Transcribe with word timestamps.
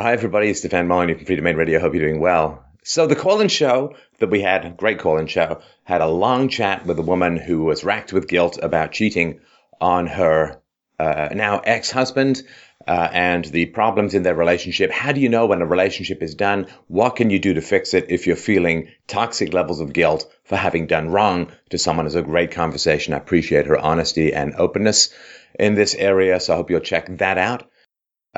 Hi, 0.00 0.12
everybody. 0.12 0.48
It's 0.48 0.60
Stefan 0.60 0.86
Molyneux 0.86 1.16
from 1.16 1.26
Freedomain 1.26 1.56
Radio. 1.56 1.80
Hope 1.80 1.92
you're 1.92 2.06
doing 2.06 2.20
well. 2.20 2.64
So, 2.84 3.08
the 3.08 3.16
call 3.16 3.40
in 3.40 3.48
show 3.48 3.96
that 4.20 4.30
we 4.30 4.40
had, 4.40 4.76
great 4.76 5.00
call 5.00 5.18
in 5.18 5.26
show, 5.26 5.60
had 5.82 6.00
a 6.00 6.06
long 6.06 6.48
chat 6.48 6.86
with 6.86 7.00
a 7.00 7.02
woman 7.02 7.36
who 7.36 7.64
was 7.64 7.82
racked 7.82 8.12
with 8.12 8.28
guilt 8.28 8.60
about 8.62 8.92
cheating 8.92 9.40
on 9.80 10.06
her 10.06 10.62
uh, 11.00 11.30
now 11.34 11.58
ex 11.58 11.90
husband. 11.90 12.44
Uh, 12.86 13.10
and 13.12 13.44
the 13.46 13.66
problems 13.66 14.14
in 14.14 14.22
their 14.22 14.36
relationship. 14.36 14.92
How 14.92 15.10
do 15.10 15.20
you 15.20 15.28
know 15.28 15.46
when 15.46 15.62
a 15.62 15.66
relationship 15.66 16.22
is 16.22 16.36
done? 16.36 16.68
What 16.86 17.16
can 17.16 17.28
you 17.28 17.40
do 17.40 17.54
to 17.54 17.60
fix 17.60 17.92
it 17.92 18.06
if 18.08 18.28
you're 18.28 18.36
feeling 18.36 18.90
toxic 19.08 19.52
levels 19.52 19.80
of 19.80 19.92
guilt 19.92 20.32
for 20.44 20.54
having 20.54 20.86
done 20.86 21.10
wrong 21.10 21.50
to 21.70 21.76
someone? 21.76 22.06
Is 22.06 22.14
a 22.14 22.22
great 22.22 22.52
conversation. 22.52 23.14
I 23.14 23.16
appreciate 23.16 23.66
her 23.66 23.76
honesty 23.76 24.32
and 24.32 24.54
openness 24.54 25.12
in 25.58 25.74
this 25.74 25.96
area. 25.96 26.38
So 26.38 26.52
I 26.52 26.56
hope 26.56 26.70
you'll 26.70 26.80
check 26.80 27.08
that 27.18 27.36
out. 27.36 27.68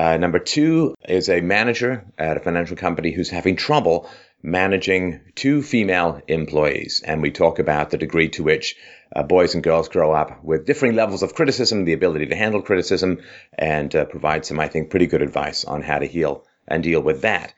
Uh, 0.00 0.16
number 0.16 0.38
two 0.38 0.94
is 1.06 1.28
a 1.28 1.42
manager 1.42 2.06
at 2.16 2.38
a 2.38 2.40
financial 2.40 2.74
company 2.74 3.12
who's 3.12 3.28
having 3.28 3.54
trouble 3.54 4.08
managing 4.42 5.20
two 5.34 5.60
female 5.60 6.22
employees. 6.26 7.02
And 7.04 7.20
we 7.20 7.30
talk 7.30 7.58
about 7.58 7.90
the 7.90 7.98
degree 7.98 8.30
to 8.30 8.42
which 8.42 8.76
uh, 9.14 9.24
boys 9.24 9.52
and 9.52 9.62
girls 9.62 9.90
grow 9.90 10.12
up 10.12 10.42
with 10.42 10.64
differing 10.64 10.94
levels 10.94 11.22
of 11.22 11.34
criticism, 11.34 11.84
the 11.84 11.92
ability 11.92 12.24
to 12.28 12.34
handle 12.34 12.62
criticism, 12.62 13.18
and 13.52 13.94
uh, 13.94 14.06
provide 14.06 14.46
some, 14.46 14.58
I 14.58 14.68
think, 14.68 14.88
pretty 14.88 15.06
good 15.06 15.20
advice 15.20 15.66
on 15.66 15.82
how 15.82 15.98
to 15.98 16.06
heal 16.06 16.46
and 16.66 16.82
deal 16.82 17.02
with 17.02 17.20
that. 17.20 17.52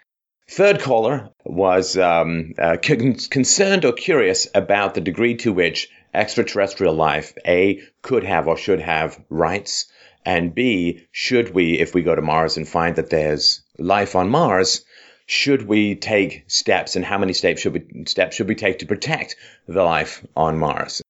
Third 0.50 0.80
caller 0.80 1.30
was 1.44 1.96
um, 1.96 2.54
uh, 2.58 2.76
con- 2.82 3.14
concerned 3.30 3.84
or 3.84 3.92
curious 3.92 4.48
about 4.52 4.94
the 4.94 5.00
degree 5.00 5.36
to 5.36 5.52
which 5.52 5.90
extraterrestrial 6.12 6.94
life, 6.94 7.34
A, 7.46 7.82
could 8.02 8.24
have 8.24 8.48
or 8.48 8.56
should 8.56 8.80
have 8.80 9.20
rights, 9.30 9.91
and 10.24 10.54
B, 10.54 11.06
should 11.10 11.54
we, 11.54 11.78
if 11.78 11.94
we 11.94 12.02
go 12.02 12.14
to 12.14 12.22
Mars 12.22 12.56
and 12.56 12.68
find 12.68 12.96
that 12.96 13.10
there's 13.10 13.62
life 13.78 14.14
on 14.14 14.28
Mars, 14.28 14.84
should 15.26 15.62
we 15.62 15.94
take 15.94 16.44
steps 16.48 16.96
and 16.96 17.04
how 17.04 17.18
many 17.18 17.32
steps 17.32 17.60
should 17.60 17.72
we, 17.72 18.04
steps 18.06 18.36
should 18.36 18.48
we 18.48 18.54
take 18.54 18.80
to 18.80 18.86
protect 18.86 19.36
the 19.66 19.82
life 19.82 20.26
on 20.36 20.58
Mars? 20.58 21.02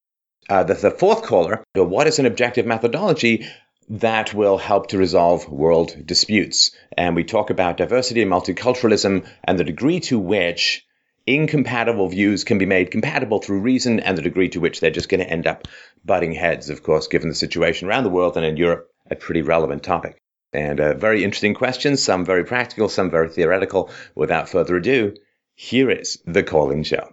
Uh, 0.49 0.65
the, 0.65 0.75
the 0.75 0.91
fourth 0.91 1.23
caller, 1.23 1.63
what 1.75 2.07
is 2.07 2.19
an 2.19 2.27
objective 2.27 2.67
methodology 2.67 3.47
that 3.89 4.33
will 4.33 4.59
help 4.59 4.89
to 4.89 4.99
resolve 4.99 5.49
world 5.49 5.95
disputes? 6.07 6.71
And 6.97 7.17
we 7.17 7.25
talk 7.25 7.51
about 7.51 7.77
diversity 7.77 8.23
and 8.23 8.31
multiculturalism 8.31 9.27
and 9.45 9.59
the 9.59 9.65
degree 9.65 10.01
to 10.01 10.19
which 10.19 10.87
incompatible 11.27 12.09
views 12.09 12.45
can 12.45 12.59
be 12.59 12.67
made 12.67 12.91
compatible 12.91 13.39
through 13.39 13.61
reason 13.61 14.01
and 14.01 14.19
the 14.19 14.23
degree 14.23 14.49
to 14.49 14.61
which 14.61 14.81
they're 14.81 14.91
just 14.91 15.09
going 15.09 15.21
to 15.21 15.31
end 15.31 15.47
up 15.47 15.69
butting 16.05 16.33
heads, 16.33 16.69
of 16.69 16.83
course, 16.83 17.07
given 17.07 17.29
the 17.29 17.35
situation 17.35 17.89
around 17.89 18.05
the 18.05 18.11
world 18.11 18.37
and 18.37 18.45
in 18.45 18.57
Europe, 18.57 18.92
a 19.11 19.17
pretty 19.17 19.43
relevant 19.43 19.83
topic. 19.83 20.19
And 20.53 20.81
uh, 20.81 20.95
very 20.95 21.25
interesting 21.25 21.55
questions, 21.55 22.03
some 22.03 22.25
very 22.25 22.45
practical, 22.45 22.89
some 22.89 23.11
very 23.11 23.29
theoretical. 23.29 23.91
Without 24.15 24.49
further 24.49 24.77
ado, 24.77 25.15
here 25.55 25.91
is 25.91 26.19
the 26.27 26.43
call-in 26.43 26.83
show. 26.83 27.13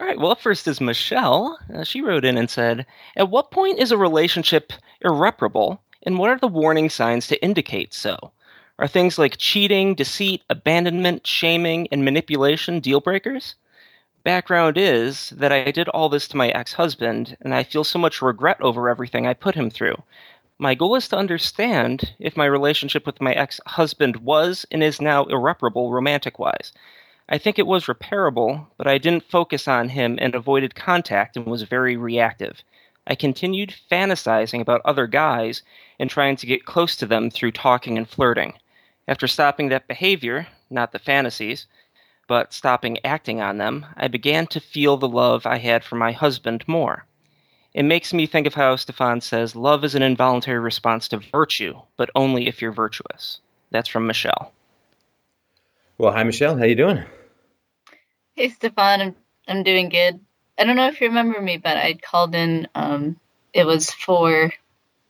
All 0.00 0.06
right, 0.06 0.18
well, 0.18 0.36
first 0.36 0.68
is 0.68 0.80
Michelle. 0.80 1.58
Uh, 1.74 1.82
she 1.82 2.00
wrote 2.00 2.24
in 2.24 2.38
and 2.38 2.48
said, 2.48 2.86
At 3.16 3.30
what 3.30 3.50
point 3.50 3.80
is 3.80 3.90
a 3.90 3.98
relationship 3.98 4.72
irreparable, 5.00 5.82
and 6.04 6.18
what 6.18 6.30
are 6.30 6.38
the 6.38 6.46
warning 6.46 6.88
signs 6.88 7.26
to 7.26 7.42
indicate 7.42 7.92
so? 7.92 8.32
Are 8.78 8.86
things 8.86 9.18
like 9.18 9.38
cheating, 9.38 9.96
deceit, 9.96 10.44
abandonment, 10.48 11.26
shaming, 11.26 11.88
and 11.90 12.04
manipulation 12.04 12.78
deal 12.78 13.00
breakers? 13.00 13.56
Background 14.22 14.78
is 14.78 15.30
that 15.30 15.50
I 15.50 15.72
did 15.72 15.88
all 15.88 16.08
this 16.08 16.28
to 16.28 16.36
my 16.36 16.50
ex 16.50 16.74
husband, 16.74 17.36
and 17.40 17.52
I 17.52 17.64
feel 17.64 17.82
so 17.82 17.98
much 17.98 18.22
regret 18.22 18.60
over 18.60 18.88
everything 18.88 19.26
I 19.26 19.34
put 19.34 19.56
him 19.56 19.68
through. 19.68 19.96
My 20.60 20.74
goal 20.74 20.96
is 20.96 21.06
to 21.08 21.16
understand 21.16 22.16
if 22.18 22.36
my 22.36 22.44
relationship 22.44 23.06
with 23.06 23.20
my 23.20 23.32
ex 23.32 23.60
husband 23.64 24.16
was 24.16 24.66
and 24.72 24.82
is 24.82 25.00
now 25.00 25.24
irreparable 25.26 25.92
romantic 25.92 26.40
wise. 26.40 26.72
I 27.28 27.38
think 27.38 27.60
it 27.60 27.66
was 27.66 27.84
repairable, 27.86 28.66
but 28.76 28.88
I 28.88 28.98
didn't 28.98 29.30
focus 29.30 29.68
on 29.68 29.90
him 29.90 30.18
and 30.20 30.34
avoided 30.34 30.74
contact 30.74 31.36
and 31.36 31.46
was 31.46 31.62
very 31.62 31.96
reactive. 31.96 32.64
I 33.06 33.14
continued 33.14 33.72
fantasizing 33.88 34.60
about 34.60 34.82
other 34.84 35.06
guys 35.06 35.62
and 36.00 36.10
trying 36.10 36.34
to 36.34 36.46
get 36.46 36.66
close 36.66 36.96
to 36.96 37.06
them 37.06 37.30
through 37.30 37.52
talking 37.52 37.96
and 37.96 38.08
flirting. 38.08 38.54
After 39.06 39.28
stopping 39.28 39.68
that 39.68 39.86
behavior, 39.86 40.48
not 40.70 40.90
the 40.90 40.98
fantasies, 40.98 41.68
but 42.26 42.52
stopping 42.52 42.98
acting 43.04 43.40
on 43.40 43.58
them, 43.58 43.86
I 43.96 44.08
began 44.08 44.48
to 44.48 44.60
feel 44.60 44.96
the 44.96 45.08
love 45.08 45.46
I 45.46 45.58
had 45.58 45.84
for 45.84 45.94
my 45.94 46.10
husband 46.10 46.64
more. 46.66 47.06
It 47.74 47.82
makes 47.82 48.12
me 48.12 48.26
think 48.26 48.46
of 48.46 48.54
how 48.54 48.76
Stefan 48.76 49.20
says 49.20 49.54
love 49.54 49.84
is 49.84 49.94
an 49.94 50.02
involuntary 50.02 50.58
response 50.58 51.08
to 51.08 51.18
virtue, 51.18 51.80
but 51.96 52.10
only 52.14 52.48
if 52.48 52.62
you're 52.62 52.72
virtuous. 52.72 53.40
That's 53.70 53.88
from 53.88 54.06
Michelle. 54.06 54.52
Well, 55.98 56.12
hi 56.12 56.22
Michelle, 56.22 56.56
how 56.56 56.64
you 56.64 56.74
doing? 56.74 57.04
Hey 58.34 58.48
Stefan, 58.48 59.00
I'm, 59.00 59.16
I'm 59.46 59.62
doing 59.62 59.88
good. 59.88 60.20
I 60.58 60.64
don't 60.64 60.76
know 60.76 60.88
if 60.88 61.00
you 61.00 61.08
remember 61.08 61.40
me, 61.40 61.56
but 61.56 61.76
I 61.76 61.94
called 61.94 62.34
in. 62.34 62.68
Um, 62.74 63.18
it 63.52 63.64
was 63.64 63.90
for 63.90 64.52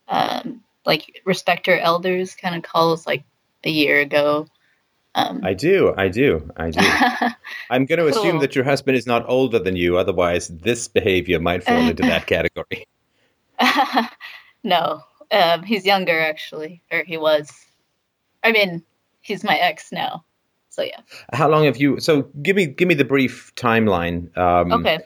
um, 0.08 0.62
like 0.84 1.22
respect 1.24 1.68
our 1.68 1.78
elders 1.78 2.34
kind 2.34 2.56
of 2.56 2.62
calls 2.62 3.06
like 3.06 3.24
a 3.64 3.70
year 3.70 4.00
ago. 4.00 4.46
Um, 5.14 5.40
I 5.42 5.54
do, 5.54 5.94
I 5.96 6.08
do, 6.08 6.48
I 6.56 6.70
do. 6.70 6.80
I'm 7.70 7.86
going 7.86 7.98
to 7.98 8.10
cool. 8.10 8.22
assume 8.22 8.38
that 8.40 8.54
your 8.54 8.64
husband 8.64 8.96
is 8.96 9.06
not 9.06 9.24
older 9.28 9.58
than 9.58 9.74
you, 9.74 9.96
otherwise, 9.96 10.48
this 10.48 10.86
behavior 10.86 11.40
might 11.40 11.64
fall 11.64 11.88
into 11.88 12.02
that 12.02 12.26
category. 12.26 12.86
no, 14.62 15.02
um, 15.30 15.62
he's 15.62 15.84
younger 15.84 16.18
actually, 16.20 16.82
or 16.92 17.02
he 17.04 17.16
was. 17.16 17.50
I 18.44 18.52
mean, 18.52 18.82
he's 19.20 19.42
my 19.42 19.56
ex 19.56 19.90
now. 19.90 20.24
So 20.70 20.82
yeah. 20.82 21.00
How 21.32 21.48
long 21.48 21.64
have 21.64 21.78
you? 21.78 21.98
So 21.98 22.22
give 22.42 22.54
me 22.54 22.66
give 22.66 22.86
me 22.86 22.94
the 22.94 23.04
brief 23.04 23.52
timeline. 23.56 24.36
Um, 24.36 24.72
okay. 24.72 25.00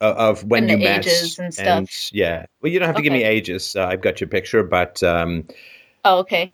Of 0.00 0.44
when 0.44 0.64
and 0.64 0.72
you 0.72 0.88
met 0.88 1.06
ages 1.06 1.38
and 1.38 1.52
stuff. 1.52 1.66
And, 1.66 1.88
yeah. 2.12 2.46
Well, 2.60 2.72
you 2.72 2.78
don't 2.78 2.86
have 2.86 2.96
to 2.96 3.00
okay. 3.00 3.04
give 3.04 3.12
me 3.12 3.24
ages. 3.24 3.76
Uh, 3.76 3.86
I've 3.86 4.00
got 4.00 4.20
your 4.20 4.28
picture, 4.28 4.62
but. 4.62 5.02
Um, 5.02 5.46
oh, 6.04 6.18
okay. 6.18 6.52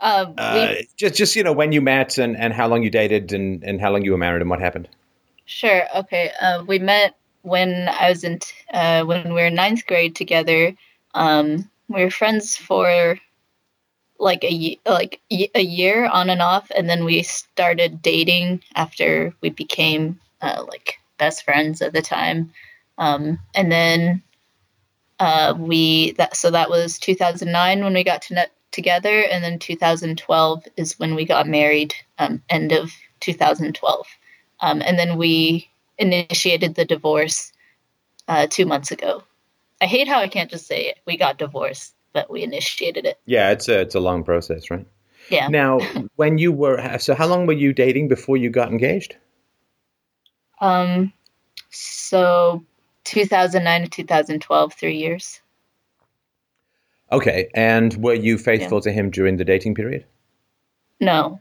Um, 0.00 0.34
uh, 0.38 0.74
just, 0.96 1.14
just 1.16 1.36
you 1.36 1.42
know, 1.42 1.52
when 1.52 1.72
you 1.72 1.80
met 1.80 2.18
and, 2.18 2.36
and 2.36 2.52
how 2.52 2.68
long 2.68 2.82
you 2.82 2.90
dated 2.90 3.32
and, 3.32 3.62
and 3.64 3.80
how 3.80 3.90
long 3.90 4.04
you 4.04 4.12
were 4.12 4.18
married 4.18 4.42
and 4.42 4.50
what 4.50 4.60
happened. 4.60 4.88
Sure. 5.44 5.82
Okay. 5.96 6.30
Uh, 6.40 6.64
we 6.66 6.78
met 6.78 7.16
when 7.42 7.88
I 7.88 8.10
was 8.10 8.22
in 8.24 8.38
t- 8.38 8.54
uh, 8.72 9.04
when 9.04 9.28
we 9.28 9.34
were 9.34 9.46
in 9.46 9.54
ninth 9.54 9.86
grade 9.86 10.14
together. 10.14 10.74
Um, 11.14 11.70
we 11.88 12.04
were 12.04 12.10
friends 12.10 12.56
for 12.56 13.18
like 14.18 14.44
a 14.44 14.78
like 14.84 15.20
a 15.30 15.62
year 15.62 16.06
on 16.06 16.28
and 16.30 16.42
off, 16.42 16.70
and 16.76 16.88
then 16.88 17.04
we 17.04 17.22
started 17.22 18.02
dating 18.02 18.62
after 18.74 19.32
we 19.40 19.50
became 19.50 20.20
uh, 20.42 20.64
like 20.68 20.98
best 21.16 21.44
friends 21.44 21.80
at 21.82 21.92
the 21.92 22.02
time. 22.02 22.52
Um, 22.98 23.38
and 23.54 23.70
then 23.70 24.22
uh, 25.18 25.54
we 25.56 26.12
that 26.12 26.36
so 26.36 26.50
that 26.50 26.70
was 26.70 26.98
2009 26.98 27.82
when 27.82 27.94
we 27.94 28.04
got 28.04 28.22
to 28.22 28.34
net 28.34 28.52
together, 28.78 29.22
and 29.22 29.42
then 29.42 29.58
2012 29.58 30.64
is 30.76 30.96
when 31.00 31.16
we 31.16 31.24
got 31.24 31.48
married, 31.48 31.94
um, 32.16 32.40
end 32.48 32.70
of 32.70 32.92
2012. 33.18 34.06
Um, 34.60 34.80
and 34.82 34.96
then 34.96 35.18
we 35.18 35.68
initiated 35.98 36.76
the 36.76 36.84
divorce 36.84 37.52
uh, 38.28 38.46
two 38.48 38.66
months 38.66 38.92
ago. 38.92 39.24
I 39.80 39.86
hate 39.86 40.06
how 40.06 40.20
I 40.20 40.28
can't 40.28 40.48
just 40.48 40.68
say 40.68 40.86
it. 40.86 40.98
We 41.06 41.16
got 41.16 41.38
divorced, 41.38 41.92
but 42.12 42.30
we 42.30 42.44
initiated 42.44 43.04
it. 43.04 43.18
Yeah, 43.26 43.50
it's 43.50 43.68
a 43.68 43.80
it's 43.80 43.96
a 43.96 44.00
long 44.00 44.22
process, 44.22 44.70
right? 44.70 44.86
Yeah. 45.28 45.48
Now, 45.48 45.80
when 46.14 46.38
you 46.38 46.52
were 46.52 46.98
so, 46.98 47.16
how 47.16 47.26
long 47.26 47.46
were 47.46 47.60
you 47.64 47.72
dating 47.72 48.06
before 48.06 48.36
you 48.36 48.48
got 48.48 48.70
engaged? 48.70 49.16
Um, 50.60 51.12
so 51.70 52.64
2009 53.04 53.82
to 53.82 53.90
2012, 53.90 54.72
three 54.72 54.96
years. 54.96 55.40
Okay, 57.10 57.48
and 57.54 57.94
were 58.02 58.14
you 58.14 58.36
faithful 58.36 58.78
yeah. 58.78 58.82
to 58.82 58.92
him 58.92 59.10
during 59.10 59.36
the 59.36 59.44
dating 59.44 59.74
period? 59.74 60.04
No. 61.00 61.40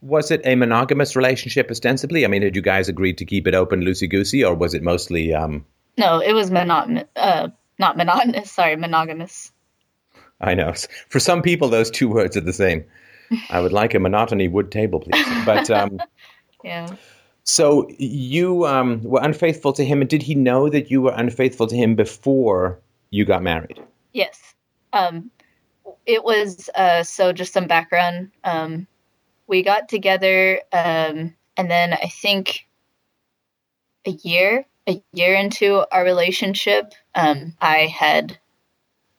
Was 0.00 0.30
it 0.30 0.40
a 0.44 0.54
monogamous 0.54 1.16
relationship 1.16 1.70
ostensibly? 1.70 2.24
I 2.24 2.28
mean, 2.28 2.42
did 2.42 2.56
you 2.56 2.62
guys 2.62 2.88
agree 2.88 3.12
to 3.14 3.24
keep 3.24 3.46
it 3.46 3.54
open, 3.54 3.82
loosey 3.82 4.08
goosey, 4.08 4.44
or 4.44 4.54
was 4.54 4.74
it 4.74 4.82
mostly? 4.82 5.34
Um... 5.34 5.64
No, 5.98 6.20
it 6.20 6.32
was 6.32 6.50
monotonous. 6.50 7.08
Uh, 7.16 7.48
not 7.78 7.96
monotonous. 7.96 8.50
Sorry, 8.58 8.76
monogamous. 8.76 9.52
I 10.40 10.54
know. 10.54 10.74
For 11.08 11.20
some 11.20 11.42
people, 11.42 11.68
those 11.68 11.90
two 11.90 12.08
words 12.08 12.36
are 12.36 12.40
the 12.40 12.52
same. 12.52 12.84
I 13.50 13.60
would 13.60 13.72
like 13.72 13.94
a 13.94 13.98
monotony 14.00 14.48
wood 14.48 14.70
table, 14.70 15.00
please. 15.00 15.26
But 15.46 15.70
um, 15.70 16.00
yeah. 16.64 16.88
So 17.44 17.88
you 17.98 18.66
um, 18.66 19.02
were 19.02 19.20
unfaithful 19.22 19.72
to 19.74 19.84
him, 19.84 20.00
and 20.00 20.10
did 20.10 20.22
he 20.22 20.34
know 20.34 20.68
that 20.68 20.90
you 20.90 21.00
were 21.00 21.14
unfaithful 21.16 21.66
to 21.68 21.76
him 21.76 21.94
before 21.94 22.78
you 23.10 23.24
got 23.24 23.42
married? 23.42 23.80
Yes. 24.12 24.51
Um, 24.92 25.30
it 26.06 26.24
was 26.24 26.68
uh, 26.74 27.02
so 27.02 27.32
just 27.32 27.52
some 27.52 27.66
background. 27.66 28.30
Um, 28.44 28.86
we 29.46 29.62
got 29.62 29.88
together, 29.88 30.60
um, 30.72 31.34
and 31.56 31.70
then 31.70 31.92
I 31.92 32.08
think 32.08 32.66
a 34.06 34.10
year, 34.10 34.64
a 34.88 35.02
year 35.12 35.34
into 35.34 35.84
our 35.94 36.04
relationship, 36.04 36.92
um, 37.14 37.54
I 37.60 37.86
had 37.86 38.38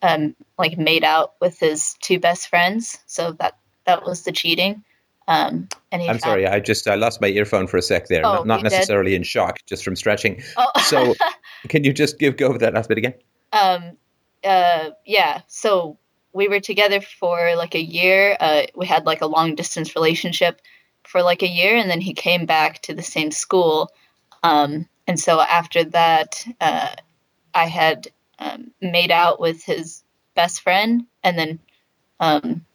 um, 0.02 0.36
like 0.58 0.78
made 0.78 1.04
out 1.04 1.34
with 1.42 1.60
his 1.60 1.96
two 2.02 2.20
best 2.20 2.48
friends. 2.50 3.00
So 3.06 3.34
that 3.34 3.58
that 3.86 4.04
was 4.04 4.24
the 4.24 4.31
cheating. 4.31 4.84
Um, 5.28 5.70
and 5.92 6.02
he 6.02 6.10
I'm 6.10 6.20
sorry, 6.20 6.46
I 6.46 6.60
just 6.60 6.88
I 6.88 6.96
lost 6.96 7.22
my 7.22 7.28
earphone 7.28 7.68
for 7.68 7.78
a 7.78 7.81
sec 7.81 8.08
there. 8.08 8.25
Oh, 8.25 8.34
not 8.34 8.48
not 8.48 8.58
you 8.58 8.70
did? 8.70 8.75
necessarily 8.75 9.16
in 9.16 9.24
shock, 9.24 9.60
just 9.66 9.84
from 9.84 9.96
stretching. 9.96 10.42
Oh. 10.58 10.70
So, 10.84 11.16
can 11.70 11.86
you 11.86 11.94
just 11.94 12.20
give 12.20 12.36
go 12.36 12.48
over 12.48 12.58
that 12.58 12.74
last 12.74 12.90
bit 12.90 12.98
again? 12.98 13.14
um 13.54 13.98
uh 14.44 14.92
yeah 15.06 15.42
so 15.48 15.98
we 16.34 16.48
were 16.48 16.60
together 16.60 17.01
for 17.01 17.56
like 17.56 17.75
a 17.75 17.81
year 17.81 18.36
uh 18.40 18.63
we 18.75 18.86
had 18.86 19.06
like 19.06 19.22
a 19.22 19.28
long 19.28 19.56
distance 19.56 19.95
relationship 19.95 20.62
for 21.04 21.22
like 21.22 21.44
a 21.44 21.50
year 21.50 21.75
and 21.75 21.90
then 21.90 22.01
he 22.01 22.13
came 22.13 22.45
back 22.45 22.81
to 22.81 22.94
the 22.94 23.01
same 23.01 23.31
school 23.31 23.92
um 24.44 24.88
and 25.07 25.19
so 25.19 25.40
after 25.40 25.84
that 25.84 26.45
uh 26.62 26.90
i 27.54 27.66
had 27.66 28.07
um, 28.40 28.72
made 28.81 29.12
out 29.12 29.40
with 29.40 29.63
his 29.63 30.04
best 30.36 30.62
friend 30.62 31.06
and 31.24 31.38
then 31.38 31.60
um 32.19 32.66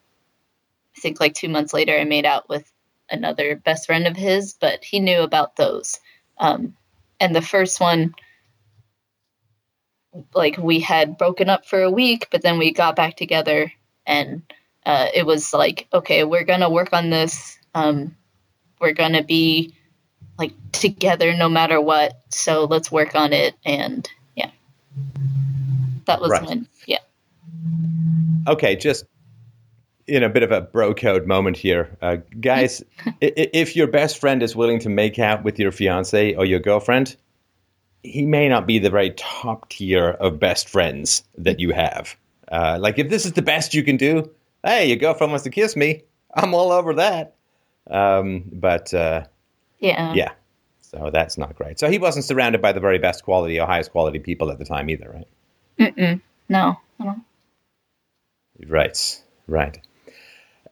i 0.97 1.01
think 1.01 1.21
like 1.21 1.35
two 1.35 1.49
months 1.49 1.73
later 1.73 1.97
i 1.99 2.05
made 2.05 2.27
out 2.27 2.49
with 2.49 2.71
another 3.11 3.57
best 3.57 3.87
friend 3.87 4.07
of 4.07 4.17
his 4.17 4.55
but 4.55 4.85
he 4.85 5.01
knew 5.01 5.21
about 5.21 5.57
those 5.57 5.99
um 6.39 6.75
and 7.21 7.35
the 7.35 7.43
first 7.43 7.81
one 7.81 8.15
like 10.35 10.57
we 10.59 10.81
had 10.81 11.19
broken 11.19 11.49
up 11.49 11.67
for 11.67 11.83
a 11.83 11.91
week, 11.91 12.29
but 12.31 12.43
then 12.43 12.59
we 12.59 12.73
got 12.73 12.97
back 12.97 13.17
together, 13.17 13.73
and 14.07 14.43
uh, 14.87 15.07
it 15.15 15.27
was 15.27 15.53
like, 15.53 15.87
okay, 15.93 16.25
we're 16.25 16.45
gonna 16.45 16.71
work 16.71 16.93
on 16.93 17.11
this. 17.11 17.59
Um, 17.75 18.17
we're 18.81 18.93
gonna 18.93 19.23
be 19.25 19.75
like 20.39 20.53
together 20.73 21.35
no 21.35 21.49
matter 21.49 21.81
what. 21.81 22.21
So 22.31 22.65
let's 22.65 22.91
work 22.91 23.15
on 23.15 23.33
it. 23.33 23.55
And 23.65 24.09
yeah, 24.37 24.51
that 26.07 26.21
was 26.21 26.31
Right. 26.31 26.47
when 26.47 26.69
yeah. 26.87 26.99
Okay, 28.47 28.77
just 28.77 29.05
in 30.07 30.23
a 30.23 30.29
bit 30.29 30.43
of 30.43 30.53
a 30.53 30.63
bro 30.63 30.95
code 30.95 31.27
moment 31.27 31.57
here, 31.57 31.97
uh, 32.01 32.17
guys. 32.41 32.83
if 33.21 33.77
your 33.77 33.87
best 33.87 34.19
friend 34.19 34.43
is 34.43 34.57
willing 34.57 34.79
to 34.81 34.89
make 34.89 35.19
out 35.19 35.45
with 35.45 35.59
your 35.59 35.71
fiance 35.71 36.35
or 36.35 36.45
your 36.47 36.61
girlfriend, 36.61 37.17
he 38.03 38.27
may 38.27 38.49
not 38.49 38.67
be 38.67 38.79
the 38.79 38.91
very 38.91 39.11
top 39.11 39.69
tier 39.71 40.11
of 40.11 40.39
best 40.39 40.69
friends 40.69 41.25
that 41.37 41.61
you 41.61 41.73
have. 41.73 42.17
Uh, 42.51 42.79
like, 42.81 42.99
if 42.99 43.09
this 43.09 43.27
is 43.27 43.33
the 43.33 43.43
best 43.43 43.75
you 43.75 43.83
can 43.83 43.97
do, 43.97 44.31
hey, 44.65 44.87
your 44.87 44.97
girlfriend 44.97 45.33
wants 45.33 45.45
to 45.45 45.51
kiss 45.51 45.77
me, 45.77 46.03
I'm 46.35 46.55
all 46.55 46.73
over 46.73 46.95
that. 46.95 47.35
Um, 47.91 48.45
but 48.53 48.93
uh, 48.95 49.25
Yeah. 49.79 50.15
yeah, 50.15 50.33
so 50.81 51.11
that's 51.13 51.39
not 51.39 51.57
great. 51.57 51.79
So 51.79 51.91
he 51.91 51.99
wasn't 51.99 52.25
surrounded 52.25 52.63
by 52.63 52.73
the 52.73 52.81
very 52.81 52.99
best 52.99 53.25
quality 53.25 53.59
or 53.59 53.67
highest 53.67 53.93
quality 53.93 54.19
people 54.19 54.51
at 54.51 54.59
the 54.59 54.65
time 54.65 54.91
either, 54.91 55.11
right? 55.11 55.29
Mm-mm. 55.79 56.21
No. 56.49 56.79
I 57.01 57.15
Right, 58.67 59.23
right. 59.47 59.79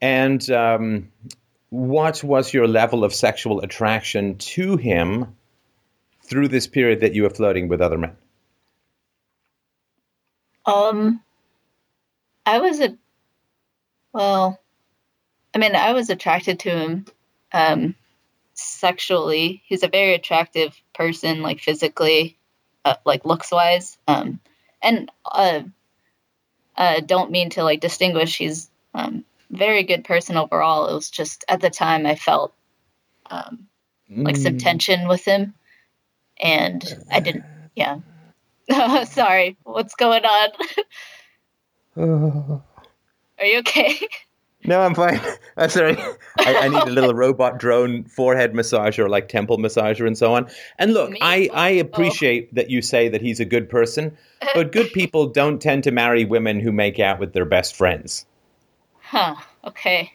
And 0.01 0.51
um, 0.51 1.13
what 1.71 2.23
was 2.25 2.53
your 2.53 2.67
level 2.67 3.05
of 3.05 3.15
sexual 3.15 3.61
attraction 3.61 4.37
to 4.39 4.77
him 4.77 5.37
through 6.29 6.49
this 6.49 6.67
period 6.67 7.01
that 7.01 7.15
you 7.15 7.23
were 7.23 7.31
flirting 7.31 7.69
with 7.69 7.81
other 7.81 7.99
men? 7.99 8.17
Um, 10.65 11.23
I 12.45 12.59
was 12.59 12.81
a 12.81 12.97
well, 14.13 14.59
I 15.55 15.59
mean, 15.59 15.77
I 15.77 15.93
was 15.93 16.11
attracted 16.11 16.61
to 16.61 16.71
him 16.71 17.07
um, 17.53 17.95
sexually. 18.55 19.63
He's 19.67 19.83
a 19.83 19.89
very 19.89 20.15
attractive 20.15 20.75
person, 20.95 21.43
like 21.43 21.61
physically, 21.61 22.39
uh, 22.85 22.97
like 23.05 23.25
looks 23.25 23.53
wise. 23.53 23.99
Um, 24.09 24.41
and 24.83 25.11
uh, 25.25 25.63
uh, 26.77 27.01
don't 27.01 27.31
mean 27.31 27.51
to 27.51 27.63
like 27.63 27.81
distinguish. 27.81 28.39
He's 28.39 28.71
um, 28.95 29.25
very 29.51 29.83
good 29.83 30.05
person 30.05 30.37
overall. 30.37 30.89
It 30.89 30.95
was 30.95 31.11
just 31.11 31.45
at 31.49 31.61
the 31.61 31.71
time 31.71 32.07
I 32.07 32.15
felt 32.15 32.55
um, 33.31 33.67
like 34.09 34.37
some 34.37 34.59
tension 34.59 35.09
with 35.09 35.25
him, 35.25 35.55
and 36.41 36.85
I 37.11 37.21
didn't. 37.21 37.45
Yeah. 37.75 37.99
Sorry, 39.05 39.57
what's 39.65 39.95
going 39.95 40.25
on? 40.25 40.51
Are 43.39 43.45
you 43.45 43.59
okay? 43.61 43.99
No, 44.65 44.81
I'm 44.81 44.95
fine. 44.95 45.21
I'm 45.57 45.69
sorry. 45.71 45.97
I, 46.39 46.57
I 46.65 46.69
need 46.69 46.83
a 46.83 46.91
little 46.91 47.15
robot 47.25 47.59
drone 47.59 48.05
forehead 48.05 48.53
massager, 48.53 49.09
like 49.09 49.29
temple 49.29 49.59
massager, 49.59 50.07
and 50.07 50.19
so 50.19 50.35
on. 50.35 50.49
And 50.79 50.93
look, 50.93 51.11
Me? 51.11 51.19
I, 51.23 51.49
I 51.53 51.73
Oh. 51.75 51.81
appreciate 51.81 52.55
that 52.55 52.69
you 52.71 52.83
say 52.83 53.09
that 53.09 53.21
he's 53.21 53.39
a 53.39 53.45
good 53.45 53.69
person, 53.69 54.17
but 54.55 54.73
good 54.73 54.93
people 54.93 55.29
don't 55.29 55.61
tend 55.63 55.85
to 55.85 55.93
marry 55.93 56.25
women 56.25 56.59
who 56.61 56.73
make 56.73 56.99
out 56.99 57.21
with 57.21 57.33
their 57.33 57.45
best 57.45 57.77
friends. 57.77 58.27
Huh. 59.01 59.37
Okay. 59.65 60.13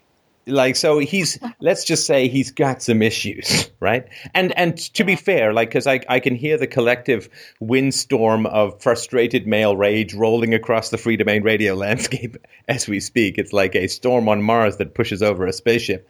Like 0.48 0.76
so 0.76 1.00
he's 1.00 1.38
let's 1.60 1.84
just 1.84 2.06
say 2.06 2.28
he's 2.28 2.52
got 2.52 2.82
some 2.82 3.02
issues 3.02 3.70
right? 3.80 4.08
And 4.34 4.58
and 4.58 4.78
to 4.96 5.04
be 5.04 5.16
fair 5.16 5.54
like 5.54 5.70
because 5.70 5.88
I, 5.88 6.02
I 6.10 6.20
can 6.20 6.36
hear 6.36 6.58
the 6.58 6.68
collective 6.68 7.30
windstorm 7.60 8.46
of 8.48 8.82
frustrated 8.82 9.46
male 9.46 9.76
rage 9.76 10.14
rolling 10.14 10.54
across 10.54 10.90
the 10.90 10.98
Freedomain 10.98 11.44
Radio 11.44 11.76
landscape 11.76 12.38
as 12.68 12.88
we 12.88 13.00
speak. 13.00 13.38
It's 13.38 13.54
like 13.54 13.76
a 13.76 13.88
storm 13.88 14.28
on 14.28 14.42
mars 14.42 14.78
that 14.78 14.96
pushes 14.96 15.22
over 15.22 15.46
a 15.46 15.54
spaceship. 15.54 16.08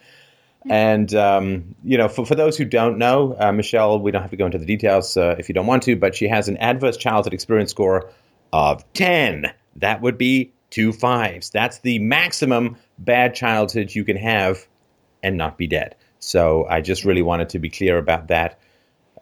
And 0.69 1.13
um, 1.15 1.75
you 1.83 1.97
know 1.97 2.07
for, 2.07 2.25
for 2.25 2.35
those 2.35 2.55
who 2.57 2.65
don't 2.65 2.99
know 2.99 3.35
uh, 3.39 3.51
michelle 3.51 3.99
we 3.99 4.11
don't 4.11 4.21
have 4.21 4.31
to 4.31 4.37
go 4.37 4.45
into 4.45 4.59
the 4.59 4.65
details 4.65 5.17
uh, 5.17 5.35
if 5.39 5.49
you 5.49 5.55
don't 5.55 5.65
want 5.65 5.81
to 5.83 5.95
but 5.95 6.13
she 6.13 6.27
has 6.27 6.47
an 6.47 6.57
adverse 6.57 6.97
childhood 6.97 7.33
experience 7.33 7.71
score 7.71 8.11
of 8.53 8.83
10 8.93 9.51
that 9.77 10.01
would 10.01 10.17
be 10.17 10.53
two 10.71 10.91
fives. 10.91 11.49
That's 11.51 11.79
the 11.79 11.99
maximum 11.99 12.77
bad 13.05 13.35
childhood 13.35 13.93
you 13.93 14.03
can 14.03 14.17
have 14.17 14.67
and 15.23 15.37
not 15.37 15.57
be 15.57 15.67
dead. 15.67 15.95
So 16.19 16.67
I 16.69 16.81
just 16.81 17.03
really 17.03 17.21
wanted 17.21 17.49
to 17.49 17.59
be 17.59 17.69
clear 17.69 17.97
about 17.97 18.27
that 18.27 18.59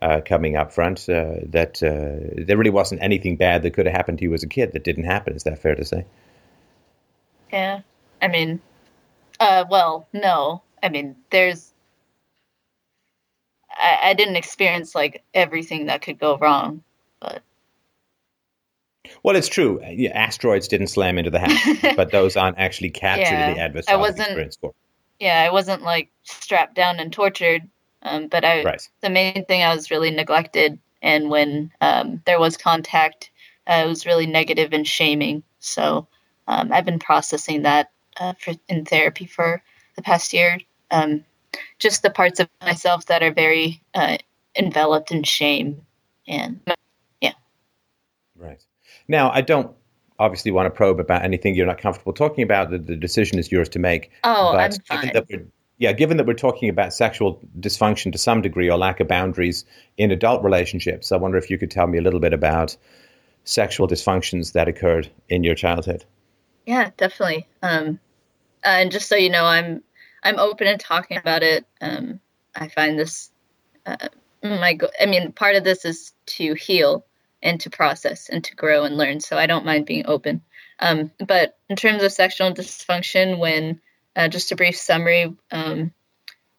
uh, 0.01 0.21
coming 0.25 0.55
up 0.55 0.73
front. 0.73 1.07
Uh, 1.09 1.35
that 1.47 1.81
uh, 1.83 2.43
there 2.45 2.57
really 2.57 2.69
wasn't 2.69 3.01
anything 3.01 3.37
bad 3.37 3.63
that 3.63 3.73
could 3.73 3.85
have 3.85 3.95
happened 3.95 4.19
to 4.19 4.23
you 4.23 4.33
as 4.33 4.43
a 4.43 4.47
kid 4.47 4.73
that 4.73 4.83
didn't 4.83 5.05
happen. 5.05 5.35
Is 5.35 5.43
that 5.43 5.61
fair 5.61 5.75
to 5.75 5.85
say? 5.85 6.05
Yeah. 7.51 7.81
I 8.21 8.27
mean, 8.27 8.61
uh, 9.39 9.65
well, 9.69 10.07
no. 10.13 10.61
I 10.83 10.89
mean, 10.89 11.15
there's. 11.29 11.73
I, 13.71 13.99
I 14.09 14.13
didn't 14.13 14.35
experience 14.35 14.93
like 14.95 15.23
everything 15.33 15.85
that 15.85 16.01
could 16.01 16.19
go 16.19 16.37
wrong, 16.37 16.83
Well, 19.23 19.35
it's 19.35 19.47
true. 19.47 19.81
Uh, 19.83 19.89
yeah, 19.89 20.11
asteroids 20.11 20.67
didn't 20.67 20.87
slam 20.87 21.17
into 21.17 21.29
the 21.31 21.39
house, 21.39 21.93
but 21.95 22.11
those 22.11 22.35
aren't 22.37 22.57
actually 22.57 22.89
captured 22.91 23.33
in 23.39 23.45
the 23.47 23.55
Yeah, 23.55 23.65
adverse 23.65 23.85
I 23.87 23.95
wasn't- 23.95 24.19
experience 24.27 24.55
score. 24.55 24.73
yeah, 25.19 25.45
I 25.47 25.51
wasn't 25.51 25.81
like 25.83 26.09
strapped 26.23 26.75
down 26.75 26.99
and 26.99 27.11
tortured. 27.11 27.67
Um, 28.01 28.27
but 28.27 28.45
I, 28.45 28.63
Right. 28.63 28.81
the 29.01 29.09
main 29.09 29.43
thing 29.45 29.61
I 29.61 29.75
was 29.75 29.91
really 29.91 30.11
neglected, 30.11 30.79
and 31.01 31.29
when 31.29 31.71
um, 31.81 32.21
there 32.25 32.39
was 32.39 32.55
contact, 32.55 33.29
uh, 33.67 33.83
it 33.85 33.89
was 33.89 34.05
really 34.05 34.25
negative 34.25 34.71
and 34.71 34.87
shaming. 34.87 35.43
So 35.59 36.07
um, 36.47 36.71
I've 36.71 36.85
been 36.85 36.99
processing 36.99 37.63
that 37.63 37.91
uh, 38.17 38.33
for, 38.39 38.53
in 38.69 38.85
therapy 38.85 39.25
for 39.25 39.61
the 39.97 40.01
past 40.01 40.31
year. 40.33 40.59
Um, 40.91 41.25
just 41.77 42.03
the 42.03 42.09
parts 42.09 42.39
of 42.39 42.47
myself 42.61 43.05
that 43.07 43.21
are 43.21 43.33
very 43.33 43.81
uh, 43.93 44.17
enveloped 44.55 45.11
in 45.11 45.23
shame, 45.23 45.85
and 46.27 46.61
yeah 47.19 47.33
Right. 48.37 48.63
Now, 49.09 49.31
I 49.31 49.41
don't 49.41 49.75
obviously 50.19 50.51
want 50.51 50.67
to 50.67 50.69
probe 50.69 50.99
about 50.99 51.23
anything 51.23 51.55
you're 51.55 51.65
not 51.65 51.79
comfortable 51.79 52.13
talking 52.13 52.43
about. 52.43 52.69
The, 52.69 52.77
the 52.77 52.95
decision 52.95 53.39
is 53.39 53.51
yours 53.51 53.67
to 53.69 53.79
make. 53.79 54.11
oh, 54.23 54.55
I'm 54.55 54.69
given 54.69 54.81
fine. 54.85 55.11
that 55.13 55.47
yeah, 55.79 55.93
given 55.93 56.17
that 56.17 56.25
we're 56.25 56.33
talking 56.33 56.67
about 56.69 56.93
sexual 56.93 57.41
dysfunction 57.59 58.11
to 58.11 58.17
some 58.17 58.41
degree 58.41 58.69
or 58.69 58.77
lack 58.77 58.99
of 58.99 59.07
boundaries 59.07 59.63
in 59.97 60.11
adult 60.11 60.43
relationships, 60.43 61.11
I 61.11 61.15
wonder 61.15 61.37
if 61.37 61.49
you 61.49 61.57
could 61.57 61.71
tell 61.71 61.87
me 61.87 61.97
a 61.97 62.01
little 62.01 62.19
bit 62.19 62.33
about 62.33 62.75
sexual 63.45 63.87
dysfunctions 63.87 64.51
that 64.53 64.67
occurred 64.67 65.09
in 65.29 65.45
your 65.45 65.55
childhood. 65.55 66.03
Yeah, 66.65 66.91
definitely. 66.97 67.47
Um, 67.63 67.97
and 68.63 68.91
just 68.91 69.07
so 69.07 69.15
you 69.15 69.29
know, 69.29 69.45
I'm 69.45 69.81
I'm 70.21 70.37
open 70.37 70.67
to 70.67 70.77
talking 70.77 71.17
about 71.17 71.43
it. 71.43 71.65
Um, 71.79 72.19
I 72.53 72.67
find 72.67 72.99
this 72.99 73.31
uh, 73.85 74.09
my 74.43 74.73
go- 74.73 74.91
I 75.01 75.05
mean, 75.05 75.31
part 75.31 75.55
of 75.55 75.63
this 75.63 75.85
is 75.85 76.13
to 76.27 76.53
heal 76.55 77.05
and 77.41 77.59
to 77.61 77.69
process 77.69 78.29
and 78.29 78.43
to 78.43 78.55
grow 78.55 78.83
and 78.83 78.97
learn. 78.97 79.19
So 79.19 79.37
I 79.37 79.47
don't 79.47 79.65
mind 79.65 79.85
being 79.85 80.05
open. 80.07 80.41
Um, 80.79 81.11
but 81.25 81.57
in 81.69 81.75
terms 81.75 82.03
of 82.03 82.11
sexual 82.11 82.53
dysfunction, 82.53 83.37
when 83.37 83.81
uh, 84.15 84.27
just 84.27 84.51
a 84.51 84.55
brief 84.55 84.75
summary. 84.75 85.33
Um, 85.51 85.93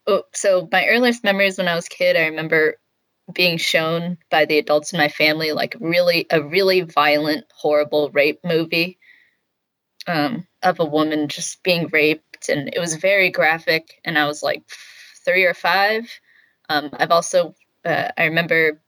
oh, 0.07 0.23
so 0.33 0.67
my 0.71 0.87
earliest 0.87 1.23
memories 1.23 1.57
when 1.57 1.67
I 1.67 1.75
was 1.75 1.85
a 1.85 1.89
kid, 1.89 2.15
I 2.15 2.27
remember 2.27 2.77
being 3.31 3.57
shown 3.57 4.17
by 4.29 4.45
the 4.45 4.57
adults 4.57 4.91
in 4.91 4.97
my 4.97 5.07
family 5.07 5.51
like 5.51 5.75
really 5.79 6.25
a 6.31 6.41
really 6.41 6.81
violent, 6.81 7.45
horrible 7.53 8.09
rape 8.09 8.39
movie 8.43 8.97
um, 10.07 10.47
of 10.63 10.79
a 10.79 10.85
woman 10.85 11.27
just 11.27 11.63
being 11.63 11.87
raped, 11.91 12.49
and 12.49 12.69
it 12.73 12.79
was 12.79 12.95
very 12.95 13.29
graphic. 13.29 14.01
And 14.03 14.17
I 14.17 14.25
was 14.27 14.41
like 14.41 14.63
three 15.23 15.45
or 15.45 15.53
five. 15.53 16.09
Um, 16.67 16.89
I've 16.93 17.11
also 17.11 17.55
uh, 17.85 18.09
I 18.17 18.25
remember 18.25 18.81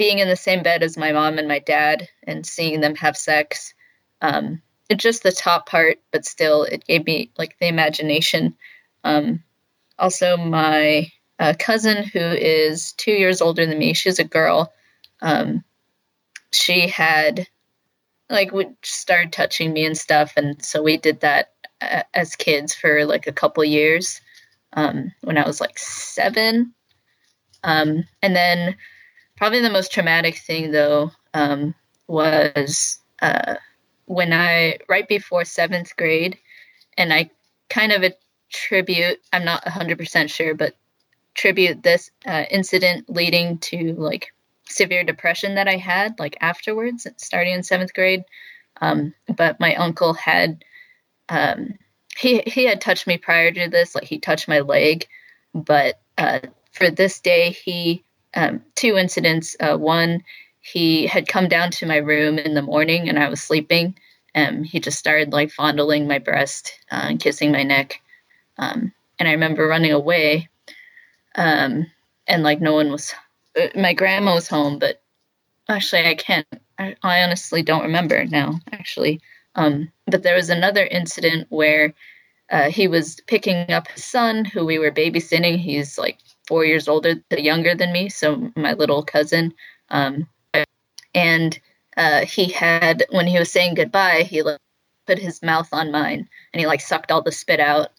being 0.00 0.18
in 0.18 0.28
the 0.28 0.34
same 0.34 0.62
bed 0.62 0.82
as 0.82 0.96
my 0.96 1.12
mom 1.12 1.36
and 1.36 1.46
my 1.46 1.58
dad 1.58 2.08
and 2.22 2.46
seeing 2.46 2.80
them 2.80 2.94
have 2.94 3.18
sex. 3.18 3.74
Um, 4.22 4.62
it's 4.88 5.02
just 5.02 5.22
the 5.22 5.30
top 5.30 5.68
part, 5.68 5.98
but 6.10 6.24
still, 6.24 6.62
it 6.62 6.86
gave 6.86 7.04
me 7.04 7.30
like 7.36 7.58
the 7.60 7.68
imagination. 7.68 8.56
Um, 9.04 9.44
also 9.98 10.38
my 10.38 11.12
uh, 11.38 11.52
cousin 11.58 12.02
who 12.02 12.18
is 12.18 12.92
two 12.92 13.12
years 13.12 13.42
older 13.42 13.66
than 13.66 13.78
me. 13.78 13.92
She's 13.92 14.18
a 14.18 14.24
girl. 14.24 14.72
Um, 15.20 15.64
she 16.50 16.88
had 16.88 17.46
like 18.30 18.52
would 18.52 18.74
started 18.82 19.34
touching 19.34 19.70
me 19.70 19.84
and 19.84 19.98
stuff, 19.98 20.32
and 20.34 20.64
so 20.64 20.82
we 20.82 20.96
did 20.96 21.20
that 21.20 21.52
uh, 21.82 22.04
as 22.14 22.36
kids 22.36 22.74
for 22.74 23.04
like 23.04 23.26
a 23.26 23.32
couple 23.32 23.62
years 23.64 24.22
um, 24.72 25.12
when 25.20 25.36
I 25.36 25.46
was 25.46 25.60
like 25.60 25.78
seven. 25.78 26.72
Um, 27.62 28.04
and 28.22 28.34
then 28.34 28.76
probably 29.40 29.60
the 29.60 29.70
most 29.70 29.90
traumatic 29.90 30.36
thing 30.36 30.70
though 30.70 31.10
um, 31.32 31.74
was 32.06 32.98
uh, 33.22 33.54
when 34.04 34.34
I 34.34 34.78
right 34.86 35.08
before 35.08 35.46
seventh 35.46 35.96
grade, 35.96 36.36
and 36.98 37.10
I 37.10 37.30
kind 37.70 37.90
of 37.92 38.02
attribute 38.02 39.18
I'm 39.32 39.46
not 39.46 39.64
100% 39.64 40.28
sure, 40.28 40.54
but 40.54 40.76
attribute 41.34 41.82
this 41.82 42.10
uh, 42.26 42.44
incident 42.50 43.08
leading 43.08 43.56
to 43.58 43.94
like 43.94 44.34
severe 44.66 45.04
depression 45.04 45.54
that 45.54 45.68
I 45.68 45.76
had 45.76 46.18
like 46.18 46.36
afterwards, 46.42 47.06
starting 47.16 47.54
in 47.54 47.62
seventh 47.62 47.94
grade. 47.94 48.24
Um, 48.82 49.14
but 49.34 49.58
my 49.58 49.74
uncle 49.74 50.12
had 50.12 50.62
um, 51.30 51.78
he 52.14 52.42
he 52.46 52.66
had 52.66 52.82
touched 52.82 53.06
me 53.06 53.16
prior 53.16 53.50
to 53.52 53.70
this, 53.70 53.94
like 53.94 54.04
he 54.04 54.18
touched 54.18 54.48
my 54.48 54.60
leg, 54.60 55.06
but 55.54 55.98
uh, 56.18 56.40
for 56.72 56.90
this 56.90 57.20
day 57.20 57.52
he 57.52 58.04
um, 58.34 58.62
two 58.74 58.96
incidents. 58.96 59.56
Uh, 59.60 59.76
one, 59.76 60.22
he 60.60 61.06
had 61.06 61.28
come 61.28 61.48
down 61.48 61.70
to 61.72 61.86
my 61.86 61.96
room 61.96 62.38
in 62.38 62.54
the 62.54 62.62
morning 62.62 63.08
and 63.08 63.18
I 63.18 63.28
was 63.28 63.40
sleeping. 63.40 63.96
Um, 64.34 64.62
he 64.62 64.78
just 64.78 64.98
started 64.98 65.32
like 65.32 65.50
fondling 65.50 66.06
my 66.06 66.18
breast 66.18 66.78
uh, 66.90 67.06
and 67.08 67.20
kissing 67.20 67.50
my 67.50 67.62
neck. 67.62 68.00
Um, 68.58 68.92
and 69.18 69.28
I 69.28 69.32
remember 69.32 69.66
running 69.66 69.92
away. 69.92 70.48
Um, 71.34 71.86
and 72.26 72.42
like 72.42 72.60
no 72.60 72.74
one 72.74 72.90
was, 72.90 73.14
uh, 73.60 73.68
my 73.74 73.92
grandma 73.92 74.34
was 74.34 74.48
home, 74.48 74.78
but 74.78 75.02
actually 75.68 76.06
I 76.06 76.14
can't, 76.14 76.46
I, 76.78 76.96
I 77.02 77.22
honestly 77.22 77.62
don't 77.62 77.82
remember 77.82 78.24
now, 78.24 78.60
actually. 78.72 79.20
Um, 79.56 79.90
but 80.06 80.22
there 80.22 80.36
was 80.36 80.50
another 80.50 80.86
incident 80.86 81.46
where 81.50 81.92
uh, 82.50 82.70
he 82.70 82.88
was 82.88 83.20
picking 83.26 83.70
up 83.70 83.88
his 83.88 84.04
son, 84.04 84.44
who 84.44 84.64
we 84.64 84.78
were 84.78 84.90
babysitting. 84.90 85.58
He's 85.58 85.98
like 85.98 86.18
four 86.50 86.64
years 86.64 86.88
older, 86.88 87.14
younger 87.30 87.76
than 87.76 87.92
me, 87.92 88.08
so 88.08 88.50
my 88.56 88.72
little 88.72 89.04
cousin. 89.04 89.54
Um, 89.88 90.26
and 91.14 91.60
uh, 91.96 92.26
he 92.26 92.46
had, 92.50 93.04
when 93.10 93.28
he 93.28 93.38
was 93.38 93.52
saying 93.52 93.74
goodbye, 93.74 94.24
he 94.28 94.42
like, 94.42 94.58
put 95.06 95.16
his 95.16 95.44
mouth 95.44 95.68
on 95.72 95.92
mine 95.92 96.28
and 96.52 96.60
he 96.60 96.66
like 96.66 96.80
sucked 96.80 97.12
all 97.12 97.22
the 97.22 97.30
spit 97.30 97.60
out. 97.60 97.90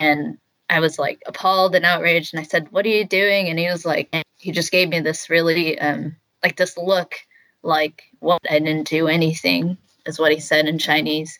And 0.00 0.38
I 0.70 0.80
was 0.80 0.98
like 0.98 1.22
appalled 1.26 1.74
and 1.74 1.84
outraged. 1.84 2.32
And 2.32 2.40
I 2.40 2.44
said, 2.44 2.72
What 2.72 2.86
are 2.86 2.96
you 2.96 3.04
doing? 3.04 3.50
And 3.50 3.58
he 3.58 3.68
was 3.68 3.84
like, 3.84 4.08
he 4.38 4.52
just 4.52 4.72
gave 4.72 4.88
me 4.88 5.00
this 5.00 5.28
really, 5.28 5.78
um, 5.78 6.16
like 6.42 6.56
this 6.56 6.78
look, 6.78 7.14
like, 7.62 8.04
What? 8.20 8.40
I 8.50 8.58
didn't 8.58 8.88
do 8.88 9.06
anything, 9.06 9.76
is 10.06 10.18
what 10.18 10.32
he 10.32 10.40
said 10.40 10.66
in 10.66 10.78
Chinese. 10.78 11.38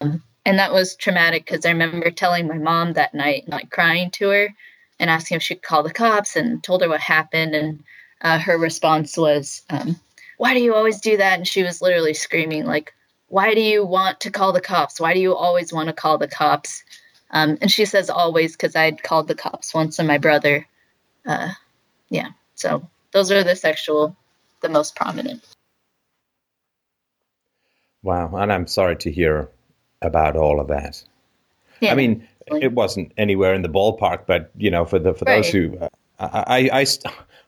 Um, 0.00 0.22
and 0.46 0.60
that 0.60 0.72
was 0.72 0.94
traumatic 0.94 1.46
because 1.46 1.66
I 1.66 1.70
remember 1.70 2.12
telling 2.12 2.46
my 2.46 2.58
mom 2.58 2.92
that 2.92 3.12
night, 3.12 3.48
like 3.48 3.70
crying 3.70 4.12
to 4.12 4.28
her 4.28 4.48
and 4.98 5.10
asking 5.10 5.36
if 5.36 5.42
she 5.42 5.54
could 5.54 5.62
call 5.62 5.82
the 5.82 5.92
cops 5.92 6.36
and 6.36 6.62
told 6.62 6.82
her 6.82 6.88
what 6.88 7.00
happened. 7.00 7.54
And 7.54 7.84
uh, 8.20 8.38
her 8.38 8.58
response 8.58 9.16
was, 9.16 9.62
um, 9.70 9.98
Why 10.38 10.54
do 10.54 10.60
you 10.60 10.74
always 10.74 11.00
do 11.00 11.16
that? 11.16 11.38
And 11.38 11.48
she 11.48 11.62
was 11.62 11.82
literally 11.82 12.14
screaming, 12.14 12.64
like, 12.64 12.94
Why 13.28 13.54
do 13.54 13.60
you 13.60 13.84
want 13.84 14.20
to 14.20 14.30
call 14.30 14.52
the 14.52 14.60
cops? 14.60 15.00
Why 15.00 15.14
do 15.14 15.20
you 15.20 15.34
always 15.34 15.72
want 15.72 15.88
to 15.88 15.94
call 15.94 16.18
the 16.18 16.28
cops? 16.28 16.84
Um, 17.30 17.58
and 17.60 17.70
she 17.70 17.84
says 17.84 18.10
always 18.10 18.52
because 18.52 18.76
I'd 18.76 19.02
called 19.02 19.28
the 19.28 19.34
cops 19.34 19.74
once 19.74 19.98
and 19.98 20.06
my 20.06 20.18
brother. 20.18 20.66
Uh, 21.26 21.50
yeah. 22.08 22.28
So 22.54 22.88
those 23.12 23.32
are 23.32 23.42
the 23.42 23.56
sexual, 23.56 24.16
the 24.60 24.68
most 24.68 24.94
prominent. 24.94 25.44
Wow. 28.02 28.36
And 28.36 28.52
I'm 28.52 28.66
sorry 28.66 28.96
to 28.96 29.10
hear 29.10 29.48
about 30.00 30.36
all 30.36 30.60
of 30.60 30.68
that. 30.68 31.02
Yeah, 31.80 31.92
I 31.92 31.94
mean, 31.96 32.28
it 32.46 32.72
wasn't 32.72 33.12
anywhere 33.16 33.54
in 33.54 33.62
the 33.62 33.68
ballpark, 33.68 34.26
but 34.26 34.50
you 34.56 34.70
know, 34.70 34.84
for 34.84 34.98
the 34.98 35.14
for 35.14 35.24
right. 35.24 35.36
those 35.36 35.50
who, 35.50 35.78
uh, 35.78 35.88
I, 36.18 36.68
I 36.72 36.86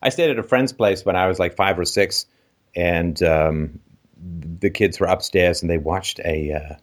I 0.03 0.09
stayed 0.09 0.31
at 0.31 0.39
a 0.39 0.43
friend's 0.43 0.73
place 0.73 1.05
when 1.05 1.17
I 1.17 1.27
was 1.27 1.39
like 1.39 1.57
five 1.57 1.79
or 1.79 1.85
six, 1.85 2.27
and 2.75 3.21
um, 3.23 3.81
the 4.17 4.71
kids 4.71 5.01
were 5.01 5.07
upstairs 5.07 5.63
and 5.63 5.71
they 5.71 5.79
watched 5.79 6.21
a 6.21 6.53
uh, 6.53 6.75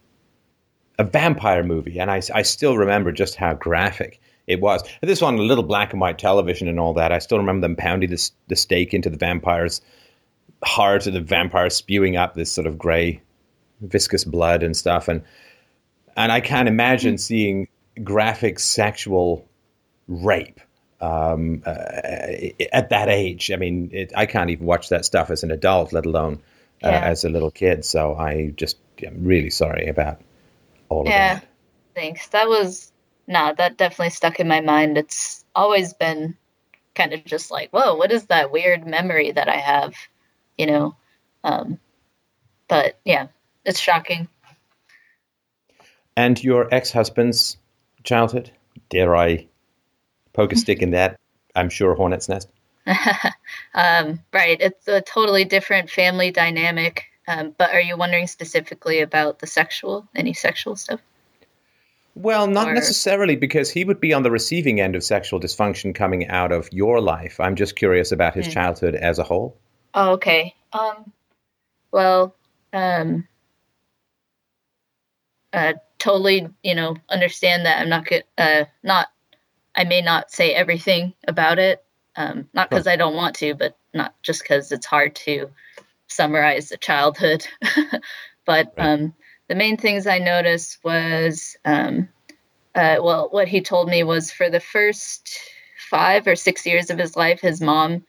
a 1.00 1.03
vampire 1.03 1.63
movie, 1.63 2.00
and 2.00 2.12
I 2.12 2.22
I 2.34 2.43
still 2.43 2.77
remember 2.77 3.12
just 3.12 3.36
how 3.36 3.53
graphic 3.53 4.20
it 4.48 4.62
was. 4.62 4.84
And 5.01 5.10
this 5.10 5.22
one, 5.22 5.36
a 5.36 5.41
little 5.41 5.63
black 5.63 5.93
and 5.93 6.01
white 6.01 6.20
television 6.20 6.67
and 6.67 6.79
all 6.79 6.93
that. 6.96 7.12
I 7.12 7.20
still 7.20 7.38
remember 7.38 7.62
them 7.62 7.75
pounding 7.75 8.10
the, 8.10 8.32
the 8.48 8.55
stake 8.55 8.93
into 8.93 9.10
the 9.10 9.17
vampire's 9.17 9.82
heart, 10.63 11.08
and 11.08 11.15
the 11.15 11.22
vampire 11.22 11.70
spewing 11.70 12.17
up 12.17 12.36
this 12.36 12.51
sort 12.51 12.67
of 12.67 12.77
gray, 12.77 13.22
viscous 13.82 14.24
blood 14.24 14.63
and 14.63 14.75
stuff, 14.75 15.08
and 15.08 15.24
and 16.15 16.32
I 16.32 16.41
can't 16.41 16.67
imagine 16.67 17.17
seeing 17.17 17.67
graphic 18.01 18.59
sexual 18.59 19.47
rape 20.07 20.59
um, 21.01 21.62
uh, 21.65 21.69
at 22.71 22.89
that 22.89 23.09
age. 23.09 23.51
I 23.51 23.57
mean, 23.57 23.89
it, 23.91 24.13
I 24.15 24.25
can't 24.25 24.50
even 24.50 24.65
watch 24.65 24.89
that 24.89 25.05
stuff 25.05 25.29
as 25.29 25.43
an 25.43 25.51
adult, 25.51 25.93
let 25.93 26.05
alone 26.05 26.41
uh, 26.83 26.89
yeah. 26.89 27.01
as 27.01 27.23
a 27.23 27.29
little 27.29 27.51
kid. 27.51 27.85
So 27.85 28.15
I 28.15 28.53
just 28.55 28.77
am 29.03 29.23
really 29.23 29.50
sorry 29.50 29.88
about 29.88 30.21
all 30.89 31.05
yeah, 31.05 31.35
of 31.35 31.39
that. 31.39 31.43
Yeah. 31.43 31.50
Thanks. 32.01 32.27
That 32.29 32.47
was 32.47 32.91
no, 33.27 33.53
that 33.57 33.77
definitely 33.77 34.09
stuck 34.09 34.39
in 34.39 34.47
my 34.47 34.62
mind. 34.62 34.97
It's 34.97 35.45
always 35.55 35.93
been 35.93 36.38
kind 36.95 37.13
of 37.13 37.23
just 37.25 37.51
like, 37.51 37.69
whoa, 37.71 37.95
what 37.95 38.12
is 38.12 38.25
that 38.25 38.51
weird 38.51 38.85
memory 38.85 39.31
that 39.31 39.50
I 39.50 39.57
have? 39.57 39.93
You 40.57 40.67
know, 40.67 40.95
um, 41.43 41.79
but 42.67 43.00
yeah, 43.03 43.27
it's 43.65 43.79
shocking. 43.79 44.27
And 46.15 46.41
your 46.43 46.71
ex-husband's 46.71 47.57
childhood? 48.03 48.51
Dare 48.89 49.15
I 49.15 49.48
poke 50.33 50.53
a 50.53 50.55
stick 50.55 50.81
in 50.81 50.91
that? 50.91 51.19
I'm 51.55 51.69
sure 51.69 51.95
hornet's 51.95 52.29
nest. 52.29 52.50
um, 53.74 54.19
right, 54.33 54.57
it's 54.60 54.88
a 54.88 55.01
totally 55.01 55.45
different 55.45 55.89
family 55.89 56.31
dynamic. 56.31 57.05
Um, 57.27 57.55
but 57.57 57.72
are 57.74 57.81
you 57.81 57.95
wondering 57.95 58.27
specifically 58.27 59.00
about 59.00 59.39
the 59.39 59.48
sexual, 59.48 60.07
any 60.15 60.33
sexual 60.33 60.75
stuff? 60.75 61.00
Well, 62.15 62.48
not 62.48 62.67
or... 62.67 62.74
necessarily, 62.74 63.36
because 63.36 63.69
he 63.69 63.86
would 63.86 64.00
be 64.00 64.13
on 64.13 64.24
the 64.24 64.31
receiving 64.31 64.79
end 64.79 64.95
of 64.95 65.03
sexual 65.03 65.39
dysfunction 65.39 65.95
coming 65.95 66.27
out 66.27 66.51
of 66.51 66.69
your 66.72 67.00
life. 67.01 67.39
I'm 67.39 67.55
just 67.55 67.75
curious 67.75 68.12
about 68.12 68.36
his 68.36 68.48
mm. 68.48 68.51
childhood 68.51 68.95
as 68.95 69.19
a 69.19 69.24
whole. 69.24 69.57
Oh, 69.93 70.13
okay. 70.13 70.53
Um, 70.74 71.12
well, 71.91 72.36
um, 72.74 73.27
uh, 75.53 75.74
totally, 76.03 76.50
you 76.63 76.75
know, 76.75 76.98
understand 77.10 77.65
that 77.65 77.79
I'm 77.79 77.88
not 77.88 78.05
good, 78.05 78.25
uh, 78.38 78.65
not, 78.83 79.07
I 79.74 79.86
may 79.86 80.01
not 80.01 80.31
say 80.31 80.53
everything 80.53 81.13
about 81.29 81.60
it. 81.60 81.83
Um, 82.17 82.48
not 82.53 82.69
because 82.69 82.88
I 82.88 82.98
don't 82.98 83.15
want 83.15 83.36
to, 83.38 83.55
but 83.55 83.77
not 83.93 84.13
just 84.22 84.43
because 84.43 84.72
it's 84.72 84.86
hard 84.86 85.15
to 85.15 85.50
summarize 86.07 86.72
a 86.72 86.77
childhood. 86.77 87.48
but 88.45 88.74
right. 88.77 88.86
um, 88.86 89.13
the 89.48 89.55
main 89.55 89.77
things 89.77 90.05
I 90.05 90.19
noticed 90.19 90.83
was, 90.83 91.55
um, 91.63 92.10
uh, 92.75 92.98
well, 93.01 93.29
what 93.31 93.48
he 93.48 93.62
told 93.62 93.88
me 93.88 94.03
was 94.03 94.29
for 94.29 94.50
the 94.50 94.60
first 94.60 95.39
five 95.89 96.27
or 96.27 96.36
six 96.36 96.65
years 96.65 96.89
of 96.89 97.00
his 97.00 97.15
life, 97.15 97.39
his 97.39 97.62
mom 97.62 98.03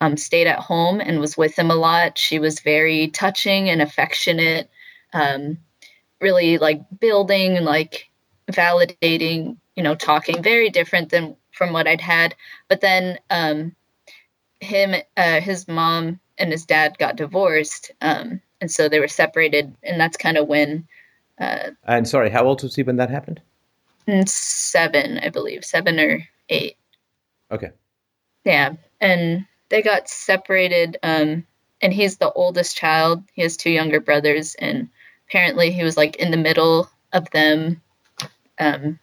um, 0.00 0.16
stayed 0.16 0.48
at 0.48 0.58
home 0.58 1.00
and 1.00 1.20
was 1.20 1.36
with 1.36 1.56
him 1.56 1.70
a 1.70 1.76
lot. 1.76 2.18
She 2.18 2.38
was 2.38 2.60
very 2.60 3.08
touching 3.08 3.70
and 3.70 3.80
affectionate. 3.80 4.68
Um, 5.12 5.58
really 6.20 6.58
like 6.58 6.82
building 7.00 7.56
and 7.56 7.66
like 7.66 8.08
validating, 8.50 9.56
you 9.76 9.82
know, 9.82 9.94
talking 9.94 10.42
very 10.42 10.70
different 10.70 11.10
than 11.10 11.36
from 11.52 11.72
what 11.72 11.86
I'd 11.86 12.00
had. 12.00 12.34
But 12.68 12.80
then 12.80 13.18
um, 13.30 13.74
him, 14.60 14.94
uh, 15.16 15.40
his 15.40 15.68
mom 15.68 16.20
and 16.38 16.52
his 16.52 16.64
dad 16.64 16.98
got 16.98 17.16
divorced, 17.16 17.90
um, 18.00 18.40
and 18.60 18.70
so 18.70 18.88
they 18.88 19.00
were 19.00 19.08
separated, 19.08 19.74
and 19.82 20.00
that's 20.00 20.16
kind 20.16 20.36
of 20.36 20.48
when. 20.48 20.86
Uh, 21.38 21.70
and 21.84 22.08
sorry, 22.08 22.30
how 22.30 22.44
old 22.44 22.62
was 22.62 22.74
he 22.74 22.82
when 22.82 22.96
that 22.96 23.10
happened? 23.10 23.40
Mm, 24.06 24.28
seven, 24.28 25.18
I 25.18 25.28
believe, 25.28 25.64
seven 25.64 26.00
or 26.00 26.26
eight. 26.48 26.76
Okay. 27.50 27.70
Yeah, 28.44 28.74
and 29.00 29.46
they 29.68 29.82
got 29.82 30.08
separated. 30.08 30.96
Um, 31.02 31.46
and 31.80 31.92
he's 31.92 32.16
the 32.16 32.32
oldest 32.32 32.76
child. 32.76 33.22
He 33.32 33.42
has 33.42 33.56
two 33.56 33.70
younger 33.70 34.00
brothers, 34.00 34.56
and 34.56 34.88
apparently 35.28 35.70
he 35.70 35.84
was 35.84 35.96
like 35.96 36.16
in 36.16 36.30
the 36.30 36.36
middle 36.36 36.90
of 37.12 37.30
them 37.30 37.80
um, 38.58 38.98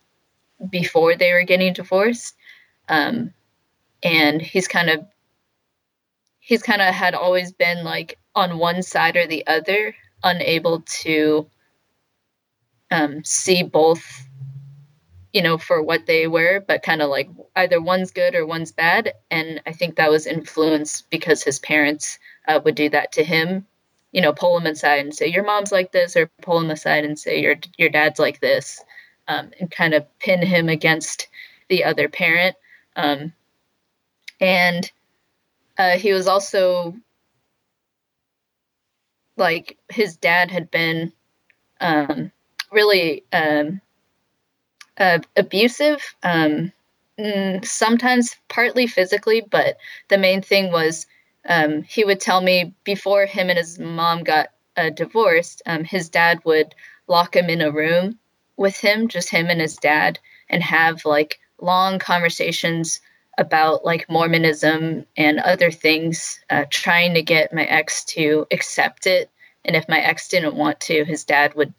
before 0.70 1.16
they 1.16 1.32
were 1.34 1.44
getting 1.44 1.74
divorced 1.74 2.36
um, 2.90 3.34
and 4.04 4.42
he's 4.42 4.68
kind 4.68 4.90
of 4.90 5.06
he's 6.40 6.62
kind 6.62 6.82
of 6.82 6.94
had 6.94 7.16
always 7.16 7.52
been 7.52 7.84
like 7.84 8.18
on 8.36 8.58
one 8.58 8.84
side 8.84 9.16
or 9.16 9.26
the 9.28 9.46
other 9.48 9.96
unable 10.24 10.82
to 10.82 11.48
um, 12.92 13.24
see 13.24 13.64
both 13.64 14.26
you 15.36 15.42
know, 15.42 15.58
for 15.58 15.84
what 15.84 16.06
they 16.06 16.28
were, 16.28 16.64
but 16.66 16.82
kind 16.82 17.02
of 17.02 17.10
like 17.10 17.30
either 17.58 17.82
one's 17.82 18.10
good 18.10 18.36
or 18.36 18.46
one's 18.46 18.72
bad. 18.72 19.12
And 19.30 19.62
I 19.66 19.74
think 19.74 19.98
that 19.98 20.10
was 20.10 20.26
influenced 20.26 21.10
because 21.10 21.44
his 21.44 21.60
parents 21.60 22.18
uh, 22.48 22.62
would 22.64 22.76
do 22.76 22.88
that 22.92 23.12
to 23.12 23.24
him. 23.26 23.68
You 24.16 24.22
know, 24.22 24.32
pull 24.32 24.58
him 24.58 24.66
aside 24.66 25.02
and 25.04 25.14
say 25.14 25.28
your 25.28 25.44
mom's 25.44 25.74
like 25.74 25.92
this, 25.92 26.16
or 26.16 26.32
pull 26.42 26.60
him 26.62 26.72
aside 26.72 27.04
and 27.04 27.20
say 27.20 27.42
your 27.42 27.56
your 27.78 27.90
dad's 27.90 28.18
like 28.18 28.40
this, 28.40 28.82
um, 29.28 29.52
and 29.60 29.70
kind 29.70 29.94
of 29.94 30.06
pin 30.20 30.42
him 30.42 30.70
against 30.70 31.28
the 31.68 31.84
other 31.84 32.08
parent. 32.08 32.56
Um, 32.96 33.34
and 34.40 34.90
uh, 35.78 35.98
he 35.98 36.14
was 36.14 36.28
also 36.28 36.96
like 39.36 39.78
his 39.90 40.16
dad 40.16 40.50
had 40.50 40.72
been 40.72 41.12
um, 41.82 42.32
really 42.72 43.26
um, 43.34 43.82
uh, 44.98 45.20
abusive, 45.36 46.02
um, 46.24 46.72
mm, 47.20 47.66
sometimes 47.66 48.38
partly 48.48 48.88
physically, 48.88 49.42
but 49.42 49.76
the 50.08 50.18
main 50.18 50.42
thing 50.42 50.72
was 50.72 51.06
um, 51.48 51.84
he 51.84 52.04
would 52.04 52.20
tell 52.20 52.42
me 52.42 52.74
before 52.84 53.26
him 53.26 53.50
and 53.50 53.58
his 53.58 53.80
mom 53.80 54.24
got 54.24 54.50
uh, 54.78 54.90
divorced, 54.90 55.62
um, 55.66 55.84
his 55.84 56.10
dad 56.10 56.40
would 56.44 56.76
lock 57.08 57.36
him 57.36 57.50
in 57.50 57.62
a 57.62 57.72
room 57.72 58.20
with 58.58 58.78
him, 58.78 59.08
just 59.08 59.30
him 59.30 59.48
and 59.48 59.62
his 59.62 59.76
dad, 59.78 60.20
and 60.50 60.64
have 60.64 61.06
like 61.06 61.40
long 61.62 62.00
conversations 62.00 63.00
about 63.38 63.86
like 63.86 64.10
Mormonism 64.10 65.06
and 65.18 65.40
other 65.40 65.72
things, 65.72 66.40
uh, 66.50 66.66
trying 66.70 67.14
to 67.14 67.22
get 67.22 67.54
my 67.54 67.66
ex 67.66 68.04
to 68.06 68.48
accept 68.52 69.08
it. 69.08 69.30
And 69.66 69.76
if 69.76 69.90
my 69.90 70.00
ex 70.00 70.28
didn't 70.28 70.56
want 70.56 70.80
to, 70.82 71.04
his 71.06 71.24
dad 71.24 71.54
would 71.56 71.74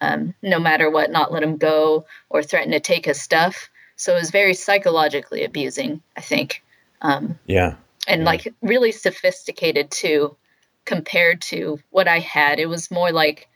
um, 0.00 0.34
no 0.42 0.58
matter 0.58 0.90
what, 0.90 1.10
not 1.10 1.32
let 1.32 1.42
him 1.42 1.56
go 1.56 2.06
or 2.30 2.42
threaten 2.42 2.72
to 2.72 2.80
take 2.80 3.04
his 3.04 3.20
stuff. 3.20 3.68
So 3.96 4.14
it 4.14 4.20
was 4.20 4.30
very 4.30 4.54
psychologically 4.54 5.44
abusing, 5.44 6.00
I 6.16 6.22
think. 6.22 6.62
Um, 7.02 7.38
yeah. 7.46 7.74
And 8.08 8.22
yeah. 8.22 8.26
like 8.26 8.54
really 8.62 8.92
sophisticated 8.92 9.90
too, 9.90 10.36
compared 10.84 11.40
to 11.42 11.78
what 11.90 12.08
I 12.08 12.18
had. 12.18 12.58
It 12.58 12.66
was 12.66 12.90
more 12.90 13.12
like 13.12 13.48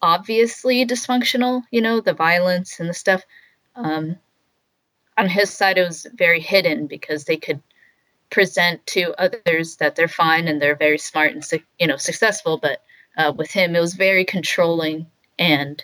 obviously 0.00 0.84
dysfunctional, 0.84 1.62
you 1.70 1.80
know, 1.80 2.00
the 2.00 2.12
violence 2.12 2.80
and 2.80 2.88
the 2.88 2.94
stuff. 2.94 3.22
Um, 3.76 4.16
on 5.16 5.28
his 5.28 5.50
side, 5.50 5.78
it 5.78 5.86
was 5.86 6.06
very 6.14 6.40
hidden 6.40 6.86
because 6.86 7.24
they 7.24 7.36
could 7.36 7.62
present 8.30 8.84
to 8.86 9.14
others 9.20 9.76
that 9.76 9.94
they're 9.94 10.08
fine 10.08 10.48
and 10.48 10.60
they're 10.60 10.74
very 10.74 10.98
smart 10.98 11.32
and 11.32 11.44
you 11.78 11.86
know 11.86 11.96
successful. 11.96 12.58
But 12.58 12.82
uh, 13.16 13.32
with 13.36 13.50
him, 13.50 13.76
it 13.76 13.80
was 13.80 13.94
very 13.94 14.24
controlling 14.24 15.06
and 15.38 15.82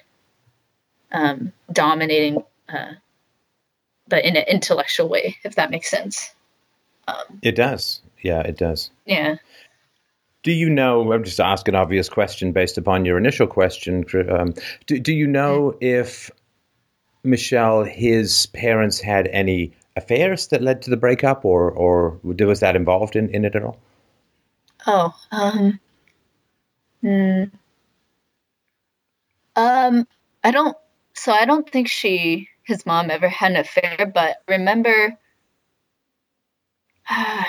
um, 1.12 1.52
dominating, 1.72 2.42
uh, 2.68 2.92
but 4.08 4.24
in 4.24 4.36
an 4.36 4.44
intellectual 4.48 5.08
way, 5.08 5.36
if 5.44 5.54
that 5.54 5.70
makes 5.70 5.90
sense. 5.90 6.34
Um, 7.06 7.38
it 7.42 7.54
does. 7.54 8.02
Yeah, 8.22 8.40
it 8.40 8.56
does. 8.56 8.90
Yeah. 9.06 9.36
Do 10.42 10.52
you 10.52 10.70
know? 10.70 11.12
I'm 11.12 11.24
just 11.24 11.40
asking 11.40 11.74
an 11.74 11.80
obvious 11.80 12.08
question 12.08 12.52
based 12.52 12.78
upon 12.78 13.04
your 13.04 13.18
initial 13.18 13.46
question. 13.46 14.04
Um, 14.30 14.54
do, 14.86 14.98
do 14.98 15.12
you 15.12 15.26
know 15.26 15.76
if 15.80 16.30
Michelle, 17.24 17.84
his 17.84 18.46
parents 18.46 19.00
had 19.00 19.26
any 19.28 19.72
affairs 19.96 20.46
that 20.48 20.62
led 20.62 20.82
to 20.82 20.90
the 20.90 20.96
breakup, 20.96 21.44
or 21.44 21.70
or 21.70 22.18
was 22.22 22.60
that 22.60 22.76
involved 22.76 23.16
in, 23.16 23.28
in 23.30 23.44
it 23.44 23.56
at 23.56 23.64
all? 23.64 23.78
Oh, 24.86 25.12
um, 25.32 25.80
hmm. 27.02 27.44
um, 29.56 30.06
I 30.44 30.50
don't 30.52 30.76
so 31.18 31.32
I 31.32 31.44
don't 31.44 31.68
think 31.68 31.88
she, 31.88 32.48
his 32.62 32.86
mom, 32.86 33.10
ever 33.10 33.28
had 33.28 33.52
an 33.52 33.56
affair. 33.58 34.10
But 34.14 34.42
remember, 34.46 35.18
uh, 37.10 37.44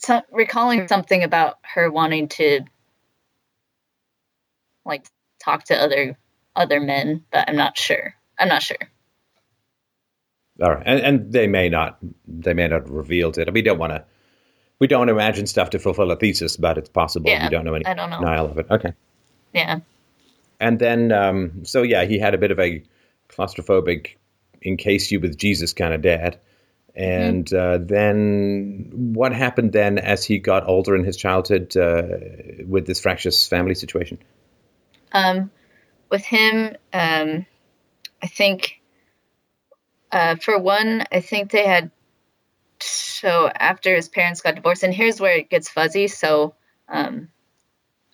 so, 0.00 0.22
recalling 0.32 0.88
something 0.88 1.22
about 1.22 1.58
her 1.62 1.90
wanting 1.90 2.28
to, 2.28 2.60
like, 4.84 5.06
talk 5.42 5.64
to 5.64 5.76
other 5.76 6.18
other 6.56 6.80
men, 6.80 7.24
but 7.30 7.48
I'm 7.48 7.56
not 7.56 7.78
sure. 7.78 8.14
I'm 8.38 8.48
not 8.48 8.62
sure. 8.62 8.76
All 10.62 10.74
right, 10.74 10.82
and, 10.84 11.00
and 11.00 11.32
they 11.32 11.46
may 11.46 11.68
not, 11.68 11.98
they 12.26 12.52
may 12.54 12.68
not 12.68 12.82
have 12.82 12.90
revealed 12.90 13.38
it. 13.38 13.52
We 13.52 13.62
don't 13.62 13.78
want 13.78 13.92
to, 13.92 14.04
we 14.78 14.86
don't 14.86 15.00
want 15.00 15.08
to 15.08 15.14
imagine 15.14 15.46
stuff 15.46 15.70
to 15.70 15.78
fulfill 15.78 16.10
a 16.10 16.16
thesis, 16.16 16.56
but 16.56 16.76
it's 16.76 16.88
possible. 16.88 17.30
Yeah, 17.30 17.44
we 17.44 17.50
don't 17.50 17.64
know 17.64 17.74
any 17.74 17.86
I 17.86 17.94
don't 17.94 18.10
know. 18.10 18.18
denial 18.18 18.46
of 18.46 18.58
it. 18.58 18.66
Okay. 18.70 18.92
Yeah. 19.54 19.80
And 20.60 20.78
then, 20.78 21.12
um, 21.12 21.64
so 21.64 21.82
yeah, 21.82 22.04
he 22.04 22.18
had 22.18 22.34
a 22.34 22.38
bit 22.38 22.50
of 22.50 22.58
a 22.58 22.82
claustrophobic, 23.28 24.16
encase 24.62 25.10
you 25.10 25.20
with 25.20 25.38
Jesus 25.38 25.72
kind 25.72 25.94
of 25.94 26.02
dad. 26.02 26.38
And 26.94 27.46
mm-hmm. 27.46 27.82
uh, 27.82 27.86
then 27.86 28.90
what 28.92 29.32
happened 29.32 29.72
then 29.72 29.98
as 29.98 30.24
he 30.24 30.38
got 30.38 30.68
older 30.68 30.94
in 30.96 31.04
his 31.04 31.16
childhood 31.16 31.76
uh, 31.76 32.02
with 32.66 32.86
this 32.86 33.00
fractious 33.00 33.46
family 33.46 33.74
situation? 33.74 34.18
Um, 35.12 35.50
with 36.10 36.24
him, 36.24 36.76
um, 36.92 37.46
I 38.22 38.26
think, 38.26 38.80
uh, 40.12 40.36
for 40.36 40.58
one, 40.58 41.04
I 41.12 41.20
think 41.20 41.50
they 41.50 41.66
had. 41.66 41.90
So 42.80 43.50
after 43.54 43.94
his 43.94 44.08
parents 44.08 44.40
got 44.40 44.54
divorced, 44.54 44.82
and 44.82 44.94
here's 44.94 45.20
where 45.20 45.36
it 45.36 45.50
gets 45.50 45.68
fuzzy. 45.68 46.08
So 46.08 46.54
um, 46.88 47.28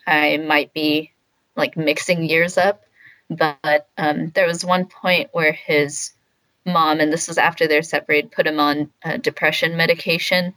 I 0.07 0.39
might 0.39 0.73
be 0.73 1.13
like 1.55 1.77
mixing 1.77 2.25
years 2.25 2.59
up 2.59 2.87
but 3.31 3.89
um, 3.99 4.31
there 4.35 4.47
was 4.47 4.65
one 4.65 4.87
point 4.87 5.31
where 5.33 5.53
his 5.53 6.13
mom, 6.67 7.01
and 7.01 7.13
this 7.13 7.29
was 7.29 7.39
after 7.39 7.67
they're 7.67 7.83
separated, 7.83 8.33
put 8.33 8.47
him 8.47 8.61
on 8.61 8.91
uh, 9.05 9.17
depression 9.17 9.77
medication 9.77 10.55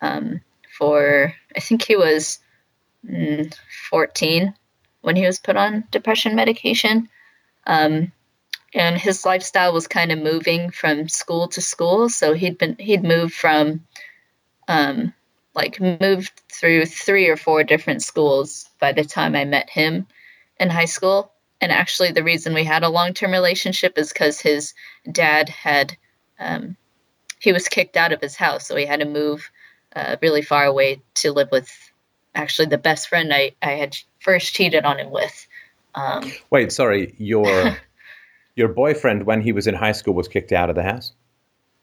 um, 0.00 0.40
for, 0.78 1.34
I 1.56 1.60
think 1.60 1.82
he 1.82 1.96
was 1.96 2.38
mm, 3.08 3.54
14 3.90 4.54
when 5.02 5.16
he 5.16 5.26
was 5.26 5.38
put 5.38 5.56
on 5.56 5.84
depression 5.90 6.34
medication. 6.34 7.08
Um, 7.66 8.12
and 8.74 8.98
his 8.98 9.24
lifestyle 9.24 9.72
was 9.72 9.86
kind 9.86 10.10
of 10.10 10.18
moving 10.18 10.70
from 10.70 11.08
school 11.08 11.46
to 11.48 11.60
school. 11.60 12.08
So 12.08 12.32
he'd 12.34 12.58
been, 12.58 12.76
he'd 12.78 13.04
moved 13.04 13.34
from, 13.34 13.84
um, 14.66 15.12
like 15.54 15.80
moved 15.80 16.32
through 16.50 16.86
three 16.86 17.28
or 17.28 17.36
four 17.36 17.62
different 17.62 18.02
schools 18.02 18.68
by 18.80 18.92
the 18.92 19.04
time 19.04 19.36
I 19.36 19.44
met 19.44 19.70
him 19.70 20.06
in 20.58 20.70
high 20.70 20.86
school. 20.86 21.33
And 21.64 21.72
actually, 21.72 22.12
the 22.12 22.22
reason 22.22 22.52
we 22.52 22.64
had 22.64 22.82
a 22.82 22.90
long 22.90 23.14
term 23.14 23.32
relationship 23.32 23.96
is 23.96 24.12
because 24.12 24.38
his 24.38 24.74
dad 25.10 25.48
had, 25.48 25.96
um, 26.38 26.76
he 27.40 27.54
was 27.54 27.68
kicked 27.68 27.96
out 27.96 28.12
of 28.12 28.20
his 28.20 28.36
house. 28.36 28.66
So 28.66 28.76
he 28.76 28.84
had 28.84 29.00
to 29.00 29.06
move 29.06 29.50
uh, 29.96 30.16
really 30.20 30.42
far 30.42 30.66
away 30.66 31.00
to 31.14 31.32
live 31.32 31.50
with 31.50 31.70
actually 32.34 32.66
the 32.66 32.76
best 32.76 33.08
friend 33.08 33.32
I, 33.32 33.52
I 33.62 33.70
had 33.70 33.96
first 34.20 34.52
cheated 34.52 34.84
on 34.84 35.00
him 35.00 35.10
with. 35.10 35.48
Um, 35.94 36.30
Wait, 36.50 36.70
sorry, 36.70 37.14
your 37.16 37.78
your 38.56 38.68
boyfriend 38.68 39.24
when 39.24 39.40
he 39.40 39.52
was 39.52 39.66
in 39.66 39.74
high 39.74 39.92
school 39.92 40.12
was 40.12 40.28
kicked 40.28 40.52
out 40.52 40.68
of 40.68 40.76
the 40.76 40.82
house. 40.82 41.14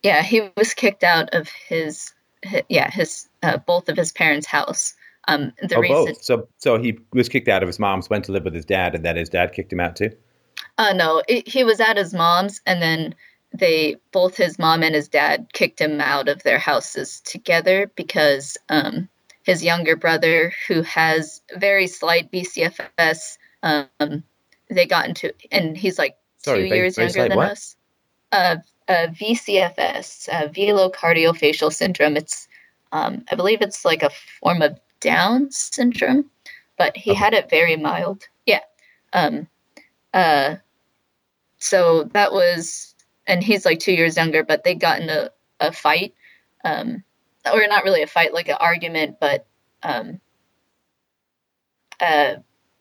Yeah, 0.04 0.22
he 0.22 0.48
was 0.56 0.76
kicked 0.76 1.04
out 1.04 1.34
of 1.34 1.50
his, 1.50 2.13
his 2.44 2.62
yeah 2.70 2.91
his 2.91 3.28
uh, 3.41 3.58
both 3.58 3.89
of 3.89 3.98
his 3.98 4.12
parents' 4.12 4.46
house 4.46 4.94
um, 5.27 5.53
the 5.62 5.75
oh, 5.75 5.81
reason, 5.81 6.05
both. 6.05 6.23
So, 6.23 6.47
so 6.57 6.77
he 6.77 6.97
was 7.13 7.29
kicked 7.29 7.47
out 7.47 7.63
of 7.63 7.67
his 7.67 7.79
mom's, 7.79 8.10
went 8.10 8.25
to 8.25 8.31
live 8.31 8.43
with 8.43 8.55
his 8.55 8.65
dad, 8.65 8.95
and 8.95 9.05
then 9.05 9.15
his 9.15 9.29
dad 9.29 9.53
kicked 9.53 9.71
him 9.71 9.79
out 9.79 9.95
too. 9.95 10.12
Uh, 10.77 10.93
no, 10.93 11.21
it, 11.27 11.47
he 11.47 11.63
was 11.63 11.79
at 11.79 11.97
his 11.97 12.13
mom's, 12.13 12.62
and 12.65 12.81
then 12.81 13.15
they 13.53 13.95
both 14.12 14.38
his 14.38 14.57
mom 14.57 14.84
and 14.84 14.95
his 14.95 15.07
dad 15.07 15.47
kicked 15.53 15.79
him 15.79 15.99
out 15.99 16.27
of 16.27 16.41
their 16.43 16.57
houses 16.57 17.21
together 17.21 17.91
because 17.95 18.57
um, 18.69 19.10
his 19.43 19.63
younger 19.63 19.95
brother, 19.95 20.53
who 20.67 20.81
has 20.84 21.41
very 21.57 21.88
slight 21.88 22.31
VCFS, 22.31 23.38
um, 23.63 24.23
they 24.69 24.86
got 24.86 25.07
into, 25.07 25.34
and 25.51 25.77
he's 25.77 25.99
like 25.99 26.15
Sorry, 26.38 26.63
two 26.63 26.69
very, 26.69 26.79
years 26.79 26.95
very 26.95 27.07
younger 27.10 27.29
than 27.29 27.38
what? 27.38 27.51
us. 27.51 27.75
Uh, 28.31 28.55
uh, 28.88 29.07
VCFS, 29.07 30.29
uh, 30.29 30.47
velocardiofacial 30.49 31.71
syndrome. 31.71 32.17
It's, 32.17 32.47
um, 32.91 33.23
I 33.31 33.36
believe 33.36 33.62
it's 33.62 33.86
like 33.86 34.03
a 34.03 34.10
form 34.41 34.62
of 34.62 34.79
down 35.02 35.52
syndrome, 35.52 36.30
but 36.78 36.96
he 36.96 37.12
okay. 37.12 37.20
had 37.20 37.34
it 37.34 37.50
very 37.50 37.76
mild. 37.76 38.28
Yeah. 38.46 38.62
Um, 39.14 39.48
uh, 40.14 40.56
so 41.58 42.06
that 42.14 42.32
was, 42.32 42.96
and 43.28 43.44
he's 43.44 43.66
like 43.66 43.80
two 43.80 43.92
years 43.92 44.16
younger, 44.16 44.44
but 44.44 44.64
they 44.64 44.74
got 44.74 45.02
in 45.02 45.10
a, 45.10 45.30
a 45.60 45.72
fight, 45.72 46.14
um, 46.64 47.04
or 47.52 47.68
not 47.68 47.84
really 47.84 48.02
a 48.02 48.08
fight, 48.08 48.34
like 48.34 48.48
an 48.48 48.58
argument, 48.60 49.18
but 49.20 49.46
um, 49.84 50.22
uh, 52.00 52.36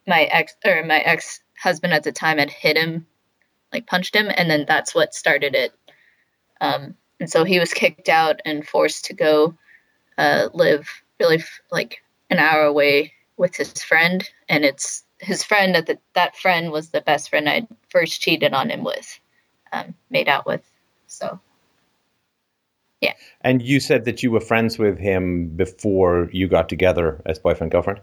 my 0.06 0.22
ex 0.24 0.54
or 0.64 0.84
my 0.84 1.00
ex 1.00 1.40
husband 1.58 1.92
at 1.92 2.04
the 2.04 2.12
time 2.12 2.38
had 2.38 2.50
hit 2.50 2.76
him, 2.76 3.06
like 3.72 3.86
punched 3.86 4.14
him, 4.14 4.30
and 4.36 4.50
then 4.50 4.64
that's 4.66 4.94
what 4.94 5.14
started 5.14 5.54
it. 5.54 5.72
Um, 6.60 6.94
and 7.20 7.30
so 7.30 7.44
he 7.44 7.58
was 7.58 7.72
kicked 7.72 8.08
out 8.08 8.40
and 8.44 8.66
forced 8.66 9.04
to 9.06 9.14
go 9.14 9.54
uh, 10.18 10.48
live 10.52 10.88
really 11.20 11.42
like 11.70 12.02
an 12.30 12.38
hour 12.38 12.62
away 12.62 13.12
with 13.36 13.56
his 13.56 13.72
friend, 13.82 14.28
and 14.48 14.64
it's 14.64 15.04
his 15.18 15.44
friend 15.44 15.74
that 15.74 15.86
the, 15.86 15.98
that 16.14 16.36
friend 16.36 16.70
was 16.70 16.90
the 16.90 17.00
best 17.02 17.30
friend 17.30 17.48
I 17.48 17.66
first 17.88 18.20
cheated 18.20 18.52
on 18.54 18.70
him 18.70 18.84
with. 18.84 19.18
um, 19.72 19.94
made 20.10 20.28
out 20.28 20.46
with. 20.46 20.62
So 21.06 21.40
yeah. 23.00 23.14
And 23.40 23.62
you 23.62 23.80
said 23.80 24.04
that 24.04 24.22
you 24.22 24.30
were 24.30 24.40
friends 24.40 24.78
with 24.78 24.98
him 24.98 25.48
before 25.56 26.28
you 26.32 26.48
got 26.48 26.68
together 26.68 27.22
as 27.26 27.38
boyfriend 27.38 27.72
girlfriend. 27.72 28.00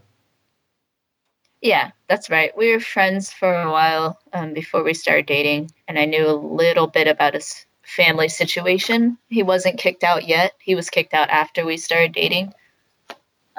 yeah, 1.61 1.91
that's 2.07 2.29
right. 2.29 2.55
We 2.57 2.71
were 2.71 2.79
friends 2.79 3.31
for 3.31 3.53
a 3.53 3.71
while 3.71 4.19
um, 4.33 4.53
before 4.53 4.83
we 4.83 4.93
started 4.93 5.25
dating, 5.25 5.71
and 5.87 5.97
I 5.97 6.05
knew 6.05 6.27
a 6.27 6.31
little 6.31 6.87
bit 6.87 7.07
about 7.07 7.33
his 7.33 7.65
family 7.83 8.29
situation. 8.29 9.17
He 9.29 9.43
wasn't 9.43 9.79
kicked 9.79 10.03
out 10.03 10.27
yet. 10.27 10.53
He 10.59 10.75
was 10.75 10.89
kicked 10.89 11.13
out 11.13 11.29
after 11.29 11.65
we 11.65 11.77
started 11.77 12.13
dating, 12.13 12.53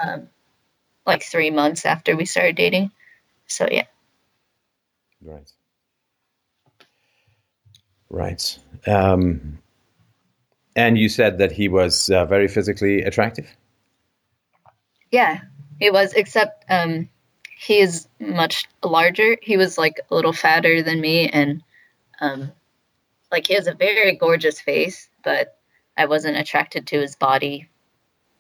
um, 0.02 0.28
like 1.08 1.24
three 1.24 1.50
months 1.50 1.84
after 1.84 2.14
we 2.16 2.24
started 2.24 2.54
dating. 2.54 2.92
So 3.46 3.66
yeah. 3.70 3.86
Right. 5.20 5.50
Right. 8.10 8.58
Um, 8.86 9.58
and 10.76 10.96
you 10.96 11.08
said 11.08 11.38
that 11.38 11.50
he 11.50 11.68
was 11.68 12.08
uh, 12.10 12.24
very 12.24 12.46
physically 12.46 13.02
attractive. 13.02 13.56
Yeah, 15.10 15.40
he 15.80 15.90
was, 15.90 16.12
except 16.12 16.64
um, 16.70 17.08
he 17.56 17.80
is 17.80 18.06
much 18.20 18.66
larger. 18.84 19.36
He 19.42 19.56
was 19.56 19.76
like 19.76 20.00
a 20.10 20.14
little 20.14 20.32
fatter 20.32 20.82
than 20.82 21.00
me, 21.00 21.28
and 21.28 21.62
um, 22.20 22.52
like 23.32 23.46
he 23.46 23.54
has 23.54 23.66
a 23.66 23.74
very 23.74 24.14
gorgeous 24.14 24.60
face, 24.60 25.08
but 25.24 25.58
I 25.96 26.04
wasn't 26.04 26.36
attracted 26.36 26.86
to 26.88 27.00
his 27.00 27.16
body. 27.16 27.68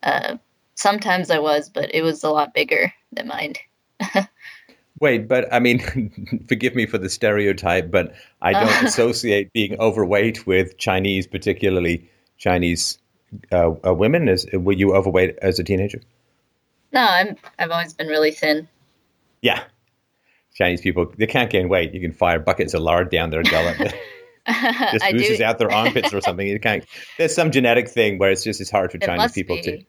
Uh, 0.02 0.36
sometimes 0.78 1.30
I 1.30 1.38
was, 1.40 1.68
but 1.68 1.92
it 1.94 2.02
was 2.02 2.22
a 2.22 2.30
lot 2.30 2.54
bigger 2.54 2.92
than 3.12 3.26
mine. 3.26 3.54
Wait, 5.00 5.28
but 5.28 5.52
I 5.52 5.58
mean, 5.58 6.44
forgive 6.48 6.74
me 6.74 6.86
for 6.86 6.98
the 6.98 7.08
stereotype, 7.08 7.90
but 7.90 8.14
I 8.42 8.52
don't 8.52 8.84
associate 8.84 9.52
being 9.52 9.78
overweight 9.80 10.46
with 10.46 10.78
Chinese, 10.78 11.26
particularly 11.26 12.08
Chinese 12.38 12.98
uh, 13.52 13.72
uh, 13.84 13.94
women. 13.94 14.28
Is 14.28 14.46
were 14.52 14.72
you 14.72 14.94
overweight 14.94 15.36
as 15.42 15.58
a 15.58 15.64
teenager? 15.64 16.00
No, 16.92 17.00
I'm. 17.00 17.36
I've 17.58 17.70
always 17.70 17.92
been 17.92 18.08
really 18.08 18.30
thin. 18.30 18.68
Yeah, 19.42 19.62
Chinese 20.54 20.80
people 20.80 21.12
they 21.16 21.26
can't 21.26 21.50
gain 21.50 21.68
weight. 21.68 21.92
You 21.92 22.00
can 22.00 22.12
fire 22.12 22.38
buckets 22.38 22.74
of 22.74 22.82
lard 22.82 23.10
down 23.10 23.30
their 23.30 23.42
gullet. 23.42 23.94
just 24.92 25.04
oozes 25.12 25.40
out 25.40 25.58
their 25.58 25.70
armpits 25.70 26.12
or 26.12 26.20
something. 26.20 26.46
You 26.46 26.58
can't. 26.58 26.84
There's 27.18 27.34
some 27.34 27.52
genetic 27.52 27.88
thing 27.88 28.18
where 28.18 28.30
it's 28.30 28.42
just 28.42 28.60
it's 28.60 28.70
hard 28.70 28.90
for 28.90 28.96
It 28.96 29.02
Chinese 29.02 29.32
people 29.32 29.56
be. 29.56 29.62
to. 29.62 29.84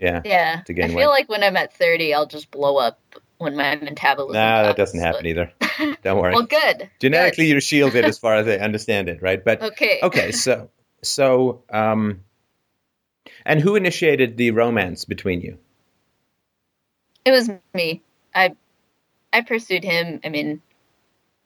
Yeah. 0.00 0.22
Yeah, 0.24 0.62
to 0.66 0.72
gain 0.72 0.84
I 0.84 0.88
feel 0.88 0.96
weight. 0.96 1.06
like 1.06 1.28
when 1.28 1.42
I'm 1.42 1.56
at 1.56 1.72
30, 1.74 2.14
I'll 2.14 2.26
just 2.26 2.50
blow 2.50 2.78
up 2.78 2.98
when 3.38 3.54
my 3.56 3.76
metabolism. 3.76 4.34
Nah, 4.34 4.62
that 4.62 4.76
doesn't 4.76 5.00
happen 5.00 5.20
but- 5.22 5.26
either. 5.26 5.52
Don't 6.02 6.18
worry. 6.20 6.34
Well, 6.34 6.46
good. 6.46 6.90
Genetically, 7.00 7.44
good. 7.46 7.50
you're 7.52 7.60
shielded 7.60 8.04
as 8.04 8.18
far 8.18 8.34
as 8.36 8.46
I 8.48 8.56
understand 8.64 9.08
it, 9.08 9.22
right? 9.22 9.42
But 9.44 9.62
Okay. 9.62 9.98
okay, 10.02 10.32
so 10.32 10.70
so 11.02 11.62
um, 11.70 12.20
and 13.46 13.60
who 13.60 13.76
initiated 13.76 14.36
the 14.36 14.50
romance 14.50 15.04
between 15.04 15.40
you? 15.40 15.58
It 17.24 17.30
was 17.30 17.50
me. 17.74 18.02
I 18.34 18.54
I 19.32 19.42
pursued 19.42 19.84
him. 19.84 20.20
I 20.24 20.28
mean, 20.28 20.60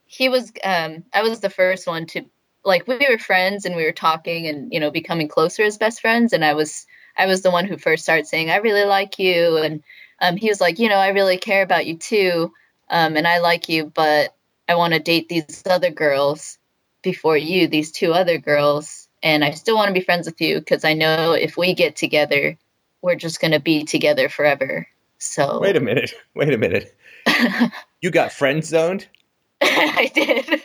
he 0.07 0.29
was 0.29 0.53
um 0.65 1.05
I 1.13 1.23
was 1.23 1.41
the 1.41 1.51
first 1.51 1.87
one 1.87 2.07
to 2.07 2.25
like 2.65 2.87
we 2.87 2.99
were 3.09 3.19
friends 3.19 3.65
and 3.67 3.77
we 3.77 3.85
were 3.85 3.93
talking 3.93 4.47
and 4.47 4.73
you 4.73 4.81
know 4.81 4.91
becoming 4.91 5.29
closer 5.29 5.63
as 5.63 5.79
best 5.79 6.01
friends 6.01 6.33
and 6.33 6.45
I 6.45 6.55
was 6.55 6.87
I 7.17 7.27
was 7.27 7.43
the 7.43 7.51
one 7.51 7.67
who 7.67 7.77
first 7.77 8.03
started 8.03 8.27
saying 8.27 8.51
I 8.51 8.57
really 8.57 8.85
like 8.85 9.19
you 9.19 9.59
and 9.59 9.83
um 10.21 10.37
he 10.37 10.49
was 10.49 10.61
like, 10.61 10.79
"You 10.79 10.89
know, 10.89 10.97
I 10.97 11.09
really 11.09 11.39
care 11.39 11.63
about 11.63 11.87
you 11.87 11.97
too. 11.97 12.53
Um 12.91 13.17
and 13.17 13.27
I 13.27 13.39
like 13.39 13.69
you, 13.69 13.87
but 13.87 14.35
I 14.69 14.75
want 14.77 14.95
to 14.95 15.01
date 15.01 15.29
these 15.29 15.63
other 15.67 15.91
girls 15.91 16.59
before 17.03 17.37
you, 17.37 17.69
these 17.69 17.93
two 17.93 18.13
other 18.13 18.39
girls, 18.39 19.09
and 19.23 19.45
I 19.45 19.51
still 19.51 19.77
want 19.77 19.89
to 19.89 19.95
be 19.95 20.01
friends 20.05 20.27
with 20.27 20.41
you 20.41 20.59
because 20.59 20.85
I 20.85 20.95
know 20.95 21.33
if 21.33 21.57
we 21.57 21.75
get 21.75 21.97
together, 21.97 22.57
we're 23.03 23.15
just 23.15 23.41
going 23.41 23.53
to 23.53 23.61
be 23.61 23.85
together 23.85 24.29
forever." 24.29 24.89
So 25.19 25.59
Wait 25.63 25.77
a 25.77 25.81
minute. 25.81 26.15
Wait 26.35 26.53
a 26.53 26.59
minute. 26.59 26.97
You 28.05 28.11
got 28.11 28.33
friend 28.33 28.63
zoned. 28.63 29.09
I 29.63 30.11
did. 30.15 30.61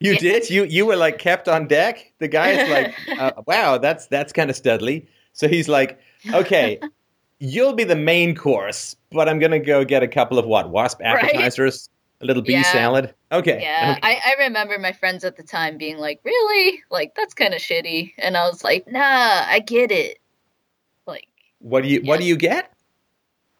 You 0.00 0.16
did. 0.16 0.50
You 0.50 0.64
you 0.64 0.86
were 0.86 0.96
like 0.96 1.18
kept 1.18 1.46
on 1.46 1.68
deck. 1.68 2.12
The 2.18 2.26
guy 2.26 2.50
is 2.50 2.68
like, 2.68 2.94
uh, 3.16 3.42
wow, 3.46 3.78
that's 3.78 4.08
that's 4.08 4.32
kind 4.32 4.50
of 4.50 4.56
studly. 4.56 5.06
So 5.40 5.48
he's 5.48 5.68
like, 5.68 5.98
okay, 6.34 6.78
you'll 7.38 7.72
be 7.72 7.84
the 7.84 7.96
main 7.96 8.34
course, 8.34 8.94
but 9.10 9.26
I'm 9.26 9.38
gonna 9.38 9.58
go 9.58 9.86
get 9.86 10.02
a 10.02 10.08
couple 10.08 10.38
of 10.38 10.44
what 10.44 10.68
wasp 10.68 11.00
Right. 11.14 11.22
appetizers, 11.22 11.88
a 12.20 12.26
little 12.26 12.42
bee 12.42 12.56
Yeah. 12.56 12.62
salad. 12.62 13.14
Okay. 13.32 13.62
yeah, 13.62 13.92
okay. 13.92 14.00
I, 14.02 14.20
I 14.22 14.44
remember 14.44 14.78
my 14.78 14.92
friends 14.92 15.24
at 15.24 15.36
the 15.36 15.42
time 15.42 15.78
being 15.78 15.96
like, 15.96 16.20
"Really? 16.24 16.82
Like 16.90 17.14
that's 17.14 17.32
kind 17.32 17.54
of 17.54 17.60
shitty." 17.60 18.12
And 18.18 18.36
I 18.36 18.48
was 18.50 18.62
like, 18.62 18.86
"Nah, 18.86 19.00
I 19.00 19.60
get 19.60 19.90
it." 19.90 20.18
Like, 21.06 21.28
What 21.60 21.84
do 21.84 21.88
you 21.88 22.02
What 22.02 22.20
do 22.20 22.26
you 22.26 22.36
get? 22.36 22.70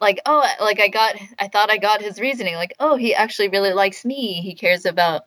like 0.01 0.21
oh, 0.27 0.47
like 0.61 0.81
I 0.81 0.89
got, 0.89 1.17
I 1.39 1.49
thought 1.49 1.71
I 1.71 1.79
got 1.79 2.03
his 2.03 2.21
reasoning. 2.21 2.57
Like, 2.57 2.75
oh, 2.81 2.97
he 2.97 3.15
actually 3.15 3.49
really 3.49 3.73
likes 3.73 4.05
me. 4.05 4.41
He 4.43 4.55
cares 4.55 4.85
about 4.85 5.25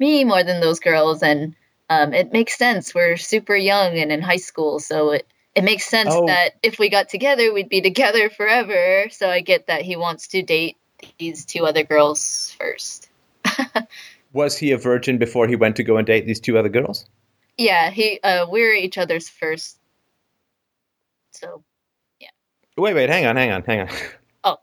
me 0.00 0.24
more 0.24 0.44
than 0.44 0.60
those 0.60 0.80
girls, 0.80 1.22
and 1.22 1.54
um, 1.90 2.12
it 2.12 2.32
makes 2.32 2.58
sense. 2.58 2.94
We're 2.94 3.16
super 3.16 3.56
young 3.56 3.96
and 3.98 4.12
in 4.12 4.22
high 4.22 4.36
school, 4.50 4.80
so 4.80 5.10
it 5.12 5.26
it 5.54 5.64
makes 5.64 5.84
sense 5.86 6.10
Oh. 6.12 6.26
that 6.26 6.54
if 6.62 6.78
we 6.78 6.88
got 6.88 7.08
together, 7.08 7.52
we'd 7.52 7.68
be 7.68 7.80
together 7.80 8.28
forever. 8.30 9.06
So 9.10 9.28
I 9.30 9.40
get 9.40 9.66
that 9.68 9.82
he 9.82 9.96
wants 9.96 10.28
to 10.28 10.42
date 10.42 10.76
these 11.18 11.44
two 11.44 11.64
other 11.66 11.82
girls 11.84 12.54
first. 12.58 13.08
Was 14.32 14.56
he 14.58 14.72
a 14.72 14.78
virgin 14.78 15.18
before 15.18 15.46
he 15.46 15.54
went 15.56 15.76
to 15.76 15.84
go 15.84 15.96
and 15.96 16.06
date 16.06 16.26
these 16.26 16.40
two 16.40 16.58
other 16.58 16.68
girls? 16.68 17.06
Yeah, 17.56 17.90
he 17.90 18.18
uh 18.24 18.46
we're 18.48 18.74
each 18.74 18.98
other's 18.98 19.28
first. 19.28 19.78
So 21.30 21.62
yeah. 22.20 22.30
Wait, 22.76 22.94
wait, 22.94 23.08
hang 23.10 23.26
on, 23.26 23.36
hang 23.36 23.52
on, 23.52 23.62
hang 23.62 23.80
on. 23.82 23.88
Oh, 24.44 24.56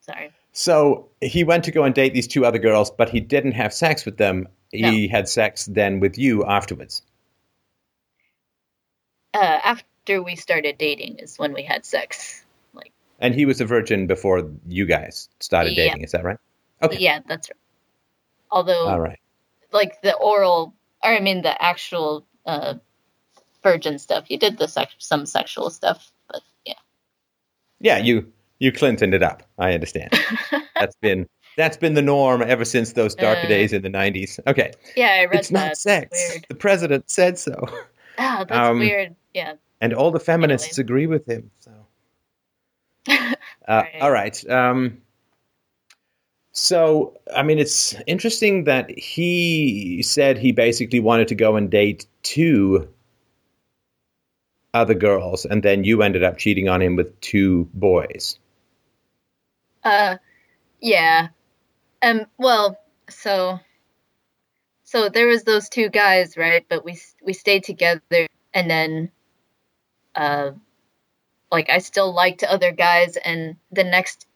sorry. 0.00 0.32
So 0.52 1.08
he 1.20 1.44
went 1.44 1.64
to 1.64 1.70
go 1.70 1.84
and 1.84 1.94
date 1.94 2.12
these 2.14 2.26
two 2.26 2.44
other 2.44 2.58
girls, 2.58 2.90
but 2.90 3.08
he 3.08 3.20
didn't 3.20 3.52
have 3.52 3.72
sex 3.72 4.04
with 4.04 4.16
them. 4.16 4.48
He 4.72 5.06
had 5.06 5.28
sex 5.28 5.66
then 5.66 6.00
with 6.00 6.18
you 6.18 6.44
afterwards. 6.44 7.02
Uh 9.32 9.60
after 9.64 9.84
we 10.08 10.36
started 10.36 10.78
dating 10.78 11.18
is 11.18 11.38
when 11.38 11.52
we 11.52 11.62
had 11.62 11.84
sex. 11.84 12.44
Like 12.74 12.92
And 13.20 13.34
he 13.34 13.46
was 13.46 13.60
a 13.60 13.64
virgin 13.64 14.06
before 14.06 14.48
you 14.68 14.86
guys 14.86 15.28
started 15.40 15.70
Yeah. 15.76 15.84
dating, 15.84 16.02
is 16.04 16.12
that 16.12 16.24
right? 16.24 16.38
Okay. 16.82 16.98
yeah, 16.98 17.20
that's 17.26 17.48
right. 17.50 17.56
Although 18.50 18.88
All 18.88 19.00
right. 19.00 19.18
like 19.72 20.00
the 20.02 20.14
oral 20.16 20.74
or 21.02 21.10
I 21.10 21.20
mean 21.20 21.42
the 21.42 21.60
actual 21.62 22.24
uh 22.46 22.74
virgin 23.62 23.98
stuff, 23.98 24.26
he 24.26 24.36
did 24.36 24.58
the 24.58 24.68
sex 24.68 24.94
some 24.98 25.26
sexual 25.26 25.70
stuff, 25.70 26.12
but 26.28 26.42
yeah. 26.64 26.74
Yeah, 27.80 27.98
you 27.98 28.30
you 28.58 28.70
Clintoned 28.72 29.14
it 29.14 29.22
up. 29.22 29.42
I 29.58 29.72
understand. 29.74 30.12
that's 30.74 30.96
been 30.96 31.26
that's 31.56 31.76
been 31.76 31.94
the 31.94 32.02
norm 32.02 32.42
ever 32.42 32.64
since 32.64 32.92
those 32.92 33.14
dark 33.14 33.38
Uh, 33.44 33.48
days 33.48 33.72
in 33.72 33.82
the 33.82 33.88
nineties. 33.88 34.38
Okay. 34.46 34.72
Yeah, 34.96 35.18
I 35.20 35.24
read 35.24 35.40
It's 35.40 35.48
that. 35.48 35.66
not 35.68 35.76
sex. 35.76 36.10
Weird. 36.32 36.46
The 36.48 36.54
president 36.54 37.10
said 37.10 37.38
so. 37.38 37.54
Ah, 38.18 38.44
that's 38.48 38.52
Um, 38.52 38.78
weird. 38.78 39.14
Yeah. 39.34 39.54
And 39.80 39.92
all 39.92 40.10
the 40.10 40.20
feminists 40.20 40.78
Anyway. 40.78 40.84
agree 40.84 41.06
with 41.06 41.28
him. 41.28 41.50
So 41.58 41.70
uh, 43.08 43.34
Right. 43.68 43.94
all 44.00 44.10
right. 44.10 44.50
Um, 44.50 45.02
so 46.52 47.18
I 47.34 47.42
mean, 47.42 47.58
it's 47.58 47.94
interesting 48.06 48.64
that 48.64 48.90
he 48.96 50.02
said 50.02 50.38
he 50.38 50.52
basically 50.52 51.00
wanted 51.00 51.28
to 51.28 51.34
go 51.34 51.56
and 51.56 51.68
date 51.70 52.06
two 52.22 52.88
other 54.72 54.94
girls, 54.94 55.44
and 55.44 55.62
then 55.62 55.84
you 55.84 56.02
ended 56.02 56.22
up 56.22 56.36
cheating 56.38 56.68
on 56.68 56.80
him 56.82 56.96
with 56.96 57.20
two 57.20 57.68
boys. 57.74 58.38
Uh, 59.82 60.16
yeah. 60.80 61.28
Um. 62.02 62.26
Well, 62.38 62.78
so, 63.08 63.58
so 64.84 65.08
there 65.08 65.26
was 65.26 65.44
those 65.44 65.68
two 65.68 65.88
guys, 65.88 66.36
right? 66.36 66.64
But 66.68 66.84
we 66.84 66.98
we 67.24 67.32
stayed 67.32 67.64
together, 67.64 68.26
and 68.52 68.70
then, 68.70 69.10
uh, 70.14 70.52
like 71.50 71.70
I 71.70 71.78
still 71.78 72.12
liked 72.12 72.42
other 72.42 72.72
guys, 72.72 73.16
and 73.16 73.56
the 73.70 73.84
next, 73.84 74.26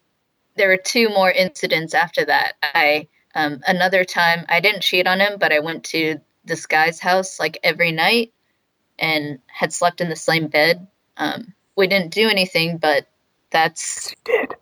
there 0.57 0.69
were 0.69 0.77
two 0.77 1.09
more 1.09 1.31
incidents 1.31 1.95
after 1.95 2.25
that. 2.25 2.55
I 2.63 3.09
um 3.35 3.61
another 3.67 4.05
time 4.05 4.47
I 4.49 4.61
didn't 4.61 4.83
cheat 4.83 5.07
on 5.07 5.21
him, 5.21 5.39
but 5.39 5.53
I 5.53 5.61
went 5.61 5.85
to 5.87 6.21
this 6.45 6.67
guy's 6.67 7.01
house 7.01 7.39
like 7.39 7.59
every 7.63 7.93
night, 7.93 8.33
and 8.99 9.39
had 9.47 9.73
slept 9.73 10.01
in 10.01 10.09
the 10.09 10.17
same 10.17 10.49
bed. 10.49 10.87
Um, 11.17 11.55
we 11.77 11.87
didn't 11.87 12.13
do 12.13 12.29
anything, 12.29 12.79
but 12.79 13.07
that's 13.51 14.15
Did 14.25 14.55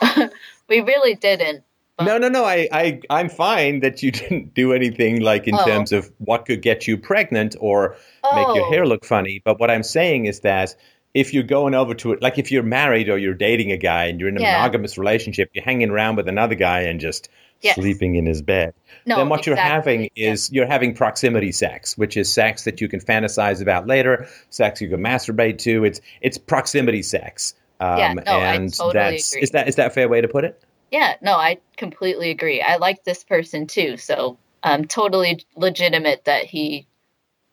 we 0.68 0.80
really 0.80 1.14
didn't. 1.14 1.64
No, 2.00 2.18
no, 2.18 2.28
no. 2.28 2.44
I, 2.44 2.68
I, 2.72 3.00
I'm 3.10 3.28
fine 3.28 3.80
that 3.80 4.02
you 4.02 4.10
didn't 4.20 4.54
do 4.54 4.72
anything 4.72 5.20
like 5.20 5.46
in 5.48 5.54
Oh. 5.54 5.64
terms 5.64 5.92
of 5.92 6.10
what 6.18 6.46
could 6.46 6.62
get 6.62 6.86
you 6.86 6.96
pregnant 6.98 7.56
or 7.60 7.96
make 8.34 8.46
your 8.54 8.64
Oh. 8.66 8.70
hair 8.70 8.86
look 8.86 9.04
funny. 9.04 9.40
But 9.44 9.58
what 9.60 9.70
I'm 9.70 9.82
saying 9.82 10.26
is 10.26 10.40
that 10.40 10.74
if 11.14 11.32
you're 11.32 11.42
going 11.42 11.74
over 11.74 11.94
to 11.94 12.12
it, 12.12 12.20
like 12.20 12.38
if 12.38 12.52
you're 12.52 12.62
married 12.62 13.08
or 13.08 13.16
you're 13.16 13.32
dating 13.34 13.72
a 13.72 13.78
guy 13.78 14.04
and 14.04 14.20
you're 14.20 14.28
in 14.28 14.36
a 14.36 14.40
Yeah. 14.40 14.52
monogamous 14.58 14.98
relationship, 14.98 15.48
you're 15.54 15.64
hanging 15.64 15.90
around 15.90 16.16
with 16.16 16.28
another 16.28 16.54
guy 16.54 16.80
and 16.80 17.00
just 17.00 17.28
Yes. 17.62 17.76
sleeping 17.76 18.16
in 18.16 18.26
his 18.26 18.42
bed. 18.42 18.74
No, 19.06 19.16
then 19.16 19.30
what 19.30 19.46
you're 19.46 19.56
having 19.56 20.10
is 20.14 20.52
you're 20.52 20.66
having 20.66 20.92
proximity 20.92 21.52
sex, 21.52 21.96
which 21.96 22.14
is 22.18 22.30
sex 22.30 22.64
that 22.64 22.82
you 22.82 22.88
can 22.88 23.00
fantasize 23.00 23.62
about 23.62 23.86
later, 23.86 24.26
sex 24.50 24.82
you 24.82 24.90
can 24.90 25.00
masturbate 25.00 25.56
to. 25.60 25.82
It's 25.82 26.02
it's 26.20 26.36
proximity 26.36 27.02
sex. 27.02 27.54
Um, 27.80 27.98
Yeah, 27.98 28.12
no, 28.12 28.22
I 28.26 28.54
and 28.56 28.74
totally 28.74 28.92
that's 28.92 29.32
agree. 29.32 29.42
is 29.42 29.50
that 29.52 29.68
is 29.68 29.76
that 29.76 29.86
a 29.86 29.90
fair 29.90 30.06
way 30.06 30.20
to 30.20 30.28
put 30.28 30.44
it? 30.44 30.62
Yeah, 30.90 31.14
no, 31.20 31.32
I 31.32 31.58
completely 31.76 32.30
agree. 32.30 32.60
I 32.60 32.76
like 32.76 33.04
this 33.04 33.24
person 33.24 33.66
too, 33.66 33.96
so 33.96 34.38
um, 34.62 34.84
totally 34.84 35.44
legitimate 35.56 36.24
that 36.24 36.44
he 36.44 36.86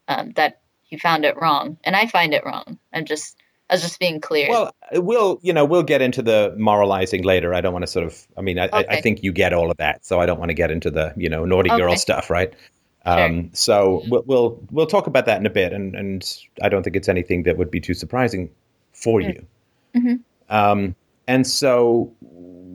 um, 0.07 0.31
that 0.33 0.61
he 0.83 0.97
found 0.97 1.25
it 1.25 1.35
wrong, 1.41 1.77
and 1.83 1.95
I 1.95 2.07
find 2.07 2.33
it 2.33 2.45
wrong. 2.45 2.77
I'm 2.93 3.05
just 3.05 3.37
I 3.69 3.75
was 3.75 3.81
just 3.81 3.99
being 3.99 4.21
clear. 4.21 4.49
Well, 4.49 4.75
we'll 4.93 5.39
you 5.41 5.53
know 5.53 5.65
we'll 5.65 5.83
get 5.83 6.01
into 6.01 6.21
the 6.21 6.53
moralizing 6.57 7.23
later. 7.23 7.53
I 7.53 7.61
don't 7.61 7.73
want 7.73 7.83
to 7.83 7.91
sort 7.91 8.05
of. 8.05 8.27
I 8.37 8.41
mean, 8.41 8.59
I, 8.59 8.69
I, 8.71 8.85
I 8.89 9.01
think 9.01 9.23
you 9.23 9.31
get 9.31 9.53
all 9.53 9.71
of 9.71 9.77
that, 9.77 10.05
so 10.05 10.19
I 10.19 10.25
don't 10.25 10.39
want 10.39 10.49
to 10.49 10.53
get 10.53 10.69
into 10.69 10.91
the 10.91 11.13
you 11.17 11.29
know 11.29 11.45
naughty 11.45 11.69
girl 11.69 11.95
stuff, 11.95 12.29
right? 12.29 12.53
Sure. 13.05 13.19
Um, 13.19 13.49
so 13.53 14.03
we'll, 14.07 14.23
we'll 14.27 14.67
we'll 14.71 14.85
talk 14.85 15.07
about 15.07 15.25
that 15.25 15.39
in 15.39 15.45
a 15.45 15.49
bit, 15.49 15.73
and 15.73 15.95
and 15.95 16.37
I 16.61 16.69
don't 16.69 16.83
think 16.83 16.95
it's 16.95 17.09
anything 17.09 17.43
that 17.43 17.57
would 17.57 17.71
be 17.71 17.79
too 17.79 17.93
surprising 17.93 18.49
for 18.91 19.21
you. 19.21 19.45
Mm-hmm. 19.95 20.15
Um, 20.49 20.95
and 21.27 21.47
so 21.47 22.13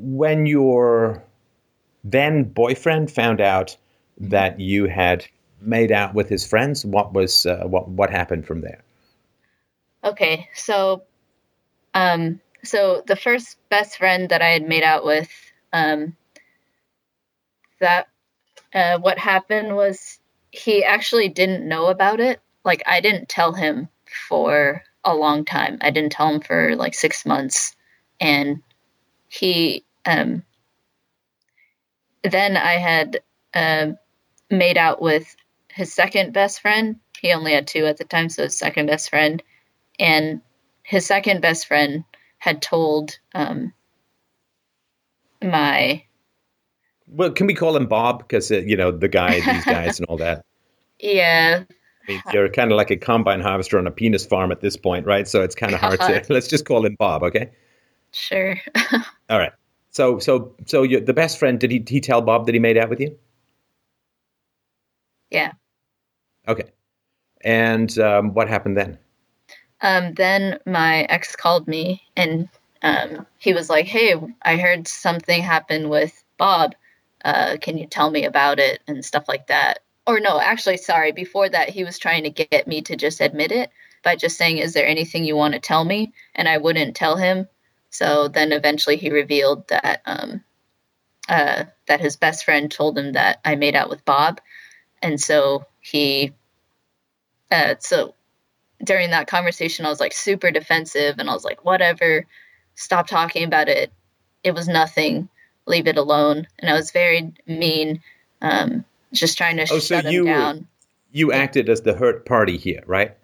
when 0.00 0.46
your 0.46 1.22
then 2.04 2.44
boyfriend 2.44 3.10
found 3.10 3.40
out 3.40 3.76
that 4.18 4.60
you 4.60 4.86
had 4.86 5.26
made 5.60 5.92
out 5.92 6.14
with 6.14 6.28
his 6.28 6.46
friends, 6.46 6.84
what 6.84 7.12
was 7.12 7.46
uh, 7.46 7.64
what 7.64 7.88
what 7.88 8.10
happened 8.10 8.46
from 8.46 8.60
there? 8.60 8.82
Okay, 10.04 10.48
so 10.54 11.02
um 11.94 12.40
so 12.64 13.02
the 13.06 13.16
first 13.16 13.56
best 13.68 13.98
friend 13.98 14.28
that 14.28 14.42
I 14.42 14.48
had 14.48 14.66
made 14.66 14.82
out 14.82 15.04
with 15.04 15.30
um 15.72 16.16
that 17.80 18.08
uh 18.74 18.98
what 18.98 19.18
happened 19.18 19.74
was 19.74 20.18
he 20.50 20.84
actually 20.84 21.28
didn't 21.28 21.68
know 21.68 21.86
about 21.86 22.20
it. 22.20 22.40
Like 22.64 22.82
I 22.86 23.00
didn't 23.00 23.28
tell 23.28 23.52
him 23.52 23.88
for 24.28 24.82
a 25.04 25.14
long 25.14 25.44
time. 25.44 25.78
I 25.80 25.90
didn't 25.90 26.12
tell 26.12 26.28
him 26.28 26.40
for 26.40 26.74
like 26.76 26.94
6 26.94 27.26
months 27.26 27.74
and 28.20 28.62
he 29.28 29.84
um 30.08 30.42
then 32.24 32.56
I 32.56 32.72
had 32.72 33.20
um 33.54 33.96
made 34.50 34.76
out 34.78 35.00
with 35.00 35.36
his 35.72 35.92
second 35.92 36.32
best 36.32 36.60
friend. 36.60 36.96
He 37.20 37.32
only 37.32 37.52
had 37.52 37.66
two 37.66 37.86
at 37.86 37.98
the 37.98 38.04
time, 38.04 38.28
so 38.28 38.44
his 38.44 38.56
second 38.58 38.86
best 38.86 39.10
friend 39.10 39.42
and 39.98 40.40
his 40.82 41.06
second 41.06 41.42
best 41.42 41.66
friend 41.66 42.04
had 42.38 42.62
told 42.62 43.18
um, 43.34 43.72
my 45.42 46.02
Well, 47.08 47.30
can 47.30 47.46
we 47.46 47.54
call 47.54 47.76
him 47.76 47.86
Bob? 47.86 48.20
Because 48.20 48.50
uh, 48.50 48.58
you 48.58 48.76
know 48.76 48.90
the 48.90 49.08
guy, 49.08 49.40
these 49.40 49.64
guys, 49.66 49.98
and 49.98 50.06
all 50.08 50.16
that. 50.18 50.44
yeah 50.98 51.64
I 51.68 52.12
mean, 52.12 52.22
you're 52.32 52.48
kind 52.48 52.72
of 52.72 52.76
like 52.76 52.90
a 52.90 52.96
combine 52.96 53.40
harvester 53.40 53.78
on 53.78 53.86
a 53.86 53.90
penis 53.90 54.24
farm 54.24 54.50
at 54.50 54.60
this 54.60 54.76
point, 54.76 55.04
right? 55.04 55.28
So 55.28 55.42
it's 55.42 55.54
kind 55.54 55.74
of 55.74 55.80
hard 55.80 56.00
to. 56.00 56.24
Let's 56.32 56.48
just 56.48 56.64
call 56.64 56.86
him 56.86 56.96
Bob, 56.98 57.22
okay? 57.22 57.50
sure 58.12 58.56
All 59.28 59.38
right. 59.38 59.52
So, 59.90 60.18
so, 60.18 60.54
so 60.66 60.82
you 60.82 61.00
the 61.00 61.14
best 61.14 61.38
friend 61.38 61.58
did 61.58 61.70
he? 61.70 61.84
He 61.86 62.00
tell 62.00 62.20
Bob 62.22 62.46
that 62.46 62.54
he 62.54 62.58
made 62.60 62.76
out 62.76 62.88
with 62.90 63.00
you? 63.00 63.16
yeah 65.30 65.52
Okay. 66.46 66.70
And 67.42 67.98
um, 67.98 68.32
what 68.32 68.48
happened 68.48 68.76
then? 68.76 68.98
um, 69.80 70.14
then 70.14 70.58
my 70.66 71.02
ex 71.04 71.36
called 71.36 71.68
me 71.68 72.02
and 72.16 72.48
um, 72.82 73.26
he 73.38 73.52
was 73.52 73.68
like 73.68 73.86
hey 73.86 74.14
i 74.42 74.56
heard 74.56 74.86
something 74.86 75.42
happened 75.42 75.90
with 75.90 76.22
bob 76.36 76.74
uh, 77.24 77.56
can 77.60 77.76
you 77.76 77.86
tell 77.86 78.10
me 78.10 78.24
about 78.24 78.58
it 78.58 78.80
and 78.86 79.04
stuff 79.04 79.24
like 79.28 79.46
that 79.48 79.80
or 80.06 80.20
no 80.20 80.40
actually 80.40 80.76
sorry 80.76 81.12
before 81.12 81.48
that 81.48 81.68
he 81.68 81.84
was 81.84 81.98
trying 81.98 82.22
to 82.22 82.30
get 82.30 82.66
me 82.66 82.80
to 82.80 82.96
just 82.96 83.20
admit 83.20 83.50
it 83.52 83.70
by 84.04 84.14
just 84.14 84.36
saying 84.36 84.58
is 84.58 84.74
there 84.74 84.86
anything 84.86 85.24
you 85.24 85.36
want 85.36 85.54
to 85.54 85.60
tell 85.60 85.84
me 85.84 86.12
and 86.34 86.48
i 86.48 86.56
wouldn't 86.56 86.94
tell 86.94 87.16
him 87.16 87.46
so 87.90 88.28
then 88.28 88.52
eventually 88.52 88.96
he 88.96 89.10
revealed 89.10 89.66
that 89.68 90.02
um, 90.06 90.42
uh, 91.28 91.64
that 91.86 92.00
his 92.00 92.16
best 92.16 92.44
friend 92.44 92.70
told 92.70 92.96
him 92.98 93.12
that 93.12 93.40
i 93.44 93.54
made 93.54 93.74
out 93.76 93.88
with 93.90 94.04
bob. 94.04 94.40
And 95.02 95.20
so 95.20 95.64
he 95.80 96.32
uh, 97.50 97.74
so 97.80 98.14
during 98.84 99.10
that 99.10 99.26
conversation 99.26 99.84
i 99.86 99.88
was 99.88 100.00
like 100.00 100.12
super 100.12 100.50
defensive 100.50 101.16
and 101.18 101.28
i 101.28 101.32
was 101.34 101.44
like 101.44 101.64
whatever 101.64 102.26
stop 102.74 103.08
talking 103.08 103.42
about 103.42 103.68
it. 103.68 103.92
It 104.44 104.54
was 104.54 104.68
nothing. 104.68 105.28
Leave 105.66 105.88
it 105.88 105.96
alone. 105.98 106.46
And 106.60 106.70
i 106.70 106.74
was 106.74 106.92
very 106.92 107.32
mean 107.46 108.00
um, 108.40 108.84
just 109.12 109.36
trying 109.36 109.56
to 109.56 109.62
Oh, 109.64 109.66
so 109.66 109.80
shut 109.80 110.04
him 110.04 110.12
you 110.12 110.24
were- 110.24 110.30
down. 110.32 110.68
You 111.10 111.32
acted 111.32 111.68
as 111.70 111.82
the 111.82 111.94
hurt 111.94 112.24
party 112.26 112.56
here, 112.58 112.82
right? 112.86 113.16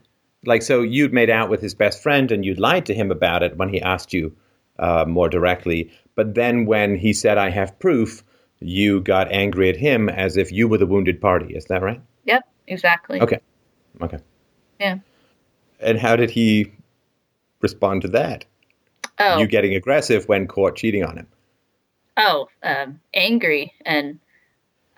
Like, 0.47 0.63
so 0.63 0.81
you'd 0.81 1.13
made 1.13 1.29
out 1.31 1.51
with 1.51 1.61
his 1.61 1.75
best 1.75 2.03
friend, 2.03 2.33
and 2.33 2.43
you'd 2.45 2.59
lied 2.59 2.87
to 2.87 2.95
him 2.95 3.11
about 3.11 3.43
it 3.43 3.57
when 3.59 3.69
he 3.69 3.81
asked 3.81 4.13
you 4.15 4.35
uh, 4.79 5.05
more 5.07 5.29
directly. 5.29 5.91
But 6.15 6.35
then, 6.35 6.67
when 6.67 6.97
he 6.97 7.13
said, 7.13 7.39
"I 7.39 7.51
have 7.51 7.79
proof," 7.79 8.23
you 8.61 9.01
got 9.01 9.31
angry 9.33 9.69
at 9.69 9.77
him 9.77 10.09
as 10.09 10.37
if 10.37 10.51
you 10.53 10.69
were 10.69 10.79
the 10.79 10.87
wounded 10.87 11.21
party. 11.21 11.55
Is 11.55 11.67
that 11.67 11.83
right? 11.83 12.01
yep 12.25 12.43
exactly 12.67 13.21
Okay. 13.21 13.39
Okay. 14.01 14.19
Yeah. 14.81 14.99
And 15.81 15.99
how 15.99 16.17
did 16.17 16.31
he 16.31 16.73
respond 17.61 18.03
to 18.03 18.09
that? 18.09 18.45
oh 19.19 19.39
You 19.39 19.47
getting 19.47 19.75
aggressive 19.75 20.27
when 20.29 20.47
caught 20.47 20.77
cheating 20.77 21.05
on 21.05 21.17
him? 21.19 21.27
oh 22.17 22.49
um, 22.63 23.01
angry 23.13 23.73
and 23.85 24.19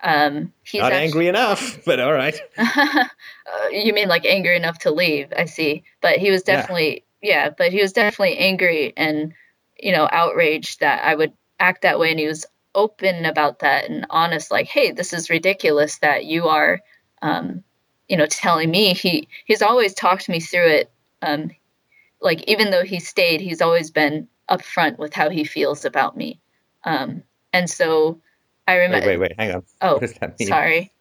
um, 0.03 0.53
he's 0.63 0.81
Not 0.81 0.93
actu- 0.93 1.03
angry 1.05 1.27
enough, 1.27 1.79
but 1.83 1.99
all 1.99 2.13
right. 2.13 2.39
uh, 2.57 3.05
you 3.71 3.91
mean 3.93 4.07
like 4.07 4.25
angry 4.25 4.55
enough 4.55 4.77
to 4.79 4.91
leave? 4.91 5.33
I 5.35 5.45
see. 5.45 5.83
But 6.01 6.17
he 6.19 6.29
was 6.31 6.43
Yeah. 6.47 6.57
definitely 6.57 7.03
yeah. 7.21 7.49
but 7.57 7.71
he 7.73 7.81
was 7.81 7.91
definitely 7.93 8.37
angry 8.37 8.93
and 8.95 9.33
you 9.79 9.91
know 9.91 10.07
outraged 10.11 10.79
that 10.79 11.03
I 11.03 11.15
would 11.15 11.33
act 11.59 11.81
that 11.81 11.99
way, 11.99 12.11
and 12.11 12.19
he 12.19 12.27
was 12.27 12.45
open 12.75 13.25
about 13.25 13.59
that 13.59 13.89
and 13.89 14.05
honest, 14.09 14.51
like, 14.51 14.67
hey, 14.67 14.91
this 14.91 15.11
is 15.11 15.29
ridiculous 15.29 15.97
that 15.97 16.25
you 16.25 16.47
are, 16.47 16.79
um, 17.21 17.63
you 18.07 18.15
know, 18.15 18.27
telling 18.27 18.69
me. 18.69 18.93
He 18.93 19.27
he's 19.45 19.61
always 19.61 19.93
talked 19.93 20.29
me 20.29 20.39
through 20.39 20.67
it. 20.67 20.91
Um, 21.21 21.51
like 22.21 22.43
even 22.47 22.71
though 22.71 22.83
he 22.83 22.99
stayed, 22.99 23.41
he's 23.41 23.61
always 23.61 23.91
been 23.91 24.27
upfront 24.49 24.97
with 24.97 25.13
how 25.13 25.29
he 25.29 25.43
feels 25.43 25.85
about 25.85 26.15
me. 26.15 26.39
Um, 26.83 27.23
and 27.51 27.69
so 27.69 28.21
I 28.67 28.75
remember. 28.75 29.07
wait, 29.07 29.17
wait. 29.17 29.33
Hang 29.37 29.55
on. 29.55 29.63
Oh, 29.81 29.93
what 29.93 30.01
does 30.01 30.13
that 30.13 30.39
mean? 30.39 30.47
sorry. 30.47 30.91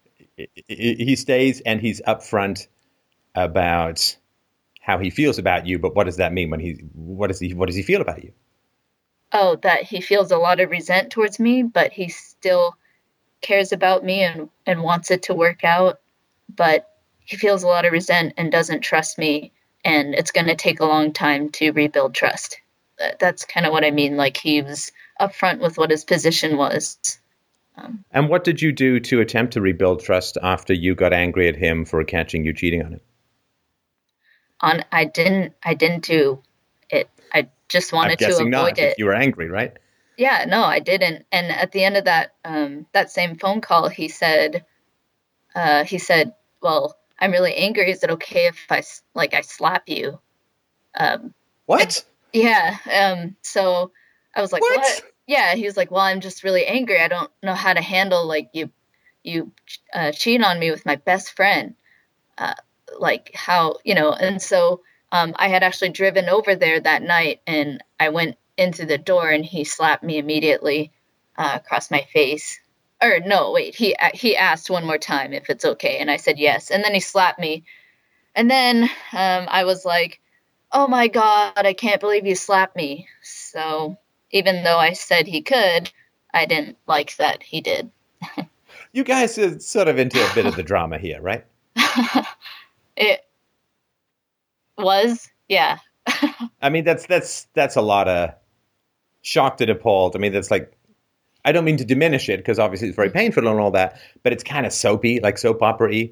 He 0.68 1.16
stays 1.16 1.60
and 1.62 1.80
he's 1.80 2.00
upfront 2.02 2.66
about 3.34 4.16
how 4.80 4.98
he 4.98 5.10
feels 5.10 5.38
about 5.38 5.66
you. 5.66 5.78
But 5.78 5.94
what 5.94 6.04
does 6.04 6.16
that 6.16 6.32
mean 6.32 6.50
when 6.50 6.60
he? 6.60 6.72
What 6.94 7.28
does 7.28 7.38
he? 7.38 7.54
What 7.54 7.66
does 7.66 7.76
he 7.76 7.82
feel 7.82 8.00
about 8.00 8.22
you? 8.22 8.32
Oh 9.32 9.56
that 9.56 9.82
he 9.82 10.00
feels 10.00 10.30
a 10.30 10.38
lot 10.38 10.60
of 10.60 10.70
resent 10.70 11.10
towards 11.10 11.38
me 11.38 11.62
but 11.62 11.92
he 11.92 12.08
still 12.08 12.76
cares 13.40 13.72
about 13.72 14.04
me 14.04 14.22
and 14.22 14.48
and 14.66 14.82
wants 14.82 15.10
it 15.10 15.22
to 15.24 15.34
work 15.34 15.64
out. 15.64 16.00
But 16.54 16.88
he 17.20 17.36
feels 17.36 17.62
a 17.62 17.68
lot 17.68 17.84
of 17.84 17.92
resent 17.92 18.34
and 18.36 18.50
doesn't 18.50 18.80
trust 18.80 19.18
me 19.18 19.52
and 19.84 20.14
it's 20.14 20.30
going 20.30 20.46
to 20.46 20.56
take 20.56 20.80
a 20.80 20.86
long 20.86 21.12
time 21.12 21.48
to 21.50 21.70
rebuild 21.70 22.14
trust. 22.14 22.60
That's 23.20 23.44
kind 23.44 23.66
of 23.66 23.72
what 23.72 23.84
i 23.84 23.90
mean 23.90 24.16
like 24.16 24.36
he 24.36 24.62
was 24.62 24.90
upfront 25.20 25.60
with 25.60 25.76
what 25.76 25.90
his 25.90 26.04
position 26.04 26.56
was. 26.56 26.98
Um, 27.76 28.04
and 28.10 28.30
what 28.30 28.44
did 28.44 28.62
you 28.62 28.72
do 28.72 29.00
to 29.00 29.20
attempt 29.20 29.52
to 29.52 29.60
rebuild 29.60 30.02
trust 30.02 30.38
after 30.42 30.72
you 30.72 30.94
got 30.94 31.12
angry 31.12 31.46
at 31.46 31.56
him 31.56 31.84
for 31.84 32.02
catching 32.04 32.44
you 32.44 32.54
cheating 32.54 32.82
on 32.82 32.92
him? 32.94 33.00
on 34.62 34.82
i 34.90 35.04
didn't 35.04 35.52
i 35.62 35.74
didn't 35.74 36.02
do 36.02 36.42
just 37.68 37.92
wanted 37.92 38.18
to 38.18 38.36
avoid 38.36 38.48
not. 38.50 38.78
it 38.78 38.98
you 38.98 39.06
were 39.06 39.14
angry, 39.14 39.48
right? 39.48 39.72
Yeah, 40.16 40.46
no, 40.48 40.64
I 40.64 40.78
didn't. 40.78 41.26
And 41.30 41.50
at 41.50 41.72
the 41.72 41.84
end 41.84 41.96
of 41.96 42.04
that 42.04 42.34
um, 42.44 42.86
that 42.92 43.10
same 43.10 43.36
phone 43.36 43.60
call, 43.60 43.88
he 43.88 44.08
said, 44.08 44.64
uh, 45.54 45.84
he 45.84 45.98
said, 45.98 46.34
"Well, 46.62 46.96
I'm 47.18 47.32
really 47.32 47.54
angry. 47.54 47.90
Is 47.90 48.02
it 48.02 48.10
okay 48.10 48.46
if 48.46 48.66
I 48.70 48.82
like 49.14 49.34
I 49.34 49.42
slap 49.42 49.88
you?" 49.88 50.18
Um, 50.98 51.34
What? 51.66 52.04
yeah. 52.32 52.78
Um, 52.90 53.36
so 53.42 53.92
I 54.34 54.40
was 54.40 54.52
like, 54.52 54.62
What? 54.62 54.78
"What?" 54.78 55.02
Yeah. 55.26 55.54
He 55.54 55.64
was 55.64 55.76
like, 55.76 55.90
"Well, 55.90 56.00
I'm 56.00 56.20
just 56.20 56.44
really 56.44 56.66
angry. 56.66 57.00
I 57.00 57.08
don't 57.08 57.30
know 57.42 57.54
how 57.54 57.74
to 57.74 57.82
handle 57.82 58.26
like 58.26 58.48
you, 58.54 58.70
you 59.22 59.52
uh, 59.92 60.12
cheat 60.12 60.42
on 60.42 60.58
me 60.58 60.70
with 60.70 60.86
my 60.86 60.96
best 60.96 61.32
friend. 61.36 61.74
Uh, 62.38 62.54
like 62.98 63.32
how 63.34 63.76
you 63.84 63.94
know?" 63.94 64.12
And 64.12 64.40
so 64.40 64.80
um, 65.12 65.34
I 65.38 65.48
had 65.48 65.62
actually 65.62 65.90
driven 65.90 66.28
over 66.28 66.54
there 66.54 66.80
that 66.80 67.02
night, 67.02 67.40
and 67.46 67.82
I 68.00 68.08
went 68.08 68.36
into 68.56 68.86
the 68.86 68.98
door, 68.98 69.30
and 69.30 69.44
he 69.44 69.64
slapped 69.64 70.02
me 70.02 70.18
immediately 70.18 70.92
uh, 71.36 71.52
across 71.54 71.90
my 71.90 72.06
face. 72.12 72.58
Or 73.02 73.20
no, 73.20 73.52
wait. 73.52 73.74
He 73.74 73.94
he 74.14 74.36
asked 74.36 74.70
one 74.70 74.86
more 74.86 74.98
time 74.98 75.32
if 75.32 75.50
it's 75.50 75.64
okay, 75.64 75.98
and 75.98 76.10
I 76.10 76.16
said 76.16 76.38
yes, 76.38 76.70
and 76.70 76.82
then 76.82 76.94
he 76.94 77.00
slapped 77.00 77.38
me, 77.38 77.64
and 78.34 78.50
then 78.50 78.84
um, 79.12 79.46
I 79.48 79.64
was 79.64 79.84
like, 79.84 80.20
"Oh 80.72 80.86
my 80.88 81.08
god, 81.08 81.52
I 81.56 81.74
can't 81.74 82.00
believe 82.00 82.26
you 82.26 82.34
slapped 82.34 82.74
me." 82.74 83.06
So 83.22 83.98
even 84.30 84.64
though 84.64 84.78
I 84.78 84.94
said 84.94 85.26
he 85.26 85.42
could, 85.42 85.92
I 86.32 86.46
didn't 86.46 86.78
like 86.86 87.16
that 87.16 87.42
he 87.42 87.60
did. 87.60 87.90
you 88.92 89.04
guys 89.04 89.38
are 89.38 89.58
sort 89.60 89.88
of 89.88 89.98
into 89.98 90.18
a 90.18 90.34
bit 90.34 90.46
of 90.46 90.56
the 90.56 90.62
drama 90.62 90.98
here, 90.98 91.20
right? 91.20 91.44
it 92.96 93.25
was, 94.78 95.28
yeah. 95.48 95.78
I 96.62 96.68
mean, 96.70 96.84
that's 96.84 97.06
that's 97.06 97.46
that's 97.54 97.76
a 97.76 97.80
lot 97.82 98.08
of 98.08 98.30
shocked 99.22 99.60
and 99.60 99.70
appalled. 99.70 100.14
I 100.16 100.18
mean, 100.18 100.32
that's 100.32 100.50
like 100.50 100.72
I 101.44 101.52
don't 101.52 101.64
mean 101.64 101.76
to 101.78 101.84
diminish 101.84 102.28
it 102.28 102.38
because 102.38 102.58
obviously 102.58 102.88
it's 102.88 102.96
very 102.96 103.10
painful 103.10 103.46
and 103.48 103.58
all 103.60 103.70
that, 103.72 104.00
but 104.22 104.32
it's 104.32 104.44
kind 104.44 104.66
of 104.66 104.72
soapy, 104.72 105.20
like 105.20 105.38
soap 105.38 105.62
opera 105.62 105.88
y. 105.90 106.10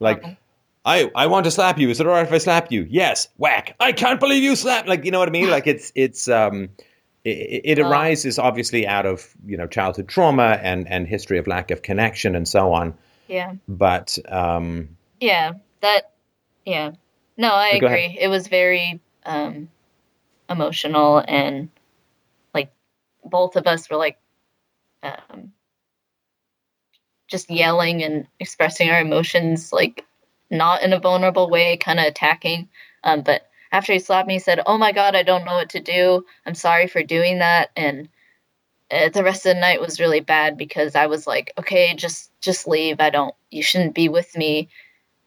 Like, 0.00 0.18
Okay. 0.18 0.36
I 0.84 1.10
I 1.16 1.26
want 1.26 1.44
to 1.44 1.50
slap 1.50 1.78
you. 1.78 1.90
Is 1.90 2.00
it 2.00 2.06
all 2.06 2.12
right 2.12 2.26
if 2.26 2.32
I 2.32 2.38
slap 2.38 2.70
you? 2.70 2.86
Yes. 2.88 3.28
Whack. 3.38 3.74
I 3.80 3.92
can't 3.92 4.20
believe 4.20 4.42
you 4.42 4.54
slapped. 4.54 4.86
Like, 4.88 5.04
you 5.04 5.10
know 5.10 5.18
what 5.18 5.28
I 5.28 5.32
mean? 5.32 5.50
Like, 5.50 5.66
it's 5.66 5.90
it's 5.96 6.28
um, 6.28 6.68
it, 7.24 7.62
it 7.64 7.78
Oh. 7.80 7.88
arises 7.88 8.38
obviously 8.38 8.86
out 8.86 9.04
of 9.06 9.34
you 9.46 9.56
know 9.56 9.66
childhood 9.66 10.06
trauma 10.06 10.60
and 10.62 10.86
and 10.88 11.08
history 11.08 11.38
of 11.38 11.46
lack 11.48 11.70
of 11.72 11.82
connection 11.82 12.36
and 12.36 12.46
so 12.46 12.72
on. 12.72 12.94
Yeah. 13.26 13.54
But 13.66 14.16
um, 14.28 14.90
Yeah. 15.20 15.54
That, 15.80 16.12
yeah. 16.64 16.92
No, 17.36 17.48
I 17.52 17.68
ahead. 17.68 17.82
agree. 17.84 18.18
It 18.20 18.28
was 18.28 18.48
very 18.48 19.00
um, 19.24 19.68
emotional 20.48 21.22
and 21.26 21.70
like 22.54 22.72
both 23.24 23.56
of 23.56 23.66
us 23.66 23.90
were 23.90 23.96
like 23.96 24.18
um, 25.02 25.52
just 27.28 27.50
yelling 27.50 28.02
and 28.02 28.26
expressing 28.40 28.90
our 28.90 29.00
emotions 29.00 29.72
like 29.72 30.04
not 30.50 30.82
in 30.82 30.92
a 30.92 31.00
vulnerable 31.00 31.50
way, 31.50 31.76
kind 31.76 31.98
of 31.98 32.06
attacking. 32.06 32.68
Um, 33.04 33.22
but 33.22 33.48
after 33.72 33.92
he 33.92 33.98
slapped 33.98 34.28
me, 34.28 34.34
he 34.34 34.40
said, 34.40 34.60
"Oh 34.66 34.78
my 34.78 34.92
God, 34.92 35.16
I 35.16 35.22
don't 35.22 35.44
know 35.44 35.54
what 35.54 35.70
to 35.70 35.80
do. 35.80 36.24
I'm 36.46 36.54
sorry 36.54 36.86
for 36.86 37.02
doing 37.02 37.38
that." 37.40 37.70
And 37.76 38.08
uh, 38.90 39.08
the 39.10 39.24
rest 39.24 39.46
of 39.46 39.54
the 39.54 39.60
night 39.60 39.80
was 39.80 40.00
really 40.00 40.20
bad 40.20 40.56
because 40.58 40.94
I 40.94 41.06
was 41.06 41.26
like, 41.26 41.52
"Okay, 41.58 41.94
just 41.96 42.30
just 42.40 42.68
leave. 42.68 43.00
I 43.00 43.10
don't. 43.10 43.34
You 43.50 43.62
shouldn't 43.62 43.94
be 43.94 44.08
with 44.08 44.36
me." 44.36 44.68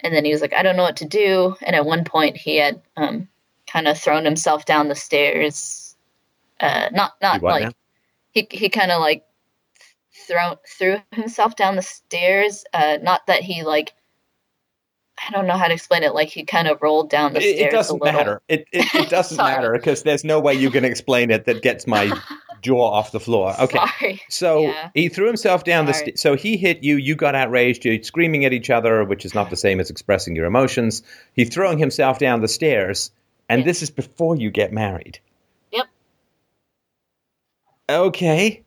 And 0.02 0.14
then 0.14 0.26
he 0.26 0.32
was 0.32 0.42
like, 0.42 0.54
"I 0.54 0.64
don't 0.64 0.76
know 0.78 0.84
what 0.84 0.98
to 0.98 1.06
do." 1.06 1.56
And 1.62 1.76
at 1.76 1.86
one 1.86 2.04
point, 2.04 2.38
he 2.38 2.58
had 2.58 2.82
um, 2.98 3.28
kind 3.68 3.88
of 3.88 3.98
thrown 3.98 4.26
himself 4.26 4.66
down 4.66 4.88
the 4.88 4.96
stairs. 4.96 5.96
Uh, 6.60 6.90
not 6.92 7.14
not 7.22 7.42
what 7.42 7.52
like 7.52 7.64
now? 7.64 7.72
he 8.32 8.48
he 8.52 8.70
kind 8.70 8.92
of 8.92 9.02
like 9.02 9.26
thrown 10.28 10.56
threw 10.68 10.98
himself 11.12 11.56
down 11.56 11.76
the 11.76 11.82
stairs. 11.82 12.66
Uh, 12.74 12.98
not 13.02 13.28
that 13.28 13.42
he 13.42 13.64
like. 13.64 13.94
I 15.28 15.32
don't 15.32 15.48
know 15.48 15.58
how 15.58 15.68
to 15.68 15.74
explain 15.74 16.04
it. 16.04 16.14
Like 16.14 16.30
he 16.30 16.46
kind 16.46 16.70
of 16.70 16.82
rolled 16.82 17.10
down 17.10 17.34
the 17.34 17.42
it, 17.42 17.56
stairs 17.56 17.74
it 17.74 17.76
doesn't 17.76 18.04
matter. 18.04 18.42
It 18.48 18.66
it, 18.72 18.96
it 18.96 19.10
doesn't 19.10 19.36
matter 19.36 19.74
because 19.74 20.04
there's 20.04 20.24
no 20.24 20.40
way 20.40 20.54
you 20.54 20.72
can 20.72 20.86
explain 20.86 21.30
it 21.30 21.44
that 21.46 21.62
gets 21.62 21.86
my 21.86 22.10
jaw 22.62 22.90
off 22.90 23.12
the 23.12 23.20
floor. 23.20 23.54
Okay. 23.60 23.78
Sorry. 24.00 24.22
So 24.30 24.62
Yeah. 24.62 24.90
he 24.94 25.10
threw 25.10 25.28
himself 25.28 25.64
down 25.64 25.86
the. 25.86 25.94
St- 25.94 26.18
so 26.20 26.36
he 26.36 26.58
hit 26.58 26.84
you. 26.84 26.98
You 26.98 27.16
got 27.16 27.36
outraged. 27.36 27.86
You're 27.86 28.02
screaming 28.04 28.46
at 28.46 28.54
each 28.54 28.70
other, 28.70 29.04
which 29.04 29.26
is 29.26 29.34
not 29.34 29.50
the 29.50 29.56
same 29.56 29.80
as 29.80 29.90
expressing 29.90 30.36
your 30.36 30.46
emotions. 30.46 31.04
He's 31.34 31.50
throwing 31.50 31.78
himself 31.78 32.20
down 32.20 32.42
the 32.42 32.48
stairs, 32.48 33.12
and 33.50 33.60
Yeah. 33.62 33.66
this 33.66 33.82
is 33.84 33.90
before 33.90 34.36
you 34.36 34.50
get 34.52 34.72
married. 34.74 35.20
Yep. 35.72 35.86
Okay. 37.90 38.64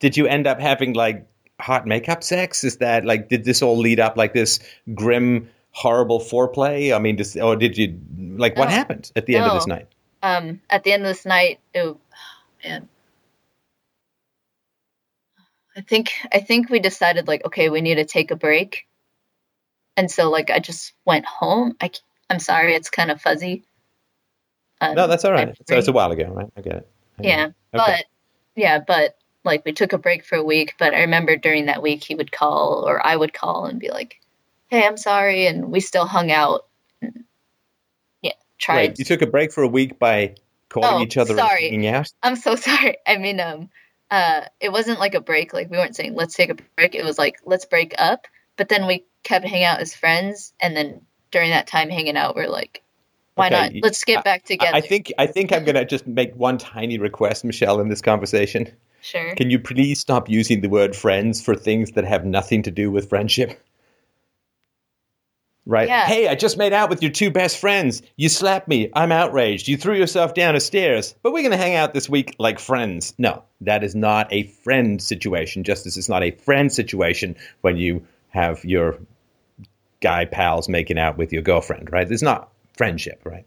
Did 0.00 0.16
you 0.16 0.26
end 0.26 0.46
up 0.46 0.60
having 0.60 0.94
like 0.94 1.26
hot 1.60 1.86
makeup 1.86 2.22
sex? 2.24 2.64
Is 2.64 2.78
that 2.78 3.04
like 3.04 3.28
did 3.28 3.44
this 3.44 3.62
all 3.62 3.76
lead 3.76 4.00
up 4.00 4.16
like 4.16 4.32
this 4.34 4.60
grim, 4.94 5.48
horrible 5.70 6.20
foreplay? 6.20 6.94
I 6.94 6.98
mean, 6.98 7.16
just, 7.16 7.36
or 7.36 7.56
did 7.56 7.76
you 7.76 7.98
like 8.36 8.56
what 8.56 8.68
No. 8.68 8.74
happened 8.74 9.12
at 9.16 9.26
the 9.26 9.36
end 9.36 9.44
of 9.46 9.54
this 9.54 9.66
night? 9.66 9.86
um, 10.24 10.60
at 10.70 10.84
the 10.84 10.92
end 10.92 11.02
of 11.04 11.08
this 11.08 11.24
night, 11.26 11.58
it, 11.74 11.96
man, 12.64 12.88
I 15.76 15.80
think 15.80 16.10
I 16.32 16.40
think 16.40 16.68
we 16.70 16.80
decided 16.80 17.28
like, 17.28 17.44
okay, 17.46 17.70
we 17.70 17.80
need 17.80 17.96
to 17.96 18.04
take 18.04 18.30
a 18.30 18.36
break, 18.36 18.86
and 19.96 20.10
so 20.10 20.30
like 20.30 20.50
I 20.50 20.58
just 20.58 20.92
went 21.04 21.24
home. 21.24 21.76
I 21.80 21.90
I'm 22.28 22.38
sorry, 22.38 22.74
it's 22.74 22.90
kind 22.90 23.10
of 23.10 23.20
fuzzy. 23.20 23.64
Um, 24.80 24.94
No, 24.94 25.06
that's 25.06 25.24
all 25.24 25.32
right. 25.32 25.56
So 25.68 25.76
it's 25.76 25.88
a 25.88 25.92
while 25.92 26.10
ago, 26.10 26.24
right? 26.32 26.50
I 26.56 26.60
get 26.60 26.74
it. 26.76 26.88
I 27.18 27.22
get 27.22 27.28
yeah, 27.28 27.44
it. 27.44 27.54
Okay. 27.74 27.96
but 27.96 28.04
yeah, 28.56 28.78
but 28.80 29.16
like 29.44 29.64
we 29.64 29.72
took 29.72 29.92
a 29.92 29.98
break 29.98 30.24
for 30.24 30.36
a 30.36 30.42
week. 30.44 30.74
But 30.78 30.94
I 30.94 31.00
remember 31.02 31.36
during 31.36 31.66
that 31.66 31.82
week 31.82 32.04
he 32.04 32.14
would 32.14 32.32
call 32.32 32.84
or 32.86 33.04
I 33.04 33.16
would 33.16 33.32
call 33.32 33.66
and 33.66 33.78
be 33.80 33.90
like, 33.90 34.20
"Hey, 34.68 34.86
I'm 34.86 34.96
sorry," 34.96 35.46
and 35.46 35.70
we 35.70 35.80
still 35.80 36.06
hung 36.06 36.30
out. 36.30 36.66
And, 37.00 37.24
yeah, 38.22 38.32
tried. 38.58 38.90
Wait, 38.90 38.98
you 38.98 39.04
took 39.04 39.22
a 39.22 39.26
break 39.26 39.52
for 39.52 39.62
a 39.62 39.68
week 39.68 39.98
by 39.98 40.34
calling 40.68 40.94
Oh, 40.94 41.02
each 41.02 41.16
other 41.16 41.36
sorry. 41.36 41.66
and 41.66 41.74
hanging 41.82 41.94
out? 41.94 42.08
I'm 42.22 42.36
so 42.36 42.54
sorry. 42.56 42.96
I 43.06 43.18
mean, 43.18 43.40
um, 43.40 43.70
uh, 44.12 44.42
it 44.60 44.70
wasn't 44.70 45.00
like 45.00 45.14
a 45.14 45.22
break. 45.22 45.54
Like 45.54 45.70
we 45.70 45.78
weren't 45.78 45.96
saying 45.96 46.14
let's 46.14 46.34
take 46.34 46.50
a 46.50 46.56
break. 46.76 46.94
It 46.94 47.02
was 47.02 47.16
like 47.18 47.40
let's 47.44 47.64
break 47.64 47.94
up. 47.98 48.26
But 48.56 48.68
then 48.68 48.86
we 48.86 49.06
kept 49.22 49.46
hanging 49.46 49.64
out 49.64 49.80
as 49.80 49.94
friends, 49.94 50.52
and 50.60 50.76
then 50.76 51.00
during 51.30 51.50
that 51.50 51.66
time 51.66 51.88
hanging 51.88 52.18
out, 52.18 52.36
we're 52.36 52.46
like, 52.46 52.82
why 53.36 53.46
Okay, 53.46 53.56
not? 53.56 53.72
Let's 53.82 54.04
get 54.04 54.22
back 54.22 54.42
I, 54.44 54.46
together. 54.46 54.76
I 54.76 54.80
think 54.82 55.12
I 55.16 55.26
think 55.26 55.50
I'm 55.50 55.64
gonna 55.64 55.86
just 55.86 56.06
make 56.06 56.36
one 56.36 56.58
tiny 56.58 56.98
request, 56.98 57.42
Michelle, 57.42 57.80
in 57.80 57.88
this 57.88 58.02
conversation. 58.02 58.70
sure. 59.00 59.34
Can 59.34 59.48
you 59.48 59.58
please 59.58 59.98
stop 59.98 60.28
using 60.28 60.60
the 60.60 60.68
word 60.68 60.94
friends 60.94 61.40
for 61.40 61.54
things 61.54 61.92
that 61.92 62.04
have 62.04 62.26
nothing 62.26 62.62
to 62.64 62.70
do 62.70 62.90
with 62.90 63.08
friendship? 63.08 63.58
Right. 65.64 65.86
Yeah. 65.86 66.06
Hey, 66.06 66.26
I 66.28 66.34
just 66.34 66.58
made 66.58 66.72
out 66.72 66.90
with 66.90 67.02
your 67.02 67.12
two 67.12 67.30
best 67.30 67.58
friends. 67.58 68.02
You 68.16 68.28
slapped 68.28 68.66
me. 68.66 68.90
I'm 68.94 69.12
outraged. 69.12 69.68
You 69.68 69.76
threw 69.76 69.94
yourself 69.94 70.34
down 70.34 70.56
a 70.56 70.60
stairs. 70.60 71.14
But 71.22 71.32
we're 71.32 71.42
going 71.42 71.52
to 71.52 71.56
hang 71.56 71.76
out 71.76 71.94
this 71.94 72.08
week 72.08 72.34
like 72.40 72.58
friends. 72.58 73.14
No, 73.16 73.44
that 73.60 73.84
is 73.84 73.94
not 73.94 74.32
a 74.32 74.44
friend 74.64 75.00
situation, 75.00 75.62
just 75.62 75.86
as 75.86 75.96
it's 75.96 76.08
not 76.08 76.24
a 76.24 76.32
friend 76.32 76.72
situation 76.72 77.36
when 77.60 77.76
you 77.76 78.04
have 78.30 78.64
your 78.64 78.98
guy 80.00 80.24
pals 80.24 80.68
making 80.68 80.98
out 80.98 81.16
with 81.16 81.32
your 81.32 81.42
girlfriend, 81.42 81.92
right? 81.92 82.10
It's 82.10 82.22
not 82.22 82.50
friendship, 82.76 83.20
right? 83.24 83.46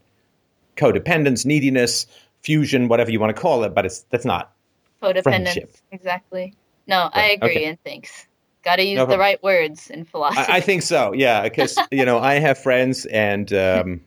Codependence, 0.78 1.46
neediness, 1.46 2.08
fusion, 2.42 2.88
whatever 2.88 3.12
you 3.12 3.20
want 3.20 3.36
to 3.36 3.42
call 3.42 3.64
it, 3.66 3.76
but 3.76 3.86
it's 3.86 4.02
that's 4.10 4.26
not 4.26 4.54
Codependence. 5.02 5.24
friendship. 5.24 5.76
Exactly. 5.92 6.54
No, 6.88 7.10
I 7.12 7.32
agree, 7.32 7.50
okay. 7.50 7.66
and 7.66 7.84
thanks. 7.84 8.28
Got 8.66 8.78
to 8.78 8.84
use 8.84 8.98
No 8.98 9.06
the 9.06 9.20
right 9.20 9.42
words 9.44 9.92
in 9.92 10.06
philosophy. 10.06 10.52
I, 10.52 10.58
I 10.58 10.60
think 10.60 10.82
so. 10.82 11.14
Yeah, 11.14 11.44
because 11.44 11.78
you 11.92 12.04
know 12.04 12.18
I 12.18 12.40
have 12.40 12.58
friends, 12.58 13.06
and 13.06 13.54
um, 13.54 14.02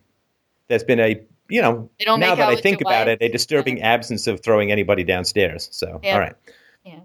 there's 0.66 0.82
been 0.82 0.98
a 0.98 1.24
you 1.48 1.62
know 1.62 1.88
now 2.04 2.34
that 2.34 2.40
I 2.40 2.56
think 2.56 2.80
about 2.80 3.06
wife. 3.06 3.18
it, 3.20 3.24
a 3.24 3.28
disturbing 3.28 3.82
absence 3.82 4.26
of 4.26 4.42
throwing 4.42 4.72
anybody 4.72 5.04
downstairs. 5.04 5.68
So 5.70 6.00
Yeah. 6.02 6.14
all 6.14 6.18
right, 6.18 6.34
yeah. 6.84 7.00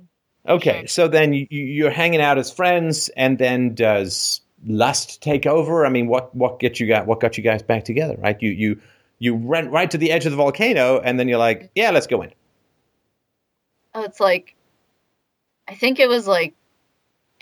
okay. 0.50 0.80
Sure. 0.80 0.88
So 0.88 1.08
then 1.08 1.34
you, 1.34 1.46
you're 1.52 1.92
hanging 1.92 2.22
out 2.22 2.40
as 2.40 2.52
friends, 2.52 3.10
and 3.10 3.38
then 3.38 3.76
does 3.76 4.42
lust 4.66 5.22
take 5.22 5.46
over? 5.46 5.86
I 5.86 5.90
mean, 5.90 6.08
what 6.08 6.36
what 6.36 6.60
get 6.60 6.80
you 6.80 6.88
got? 6.88 7.06
What 7.06 7.20
got 7.20 7.38
you 7.38 7.44
guys 7.44 7.62
back 7.62 7.86
together? 7.86 8.16
Right? 8.18 8.42
You 8.42 8.50
you 8.50 8.82
you 9.20 9.36
went 9.36 9.70
right 9.70 9.92
to 9.92 10.00
the 10.00 10.12
edge 10.12 10.26
of 10.26 10.32
the 10.32 10.38
volcano, 10.38 11.00
and 11.00 11.20
then 11.20 11.28
you're 11.28 11.38
like, 11.38 11.70
yeah, 11.76 11.92
let's 11.92 12.08
go 12.08 12.24
in. 12.24 12.34
Oh, 13.94 14.04
it's 14.04 14.20
like, 14.20 14.56
I 15.68 15.76
think 15.76 16.00
it 16.00 16.10
was 16.10 16.26
like 16.26 16.56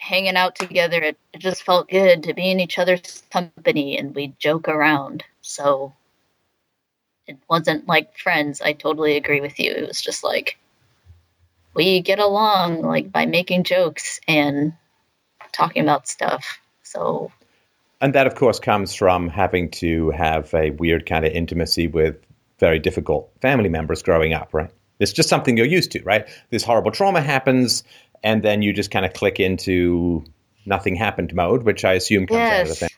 hanging 0.02 0.36
out 0.36 0.56
together. 0.56 1.00
It, 1.00 1.18
it 1.32 1.38
just 1.38 1.62
felt 1.62 1.88
good 1.88 2.24
to 2.24 2.34
be 2.34 2.50
in 2.50 2.60
each 2.60 2.80
other's 2.80 3.22
company 3.32 3.98
and 3.98 4.16
we 4.16 4.34
joke 4.40 4.68
around. 4.68 5.24
So 5.42 5.94
it 7.28 7.38
wasn't 7.48 7.88
like 7.88 8.18
friends. 8.18 8.62
I 8.62 8.74
totally 8.74 9.16
agree 9.16 9.42
with 9.42 9.60
you. 9.60 9.72
It 9.72 9.88
was 9.88 10.02
just 10.02 10.24
like 10.24 10.58
we 11.76 12.02
get 12.02 12.18
along 12.18 12.82
like 12.82 13.12
by 13.12 13.28
making 13.28 13.64
jokes 13.64 14.20
and 14.28 14.74
talking 15.52 15.84
about 15.84 16.08
stuff. 16.08 16.60
So 16.82 17.32
And 18.02 18.16
that, 18.16 18.26
of 18.26 18.34
course, 18.34 18.60
comes 18.60 18.96
from 18.96 19.30
having 19.30 19.70
to 19.72 20.10
have 20.10 20.52
a 20.56 20.72
weird 20.72 21.06
kind 21.06 21.26
of 21.26 21.32
intimacy 21.32 21.88
with 21.88 22.16
very 22.60 22.80
difficult 22.80 23.32
family 23.40 23.70
members 23.70 24.02
growing 24.02 24.34
up, 24.34 24.52
right? 24.52 24.72
It's 25.00 25.14
just 25.14 25.30
something 25.30 25.58
you're 25.58 25.66
used 25.68 25.92
to, 25.92 26.04
right? 26.04 26.28
This 26.50 26.64
horrible 26.64 26.92
trauma 26.92 27.22
happens, 27.22 27.84
and 28.24 28.44
then 28.44 28.62
you 28.62 28.74
just 28.74 28.92
kind 28.92 29.06
of 29.06 29.14
click 29.14 29.40
into 29.40 30.24
nothing 30.66 30.96
happened 30.96 31.34
mode, 31.34 31.64
which 31.64 31.84
I 31.86 31.94
assume 31.94 32.28
comes 32.28 32.50
out 32.50 32.62
of 32.62 32.68
the 32.68 32.76
thing. 32.76 32.90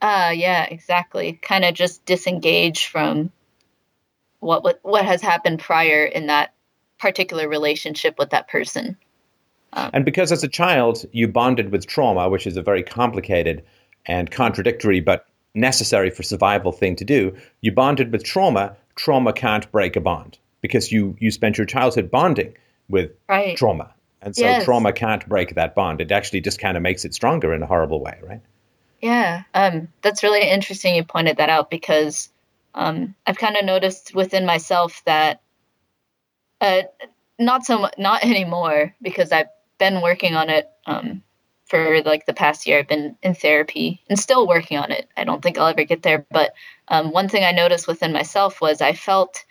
Uh 0.00 0.32
yeah, 0.34 0.64
exactly. 0.64 1.38
Kind 1.42 1.64
of 1.64 1.74
just 1.74 2.04
disengage 2.04 2.86
from 2.86 3.30
what 4.40 4.62
what 4.62 4.80
what 4.82 5.04
has 5.04 5.22
happened 5.22 5.60
prior 5.60 6.04
in 6.04 6.26
that 6.26 6.54
particular 6.98 7.48
relationship 7.48 8.18
with 8.18 8.30
that 8.30 8.48
person. 8.48 8.96
And 9.72 10.04
because 10.04 10.32
as 10.32 10.42
a 10.42 10.48
child, 10.48 11.04
you 11.12 11.28
bonded 11.28 11.70
with 11.70 11.86
trauma, 11.86 12.30
which 12.30 12.46
is 12.46 12.56
a 12.56 12.62
very 12.62 12.82
complicated 12.82 13.64
and 14.06 14.30
contradictory 14.30 15.00
but 15.00 15.26
necessary 15.54 16.10
for 16.10 16.22
survival 16.22 16.72
thing 16.72 16.96
to 16.96 17.04
do, 17.04 17.36
you 17.60 17.72
bonded 17.72 18.12
with 18.12 18.24
trauma. 18.24 18.76
Trauma 18.94 19.32
can't 19.32 19.70
break 19.70 19.96
a 19.96 20.00
bond 20.00 20.38
because 20.62 20.90
you, 20.90 21.16
you 21.18 21.30
spent 21.30 21.58
your 21.58 21.66
childhood 21.66 22.10
bonding 22.10 22.54
with 22.88 23.10
Right. 23.28 23.56
trauma. 23.56 23.92
And 24.26 24.36
so 24.36 24.54
Yes. 24.54 24.66
trauma 24.66 24.92
can't 24.92 25.26
break 25.28 25.54
that 25.56 25.76
bond. 25.76 26.02
It 26.02 26.12
actually 26.12 26.42
just 26.42 26.60
kind 26.60 26.76
of 26.76 26.84
makes 26.84 27.06
it 27.06 27.14
stronger 27.14 27.54
in 27.54 27.62
a 27.62 27.66
horrible 27.66 28.02
way, 28.02 28.20
right? 28.22 28.42
Yeah. 29.00 29.44
Um 29.54 29.88
that's 30.02 30.22
really 30.24 30.48
interesting 30.48 30.94
you 30.96 31.04
pointed 31.04 31.38
that 31.38 31.50
out 31.50 31.70
because 31.70 32.30
um 32.74 33.14
I've 33.26 33.38
kind 33.38 33.56
of 33.56 33.64
noticed 33.64 34.14
within 34.14 34.46
myself 34.46 35.02
that 35.06 35.42
uh 36.60 36.82
not 37.38 37.64
so 37.66 37.78
much 37.80 37.94
not 37.98 38.24
anymore 38.24 38.94
because 39.02 39.32
I've 39.32 39.48
been 39.78 40.00
working 40.02 40.34
on 40.36 40.50
it 40.50 40.70
um, 40.86 41.22
for 41.66 42.02
like 42.02 42.26
the 42.26 42.34
past 42.34 42.66
year. 42.66 42.78
I've 42.80 42.88
been 42.88 43.16
in 43.22 43.34
therapy 43.34 44.02
and 44.08 44.18
still 44.18 44.46
working 44.46 44.78
on 44.78 44.90
it. 44.92 45.08
I 45.16 45.24
don't 45.24 45.42
think 45.42 45.58
I'll 45.58 45.68
ever 45.68 45.84
get 45.84 46.02
there, 46.02 46.26
but 46.30 46.54
um, 46.88 47.12
one 47.12 47.28
thing 47.28 47.44
I 47.44 47.52
noticed 47.52 47.88
within 47.88 48.12
myself 48.12 48.60
was 48.60 48.80
I 48.80 48.94
felt 48.94 49.44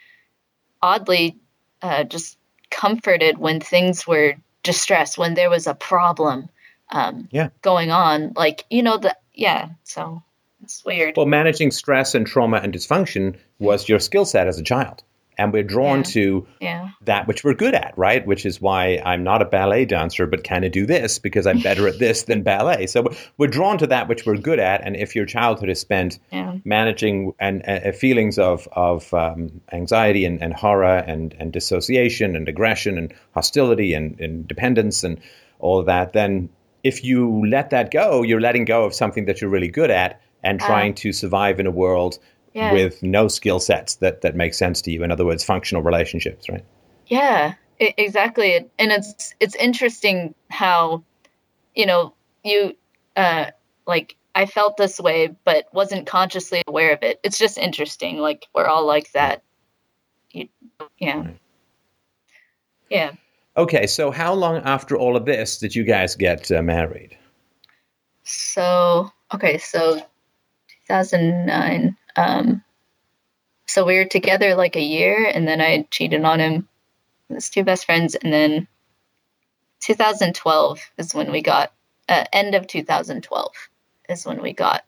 oddly 0.81 1.37
uh, 1.81 2.03
just 2.05 2.37
comforted 2.71 3.37
when 3.37 3.59
things 3.59 4.07
were 4.07 4.35
distressed, 4.65 5.17
when 5.17 5.35
there 5.35 5.49
was 5.49 5.67
a 5.67 5.73
problem 5.75 6.49
um, 6.91 7.27
Yeah. 7.31 7.49
going 7.61 7.91
on. 7.91 8.33
Like 8.35 8.65
you 8.69 8.83
know 8.83 8.97
the 8.97 9.15
yeah. 9.33 9.69
So 9.83 10.21
it's 10.63 10.83
weird. 10.83 11.15
Well, 11.15 11.25
managing 11.25 11.71
stress 11.71 12.13
and 12.15 12.27
trauma 12.27 12.57
and 12.57 12.73
dysfunction 12.73 13.37
was 13.59 13.87
your 13.87 13.99
skill 13.99 14.25
set 14.25 14.47
as 14.47 14.59
a 14.59 14.63
child. 14.63 15.03
And 15.37 15.51
we're 15.53 15.63
drawn 15.63 15.97
Yeah. 15.99 16.03
to 16.03 16.47
yeah. 16.61 16.89
that 17.01 17.27
which 17.27 17.43
we're 17.43 17.53
good 17.53 17.73
at, 17.73 17.93
right? 17.97 18.25
Which 18.25 18.45
is 18.45 18.61
why 18.61 19.01
I'm 19.05 19.23
not 19.23 19.41
a 19.41 19.45
ballet 19.45 19.85
dancer, 19.85 20.25
but 20.27 20.43
kind 20.43 20.63
of 20.65 20.71
do 20.71 20.85
this 20.85 21.19
because 21.19 21.45
I'm 21.45 21.59
better 21.61 21.87
at 21.87 21.99
this 21.99 22.23
than 22.23 22.41
ballet. 22.43 22.87
So 22.87 23.01
we're- 23.37 23.51
drawn 23.51 23.77
to 23.77 23.87
that 23.87 24.07
which 24.07 24.25
we're 24.25 24.37
good 24.37 24.59
at. 24.59 24.81
And 24.85 24.95
if 24.95 25.15
your 25.15 25.25
childhood 25.25 25.69
is 25.69 25.79
spent 25.79 26.19
Yeah. 26.31 26.55
managing 26.65 27.33
and 27.39 27.61
uh, 27.67 27.91
feelings 27.91 28.37
of 28.39 28.67
of 28.73 29.13
um, 29.13 29.61
anxiety 29.71 30.25
and, 30.25 30.41
and 30.41 30.53
horror 30.53 31.03
and 31.07 31.35
and 31.39 31.51
dissociation 31.53 32.35
and 32.35 32.47
aggression 32.49 32.97
and 32.97 33.13
hostility 33.33 33.93
and, 33.93 34.19
and 34.19 34.47
dependence 34.47 35.03
and 35.03 35.19
all 35.59 35.79
of 35.79 35.85
that, 35.85 36.13
then 36.13 36.49
if 36.83 37.03
you 37.03 37.45
let 37.47 37.69
that 37.71 37.91
go, 37.91 38.21
you're 38.23 38.41
letting 38.41 38.65
go 38.65 38.83
of 38.85 38.93
something 38.93 39.25
that 39.25 39.41
you're 39.41 39.49
really 39.49 39.67
good 39.69 39.89
at 39.89 40.19
and 40.43 40.61
Ah. 40.61 40.65
trying 40.67 40.93
to 40.93 41.11
survive 41.11 41.59
in 41.59 41.65
a 41.67 41.71
world 41.71 42.19
Yeah. 42.55 42.71
with 42.71 43.03
no 43.03 43.27
skill 43.27 43.59
sets 43.59 43.95
that 43.95 44.21
that 44.21 44.33
make 44.35 44.53
sense 44.53 44.81
to 44.83 44.91
you. 44.91 45.03
In 45.03 45.11
other 45.11 45.25
words, 45.25 45.43
functional 45.43 45.83
relationships, 45.83 46.47
right? 46.47 46.63
Yeah, 47.07 47.55
e- 47.81 47.93
exactly. 47.97 48.55
And 48.79 48.91
it's 48.93 49.35
it's 49.41 49.55
interesting 49.55 50.33
how, 50.49 51.03
you 51.75 51.85
know, 51.85 52.13
you 52.45 52.73
uh 53.17 53.47
like 53.85 54.15
I 54.35 54.45
felt 54.45 54.77
this 54.77 55.01
way 55.01 55.35
but 55.43 55.65
wasn't 55.73 56.07
consciously 56.07 56.63
aware 56.65 56.93
of 56.93 57.03
it. 57.03 57.19
It's 57.23 57.37
just 57.37 57.57
interesting. 57.57 58.19
Like 58.19 58.45
we're 58.55 58.67
all 58.67 58.85
like 58.87 59.11
that. 59.11 59.43
You, 60.31 60.47
yeah. 60.97 61.27
Yeah. 62.89 63.11
Okay, 63.57 63.85
so 63.85 64.11
how 64.11 64.33
long 64.33 64.57
after 64.63 64.95
all 64.95 65.17
of 65.17 65.25
this 65.25 65.57
did 65.57 65.75
you 65.75 65.83
guys 65.83 66.15
get 66.15 66.49
uh, 66.51 66.61
married? 66.61 67.17
So 68.23 69.11
okay, 69.33 69.57
so 69.57 69.95
2009. 70.87 71.97
Um, 72.15 72.63
so 73.67 73.85
we 73.85 73.97
were 73.97 74.05
together 74.05 74.55
like 74.55 74.75
a 74.75 74.81
year, 74.81 75.29
and 75.33 75.47
then 75.47 75.61
I 75.61 75.87
cheated 75.91 76.23
on 76.23 76.39
him 76.39 76.67
his 77.29 77.49
two 77.49 77.63
best 77.63 77.85
friends, 77.85 78.15
and 78.15 78.31
then 78.31 78.67
2012 79.81 80.79
is 80.97 81.13
when 81.13 81.31
we 81.31 81.41
got. 81.41 81.71
Uh, 82.07 82.23
end 82.31 82.53
of 82.53 82.67
2012 82.67 83.51
is 84.09 84.25
when 84.27 84.39
we 84.39 84.53
got 84.53 84.85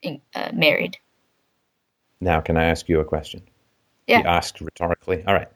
in- 0.00 0.20
uh, 0.32 0.50
married. 0.54 0.96
Now, 2.20 2.40
can 2.40 2.56
I 2.56 2.66
ask 2.66 2.88
you 2.88 3.00
a 3.00 3.04
question? 3.04 3.42
Yeah. 4.06 4.20
You 4.20 4.26
asked 4.26 4.60
rhetorically. 4.60 5.24
All 5.26 5.34
right. 5.34 5.48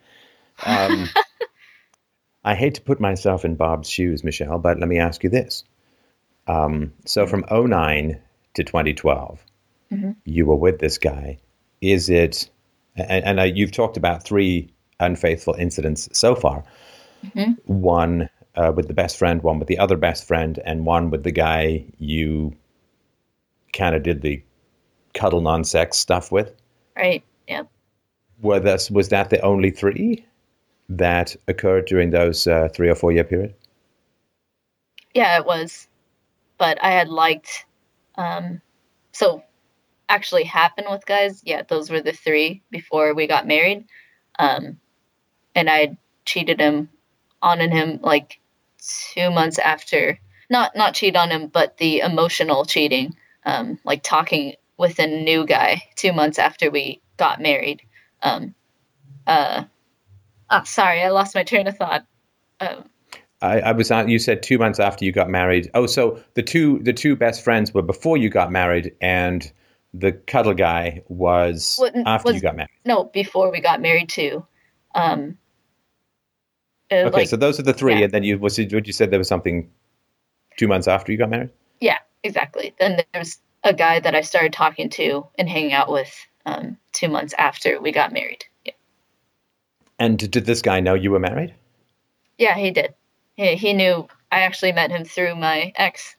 Um, 0.66 1.08
I 2.44 2.54
hate 2.54 2.74
to 2.74 2.82
put 2.82 3.00
myself 3.00 3.44
in 3.44 3.54
Bob's 3.54 3.88
shoes, 3.88 4.24
Michelle, 4.24 4.58
but 4.58 4.80
let 4.80 4.88
me 4.88 4.98
ask 4.98 5.22
you 5.22 5.30
this. 5.30 5.64
Um, 6.46 6.92
so 7.04 7.26
from 7.26 7.44
09 7.50 8.20
to 8.54 8.64
2012, 8.64 9.44
Mhm. 9.92 10.16
you 10.24 10.46
were 10.46 10.54
with 10.56 10.78
this 10.78 10.98
guy. 10.98 11.38
Is 11.80 12.08
it, 12.08 12.48
and, 12.96 13.24
and 13.24 13.40
uh, 13.40 13.44
you've 13.44 13.72
talked 13.72 13.96
about 13.96 14.22
three 14.22 14.68
unfaithful 15.00 15.54
incidents 15.54 16.08
so 16.12 16.34
far 16.34 16.62
Mhm. 17.24 17.56
one 17.66 18.28
uh, 18.56 18.72
with 18.74 18.88
the 18.88 18.94
best 18.94 19.16
friend, 19.16 19.42
one 19.42 19.58
with 19.58 19.68
the 19.68 19.78
other 19.78 19.96
best 19.96 20.26
friend, 20.26 20.58
and 20.64 20.84
one 20.86 21.10
with 21.10 21.22
the 21.24 21.30
guy 21.30 21.84
you 21.98 22.52
kind 23.72 23.94
of 23.94 24.02
did 24.02 24.22
the 24.22 24.42
cuddle 25.14 25.40
non 25.40 25.64
sex 25.64 25.96
stuff 25.96 26.30
with 26.32 26.52
Right. 26.96 27.22
Yep. 27.48 27.68
were 28.42 28.60
this 28.60 28.90
was 28.90 29.08
that 29.10 29.30
the 29.30 29.40
only 29.42 29.70
three 29.70 30.24
that 30.88 31.36
occurred 31.48 31.86
during 31.86 32.10
those 32.10 32.46
uh, 32.46 32.68
three 32.74 32.88
or 32.88 32.94
four 32.94 33.12
year 33.12 33.24
period? 33.24 33.54
Yeah, 35.14 35.38
it 35.38 35.46
was. 35.46 35.88
But 36.58 36.82
I 36.82 36.90
had 36.90 37.08
liked 37.08 37.64
um 38.16 38.60
so 39.12 39.42
actually 40.10 40.44
happen 40.44 40.84
with 40.90 41.06
guys, 41.06 41.42
yeah, 41.44 41.62
those 41.62 41.90
were 41.90 42.02
the 42.02 42.12
three 42.12 42.62
before 42.70 43.14
we 43.14 43.26
got 43.26 43.46
married. 43.46 43.86
Um 44.38 44.78
and 45.54 45.70
I 45.70 45.96
cheated 46.24 46.60
him 46.60 46.88
on 47.42 47.60
him 47.60 47.98
like 48.02 48.40
two 49.14 49.30
months 49.30 49.58
after 49.58 50.18
not 50.50 50.74
not 50.76 50.94
cheat 50.94 51.16
on 51.16 51.30
him, 51.30 51.46
but 51.46 51.76
the 51.78 52.00
emotional 52.00 52.64
cheating. 52.64 53.14
Um 53.46 53.78
like 53.84 54.02
talking 54.02 54.54
with 54.76 54.98
a 54.98 55.06
new 55.06 55.46
guy 55.46 55.82
two 55.96 56.12
months 56.12 56.38
after 56.38 56.70
we 56.70 57.00
got 57.16 57.40
married. 57.40 57.82
Um 58.22 58.54
uh 59.26 59.64
oh, 60.50 60.64
sorry, 60.64 61.02
I 61.02 61.10
lost 61.10 61.34
my 61.34 61.44
train 61.44 61.66
of 61.66 61.76
thought. 61.76 62.04
Um 62.60 62.90
I, 63.42 63.60
I 63.60 63.72
was 63.72 63.90
out. 63.90 64.08
You 64.08 64.18
said 64.18 64.42
two 64.42 64.58
months 64.58 64.78
after 64.78 65.04
you 65.04 65.12
got 65.12 65.30
married. 65.30 65.70
Oh, 65.74 65.86
so 65.86 66.22
the 66.34 66.42
two 66.42 66.78
the 66.80 66.92
two 66.92 67.16
best 67.16 67.42
friends 67.42 67.72
were 67.72 67.82
before 67.82 68.16
you 68.16 68.28
got 68.28 68.52
married, 68.52 68.92
and 69.00 69.50
the 69.94 70.12
cuddle 70.12 70.54
guy 70.54 71.02
was 71.08 71.76
What- 71.78 71.96
after 72.06 72.26
was- 72.28 72.36
you 72.36 72.42
got 72.42 72.56
married. 72.56 72.70
no, 72.84 73.04
before 73.04 73.50
we 73.50 73.60
got 73.60 73.80
married 73.80 74.08
too. 74.08 74.46
Um, 74.94 75.36
uh, 76.90 76.94
Okay, 77.06 77.10
like, 77.10 77.28
so 77.28 77.36
those 77.36 77.58
are 77.60 77.62
the 77.62 77.72
three, 77.74 77.94
yeah. 77.96 78.04
and 78.04 78.12
then 78.12 78.22
you 78.24 78.38
was 78.38 78.58
it, 78.58 78.72
what 78.72 78.86
you 78.86 78.92
said 78.92 79.10
there 79.10 79.18
was 79.18 79.28
something 79.28 79.70
two 80.56 80.66
months 80.68 80.88
after 80.88 81.12
you 81.12 81.18
got 81.18 81.30
married. 81.30 81.50
yeah, 81.80 81.98
exactly. 82.24 82.74
Then 82.78 83.00
there's 83.12 83.38
a 83.64 83.72
guy 83.74 84.00
that 84.00 84.14
I 84.14 84.20
started 84.22 84.52
talking 84.52 84.88
to 84.90 85.26
and 85.38 85.48
hanging 85.48 85.72
out 85.72 85.90
with 85.90 86.14
um, 86.46 86.76
two 86.92 87.08
months 87.08 87.34
after 87.38 87.80
we 87.80 87.92
got 87.92 88.12
married. 88.12 88.44
Yeah, 88.64 88.72
And 89.98 90.18
did, 90.18 90.32
this 90.46 90.62
guy 90.62 90.80
know 90.80 90.94
you 90.94 91.10
were 91.10 91.18
married? 91.20 91.54
yeah 92.38 92.54
he 92.56 92.70
did. 92.70 92.94
He, 93.36 93.54
he 93.56 93.72
knew. 93.72 94.08
I 94.32 94.40
actually 94.40 94.72
met 94.72 94.90
him 94.90 95.04
through 95.04 95.34
my 95.36 95.72
ex, 95.76 96.16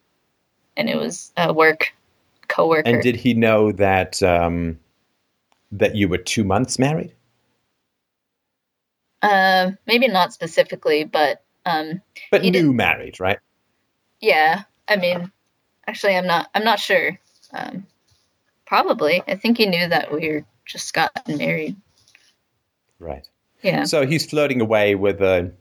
and 0.78 0.89
it 0.89 0.97
was 0.97 1.32
a 1.38 1.51
work 1.53 1.93
coworker. 2.51 2.87
And 2.87 3.01
did 3.01 3.15
he 3.15 3.33
know 3.33 3.71
that 3.73 4.21
um, 4.23 4.79
that 5.71 5.95
you 5.95 6.07
were 6.09 6.17
two 6.17 6.43
months 6.43 6.77
married? 6.77 7.13
Um, 9.21 9.77
maybe 9.85 10.07
not 10.07 10.33
specifically, 10.33 11.03
but 11.03 11.43
um, 11.65 12.01
But 12.31 12.43
He 12.43 12.51
did- 12.51 12.63
new 12.63 12.73
married, 12.73 13.19
right? 13.19 13.39
yeah. 14.19 14.63
I 14.87 14.97
mean, 14.97 15.31
actually, 15.87 16.17
I'm 16.17 16.27
not. 16.27 16.49
I'm 16.53 16.63
not 16.65 16.79
sure. 16.79 17.17
Um, 17.53 17.85
probably. 18.65 19.23
I 19.27 19.35
think 19.35 19.57
he 19.57 19.65
knew 19.67 19.87
that 19.87 20.11
we 20.11 20.27
were 20.29 20.45
just 20.65 20.93
gotten 20.93 21.37
married. 21.37 21.75
Right. 22.99 23.25
Yeah. 23.61 23.85
So 23.85 24.05
he's 24.05 24.25
flirting 24.29 24.59
away 24.59 24.95
with 24.95 25.21
a 25.21 25.51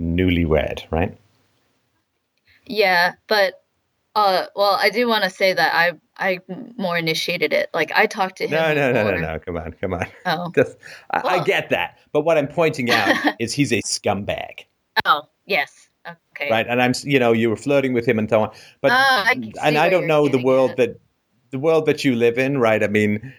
newlywed, 0.00 0.84
right? 0.90 1.16
Yeah, 2.66 3.12
but 3.28 3.62
uh, 4.16 4.46
well, 4.56 4.76
I 4.80 4.90
do 4.90 5.06
want 5.06 5.22
to 5.24 5.30
say 5.30 5.52
that 5.52 5.74
I 5.74 5.92
I 6.22 6.38
more 6.78 6.96
initiated 6.96 7.52
it. 7.52 7.68
Like 7.74 7.90
I 7.96 8.06
talked 8.06 8.38
to 8.38 8.44
him. 8.44 8.52
No, 8.52 8.72
no, 8.72 8.92
no, 8.92 9.10
no, 9.10 9.16
no. 9.16 9.38
Come 9.40 9.56
on, 9.56 9.72
come 9.72 9.92
on. 9.94 10.06
Oh, 10.24 10.52
Just, 10.54 10.76
I, 11.10 11.20
I 11.20 11.44
get 11.44 11.70
that, 11.70 11.98
but 12.12 12.20
what 12.20 12.38
I'm 12.38 12.46
pointing 12.46 12.90
out 12.90 13.16
is 13.40 13.52
he's 13.52 13.72
a 13.72 13.82
scumbag, 13.82 14.66
oh, 15.04 15.22
yes. 15.46 15.88
Okay. 16.34 16.50
right? 16.50 16.66
And 16.68 16.82
I'm, 16.82 16.94
you 17.04 17.18
know, 17.18 17.32
you 17.32 17.48
were 17.50 17.56
flirting 17.56 17.92
with 17.92 18.06
him 18.06 18.18
and 18.18 18.28
so 18.28 18.42
on, 18.42 18.50
but 18.80 18.90
Ah, 18.92 19.24
I 19.26 19.52
and 19.62 19.78
I 19.78 19.88
don't 19.88 20.06
know 20.06 20.28
the 20.28 20.42
world 20.42 20.72
at. 20.72 20.76
that 20.78 21.00
the 21.50 21.58
world 21.58 21.86
that 21.86 22.04
you 22.04 22.16
live 22.16 22.38
in, 22.38 22.58
right? 22.58 22.82
I 22.82 22.88
mean, 22.88 23.32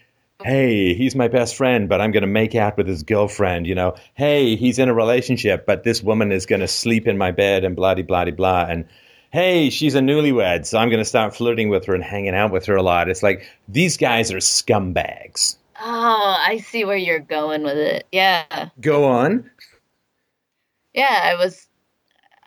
hey, 0.43 0.93
he's 0.93 1.15
my 1.15 1.27
best 1.27 1.55
friend, 1.55 1.89
but 1.89 1.99
I'm 1.99 2.11
going 2.11 2.21
to 2.21 2.27
make 2.27 2.55
out 2.55 2.77
with 2.77 2.87
his 2.87 3.03
girlfriend. 3.03 3.65
You 3.67 3.75
know, 3.75 3.95
hey, 4.13 4.55
he's 4.55 4.79
in 4.79 4.87
a 4.87 4.93
relationship, 4.93 5.65
but 5.65 5.83
this 5.83 6.01
woman 6.03 6.31
is 6.31 6.45
going 6.45 6.61
to 6.61 6.67
sleep 6.67 7.07
in 7.07 7.17
my 7.17 7.31
bed 7.31 7.63
and 7.65 7.75
blah 7.75 7.93
de 7.95 8.03
blah 8.03 8.25
blah 8.25 8.65
and. 8.69 8.85
Hey, 9.33 9.71
she's 9.71 9.95
a 9.95 9.99
newlywed, 9.99 10.63
so 10.63 10.77
I'm 10.77 10.89
going 10.89 10.99
to 11.01 11.05
start 11.05 11.35
flirting 11.35 11.69
with 11.69 11.85
her 11.85 11.95
and 11.95 12.03
hanging 12.03 12.35
out 12.35 12.51
with 12.51 12.67
her 12.67 12.75
a 12.75 12.83
lot. 12.83 13.09
It's 13.09 13.23
like 13.23 13.49
these 13.67 13.97
guys 13.97 14.31
are 14.31 14.37
scumbags. 14.37 15.55
Oh, 15.81 16.37
I 16.45 16.59
see 16.59 16.85
where 16.85 16.97
you're 16.97 17.17
going 17.17 17.63
with 17.63 17.77
it. 17.77 18.05
Yeah. 18.11 18.69
Go 18.79 19.05
on. 19.05 19.49
Yeah, 20.93 21.21
I 21.23 21.33
was 21.33 21.65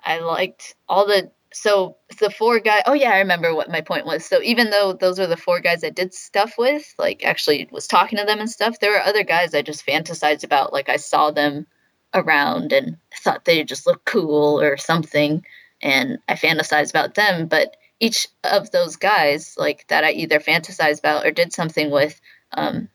I 0.05 0.21
liked 0.21 0.77
all 0.89 1.05
the 1.05 1.29
so 1.53 1.97
the 2.21 2.31
four 2.31 2.61
guys 2.61 2.83
oh 2.87 2.93
yeah, 2.93 3.11
I 3.11 3.19
remember 3.19 3.53
what 3.53 3.69
my 3.69 3.81
point 3.81 4.07
was. 4.07 4.25
So 4.25 4.41
even 4.43 4.71
though 4.71 4.93
those 4.93 5.19
were 5.19 5.27
the 5.27 5.37
four 5.37 5.59
guys 5.59 5.83
I 5.83 5.91
did 5.91 6.15
stuff 6.15 6.55
with, 6.57 6.95
like 7.01 7.25
actually 7.25 7.69
was 7.73 7.89
talking 7.89 8.17
to 8.17 8.25
them 8.25 8.39
and 8.39 8.49
stuff, 8.49 8.79
there 8.79 8.93
were 8.93 9.01
other 9.01 9.25
guys 9.25 9.57
I 9.57 9.63
just 9.63 9.85
fantasized 9.85 10.45
about. 10.45 10.73
Like 10.73 10.89
I 10.89 10.99
saw 10.99 11.33
them 11.33 11.67
around 12.15 12.73
and 12.73 12.97
thought 13.13 13.45
they 13.45 13.65
just 13.65 13.89
looked 13.89 14.05
cool 14.05 14.61
or 14.61 14.77
something 14.77 15.45
and 15.83 16.19
I 16.29 16.35
fantasized 16.35 16.91
about 16.91 17.15
them, 17.15 17.47
but 17.47 17.77
each 18.01 18.29
of 18.45 18.71
those 18.71 18.97
guys 18.97 19.55
like 19.57 19.87
that 19.89 20.05
I 20.05 20.13
either 20.13 20.39
fantasized 20.39 20.99
about 20.99 21.25
or 21.25 21.31
did 21.31 21.53
something 21.53 21.91
with 21.91 22.21
um 22.53 22.89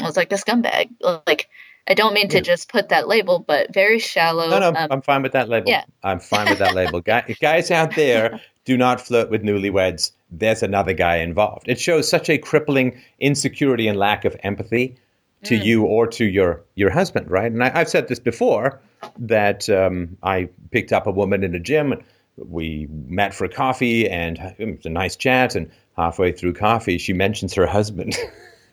it 0.00 0.06
was 0.06 0.16
like 0.16 0.32
a 0.32 0.36
scumbag. 0.36 0.90
Like 1.00 1.48
I 1.88 1.94
don't 1.94 2.14
mean 2.14 2.28
to 2.28 2.40
just 2.40 2.68
put 2.68 2.90
that 2.90 3.08
label, 3.08 3.40
but 3.40 3.74
very 3.74 3.98
shallow. 3.98 4.48
No, 4.48 4.58
no, 4.58 4.68
um, 4.68 4.88
I'm 4.90 5.02
fine 5.02 5.22
with 5.22 5.32
that 5.32 5.48
label. 5.48 5.68
yeah. 5.68 5.84
I'm 6.04 6.20
fine 6.20 6.48
with 6.48 6.58
that 6.58 6.74
label. 6.74 7.00
Guy, 7.00 7.36
guys 7.40 7.70
out 7.70 7.96
there, 7.96 8.40
do 8.64 8.76
not 8.76 9.00
flirt 9.00 9.30
with 9.30 9.42
newlyweds. 9.42 10.12
There's 10.30 10.62
another 10.62 10.92
guy 10.92 11.16
involved. 11.16 11.68
It 11.68 11.80
shows 11.80 12.08
such 12.08 12.30
a 12.30 12.38
crippling 12.38 13.00
insecurity 13.18 13.88
and 13.88 13.98
lack 13.98 14.24
of 14.24 14.36
empathy 14.44 14.96
to 15.44 15.58
Mm. 15.58 15.64
you 15.64 15.82
or 15.84 16.06
to 16.06 16.24
your 16.24 16.62
your 16.74 16.90
husband, 16.90 17.30
right? 17.30 17.50
And 17.50 17.62
I, 17.62 17.72
I've 17.74 17.88
said 17.88 18.08
this 18.08 18.18
before 18.20 18.80
that 19.18 19.68
um, 19.68 20.16
I 20.22 20.48
picked 20.70 20.92
up 20.92 21.06
a 21.06 21.10
woman 21.10 21.42
in 21.44 21.54
a 21.54 21.60
gym. 21.60 21.94
We 22.36 22.88
met 23.08 23.34
for 23.34 23.46
coffee, 23.48 24.08
and 24.08 24.38
it 24.58 24.76
was 24.76 24.86
a 24.86 24.90
nice 24.90 25.16
chat. 25.16 25.54
And 25.54 25.70
halfway 25.96 26.32
through 26.32 26.54
coffee, 26.54 26.98
she 26.98 27.12
mentions 27.12 27.54
her 27.54 27.66
husband. 27.66 28.16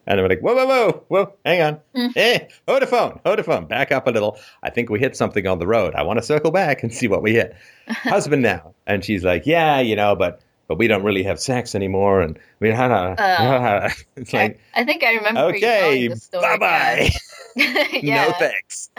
And 0.08 0.20
I'm 0.20 0.28
like, 0.28 0.40
whoa, 0.40 0.56
whoa, 0.56 0.66
whoa, 0.66 1.04
whoa, 1.10 1.34
hang 1.46 1.62
on. 1.62 1.80
Mm. 1.96 2.14
Hey, 2.16 2.48
hold 2.68 2.82
the 2.82 2.88
phone, 2.88 3.20
hold 3.24 3.38
the 3.38 3.44
phone, 3.44 3.66
back 3.68 3.92
up 3.92 4.08
a 4.08 4.10
little. 4.10 4.40
I 4.64 4.72
think 4.72 4.90
we 4.90 4.98
hit 4.98 5.16
something 5.16 5.46
on 5.46 5.60
the 5.60 5.68
road. 5.68 5.94
I 5.94 6.02
want 6.02 6.18
to 6.18 6.24
circle 6.26 6.50
back 6.50 6.82
and 6.82 6.92
see 6.92 7.08
what 7.08 7.22
we 7.22 7.34
hit. 7.34 7.56
Husband 7.90 8.42
now. 8.42 8.74
And 8.88 9.06
she's 9.06 9.24
like, 9.24 9.46
yeah, 9.46 9.80
you 9.82 9.96
know, 9.96 10.16
but 10.16 10.42
but 10.70 10.78
we 10.78 10.88
don't 10.88 11.04
really 11.04 11.24
have 11.24 11.40
sex 11.42 11.74
anymore. 11.76 12.22
And 12.22 12.40
we 12.60 12.70
had 12.70 12.92
a, 12.92 13.92
it's 14.16 14.32
like, 14.32 14.62
I, 14.76 14.82
I 14.82 14.86
think 14.86 15.04
I 15.04 15.16
remember 15.16 15.42
okay, 15.56 16.08
bye 16.32 16.58
bye. 16.58 17.10
yeah, 17.56 18.28
No 18.28 18.32
thanks. 18.38 18.90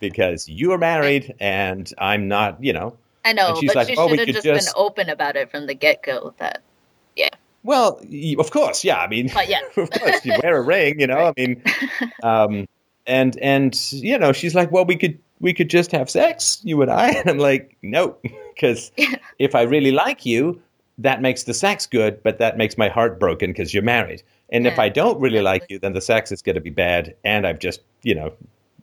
Because 0.00 0.48
you 0.48 0.72
are 0.72 0.78
married 0.78 1.34
and 1.38 1.92
I'm 1.98 2.26
not, 2.26 2.64
you 2.64 2.72
know. 2.72 2.96
I 3.24 3.34
know, 3.34 3.48
And 3.50 3.58
she's 3.58 3.68
but 3.68 3.76
like, 3.76 3.88
you 3.90 3.96
"Oh, 3.98 4.06
we 4.06 4.16
should 4.16 4.20
have 4.20 4.26
could 4.26 4.34
just, 4.42 4.46
just- 4.46 4.74
been 4.74 4.82
open 4.82 5.10
about 5.10 5.36
it 5.36 5.50
from 5.50 5.66
the 5.66 5.74
get 5.74 6.02
go. 6.02 6.34
That, 6.38 6.62
yeah. 7.14 7.28
Well, 7.62 8.00
of 8.38 8.50
course, 8.50 8.82
yeah. 8.82 8.96
I 8.96 9.06
mean, 9.08 9.30
but 9.34 9.48
yeah, 9.50 9.60
of 9.76 9.90
course, 9.90 10.24
you 10.24 10.32
wear 10.42 10.56
a 10.56 10.62
ring, 10.62 11.00
you 11.00 11.08
know. 11.08 11.18
I 11.26 11.32
mean, 11.36 11.62
um, 12.22 12.66
and 13.06 13.36
and 13.38 13.92
you 13.92 14.16
know, 14.16 14.32
she's 14.32 14.54
like, 14.54 14.72
well, 14.72 14.86
we 14.86 14.96
could 14.96 15.18
we 15.40 15.52
could 15.52 15.68
just 15.68 15.92
have 15.92 16.08
sex, 16.08 16.60
you 16.62 16.80
and 16.80 16.90
I. 16.90 17.10
And 17.10 17.28
I'm 17.28 17.38
like, 17.38 17.76
no, 17.82 18.16
because 18.54 18.92
if 19.38 19.54
I 19.54 19.62
really 19.62 19.90
like 19.90 20.24
you, 20.24 20.62
that 20.98 21.22
makes 21.22 21.44
the 21.44 21.54
sex 21.54 21.86
good, 21.86 22.22
but 22.22 22.38
that 22.38 22.56
makes 22.58 22.76
my 22.76 22.88
heart 22.88 23.18
broken 23.20 23.50
because 23.50 23.72
you're 23.72 23.82
married. 23.82 24.22
And 24.50 24.66
if 24.66 24.78
I 24.78 24.88
don't 24.88 25.20
really 25.20 25.42
like 25.42 25.64
you, 25.68 25.78
then 25.78 25.92
the 25.92 26.00
sex 26.00 26.32
is 26.32 26.42
going 26.42 26.54
to 26.54 26.60
be 26.60 26.70
bad, 26.70 27.14
and 27.24 27.46
I've 27.46 27.58
just 27.58 27.80
you 28.02 28.14
know 28.14 28.32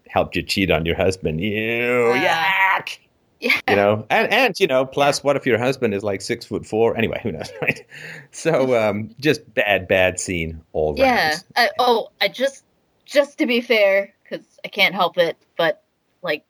helped 0.07 0.35
you 0.35 0.43
cheat 0.43 0.69
on 0.71 0.85
your 0.85 0.95
husband. 0.95 1.41
Ew, 1.41 2.13
Ah. 2.15 2.77
yuck. 2.79 2.97
yeah, 3.41 3.59
You 3.69 3.75
know, 3.75 4.05
and 4.11 4.31
and 4.31 4.59
you 4.59 4.67
know, 4.67 4.85
plus, 4.85 5.23
what 5.23 5.35
if 5.35 5.45
your 5.45 5.57
husband 5.57 5.93
is 5.93 6.03
like 6.03 6.21
six 6.21 6.45
foot 6.45 6.65
four? 6.65 6.95
Anyway, 6.95 7.19
who 7.23 7.31
knows, 7.31 7.51
right? 7.61 7.83
So, 8.31 8.75
um, 8.89 9.09
just 9.19 9.51
bad, 9.55 9.87
bad 9.87 10.19
scene 10.19 10.61
all 10.73 10.89
round. 10.89 10.99
yeah. 10.99 11.35
I, 11.55 11.69
oh, 11.79 12.09
I 12.21 12.27
just 12.27 12.63
just 13.05 13.37
to 13.39 13.45
be 13.47 13.59
fair, 13.61 14.13
because 14.23 14.45
I 14.63 14.67
can't 14.67 14.93
help 14.95 15.17
it, 15.17 15.35
but 15.57 15.81
like 16.21 16.43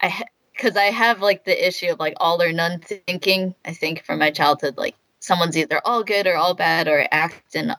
I 0.00 0.24
because 0.60 0.76
I 0.76 0.86
have 0.86 1.22
like 1.22 1.44
the 1.44 1.66
issue 1.66 1.90
of 1.90 1.98
like 1.98 2.14
all 2.18 2.42
or 2.42 2.52
none 2.52 2.80
thinking. 2.80 3.54
I 3.64 3.72
think 3.72 4.04
from 4.04 4.18
my 4.18 4.30
childhood, 4.30 4.76
like 4.76 4.94
someone's 5.18 5.56
either 5.56 5.80
all 5.84 6.04
good 6.04 6.26
or 6.26 6.36
all 6.36 6.54
bad, 6.54 6.86
or 6.86 7.06
act 7.10 7.54
in 7.54 7.74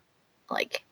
like 0.50 0.84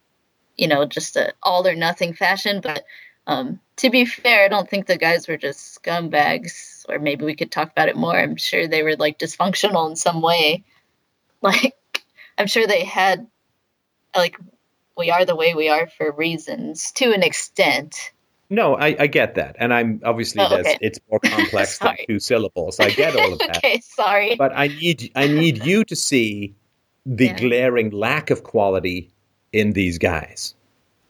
you 0.56 0.68
know 0.68 0.86
just 0.86 1.16
a 1.16 1.34
all 1.42 1.68
or 1.68 1.74
nothing 1.76 2.14
fashion. 2.14 2.62
But 2.62 2.86
um, 3.26 3.60
to 3.78 3.90
be 3.90 4.06
fair, 4.06 4.46
I 4.46 4.50
don't 4.50 4.70
think 4.70 4.86
the 4.86 4.98
guys 4.98 5.28
were 5.28 5.38
just 5.38 5.82
scumbags, 5.82 6.86
or 6.90 7.00
maybe 7.00 7.26
we 7.26 7.36
could 7.36 7.52
talk 7.52 7.72
about 7.72 7.90
it 7.90 7.98
more. 7.98 8.18
I'm 8.20 8.36
sure 8.36 8.68
they 8.68 8.84
were 8.84 8.96
like 8.96 9.18
dysfunctional 9.18 9.90
in 9.90 9.96
some 9.96 10.22
way. 10.22 10.64
Like 11.42 12.04
I'm 12.38 12.48
sure 12.48 12.68
they 12.68 12.84
had 12.84 13.26
like 14.14 14.36
we 14.98 15.10
are 15.10 15.24
the 15.24 15.38
way 15.38 15.54
we 15.54 15.70
are 15.70 15.88
for 15.88 16.12
reasons 16.12 16.92
to 16.98 17.14
an 17.14 17.24
extent. 17.24 18.12
No, 18.50 18.76
I, 18.76 18.96
I 19.00 19.08
get 19.08 19.36
that, 19.36 19.56
and 19.60 19.74
I'm 19.74 20.02
obviously 20.04 20.42
Oh, 20.42 20.58
okay. 20.58 20.78
it's 20.82 21.00
more 21.10 21.20
complex 21.24 21.78
than 21.80 21.96
two 22.08 22.20
syllables. 22.20 22.80
I 22.80 22.90
get 22.90 23.16
all 23.16 23.34
of 23.34 23.40
that, 23.48 23.58
okay, 23.58 23.80
sorry. 23.82 24.36
but 24.36 24.52
I 24.56 24.68
need 24.68 25.12
I 25.16 25.28
need 25.28 25.64
you 25.66 25.84
to 25.86 25.96
see 25.96 26.56
the 27.06 27.26
Yeah. 27.28 27.38
glaring 27.38 27.92
lack 27.92 28.30
of 28.32 28.44
quality 28.44 29.10
in 29.54 29.74
these 29.74 29.98
guys. 30.00 30.56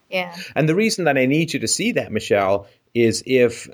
yeah. 0.09 0.35
And 0.55 0.67
the 0.67 0.75
reason 0.75 1.05
that 1.05 1.17
I 1.17 1.25
need 1.25 1.53
you 1.53 1.59
to 1.59 1.67
see 1.67 1.91
that, 1.93 2.11
Michelle, 2.11 2.67
is 2.93 3.23
if 3.25 3.69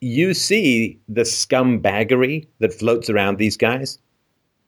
you 0.00 0.34
see 0.34 0.98
the 1.08 1.22
scumbaggery 1.22 2.46
that 2.58 2.72
floats 2.74 3.08
around 3.10 3.38
these 3.38 3.56
guys, 3.56 3.98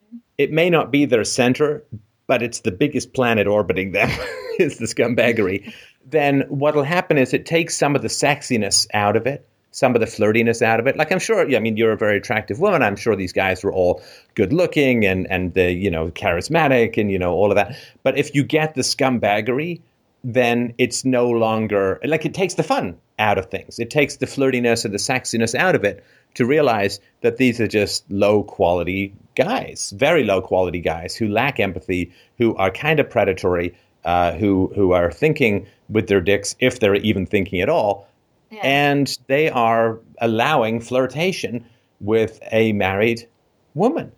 mm-hmm. 0.06 0.18
it 0.38 0.52
may 0.52 0.70
not 0.70 0.90
be 0.90 1.04
their 1.04 1.24
center, 1.24 1.84
but 2.26 2.42
it's 2.42 2.60
the 2.60 2.72
biggest 2.72 3.12
planet 3.12 3.46
orbiting 3.46 3.92
them 3.92 4.10
is 4.58 4.78
the 4.78 4.86
scumbaggery. 4.86 5.72
then 6.04 6.42
what'll 6.48 6.82
happen 6.82 7.18
is 7.18 7.32
it 7.32 7.46
takes 7.46 7.76
some 7.76 7.96
of 7.96 8.02
the 8.02 8.08
sexiness 8.08 8.86
out 8.94 9.16
of 9.16 9.26
it, 9.26 9.46
some 9.70 9.94
of 9.94 10.00
the 10.00 10.06
flirtiness 10.06 10.62
out 10.62 10.80
of 10.80 10.86
it. 10.86 10.96
Like 10.96 11.12
I'm 11.12 11.18
sure, 11.18 11.54
I 11.54 11.58
mean, 11.58 11.76
you're 11.76 11.92
a 11.92 11.96
very 11.96 12.16
attractive 12.16 12.60
woman. 12.60 12.82
I'm 12.82 12.96
sure 12.96 13.14
these 13.14 13.32
guys 13.32 13.62
were 13.62 13.72
all 13.72 14.02
good 14.34 14.52
looking 14.52 15.04
and 15.04 15.30
and 15.30 15.54
the 15.54 15.72
you 15.72 15.90
know 15.90 16.10
charismatic 16.10 16.96
and 16.96 17.10
you 17.10 17.18
know 17.18 17.32
all 17.34 17.50
of 17.50 17.56
that. 17.56 17.76
But 18.02 18.16
if 18.16 18.34
you 18.34 18.42
get 18.44 18.74
the 18.74 18.82
scumbaggery, 18.82 19.80
then 20.24 20.74
it's 20.78 21.04
no 21.04 21.28
longer 21.28 22.00
like 22.04 22.24
it 22.24 22.34
takes 22.34 22.54
the 22.54 22.62
fun 22.62 22.96
out 23.18 23.38
of 23.38 23.46
things. 23.50 23.78
It 23.78 23.90
takes 23.90 24.16
the 24.16 24.26
flirtiness 24.26 24.84
and 24.84 24.92
the 24.92 24.98
sexiness 24.98 25.54
out 25.54 25.74
of 25.74 25.84
it 25.84 26.04
to 26.34 26.44
realize 26.44 27.00
that 27.22 27.36
these 27.38 27.60
are 27.60 27.68
just 27.68 28.10
low 28.10 28.42
quality 28.42 29.14
guys, 29.36 29.92
very 29.96 30.24
low 30.24 30.40
quality 30.40 30.80
guys 30.80 31.14
who 31.14 31.28
lack 31.28 31.60
empathy, 31.60 32.10
who 32.38 32.56
are 32.56 32.70
kind 32.70 32.98
of 32.98 33.08
predatory, 33.08 33.72
uh, 34.04 34.32
who 34.32 34.72
who 34.74 34.92
are 34.92 35.12
thinking 35.12 35.66
with 35.88 36.08
their 36.08 36.20
dicks 36.20 36.56
if 36.58 36.80
they're 36.80 36.96
even 36.96 37.26
thinking 37.26 37.60
at 37.60 37.68
all, 37.68 38.08
Yeah. 38.50 38.60
and 38.64 39.16
they 39.28 39.48
are 39.50 39.98
allowing 40.20 40.80
flirtation 40.80 41.64
with 42.00 42.40
a 42.52 42.72
married 42.72 43.26
woman. 43.74 44.10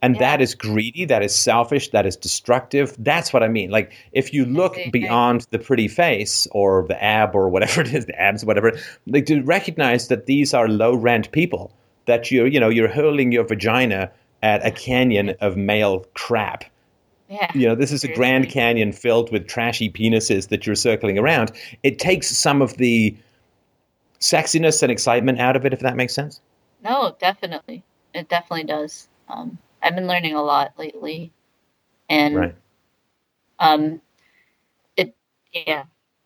And 0.00 0.14
Yeah. 0.14 0.20
that 0.20 0.40
is 0.40 0.54
greedy, 0.54 1.04
that 1.06 1.22
is 1.24 1.34
selfish, 1.34 1.88
that 1.90 2.06
is 2.06 2.14
destructive. 2.16 2.94
That's 3.00 3.32
what 3.32 3.42
I 3.42 3.48
mean. 3.48 3.70
Like, 3.70 3.90
if 4.12 4.32
you 4.32 4.44
look 4.44 4.76
beyond 4.92 5.46
the 5.50 5.58
pretty 5.58 5.88
face 5.88 6.46
or 6.52 6.84
the 6.86 7.02
ab 7.02 7.34
or 7.34 7.48
whatever 7.48 7.80
it 7.86 7.92
is, 7.92 8.06
the 8.06 8.20
abs, 8.20 8.44
whatever, 8.44 8.72
like 9.08 9.26
to 9.26 9.42
recognize 9.42 10.06
that 10.08 10.26
these 10.26 10.54
are 10.54 10.68
low 10.68 10.94
rent 10.94 11.32
people, 11.32 11.72
that 12.06 12.30
you're, 12.30 12.46
you 12.46 12.60
know, 12.60 12.68
you're 12.68 12.88
hurling 12.88 13.32
your 13.32 13.44
vagina 13.44 14.08
at 14.42 14.64
a 14.66 14.70
canyon 14.70 15.34
of 15.40 15.56
male 15.56 16.06
crap. 16.14 16.64
yeah. 17.28 17.50
You 17.54 17.68
know, 17.68 17.74
this 17.74 17.92
is 17.92 18.04
a 18.04 18.08
Grand 18.14 18.48
Canyon 18.48 18.92
filled 18.92 19.30
with 19.32 19.46
trashy 19.46 19.90
penises 19.90 20.48
that 20.48 20.66
you're 20.66 20.76
circling 20.76 21.18
around. 21.18 21.52
It 21.82 21.98
takes 21.98 22.28
some 22.28 22.62
of 22.62 22.76
the 22.76 23.16
sexiness 24.20 24.82
and 24.82 24.90
excitement 24.90 25.40
out 25.40 25.56
of 25.56 25.64
it, 25.66 25.72
if 25.72 25.80
that 25.80 25.96
makes 25.96 26.14
sense. 26.14 26.40
No, 26.82 27.16
definitely. 27.20 27.82
It 28.14 28.28
definitely 28.28 28.64
does. 28.64 29.08
Um, 29.28 29.58
I've 29.82 29.94
been 29.94 30.06
learning 30.06 30.34
a 30.34 30.42
lot 30.42 30.72
lately, 30.78 31.30
and 32.08 32.34
Right. 32.36 32.54
um, 33.58 34.00
it 34.96 35.14
yeah, 35.52 35.84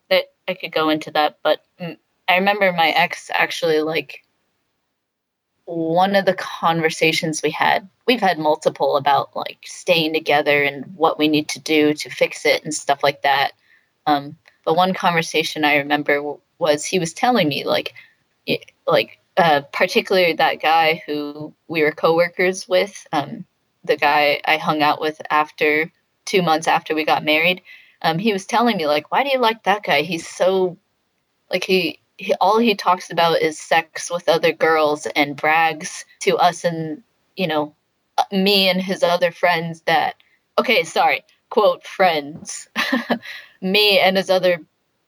that 0.09 0.27
I 0.49 0.55
could 0.55 0.73
go 0.73 0.89
into 0.89 1.11
that, 1.13 1.39
but 1.43 1.63
mm, 1.81 1.97
I 2.29 2.37
remember 2.37 2.73
my 2.73 2.91
ex 2.91 3.31
actually 3.35 3.81
like 3.81 4.23
one 5.65 6.17
of 6.17 6.27
the 6.27 6.35
conversations 6.35 7.43
we 7.43 7.51
had. 7.51 7.89
We've 8.07 8.21
had 8.21 8.39
multiple 8.39 8.97
about 8.97 9.35
like 9.37 9.59
staying 9.65 10.13
together 10.13 10.63
and 10.63 10.85
what 10.97 11.19
we 11.19 11.29
need 11.29 11.49
to 11.51 11.61
do 11.61 11.95
to 11.95 12.11
fix 12.11 12.45
it 12.45 12.65
and 12.65 12.75
stuff 12.75 13.03
like 13.03 13.23
that. 13.23 13.53
Um, 14.07 14.37
but 14.65 14.77
one 14.77 14.95
conversation 14.95 15.65
I 15.65 15.77
remember 15.77 16.37
was 16.59 16.85
he 16.85 16.99
was 16.99 17.13
telling 17.13 17.49
me 17.49 17.65
like, 17.65 17.95
like 18.87 19.19
uh, 19.37 19.63
particularly 19.73 20.35
that 20.35 20.61
guy 20.61 21.03
who 21.07 21.55
we 21.69 21.83
were 21.83 21.93
coworkers 21.93 22.69
with, 22.69 23.07
um, 23.13 23.45
the 23.85 23.97
guy 23.97 24.41
I 24.45 24.57
hung 24.57 24.83
out 24.83 25.01
with 25.01 25.21
after 25.31 25.91
two 26.25 26.43
months 26.43 26.69
after 26.69 26.95
we 26.95 27.05
got 27.05 27.25
married. 27.25 27.63
Um, 28.03 28.19
he 28.19 28.33
was 28.33 28.47
telling 28.47 28.77
me 28.77 28.87
like, 28.87 29.11
why 29.11 29.23
do 29.23 29.31
you 29.31 29.39
like 29.39 29.63
that 29.63 29.85
guy? 29.85 30.03
He's 30.03 30.29
so 30.29 30.77
like 31.51 31.65
he, 31.65 32.01
he 32.23 32.35
all 32.41 32.59
he 32.59 32.75
talks 32.75 33.11
about 33.11 33.43
is 33.43 33.59
sex 33.59 34.11
with 34.11 34.29
other 34.29 34.53
girls 34.53 35.07
and 35.17 35.37
brags 35.37 36.05
to 36.21 36.37
us 36.37 36.65
and 36.65 37.03
you 37.37 37.47
know 37.47 37.75
uh, 38.19 38.25
me 38.31 38.69
and 38.69 38.81
his 38.81 39.03
other 39.03 39.33
friends 39.33 39.83
that 39.83 40.15
okay 40.59 40.85
sorry 40.85 41.23
quote 41.51 41.85
friends. 41.85 42.67
Me 43.61 43.99
and 44.01 44.17
his 44.17 44.31
other 44.31 44.59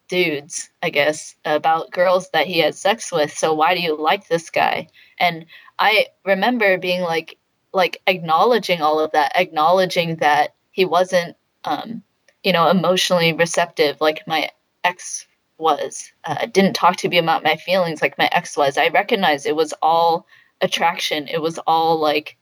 dudes 0.07 0.69
i 0.83 0.91
guess 0.91 1.35
about 1.47 1.91
girls 1.91 2.29
that 2.35 2.47
he 2.47 2.59
had 2.59 2.75
sex 2.75 3.11
with. 3.11 3.33
So 3.33 3.55
why 3.55 3.75
do 3.75 3.81
you 3.81 3.97
like 3.97 4.29
this 4.29 4.51
guy? 4.51 4.89
And 5.19 5.47
i 5.79 6.07
remember 6.25 6.77
being 6.79 7.01
like 7.01 7.39
like 7.73 8.01
acknowledging 8.07 8.83
all 8.83 9.01
of 9.01 9.13
that 9.13 9.33
acknowledging 9.35 10.17
that 10.17 10.55
he 10.71 10.85
wasn't 10.85 11.37
um 11.65 12.03
you 12.43 12.53
know 12.53 12.69
emotionally 12.69 13.33
receptive 13.33 14.01
like 14.01 14.27
my 14.27 14.51
ex 14.85 15.27
was 15.59 16.13
uh, 16.25 16.47
didn't 16.47 16.75
talk 16.75 16.97
to 16.97 17.09
me 17.09 17.19
about 17.19 17.45
my 17.45 17.57
feelings 17.57 18.03
like 18.03 18.19
my 18.19 18.29
ex 18.33 18.57
was 18.57 18.77
i 18.77 18.89
recognized 18.89 19.47
it 19.47 19.57
was 19.57 19.73
all 19.83 20.27
attraction 20.61 21.29
it 21.29 21.41
was 21.41 21.59
all 21.67 21.99
like 21.99 22.37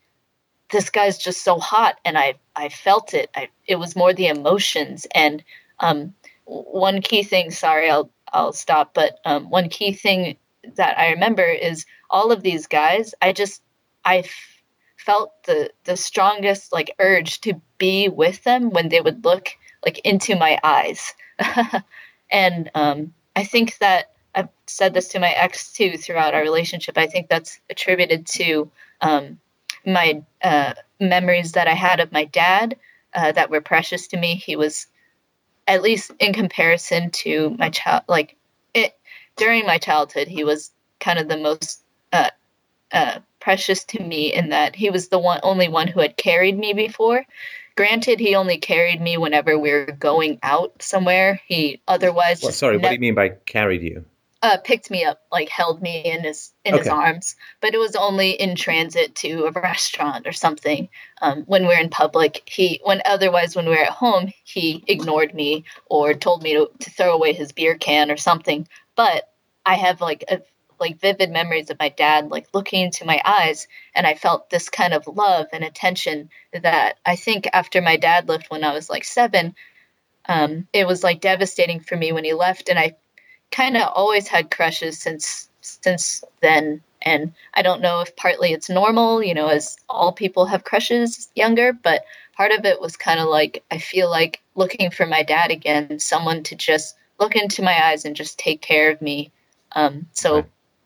this 0.70 0.90
guy's 0.90 1.18
just 1.18 1.42
so 1.42 1.58
hot 1.58 1.96
and 2.04 2.16
i 2.16 2.34
i 2.56 2.68
felt 2.68 3.14
it 3.14 3.30
i 3.36 3.48
it 3.66 3.76
was 3.76 3.96
more 3.96 4.12
the 4.14 4.28
emotions 4.28 5.06
and 5.14 5.44
um 5.80 6.14
one 6.44 7.00
key 7.02 7.22
thing 7.22 7.50
sorry 7.50 7.90
i'll 7.90 8.10
I'll 8.32 8.52
stop. 8.52 8.94
But 8.94 9.18
um, 9.24 9.50
one 9.50 9.68
key 9.68 9.92
thing 9.92 10.36
that 10.76 10.98
I 10.98 11.10
remember 11.10 11.44
is 11.44 11.84
all 12.10 12.32
of 12.32 12.42
these 12.42 12.66
guys. 12.66 13.14
I 13.20 13.32
just 13.32 13.62
I 14.04 14.18
f- 14.18 14.62
felt 14.96 15.30
the 15.44 15.70
the 15.84 15.96
strongest 15.96 16.72
like 16.72 16.94
urge 16.98 17.40
to 17.42 17.60
be 17.78 18.08
with 18.08 18.42
them 18.44 18.70
when 18.70 18.88
they 18.88 19.00
would 19.00 19.24
look 19.24 19.50
like 19.84 19.98
into 20.00 20.36
my 20.36 20.58
eyes, 20.62 21.12
and 22.33 22.70
um, 22.74 23.14
I 23.37 23.45
think 23.45 23.78
that 23.78 24.12
I've 24.35 24.49
said 24.66 24.95
this 24.95 25.09
to 25.09 25.20
my 25.20 25.30
ex 25.30 25.72
too 25.72 25.97
throughout 25.97 26.35
our 26.35 26.41
relationship. 26.41 26.99
I 26.99 27.07
think 27.07 27.28
that's 27.28 27.61
attributed 27.70 28.26
to 28.28 28.70
um, 29.03 29.39
my 29.87 30.22
uh, 30.43 30.74
memories 31.01 31.53
that 31.53 31.68
I 31.68 31.74
had 31.74 32.01
of 32.01 32.11
my 32.12 32.24
dad 32.24 32.76
uh, 33.14 33.33
that 33.33 33.51
were 33.51 33.61
precious 33.61 34.07
to 34.09 34.16
me. 34.16 34.37
He 34.37 34.57
was, 34.57 34.87
at 35.66 35.83
least 35.83 36.12
in 36.18 36.33
comparison 36.33 37.11
to 37.11 37.55
my 37.59 37.68
child, 37.70 38.05
like 38.09 38.37
it 38.74 38.97
during 39.37 39.66
my 39.66 39.78
childhood, 39.78 40.28
he 40.28 40.45
was 40.45 40.70
kind 41.01 41.18
of 41.18 41.28
the 41.28 41.37
most 41.37 41.83
uh, 42.12 42.30
uh, 42.93 43.18
precious 43.41 43.85
to 43.85 44.03
me 44.03 44.33
in 44.33 44.51
that 44.51 44.76
he 44.76 44.89
was 44.91 45.09
the 45.09 45.18
one, 45.18 45.41
only 45.43 45.68
one 45.68 45.89
who 45.89 46.01
had 46.01 46.16
carried 46.16 46.59
me 46.59 46.72
before. 46.72 47.24
Granted, 47.76 48.20
he 48.20 48.34
only 48.34 48.58
carried 48.58 49.00
me 49.00 49.16
whenever 49.16 49.58
we 49.58 49.70
were 49.70 49.92
going 49.98 50.38
out 50.42 50.82
somewhere. 50.82 51.40
He 51.46 51.80
otherwise. 51.88 52.42
Well, 52.42 52.52
sorry, 52.52 52.76
what 52.76 52.88
do 52.88 52.94
you 52.94 53.00
mean 53.00 53.14
by 53.14 53.30
carried 53.46 53.82
you? 53.82 54.04
uh, 54.42 54.56
picked 54.58 54.90
me 54.90 55.04
up, 55.04 55.20
like 55.30 55.48
held 55.48 55.80
me 55.80 56.00
in 56.04 56.24
his 56.24 56.52
in 56.64 56.74
okay. 56.74 56.82
his 56.82 56.88
arms. 56.88 57.36
But 57.60 57.74
it 57.74 57.78
was 57.78 57.94
only 57.94 58.30
in 58.32 58.56
transit 58.56 59.14
to 59.16 59.44
a 59.44 59.52
restaurant 59.52 60.26
or 60.26 60.32
something. 60.32 60.88
Um, 61.22 61.44
when 61.44 61.66
we 61.66 61.74
are 61.74 61.80
in 61.80 61.88
public, 61.88 62.42
he 62.46 62.80
when 62.82 63.00
otherwise 63.04 63.54
when 63.54 63.68
we 63.68 63.76
are 63.76 63.84
at 63.84 63.90
home, 63.90 64.32
he 64.44 64.82
ignored 64.88 65.34
me 65.34 65.64
or 65.86 66.12
told 66.12 66.42
me 66.42 66.54
to, 66.54 66.68
to 66.80 66.90
throw 66.90 67.14
away 67.14 67.32
his 67.32 67.52
beer 67.52 67.76
can 67.76 68.10
or 68.10 68.16
something. 68.16 68.66
But 68.96 69.30
I 69.64 69.74
have 69.74 70.00
like 70.00 70.24
a 70.28 70.42
like 70.83 71.01
vivid 71.01 71.30
memories 71.30 71.70
of 71.70 71.78
my 71.78 71.89
dad 71.89 72.28
like 72.30 72.47
looking 72.53 72.83
into 72.83 73.07
my 73.07 73.22
eyes 73.24 73.68
and 73.95 74.07
I 74.07 74.14
felt 74.14 74.51
this 74.51 74.68
kind 74.68 74.93
of 74.93 75.07
love 75.07 75.47
and 75.53 75.64
attention 75.64 76.28
that 76.53 76.99
I 77.07 77.16
think 77.16 77.49
after 77.53 77.80
my 77.80 77.97
dad 77.97 78.28
left 78.28 78.51
when 78.51 78.64
I 78.64 78.74
was 78.74 78.91
like 78.91 79.05
7 79.05 79.55
um, 80.26 80.68
it 80.72 80.87
was 80.87 81.03
like 81.03 81.20
devastating 81.20 81.80
for 81.80 81.97
me 81.97 82.12
when 82.12 82.24
he 82.24 82.35
left 82.35 82.68
and 82.68 82.78
I 82.78 82.97
kind 83.51 83.76
of 83.76 83.91
always 83.95 84.26
had 84.28 84.51
crushes 84.51 84.99
since 84.99 85.49
since 85.61 86.24
then 86.41 86.83
and 87.03 87.33
i 87.55 87.62
don't 87.62 87.83
know 87.83 88.01
if 88.01 88.16
partly 88.16 88.53
it's 88.53 88.68
normal 88.70 89.22
you 89.22 89.35
know 89.35 89.47
as 89.47 89.76
all 89.89 90.12
people 90.12 90.47
have 90.47 90.64
crushes 90.64 91.30
younger 91.37 91.72
but 91.72 92.03
part 92.35 92.51
of 92.51 92.64
it 92.64 92.80
was 92.80 92.97
kind 92.97 93.20
of 93.20 93.28
like 93.28 93.62
i 93.70 93.78
feel 93.78 94.11
like 94.11 94.41
looking 94.57 94.91
for 94.91 95.07
my 95.07 95.22
dad 95.22 95.51
again 95.53 95.99
someone 96.01 96.43
to 96.43 96.57
just 96.57 96.97
look 97.20 97.37
into 97.37 97.62
my 97.62 97.76
eyes 97.89 98.05
and 98.05 98.16
just 98.16 98.39
take 98.39 98.61
care 98.61 98.91
of 98.91 99.01
me 99.01 99.30
um, 99.74 100.07
so. 100.12 100.45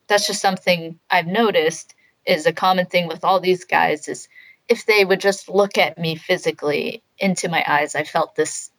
That's 0.09 0.27
just 0.27 0.41
something 0.41 0.99
i've 1.11 1.27
noticed 1.27 1.95
is 2.27 2.47
a 2.47 2.53
common 2.53 2.87
thing 2.87 3.09
with 3.09 3.25
all 3.25 3.41
these 3.41 3.65
guys 3.65 4.09
is 4.09 4.29
if 4.69 4.87
they 4.87 5.05
would 5.05 5.21
just 5.21 5.49
look 5.49 5.79
at 5.79 5.99
me 5.99 6.17
physically 6.17 7.03
into 7.19 7.49
my 7.49 7.65
eyes 7.67 7.95
i 7.95 8.03
felt 8.03 8.35
this 8.37 8.71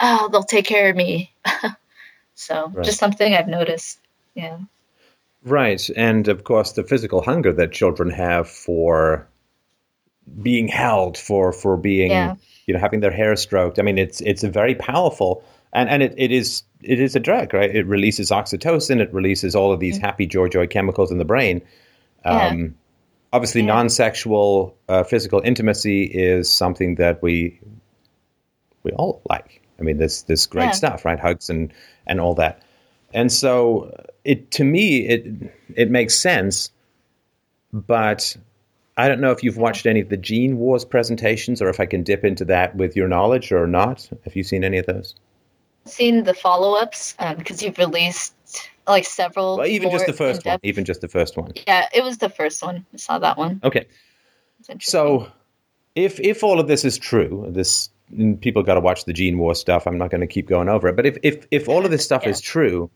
oh 0.00 0.28
they'll 0.30 0.42
take 0.42 0.66
care 0.66 0.90
of 0.90 0.96
me 0.96 1.32
So 2.38 2.70
right. 2.72 2.84
just 2.84 3.00
something 3.00 3.34
I've 3.34 3.48
noticed. 3.48 3.98
Yeah. 4.34 4.58
Right. 5.42 5.90
And 5.96 6.28
of 6.28 6.44
course, 6.44 6.72
the 6.72 6.84
physical 6.84 7.20
hunger 7.20 7.52
that 7.52 7.72
children 7.72 8.10
have 8.10 8.48
for 8.48 9.26
being 10.40 10.68
held, 10.68 11.18
for, 11.18 11.52
for 11.52 11.76
being, 11.76 12.12
yeah. 12.12 12.36
you 12.66 12.74
know, 12.74 12.80
having 12.80 13.00
their 13.00 13.10
hair 13.10 13.34
stroked. 13.34 13.80
I 13.80 13.82
mean, 13.82 13.98
it's, 13.98 14.20
it's 14.20 14.44
a 14.44 14.48
very 14.48 14.76
powerful, 14.76 15.42
and, 15.72 15.88
and 15.88 16.02
it, 16.02 16.14
it 16.16 16.32
is, 16.32 16.62
it 16.82 17.00
is 17.00 17.16
a 17.16 17.20
drug, 17.20 17.52
right? 17.54 17.74
It 17.74 17.86
releases 17.86 18.30
oxytocin. 18.30 19.00
It 19.00 19.12
releases 19.12 19.54
all 19.54 19.72
of 19.72 19.80
these 19.80 19.96
mm-hmm. 19.96 20.06
happy 20.06 20.26
joy, 20.26 20.48
joy 20.48 20.66
chemicals 20.66 21.10
in 21.10 21.18
the 21.18 21.24
brain. 21.24 21.62
Um, 22.24 22.60
yeah. 22.60 22.68
Obviously, 23.32 23.60
yeah. 23.60 23.68
non-sexual 23.68 24.76
uh, 24.88 25.02
physical 25.04 25.40
intimacy 25.44 26.04
is 26.04 26.50
something 26.50 26.94
that 26.94 27.22
we 27.22 27.60
we 28.82 28.92
all 28.92 29.20
like. 29.28 29.60
I 29.78 29.82
mean, 29.82 29.98
this 29.98 30.22
this 30.22 30.46
great 30.46 30.66
yeah. 30.66 30.70
stuff, 30.72 31.04
right? 31.04 31.20
Hugs 31.20 31.50
and 31.50 31.72
and 32.06 32.20
all 32.20 32.34
that. 32.36 32.62
And 33.12 33.30
so, 33.30 34.06
it 34.24 34.50
to 34.52 34.64
me 34.64 35.06
it 35.06 35.52
it 35.76 35.90
makes 35.90 36.14
sense, 36.14 36.70
but 37.72 38.36
I 38.96 39.08
don't 39.08 39.20
know 39.20 39.30
if 39.30 39.42
you've 39.42 39.58
watched 39.58 39.86
any 39.86 40.00
of 40.00 40.08
the 40.08 40.16
Gene 40.16 40.56
Wars 40.56 40.84
presentations, 40.84 41.60
or 41.60 41.68
if 41.68 41.80
I 41.80 41.86
can 41.86 42.02
dip 42.02 42.24
into 42.24 42.46
that 42.46 42.76
with 42.76 42.96
your 42.96 43.08
knowledge 43.08 43.52
or 43.52 43.66
not. 43.66 44.08
Have 44.24 44.36
you 44.36 44.42
seen 44.42 44.64
any 44.64 44.78
of 44.78 44.86
those? 44.86 45.14
Seen 45.88 46.24
the 46.24 46.34
follow-ups 46.34 47.16
because 47.36 47.62
um, 47.62 47.66
you've 47.66 47.78
released 47.78 48.34
like 48.86 49.04
several. 49.04 49.58
Well, 49.58 49.66
even 49.66 49.90
just 49.90 50.06
the 50.06 50.12
first 50.12 50.44
one. 50.44 50.58
Even 50.62 50.84
just 50.84 51.00
the 51.00 51.08
first 51.08 51.36
one. 51.36 51.52
Yeah, 51.66 51.86
it 51.94 52.02
was 52.04 52.18
the 52.18 52.28
first 52.28 52.62
one. 52.62 52.86
I 52.92 52.96
saw 52.96 53.18
that 53.18 53.36
one. 53.36 53.60
Okay. 53.64 53.86
So, 54.80 55.28
if 55.94 56.20
if 56.20 56.42
all 56.42 56.60
of 56.60 56.68
this 56.68 56.84
is 56.84 56.98
true, 56.98 57.46
this 57.50 57.90
people 58.40 58.62
got 58.62 58.74
to 58.74 58.80
watch 58.80 59.04
the 59.04 59.12
Gene 59.12 59.38
War 59.38 59.54
stuff. 59.54 59.86
I'm 59.86 59.98
not 59.98 60.10
going 60.10 60.20
to 60.20 60.26
keep 60.26 60.48
going 60.48 60.68
over 60.68 60.88
it. 60.88 60.96
But 60.96 61.06
if, 61.06 61.18
if, 61.22 61.46
if 61.50 61.68
all 61.68 61.84
of 61.84 61.90
this 61.90 62.04
stuff 62.04 62.22
yeah. 62.24 62.30
is 62.30 62.40
true, 62.40 62.90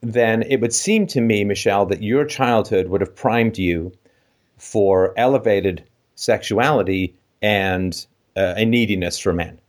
then 0.00 0.42
it 0.42 0.60
would 0.60 0.72
seem 0.72 1.06
to 1.08 1.20
me, 1.20 1.44
Michelle, 1.44 1.86
that 1.86 2.02
your 2.02 2.24
childhood 2.24 2.88
would 2.88 3.00
have 3.00 3.14
primed 3.14 3.58
you 3.58 3.92
for 4.58 5.12
elevated 5.16 5.84
sexuality 6.14 7.14
and 7.40 8.06
uh, 8.36 8.54
a 8.56 8.64
neediness 8.64 9.18
for 9.18 9.32
men, 9.32 9.60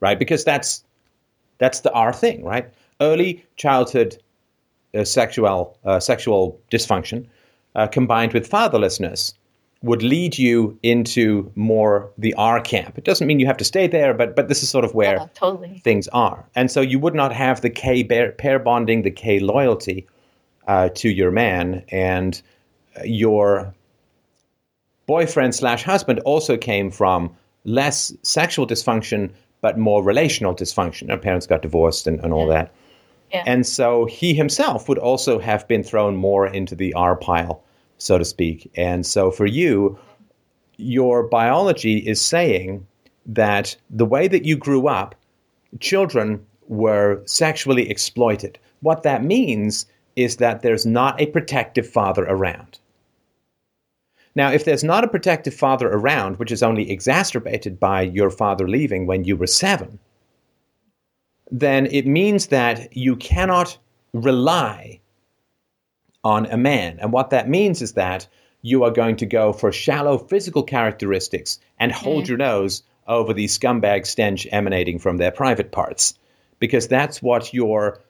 right? 0.00 0.18
Because 0.18 0.44
that's 0.44 0.84
that's 1.58 1.80
the 1.80 1.92
R 1.92 2.12
thing, 2.12 2.44
right? 2.44 2.72
Early 3.00 3.44
childhood 3.56 4.18
uh, 4.94 5.04
sexual 5.04 5.78
uh, 5.84 6.00
sexual 6.00 6.58
dysfunction 6.70 7.26
uh, 7.74 7.86
combined 7.86 8.32
with 8.32 8.48
fatherlessness 8.48 9.34
would 9.82 10.02
lead 10.02 10.38
you 10.38 10.78
into 10.82 11.50
more 11.54 12.10
the 12.16 12.32
R 12.34 12.60
camp. 12.60 12.96
It 12.96 13.04
doesn't 13.04 13.26
mean 13.26 13.38
you 13.38 13.46
have 13.46 13.58
to 13.58 13.64
stay 13.64 13.86
there, 13.86 14.14
but 14.14 14.34
but 14.34 14.48
this 14.48 14.62
is 14.62 14.70
sort 14.70 14.84
of 14.84 14.94
where 14.94 15.16
yeah, 15.16 15.26
totally. 15.34 15.80
things 15.84 16.08
are. 16.08 16.44
And 16.54 16.70
so 16.70 16.80
you 16.80 16.98
would 16.98 17.14
not 17.14 17.32
have 17.32 17.60
the 17.60 17.70
K 17.70 18.04
pair 18.04 18.58
bonding, 18.58 19.02
the 19.02 19.10
K 19.10 19.38
loyalty 19.38 20.06
uh, 20.66 20.88
to 20.90 21.08
your 21.08 21.30
man, 21.30 21.84
and 21.90 22.40
your 23.04 23.74
boyfriend 25.06 25.54
slash 25.54 25.82
husband 25.82 26.20
also 26.20 26.56
came 26.56 26.90
from 26.90 27.34
less 27.64 28.12
sexual 28.22 28.66
dysfunction, 28.66 29.30
but 29.66 29.76
more 29.76 30.00
relational 30.00 30.54
dysfunction. 30.54 31.10
Our 31.10 31.18
parents 31.18 31.44
got 31.44 31.60
divorced 31.60 32.06
and, 32.06 32.20
and 32.20 32.32
all 32.32 32.46
that. 32.46 32.72
Yeah. 33.32 33.42
And 33.46 33.66
so 33.66 34.04
he 34.04 34.32
himself 34.32 34.88
would 34.88 34.98
also 34.98 35.40
have 35.40 35.66
been 35.66 35.82
thrown 35.82 36.14
more 36.14 36.46
into 36.46 36.76
the 36.76 36.94
R 36.94 37.16
pile 37.16 37.64
so 37.98 38.16
to 38.16 38.24
speak. 38.24 38.70
And 38.76 39.04
so 39.04 39.32
for 39.32 39.44
you, 39.46 39.98
your 40.76 41.24
biology 41.24 41.98
is 41.98 42.20
saying 42.20 42.86
that 43.26 43.76
the 43.90 44.04
way 44.04 44.28
that 44.28 44.44
you 44.44 44.56
grew 44.56 44.86
up, 44.86 45.16
children 45.80 46.46
were 46.68 47.22
sexually 47.26 47.90
exploited. 47.90 48.56
What 48.82 49.02
that 49.02 49.24
means 49.24 49.86
is 50.14 50.36
that 50.36 50.62
there's 50.62 50.86
not 50.86 51.20
a 51.20 51.26
protective 51.26 51.88
father 51.88 52.24
around. 52.24 52.78
Now, 54.36 54.52
if 54.52 54.66
there's 54.66 54.84
not 54.84 55.02
a 55.02 55.08
protective 55.08 55.54
father 55.54 55.88
around, 55.88 56.38
which 56.38 56.52
is 56.52 56.62
only 56.62 56.90
exacerbated 56.90 57.80
by 57.80 58.02
your 58.02 58.30
father 58.30 58.68
leaving 58.68 59.06
when 59.06 59.24
you 59.24 59.34
were 59.34 59.46
seven, 59.46 59.98
then 61.50 61.86
it 61.86 62.06
means 62.06 62.48
that 62.48 62.94
you 62.94 63.16
cannot 63.16 63.78
rely 64.12 65.00
on 66.22 66.44
a 66.46 66.56
man. 66.58 66.98
And 67.00 67.12
what 67.12 67.30
that 67.30 67.48
means 67.48 67.80
is 67.80 67.94
that 67.94 68.28
you 68.60 68.84
are 68.84 68.90
going 68.90 69.16
to 69.16 69.26
go 69.26 69.54
for 69.54 69.72
shallow 69.72 70.18
physical 70.18 70.62
characteristics 70.62 71.58
and 71.78 71.90
hold 71.90 72.24
mm. 72.24 72.28
your 72.28 72.38
nose 72.38 72.82
over 73.06 73.32
the 73.32 73.46
scumbag 73.46 74.04
stench 74.04 74.46
emanating 74.52 74.98
from 74.98 75.16
their 75.16 75.30
private 75.30 75.72
parts. 75.72 76.14
Because 76.58 76.88
that's 76.88 77.22
what 77.22 77.54
your 77.54 78.02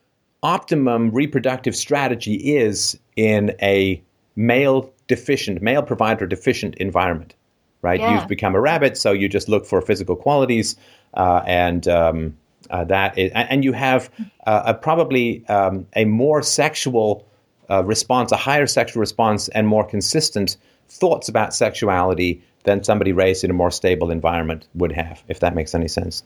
optimum 0.42 1.10
reproductive 1.10 1.76
strategy 1.76 2.56
is 2.56 2.98
in 3.16 3.54
a 3.62 4.02
male 4.36 4.92
deficient, 5.08 5.62
male 5.62 5.82
provider 5.82 6.26
deficient 6.26 6.74
environment, 6.76 7.34
right? 7.82 7.98
Yeah. 7.98 8.14
You've 8.14 8.28
become 8.28 8.54
a 8.54 8.60
rabbit, 8.60 8.96
so 8.96 9.12
you 9.12 9.28
just 9.28 9.48
look 9.48 9.66
for 9.66 9.80
physical 9.80 10.14
qualities, 10.14 10.76
uh, 11.14 11.42
and 11.46 11.88
um, 11.88 12.36
uh, 12.70 12.84
that 12.84 13.18
is, 13.18 13.32
and 13.34 13.64
you 13.64 13.72
have 13.72 14.10
uh, 14.46 14.62
a, 14.66 14.74
probably 14.74 15.46
um, 15.48 15.86
a 15.94 16.04
more 16.04 16.42
sexual 16.42 17.26
uh, 17.70 17.82
response, 17.84 18.30
a 18.32 18.36
higher 18.36 18.66
sexual 18.66 19.00
response, 19.00 19.48
and 19.48 19.66
more 19.66 19.84
consistent 19.84 20.56
thoughts 20.88 21.28
about 21.28 21.54
sexuality 21.54 22.42
than 22.64 22.82
somebody 22.84 23.12
raised 23.12 23.44
in 23.44 23.50
a 23.50 23.54
more 23.54 23.70
stable 23.70 24.10
environment 24.10 24.66
would 24.74 24.92
have, 24.92 25.22
if 25.28 25.40
that 25.40 25.54
makes 25.54 25.74
any 25.74 25.88
sense. 25.88 26.22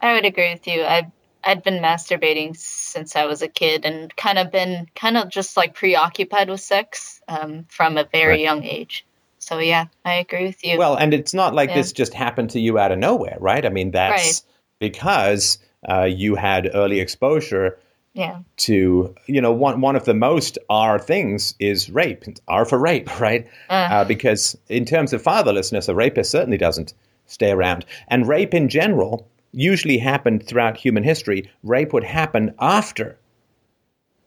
I 0.00 0.14
would 0.14 0.24
agree 0.24 0.52
with 0.52 0.66
you. 0.66 0.82
I've 0.82 1.10
I'd 1.46 1.62
been 1.62 1.82
masturbating 1.82 2.56
since 2.56 3.14
I 3.14 3.24
was 3.26 3.40
a 3.40 3.48
kid 3.48 3.84
and 3.84 4.14
kind 4.16 4.38
of 4.38 4.50
been 4.50 4.88
kind 4.96 5.16
of 5.16 5.28
just 5.28 5.56
like 5.56 5.74
preoccupied 5.74 6.50
with 6.50 6.60
sex 6.60 7.22
um, 7.28 7.64
from 7.68 7.96
a 7.96 8.04
very 8.04 8.28
right. 8.34 8.40
young 8.40 8.64
age. 8.64 9.06
So 9.38 9.58
yeah, 9.58 9.86
I 10.04 10.14
agree 10.14 10.46
with 10.46 10.64
you. 10.64 10.76
Well, 10.76 10.96
and 10.96 11.14
it's 11.14 11.32
not 11.32 11.54
like 11.54 11.70
yeah. 11.70 11.76
this 11.76 11.92
just 11.92 12.12
happened 12.14 12.50
to 12.50 12.60
you 12.60 12.78
out 12.80 12.90
of 12.90 12.98
nowhere, 12.98 13.36
right? 13.38 13.64
I 13.64 13.68
mean, 13.68 13.92
that's 13.92 14.42
right. 14.42 14.42
because 14.80 15.58
uh, 15.88 16.02
you 16.02 16.34
had 16.34 16.68
early 16.74 16.98
exposure 16.98 17.78
Yeah. 18.12 18.40
to 18.56 19.14
you 19.26 19.40
know 19.40 19.52
one 19.52 19.80
one 19.80 19.94
of 19.94 20.04
the 20.04 20.14
most 20.14 20.58
R 20.68 20.98
things 20.98 21.54
is 21.60 21.90
rape. 21.90 22.24
R 22.48 22.64
for 22.64 22.78
rape, 22.78 23.20
right? 23.20 23.46
Uh, 23.70 23.88
Uh, 23.90 24.04
because 24.04 24.58
in 24.68 24.84
terms 24.84 25.12
of 25.12 25.22
fatherlessness, 25.22 25.88
a 25.88 25.94
rapist 25.94 26.30
certainly 26.32 26.58
doesn't 26.58 26.92
stay 27.26 27.50
around. 27.52 27.84
And 28.08 28.26
rape 28.26 28.52
in 28.54 28.68
general 28.68 29.28
usually 29.56 29.96
happened 29.98 30.46
throughout 30.46 30.76
human 30.76 31.02
history. 31.02 31.50
Rape 31.62 31.92
would 31.92 32.04
happen 32.04 32.54
after 32.60 33.18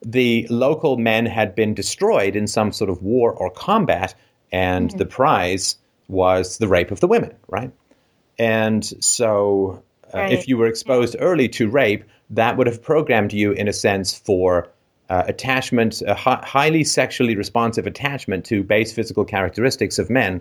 the 0.04 0.46
local 0.50 0.96
men 0.96 1.24
had 1.26 1.54
been 1.54 1.72
destroyed 1.74 2.34
in 2.34 2.46
some 2.46 2.72
sort 2.72 2.90
of 2.90 3.02
war 3.02 3.32
or 3.32 3.50
combat, 3.50 4.14
and 4.50 4.90
the 4.92 5.04
prize 5.06 5.76
was 6.08 6.58
the 6.58 6.66
rape 6.66 6.90
of 6.90 7.00
the 7.00 7.06
women, 7.06 7.32
right? 7.48 7.70
And 8.38 8.84
so, 9.00 9.82
uh, 10.12 10.18
Right. 10.18 10.32
if 10.32 10.48
you 10.48 10.56
were 10.56 10.66
exposed 10.66 11.14
early 11.20 11.48
to 11.50 11.68
rape, 11.68 12.02
that 12.30 12.56
would 12.56 12.66
have 12.66 12.82
programmed 12.82 13.32
you, 13.32 13.52
in 13.52 13.68
a 13.68 13.72
sense, 13.72 14.16
for 14.16 14.68
uh, 15.10 15.24
attachment, 15.26 16.02
a 16.02 16.14
hi- 16.14 16.42
highly 16.44 16.84
sexually 16.84 17.36
responsive 17.36 17.86
attachment 17.86 18.44
to 18.46 18.62
base 18.62 18.92
physical 18.92 19.24
characteristics 19.24 19.98
of 19.98 20.08
men, 20.08 20.40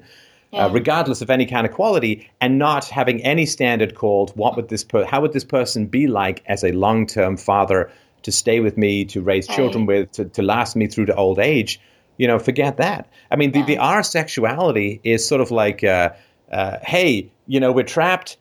Yeah. 0.52 0.66
uh, 0.66 0.70
regardless 0.70 1.22
of 1.22 1.30
any 1.30 1.46
kind 1.46 1.68
of 1.68 1.74
quality, 1.74 2.28
and 2.42 2.58
not 2.58 2.86
having 2.86 3.22
any 3.24 3.46
standard 3.46 3.94
called 3.94 4.32
what 4.36 4.56
would 4.56 4.70
this 4.70 4.84
per- 4.84 5.06
how 5.06 5.22
would 5.22 5.34
this 5.34 5.44
person 5.44 5.86
be 5.86 6.08
like 6.08 6.42
as 6.48 6.64
a 6.64 6.72
long 6.72 7.06
term 7.06 7.38
father 7.38 7.92
to 8.24 8.32
stay 8.32 8.60
with 8.60 8.78
me, 8.78 9.06
to 9.06 9.22
raise 9.22 9.48
children 9.48 9.86
with, 9.86 10.12
to, 10.14 10.26
to 10.26 10.42
last 10.42 10.76
me 10.76 10.88
through 10.88 11.06
to 11.06 11.16
old 11.16 11.40
age. 11.40 11.80
You 12.18 12.28
know, 12.28 12.40
forget 12.40 12.78
that. 12.78 13.10
I 13.32 13.36
mean, 13.36 13.52
the, 13.52 13.62
the 13.64 13.78
R 13.78 14.04
sexuality 14.04 15.00
is 15.04 15.26
sort 15.26 15.42
of 15.42 15.52
like, 15.52 15.84
uh, 15.84 16.10
uh, 16.52 16.78
hey, 16.84 17.32
you 17.48 17.60
know, 17.60 17.72
we're 17.72 17.84
trapped 17.84 18.38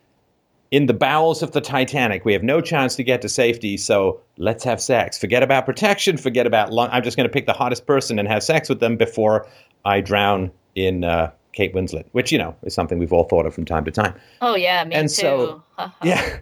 in 0.70 0.86
the 0.86 0.94
bowels 0.94 1.42
of 1.42 1.52
the 1.52 1.60
Titanic. 1.60 2.24
We 2.24 2.32
have 2.32 2.42
no 2.42 2.60
chance 2.60 2.96
to 2.96 3.04
get 3.04 3.22
to 3.22 3.28
safety, 3.28 3.76
so 3.76 4.20
let's 4.36 4.64
have 4.64 4.80
sex. 4.80 5.16
Forget 5.16 5.42
about 5.42 5.64
protection. 5.64 6.16
Forget 6.16 6.46
about 6.46 6.72
long. 6.72 6.88
I'm 6.90 7.02
just 7.02 7.16
going 7.16 7.28
to 7.28 7.32
pick 7.32 7.46
the 7.46 7.52
hottest 7.52 7.86
person 7.86 8.18
and 8.18 8.26
have 8.28 8.42
sex 8.42 8.68
with 8.68 8.80
them 8.80 8.96
before 8.96 9.46
I 9.84 10.00
drown 10.00 10.50
in 10.74 11.04
uh, 11.04 11.30
Kate 11.58 11.74
Winslet, 11.74 12.04
which 12.12 12.30
you 12.30 12.38
know 12.38 12.54
is 12.62 12.72
something 12.72 12.98
we've 13.00 13.12
all 13.12 13.24
thought 13.24 13.46
of 13.46 13.52
from 13.54 13.64
time 13.64 13.84
to 13.84 13.90
time. 13.90 14.14
oh 14.40 14.54
yeah, 14.54 14.84
me 14.84 14.94
and 14.94 15.08
too. 15.08 15.14
so- 15.14 15.62
Yeah. 16.04 16.38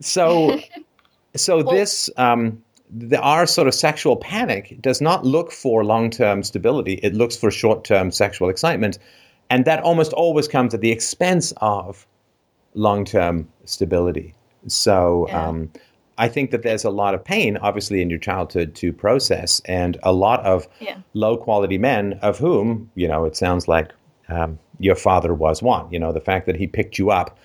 So, 0.00 0.60
so 1.36 1.62
Well- 1.64 1.74
this 1.74 2.08
um, 2.16 2.62
the 2.90 3.20
R 3.20 3.46
sort 3.46 3.66
of 3.66 3.74
sexual 3.74 4.16
panic 4.16 4.78
does 4.80 5.00
not 5.00 5.24
look 5.26 5.50
for 5.50 5.84
long 5.84 6.10
term 6.10 6.42
stability. 6.44 6.94
It 7.02 7.12
looks 7.14 7.36
for 7.36 7.50
short 7.50 7.82
term 7.84 8.10
sexual 8.12 8.48
excitement, 8.48 8.98
and 9.50 9.64
that 9.64 9.82
almost 9.82 10.12
always 10.12 10.46
comes 10.46 10.74
at 10.74 10.80
the 10.80 10.92
expense 10.92 11.52
of 11.56 12.06
long 12.74 13.04
term 13.04 13.48
stability. 13.64 14.34
So. 14.68 15.26
Yeah. 15.28 15.48
Um, 15.48 15.70
I 16.18 16.28
think 16.28 16.50
that 16.52 16.62
there's 16.62 16.82
a 16.82 16.88
lot 16.88 17.12
of 17.14 17.22
pain, 17.22 17.58
obviously, 17.58 18.00
in 18.00 18.08
your 18.08 18.18
childhood 18.18 18.74
to 18.76 18.90
process, 18.90 19.60
and 19.66 19.98
a 20.02 20.14
lot 20.14 20.40
of 20.46 20.66
Yeah. 20.80 20.96
low 21.12 21.36
quality 21.36 21.76
men, 21.76 22.18
of 22.22 22.38
whom, 22.38 22.90
you 22.94 23.06
know, 23.06 23.26
it 23.26 23.36
sounds 23.36 23.68
like 23.68 23.92
um, 24.28 24.58
your 24.78 24.94
father 24.96 25.34
was 25.34 25.62
one. 25.62 25.90
You 25.90 25.98
know, 25.98 26.12
the 26.12 26.20
fact 26.20 26.46
that 26.46 26.56
he 26.56 26.66
picked 26.66 26.98
you 26.98 27.10
up 27.10 27.38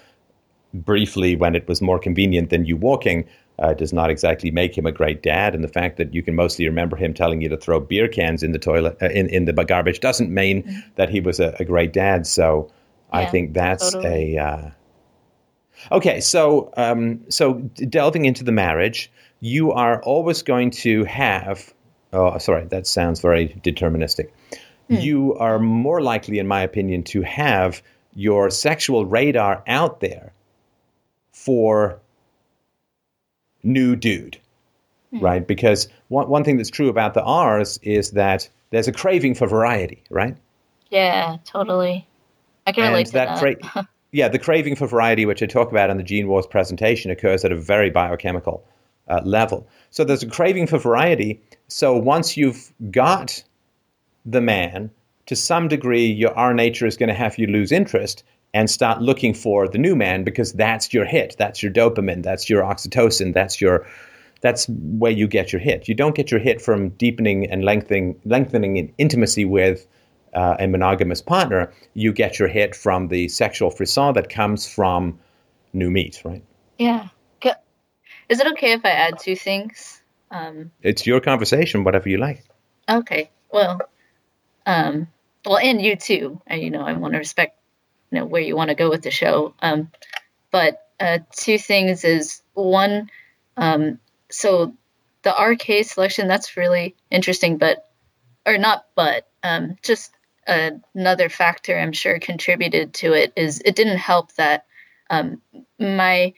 briefly 0.73 1.35
when 1.35 1.55
it 1.55 1.67
was 1.67 1.81
more 1.81 1.99
convenient 1.99 2.49
than 2.49 2.65
you 2.65 2.77
walking 2.77 3.27
uh, 3.59 3.73
does 3.73 3.93
not 3.93 4.09
exactly 4.09 4.51
make 4.51 4.77
him 4.77 4.85
a 4.85 4.91
great 4.91 5.21
dad. 5.21 5.53
And 5.53 5.63
the 5.63 5.67
fact 5.67 5.97
that 5.97 6.13
you 6.13 6.23
can 6.23 6.35
mostly 6.35 6.65
remember 6.65 6.95
him 6.95 7.13
telling 7.13 7.41
you 7.41 7.49
to 7.49 7.57
throw 7.57 7.79
beer 7.79 8.07
cans 8.07 8.41
in 8.43 8.51
the 8.51 8.59
toilet, 8.59 8.97
uh, 9.01 9.09
in, 9.09 9.29
in 9.29 9.45
the 9.45 9.53
garbage, 9.53 9.99
doesn't 9.99 10.33
mean 10.33 10.83
that 10.95 11.09
he 11.09 11.19
was 11.19 11.39
a, 11.39 11.55
a 11.59 11.65
great 11.65 11.93
dad. 11.93 12.25
So 12.25 12.71
I 13.11 13.25
think 13.25 13.53
that's 13.53 13.91
totally. 13.91 14.37
a. 14.37 14.43
Uh, 14.43 14.71
Okay, 15.91 16.19
so 16.21 16.71
um, 16.77 17.19
so 17.29 17.53
delving 17.89 18.25
into 18.25 18.43
the 18.43 18.51
marriage, 18.51 19.11
you 19.39 19.71
are 19.71 20.01
always 20.03 20.41
going 20.43 20.69
to 20.71 21.03
have. 21.05 21.73
Oh, 22.13 22.37
sorry, 22.37 22.65
that 22.65 22.85
sounds 22.85 23.21
very 23.21 23.59
deterministic. 23.63 24.29
You 24.89 25.35
are 25.35 25.59
more 25.59 26.01
likely, 26.01 26.39
in 26.39 26.47
my 26.47 26.61
opinion, 26.61 27.03
to 27.03 27.21
have 27.21 27.81
your 28.13 28.49
sexual 28.49 29.05
radar 29.05 29.63
out 29.67 29.99
there 29.99 30.33
for 31.31 31.99
new 33.63 33.95
dude, 33.95 34.37
right? 35.13 35.45
Because 35.45 35.87
one 36.09 36.29
one 36.29 36.43
thing 36.43 36.57
that's 36.57 36.69
true 36.69 36.89
about 36.89 37.13
the 37.13 37.23
R's 37.23 37.79
is 37.83 38.11
that 38.11 38.49
there's 38.71 38.87
a 38.87 38.91
craving 38.91 39.35
for 39.35 39.47
variety, 39.47 40.03
right? 40.09 40.35
Yeah, 40.89 41.37
totally. 41.45 42.07
I 42.67 42.71
can 42.73 42.89
relate 42.89 43.07
to 43.07 43.13
that 43.13 43.41
that. 43.41 43.61
cra- 43.61 43.87
yeah, 44.11 44.27
the 44.27 44.39
craving 44.39 44.75
for 44.75 44.87
variety, 44.87 45.25
which 45.25 45.41
I 45.41 45.45
talk 45.45 45.71
about 45.71 45.89
in 45.89 45.97
the 45.97 46.03
Gene 46.03 46.27
Wars 46.27 46.45
presentation, 46.45 47.11
occurs 47.11 47.45
at 47.45 47.51
a 47.51 47.55
very 47.55 47.89
biochemical 47.89 48.63
uh, 49.07 49.21
level. 49.23 49.67
So 49.89 50.03
there's 50.03 50.23
a 50.23 50.27
craving 50.27 50.67
for 50.67 50.77
variety. 50.77 51.41
So 51.67 51.95
once 51.95 52.37
you've 52.37 52.71
got 52.91 53.43
the 54.25 54.41
man, 54.41 54.91
to 55.27 55.35
some 55.35 55.67
degree, 55.67 56.05
your 56.05 56.33
R 56.37 56.53
nature 56.53 56.85
is 56.85 56.97
going 56.97 57.09
to 57.09 57.15
have 57.15 57.37
you 57.37 57.47
lose 57.47 57.71
interest 57.71 58.23
and 58.53 58.69
start 58.69 59.01
looking 59.01 59.33
for 59.33 59.67
the 59.67 59.77
new 59.77 59.95
man 59.95 60.23
because 60.23 60.51
that's 60.53 60.93
your 60.93 61.05
hit, 61.05 61.35
that's 61.37 61.63
your 61.63 61.71
dopamine, 61.71 62.23
that's 62.23 62.49
your 62.49 62.63
oxytocin, 62.63 63.33
that's 63.33 63.61
your 63.61 63.87
that's 64.41 64.67
where 64.69 65.11
you 65.11 65.27
get 65.27 65.53
your 65.53 65.61
hit. 65.61 65.87
You 65.87 65.93
don't 65.93 66.15
get 66.15 66.31
your 66.31 66.39
hit 66.39 66.61
from 66.61 66.89
deepening 66.89 67.49
and 67.49 67.63
lengthening 67.63 68.19
lengthening 68.25 68.77
in 68.77 68.93
intimacy 68.97 69.45
with 69.45 69.85
uh, 70.33 70.55
a 70.59 70.67
monogamous 70.67 71.21
partner. 71.21 71.71
You 71.93 72.11
get 72.11 72.39
your 72.39 72.47
hit 72.47 72.75
from 72.75 73.07
the 73.09 73.27
sexual 73.27 73.69
frisson 73.69 74.13
that 74.15 74.29
comes 74.29 74.67
from 74.67 75.19
new 75.73 75.91
meat, 75.91 76.21
right? 76.25 76.43
yeah. 76.77 77.07
Is 78.29 78.39
it 78.39 78.47
okay 78.53 78.71
if 78.71 78.85
I 78.85 78.91
add 78.91 79.19
two 79.19 79.35
things? 79.35 80.01
Um, 80.31 80.71
It's 80.83 81.05
your 81.05 81.19
conversation, 81.19 81.83
whatever 81.83 82.07
you 82.07 82.17
like. 82.17 82.45
okay. 82.87 83.29
Well, 83.51 83.81
um, 84.65 85.07
well, 85.45 85.57
and 85.57 85.81
you 85.81 85.95
too. 85.95 86.41
And, 86.47 86.61
you 86.61 86.69
know, 86.69 86.81
I 86.81 86.93
want 86.93 87.13
to 87.13 87.19
respect, 87.19 87.57
you 88.11 88.19
know, 88.19 88.25
where 88.25 88.41
you 88.41 88.55
want 88.55 88.69
to 88.69 88.75
go 88.75 88.89
with 88.89 89.01
the 89.01 89.11
show. 89.11 89.53
Um, 89.61 89.91
but 90.51 90.81
uh, 90.99 91.19
two 91.35 91.57
things 91.57 92.03
is 92.03 92.41
one, 92.53 93.09
um, 93.57 93.99
so 94.29 94.73
the 95.23 95.31
RK 95.31 95.85
selection 95.85 96.27
that's 96.27 96.57
really 96.57 96.95
interesting, 97.09 97.57
but 97.57 97.89
or 98.45 98.57
not, 98.57 98.85
but 98.95 99.27
um, 99.43 99.77
just 99.81 100.11
another 100.47 101.29
factor 101.29 101.77
I'm 101.77 101.91
sure 101.91 102.19
contributed 102.19 102.93
to 102.95 103.13
it 103.13 103.33
is 103.35 103.61
it 103.63 103.75
didn't 103.75 103.97
help 103.97 104.33
that 104.33 104.65
um, 105.09 105.41
my 105.79 106.33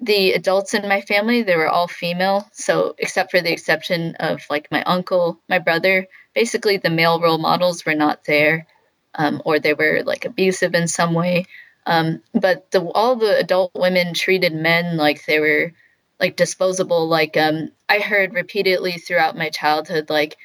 the 0.00 0.32
adults 0.32 0.74
in 0.74 0.88
my 0.88 1.00
family 1.00 1.42
they 1.42 1.56
were 1.56 1.68
all 1.68 1.88
female 1.88 2.48
so 2.52 2.94
except 2.98 3.32
for 3.32 3.40
the 3.40 3.52
exception 3.52 4.14
of 4.20 4.42
like 4.48 4.68
my 4.70 4.82
uncle 4.84 5.40
my 5.48 5.58
brother 5.58 6.06
basically 6.38 6.76
the 6.76 6.88
male 6.88 7.20
role 7.20 7.36
models 7.36 7.84
were 7.84 7.96
not 7.96 8.22
there 8.22 8.64
um, 9.16 9.42
or 9.44 9.58
they 9.58 9.74
were 9.74 10.02
like 10.06 10.24
abusive 10.24 10.72
in 10.72 10.86
some 10.86 11.12
way. 11.12 11.44
Um, 11.84 12.22
but 12.32 12.70
the, 12.70 12.80
all 12.80 13.16
the 13.16 13.36
adult 13.36 13.72
women 13.74 14.14
treated 14.14 14.54
men 14.54 14.96
like 14.96 15.26
they 15.26 15.40
were 15.40 15.72
like 16.20 16.36
disposable. 16.36 17.08
Like 17.08 17.36
um, 17.36 17.72
i 17.88 17.98
heard 17.98 18.34
repeatedly 18.34 18.92
throughout 18.92 19.36
my 19.36 19.48
childhood 19.50 20.10
like 20.10 20.36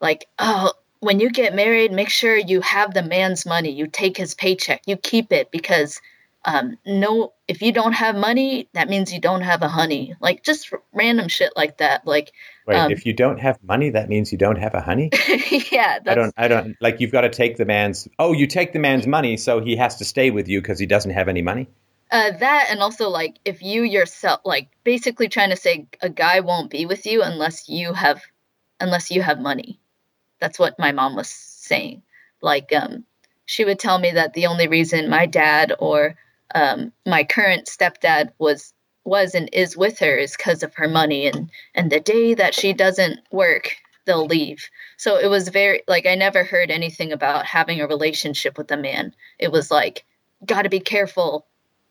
like 0.00 0.26
oh 0.38 0.72
when 1.00 1.20
you 1.20 1.28
get 1.28 1.54
married 1.54 1.92
make 1.92 2.08
sure 2.08 2.34
you 2.38 2.62
have 2.62 2.94
the 2.94 3.02
man's 3.02 3.44
money. 3.44 3.70
You 3.70 3.86
take 3.86 4.16
his 4.16 4.34
paycheck. 4.34 4.80
You 4.86 4.96
keep 4.96 5.30
it 5.30 5.50
because 5.50 6.00
um, 6.44 6.76
no 6.86 7.32
if 7.48 7.62
you 7.62 7.72
don't 7.72 7.92
have 7.92 8.16
money 8.16 8.68
that 8.74 8.88
means 8.88 9.12
you 9.12 9.20
don't 9.20 9.42
have 9.42 9.62
a 9.62 9.68
honey 9.68 10.14
like 10.20 10.42
just 10.42 10.72
random 10.92 11.28
shit 11.28 11.52
like 11.56 11.78
that 11.78 12.06
like 12.06 12.32
Wait, 12.66 12.76
Um, 12.76 12.90
if 12.90 13.04
you 13.04 13.12
don't 13.12 13.38
have 13.40 13.58
money, 13.62 13.90
that 13.90 14.08
means 14.08 14.32
you 14.32 14.38
don't 14.38 14.56
have 14.56 14.72
a 14.72 14.80
honey. 14.80 15.10
yeah 15.70 15.98
I 16.06 16.14
don't. 16.14 16.32
I 16.38 16.48
don't 16.48 16.74
like. 16.80 16.98
You've 16.98 17.12
got 17.12 17.20
to 17.20 17.28
take 17.28 17.58
the 17.58 17.66
man's. 17.66 18.08
Oh, 18.18 18.32
you 18.32 18.46
take 18.46 18.72
the 18.72 18.78
man's 18.78 19.06
money, 19.06 19.36
so 19.36 19.60
he 19.60 19.76
has 19.76 19.96
to 19.96 20.04
stay 20.06 20.30
with 20.30 20.48
you 20.48 20.62
because 20.62 20.78
he 20.78 20.86
doesn't 20.86 21.10
have 21.10 21.28
any 21.28 21.42
money. 21.42 21.68
Uh, 22.10 22.30
that 22.38 22.68
and 22.70 22.80
also 22.80 23.08
like 23.08 23.38
if 23.44 23.62
you 23.62 23.82
yourself 23.82 24.40
like 24.44 24.68
basically 24.84 25.28
trying 25.28 25.50
to 25.50 25.56
say 25.56 25.86
a 26.00 26.08
guy 26.08 26.40
won't 26.40 26.70
be 26.70 26.86
with 26.86 27.06
you 27.06 27.22
unless 27.22 27.68
you 27.68 27.92
have 27.92 28.22
unless 28.78 29.10
you 29.10 29.22
have 29.22 29.40
money 29.40 29.80
that's 30.38 30.58
what 30.58 30.78
my 30.78 30.92
mom 30.92 31.16
was 31.16 31.28
saying 31.28 32.02
like 32.40 32.72
um 32.72 33.04
she 33.46 33.64
would 33.64 33.78
tell 33.78 33.98
me 33.98 34.12
that 34.12 34.34
the 34.34 34.46
only 34.46 34.68
reason 34.68 35.08
my 35.08 35.26
dad 35.26 35.72
or 35.78 36.14
um 36.54 36.92
my 37.06 37.24
current 37.24 37.66
stepdad 37.66 38.30
was 38.38 38.72
was 39.04 39.34
and 39.34 39.50
is 39.52 39.76
with 39.76 39.98
her 39.98 40.16
is 40.16 40.36
because 40.36 40.62
of 40.62 40.74
her 40.74 40.88
money 40.88 41.26
and 41.26 41.50
and 41.74 41.90
the 41.90 42.00
day 42.00 42.34
that 42.34 42.54
she 42.54 42.72
doesn't 42.72 43.20
work 43.30 43.76
they'll 44.04 44.26
leave. 44.26 44.68
So 44.96 45.16
it 45.16 45.28
was 45.28 45.48
very 45.48 45.82
like 45.88 46.06
i 46.06 46.14
never 46.14 46.44
heard 46.44 46.70
anything 46.70 47.12
about 47.12 47.46
having 47.46 47.80
a 47.80 47.86
relationship 47.86 48.58
with 48.58 48.70
a 48.70 48.76
man. 48.76 49.14
It 49.38 49.52
was 49.52 49.70
like 49.70 50.04
got 50.46 50.62
to 50.62 50.68
be 50.68 50.80
careful. 50.80 51.46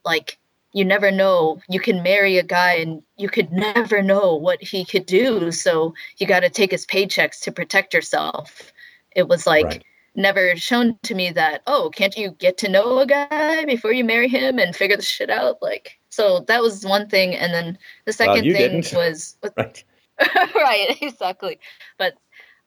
Like 0.05 0.37
you 0.73 0.85
never 0.85 1.11
know. 1.11 1.61
You 1.69 1.79
can 1.79 2.03
marry 2.03 2.37
a 2.37 2.43
guy 2.43 2.75
and 2.75 3.03
you 3.17 3.29
could 3.29 3.51
never 3.51 4.01
know 4.01 4.35
what 4.35 4.61
he 4.61 4.85
could 4.85 5.05
do. 5.05 5.51
So 5.51 5.93
you 6.17 6.25
got 6.27 6.41
to 6.41 6.49
take 6.49 6.71
his 6.71 6.85
paychecks 6.85 7.39
to 7.41 7.51
protect 7.51 7.93
yourself. 7.93 8.71
It 9.15 9.27
was 9.27 9.45
like 9.45 9.65
Right. 9.65 9.83
Never 10.15 10.55
shown 10.55 10.97
to 11.03 11.15
me 11.15 11.31
that 11.31 11.61
oh 11.67 11.89
can't 11.93 12.17
you 12.17 12.31
get 12.31 12.57
to 12.57 12.69
know 12.69 12.99
a 12.99 13.05
guy 13.05 13.65
before 13.65 13.91
you 13.91 14.03
marry 14.03 14.27
him 14.27 14.59
and 14.59 14.75
figure 14.75 14.95
the 14.95 15.01
shit 15.01 15.29
out 15.29 15.61
like 15.61 15.99
so 16.09 16.41
that 16.47 16.61
was 16.61 16.85
one 16.85 17.09
thing 17.09 17.35
and 17.35 17.53
then 17.53 17.77
the 18.05 18.13
second 18.13 18.43
thing 18.43 18.81
didn't. 18.81 18.93
was 18.93 19.37
Right. 19.57 19.83
right, 20.55 20.97
exactly. 21.01 21.59
But 21.97 22.13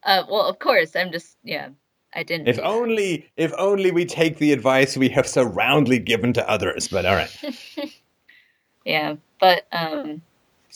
uh, 0.05 0.25
well, 0.29 0.43
of 0.47 0.59
course, 0.59 0.97
I'm 0.97 1.13
just 1.13 1.37
yeah. 1.45 1.69
I 2.15 2.23
didn't. 2.23 2.49
If 2.49 2.59
only, 2.61 3.29
if 3.37 3.53
only 3.59 3.91
we 3.91 4.07
take 4.07 4.39
the 4.39 4.53
advice 4.53 4.97
we 4.97 5.09
have 5.11 5.27
so 5.27 5.43
roundly 5.43 5.99
given 5.99 6.33
to 6.35 6.49
others. 6.49 6.89
But 6.89 7.05
all 7.05 7.15
right. 7.15 8.01
yeah, 8.85 9.17
but 9.39 9.67
um. 9.73 10.23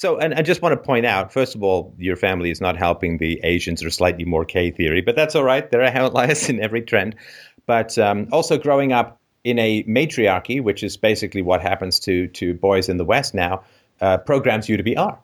So, 0.01 0.17
and 0.17 0.33
I 0.33 0.41
just 0.41 0.63
want 0.63 0.73
to 0.73 0.79
point 0.79 1.05
out, 1.05 1.31
first 1.31 1.55
of 1.55 1.63
all, 1.63 1.93
your 1.99 2.17
family 2.17 2.51
is 2.51 2.59
not 2.59 2.75
helping 2.75 3.19
the 3.19 3.39
Asians 3.45 3.85
or 3.85 3.91
slightly 3.91 4.25
more 4.25 4.47
K 4.47 4.71
theory, 4.71 5.03
but 5.03 5.15
that's 5.15 5.35
all 5.35 5.45
right. 5.45 5.71
There 5.71 5.83
are 5.83 5.89
outliers 5.89 6.49
in 6.49 6.59
every 6.59 6.81
trend. 6.81 7.15
But 7.67 7.99
um, 7.99 8.27
also 8.33 8.57
growing 8.57 8.95
up 8.95 9.19
in 9.45 9.59
a 9.59 9.85
matriarchy, 9.87 10.59
which 10.59 10.83
is 10.83 10.97
basically 10.97 11.43
what 11.43 11.61
happens 11.61 12.01
to 12.01 12.29
to 12.29 12.55
boys 12.55 12.89
in 12.89 12.97
the 12.97 13.05
West 13.05 13.35
now, 13.35 13.63
uh, 14.01 14.17
programs 14.17 14.71
you 14.71 14.79
to 14.79 14.83
be 14.83 14.97
R, 14.97 15.19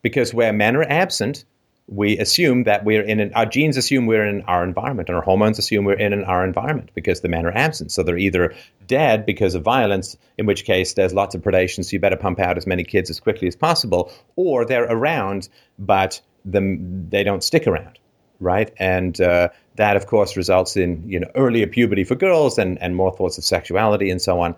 because 0.00 0.32
where 0.32 0.50
men 0.50 0.76
are 0.76 0.84
absent, 0.84 1.44
we 1.88 2.18
assume 2.18 2.64
that 2.64 2.84
we're 2.84 3.02
in 3.02 3.20
an, 3.20 3.32
our 3.34 3.46
genes 3.46 3.76
assume 3.76 4.06
we're 4.06 4.26
in 4.26 4.42
our 4.42 4.64
environment, 4.64 5.08
and 5.08 5.16
our 5.16 5.22
hormones 5.22 5.58
assume 5.58 5.84
we're 5.84 5.94
in 5.94 6.12
an, 6.12 6.24
R 6.24 6.44
environment 6.44 6.90
because 6.94 7.20
the 7.20 7.28
men 7.28 7.46
are 7.46 7.52
absent. 7.52 7.92
So 7.92 8.02
they're 8.02 8.18
either 8.18 8.54
dead 8.86 9.24
because 9.24 9.54
of 9.54 9.62
violence, 9.62 10.16
in 10.36 10.46
which 10.46 10.64
case 10.64 10.94
there's 10.94 11.14
lots 11.14 11.34
of 11.34 11.42
predation, 11.42 11.84
so 11.84 11.90
you 11.92 12.00
better 12.00 12.16
pump 12.16 12.40
out 12.40 12.56
as 12.56 12.66
many 12.66 12.82
kids 12.82 13.08
as 13.08 13.20
quickly 13.20 13.46
as 13.46 13.54
possible, 13.54 14.10
or 14.34 14.64
they're 14.64 14.84
around, 14.84 15.48
but 15.78 16.20
the, 16.44 16.76
they 17.08 17.22
don't 17.22 17.44
stick 17.44 17.68
around, 17.68 17.98
right? 18.40 18.72
And 18.78 19.20
uh, 19.20 19.50
that, 19.76 19.96
of 19.96 20.06
course, 20.06 20.36
results 20.36 20.76
in 20.76 21.08
you 21.08 21.20
know 21.20 21.30
earlier 21.36 21.68
puberty 21.68 22.02
for 22.02 22.16
girls 22.16 22.58
and, 22.58 22.82
and 22.82 22.96
more 22.96 23.14
thoughts 23.14 23.38
of 23.38 23.44
sexuality 23.44 24.10
and 24.10 24.20
so 24.20 24.40
on. 24.40 24.56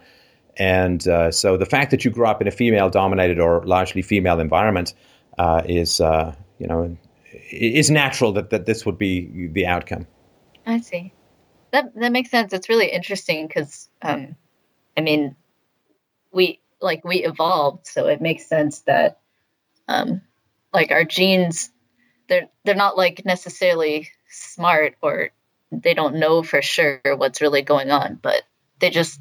And 0.57 1.07
uh, 1.07 1.31
so 1.31 1.57
the 1.57 1.67
fact 1.67 1.91
that 1.91 2.05
you 2.05 2.11
grew 2.11 2.27
up 2.27 2.41
in 2.41 2.49
a 2.49 2.51
female-dominated 2.51 3.39
or 3.39 3.63
largely 3.65 4.03
female 4.03 4.41
environment 4.41 4.93
uh, 5.39 5.63
is, 5.65 6.01
uh, 6.01 6.35
you 6.59 6.67
know, 6.67 6.97
is 7.51 7.91
natural 7.91 8.33
that, 8.33 8.51
that 8.51 8.67
this 8.67 8.85
would 8.85 8.99
be 8.99 9.49
the 9.53 9.67
outcome. 9.67 10.07
I 10.67 10.81
see. 10.81 11.13
That 11.71 11.95
that 11.97 12.13
makes 12.13 12.31
sense. 12.31 12.53
It's 12.53 12.69
really 12.69 12.91
interesting 12.91 13.47
because, 13.47 13.89
um, 14.03 14.37
I 14.97 15.01
mean, 15.01 15.37
we 16.33 16.61
like 16.81 17.05
we 17.05 17.25
evolved, 17.25 17.87
so 17.87 18.07
it 18.07 18.21
makes 18.21 18.47
sense 18.47 18.81
that, 18.83 19.21
um, 19.87 20.23
like 20.73 20.91
our 20.91 21.05
genes, 21.05 21.71
they're 22.29 22.49
they're 22.65 22.75
not 22.75 22.97
like 22.97 23.25
necessarily 23.25 24.09
smart 24.31 24.97
or 25.03 25.31
they 25.71 25.95
don't 25.95 26.17
know 26.17 26.43
for 26.43 26.63
sure 26.63 27.01
what's 27.05 27.41
really 27.41 27.63
going 27.63 27.91
on, 27.91 28.19
but 28.23 28.43
they 28.79 28.91
just 28.91 29.21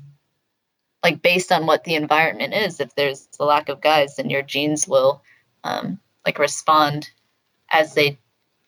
like 1.04 1.22
based 1.22 1.52
on 1.52 1.66
what 1.66 1.84
the 1.84 1.96
environment 1.96 2.54
is. 2.54 2.80
If 2.80 2.96
there's 2.96 3.28
a 3.40 3.46
lack 3.46 3.70
of 3.70 3.82
guys, 3.82 4.16
then 4.16 4.30
your 4.30 4.42
genes 4.42 4.88
will 4.88 5.22
um, 5.64 6.00
like 6.26 6.40
respond 6.40 7.10
as 7.72 7.94
they 7.94 8.20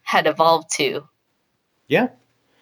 had 0.02 0.28
evolved 0.28 0.72
to. 0.72 1.08
Yeah. 1.88 2.10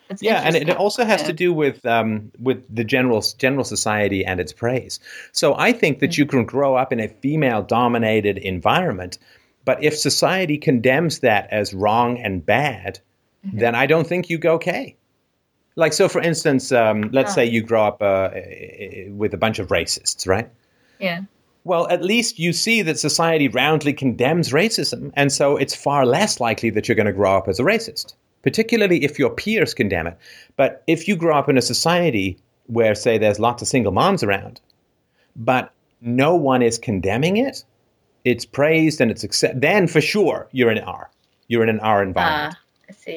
It's 0.10 0.24
yeah, 0.24 0.42
and 0.44 0.56
it 0.56 0.70
also 0.70 1.04
has 1.04 1.22
yeah. 1.22 1.28
to 1.28 1.34
do 1.34 1.54
with 1.54 1.86
um, 1.86 2.32
with 2.40 2.64
the 2.74 2.86
general 2.86 3.22
general 3.38 3.66
society 3.66 4.24
and 4.24 4.40
its 4.40 4.54
praise. 4.54 5.02
So 5.34 5.54
I 5.56 5.74
think 5.74 6.00
that 6.00 6.12
mm-hmm. 6.12 6.22
you 6.22 6.26
can 6.26 6.46
grow 6.46 6.76
up 6.76 6.94
in 6.94 7.02
a 7.02 7.10
female 7.10 7.62
dominated 7.62 8.38
environment, 8.38 9.18
but 9.66 9.84
if 9.84 9.98
society 9.98 10.58
condemns 10.58 11.20
that 11.20 11.50
as 11.52 11.74
wrong 11.74 12.20
and 12.20 12.46
bad, 12.46 13.00
mm-hmm. 13.46 13.60
then 13.60 13.76
I 13.76 13.86
don't 13.86 14.08
think 14.08 14.30
you 14.30 14.38
go 14.38 14.54
okay. 14.54 14.96
Like 15.76 15.92
so, 15.92 16.08
for 16.08 16.22
instance, 16.22 16.72
um, 16.72 17.10
let's 17.12 17.34
oh. 17.34 17.36
say 17.36 17.46
you 17.46 17.62
grow 17.62 17.88
up 17.88 18.02
uh, 18.02 18.30
with 19.10 19.34
a 19.34 19.38
bunch 19.38 19.60
of 19.60 19.68
racists, 19.68 20.26
right? 20.26 20.50
Yeah 21.00 21.24
well, 21.68 21.88
at 21.90 22.02
least 22.02 22.40
you 22.40 22.54
see 22.54 22.82
that 22.82 22.98
society 22.98 23.48
roundly 23.48 23.94
condemns 23.94 24.52
racism, 24.52 25.12
and 25.16 25.32
so 25.32 25.58
it's 25.58 25.76
far 25.76 26.06
less 26.06 26.40
likely 26.40 26.70
that 26.72 26.88
you're 26.88 26.96
going 26.96 27.06
to 27.06 27.14
grow 27.14 27.38
up 27.38 27.48
as 27.48 27.60
a 27.60 27.64
racist, 27.64 28.16
particularly 28.42 29.04
if 29.04 29.20
your 29.20 29.30
peers 29.30 29.74
condemn 29.74 30.08
it. 30.08 30.18
But 30.56 30.84
if 30.88 31.08
you 31.08 31.16
grow 31.16 31.38
up 31.38 31.50
in 31.50 31.58
a 31.58 31.62
society 31.62 32.38
where, 32.68 32.96
say, 32.96 33.18
there's 33.18 33.40
lots 33.40 33.62
of 33.62 33.68
single 33.68 33.92
moms 33.92 34.24
around, 34.24 34.62
but 35.36 35.74
no 36.02 36.36
one 36.36 36.62
is 36.62 36.80
condemning 36.80 37.38
it, 37.38 37.64
it's 38.24 38.46
praised 38.46 39.02
and 39.02 39.12
it's 39.12 39.24
accepted, 39.24 39.62
then 39.62 39.88
for 39.88 40.02
sure 40.02 40.48
you're 40.52 40.72
in 40.72 40.78
an 40.78 40.84
R. 40.86 41.10
You're 41.48 41.64
in 41.64 41.70
an 41.70 41.80
R 41.80 42.02
environment. 42.04 42.56
Uh 42.56 42.58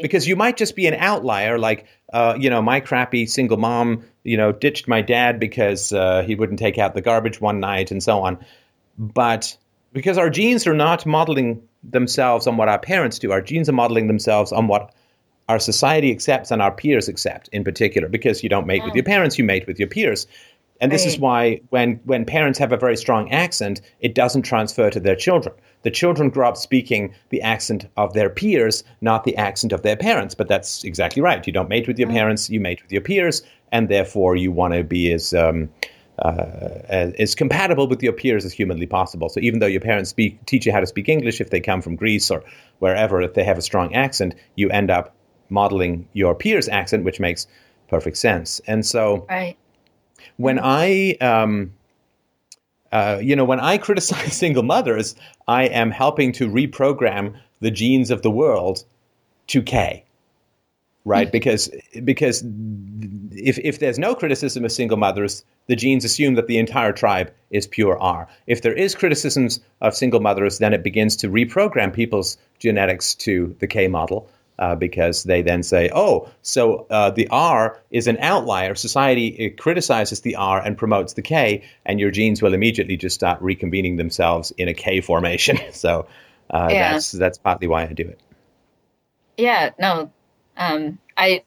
because 0.03 0.27
you 0.27 0.37
might 0.37 0.57
just 0.57 0.77
be 0.77 0.87
an 0.87 0.95
outlier, 0.95 1.59
like 1.59 1.87
uh, 2.13 2.37
you 2.39 2.51
know, 2.51 2.61
my 2.61 2.81
crappy 2.81 3.27
single 3.27 3.57
mom, 3.57 4.05
you 4.25 4.37
know, 4.37 4.53
ditched 4.53 4.89
my 4.89 5.03
dad 5.03 5.39
because 5.39 5.93
uh, 5.93 6.23
he 6.23 6.35
wouldn't 6.35 6.59
take 6.59 6.79
out 6.79 6.95
the 6.95 7.01
garbage 7.01 7.41
one 7.41 7.61
night, 7.61 7.91
and 7.91 8.03
so 8.03 8.21
on. 8.23 8.39
But 8.99 9.57
because 9.93 10.19
our 10.19 10.31
genes 10.31 10.67
are 10.67 10.75
not 10.75 11.07
modeling 11.07 11.63
themselves 11.83 12.47
on 12.47 12.57
what 12.57 12.69
our 12.69 12.79
parents 12.79 13.19
do, 13.19 13.33
our 13.33 13.41
genes 13.41 13.69
are 13.69 13.73
modeling 13.73 14.07
themselves 14.07 14.53
on 14.53 14.67
what 14.67 14.93
our 15.49 15.59
society 15.59 16.13
accepts 16.13 16.51
and 16.51 16.63
our 16.63 16.71
peers 16.71 17.09
accept, 17.09 17.49
in 17.49 17.65
particular. 17.65 18.09
Because 18.09 18.43
you 18.43 18.49
don't 18.49 18.67
mate 18.67 18.85
with 18.85 18.95
your 18.95 19.05
parents, 19.05 19.39
you 19.39 19.45
mate 19.45 19.67
with 19.67 19.79
your 19.79 19.89
peers. 19.89 20.27
And 20.81 20.91
this 20.91 21.03
right. 21.03 21.13
is 21.13 21.19
why 21.19 21.61
when, 21.69 22.01
when 22.05 22.25
parents 22.25 22.59
have 22.59 22.73
a 22.73 22.77
very 22.77 22.97
strong 22.97 23.31
accent, 23.31 23.81
it 24.01 24.15
doesn't 24.15 24.43
transfer 24.43 24.91
to 24.91 25.01
their 25.01 25.17
children. 25.17 25.55
The 25.83 25.91
children 25.91 26.31
grow 26.31 26.49
up 26.49 26.57
speaking 26.57 27.15
the 27.29 27.43
accent 27.43 27.87
of 27.97 28.15
their 28.15 28.31
peers, 28.31 28.83
not 29.01 29.25
the 29.25 29.37
accent 29.37 29.73
of 29.73 29.83
their 29.83 29.97
parents. 29.97 30.35
But 30.35 30.49
that's 30.49 30.83
exactly 30.85 31.23
right. 31.23 31.47
You 31.47 31.53
don't 31.53 31.69
mate 31.69 31.87
with 31.87 31.99
your 31.99 32.09
mm. 32.09 32.15
parents, 32.15 32.49
you 32.49 32.61
mate 32.61 32.83
with 32.83 32.93
your 32.93 33.03
peers, 33.03 33.43
and 33.73 33.89
therefore 33.89 34.37
you 34.37 34.51
want 34.51 34.75
to 34.75 34.83
be 34.83 35.13
as, 35.13 35.35
um, 35.35 35.69
uh, 36.19 36.81
as, 36.89 37.13
as 37.15 37.35
compatible 37.35 37.87
with 37.87 38.03
your 38.03 38.13
peers 38.15 38.45
as 38.45 38.53
humanly 38.53 38.87
possible. 38.87 39.29
So 39.29 39.41
even 39.41 39.61
though 39.61 39.67
your 39.67 39.81
parents 39.81 40.11
speak, 40.11 40.45
teach 40.47 40.65
you 40.65 40.73
how 40.73 40.81
to 40.81 40.87
speak 40.87 41.09
English, 41.09 41.41
if 41.41 41.51
they 41.51 41.61
come 41.61 41.83
from 41.83 41.95
Greece 41.95 42.31
or 42.31 42.43
wherever, 42.79 43.21
if 43.21 43.35
they 43.35 43.45
have 43.45 43.59
a 43.59 43.63
strong 43.63 43.95
accent, 43.95 44.35
you 44.57 44.71
end 44.71 44.91
up 44.91 45.15
modeling 45.51 46.09
your 46.15 46.35
peers' 46.35 46.69
accent, 46.69 47.05
which 47.05 47.21
makes 47.21 47.47
perfect 47.89 48.17
sense. 48.17 48.61
And 48.67 48.87
so. 48.87 49.27
Right 49.29 49.57
when 50.37 50.59
I, 50.59 51.17
um, 51.21 51.73
uh, 52.93 53.21
you 53.23 53.37
know, 53.37 53.45
when 53.45 53.61
I 53.61 53.79
criticize 53.79 54.33
single 54.37 54.63
mothers, 54.63 55.15
I 55.47 55.65
am 55.65 55.91
helping 55.91 56.33
to 56.33 56.49
reprogram 56.49 57.35
the 57.61 57.71
genes 57.71 58.11
of 58.11 58.23
the 58.23 58.31
world 58.31 58.85
to 59.49 59.63
K, 59.63 60.05
right? 61.05 61.27
Mm-hmm. 61.27 61.33
because 61.33 61.71
because 62.05 62.43
if 63.33 63.59
if 63.59 63.79
there's 63.79 63.99
no 63.99 64.15
criticism 64.15 64.65
of 64.65 64.73
single 64.73 64.97
mothers, 64.97 65.45
the 65.67 65.77
genes 65.77 66.05
assume 66.05 66.35
that 66.35 66.47
the 66.47 66.59
entire 66.59 66.93
tribe 66.93 67.33
is 67.51 67.67
pure 67.67 67.99
R. 68.01 68.29
If 68.47 68.63
there 68.63 68.73
is 68.73 68.95
criticisms 68.95 69.61
of 69.81 69.95
single 69.95 70.21
mothers, 70.21 70.59
then 70.59 70.73
it 70.73 70.83
begins 70.83 71.17
to 71.17 71.29
reprogram 71.29 71.93
people's 71.93 72.39
genetics 72.59 73.15
to 73.17 73.55
the 73.61 73.67
K 73.67 73.89
model 73.89 74.29
uh, 74.61 74.77
because 74.77 75.25
they 75.25 75.43
then 75.43 75.63
say, 75.63 75.91
oh, 75.95 76.29
so 76.43 76.87
uh, 76.91 77.11
the 77.11 77.27
R 77.29 77.81
is 77.91 78.07
an 78.07 78.19
outlier. 78.21 78.75
Society 78.75 79.51
criticizes 79.59 80.21
the 80.21 80.37
R 80.37 80.61
and 80.61 80.77
promotes 80.77 81.15
the 81.15 81.23
K, 81.23 81.63
and 81.87 81.99
your 81.99 82.11
genes 82.11 82.43
will 82.43 82.55
immediately 82.55 82.97
just 82.97 83.15
start 83.15 83.41
reconvening 83.41 83.97
themselves 83.97 84.53
in 84.59 84.69
a 84.69 84.75
K 84.75 85.01
formation. 85.01 85.59
so 85.73 86.07
uh, 86.51 86.69
yeah. 86.71 86.93
that's 86.93 87.13
that's 87.13 87.39
partly 87.39 87.67
why 87.67 87.83
I 87.83 87.93
do 87.93 88.07
it. 88.07 88.21
Yeah, 89.39 89.71
no, 89.79 90.13
um, 90.59 90.99
I 91.17 91.43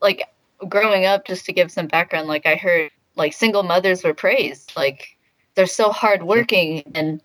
like 0.00 0.26
growing 0.66 1.04
up. 1.04 1.26
Just 1.26 1.44
to 1.46 1.52
give 1.52 1.70
some 1.70 1.86
background, 1.86 2.26
like 2.26 2.46
I 2.46 2.54
heard 2.54 2.90
like 3.16 3.34
single 3.34 3.62
mothers 3.62 4.02
were 4.02 4.14
praised, 4.14 4.72
like 4.76 5.18
they're 5.54 5.66
so 5.66 5.90
hardworking 5.90 6.90
and 6.94 7.20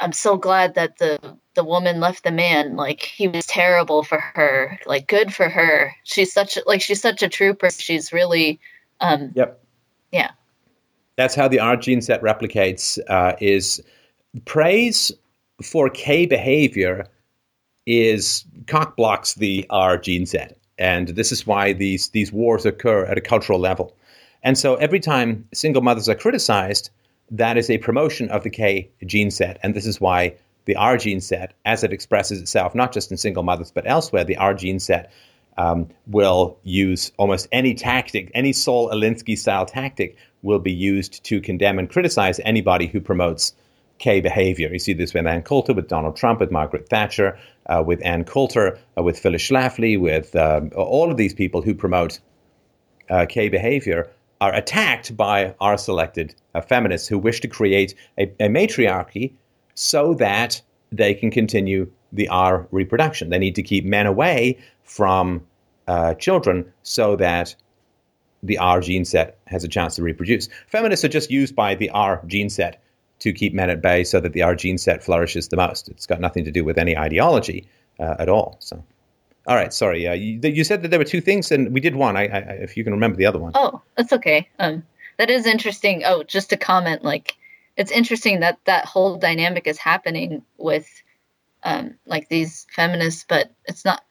I'm 0.00 0.12
so 0.12 0.36
glad 0.36 0.74
that 0.74 0.98
the 0.98 1.18
the 1.54 1.64
woman 1.64 2.00
left 2.00 2.24
the 2.24 2.32
man. 2.32 2.76
Like 2.76 3.02
he 3.02 3.28
was 3.28 3.46
terrible 3.46 4.02
for 4.02 4.18
her. 4.18 4.78
Like 4.86 5.06
good 5.06 5.32
for 5.32 5.48
her. 5.48 5.94
She's 6.04 6.32
such 6.32 6.58
like 6.66 6.80
she's 6.80 7.00
such 7.00 7.22
a 7.22 7.28
trooper. 7.28 7.70
She's 7.70 8.12
really 8.12 8.60
um 9.00 9.32
Yep. 9.34 9.60
Yeah. 10.12 10.30
That's 11.16 11.34
how 11.34 11.48
the 11.48 11.60
R 11.60 11.76
gene 11.76 12.00
set 12.00 12.22
replicates 12.22 12.98
uh, 13.08 13.36
is 13.40 13.82
praise 14.44 15.12
for 15.62 15.88
K 15.88 16.26
behavior 16.26 17.06
is 17.86 18.44
cock 18.66 18.96
blocks 18.96 19.34
the 19.34 19.66
R 19.70 19.96
gene 19.98 20.26
set. 20.26 20.58
And 20.78 21.08
this 21.08 21.30
is 21.30 21.46
why 21.46 21.72
these 21.72 22.08
these 22.10 22.32
wars 22.32 22.66
occur 22.66 23.04
at 23.04 23.18
a 23.18 23.20
cultural 23.20 23.60
level. 23.60 23.96
And 24.42 24.58
so 24.58 24.74
every 24.76 25.00
time 25.00 25.46
single 25.54 25.82
mothers 25.82 26.08
are 26.08 26.14
criticized, 26.14 26.90
that 27.36 27.56
is 27.56 27.68
a 27.68 27.78
promotion 27.78 28.28
of 28.30 28.44
the 28.44 28.50
K 28.50 28.90
gene 29.04 29.30
set. 29.30 29.58
And 29.62 29.74
this 29.74 29.86
is 29.86 30.00
why 30.00 30.36
the 30.66 30.76
R 30.76 30.96
gene 30.96 31.20
set, 31.20 31.54
as 31.64 31.84
it 31.84 31.92
expresses 31.92 32.40
itself, 32.40 32.74
not 32.74 32.92
just 32.92 33.10
in 33.10 33.16
single 33.16 33.42
mothers, 33.42 33.70
but 33.70 33.84
elsewhere, 33.86 34.24
the 34.24 34.36
R 34.36 34.54
gene 34.54 34.78
set 34.78 35.12
um, 35.56 35.88
will 36.06 36.58
use 36.62 37.12
almost 37.16 37.48
any 37.52 37.74
tactic, 37.74 38.30
any 38.34 38.52
Saul 38.52 38.90
Alinsky 38.90 39.36
style 39.36 39.66
tactic 39.66 40.16
will 40.42 40.58
be 40.58 40.72
used 40.72 41.24
to 41.24 41.40
condemn 41.40 41.78
and 41.78 41.90
criticize 41.90 42.40
anybody 42.44 42.86
who 42.86 43.00
promotes 43.00 43.54
K 43.98 44.20
behavior. 44.20 44.72
You 44.72 44.78
see 44.78 44.92
this 44.92 45.14
with 45.14 45.26
Ann 45.26 45.42
Coulter, 45.42 45.72
with 45.72 45.88
Donald 45.88 46.16
Trump, 46.16 46.40
with 46.40 46.50
Margaret 46.50 46.88
Thatcher, 46.88 47.38
uh, 47.66 47.82
with 47.86 48.04
Ann 48.04 48.24
Coulter, 48.24 48.78
uh, 48.96 49.02
with 49.02 49.18
Phyllis 49.18 49.42
Schlafly, 49.42 49.98
with 49.98 50.34
um, 50.36 50.70
all 50.76 51.10
of 51.10 51.16
these 51.16 51.34
people 51.34 51.62
who 51.62 51.74
promote 51.74 52.20
uh, 53.10 53.26
K 53.28 53.48
behavior 53.48 54.10
are 54.44 54.54
attacked 54.54 55.16
by 55.16 55.54
R 55.58 55.78
selected 55.78 56.34
uh, 56.54 56.60
feminists 56.60 57.08
who 57.08 57.18
wish 57.18 57.40
to 57.40 57.48
create 57.48 57.94
a, 58.18 58.30
a 58.38 58.48
matriarchy 58.48 59.32
so 59.74 60.12
that 60.14 60.60
they 60.92 61.14
can 61.14 61.30
continue 61.30 61.90
the 62.12 62.28
R 62.28 62.66
reproduction. 62.70 63.30
They 63.30 63.38
need 63.38 63.54
to 63.54 63.62
keep 63.62 63.86
men 63.86 64.06
away 64.06 64.58
from 64.82 65.42
uh, 65.88 66.12
children 66.14 66.70
so 66.82 67.16
that 67.16 67.54
the 68.42 68.58
R 68.58 68.80
gene 68.82 69.06
set 69.06 69.38
has 69.46 69.64
a 69.64 69.68
chance 69.68 69.96
to 69.96 70.02
reproduce. 70.02 70.50
Feminists 70.66 71.04
are 71.06 71.08
just 71.08 71.30
used 71.30 71.56
by 71.56 71.74
the 71.74 71.88
R 71.90 72.22
gene 72.26 72.50
set 72.50 72.82
to 73.20 73.32
keep 73.32 73.54
men 73.54 73.70
at 73.70 73.80
bay 73.80 74.04
so 74.04 74.20
that 74.20 74.34
the 74.34 74.42
R 74.42 74.54
gene 74.54 74.76
set 74.76 75.02
flourishes 75.02 75.48
the 75.48 75.56
most. 75.56 75.88
It's 75.88 76.06
got 76.06 76.20
nothing 76.20 76.44
to 76.44 76.50
do 76.50 76.64
with 76.64 76.76
any 76.76 76.98
ideology 76.98 77.66
uh, 77.98 78.16
at 78.18 78.28
all. 78.28 78.56
So, 78.58 78.84
all 79.46 79.56
right, 79.56 79.72
sorry. 79.72 80.06
Uh, 80.06 80.14
you, 80.14 80.40
you, 80.42 80.64
said 80.64 80.82
that 80.82 80.88
there 80.88 80.98
were 80.98 81.04
two 81.04 81.20
things, 81.20 81.50
and 81.52 81.72
we 81.72 81.80
did 81.80 81.96
one. 81.96 82.16
I, 82.16 82.26
I, 82.26 82.38
if 82.62 82.76
you 82.76 82.84
can 82.84 82.92
remember 82.92 83.16
the 83.16 83.26
other 83.26 83.38
one. 83.38 83.52
Oh, 83.54 83.82
that's 83.96 84.12
okay. 84.12 84.48
Um, 84.58 84.84
that 85.18 85.30
is 85.30 85.46
interesting. 85.46 86.02
Oh, 86.04 86.22
just 86.22 86.50
to 86.50 86.56
comment, 86.56 87.04
like 87.04 87.36
it's 87.76 87.90
interesting 87.90 88.40
that 88.40 88.58
that 88.64 88.86
whole 88.86 89.16
dynamic 89.16 89.66
is 89.66 89.78
happening 89.78 90.42
with 90.56 90.88
um, 91.62 91.94
like 92.06 92.28
these 92.28 92.66
feminists, 92.74 93.24
but 93.28 93.52
it's 93.66 93.84
not 93.84 94.02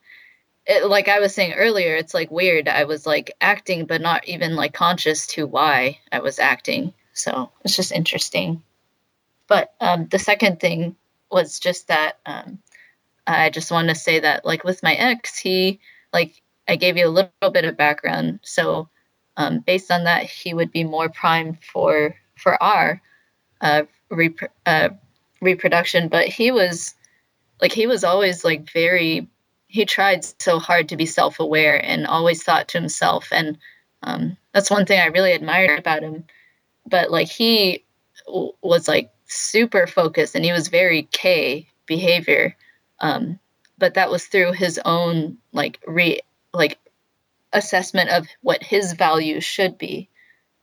it, 0.65 0.88
like 0.88 1.07
I 1.07 1.19
was 1.19 1.34
saying 1.34 1.53
earlier, 1.53 1.95
it's 1.95 2.13
like 2.13 2.31
weird. 2.31 2.67
I 2.67 2.86
was 2.86 3.05
like 3.05 3.36
acting, 3.41 3.86
but 3.86 4.01
not 4.01 4.27
even 4.27 4.55
like 4.55 4.73
conscious 4.73 5.27
to 5.27 5.45
why 5.45 5.99
I 6.11 6.19
was 6.19 6.39
acting. 6.39 6.93
So 7.13 7.51
it's 7.63 7.75
just 7.75 7.91
interesting. 7.91 8.63
But 9.47 9.73
um, 9.81 10.07
the 10.07 10.19
second 10.19 10.59
thing 10.59 10.95
was 11.29 11.59
just 11.59 11.88
that 11.89 12.19
um, 12.25 12.59
I 13.28 13.49
just 13.49 13.71
want 13.71 13.89
to 13.89 13.95
say 13.95 14.19
that, 14.19 14.45
like 14.45 14.63
with 14.63 14.84
my 14.84 14.93
ex, 14.95 15.38
he 15.38 15.80
like 16.13 16.41
I 16.67 16.76
gave 16.76 16.97
you 16.97 17.07
a 17.07 17.09
little 17.09 17.51
bit 17.51 17.65
of 17.65 17.78
background. 17.78 18.39
So 18.43 18.89
um, 19.38 19.59
based 19.61 19.91
on 19.91 20.03
that, 20.05 20.24
he 20.26 20.53
would 20.53 20.71
be 20.71 20.84
more 20.84 21.09
primed 21.09 21.57
for 21.63 22.15
for 22.38 22.61
our 22.61 23.01
uh, 23.61 23.84
rep- 24.09 24.51
uh, 24.65 24.89
reproduction. 25.41 26.09
But 26.09 26.28
he 26.28 26.51
was 26.51 26.95
like 27.61 27.71
he 27.71 27.88
was 27.88 28.03
always 28.03 28.43
like 28.43 28.69
very 28.71 29.28
he 29.67 29.86
tried 29.86 30.24
so 30.41 30.59
hard 30.59 30.89
to 30.89 30.97
be 30.97 31.05
self-aware 31.05 31.84
and 31.84 32.05
always 32.05 32.43
thought 32.43 32.67
to 32.69 32.80
himself 32.80 33.30
and 33.32 33.57
um, 34.03 34.38
that's 34.53 34.69
one 34.69 34.86
thing 34.86 34.99
i 34.99 35.07
really 35.07 35.32
admired 35.32 35.80
about 35.80 36.03
him 36.03 36.24
but 36.86 37.11
like 37.11 37.28
he 37.30 37.84
w- 38.28 38.51
was 38.61 38.88
like 38.88 39.11
super 39.26 39.88
focused 39.88 40.36
and 40.36 40.45
he 40.45 40.51
was 40.51 40.67
very 40.67 41.03
k 41.11 41.67
behavior 41.86 42.55
um, 42.99 43.39
but 43.77 43.95
that 43.95 44.11
was 44.11 44.25
through 44.25 44.53
his 44.53 44.79
own 44.85 45.37
like 45.51 45.79
re 45.87 46.19
like 46.53 46.77
assessment 47.53 48.09
of 48.09 48.27
what 48.41 48.63
his 48.63 48.93
values 48.93 49.43
should 49.43 49.77
be 49.77 50.09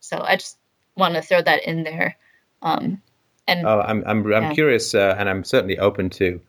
so 0.00 0.20
i 0.22 0.36
just 0.36 0.58
want 0.96 1.14
to 1.14 1.22
throw 1.22 1.40
that 1.40 1.64
in 1.64 1.84
there 1.84 2.16
um, 2.62 3.00
and 3.46 3.66
oh 3.66 3.80
i'm 3.80 4.02
i'm, 4.06 4.32
I'm 4.32 4.54
curious 4.54 4.94
uh, 4.94 5.14
and 5.18 5.28
i'm 5.28 5.44
certainly 5.44 5.78
open 5.78 6.10
to 6.10 6.40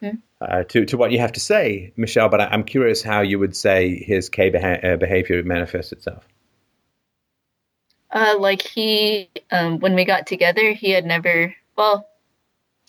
hmm? 0.00 0.16
uh, 0.40 0.64
to 0.64 0.84
to 0.84 0.96
what 0.96 1.10
you 1.12 1.18
have 1.18 1.32
to 1.32 1.40
say, 1.40 1.92
Michelle. 1.96 2.28
But 2.28 2.40
I, 2.40 2.54
am 2.54 2.64
curious 2.64 3.02
how 3.02 3.20
you 3.20 3.38
would 3.38 3.56
say 3.56 3.96
his 3.96 4.28
K 4.28 4.50
beha- 4.50 4.94
uh, 4.94 4.96
behavior 4.96 5.42
manifests 5.42 5.92
itself. 5.92 6.26
Uh, 8.10 8.36
like 8.38 8.62
he, 8.62 9.28
um, 9.50 9.80
when 9.80 9.94
we 9.94 10.04
got 10.04 10.26
together, 10.26 10.72
he 10.72 10.90
had 10.90 11.04
never. 11.04 11.54
Well, 11.76 12.08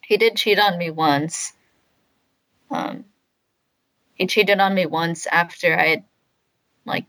he 0.03 0.17
did 0.17 0.35
cheat 0.35 0.59
on 0.59 0.77
me 0.77 0.91
once. 0.91 1.53
Um, 2.71 3.05
he 4.13 4.27
cheated 4.27 4.59
on 4.59 4.73
me 4.73 4.85
once 4.85 5.27
after 5.27 5.77
I 5.77 5.87
had, 5.87 6.03
like, 6.85 7.05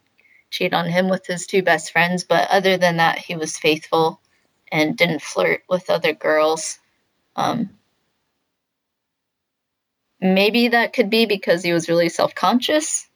cheated 0.50 0.74
on 0.74 0.88
him 0.88 1.08
with 1.08 1.26
his 1.26 1.46
two 1.46 1.62
best 1.62 1.92
friends. 1.92 2.24
But 2.24 2.48
other 2.50 2.76
than 2.76 2.96
that, 2.98 3.18
he 3.18 3.36
was 3.36 3.58
faithful 3.58 4.20
and 4.72 4.96
didn't 4.96 5.22
flirt 5.22 5.62
with 5.68 5.90
other 5.90 6.12
girls. 6.12 6.78
Um, 7.36 7.70
maybe 10.20 10.68
that 10.68 10.92
could 10.92 11.10
be 11.10 11.26
because 11.26 11.62
he 11.62 11.72
was 11.72 11.88
really 11.88 12.08
self-conscious 12.08 13.08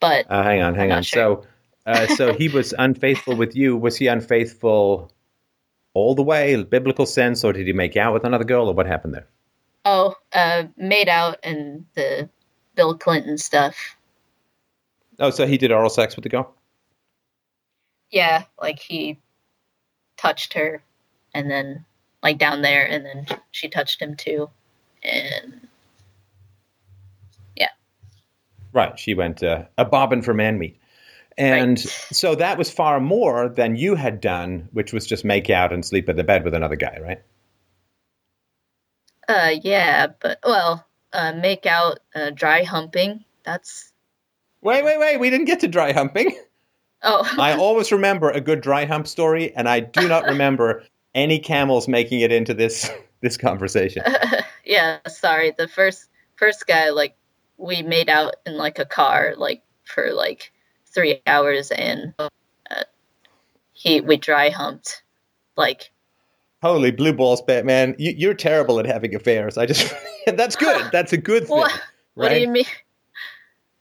but 0.00 0.26
uh, 0.30 0.42
hang 0.42 0.62
on 0.62 0.74
hang 0.74 0.92
on 0.92 1.02
sure. 1.02 1.42
so 1.44 1.90
uh, 1.90 2.06
so 2.08 2.34
he 2.34 2.48
was 2.48 2.74
unfaithful 2.78 3.36
with 3.36 3.56
you 3.56 3.76
was 3.76 3.96
he 3.96 4.06
unfaithful 4.06 5.10
all 5.94 6.14
the 6.14 6.22
way 6.22 6.62
biblical 6.62 7.06
sense 7.06 7.44
or 7.44 7.52
did 7.52 7.66
he 7.66 7.72
make 7.72 7.96
out 7.96 8.12
with 8.12 8.24
another 8.24 8.44
girl 8.44 8.68
or 8.68 8.74
what 8.74 8.86
happened 8.86 9.14
there 9.14 9.26
oh 9.84 10.14
uh, 10.32 10.64
made 10.76 11.08
out 11.08 11.38
and 11.42 11.84
the 11.94 12.28
bill 12.74 12.96
clinton 12.96 13.38
stuff 13.38 13.96
oh 15.20 15.30
so 15.30 15.46
he 15.46 15.58
did 15.58 15.70
oral 15.70 15.90
sex 15.90 16.16
with 16.16 16.22
the 16.22 16.28
girl 16.28 16.54
yeah 18.10 18.44
like 18.60 18.78
he 18.78 19.18
touched 20.16 20.52
her 20.52 20.82
and 21.34 21.50
then 21.50 21.84
like 22.22 22.38
down 22.38 22.62
there 22.62 22.86
and 22.86 23.04
then 23.04 23.26
she 23.50 23.68
touched 23.68 24.00
him 24.00 24.16
too 24.16 24.48
and 25.04 25.68
yeah. 27.56 27.68
Right. 28.72 28.98
She 28.98 29.14
went 29.14 29.42
uh, 29.42 29.64
a 29.78 29.84
bobbin 29.84 30.22
for 30.22 30.34
man 30.34 30.58
meat. 30.58 30.80
And 31.36 31.78
right. 31.78 31.78
so 31.78 32.34
that 32.36 32.58
was 32.58 32.70
far 32.70 33.00
more 33.00 33.48
than 33.48 33.76
you 33.76 33.96
had 33.96 34.20
done, 34.20 34.68
which 34.72 34.92
was 34.92 35.06
just 35.06 35.24
make 35.24 35.50
out 35.50 35.72
and 35.72 35.84
sleep 35.84 36.08
in 36.08 36.16
the 36.16 36.24
bed 36.24 36.44
with 36.44 36.54
another 36.54 36.76
guy, 36.76 36.98
right? 37.02 37.20
Uh, 39.28 39.54
yeah, 39.62 40.08
but 40.20 40.38
well, 40.44 40.86
uh, 41.12 41.32
make 41.32 41.66
out, 41.66 42.00
uh, 42.14 42.30
dry 42.30 42.62
humping. 42.62 43.24
That's. 43.44 43.92
Wait, 44.60 44.84
wait, 44.84 44.98
wait! 44.98 45.18
We 45.18 45.30
didn't 45.30 45.46
get 45.46 45.60
to 45.60 45.68
dry 45.68 45.92
humping. 45.92 46.36
Oh. 47.06 47.30
I 47.38 47.52
always 47.52 47.92
remember 47.92 48.30
a 48.30 48.40
good 48.40 48.62
dry 48.62 48.86
hump 48.86 49.06
story, 49.06 49.54
and 49.54 49.68
I 49.68 49.80
do 49.80 50.08
not 50.08 50.24
remember 50.24 50.84
any 51.14 51.38
camels 51.38 51.86
making 51.86 52.20
it 52.20 52.32
into 52.32 52.54
this 52.54 52.90
this 53.20 53.36
conversation. 53.36 54.02
yeah, 54.64 54.98
sorry. 55.06 55.52
The 55.56 55.68
first 55.68 56.08
first 56.36 56.66
guy 56.66 56.90
like 56.90 57.16
we 57.56 57.82
made 57.82 58.08
out 58.08 58.36
in 58.46 58.56
like 58.56 58.78
a 58.78 58.84
car 58.84 59.34
like 59.36 59.62
for 59.84 60.12
like 60.12 60.52
three 60.86 61.20
hours 61.26 61.70
and 61.70 62.14
uh, 62.18 62.28
he 63.72 64.00
we 64.00 64.16
dry 64.16 64.48
humped 64.48 65.02
like 65.56 65.92
holy 66.64 66.90
blue 66.90 67.12
balls 67.12 67.42
batman. 67.42 67.94
You, 67.98 68.30
are 68.30 68.34
terrible 68.34 68.80
at 68.80 68.86
having 68.86 69.14
affairs. 69.14 69.58
I 69.58 69.66
just 69.66 69.94
that's 70.26 70.56
good. 70.56 70.88
That's 70.92 71.12
a 71.12 71.18
good 71.18 71.46
thing 71.46 71.58
what, 71.58 71.70
right? 71.70 71.82
what 72.14 72.28
do 72.30 72.40
you 72.40 72.48
mean? 72.48 72.64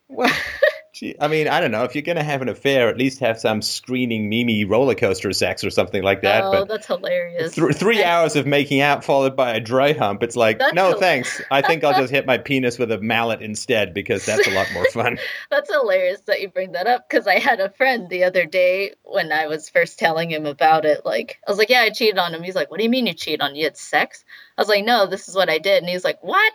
Well 0.09 0.29
I 1.19 1.27
mean, 1.27 1.47
I 1.47 1.59
don't 1.59 1.71
know. 1.71 1.83
If 1.83 1.95
you're 1.95 2.03
going 2.03 2.17
to 2.17 2.23
have 2.23 2.43
an 2.43 2.49
affair, 2.49 2.87
at 2.87 2.97
least 2.97 3.19
have 3.19 3.39
some 3.39 3.63
screening 3.63 4.29
Mimi 4.29 4.63
roller 4.63 4.93
coaster 4.93 5.33
sex 5.33 5.63
or 5.63 5.71
something 5.71 6.03
like 6.03 6.21
that. 6.21 6.43
Oh, 6.43 6.51
but 6.51 6.67
that's 6.67 6.85
hilarious. 6.85 7.55
Th- 7.55 7.73
three 7.73 8.03
I, 8.03 8.11
hours 8.11 8.35
of 8.35 8.45
making 8.45 8.79
out 8.79 9.03
followed 9.03 9.35
by 9.35 9.55
a 9.55 9.59
dry 9.59 9.93
hump. 9.93 10.21
It's 10.21 10.35
like, 10.35 10.61
no, 10.73 10.93
thanks. 10.99 11.41
I 11.49 11.63
think 11.63 11.83
I'll 11.83 11.99
just 11.99 12.11
hit 12.13 12.27
my 12.27 12.37
penis 12.37 12.77
with 12.77 12.91
a 12.91 12.99
mallet 12.99 13.41
instead 13.41 13.91
because 13.91 14.23
that's 14.23 14.47
a 14.47 14.51
lot 14.51 14.67
more 14.71 14.85
fun. 14.91 15.17
that's 15.49 15.71
hilarious 15.73 16.21
that 16.21 16.41
you 16.41 16.49
bring 16.49 16.73
that 16.73 16.85
up 16.85 17.09
because 17.09 17.25
I 17.25 17.39
had 17.39 17.59
a 17.59 17.71
friend 17.71 18.07
the 18.09 18.25
other 18.25 18.45
day 18.45 18.93
when 19.03 19.31
I 19.31 19.47
was 19.47 19.69
first 19.69 19.97
telling 19.97 20.29
him 20.29 20.45
about 20.45 20.85
it. 20.85 21.03
Like, 21.03 21.39
I 21.47 21.49
was 21.49 21.57
like, 21.57 21.69
yeah, 21.69 21.81
I 21.81 21.89
cheated 21.89 22.19
on 22.19 22.35
him. 22.35 22.43
He's 22.43 22.55
like, 22.55 22.69
what 22.69 22.77
do 22.77 22.83
you 22.83 22.89
mean 22.91 23.07
you 23.07 23.13
cheated 23.13 23.41
on? 23.41 23.55
You 23.55 23.63
had 23.63 23.77
sex? 23.77 24.23
I 24.59 24.61
was 24.61 24.69
like, 24.69 24.85
no, 24.85 25.07
this 25.07 25.27
is 25.27 25.35
what 25.35 25.49
I 25.49 25.57
did. 25.57 25.81
And 25.81 25.89
he's 25.89 26.03
like, 26.03 26.23
what? 26.23 26.53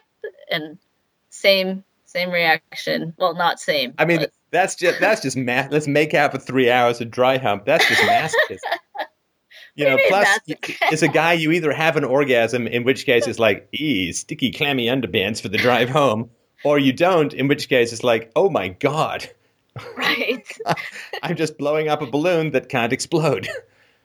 And 0.49 0.79
same 1.31 1.83
same 2.09 2.31
reaction. 2.31 3.15
Well, 3.19 3.35
not 3.35 3.61
same. 3.61 3.93
I 3.99 4.07
mean, 4.07 4.21
but. 4.21 4.33
that's 4.51 4.75
just 4.75 4.99
that's 4.99 5.21
just 5.21 5.37
math. 5.37 5.71
Let's 5.71 5.87
make 5.87 6.15
out 6.15 6.33
for 6.33 6.39
three 6.39 6.71
hours 6.71 7.03
of 7.03 7.11
dry 7.11 7.37
hump. 7.37 7.67
That's 7.67 7.87
just 7.87 8.01
masochism. 8.01 8.79
you 9.75 9.85
know, 9.85 9.99
plus 10.09 10.27
it's 10.47 11.03
a 11.03 11.09
guy 11.09 11.35
you 11.35 11.53
either 11.53 11.71
have 11.71 11.97
an 11.97 12.05
orgasm, 12.05 12.67
in 12.67 12.83
which 12.83 13.05
case 13.05 13.27
it's 13.27 13.39
like, 13.39 13.69
ee, 13.73 14.11
sticky, 14.13 14.53
clammy 14.53 14.87
underpants 14.87 15.43
for 15.43 15.49
the 15.49 15.59
drive 15.59 15.91
home, 15.91 16.31
or 16.65 16.79
you 16.79 16.95
don't, 16.95 17.35
in 17.35 17.47
which 17.47 17.69
case 17.69 17.93
it's 17.93 18.03
like, 18.03 18.33
oh 18.35 18.49
my 18.49 18.69
god. 18.69 19.29
Right. 19.95 20.59
I'm 21.23 21.37
just 21.37 21.59
blowing 21.59 21.89
up 21.89 22.01
a 22.01 22.07
balloon 22.07 22.53
that 22.53 22.71
can't 22.71 22.93
explode. 22.93 23.49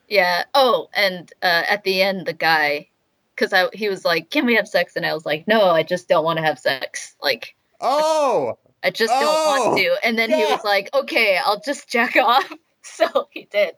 Yeah. 0.09 0.43
Oh, 0.53 0.89
and 0.93 1.31
uh, 1.41 1.63
at 1.69 1.85
the 1.85 2.01
end, 2.01 2.25
the 2.25 2.33
guy, 2.33 2.89
because 3.35 3.53
he 3.73 3.89
was 3.89 4.03
like, 4.05 4.29
"Can 4.29 4.45
we 4.45 4.55
have 4.55 4.67
sex?" 4.67 4.95
And 4.95 5.05
I 5.05 5.13
was 5.13 5.25
like, 5.25 5.47
"No, 5.47 5.69
I 5.69 5.81
just 5.81 6.07
don't 6.07 6.25
want 6.25 6.37
to 6.37 6.45
have 6.45 6.59
sex." 6.59 7.15
Like, 7.23 7.55
Oh. 7.83 8.57
I 8.83 8.89
just 8.89 9.11
don't 9.11 9.23
oh, 9.23 9.67
want 9.69 9.77
to. 9.77 9.95
And 10.03 10.17
then 10.17 10.29
yeah. 10.29 10.37
he 10.37 10.43
was 10.43 10.63
like, 10.63 10.89
okay, 10.93 11.39
I'll 11.43 11.61
just 11.61 11.89
jack 11.89 12.15
off. 12.17 12.51
So 12.81 13.27
he 13.31 13.47
did. 13.49 13.75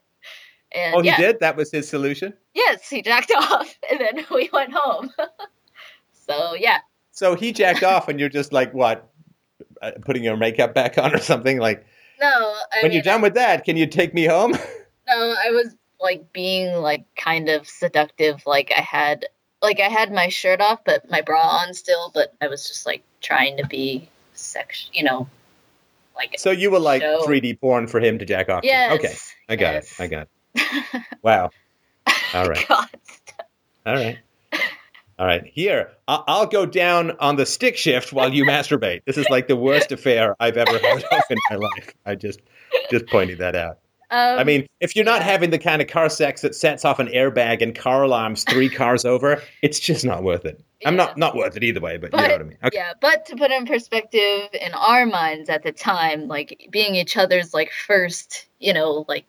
And, 0.72 0.96
oh, 0.96 1.02
he 1.02 1.08
yeah. 1.08 1.18
did? 1.18 1.40
That 1.40 1.56
was 1.56 1.72
his 1.72 1.88
solution? 1.88 2.34
Yes, 2.54 2.90
he 2.90 3.02
jacked 3.02 3.32
off. 3.38 3.78
And 3.90 4.00
then 4.00 4.26
we 4.32 4.50
went 4.52 4.74
home. 4.74 5.12
so, 6.12 6.56
yeah. 6.56 6.80
So 7.12 7.36
he 7.36 7.54
jacked 7.54 7.84
off, 7.84 8.10
and 8.10 8.20
you're 8.20 8.30
just 8.30 8.52
like, 8.52 8.74
what? 8.74 9.10
Uh, 9.82 9.92
putting 10.04 10.24
your 10.24 10.36
makeup 10.36 10.74
back 10.74 10.98
on 10.98 11.14
or 11.14 11.20
something? 11.20 11.60
Like, 11.60 11.86
no. 12.20 12.28
I 12.28 12.82
when 12.82 12.90
mean, 12.90 12.94
you're 12.94 13.04
done 13.04 13.22
with 13.22 13.36
that, 13.36 13.64
can 13.64 13.78
you 13.78 13.88
take 13.88 14.14
me 14.14 14.26
home? 14.26 14.52
No, 15.08 15.36
I 15.46 15.52
was 15.52 15.76
like 16.02 16.34
being 16.34 16.76
like 16.82 17.06
kind 17.16 17.48
of 17.48 17.68
seductive. 17.68 18.46
Like, 18.46 18.74
I 18.76 18.82
had 18.82 19.26
like 19.66 19.80
I 19.80 19.90
had 19.90 20.12
my 20.12 20.30
shirt 20.30 20.62
off, 20.62 20.80
but 20.86 21.10
my 21.10 21.22
bra 21.22 21.42
on 21.42 21.74
still. 21.74 22.12
But 22.14 22.34
I 22.42 22.48
was 22.48 22.68
just 22.68 22.86
like 22.86 23.04
trying 23.22 23.58
to 23.58 23.66
be 23.68 24.08
sex, 24.34 24.90
you 24.94 25.04
know, 25.04 25.28
like. 26.16 26.36
So 26.40 26.52
you 26.52 26.72
were 26.72 26.80
like 26.80 27.02
show. 27.02 27.24
3D 27.26 27.60
porn 27.60 27.88
for 27.88 28.00
him 28.00 28.18
to 28.20 28.26
jack 28.26 28.50
off. 28.50 28.64
Yes. 28.64 28.90
To. 28.90 28.96
Okay, 28.96 29.16
I 29.50 29.56
got 29.56 29.74
yes. 29.74 30.00
it. 30.00 30.04
I 30.04 30.08
got 30.08 30.28
it. 30.28 31.02
Wow. 31.22 31.50
All 32.34 32.48
right. 32.48 32.66
God. 32.68 32.88
All 33.86 33.96
right. 33.96 34.18
All 35.18 35.26
right, 35.26 35.46
here 35.46 35.92
I- 36.10 36.24
I'll 36.28 36.46
go 36.46 36.66
down 36.66 37.12
on 37.20 37.38
the 37.38 37.46
stick 37.46 37.78
shift 37.78 38.12
while 38.12 38.34
you 38.34 38.44
masturbate. 38.50 39.02
This 39.06 39.18
is 39.18 39.30
like 39.30 39.48
the 39.48 39.56
worst 39.56 39.92
affair 39.92 40.36
I've 40.42 40.58
ever 40.58 40.78
heard 40.78 41.04
of 41.04 41.22
in 41.30 41.38
my 41.50 41.56
life. 41.56 41.94
I 42.06 42.16
just 42.16 42.42
just 42.92 43.08
pointing 43.08 43.38
that 43.38 43.56
out. 43.56 43.80
Um, 44.12 44.40
I 44.40 44.44
mean, 44.44 44.68
if 44.80 44.96
you're 44.96 45.06
not 45.06 45.22
yeah. 45.22 45.28
having 45.28 45.50
the 45.50 45.58
kind 45.60 45.82
of 45.82 45.88
car 45.88 46.10
sex 46.10 46.42
that 46.42 46.56
sets 46.56 46.86
off 46.86 47.00
an 47.00 47.08
airbag 47.08 47.62
and 47.62 47.76
car 47.76 48.04
alarms 48.04 48.44
three 48.44 48.70
cars 48.70 49.06
over, 49.14 49.42
it's 49.62 49.80
just 49.80 50.06
not 50.06 50.24
worth 50.24 50.46
it. 50.46 50.64
I'm 50.86 50.96
not 50.96 51.18
not 51.18 51.36
worth 51.36 51.58
it 51.58 51.64
either 51.64 51.80
way, 51.80 51.98
but, 51.98 52.12
you 52.14 52.18
know 52.22 52.28
what 52.28 52.42
I 52.42 52.44
mean. 52.44 52.58
Okay. 52.64 52.78
Yeah, 52.78 52.94
but 53.02 53.26
to 53.28 53.36
put 53.36 53.50
it 53.50 53.58
in 53.60 53.66
perspective, 53.66 54.50
in 54.54 54.72
our 54.74 55.06
minds 55.08 55.50
at 55.50 55.64
the 55.64 55.72
time, 55.72 56.28
like 56.28 56.68
being 56.70 56.94
each 56.96 57.18
other's 57.18 57.54
like 57.54 57.72
first, 57.72 58.48
you 58.60 58.72
know, 58.74 59.06
like 59.08 59.26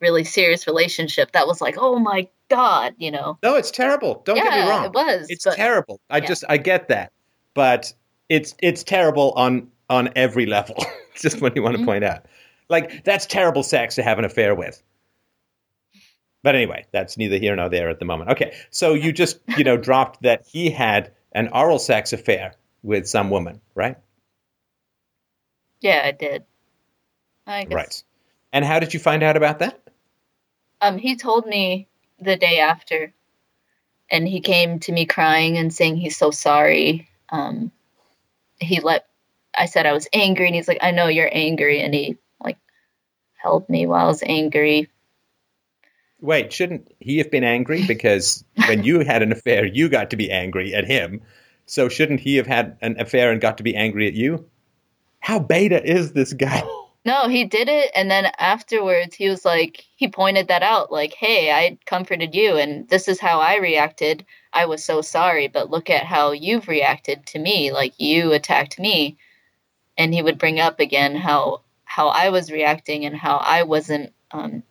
really 0.00 0.24
serious 0.24 0.66
relationship, 0.66 1.32
that 1.32 1.46
was 1.46 1.60
like, 1.60 1.76
oh 1.78 1.98
my 2.00 2.26
god, 2.48 2.94
you 2.98 3.10
know. 3.10 3.38
No, 3.42 3.54
it's 3.54 3.70
terrible. 3.70 4.22
Don't 4.24 4.36
yeah, 4.36 4.44
get 4.44 4.64
me 4.64 4.70
wrong. 4.70 4.84
it 4.86 4.92
was. 4.92 5.26
It's 5.28 5.44
but, 5.44 5.54
terrible. 5.54 6.00
I 6.10 6.18
yeah. 6.18 6.26
just 6.26 6.44
I 6.48 6.56
get 6.56 6.88
that, 6.88 7.12
but 7.54 7.92
it's 8.28 8.54
it's 8.60 8.82
terrible 8.82 9.32
on 9.36 9.68
on 9.90 10.10
every 10.16 10.46
level. 10.46 10.76
just 11.14 11.40
what 11.40 11.54
you 11.54 11.62
want 11.62 11.76
to 11.76 11.82
Mhm. 11.82 11.86
point 11.86 12.04
out. 12.04 12.26
Like 12.68 13.04
that's 13.04 13.26
terrible 13.26 13.62
sex 13.62 13.94
to 13.96 14.02
have 14.02 14.18
an 14.18 14.24
affair 14.24 14.54
with. 14.54 14.82
But 16.42 16.54
anyway, 16.54 16.86
that's 16.92 17.16
neither 17.16 17.36
here 17.38 17.56
nor 17.56 17.68
there 17.68 17.88
at 17.88 17.98
the 17.98 18.04
moment. 18.04 18.30
Okay, 18.30 18.56
so 18.70 18.94
you 18.94 19.12
just 19.12 19.40
you 19.56 19.64
know 19.64 19.76
dropped 19.76 20.22
that 20.22 20.46
he 20.46 20.70
had 20.70 21.12
an 21.32 21.48
oral 21.48 21.78
sex 21.78 22.12
affair 22.12 22.54
with 22.82 23.08
some 23.08 23.30
woman, 23.30 23.60
right? 23.74 23.96
Yeah, 25.80 26.02
I 26.04 26.12
did. 26.12 26.44
I 27.46 27.64
guess. 27.64 27.74
Right. 27.74 28.04
And 28.52 28.64
how 28.64 28.78
did 28.78 28.94
you 28.94 29.00
find 29.00 29.22
out 29.22 29.36
about 29.36 29.58
that? 29.58 29.80
Um, 30.80 30.98
he 30.98 31.16
told 31.16 31.46
me 31.46 31.88
the 32.20 32.36
day 32.36 32.60
after, 32.60 33.12
and 34.10 34.28
he 34.28 34.40
came 34.40 34.78
to 34.80 34.92
me 34.92 35.06
crying 35.06 35.58
and 35.58 35.72
saying 35.72 35.96
he's 35.96 36.16
so 36.16 36.30
sorry. 36.30 37.08
Um, 37.30 37.72
he 38.60 38.80
let 38.80 39.06
I 39.56 39.66
said 39.66 39.86
I 39.86 39.92
was 39.92 40.08
angry, 40.12 40.46
and 40.46 40.54
he's 40.54 40.68
like, 40.68 40.78
"I 40.82 40.92
know 40.92 41.08
you're 41.08 41.30
angry," 41.32 41.80
and 41.80 41.94
he 41.94 42.16
held 43.38 43.68
me 43.68 43.86
while 43.86 44.04
I 44.04 44.08
was 44.08 44.22
angry. 44.24 44.88
Wait, 46.20 46.52
shouldn't 46.52 46.92
he 46.98 47.18
have 47.18 47.30
been 47.30 47.44
angry 47.44 47.86
because 47.86 48.44
when 48.66 48.82
you 48.82 49.00
had 49.00 49.22
an 49.22 49.32
affair, 49.32 49.64
you 49.64 49.88
got 49.88 50.10
to 50.10 50.16
be 50.16 50.30
angry 50.30 50.74
at 50.74 50.84
him? 50.84 51.22
So 51.66 51.88
shouldn't 51.88 52.20
he 52.20 52.36
have 52.36 52.46
had 52.46 52.76
an 52.80 52.98
affair 53.00 53.30
and 53.30 53.40
got 53.40 53.58
to 53.58 53.62
be 53.62 53.76
angry 53.76 54.08
at 54.08 54.14
you? 54.14 54.48
How 55.20 55.38
beta 55.38 55.84
is 55.84 56.12
this 56.12 56.32
guy? 56.32 56.62
No, 57.04 57.26
he 57.26 57.44
did 57.44 57.70
it, 57.70 57.90
and 57.94 58.10
then 58.10 58.30
afterwards, 58.38 59.14
he 59.14 59.30
was 59.30 59.42
like, 59.42 59.86
he 59.96 60.08
pointed 60.08 60.48
that 60.48 60.62
out, 60.62 60.92
like, 60.92 61.14
"Hey, 61.14 61.50
I 61.50 61.78
comforted 61.86 62.34
you, 62.34 62.58
and 62.58 62.86
this 62.88 63.08
is 63.08 63.18
how 63.18 63.40
I 63.40 63.56
reacted. 63.56 64.26
I 64.52 64.66
was 64.66 64.84
so 64.84 65.00
sorry, 65.00 65.48
but 65.48 65.70
look 65.70 65.88
at 65.88 66.04
how 66.04 66.32
you've 66.32 66.68
reacted 66.68 67.24
to 67.28 67.38
me. 67.38 67.72
Like 67.72 67.98
you 67.98 68.32
attacked 68.32 68.78
me." 68.78 69.16
And 69.96 70.12
he 70.12 70.20
would 70.20 70.38
bring 70.38 70.60
up 70.60 70.80
again 70.80 71.16
how 71.16 71.62
how 71.88 72.08
I 72.08 72.28
was 72.28 72.52
reacting 72.52 73.06
and 73.06 73.16
how 73.16 73.38
I 73.38 73.62
wasn't 73.62 74.12
um, 74.32 74.62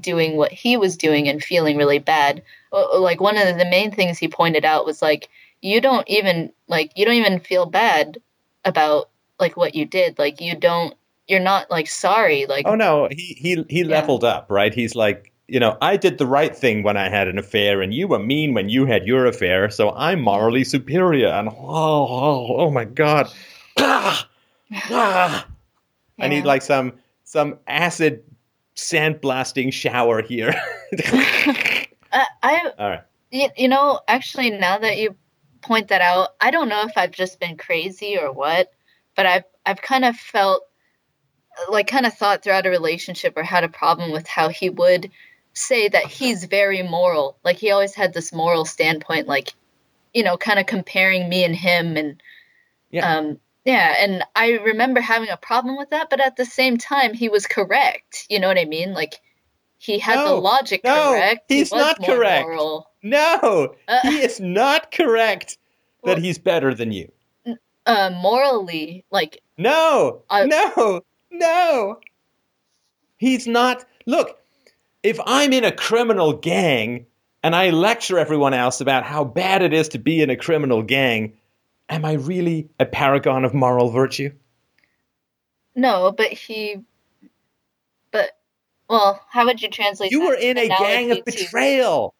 doing 0.00 0.36
what 0.36 0.52
he 0.52 0.76
was 0.76 0.96
doing 0.96 1.28
and 1.28 1.42
feeling 1.42 1.76
really 1.76 1.98
bad. 1.98 2.42
Like 2.72 3.20
one 3.20 3.36
of 3.36 3.58
the 3.58 3.64
main 3.64 3.90
things 3.90 4.18
he 4.18 4.28
pointed 4.28 4.64
out 4.64 4.86
was 4.86 5.02
like, 5.02 5.28
you 5.62 5.80
don't 5.80 6.08
even 6.08 6.52
like 6.68 6.92
you 6.94 7.04
don't 7.04 7.14
even 7.14 7.40
feel 7.40 7.66
bad 7.66 8.18
about 8.64 9.10
like 9.40 9.56
what 9.56 9.74
you 9.74 9.84
did. 9.84 10.16
Like 10.16 10.40
you 10.40 10.54
don't 10.54 10.94
you're 11.26 11.40
not 11.40 11.68
like 11.72 11.88
sorry 11.88 12.46
like 12.46 12.66
Oh 12.68 12.76
no, 12.76 13.08
he 13.10 13.36
he 13.36 13.64
he 13.68 13.82
leveled 13.82 14.22
up, 14.22 14.46
right? 14.48 14.72
He's 14.72 14.94
like, 14.94 15.32
you 15.48 15.58
know, 15.58 15.76
I 15.82 15.96
did 15.96 16.18
the 16.18 16.26
right 16.26 16.56
thing 16.56 16.84
when 16.84 16.96
I 16.96 17.08
had 17.08 17.26
an 17.26 17.36
affair, 17.36 17.82
and 17.82 17.92
you 17.92 18.06
were 18.06 18.20
mean 18.20 18.54
when 18.54 18.68
you 18.68 18.86
had 18.86 19.08
your 19.08 19.26
affair, 19.26 19.70
so 19.70 19.90
I'm 19.90 20.20
morally 20.20 20.62
superior. 20.62 21.28
And 21.28 21.48
oh, 21.48 21.52
oh, 21.58 22.56
oh 22.58 22.70
my 22.70 22.84
god, 22.84 23.28
ah, 23.76 24.28
ah. 24.72 25.49
I 26.20 26.28
need 26.28 26.44
like 26.44 26.62
some 26.62 26.94
some 27.24 27.58
acid 27.66 28.22
sandblasting 28.76 29.72
shower 29.72 30.22
here. 30.22 30.54
I, 31.08 31.86
I 32.42 32.72
All 32.78 32.88
right. 32.88 33.02
you, 33.30 33.48
you 33.56 33.68
know 33.68 34.00
actually 34.08 34.50
now 34.50 34.78
that 34.78 34.98
you 34.98 35.16
point 35.62 35.88
that 35.88 36.00
out 36.00 36.30
i 36.40 36.50
don't 36.50 36.68
know 36.68 36.82
if 36.82 36.92
i've 36.96 37.10
just 37.10 37.38
been 37.38 37.56
crazy 37.56 38.18
or 38.18 38.32
what 38.32 38.72
but 39.14 39.26
i've 39.26 39.44
i've 39.66 39.82
kind 39.82 40.04
of 40.04 40.16
felt 40.16 40.62
like 41.70 41.86
kind 41.86 42.06
of 42.06 42.14
thought 42.14 42.42
throughout 42.42 42.66
a 42.66 42.70
relationship 42.70 43.34
or 43.36 43.42
had 43.42 43.62
a 43.64 43.68
problem 43.68 44.10
with 44.10 44.26
how 44.26 44.48
he 44.48 44.70
would 44.70 45.10
say 45.52 45.88
that 45.88 46.06
he's 46.06 46.44
very 46.44 46.82
moral 46.82 47.36
like 47.44 47.56
he 47.56 47.70
always 47.70 47.94
had 47.94 48.14
this 48.14 48.32
moral 48.32 48.64
standpoint 48.64 49.26
like 49.26 49.52
you 50.14 50.22
know 50.22 50.36
kind 50.36 50.58
of 50.58 50.66
comparing 50.66 51.28
me 51.28 51.44
and 51.44 51.54
him 51.54 51.96
and 51.96 52.22
Yeah. 52.90 53.16
um 53.16 53.38
yeah 53.64 53.94
and 53.98 54.24
i 54.36 54.52
remember 54.58 55.00
having 55.00 55.28
a 55.28 55.36
problem 55.36 55.76
with 55.76 55.90
that 55.90 56.08
but 56.10 56.20
at 56.20 56.36
the 56.36 56.44
same 56.44 56.76
time 56.78 57.12
he 57.14 57.28
was 57.28 57.46
correct 57.46 58.26
you 58.30 58.38
know 58.40 58.48
what 58.48 58.58
i 58.58 58.64
mean 58.64 58.92
like 58.94 59.16
he 59.78 59.98
had 59.98 60.26
the 60.26 60.34
logic 60.34 60.82
no, 60.84 61.10
correct 61.12 61.44
He 61.48 61.56
he's 61.56 61.70
was 61.72 61.80
not 61.80 62.02
correct. 62.04 62.46
moral. 62.46 62.86
No, 63.02 63.74
Uh, 63.88 64.00
he 64.02 64.20
is 64.20 64.38
not 64.40 64.90
correct 64.92 65.56
that 66.04 66.16
Well- 66.16 66.20
he's 66.22 66.38
better 66.38 66.74
than 66.74 66.92
you. 66.92 67.10
uh 67.86 68.10
morally 68.20 69.04
like 69.10 69.40
No, 69.56 70.22
I- 70.28 70.44
no, 70.46 71.00
no. 71.30 71.98
He's 73.16 73.46
not. 73.46 73.84
Look, 74.06 74.38
if 75.02 75.18
I'm 75.26 75.52
in 75.52 75.64
a 75.64 75.72
criminal 75.72 76.32
gang 76.34 77.06
and 77.42 77.54
I 77.56 77.70
lecture 77.70 78.18
everyone 78.18 78.54
else 78.54 78.80
about 78.80 79.04
how 79.04 79.24
bad 79.24 79.62
it 79.62 79.72
is 79.72 79.88
to 79.90 79.98
be 79.98 80.20
in 80.22 80.30
a 80.30 80.36
criminal 80.36 80.82
gang, 80.82 81.32
am 81.90 82.04
I 82.04 82.14
really 82.14 82.68
a 82.78 82.86
paragon 82.86 83.44
of 83.44 83.52
moral 83.54 83.90
virtue? 83.90 84.30
no 85.76 86.10
but 86.12 86.28
he 86.32 86.76
but 88.10 88.30
well 88.88 89.20
how 89.28 89.44
would 89.46 89.62
you 89.62 89.68
translate 89.68 90.10
You 90.10 90.26
were 90.26 90.34
in 90.34 90.58
a 90.58 90.66
gang 90.68 91.10
of 91.10 91.18
analogy 91.18 91.22
to- 91.32 91.44
betrayal 91.44 92.14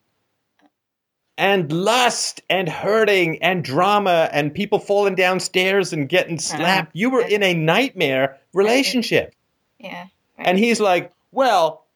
and 1.36 1.72
lust 1.72 2.42
and 2.50 2.68
hurting 2.68 3.42
and 3.42 3.64
drama 3.64 4.28
and 4.30 4.52
people 4.52 4.78
falling 4.78 5.14
downstairs 5.14 5.92
and 5.92 6.06
getting 6.06 6.34
uh-huh. 6.34 6.56
slapped. 6.56 6.90
You 6.94 7.08
were 7.08 7.22
in 7.22 7.42
a 7.42 7.54
nightmare 7.54 8.38
relationship. 8.52 9.34
yeah 9.78 10.06
And 10.36 10.58
he's 10.58 10.80
like, 10.80 11.12
Well, 11.32 11.86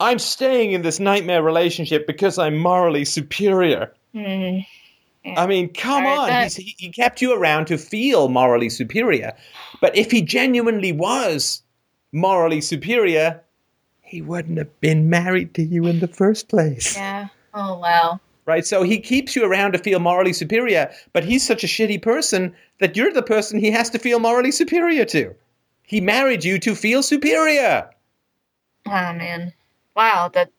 I'm 0.00 0.18
staying 0.18 0.72
in 0.72 0.80
this 0.82 0.98
nightmare 0.98 1.42
relationship 1.42 2.06
because 2.06 2.38
I'm 2.38 2.56
morally 2.56 3.04
superior. 3.04 3.92
Hmm. 4.14 4.60
I 5.24 5.46
mean, 5.46 5.72
come 5.72 6.04
on. 6.04 6.48
he, 6.50 6.74
he 6.78 6.90
kept 6.90 7.22
you 7.22 7.32
around 7.32 7.66
to 7.66 7.78
feel 7.78 8.28
morally 8.28 8.68
superior. 8.68 9.32
But 9.80 9.96
if 9.96 10.10
he 10.10 10.20
genuinely 10.22 10.92
was 10.92 11.62
morally 12.12 12.60
superior, 12.60 13.40
he 14.02 14.20
wouldn't 14.22 14.58
have 14.58 14.80
been 14.80 15.08
married 15.08 15.54
to 15.54 15.62
you 15.62 15.86
in 15.86 16.00
the 16.00 16.08
first 16.08 16.48
place. 16.48 16.94
yeah 16.96 17.28
oh 17.54 17.78
wow 17.78 18.20
Right? 18.46 18.66
So 18.66 18.82
he 18.82 19.00
keeps 19.00 19.34
you 19.34 19.42
around 19.42 19.72
to 19.72 19.78
feel 19.78 19.98
morally 20.00 20.34
superior, 20.34 20.92
but 21.14 21.24
he's 21.24 21.46
such 21.46 21.64
a 21.64 21.66
shitty 21.66 22.02
person 22.02 22.54
that 22.78 22.94
you're 22.94 23.10
the 23.10 23.22
person 23.22 23.58
he 23.58 23.70
has 23.70 23.88
to 23.88 23.98
feel 23.98 24.18
morally 24.18 24.50
superior 24.50 25.06
to. 25.06 25.34
He 25.84 26.02
married 26.02 26.44
you 26.44 26.58
to 26.58 26.74
feel 26.74 27.02
superior. 27.02 27.88
oh 28.86 28.90
man 28.90 29.52
wow 29.96 30.28
that 30.34 30.50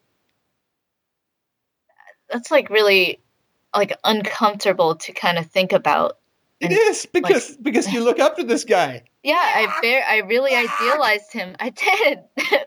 that's 2.29 2.49
like 2.49 2.69
really 2.71 3.19
like 3.75 3.97
uncomfortable 4.03 4.95
to 4.95 5.11
kind 5.11 5.37
of 5.37 5.45
think 5.47 5.71
about 5.73 6.17
It 6.59 6.71
is 6.71 7.05
because 7.05 7.57
because 7.57 7.91
you 7.93 8.03
look 8.03 8.19
up 8.19 8.37
to 8.37 8.43
this 8.43 8.63
guy. 8.63 9.03
yeah 9.23 9.33
i 9.55 9.79
ver- 9.81 10.03
i 10.07 10.17
really 10.27 10.55
idealized 10.55 11.31
him 11.33 11.55
i 11.59 11.69
did 11.69 12.19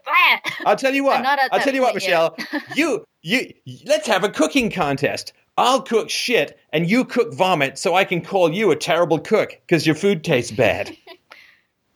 I'll 0.66 0.76
tell 0.76 0.94
you 0.94 1.04
what. 1.04 1.16
I'm 1.16 1.22
not 1.22 1.38
at 1.38 1.52
I'll 1.52 1.60
tell 1.60 1.74
you 1.74 1.82
what, 1.82 1.94
Michelle. 1.94 2.36
you 2.74 3.04
you 3.22 3.52
let's 3.86 4.06
have 4.06 4.24
a 4.24 4.28
cooking 4.28 4.70
contest. 4.70 5.32
I'll 5.56 5.82
cook 5.82 6.08
shit 6.10 6.58
and 6.72 6.88
you 6.88 7.04
cook 7.04 7.32
vomit, 7.34 7.78
so 7.78 7.94
I 7.94 8.04
can 8.04 8.20
call 8.20 8.52
you 8.52 8.70
a 8.70 8.76
terrible 8.76 9.18
cook 9.18 9.58
because 9.66 9.86
your 9.86 9.94
food 9.96 10.22
tastes 10.24 10.52
bad. 10.52 10.96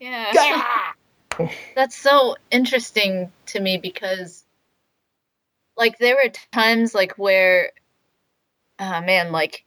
yeah 0.01 0.31
Ah! 0.35 0.95
That's 1.75 1.97
so 1.97 2.37
interesting 2.51 3.33
to 3.47 3.61
me 3.61 3.79
because 3.79 4.45
like 5.77 5.99
there 5.99 6.15
were 6.17 6.31
times 6.53 6.95
like 6.95 7.13
where 7.19 7.73
oh 8.83 9.01
man 9.03 9.33
like 9.33 9.65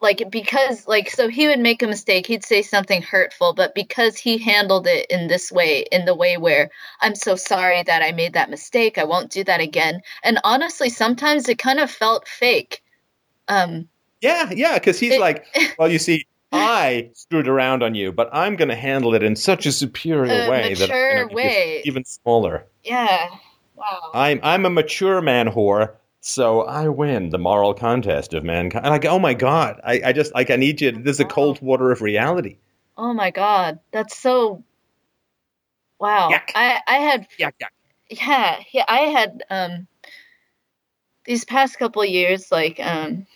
like 0.00 0.22
because 0.30 0.86
like 0.88 1.10
so 1.10 1.28
he 1.28 1.48
would 1.48 1.60
make 1.60 1.82
a 1.82 1.86
mistake 1.88 2.26
he'd 2.26 2.44
say 2.44 2.62
something 2.62 3.02
hurtful 3.02 3.54
but 3.54 3.74
because 3.74 4.16
he 4.16 4.38
handled 4.38 4.86
it 4.86 5.06
in 5.10 5.28
this 5.28 5.52
way 5.52 5.84
in 5.92 6.04
the 6.06 6.14
way 6.14 6.36
where 6.36 6.70
i'm 7.02 7.14
so 7.16 7.36
sorry 7.36 7.82
that 7.84 8.02
i 8.02 8.12
made 8.12 8.34
that 8.34 8.50
mistake 8.50 8.98
i 8.98 9.04
won't 9.04 9.30
do 9.30 9.44
that 9.44 9.60
again 9.60 10.00
and 10.24 10.38
honestly 10.44 10.88
sometimes 10.90 11.48
it 11.48 11.58
kind 11.58 11.80
of 11.80 11.90
felt 11.90 12.28
fake 12.28 12.82
um 13.48 13.88
yeah, 14.20 14.50
yeah, 14.54 14.74
because 14.74 14.98
he's 14.98 15.12
It- 15.14 15.20
like, 15.20 15.46
well, 15.78 15.90
you 15.90 15.98
see, 15.98 16.26
I 16.52 17.10
screwed 17.14 17.46
around 17.48 17.82
on 17.82 17.94
you, 17.94 18.12
but 18.12 18.28
I'm 18.32 18.56
going 18.56 18.68
to 18.68 18.74
handle 18.74 19.14
it 19.14 19.22
in 19.22 19.36
such 19.36 19.66
a 19.66 19.72
superior 19.72 20.44
A 20.46 20.50
way 20.50 20.74
that 20.74 20.82
I'm 20.82 20.88
mature 20.88 21.16
gonna 21.16 21.28
make 21.28 21.34
way. 21.34 21.82
even 21.84 22.04
smaller. 22.04 22.66
yeah 22.84 23.28
wow 23.76 24.10
I'm 24.14 24.40
I'm 24.42 24.66
a 24.66 24.70
mature 24.70 25.20
man 25.20 25.46
whore, 25.48 25.94
So 26.20 26.62
I 26.62 26.88
win 26.88 27.30
the 27.30 27.38
moral 27.38 27.74
contest 27.74 28.34
of 28.34 28.44
mankind. 28.44 28.84
Like, 28.86 29.04
oh 29.04 29.18
my 29.18 29.34
god, 29.34 29.80
I, 29.84 30.00
I 30.06 30.12
just 30.12 30.34
like 30.34 30.50
I 30.50 30.56
need 30.56 30.80
you. 30.80 30.92
This 30.92 31.16
is 31.16 31.20
a 31.20 31.24
cold 31.24 31.60
water 31.62 31.92
of 31.92 32.02
reality. 32.02 32.56
Oh 32.96 33.12
my 33.14 33.30
god, 33.30 33.78
that's 33.92 34.16
so. 34.16 34.64
Wow, 36.00 36.30
Yuck. 36.32 36.50
I 36.54 36.80
I 36.86 36.96
had 36.96 37.28
Yeah, 37.38 37.50
yeah. 37.60 37.68
yeah 38.10 38.62
yeah 38.72 38.84
I 38.88 38.98
had 39.00 39.42
um 39.50 39.86
these 41.24 41.44
past 41.44 41.78
couple 41.78 42.02
of 42.02 42.08
years 42.08 42.50
like 42.50 42.80
um 42.80 43.26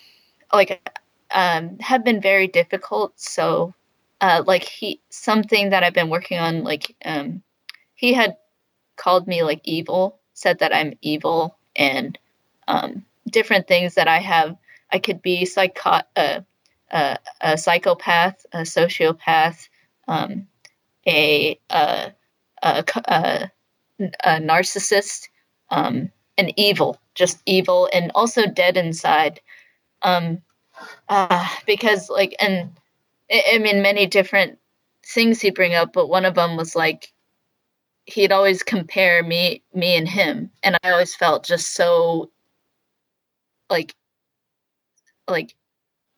like 0.51 0.89
um 1.31 1.77
have 1.79 2.03
been 2.03 2.21
very 2.21 2.47
difficult. 2.47 3.13
So 3.19 3.73
uh 4.19 4.43
like 4.45 4.63
he 4.63 4.99
something 5.09 5.69
that 5.69 5.83
I've 5.83 5.93
been 5.93 6.09
working 6.09 6.39
on 6.39 6.63
like 6.63 6.95
um 7.05 7.43
he 7.95 8.13
had 8.13 8.35
called 8.97 9.27
me 9.27 9.43
like 9.43 9.61
evil, 9.63 10.19
said 10.33 10.59
that 10.59 10.75
I'm 10.75 10.97
evil 11.01 11.57
and 11.75 12.17
um 12.67 13.05
different 13.29 13.67
things 13.67 13.95
that 13.95 14.07
I 14.07 14.19
have. 14.19 14.55
I 14.91 14.99
could 14.99 15.21
be 15.21 15.45
psycho 15.45 16.01
uh, 16.15 16.41
uh, 16.93 17.17
a 17.41 17.57
psychopath, 17.57 18.45
a 18.53 18.59
sociopath, 18.59 19.67
um, 20.07 20.47
a, 21.07 21.59
uh, 21.71 22.09
a, 22.61 22.83
a, 23.05 23.51
a 23.99 24.39
narcissist, 24.39 25.27
um, 25.71 26.11
an 26.37 26.51
evil, 26.57 26.99
just 27.15 27.41
evil, 27.45 27.89
and 27.93 28.11
also 28.13 28.45
dead 28.45 28.77
inside. 28.77 29.41
Um, 30.03 30.41
uh, 31.09 31.47
because, 31.65 32.09
like, 32.09 32.35
and 32.39 32.69
I, 33.31 33.43
I 33.53 33.57
mean, 33.57 33.81
many 33.81 34.05
different 34.05 34.59
things 35.05 35.41
he'd 35.41 35.55
bring 35.55 35.73
up, 35.73 35.93
but 35.93 36.09
one 36.09 36.25
of 36.25 36.35
them 36.35 36.55
was 36.55 36.75
like, 36.75 37.11
he'd 38.05 38.31
always 38.31 38.61
compare 38.61 39.23
me, 39.23 39.63
me 39.73 39.97
and 39.97 40.07
him, 40.07 40.51
and 40.61 40.77
I 40.83 40.91
always 40.91 41.15
felt 41.15 41.45
just 41.45 41.73
so, 41.73 42.29
like, 43.73 43.93
like 45.27 45.55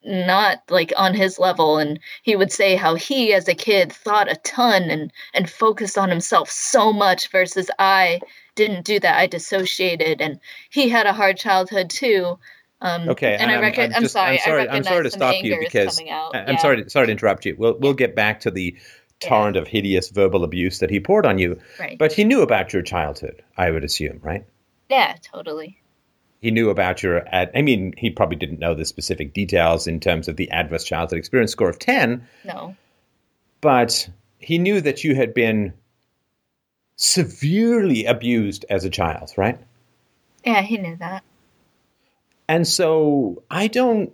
not 0.03 0.60
like 0.69 0.94
on 0.98 1.14
his 1.15 1.40
level 1.40 1.77
and 1.80 1.99
he 2.22 2.36
would 2.36 2.52
say 2.52 2.76
how 2.76 2.94
he 2.94 3.34
as 3.34 3.48
a 3.48 3.56
kid 3.56 3.91
thought 3.91 4.32
a 4.32 4.36
ton 4.44 4.84
and 4.84 5.11
and 5.34 5.49
focused 5.49 5.98
on 5.98 6.10
himself 6.10 6.48
so 6.49 6.94
much 6.94 7.32
versus 7.32 7.72
I 7.80 8.19
didn't 8.56 8.86
do 8.86 8.99
that 8.99 9.18
I 9.18 9.26
dissociated 9.26 10.22
and 10.22 10.40
he 10.69 10.90
had 10.90 11.07
a 11.07 11.14
hard 11.14 11.38
childhood 11.38 11.90
too 11.90 12.38
um 12.82 13.10
Okay, 13.10 13.36
and 13.40 13.49
I 13.49 13.56
I'm- 13.56 13.61
reckon 13.64 13.86
I'm 13.86 13.95
I'm, 13.95 14.02
just- 14.03 14.14
sorry 14.14 14.34
I'm 14.38 14.44
sorry- 14.44 14.68
I 14.69 14.76
I'm 14.76 14.84
sorry 14.84 15.03
to 15.06 15.10
stop 15.11 15.36
you 15.44 15.57
because. 15.60 15.99
I- 15.99 16.44
I'm 16.48 16.57
sorry, 16.60 16.84
to, 16.84 16.90
sorry 16.90 17.07
to 17.07 17.11
interrupt 17.11 17.45
you. 17.45 17.56
We'll 17.57 17.77
we'll 17.80 17.94
get 17.94 18.15
back 18.15 18.41
to 18.41 18.52
the 18.52 18.77
torrent 19.22 19.57
of 19.57 19.68
hideous 19.68 20.10
verbal 20.10 20.44
abuse 20.44 20.80
that 20.80 20.90
he 20.91 20.99
poured 20.99 21.26
on 21.26 21.40
you. 21.40 21.57
right 21.80 21.98
But 21.98 22.11
he 22.14 22.23
knew 22.26 22.41
about 22.41 22.73
your 22.73 22.82
childhood, 22.84 23.41
I 23.57 23.72
would 23.72 23.84
assume, 23.84 24.19
right? 24.22 24.45
yeah 24.90 25.15
totally 25.23 25.80
He 26.46 26.52
knew 26.52 26.70
about 26.70 27.02
your. 27.02 27.28
Ad, 27.34 27.50
I 27.56 27.62
mean, 27.62 27.94
he 27.98 28.10
probably 28.12 28.38
didn't 28.38 28.60
know 28.60 28.76
the 28.76 28.86
specific 28.86 29.34
details 29.34 29.88
in 29.88 30.00
terms 30.00 30.28
of 30.28 30.36
the 30.36 30.50
adverse 30.52 30.84
childhood 30.84 31.18
experience 31.18 31.52
score 31.52 31.70
of 31.70 31.80
ten, 31.80 32.28
no 32.44 32.76
but 33.66 34.08
he 34.38 34.60
knew 34.60 34.80
that 34.80 35.04
you 35.04 35.16
had 35.16 35.34
been 35.34 35.74
severely 36.98 38.06
abused 38.06 38.64
as 38.70 38.86
a 38.86 38.92
child, 38.92 39.32
right? 39.38 39.60
yeah 40.46 40.62
he 40.62 40.78
knew 40.78 40.96
that 40.98 41.24
And 42.48 42.68
so 42.68 43.42
I 43.50 43.66
don't 43.66 44.14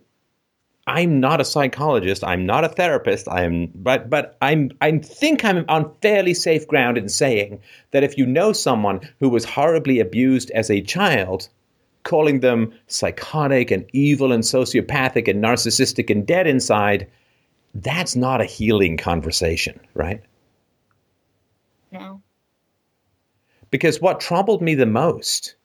I'm 0.88 1.20
not 1.20 1.42
a 1.42 1.46
psychologist, 1.46 2.24
I'm 2.24 2.46
not 2.46 2.64
a 2.64 2.70
therapist, 2.70 3.28
I'm 3.28 3.72
but 3.76 4.10
but 4.10 4.38
I'm 4.42 4.72
I 4.80 5.00
think 5.00 5.44
I'm 5.44 5.66
on 5.68 5.94
fairly 6.02 6.34
safe 6.34 6.66
ground 6.66 6.98
in 6.98 7.10
saying 7.10 7.60
that 7.92 8.04
if 8.04 8.18
you 8.18 8.26
know 8.26 8.54
someone 8.54 9.02
who 9.20 9.28
was 9.28 9.44
horribly 9.44 10.00
abused 10.00 10.50
as 10.52 10.72
a 10.72 10.80
child, 10.80 11.50
calling 12.04 12.40
them 12.40 12.74
psychotic 12.88 13.72
and 13.72 13.86
evil 13.94 14.32
and 14.32 14.44
sociopathic 14.44 15.28
and 15.28 15.44
narcissistic 15.44 16.10
and 16.10 16.26
dead 16.26 16.48
inside, 16.48 17.08
that's 17.76 18.16
not 18.16 18.42
a 18.42 18.46
healing 18.46 18.98
conversation, 18.98 19.80
right? 19.94 20.22
no 21.92 22.22
Because 23.70 24.02
what 24.02 24.20
troubled 24.20 24.62
me 24.62 24.76
the 24.76 24.86
most 24.86 25.56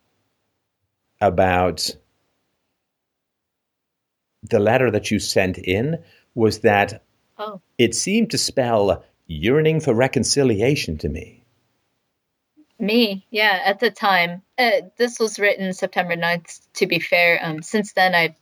about 1.20 1.96
the 4.42 4.58
letter 4.60 4.90
that 4.90 5.10
you 5.10 5.18
sent 5.18 5.58
in 5.58 5.98
was 6.34 6.60
that 6.60 7.02
oh 7.38 7.60
it 7.78 7.94
seemed 7.94 8.30
to 8.30 8.38
spell 8.38 9.04
yearning 9.26 9.80
for 9.80 9.94
reconciliation 9.94 10.98
to 10.98 11.08
me. 11.08 11.42
Me, 12.78 13.26
yeah, 13.30 13.60
at 13.64 13.80
the 13.80 13.90
time. 13.90 14.42
Uh, 14.58 14.70
this 14.98 15.18
was 15.18 15.38
written 15.38 15.72
September 15.72 16.14
9th, 16.16 16.60
to 16.74 16.86
be 16.86 16.98
fair. 16.98 17.40
Um, 17.42 17.62
since 17.62 17.92
then, 17.94 18.14
I've 18.14 18.34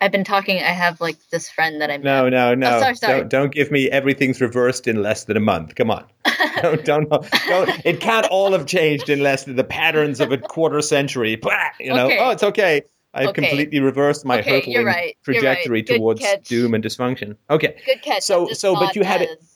I've 0.00 0.12
been 0.12 0.24
talking. 0.24 0.56
I 0.56 0.70
have 0.70 1.00
like 1.00 1.16
this 1.30 1.48
friend 1.50 1.80
that 1.80 1.90
I'm. 1.90 2.02
No, 2.02 2.28
no, 2.28 2.54
no. 2.54 2.76
Oh, 2.76 2.80
sorry, 2.80 2.94
sorry. 2.96 3.18
Don't, 3.20 3.28
don't 3.30 3.54
give 3.54 3.70
me 3.70 3.90
everything's 3.90 4.40
reversed 4.40 4.86
in 4.86 5.02
less 5.02 5.24
than 5.24 5.36
a 5.36 5.40
month. 5.40 5.74
Come 5.74 5.90
on. 5.90 6.04
don't, 6.62 6.84
don't, 6.84 7.08
don't. 7.10 7.86
It 7.86 8.00
can't 8.00 8.26
all 8.26 8.52
have 8.52 8.66
changed 8.66 9.08
in 9.08 9.20
less 9.22 9.44
than 9.44 9.56
the 9.56 9.64
patterns 9.64 10.20
of 10.20 10.32
a 10.32 10.38
quarter 10.38 10.80
century. 10.80 11.36
Blah, 11.42 11.52
you 11.78 11.92
know, 11.94 12.06
Okay. 12.06 12.18
oh, 12.20 12.30
it's 12.30 12.42
okay. 12.42 12.82
I've 13.14 13.28
Okay. 13.28 13.42
completely 13.46 13.80
reversed 13.80 14.24
my 14.24 14.40
Okay, 14.40 14.50
hurtling 14.56 14.74
right, 14.76 14.82
you're 14.82 14.84
right. 14.86 15.16
trajectory 15.22 15.82
towards 15.84 16.20
catch. 16.20 16.48
doom 16.48 16.74
and 16.74 16.82
dysfunction. 16.82 17.36
Okay. 17.48 17.76
Good 17.86 18.02
catch. 18.02 18.22
So- 18.24 18.48
so, 18.52 18.74
but 18.74 18.96
you 18.96 19.04
had 19.04 19.22
it- 19.22 19.30
as- 19.38 19.50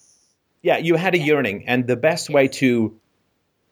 Yeah, 0.63 0.77
you 0.79 0.95
had 0.97 1.15
a 1.15 1.19
Yeah. 1.19 1.25
yearning, 1.25 1.65
and 1.67 1.87
the 1.87 1.97
best 1.97 2.31
way 2.31 2.49
to 2.49 2.99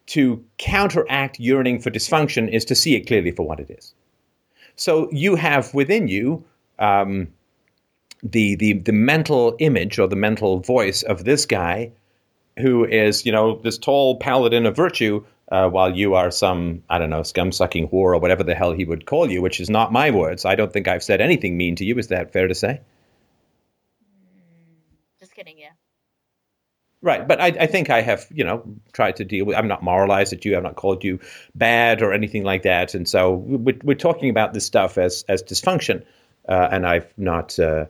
to 0.06 0.44
counteract 0.58 1.40
yearning 1.40 1.80
for 1.80 1.90
dysfunction 1.90 2.48
is 2.48 2.64
to 2.66 2.74
see 2.74 2.94
it 2.94 3.06
clearly 3.06 3.32
for 3.32 3.46
what 3.46 3.60
it 3.60 3.70
is. 3.70 3.92
So 4.76 5.08
you 5.10 5.34
have 5.36 5.72
within 5.74 6.06
you 6.08 6.44
um, 6.78 7.28
the 8.22 8.54
the 8.56 8.74
the 8.74 8.92
mental 8.92 9.56
image 9.58 9.98
or 9.98 10.06
the 10.06 10.16
mental 10.16 10.60
voice 10.60 11.02
of 11.02 11.24
this 11.24 11.46
guy 11.46 11.92
who 12.58 12.84
is 12.84 13.26
you 13.26 13.32
know 13.32 13.58
this 13.62 13.78
tall 13.78 14.16
paladin 14.18 14.66
of 14.66 14.76
virtue. 14.76 15.24
Uh, 15.48 15.68
while 15.68 15.96
you 15.96 16.14
are 16.14 16.28
some, 16.32 16.82
I 16.90 16.98
don't 16.98 17.08
know, 17.08 17.22
scum 17.22 17.52
sucking 17.52 17.86
whore 17.86 18.16
or 18.16 18.18
whatever 18.18 18.42
the 18.42 18.56
hell 18.56 18.72
he 18.72 18.84
would 18.84 19.06
call 19.06 19.30
you, 19.30 19.40
which 19.40 19.60
is 19.60 19.70
not 19.70 19.92
my 19.92 20.10
words. 20.10 20.44
I 20.44 20.56
don't 20.56 20.72
think 20.72 20.88
I've 20.88 21.04
said 21.04 21.20
anything 21.20 21.56
mean 21.56 21.76
to 21.76 21.84
you. 21.84 21.96
Is 21.98 22.08
that 22.08 22.32
fair 22.32 22.48
to 22.48 22.54
say? 22.56 22.80
Just 25.20 25.36
kidding. 25.36 25.56
Yeah. 25.56 25.70
Right, 27.06 27.28
but 27.28 27.40
I, 27.40 27.46
I 27.46 27.66
think 27.68 27.88
I 27.88 28.02
have, 28.02 28.26
you 28.34 28.42
know, 28.42 28.64
tried 28.92 29.14
to 29.14 29.24
deal 29.24 29.44
with. 29.44 29.56
I'm 29.56 29.68
not 29.68 29.80
moralized 29.80 30.32
at 30.32 30.44
you. 30.44 30.56
I've 30.56 30.64
not 30.64 30.74
called 30.74 31.04
you 31.04 31.20
bad 31.54 32.02
or 32.02 32.12
anything 32.12 32.42
like 32.42 32.64
that. 32.64 32.96
And 32.96 33.08
so 33.08 33.34
we're, 33.34 33.78
we're 33.84 33.94
talking 33.94 34.28
about 34.28 34.54
this 34.54 34.66
stuff 34.66 34.98
as 34.98 35.24
as 35.28 35.40
dysfunction, 35.40 36.02
uh, 36.48 36.66
and 36.72 36.84
I've 36.84 37.06
not. 37.16 37.60
Uh, 37.60 37.86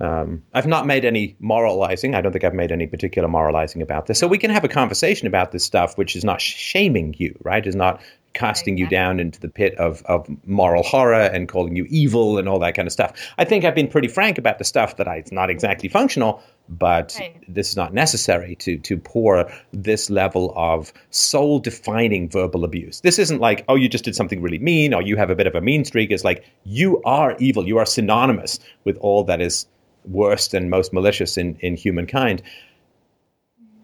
um, 0.00 0.42
I've 0.54 0.66
not 0.66 0.86
made 0.86 1.04
any 1.04 1.36
moralizing. 1.40 2.14
I 2.14 2.22
don't 2.22 2.32
think 2.32 2.42
I've 2.42 2.54
made 2.54 2.72
any 2.72 2.86
particular 2.86 3.28
moralizing 3.28 3.82
about 3.82 4.06
this. 4.06 4.18
So 4.18 4.26
we 4.26 4.38
can 4.38 4.50
have 4.50 4.64
a 4.64 4.68
conversation 4.68 5.26
about 5.28 5.52
this 5.52 5.62
stuff, 5.62 5.98
which 5.98 6.16
is 6.16 6.24
not 6.24 6.40
shaming 6.40 7.14
you, 7.18 7.38
right? 7.44 7.66
Is 7.66 7.76
not 7.76 8.00
casting 8.34 8.78
you 8.78 8.88
down 8.88 9.20
into 9.20 9.40
the 9.40 9.48
pit 9.48 9.74
of, 9.76 10.02
of 10.06 10.28
moral 10.46 10.82
horror 10.82 11.22
and 11.22 11.48
calling 11.48 11.76
you 11.76 11.86
evil 11.90 12.38
and 12.38 12.48
all 12.48 12.58
that 12.58 12.74
kind 12.74 12.86
of 12.86 12.92
stuff. 12.92 13.12
I 13.38 13.44
think 13.44 13.64
I've 13.64 13.74
been 13.74 13.88
pretty 13.88 14.08
frank 14.08 14.38
about 14.38 14.58
the 14.58 14.64
stuff 14.64 14.96
that 14.96 15.06
I, 15.08 15.16
it's 15.16 15.32
not 15.32 15.50
exactly 15.50 15.88
functional, 15.88 16.42
but 16.68 17.16
Right. 17.18 17.36
this 17.48 17.70
is 17.70 17.76
not 17.76 17.92
necessary 17.92 18.54
to 18.56 18.78
to 18.78 18.96
pour 18.96 19.50
this 19.72 20.08
level 20.10 20.52
of 20.56 20.92
soul 21.10 21.58
defining 21.58 22.28
verbal 22.28 22.64
abuse. 22.64 23.00
This 23.00 23.18
isn't 23.18 23.40
like, 23.40 23.64
oh, 23.68 23.74
you 23.74 23.88
just 23.88 24.04
did 24.04 24.14
something 24.14 24.40
really 24.40 24.58
mean 24.58 24.94
or 24.94 25.02
you 25.02 25.16
have 25.16 25.30
a 25.30 25.34
bit 25.34 25.46
of 25.46 25.54
a 25.54 25.60
mean 25.60 25.84
streak. 25.84 26.10
It's 26.10 26.24
like 26.24 26.44
you 26.64 27.02
are 27.02 27.36
evil. 27.38 27.66
You 27.66 27.78
are 27.78 27.86
synonymous 27.86 28.58
with 28.84 28.96
all 28.98 29.24
that 29.24 29.40
is 29.40 29.66
worst 30.04 30.54
and 30.54 30.70
most 30.70 30.92
malicious 30.92 31.36
in, 31.36 31.56
in 31.60 31.76
humankind. 31.76 32.42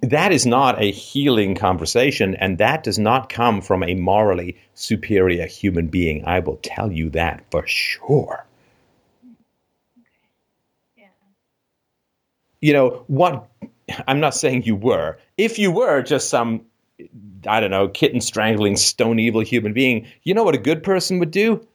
That 0.03 0.33
is 0.33 0.47
not 0.47 0.81
a 0.81 0.91
healing 0.91 1.55
conversation, 1.55 2.35
and 2.37 2.59
that 2.59 2.85
does 2.85 2.99
not 2.99 3.29
come 3.29 3.61
from 3.61 3.83
a 3.83 3.95
morally 3.95 4.57
superior 4.75 5.47
human 5.47 5.89
being. 5.89 6.25
I 6.25 6.39
will 6.39 6.59
tell 6.63 6.93
you 6.93 7.11
that 7.11 7.45
for 7.51 7.67
sure. 7.67 8.47
Yeah. 10.97 11.07
you 12.61 12.73
know 12.73 13.05
what 13.07 13.49
i'm 14.07 14.21
not 14.21 14.35
saying 14.35 14.63
you 14.65 14.77
were 14.77 15.17
if 15.39 15.59
you 15.59 15.71
were 15.71 16.03
just 16.03 16.29
some 16.29 16.61
i 17.47 17.59
don't 17.59 17.71
know 17.71 17.89
kitten 17.89 18.21
strangling 18.21 18.77
stone 18.77 19.19
evil 19.19 19.41
human 19.41 19.73
being 19.73 20.07
you 20.25 20.35
know 20.35 20.45
what 20.45 20.55
a 20.55 20.59
good 20.59 20.83
person 20.83 21.19
would 21.19 21.31
do 21.31 21.67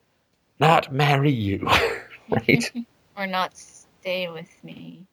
not 0.60 0.94
marry 0.94 1.32
you 1.32 1.68
right 2.30 2.72
Or 3.16 3.28
not 3.28 3.56
stay 3.56 4.28
with 4.30 4.50
me. 4.64 5.06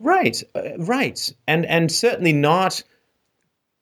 Right 0.00 0.42
uh, 0.54 0.76
right. 0.78 1.32
And 1.46 1.66
and 1.66 1.90
certainly 1.90 2.32
not 2.32 2.82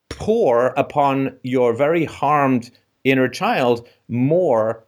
pour 0.09 0.69
upon 0.77 1.37
your 1.43 1.73
very 1.75 2.05
harmed 2.05 2.71
inner 3.05 3.29
child 3.29 3.89
more 4.09 4.85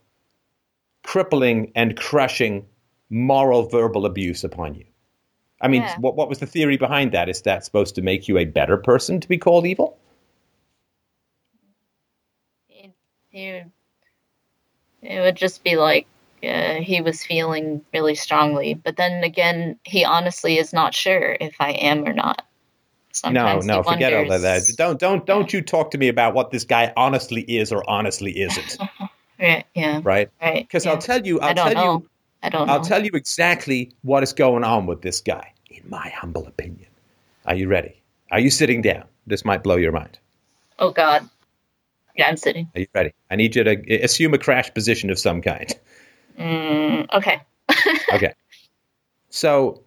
crippling 1.03 1.73
and 1.75 1.97
crushing 1.97 2.67
moral 3.11 3.69
verbal 3.69 4.07
abuse 4.07 4.45
upon 4.45 4.75
you. 4.75 4.85
I 5.61 5.69
mean 5.69 5.83
Yeah. 5.83 5.97
what, 5.99 6.17
what 6.17 6.29
was 6.29 6.39
the 6.39 6.47
theory 6.47 6.77
behind 6.77 7.13
that? 7.13 7.29
Is 7.29 7.43
that 7.43 7.65
supposed 7.65 7.95
to 7.97 8.03
make 8.03 8.29
you 8.29 8.39
a 8.39 8.45
better 8.45 8.77
person 8.77 9.21
to 9.21 9.29
be 9.29 9.39
called 9.39 9.67
evil? 9.67 9.99
He 13.31 13.63
It 15.03 15.21
would 15.21 15.37
just 15.37 15.63
be 15.63 15.77
like 15.77 16.07
uh, 16.49 16.81
he 16.83 17.01
was 17.01 17.25
feeling 17.25 17.83
really 17.93 18.15
strongly, 18.15 18.75
but 18.75 18.97
then 18.97 19.25
again, 19.25 19.79
he 19.85 20.05
honestly 20.05 20.59
is 20.59 20.73
not 20.73 20.95
sure 20.95 21.37
if 21.41 21.55
I 21.61 21.73
am 21.73 22.05
or 22.07 22.13
not. 22.13 22.43
no, 22.43 23.13
Sometimes 23.13 23.67
no, 23.67 23.83
he 23.83 23.89
forget 23.93 24.13
all 24.15 24.31
of 24.31 24.43
that. 24.43 24.63
Don't 24.77 24.99
don't 25.01 25.27
don't 25.27 25.53
you 25.53 25.63
talk 25.63 25.91
to 25.93 25.99
me 25.99 26.09
about 26.09 26.35
what 26.35 26.51
this 26.51 26.65
guy 26.65 26.93
honestly 26.97 27.43
is 27.43 27.73
or 27.73 27.89
honestly 27.89 28.41
isn't, 28.41 28.79
Yeah, 29.39 29.63
yeah, 29.75 30.01
right? 30.05 30.29
right. 30.41 30.67
Because 30.67 30.85
yeah. 30.85 30.93
I'll 30.93 30.99
tell 30.99 31.27
you, 31.27 31.41
I 31.41 31.49
I'll 31.49 31.55
don't 31.55 31.73
tell 31.73 31.85
know. 31.85 31.93
you, 31.95 32.09
I 32.43 32.49
don't 32.51 32.69
I'll 32.71 32.79
know. 32.79 32.85
tell 32.85 33.05
you 33.05 33.11
exactly 33.15 33.93
what 34.03 34.23
is 34.23 34.33
going 34.33 34.65
on 34.65 34.87
with 34.87 35.03
this 35.03 35.21
guy, 35.21 35.53
in 35.71 35.83
my 35.89 36.09
humble 36.11 36.47
opinion. 36.47 36.89
Are 37.47 37.55
you 37.55 37.69
ready? 37.69 38.01
Are 38.33 38.41
you 38.41 38.51
sitting 38.51 38.83
down? 38.83 39.05
This 39.27 39.45
might 39.45 39.63
blow 39.63 39.77
your 39.77 39.93
mind. 39.93 40.19
oh 40.79 40.91
God. 40.91 41.29
Yeah, 42.17 42.29
I'm 42.29 42.37
sitting. 42.39 42.67
Are 42.75 42.81
you 42.81 42.87
ready? 42.95 43.13
I 43.31 43.37
need 43.37 43.55
you 43.55 43.63
to 43.65 44.03
assume 44.03 44.33
a 44.33 44.39
crash 44.39 44.73
position 44.73 45.11
of 45.11 45.19
some 45.19 45.43
kind. 45.43 45.71
Mm, 46.39 47.07
okay. 47.15 47.41
Okay. 48.13 48.33
So 49.31 49.83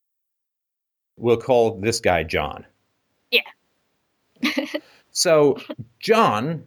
we'll 1.18 1.38
call 1.38 1.80
this 1.80 2.00
guy 2.00 2.24
John. 2.24 2.66
Yeah. 3.32 3.42
so 5.12 5.58
John, 6.00 6.66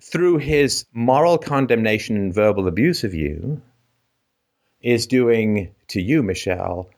through 0.00 0.38
his 0.38 0.84
moral 0.92 1.38
condemnation 1.38 2.16
and 2.16 2.34
verbal 2.34 2.68
abuse 2.68 3.02
of 3.02 3.14
you, 3.14 3.60
is 4.82 5.06
doing 5.06 5.74
to 5.88 6.00
you, 6.00 6.22
Michelle, 6.22 6.88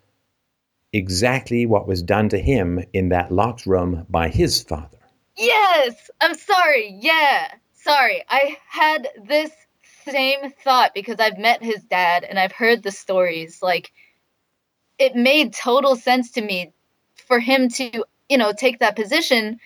exactly 0.92 1.66
what 1.66 1.86
was 1.86 2.02
done 2.02 2.28
to 2.30 2.38
him 2.38 2.82
in 2.92 3.10
that 3.10 3.30
locked 3.32 3.66
room 3.66 4.06
by 4.08 4.28
his 4.28 4.62
father. 4.62 4.98
Yes, 5.36 6.10
I'm 6.20 6.34
sorry. 6.34 6.96
Yeah, 7.00 7.48
sorry. 7.72 8.22
I 8.28 8.56
had 8.68 9.08
this 9.26 9.50
same 10.06 10.50
thought 10.50 10.94
because 10.94 11.16
I've 11.18 11.38
met 11.38 11.62
his 11.62 11.82
dad 11.84 12.24
and 12.24 12.38
I've 12.38 12.52
heard 12.52 12.82
the 12.82 12.90
stories. 12.90 13.62
Like, 13.62 13.92
it 14.98 15.16
made 15.16 15.52
total 15.52 15.96
sense 15.96 16.32
to 16.32 16.42
me 16.42 16.72
for 17.26 17.40
him 17.40 17.68
to, 17.70 18.04
you 18.28 18.38
know, 18.38 18.52
take 18.52 18.78
that 18.80 18.96
position. 18.96 19.60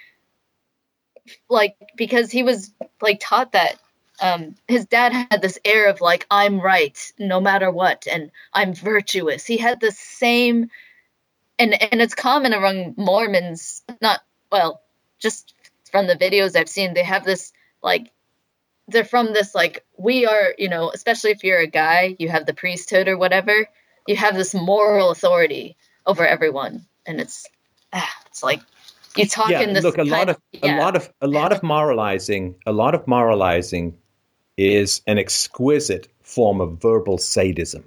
Like, 1.48 1.76
because 1.96 2.30
he 2.30 2.42
was 2.42 2.72
like 3.00 3.20
taught 3.20 3.52
that 3.52 3.78
um, 4.20 4.54
his 4.66 4.86
dad 4.86 5.12
had 5.12 5.42
this 5.42 5.58
air 5.64 5.88
of 5.88 6.00
like, 6.00 6.26
I'm 6.30 6.60
right 6.60 6.98
no 7.18 7.40
matter 7.40 7.70
what, 7.70 8.06
and 8.10 8.30
I'm 8.52 8.74
virtuous. 8.74 9.46
He 9.46 9.56
had 9.56 9.80
the 9.80 9.92
same, 9.92 10.70
and 11.58 11.80
and 11.92 12.00
it's 12.00 12.14
common 12.14 12.52
among 12.52 12.94
Mormons. 12.96 13.82
Not 14.00 14.20
well, 14.50 14.80
just 15.18 15.54
from 15.90 16.06
the 16.06 16.16
videos 16.16 16.56
I've 16.56 16.68
seen, 16.68 16.94
they 16.94 17.02
have 17.02 17.24
this 17.24 17.52
like 17.82 18.10
they're 18.88 19.04
from 19.04 19.32
this 19.32 19.54
like 19.54 19.84
we 19.96 20.26
are, 20.26 20.54
you 20.58 20.68
know, 20.68 20.90
especially 20.92 21.30
if 21.30 21.44
you're 21.44 21.60
a 21.60 21.66
guy, 21.66 22.16
you 22.18 22.28
have 22.28 22.46
the 22.46 22.54
priesthood 22.54 23.06
or 23.08 23.16
whatever, 23.16 23.68
you 24.06 24.16
have 24.16 24.34
this 24.34 24.54
moral 24.54 25.10
authority 25.10 25.76
over 26.06 26.26
everyone, 26.26 26.86
and 27.06 27.20
it's 27.20 27.46
ah, 27.92 28.10
it's 28.26 28.42
like 28.42 28.60
you 29.16 29.26
talk 29.26 29.50
yeah, 29.50 29.60
in 29.60 29.74
this 29.74 29.84
look, 29.84 29.98
a 29.98 30.04
lot 30.04 30.16
kind 30.16 30.30
of 30.30 30.40
yeah. 30.52 30.76
a 30.76 30.80
lot 30.80 30.96
of 30.96 31.12
a 31.20 31.26
lot 31.28 31.52
of 31.52 31.62
moralizing, 31.62 32.56
a 32.66 32.72
lot 32.72 32.94
of 32.94 33.06
moralizing 33.06 33.96
is 34.56 35.02
an 35.06 35.18
exquisite 35.18 36.08
form 36.22 36.60
of 36.60 36.80
verbal 36.80 37.18
sadism. 37.18 37.84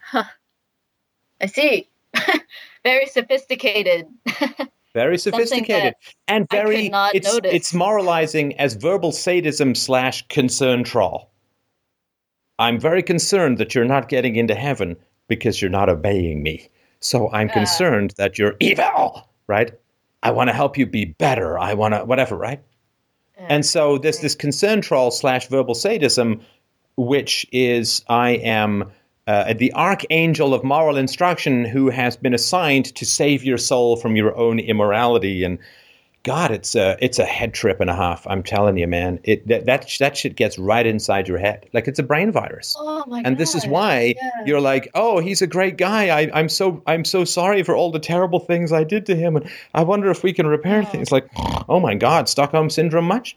Huh. 0.00 0.24
I 1.40 1.46
see. 1.46 1.88
Very 2.84 3.06
sophisticated. 3.06 4.06
Very 4.96 5.18
sophisticated 5.18 5.92
and 6.26 6.46
very 6.50 6.90
it's, 7.12 7.30
notice. 7.30 7.52
it's 7.52 7.74
moralizing 7.74 8.58
as 8.58 8.72
verbal 8.76 9.12
sadism 9.12 9.74
slash 9.74 10.26
concern 10.28 10.84
troll. 10.84 11.30
I'm 12.58 12.80
very 12.80 13.02
concerned 13.02 13.58
that 13.58 13.74
you're 13.74 13.84
not 13.84 14.08
getting 14.08 14.36
into 14.36 14.54
heaven 14.54 14.96
because 15.28 15.60
you're 15.60 15.70
not 15.70 15.90
obeying 15.90 16.42
me. 16.42 16.70
So 17.00 17.30
I'm 17.30 17.50
Ah. 17.50 17.52
concerned 17.52 18.14
that 18.16 18.38
you're 18.38 18.56
evil, 18.58 19.28
right? 19.46 19.70
I 20.22 20.30
want 20.30 20.48
to 20.48 20.54
help 20.54 20.78
you 20.78 20.86
be 20.86 21.04
better. 21.04 21.58
I 21.58 21.74
want 21.74 21.92
to 21.92 22.02
whatever, 22.06 22.34
right? 22.34 22.62
And 23.36 23.66
so 23.66 23.98
there's 23.98 24.20
this 24.20 24.34
concern 24.34 24.80
troll 24.80 25.10
slash 25.10 25.48
verbal 25.48 25.74
sadism, 25.74 26.40
which 26.96 27.44
is 27.52 28.02
I 28.08 28.30
am 28.30 28.90
uh, 29.26 29.52
the 29.54 29.72
archangel 29.72 30.54
of 30.54 30.62
moral 30.62 30.96
instruction 30.96 31.64
who 31.64 31.90
has 31.90 32.16
been 32.16 32.34
assigned 32.34 32.94
to 32.94 33.04
save 33.04 33.42
your 33.44 33.58
soul 33.58 33.96
from 33.96 34.16
your 34.16 34.36
own 34.36 34.58
immorality. 34.58 35.42
And 35.42 35.58
God, 36.22 36.50
it's 36.50 36.74
a 36.74 36.96
it's 37.00 37.18
a 37.20 37.24
head 37.24 37.54
trip 37.54 37.80
and 37.80 37.88
a 37.88 37.94
half. 37.94 38.26
I'm 38.26 38.42
telling 38.42 38.76
you, 38.76 38.86
man. 38.88 39.20
It 39.24 39.46
that 39.46 39.66
that, 39.66 39.88
that 40.00 40.16
shit 40.16 40.34
gets 40.36 40.58
right 40.58 40.84
inside 40.86 41.28
your 41.28 41.38
head, 41.38 41.68
like 41.72 41.86
it's 41.86 41.98
a 42.00 42.02
brain 42.02 42.32
virus. 42.32 42.74
oh 42.78 43.04
my 43.06 43.22
and 43.24 43.38
this 43.38 43.54
is 43.54 43.64
why 43.66 44.14
Yeah. 44.16 44.30
you're 44.44 44.60
like, 44.60 44.88
oh, 44.94 45.20
he's 45.20 45.40
a 45.40 45.46
great 45.46 45.76
guy. 45.76 46.08
I, 46.08 46.30
I'm 46.34 46.48
so 46.48 46.82
I'm 46.86 47.04
so 47.04 47.24
sorry 47.24 47.62
for 47.62 47.76
all 47.76 47.92
the 47.92 48.00
terrible 48.00 48.40
things 48.40 48.72
I 48.72 48.82
did 48.84 49.06
to 49.06 49.14
him, 49.16 49.36
and 49.36 49.48
I 49.72 49.84
wonder 49.84 50.10
if 50.10 50.22
we 50.24 50.32
can 50.32 50.46
repair 50.48 50.80
Yeah. 50.82 50.86
things. 50.90 51.12
Like, 51.12 51.28
oh 51.68 51.78
my 51.80 51.94
God, 51.94 52.28
Stockholm 52.28 52.70
syndrome 52.70 53.06
much? 53.06 53.36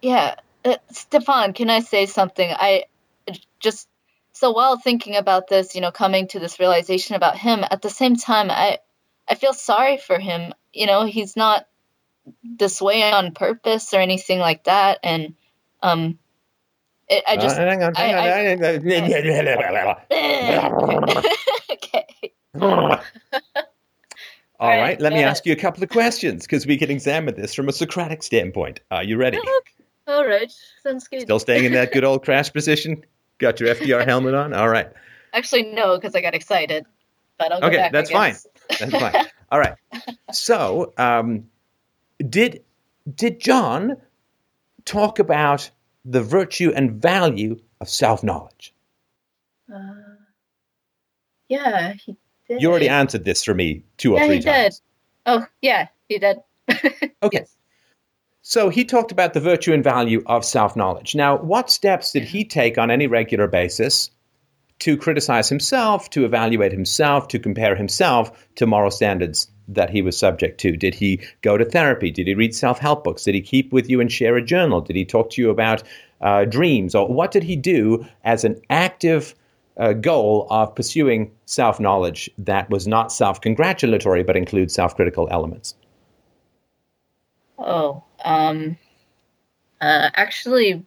Yeah, 0.00 0.34
uh, 0.64 0.76
Stefan, 0.90 1.52
can 1.52 1.70
I 1.70 1.78
say 1.80 2.06
something? 2.06 2.50
I 2.52 2.84
just 3.60 3.86
so 4.32 4.50
while 4.50 4.76
thinking 4.78 5.16
about 5.16 5.48
this, 5.48 5.74
you 5.74 5.80
know, 5.80 5.90
coming 5.90 6.28
to 6.28 6.38
this 6.40 6.58
realization 6.58 7.16
about 7.16 7.38
him, 7.38 7.64
at 7.70 7.82
the 7.82 7.90
same 7.90 8.16
time, 8.16 8.50
I 8.50 8.78
I 9.28 9.34
feel 9.34 9.52
sorry 9.52 9.98
for 9.98 10.18
him. 10.18 10.52
You 10.72 10.86
know, 10.86 11.04
he's 11.04 11.36
not 11.36 11.66
this 12.42 12.80
way 12.80 13.02
on 13.12 13.32
purpose 13.32 13.92
or 13.94 14.00
anything 14.00 14.38
like 14.38 14.64
that, 14.64 14.98
and 15.02 15.34
um, 15.82 16.18
it, 17.08 17.22
I 17.28 17.36
just 17.36 17.58
Uh, 17.58 17.66
hang 17.66 17.82
on, 17.82 17.94
hang 17.94 18.14
I- 18.14 18.18
on. 18.18 18.24
okay. 21.72 22.06
All 22.54 22.98
All 24.60 24.68
right, 24.68 24.80
right, 24.80 25.00
let 25.00 25.12
me 25.12 25.22
ask 25.22 25.44
you 25.44 25.52
a 25.52 25.56
couple 25.56 25.82
of 25.82 25.88
questions 25.88 26.46
because 26.46 26.66
we 26.66 26.78
can 26.78 26.90
examine 26.90 27.34
this 27.34 27.52
from 27.52 27.68
a 27.68 27.72
Socratic 27.72 28.22
standpoint. 28.22 28.80
Are 28.92 29.02
you 29.02 29.16
ready? 29.16 29.40
All 30.06 30.24
right, 30.26 30.52
sounds 30.82 31.08
good. 31.08 31.22
Still 31.22 31.40
staying 31.40 31.64
in 31.64 31.72
that 31.72 31.92
good 31.92 32.04
old 32.04 32.24
crash 32.24 32.52
position? 32.52 33.04
Got 33.42 33.58
your 33.60 33.74
FDR 33.74 34.04
helmet 34.06 34.34
on? 34.34 34.54
All 34.54 34.68
right. 34.68 34.88
Actually, 35.34 35.64
no, 35.64 35.96
because 35.98 36.14
I 36.14 36.20
got 36.20 36.34
excited. 36.34 36.86
But 37.38 37.50
I'll 37.52 37.60
go 37.60 37.66
Okay, 37.66 37.76
back. 37.78 37.92
That's 37.92 38.10
fine. 38.10 38.36
That's 38.78 38.92
fine. 38.92 39.26
All 39.50 39.58
right. 39.58 39.74
So, 40.32 40.94
um, 40.96 41.50
did 42.18 42.62
did 43.14 43.38
John 43.40 43.96
talk 44.86 45.18
about 45.18 45.68
the 46.06 46.22
virtue 46.22 46.72
and 46.74 47.02
value 47.02 47.60
of 47.80 47.88
self 47.90 48.22
knowledge? 48.22 48.72
Uh, 49.70 49.78
yeah, 51.48 51.92
he 51.94 52.16
did. 52.48 52.62
You 52.62 52.70
already 52.70 52.88
answered 52.88 53.24
this 53.24 53.44
for 53.44 53.52
me 53.52 53.82
two 53.98 54.14
or 54.14 54.20
Yeah, 54.20 54.26
three 54.26 54.36
he 54.36 54.40
times. 54.40 54.80
did. 54.80 54.80
Oh, 55.26 55.46
yeah, 55.60 55.88
he 56.08 56.18
did. 56.18 56.38
Okay. 57.22 57.38
Yes. 57.40 57.56
So 58.44 58.70
he 58.70 58.84
talked 58.84 59.12
about 59.12 59.34
the 59.34 59.40
virtue 59.40 59.72
and 59.72 59.84
value 59.84 60.20
of 60.26 60.44
self 60.44 60.74
knowledge. 60.74 61.14
Now, 61.14 61.38
what 61.38 61.70
steps 61.70 62.10
did 62.10 62.24
he 62.24 62.44
take 62.44 62.76
on 62.76 62.90
any 62.90 63.06
regular 63.06 63.46
basis 63.46 64.10
to 64.80 64.96
criticize 64.96 65.48
himself, 65.48 66.10
to 66.10 66.24
evaluate 66.24 66.72
himself, 66.72 67.28
to 67.28 67.38
compare 67.38 67.76
himself 67.76 68.48
to 68.56 68.66
moral 68.66 68.90
standards 68.90 69.46
that 69.68 69.90
he 69.90 70.02
was 70.02 70.18
subject 70.18 70.58
to? 70.62 70.76
Did 70.76 70.92
he 70.92 71.20
go 71.42 71.56
to 71.56 71.64
therapy? 71.64 72.10
Did 72.10 72.26
he 72.26 72.34
read 72.34 72.52
self 72.52 72.80
help 72.80 73.04
books? 73.04 73.22
Did 73.22 73.36
he 73.36 73.40
keep 73.40 73.72
with 73.72 73.88
you 73.88 74.00
and 74.00 74.10
share 74.10 74.36
a 74.36 74.42
journal? 74.42 74.80
Did 74.80 74.96
he 74.96 75.04
talk 75.04 75.30
to 75.30 75.40
you 75.40 75.48
about 75.48 75.84
uh, 76.20 76.44
dreams? 76.44 76.96
Or 76.96 77.06
what 77.06 77.30
did 77.30 77.44
he 77.44 77.54
do 77.54 78.04
as 78.24 78.42
an 78.42 78.60
active 78.70 79.36
uh, 79.76 79.92
goal 79.92 80.48
of 80.50 80.74
pursuing 80.74 81.30
self 81.46 81.78
knowledge 81.78 82.28
that 82.38 82.68
was 82.70 82.88
not 82.88 83.12
self 83.12 83.40
congratulatory 83.40 84.24
but 84.24 84.36
includes 84.36 84.74
self 84.74 84.96
critical 84.96 85.28
elements? 85.30 85.76
Oh, 87.64 88.02
um, 88.24 88.76
uh, 89.80 90.10
actually, 90.14 90.84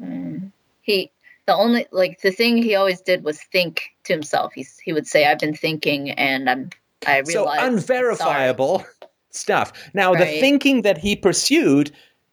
mm, 0.00 0.52
he 0.82 1.10
the 1.46 1.54
only 1.54 1.86
like 1.92 2.20
the 2.20 2.30
thing 2.30 2.58
he 2.58 2.74
always 2.74 3.00
did 3.00 3.24
was 3.24 3.40
think 3.40 3.90
to 4.04 4.12
himself. 4.12 4.52
He's 4.54 4.78
he 4.78 4.92
would 4.92 5.06
say, 5.06 5.26
"I've 5.26 5.38
been 5.38 5.54
thinking, 5.54 6.10
and 6.10 6.50
I'm 6.50 6.70
I 7.06 7.22
so 7.22 7.40
realized 7.40 7.62
I'm 7.62 7.74
unverifiable 7.74 8.84
stuff. 9.30 9.72
Now, 9.94 10.14
the 10.14 10.26
thinking 10.26 10.82
that 10.82 10.98
he 10.98 11.16
pursued, 11.16 11.92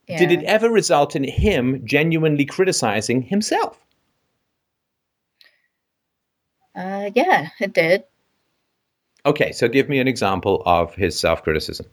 sorry." 0.10 0.20
did 0.20 0.32
it 0.32 0.44
ever 0.46 0.70
result 0.70 1.16
in 1.16 1.24
him 1.24 1.82
genuinely 1.86 2.46
criticizing 2.46 3.22
himself? 3.22 3.80
Uh, 6.76 7.12
yeah, 7.14 7.50
it 7.60 7.74
did. 7.74 8.04
Okay, 9.26 9.52
so 9.54 9.68
give 9.68 9.88
me 9.88 10.00
an 10.00 10.08
example 10.08 10.62
of 10.66 10.94
his 10.96 11.18
self 11.18 11.44
criticism. 11.44 11.86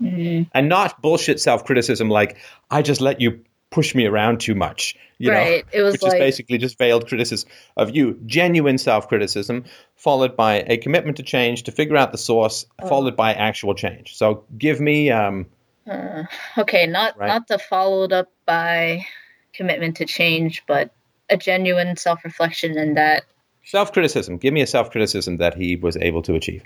Mm, 0.00 0.48
And 0.54 0.68
not 0.68 1.00
bullshit 1.02 1.40
self 1.40 1.64
criticism 1.64 2.08
like, 2.08 2.36
I 2.70 2.82
just 2.82 3.00
let 3.00 3.20
you 3.20 3.40
push 3.70 3.94
me 3.94 4.06
around 4.06 4.40
too 4.40 4.54
much. 4.54 4.96
You 5.18 5.30
Right. 5.30 5.64
know, 5.66 5.78
It 5.78 5.82
was 5.82 5.92
which 5.92 6.02
like- 6.02 6.14
is 6.14 6.18
basically 6.18 6.58
just 6.58 6.78
veiled 6.78 7.06
criticism 7.06 7.48
of 7.76 7.94
you, 7.94 8.18
genuine 8.26 8.78
self 8.78 9.06
criticism, 9.08 9.64
followed 9.96 10.34
by 10.36 10.64
a 10.66 10.76
commitment 10.78 11.16
to 11.18 11.22
change, 11.22 11.62
to 11.64 11.72
figure 11.72 11.96
out 11.96 12.10
the 12.12 12.18
source, 12.18 12.64
Oh. 12.82 12.88
followed 12.88 13.16
by 13.16 13.34
actual 13.34 13.74
change. 13.74 14.16
So 14.16 14.44
give 14.58 14.80
me. 14.80 15.10
Um, 15.10 15.46
Uh, 15.88 16.24
okay, 16.58 16.86
not 16.86 17.18
Right. 17.18 17.26
not 17.28 17.48
the 17.48 17.58
followed 17.58 18.12
up 18.12 18.28
by 18.46 19.04
commitment 19.52 19.96
to 19.96 20.04
change, 20.06 20.62
but 20.66 20.90
a 21.28 21.36
genuine 21.36 21.96
self 21.96 22.24
reflection 22.24 22.76
and 22.78 22.96
that 22.96 23.24
Self 23.62 23.92
criticism. 23.92 24.38
Give 24.38 24.54
me 24.54 24.62
a 24.62 24.66
self 24.66 24.90
criticism 24.90 25.36
that 25.36 25.54
he 25.54 25.76
was 25.76 25.96
able 25.98 26.22
to 26.22 26.34
achieve. 26.34 26.62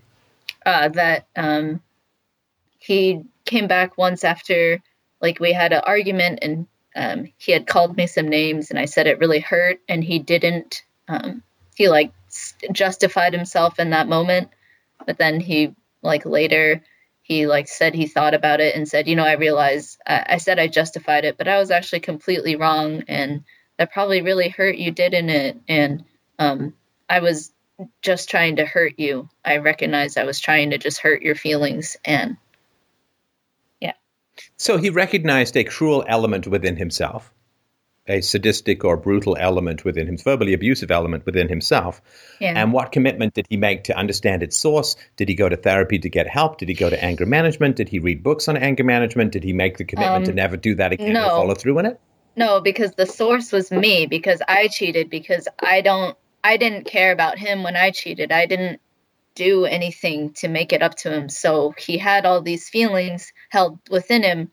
uh, 0.66 0.89
that 0.89 1.27
um, 1.36 1.81
he 2.85 3.23
came 3.47 3.66
back 3.66 3.97
once 3.97 4.24
after 4.24 4.82
like 5.23 5.40
we 5.40 5.55
had 5.55 5.73
an 5.73 5.81
argument 5.86 6.40
and 6.43 6.66
um, 6.94 7.32
he 7.39 7.51
had 7.51 7.66
called 7.66 7.97
me 7.97 8.06
some 8.06 8.28
names 8.28 8.69
and 8.69 8.78
I 8.78 8.85
said 8.85 9.06
it 9.06 9.19
really 9.19 9.40
hurt 9.40 9.81
and 9.89 10.05
he 10.05 10.19
didn't. 10.19 10.82
Um, 11.09 11.43
he 11.74 11.89
like 11.89 12.12
justified 12.73 13.32
himself 13.32 13.78
in 13.78 13.90
that 13.90 14.06
moment, 14.06 14.51
but 15.06 15.16
then 15.16 15.40
he 15.40 15.74
like 16.02 16.27
later 16.27 16.82
he 17.23 17.47
like 17.47 17.69
said 17.69 17.94
he 17.94 18.06
thought 18.06 18.35
about 18.35 18.61
it 18.61 18.77
and 18.77 18.86
said, 18.86 19.09
you 19.09 19.16
know, 19.16 19.24
I 19.24 19.32
realized 19.32 19.98
I, 20.06 20.27
I 20.31 20.36
said 20.36 20.59
I 20.59 20.69
justified 20.69 21.24
it, 21.24 21.39
but 21.39 21.48
I 21.48 21.59
was 21.59 21.70
actually 21.70 22.01
completely 22.01 22.55
wrong 22.55 23.02
and 23.09 23.44
that 23.78 23.93
probably 23.93 24.20
really 24.20 24.51
hurt 24.51 24.77
you, 24.77 24.90
didn't 24.90 25.31
it? 25.31 25.56
And 25.69 26.05
um, 26.39 26.74
I 27.09 27.20
was 27.20 27.51
just 28.02 28.28
trying 28.28 28.56
to 28.56 28.66
hurt 28.66 28.98
you. 28.98 29.31
I 29.43 29.56
recognized 29.56 30.19
I 30.19 30.24
was 30.24 30.39
trying 30.39 30.70
to 30.70 30.78
just 30.78 31.01
hurt 31.01 31.23
your 31.23 31.35
feelings 31.35 31.97
and 32.05 32.36
So 34.56 34.78
he 34.78 34.90
recognized 34.90 35.56
a 35.56 35.65
cruel 35.65 36.05
element 36.09 36.47
within 36.47 36.77
himself, 36.77 37.32
a 38.06 38.20
sadistic 38.20 38.85
or 38.85 38.97
brutal 38.97 39.36
element 39.39 39.85
within 39.85 40.06
him, 40.06 40.16
verbally 40.19 40.52
abusive 40.52 40.90
element 40.90 41.24
within 41.27 41.48
himself. 41.48 42.01
yeah. 42.40 42.52
And 42.56 42.73
what 42.73 42.93
commitment 42.93 43.35
did 43.35 43.47
he 43.48 43.56
make 43.56 43.85
to 43.85 43.97
understand 43.97 44.43
its 44.43 44.56
source? 44.56 44.97
Did 45.16 45.28
he 45.28 45.35
go 45.35 45.48
to 45.48 45.56
therapy 45.56 45.98
to 45.98 46.09
get 46.11 46.27
help? 46.28 46.59
Did 46.59 46.69
he 46.69 46.74
go 46.74 46.90
to 46.90 47.02
anger 47.02 47.27
management? 47.27 47.77
Did 47.77 47.89
he 47.89 47.98
read 47.98 48.23
books 48.23 48.48
on 48.48 48.56
anger 48.56 48.85
management? 48.85 49.32
Did 49.32 49.44
he 49.44 49.52
make 49.52 49.78
the 49.78 49.85
commitment 49.85 50.27
to 50.27 50.32
Um, 50.32 50.36
never 50.36 50.56
do 50.56 50.74
that 50.74 50.93
again 50.93 51.15
no. 51.15 51.24
or 51.24 51.31
follow 51.31 51.55
through 51.55 51.78
on 51.78 51.86
it? 51.86 52.01
No, 52.36 52.61
because 52.61 52.93
the 52.93 53.06
source 53.06 53.52
was 53.52 53.70
me 53.70 54.06
because 54.06 54.43
I 54.48 54.69
cheated 54.69 55.09
because 55.09 55.47
I 55.62 55.81
don't 55.81 56.16
I 56.43 56.56
didn't 56.59 56.85
care 56.85 57.12
about 57.12 57.39
him 57.39 57.62
when 57.62 57.77
I 57.77 57.90
cheated. 57.90 58.31
I 58.32 58.44
didn't 58.47 58.81
do 59.35 59.65
anything 59.65 60.32
to 60.35 60.48
make 60.48 60.73
it 60.73 60.82
up 60.82 60.94
to 60.97 61.12
him. 61.12 61.28
So 61.28 61.74
he 61.78 61.97
had 61.98 62.27
all 62.27 62.40
these 62.43 62.69
feelings 62.69 63.32
held 63.55 63.78
within 63.90 64.22
him 64.22 64.51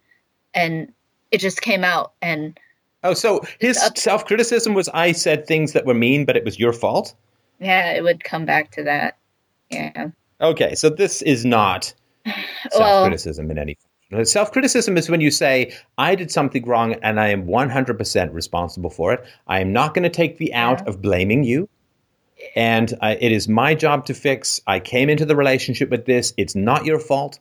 and 0.53 0.93
it 1.31 1.39
just 1.39 1.61
came 1.61 1.83
out 1.83 2.13
and 2.21 2.57
Oh, 3.03 3.15
so 3.15 3.41
his 3.59 3.77
up- 3.79 3.97
self 3.97 4.25
criticism 4.25 4.73
was 4.75 4.87
I 4.93 5.11
said 5.11 5.47
things 5.47 5.73
that 5.73 5.85
were 5.87 5.93
mean, 5.95 6.23
but 6.23 6.37
it 6.37 6.45
was 6.45 6.59
your 6.59 6.71
fault? 6.71 7.15
yeah, 7.59 7.91
it 7.93 8.03
would 8.03 8.23
come 8.23 8.45
back 8.45 8.71
to 8.71 8.83
that. 8.83 9.17
Yeah. 9.71 10.09
Okay, 10.39 10.75
so 10.75 10.89
this 10.89 11.21
is 11.23 11.43
not 11.45 11.93
self 12.71 13.03
criticism 13.07 13.49
in 13.51 13.57
any 13.57 13.77
Self 14.23 14.51
criticism 14.51 14.97
is 14.97 15.09
when 15.09 15.21
you 15.21 15.31
say, 15.31 15.73
I 15.97 16.15
did 16.15 16.31
something 16.31 16.65
wrong 16.67 16.95
and 17.01 17.17
I 17.17 17.29
am 17.29 17.47
100% 17.47 18.33
responsible 18.33 18.89
for 18.89 19.13
it. 19.13 19.23
I 19.47 19.61
am 19.61 19.71
not 19.71 19.93
going 19.93 20.03
to 20.03 20.09
take 20.09 20.37
the 20.37 20.53
out 20.53 20.79
Yeah. 20.81 20.89
of 20.89 21.01
blaming 21.01 21.45
you. 21.45 21.69
And 22.55 22.93
uh, 23.01 23.15
it 23.21 23.31
is 23.31 23.47
my 23.47 23.73
job 23.73 24.05
to 24.07 24.13
fix. 24.13 24.59
I 24.67 24.81
came 24.81 25.07
into 25.09 25.23
the 25.25 25.35
relationship 25.37 25.89
with 25.89 26.05
this. 26.07 26.33
It's 26.35 26.55
not 26.55 26.83
your 26.83 26.99
fault. 26.99 27.39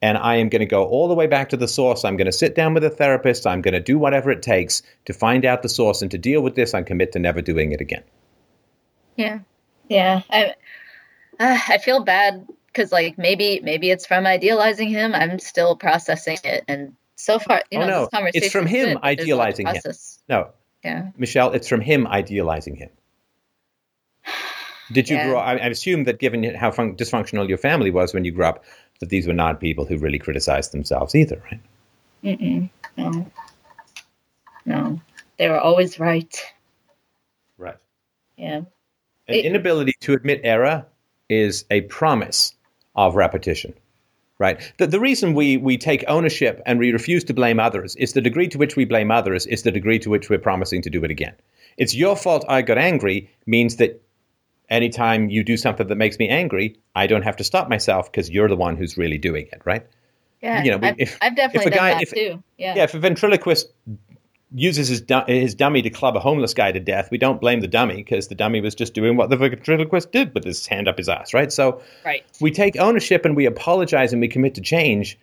And 0.00 0.16
I 0.16 0.36
am 0.36 0.48
going 0.48 0.60
to 0.60 0.66
go 0.66 0.84
all 0.86 1.08
the 1.08 1.14
way 1.14 1.26
back 1.26 1.48
to 1.48 1.56
the 1.56 1.66
source. 1.66 2.04
I'm 2.04 2.16
going 2.16 2.26
to 2.26 2.32
sit 2.32 2.54
down 2.54 2.72
with 2.74 2.84
a 2.84 2.90
therapist. 2.90 3.46
I'm 3.46 3.60
going 3.62 3.74
to 3.74 3.80
do 3.80 3.98
whatever 3.98 4.30
it 4.30 4.42
takes 4.42 4.82
to 5.06 5.12
find 5.12 5.44
out 5.44 5.62
the 5.62 5.68
source 5.68 6.02
and 6.02 6.10
to 6.12 6.18
deal 6.18 6.40
with 6.40 6.54
this. 6.54 6.72
I 6.72 6.82
commit 6.82 7.12
to 7.12 7.18
never 7.18 7.42
doing 7.42 7.72
it 7.72 7.80
again. 7.80 8.04
Yeah, 9.16 9.40
yeah. 9.88 10.22
I 10.30 10.54
uh, 11.40 11.58
I 11.68 11.78
feel 11.78 12.04
bad 12.04 12.46
because 12.68 12.92
like 12.92 13.18
maybe 13.18 13.60
maybe 13.64 13.90
it's 13.90 14.06
from 14.06 14.24
idealizing 14.26 14.88
him. 14.88 15.14
I'm 15.14 15.40
still 15.40 15.74
processing 15.76 16.38
it, 16.44 16.62
and 16.68 16.94
so 17.16 17.40
far, 17.40 17.62
you 17.72 17.78
Oh, 17.78 17.80
know, 17.80 17.86
no. 17.88 18.00
this 18.02 18.08
conversation 18.10 18.44
It's 18.44 18.52
from 18.52 18.66
him 18.66 18.88
good, 18.90 18.98
but 19.02 19.16
there's 19.16 19.30
a 19.30 19.34
lot 19.34 19.54
to 19.56 19.66
idealizing 19.66 19.66
him. 19.66 19.82
No, 20.28 20.50
Yeah, 20.84 21.10
Michelle, 21.16 21.52
it's 21.52 21.66
from 21.68 21.80
him 21.80 22.06
idealizing 22.06 22.76
him. 22.76 22.90
Did 24.92 25.08
you 25.10 25.16
Yeah. 25.16 25.26
grow? 25.28 25.38
I, 25.38 25.54
I 25.56 25.66
assume 25.66 26.04
that, 26.04 26.18
given 26.18 26.44
how 26.54 26.70
fun, 26.70 26.94
dysfunctional 26.96 27.48
your 27.48 27.58
family 27.58 27.90
was 27.90 28.14
when 28.14 28.24
you 28.24 28.30
grew 28.32 28.44
up, 28.44 28.64
that 29.00 29.08
these 29.08 29.26
were 29.26 29.32
not 29.32 29.60
people 29.60 29.84
who 29.84 29.96
really 29.98 30.18
criticized 30.18 30.72
themselves 30.72 31.14
either, 31.14 31.42
right? 31.50 31.60
Mm-mm. 32.24 32.68
no, 32.96 33.26
no, 34.66 35.00
they 35.38 35.48
were 35.48 35.60
always 35.60 35.98
right. 36.00 36.36
Right. 37.56 37.76
Yeah, 38.36 38.56
An 38.58 38.64
It- 39.28 39.44
inability 39.44 39.92
to 40.00 40.12
admit 40.14 40.40
error 40.44 40.84
is 41.28 41.64
a 41.70 41.82
promise 41.82 42.54
of 42.96 43.14
repetition. 43.16 43.74
Right. 44.40 44.60
The, 44.78 44.86
the 44.86 45.00
reason 45.00 45.34
we, 45.34 45.56
we 45.56 45.76
take 45.76 46.04
ownership 46.06 46.62
and 46.64 46.78
we 46.78 46.92
refuse 46.92 47.24
to 47.24 47.34
blame 47.34 47.58
others 47.58 47.96
is 47.96 48.12
the 48.12 48.20
degree 48.20 48.46
to 48.48 48.58
which 48.58 48.76
we 48.76 48.84
blame 48.84 49.10
others 49.10 49.46
is 49.46 49.64
the 49.64 49.72
degree 49.72 49.98
to 49.98 50.10
which 50.10 50.30
we're 50.30 50.38
promising 50.38 50.80
to 50.82 50.90
do 50.90 51.02
it 51.04 51.10
again. 51.10 51.34
It's 51.76 51.92
your 51.92 52.14
fault 52.16 52.44
I 52.48 52.62
got 52.62 52.78
angry 52.78 53.28
means 53.46 53.76
that 53.76 54.00
anytime 54.68 55.30
you 55.30 55.42
do 55.44 55.56
something 55.56 55.86
that 55.86 55.96
makes 55.96 56.18
me 56.18 56.28
angry, 56.28 56.76
I 56.94 57.06
don't 57.06 57.22
have 57.22 57.36
to 57.36 57.44
stop 57.44 57.68
myself 57.68 58.10
because 58.10 58.30
you're 58.30 58.48
the 58.48 58.56
one 58.56 58.76
who's 58.76 58.96
really 58.96 59.18
doing 59.18 59.46
it, 59.52 59.62
right? 59.64 59.86
yeah. 60.42 60.62
You 60.62 60.70
know, 60.72 60.78
I've, 60.82 60.94
if- 60.98 61.18
I've 61.20 61.34
definitely 61.36 61.66
if 61.66 61.74
a 61.74 61.76
done 61.76 61.78
guy- 61.78 61.92
that 61.94 62.02
if- 62.02 62.12
too. 62.12 62.42
Yeah, 62.58 62.74
Yeah, 62.76 62.84
if 62.84 62.94
a 62.94 62.98
ventriloquist 62.98 63.68
uses 64.54 64.88
his, 64.88 65.02
his 65.26 65.54
dummy 65.54 65.82
to 65.82 65.90
club 65.90 66.16
a 66.16 66.20
homeless 66.20 66.54
guy 66.54 66.72
to 66.72 66.80
death, 66.80 67.10
we 67.10 67.18
don't 67.18 67.40
blame 67.40 67.60
the 67.60 67.68
dummy 67.68 67.96
because 67.96 68.28
the 68.28 68.34
dummy 68.34 68.60
was 68.60 68.74
just 68.74 68.94
doing 68.94 69.16
what 69.16 69.28
the 69.30 69.36
ventriloquist 69.36 70.10
did 70.12 70.32
with 70.34 70.44
his 70.44 70.66
hand 70.66 70.88
up 70.88 70.96
his 70.96 71.08
ass, 71.08 71.34
right? 71.34 71.52
So 71.52 71.82
right. 72.04 72.24
we 72.40 72.50
take 72.50 72.76
ownership 72.78 73.24
and 73.26 73.36
we 73.36 73.44
apologize 73.46 74.12
and 74.12 74.20
we 74.20 74.28
commit 74.28 74.54
to 74.54 74.60
change 74.62 75.18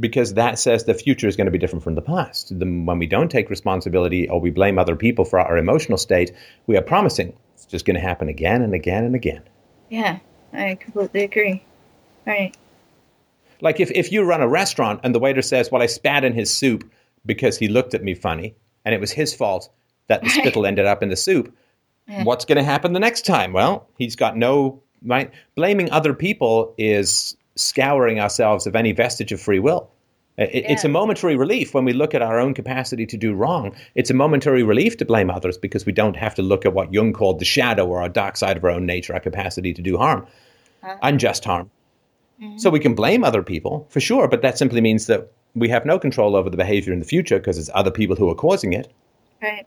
because 0.00 0.34
that 0.34 0.58
says 0.58 0.84
the 0.84 0.94
future 0.94 1.28
is 1.28 1.36
going 1.36 1.44
to 1.44 1.50
be 1.50 1.58
different 1.58 1.82
from 1.84 1.96
the 1.96 2.00
past. 2.02 2.58
The, 2.58 2.64
when 2.64 2.98
we 2.98 3.06
don't 3.06 3.30
take 3.30 3.50
responsibility 3.50 4.26
or 4.26 4.40
we 4.40 4.50
blame 4.50 4.78
other 4.78 4.96
people 4.96 5.26
for 5.26 5.38
our 5.38 5.58
emotional 5.58 5.98
state, 5.98 6.32
we 6.66 6.78
are 6.78 6.82
promising 6.82 7.36
just 7.72 7.84
going 7.84 7.96
to 7.96 8.00
happen 8.00 8.28
again 8.28 8.62
and 8.62 8.72
again 8.74 9.02
and 9.04 9.16
again. 9.16 9.42
Yeah, 9.90 10.18
I 10.52 10.76
completely 10.76 11.24
agree. 11.24 11.64
Right. 12.24 12.56
Like 13.60 13.80
if, 13.80 13.90
if 13.90 14.12
you 14.12 14.22
run 14.22 14.40
a 14.42 14.48
restaurant 14.48 15.00
and 15.02 15.14
the 15.14 15.18
waiter 15.18 15.42
says, 15.42 15.70
Well, 15.72 15.82
I 15.82 15.86
spat 15.86 16.22
in 16.24 16.34
his 16.34 16.54
soup 16.54 16.88
because 17.26 17.58
he 17.58 17.66
looked 17.68 17.94
at 17.94 18.02
me 18.04 18.14
funny 18.14 18.54
and 18.84 18.94
it 18.94 19.00
was 19.00 19.10
his 19.10 19.34
fault 19.34 19.68
that 20.06 20.22
the 20.22 20.30
spittle 20.38 20.66
ended 20.66 20.86
up 20.86 21.02
in 21.02 21.08
the 21.08 21.16
soup, 21.16 21.52
Yeah. 22.08 22.22
what's 22.24 22.44
going 22.44 22.58
to 22.58 22.64
happen 22.64 22.92
the 22.92 23.00
next 23.00 23.24
time? 23.26 23.52
Well, 23.52 23.88
he's 23.98 24.14
got 24.16 24.36
no 24.36 24.80
right. 25.04 25.30
Blaming 25.56 25.90
other 25.90 26.14
people 26.14 26.74
is 26.78 27.36
scouring 27.56 28.18
ourselves 28.20 28.66
of 28.66 28.74
any 28.76 28.92
vestige 28.92 29.32
of 29.32 29.40
free 29.40 29.58
will. 29.58 29.90
It, 30.38 30.64
It's 30.68 30.84
a 30.84 30.88
momentary 30.88 31.36
relief 31.36 31.74
when 31.74 31.84
we 31.84 31.92
look 31.92 32.14
at 32.14 32.22
our 32.22 32.38
own 32.40 32.54
capacity 32.54 33.06
to 33.06 33.16
do 33.16 33.34
wrong. 33.34 33.74
It's 33.94 34.10
a 34.10 34.14
momentary 34.14 34.62
relief 34.62 34.96
to 34.98 35.04
blame 35.04 35.30
others 35.30 35.58
because 35.58 35.84
we 35.84 35.92
don't 35.92 36.16
have 36.16 36.34
to 36.36 36.42
look 36.42 36.64
at 36.64 36.72
what 36.72 36.92
Jung 36.92 37.12
called 37.12 37.38
the 37.38 37.44
shadow 37.44 37.86
or 37.86 38.00
our 38.00 38.08
dark 38.08 38.36
side 38.36 38.56
of 38.56 38.64
our 38.64 38.70
own 38.70 38.86
nature, 38.86 39.12
our 39.14 39.20
capacity 39.20 39.74
to 39.74 39.82
do 39.82 39.98
harm, 39.98 40.26
Uh-huh. 40.82 40.96
unjust 41.02 41.44
harm. 41.44 41.70
So 42.56 42.70
we 42.70 42.80
can 42.80 42.96
blame 42.96 43.22
other 43.22 43.42
people 43.44 43.86
for 43.88 44.00
sure, 44.00 44.26
but 44.26 44.42
that 44.42 44.58
simply 44.58 44.80
means 44.80 45.06
that 45.06 45.30
we 45.54 45.68
have 45.68 45.86
no 45.86 45.96
control 46.00 46.34
over 46.34 46.50
the 46.50 46.56
behavior 46.56 46.92
in 46.92 46.98
the 46.98 47.04
future 47.04 47.38
because 47.38 47.56
it's 47.56 47.70
other 47.72 47.92
people 47.92 48.16
who 48.16 48.28
are 48.30 48.34
causing 48.34 48.72
it. 48.72 48.90
Right. 49.40 49.64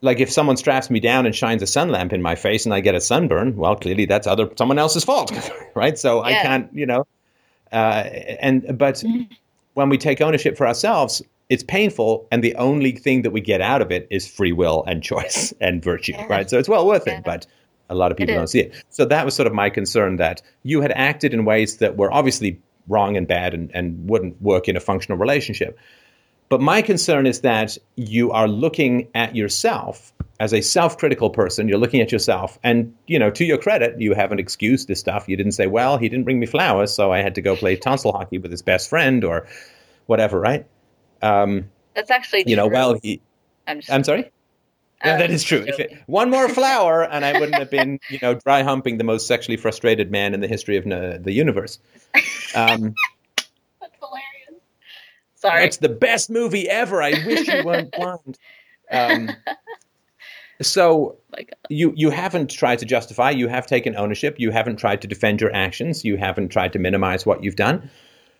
Like 0.00 0.18
if 0.18 0.30
someone 0.32 0.56
straps 0.56 0.88
me 0.88 1.00
down 1.00 1.26
and 1.26 1.34
shines 1.34 1.60
a 1.60 1.66
sun 1.66 1.90
lamp 1.90 2.14
in 2.14 2.22
my 2.22 2.34
face 2.34 2.64
and 2.64 2.72
I 2.72 2.80
get 2.80 2.94
a 2.94 3.00
sunburn, 3.00 3.56
well, 3.56 3.76
clearly 3.76 4.06
that's 4.06 4.26
other 4.26 4.48
someone 4.56 4.78
else's 4.78 5.04
fault, 5.04 5.32
right? 5.74 5.98
So 5.98 6.22
I 6.22 6.32
can't, 6.34 6.72
you 6.72 6.86
know, 6.86 7.06
uh, 7.72 8.04
and 8.40 8.78
but 8.78 9.04
when 9.78 9.88
we 9.88 9.96
take 9.96 10.20
ownership 10.20 10.56
for 10.56 10.66
ourselves, 10.66 11.22
it's 11.48 11.62
painful, 11.62 12.26
and 12.32 12.42
the 12.42 12.54
only 12.56 12.90
thing 12.90 13.22
that 13.22 13.30
we 13.30 13.40
get 13.40 13.60
out 13.60 13.80
of 13.80 13.92
it 13.92 14.08
is 14.10 14.26
free 14.26 14.50
will 14.50 14.82
and 14.88 15.04
choice 15.04 15.54
and 15.60 15.80
virtue, 15.82 16.12
Yeah. 16.12 16.26
right? 16.28 16.50
So 16.50 16.58
it's 16.58 16.68
well 16.68 16.84
worth 16.84 17.04
Yeah. 17.06 17.18
it, 17.18 17.24
but 17.24 17.46
a 17.88 17.94
lot 17.94 18.10
of 18.10 18.18
people 18.18 18.34
don't 18.34 18.48
see 18.48 18.58
it. 18.60 18.74
So 18.90 19.04
that 19.04 19.24
was 19.24 19.34
sort 19.36 19.46
of 19.46 19.54
my 19.54 19.70
concern 19.70 20.16
that 20.16 20.42
you 20.64 20.80
had 20.80 20.90
acted 20.96 21.32
in 21.32 21.44
ways 21.44 21.76
that 21.76 21.96
were 21.96 22.12
obviously 22.12 22.60
wrong 22.88 23.16
and 23.16 23.28
bad 23.28 23.54
and, 23.54 23.70
and 23.72 24.10
wouldn't 24.10 24.42
work 24.42 24.68
in 24.68 24.76
a 24.76 24.80
functional 24.80 25.16
relationship. 25.16 25.78
But 26.48 26.60
my 26.60 26.82
concern 26.82 27.26
is 27.26 27.42
that 27.42 27.76
you 27.96 28.30
are 28.30 28.48
looking 28.48 29.08
at 29.14 29.36
yourself 29.36 30.12
as 30.40 30.54
a 30.54 30.60
self-critical 30.60 31.30
person. 31.30 31.68
You're 31.68 31.78
looking 31.78 32.00
at 32.00 32.12
yourself, 32.12 32.58
and 32.62 32.94
you 33.06 33.18
know, 33.18 33.30
to 33.30 33.44
your 33.44 33.58
credit, 33.58 34.00
you 34.00 34.14
haven't 34.14 34.38
excused 34.38 34.88
this 34.88 35.00
stuff. 35.00 35.28
You 35.28 35.36
didn't 35.36 35.52
say, 35.52 35.66
"Well, 35.66 35.98
he 35.98 36.08
didn't 36.08 36.24
bring 36.24 36.38
me 36.38 36.46
flowers, 36.46 36.92
so 36.92 37.12
I 37.12 37.18
had 37.18 37.34
to 37.34 37.42
go 37.42 37.56
play 37.56 37.76
tonsil 37.76 38.12
hockey 38.12 38.38
with 38.38 38.50
his 38.50 38.62
best 38.62 38.88
friend," 38.88 39.24
or 39.24 39.46
whatever, 40.06 40.40
right? 40.40 40.64
Um, 41.22 41.68
That's 41.94 42.10
actually 42.10 42.44
you 42.46 42.56
know, 42.56 42.68
true. 42.68 42.74
well, 42.74 42.98
he, 43.02 43.20
I'm, 43.66 43.80
I'm 43.90 44.04
sorry. 44.04 44.30
Yeah, 45.04 45.18
that 45.18 45.30
is 45.30 45.44
true. 45.44 45.64
If 45.66 45.78
it, 45.78 45.96
one 46.06 46.30
more 46.30 46.48
flower, 46.60 47.04
and 47.04 47.24
I 47.24 47.38
wouldn't 47.38 47.58
have 47.58 47.70
been, 47.70 48.00
you 48.08 48.18
know, 48.20 48.34
dry 48.34 48.62
humping 48.62 48.98
the 48.98 49.04
most 49.04 49.26
sexually 49.26 49.56
frustrated 49.56 50.10
man 50.10 50.34
in 50.34 50.40
the 50.40 50.48
history 50.48 50.76
of 50.76 50.84
the 50.84 51.32
universe. 51.32 51.78
Um. 52.54 52.94
Sorry. 55.40 55.62
That's 55.62 55.76
the 55.76 55.88
best 55.88 56.30
movie 56.30 56.68
ever. 56.68 57.02
I 57.02 57.10
wish 57.10 57.46
you 57.46 57.64
weren't 57.64 57.92
blind. 57.96 58.38
Um, 58.90 59.30
so 60.60 61.16
My 61.30 61.44
you 61.68 61.92
you 61.94 62.10
haven't 62.10 62.50
tried 62.50 62.80
to 62.80 62.84
justify. 62.84 63.30
You 63.30 63.46
have 63.48 63.66
taken 63.66 63.96
ownership. 63.96 64.36
You 64.38 64.50
haven't 64.50 64.76
tried 64.76 65.00
to 65.02 65.08
defend 65.08 65.40
your 65.40 65.54
actions. 65.54 66.04
You 66.04 66.16
haven't 66.16 66.48
tried 66.48 66.72
to 66.72 66.78
minimize 66.78 67.24
what 67.24 67.44
you've 67.44 67.56
done. 67.56 67.88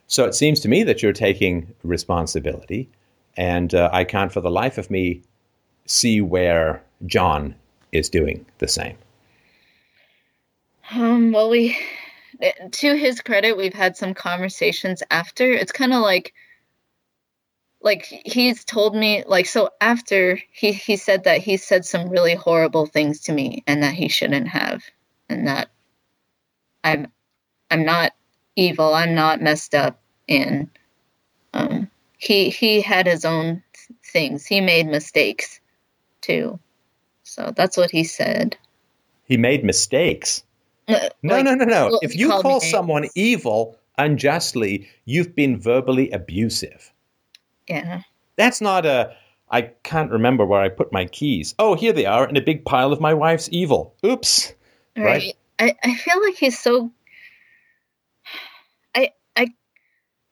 So 0.08 0.24
it 0.24 0.34
seems 0.34 0.58
to 0.60 0.68
me 0.68 0.82
that 0.84 1.02
you're 1.02 1.12
taking 1.12 1.72
responsibility, 1.84 2.88
and 3.36 3.74
uh, 3.74 3.90
I 3.92 4.04
can't 4.04 4.32
for 4.32 4.40
the 4.40 4.50
life 4.50 4.78
of 4.78 4.90
me 4.90 5.22
see 5.86 6.20
where 6.20 6.82
John 7.06 7.54
is 7.92 8.08
doing 8.08 8.44
the 8.58 8.68
same. 8.68 8.96
Um, 10.90 11.32
well, 11.32 11.50
we, 11.50 11.76
to 12.70 12.96
his 12.96 13.20
credit, 13.20 13.56
we've 13.56 13.74
had 13.74 13.96
some 13.96 14.14
conversations 14.14 15.02
after. 15.10 15.50
It's 15.52 15.72
kind 15.72 15.92
of 15.92 16.00
like, 16.00 16.32
like 17.80 18.04
he's 18.04 18.64
told 18.64 18.94
me, 18.94 19.22
like, 19.26 19.46
so 19.46 19.70
after 19.80 20.38
he 20.52 20.72
he 20.72 20.96
said 20.96 21.24
that 21.24 21.40
he 21.40 21.56
said 21.56 21.84
some 21.84 22.08
really 22.08 22.34
horrible 22.34 22.86
things 22.86 23.20
to 23.22 23.32
me 23.32 23.62
and 23.66 23.82
that 23.82 23.94
he 23.94 24.08
shouldn't 24.08 24.48
have, 24.48 24.82
and 25.28 25.46
that 25.46 25.68
I'm, 26.84 27.08
I'm 27.70 27.84
not 27.84 28.12
evil. 28.56 28.94
I'm 28.94 29.14
not 29.14 29.40
messed 29.40 29.74
up, 29.74 30.00
and 30.28 30.68
um, 31.54 31.88
he 32.18 32.50
he 32.50 32.80
had 32.80 33.06
his 33.06 33.24
own 33.24 33.62
th- 33.72 33.98
things. 34.04 34.44
He 34.46 34.60
made 34.60 34.86
mistakes, 34.86 35.60
too. 36.20 36.58
So 37.22 37.52
that's 37.54 37.76
what 37.76 37.90
he 37.90 38.04
said. 38.04 38.56
He 39.24 39.36
made 39.36 39.62
mistakes. 39.64 40.42
Uh, 40.88 41.10
No, 41.22 41.36
like- 41.36 41.44
no, 41.44 41.54
no, 41.54 41.64
no. 41.64 41.98
if 42.02 42.16
you 42.16 42.30
call 42.30 42.60
someone 42.60 43.08
evil 43.14 43.76
unjustly, 43.98 44.88
you've 45.04 45.34
been 45.36 45.60
verbally 45.60 46.10
abusive. 46.10 46.92
Yeah. 47.68 48.02
That's 48.36 48.60
not 48.60 48.86
a. 48.86 49.14
I 49.50 49.62
can't 49.82 50.10
remember 50.10 50.44
where 50.44 50.60
I 50.60 50.68
put 50.68 50.92
my 50.92 51.06
keys. 51.06 51.54
Oh, 51.58 51.74
here 51.74 51.92
they 51.92 52.04
are 52.06 52.28
in 52.28 52.36
a 52.36 52.40
big 52.40 52.64
pile 52.64 52.92
of 52.92 53.00
my 53.00 53.14
wife's 53.14 53.48
evil. 53.50 53.94
Oops. 54.04 54.52
Right. 54.96 55.04
Right. 55.04 55.34
I, 55.58 55.74
I 55.82 55.94
feel 55.94 56.22
like 56.22 56.36
he's 56.36 56.58
so 56.58 56.92
I 58.94 59.10
I 59.36 59.48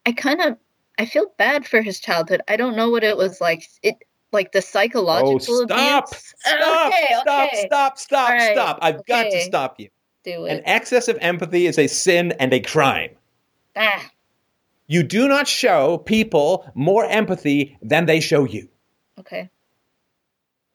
I 0.05 0.13
kind 0.13 0.41
of 0.41 0.57
I 0.99 1.07
feel 1.07 1.27
bad 1.37 1.67
for 1.67 1.83
his 1.83 2.01
childhood. 2.01 2.43
I 2.49 2.57
don't 2.57 2.77
know 2.77 2.91
what 2.91 3.05
it 3.05 3.17
was 3.17 3.41
like. 3.41 3.69
It 3.83 3.97
like 4.33 4.53
the 4.53 4.63
psychological. 4.63 5.63
Oh, 5.63 5.65
stop! 5.67 6.09
abuse. 6.09 6.35
Stop! 6.39 6.87
okay, 6.93 7.15
stop! 7.21 7.49
okay. 7.49 7.67
Stop! 7.67 7.99
Stop! 7.99 8.29
All 8.29 8.37
right, 8.37 8.53
Stop! 8.53 8.79
I've 8.83 9.07
got 9.07 9.25
to 9.25 9.41
stop 9.43 9.81
you. 9.81 9.89
Do 10.25 10.45
it. 10.45 10.53
An 10.59 10.63
excess 10.67 11.09
of 11.09 11.17
empathy 11.21 11.67
is 11.67 11.79
a 11.79 11.87
sin 11.87 12.33
and 12.33 12.53
a 12.53 12.61
crime. 12.61 13.11
ah, 13.77 14.11
You 14.89 15.03
do 15.03 15.27
not 15.29 15.49
show 15.49 15.99
people 15.99 16.71
more 16.75 17.05
empathy 17.07 17.77
than 17.83 18.07
they 18.07 18.21
show 18.21 18.45
you. 18.45 18.69
okay. 19.19 19.51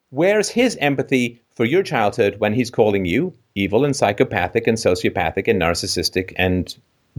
Where's 0.10 0.50
his 0.50 0.76
empathy 0.82 1.42
for 1.56 1.64
your 1.64 1.84
childhood 1.84 2.36
when 2.40 2.54
he's 2.54 2.70
calling 2.70 3.06
you 3.06 3.34
evil 3.56 3.86
and 3.86 3.96
psychopathic 3.96 4.68
and 4.68 4.78
sociopathic 4.78 5.48
and 5.48 5.62
narcissistic 5.62 6.34
and 6.36 6.76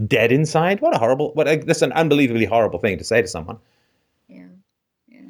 dead 0.07 0.31
inside? 0.31 0.79
What 0.79 0.95
a 0.95 0.99
horrible, 0.99 1.31
what 1.33 1.47
a, 1.47 1.55
that's 1.57 1.81
an 1.81 1.91
unbelievably 1.93 2.45
horrible 2.45 2.77
thing 2.79 2.99
to 2.99 3.03
say 3.03 3.19
to 3.21 3.27
someone. 3.27 3.57
Yeah. 4.27 4.43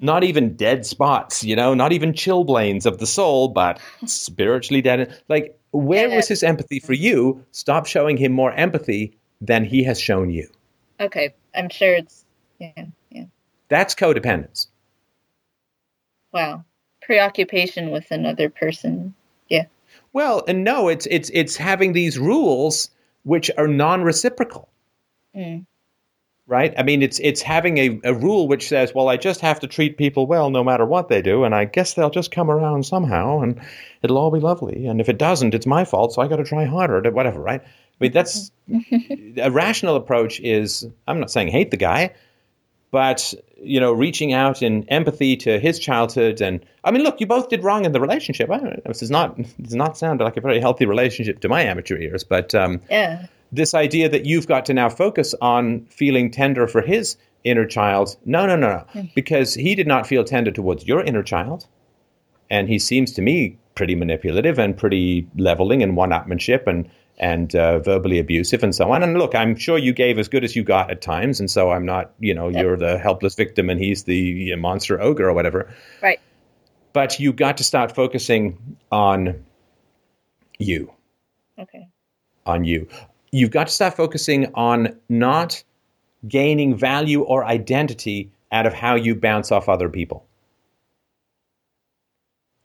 Not 0.01 0.25
even 0.25 0.57
dead 0.57 0.85
spots, 0.85 1.41
you 1.45 1.55
know, 1.55 1.73
not 1.73 1.93
even 1.93 2.11
chilblains 2.11 2.85
of 2.85 2.97
the 2.97 3.07
soul, 3.07 3.47
but 3.47 3.79
spiritually 4.05 4.81
dead. 4.81 5.17
Like, 5.29 5.57
where 5.71 6.09
Yeah. 6.09 6.17
was 6.17 6.27
his 6.27 6.43
empathy 6.43 6.79
for 6.81 6.91
you? 6.93 7.45
Stop 7.51 7.85
showing 7.85 8.17
him 8.17 8.33
more 8.33 8.51
empathy 8.51 9.15
than 9.39 9.63
he 9.63 9.83
has 9.83 10.01
shown 10.01 10.29
you. 10.29 10.49
Okay. 10.99 11.33
I'm 11.55 11.69
sure 11.69 11.93
it's 11.93 12.25
yeah, 12.59 12.85
yeah. 13.09 13.25
That's 13.69 13.95
codependence. 13.95 14.67
Wow. 16.31 16.63
Preoccupation 17.01 17.91
with 17.91 18.09
another 18.11 18.49
person. 18.49 19.13
Yeah. 19.49 19.65
Well, 20.13 20.43
and 20.47 20.63
no, 20.63 20.87
it's 20.87 21.05
it's 21.07 21.29
it's 21.33 21.55
having 21.55 21.93
these 21.93 22.17
rules 22.17 22.89
which 23.23 23.51
are 23.57 23.67
non-reciprocal. 23.67 24.69
Mm. 25.35 25.65
right? 26.47 26.73
I 26.77 26.83
mean, 26.83 27.01
it's 27.01 27.19
it's 27.19 27.41
having 27.41 27.77
a, 27.77 27.99
a 28.03 28.13
rule 28.13 28.47
which 28.47 28.67
says, 28.67 28.93
well, 28.93 29.09
I 29.09 29.17
just 29.17 29.41
have 29.41 29.59
to 29.61 29.67
treat 29.67 29.97
people 29.97 30.27
well 30.27 30.49
no 30.49 30.63
matter 30.63 30.85
what 30.85 31.07
they 31.09 31.21
do, 31.21 31.43
and 31.43 31.55
I 31.55 31.65
guess 31.65 31.93
they'll 31.93 32.09
just 32.09 32.31
come 32.31 32.51
around 32.51 32.85
somehow, 32.85 33.41
and 33.41 33.59
it'll 34.01 34.17
all 34.17 34.31
be 34.31 34.39
lovely. 34.39 34.85
And 34.85 34.99
if 34.99 35.09
it 35.09 35.17
doesn't, 35.17 35.53
it's 35.53 35.65
my 35.65 35.85
fault, 35.85 36.13
so 36.13 36.21
I 36.21 36.27
got 36.27 36.37
to 36.37 36.43
try 36.43 36.65
harder, 36.65 37.01
to 37.01 37.11
whatever, 37.11 37.39
right? 37.39 37.61
I 37.99 38.03
mean, 38.05 38.11
that's 38.11 38.51
a 39.37 39.49
rational 39.51 39.95
approach. 39.95 40.39
Is 40.41 40.87
I'm 41.07 41.19
not 41.19 41.31
saying 41.31 41.49
hate 41.49 41.71
the 41.71 41.77
guy, 41.77 42.11
but 42.91 43.33
you 43.61 43.79
know, 43.79 43.93
reaching 43.93 44.33
out 44.33 44.61
in 44.61 44.87
empathy 44.89 45.37
to 45.37 45.59
his 45.59 45.79
childhood, 45.79 46.41
and 46.41 46.63
I 46.83 46.91
mean, 46.91 47.03
look, 47.03 47.19
you 47.21 47.25
both 47.27 47.49
did 47.49 47.63
wrong 47.63 47.85
in 47.85 47.91
the 47.91 48.01
relationship. 48.01 48.49
I 48.51 48.57
don't, 48.57 48.83
this 48.85 49.01
is 49.01 49.09
not 49.11 49.37
does 49.61 49.75
not 49.75 49.97
sound 49.97 50.19
like 50.19 50.37
a 50.37 50.41
very 50.41 50.59
healthy 50.59 50.85
relationship 50.85 51.39
to 51.41 51.49
my 51.49 51.61
amateur 51.63 51.97
ears, 51.97 52.23
but. 52.23 52.53
Um, 52.55 52.81
Yeah. 52.89 53.27
this 53.51 53.75
idea 53.75 54.09
that 54.09 54.25
you've 54.25 54.47
got 54.47 54.65
to 54.65 54.73
now 54.73 54.89
focus 54.89 55.35
on 55.39 55.85
feeling 55.85 56.31
tender 56.31 56.67
for 56.67 56.81
his 56.81 57.15
inner 57.43 57.67
child. 57.67 58.17
No, 58.25 58.47
no, 58.47 58.55
no, 58.55 58.83
no. 58.95 59.07
Because 59.13 59.53
he 59.53 59.75
did 59.75 59.85
not 59.85 60.07
feel 60.07 60.23
tender 60.23 60.49
towards 60.49 60.87
your 60.87 61.03
inner 61.03 61.21
child. 61.21 61.67
And 62.49 62.67
he 62.67 62.79
seems 62.79 63.11
to 63.13 63.21
me 63.21 63.57
pretty 63.75 63.93
manipulative 63.93 64.57
and 64.57 64.75
pretty 64.75 65.27
leveling 65.37 65.83
and 65.83 65.95
one 65.95 66.09
upmanship 66.09 66.65
and, 66.65 66.89
and 67.17 67.55
uh, 67.55 67.79
verbally 67.79 68.19
abusive 68.19 68.63
and 68.63 68.73
so 68.73 68.91
on. 68.91 69.03
And 69.03 69.17
look, 69.17 69.35
I'm 69.35 69.55
sure 69.55 69.77
you 69.77 69.93
gave 69.93 70.17
as 70.17 70.27
good 70.27 70.43
as 70.43 70.55
you 70.55 70.63
got 70.63 70.89
at 70.89 71.01
times. 71.01 71.39
And 71.39 71.49
so 71.49 71.71
I'm 71.71 71.85
not, 71.85 72.11
you 72.19 72.33
know, 72.33 72.49
you're 72.49 72.75
the 72.75 72.97
helpless 72.97 73.35
victim 73.35 73.69
and 73.69 73.79
he's 73.79 74.03
the 74.03 74.53
uh, 74.53 74.57
monster 74.57 74.99
ogre 75.01 75.29
or 75.29 75.33
whatever. 75.33 75.71
Right. 76.01 76.19
But 76.91 77.19
you 77.19 77.31
got 77.33 77.57
to 77.57 77.63
start 77.63 77.93
focusing 77.95 78.57
on 78.91 79.43
you 80.59 80.91
Okay. 81.59 81.87
on 82.45 82.63
you. 82.63 82.87
You've 83.31 83.51
got 83.51 83.67
to 83.67 83.73
start 83.73 83.95
focusing 83.95 84.51
on 84.55 84.95
not 85.09 85.63
gaining 86.27 86.75
value 86.75 87.21
or 87.21 87.45
identity 87.45 88.31
out 88.51 88.65
of 88.65 88.73
how 88.73 88.95
you 88.95 89.15
bounce 89.15 89.51
off 89.51 89.69
other 89.69 89.89
people. 89.89 90.25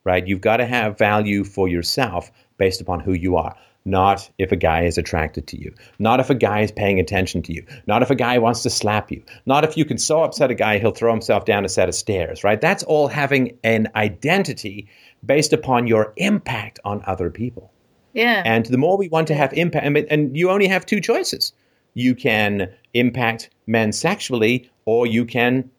Right? 0.04 0.26
You've 0.26 0.40
got 0.40 0.58
to 0.58 0.66
have 0.66 0.96
value 0.96 1.44
for 1.44 1.68
yourself 1.68 2.30
based 2.56 2.80
upon 2.80 3.00
who 3.00 3.12
you 3.12 3.36
are. 3.36 3.54
Not 3.88 4.30
if 4.36 4.52
a 4.52 4.56
guy 4.56 4.84
is 4.84 4.98
attracted 4.98 5.46
to 5.48 5.60
you. 5.60 5.74
Not 5.98 6.20
if 6.20 6.28
a 6.28 6.34
guy 6.34 6.60
is 6.60 6.70
paying 6.70 7.00
attention 7.00 7.42
to 7.42 7.54
you. 7.54 7.64
Not 7.86 8.02
if 8.02 8.10
a 8.10 8.14
guy 8.14 8.38
wants 8.38 8.62
to 8.64 8.70
slap 8.70 9.10
you. 9.10 9.22
Not 9.46 9.64
if 9.64 9.78
you 9.78 9.86
can 9.86 9.96
so 9.96 10.22
upset 10.22 10.50
a 10.50 10.54
guy 10.54 10.78
he'll 10.78 10.90
throw 10.90 11.10
himself 11.10 11.46
down 11.46 11.64
a 11.64 11.70
set 11.70 11.88
of 11.88 11.94
stairs, 11.94 12.44
right? 12.44 12.60
That's 12.60 12.82
all 12.82 13.08
having 13.08 13.58
an 13.64 13.88
identity 13.96 14.88
based 15.24 15.54
upon 15.54 15.86
your 15.86 16.12
impact 16.18 16.78
on 16.84 17.02
other 17.06 17.30
people. 17.30 17.72
Yeah. 18.12 18.42
And 18.44 18.66
the 18.66 18.78
more 18.78 18.98
we 18.98 19.08
want 19.08 19.28
to 19.28 19.34
have 19.34 19.52
impact, 19.54 19.86
and 20.10 20.36
you 20.36 20.50
only 20.50 20.68
have 20.68 20.84
two 20.84 21.00
choices. 21.00 21.54
You 21.94 22.14
can 22.14 22.70
impact 22.92 23.48
men 23.66 23.92
sexually, 23.92 24.70
or 24.84 25.06
you 25.06 25.24
can 25.24 25.70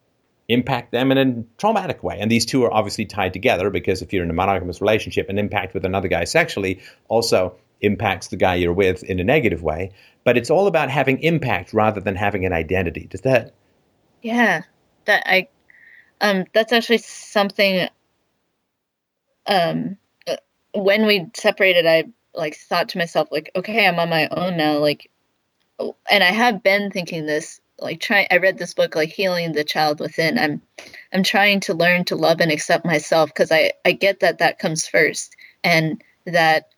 impact 0.47 0.91
them 0.91 1.11
in 1.11 1.17
a 1.17 1.43
traumatic 1.59 2.03
way. 2.03 2.17
And 2.19 2.31
these 2.31 2.45
two 2.45 2.63
are 2.63 2.73
obviously 2.73 3.05
tied 3.05 3.33
together 3.33 3.69
because 3.69 4.01
if 4.01 4.11
you're 4.11 4.23
in 4.23 4.31
a 4.31 4.33
monogamous 4.33 4.81
relationship, 4.81 5.29
an 5.29 5.37
impact 5.37 5.75
with 5.75 5.85
another 5.85 6.07
guy 6.07 6.23
sexually 6.23 6.81
also 7.07 7.55
impacts 7.81 8.27
the 8.27 8.35
guy 8.35 8.55
you're 8.55 8.73
with 8.73 9.03
in 9.03 9.19
a 9.19 9.23
negative 9.23 9.63
way. 9.63 9.91
But 10.23 10.37
it's 10.37 10.49
all 10.49 10.67
about 10.67 10.89
having 10.89 11.19
impact 11.21 11.73
rather 11.73 12.01
than 12.01 12.15
having 12.15 12.45
an 12.45 12.53
identity. 12.53 13.07
Does 13.09 13.21
that? 13.21 13.53
Yeah, 14.21 14.63
that 15.05 15.23
I, 15.25 15.47
um, 16.21 16.45
that's 16.53 16.73
actually 16.73 16.97
something. 16.99 17.87
Um, 19.47 19.97
uh, 20.27 20.35
when 20.73 21.05
we 21.05 21.27
separated, 21.33 21.87
I 21.87 22.05
like 22.35 22.55
thought 22.55 22.89
to 22.89 22.97
myself, 22.97 23.29
like, 23.31 23.49
okay, 23.55 23.87
I'm 23.87 23.97
on 23.97 24.09
my 24.09 24.27
own 24.29 24.57
now, 24.57 24.77
like, 24.77 25.09
oh, 25.79 25.95
and 26.11 26.23
I 26.23 26.31
have 26.31 26.61
been 26.61 26.91
thinking 26.91 27.25
this, 27.25 27.61
like, 27.79 28.01
trying. 28.01 28.27
I 28.29 28.37
read 28.37 28.57
this 28.57 28.73
book, 28.73 28.95
like, 28.95 29.09
healing 29.09 29.53
the 29.53 29.63
child 29.63 29.99
within. 29.99 30.37
I'm, 30.37 30.61
I'm 31.13 31.23
trying 31.23 31.61
to 31.61 31.73
learn 31.73 32.03
to 32.05 32.15
love 32.15 32.41
and 32.41 32.51
accept 32.51 32.85
myself 32.85 33.29
because 33.29 33.51
I, 33.51 33.71
I 33.85 33.93
get 33.93 34.19
that 34.19 34.39
that 34.39 34.59
comes 34.59 34.85
first, 34.85 35.35
and 35.63 36.03
that 36.25 36.69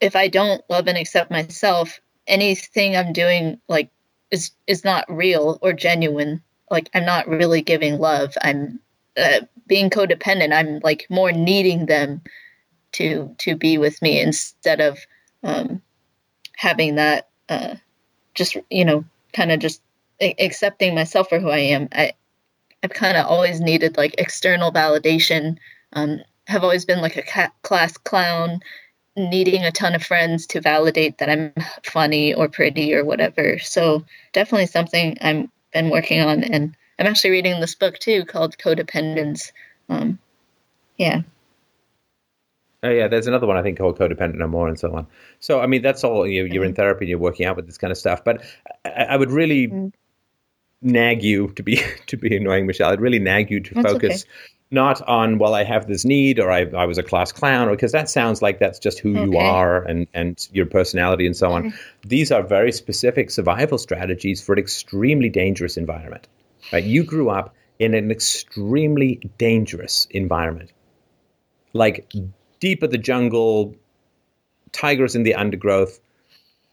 if 0.00 0.16
I 0.16 0.28
don't 0.28 0.62
love 0.68 0.86
and 0.86 0.98
accept 0.98 1.30
myself, 1.30 2.00
anything 2.26 2.96
I'm 2.96 3.12
doing, 3.12 3.60
like, 3.68 3.90
is 4.30 4.50
is 4.66 4.84
not 4.84 5.04
real 5.08 5.58
or 5.62 5.72
genuine. 5.72 6.42
Like 6.70 6.90
i'm 6.94 7.04
not 7.04 7.26
really 7.28 7.62
giving 7.62 7.98
love. 7.98 8.34
I'm 8.42 8.80
uh, 9.16 9.40
being 9.66 9.90
codependent 9.90 10.52
i'm 10.52 10.80
like 10.84 11.06
more 11.10 11.32
needing 11.32 11.86
them 11.86 12.22
to 12.92 13.34
to 13.38 13.56
be 13.56 13.76
with 13.76 14.00
me 14.00 14.20
instead 14.20 14.80
of 14.80 14.98
um 15.42 15.82
having 16.56 16.94
that 16.94 17.28
uh 17.48 17.74
just 18.34 18.56
you 18.70 18.84
know 18.84 19.04
kind 19.32 19.52
of 19.52 19.58
just 19.58 19.82
accepting 20.20 20.94
myself 20.94 21.28
for 21.28 21.38
who 21.38 21.50
i 21.50 21.58
am. 21.58 21.88
I 21.92 22.12
i've 22.82 22.90
kind 22.90 23.16
of 23.16 23.26
always 23.26 23.60
needed 23.60 23.96
like 23.96 24.14
external 24.18 24.72
validation. 24.72 25.58
Um 25.94 26.20
have 26.46 26.62
always 26.62 26.84
been 26.84 27.02
like 27.02 27.16
a 27.16 27.50
class 27.62 27.96
clown 27.98 28.60
needing 29.18 29.64
a 29.64 29.72
ton 29.72 29.94
of 29.94 30.02
friends 30.02 30.46
to 30.48 30.60
validate 30.60 31.18
that 31.18 31.30
I'm 31.30 31.52
funny 31.84 32.34
or 32.34 32.48
pretty 32.48 32.94
or 32.94 33.04
whatever. 33.04 33.58
So 33.58 34.04
definitely 34.32 34.66
something 34.66 35.18
I'm 35.20 35.50
been 35.72 35.90
working 35.90 36.20
on 36.20 36.44
and 36.44 36.76
I'm 36.98 37.06
actually 37.06 37.30
reading 37.30 37.60
this 37.60 37.74
book 37.74 37.98
too 37.98 38.24
called 38.24 38.56
Codependence. 38.58 39.52
Um, 39.88 40.18
yeah. 40.96 41.22
Oh 42.82 42.90
yeah, 42.90 43.08
there's 43.08 43.26
another 43.26 43.46
one 43.46 43.56
I 43.56 43.62
think 43.62 43.78
called 43.78 43.98
codependent 43.98 44.36
no 44.36 44.46
more 44.46 44.68
and 44.68 44.78
so 44.78 44.94
on. 44.94 45.06
So 45.40 45.60
I 45.60 45.66
mean 45.66 45.82
that's 45.82 46.04
all 46.04 46.26
you 46.26 46.44
you're 46.44 46.64
in 46.64 46.74
therapy 46.74 47.04
and 47.04 47.10
you're 47.10 47.18
working 47.18 47.46
out 47.46 47.56
with 47.56 47.66
this 47.66 47.78
kind 47.78 47.90
of 47.90 47.98
stuff. 47.98 48.24
But 48.24 48.42
I, 48.84 49.04
I 49.10 49.16
would 49.16 49.30
really 49.32 49.68
Mm. 49.68 49.92
nag 50.80 51.24
you 51.24 51.48
to 51.54 51.62
be 51.62 51.80
to 52.06 52.16
be 52.16 52.36
annoying, 52.36 52.66
Michelle. 52.66 52.90
I'd 52.90 53.00
really 53.00 53.18
nag 53.18 53.50
you 53.50 53.60
to 53.60 53.74
That's 53.74 53.92
focus 53.92 54.24
not 54.70 55.00
on 55.08 55.38
well 55.38 55.54
I 55.54 55.64
have 55.64 55.86
this 55.86 56.04
need 56.04 56.38
or 56.38 56.50
I 56.50 56.66
I 56.76 56.84
was 56.84 56.98
a 56.98 57.02
class 57.02 57.32
clown 57.32 57.68
or 57.68 57.72
because 57.72 57.92
that 57.92 58.10
sounds 58.10 58.42
like 58.42 58.58
that's 58.58 58.78
just 58.78 58.98
who 58.98 59.10
you 59.10 59.38
are 59.38 59.82
and 59.82 60.06
and 60.12 60.46
your 60.52 60.66
personality 60.66 61.26
and 61.26 61.36
so 61.36 61.52
on. 61.52 61.72
These 62.04 62.30
are 62.30 62.42
very 62.42 62.72
specific 62.72 63.30
survival 63.30 63.78
strategies 63.78 64.42
for 64.42 64.52
an 64.52 64.58
extremely 64.58 65.30
dangerous 65.30 65.76
environment. 65.76 66.28
Right? 66.72 66.84
You 66.84 67.02
grew 67.02 67.30
up 67.30 67.54
in 67.78 67.94
an 67.94 68.10
extremely 68.10 69.20
dangerous 69.38 70.06
environment. 70.10 70.72
Like 71.72 72.12
deep 72.60 72.82
in 72.82 72.90
the 72.90 72.98
jungle, 72.98 73.74
tigers 74.72 75.14
in 75.14 75.22
the 75.22 75.34
undergrowth, 75.34 76.00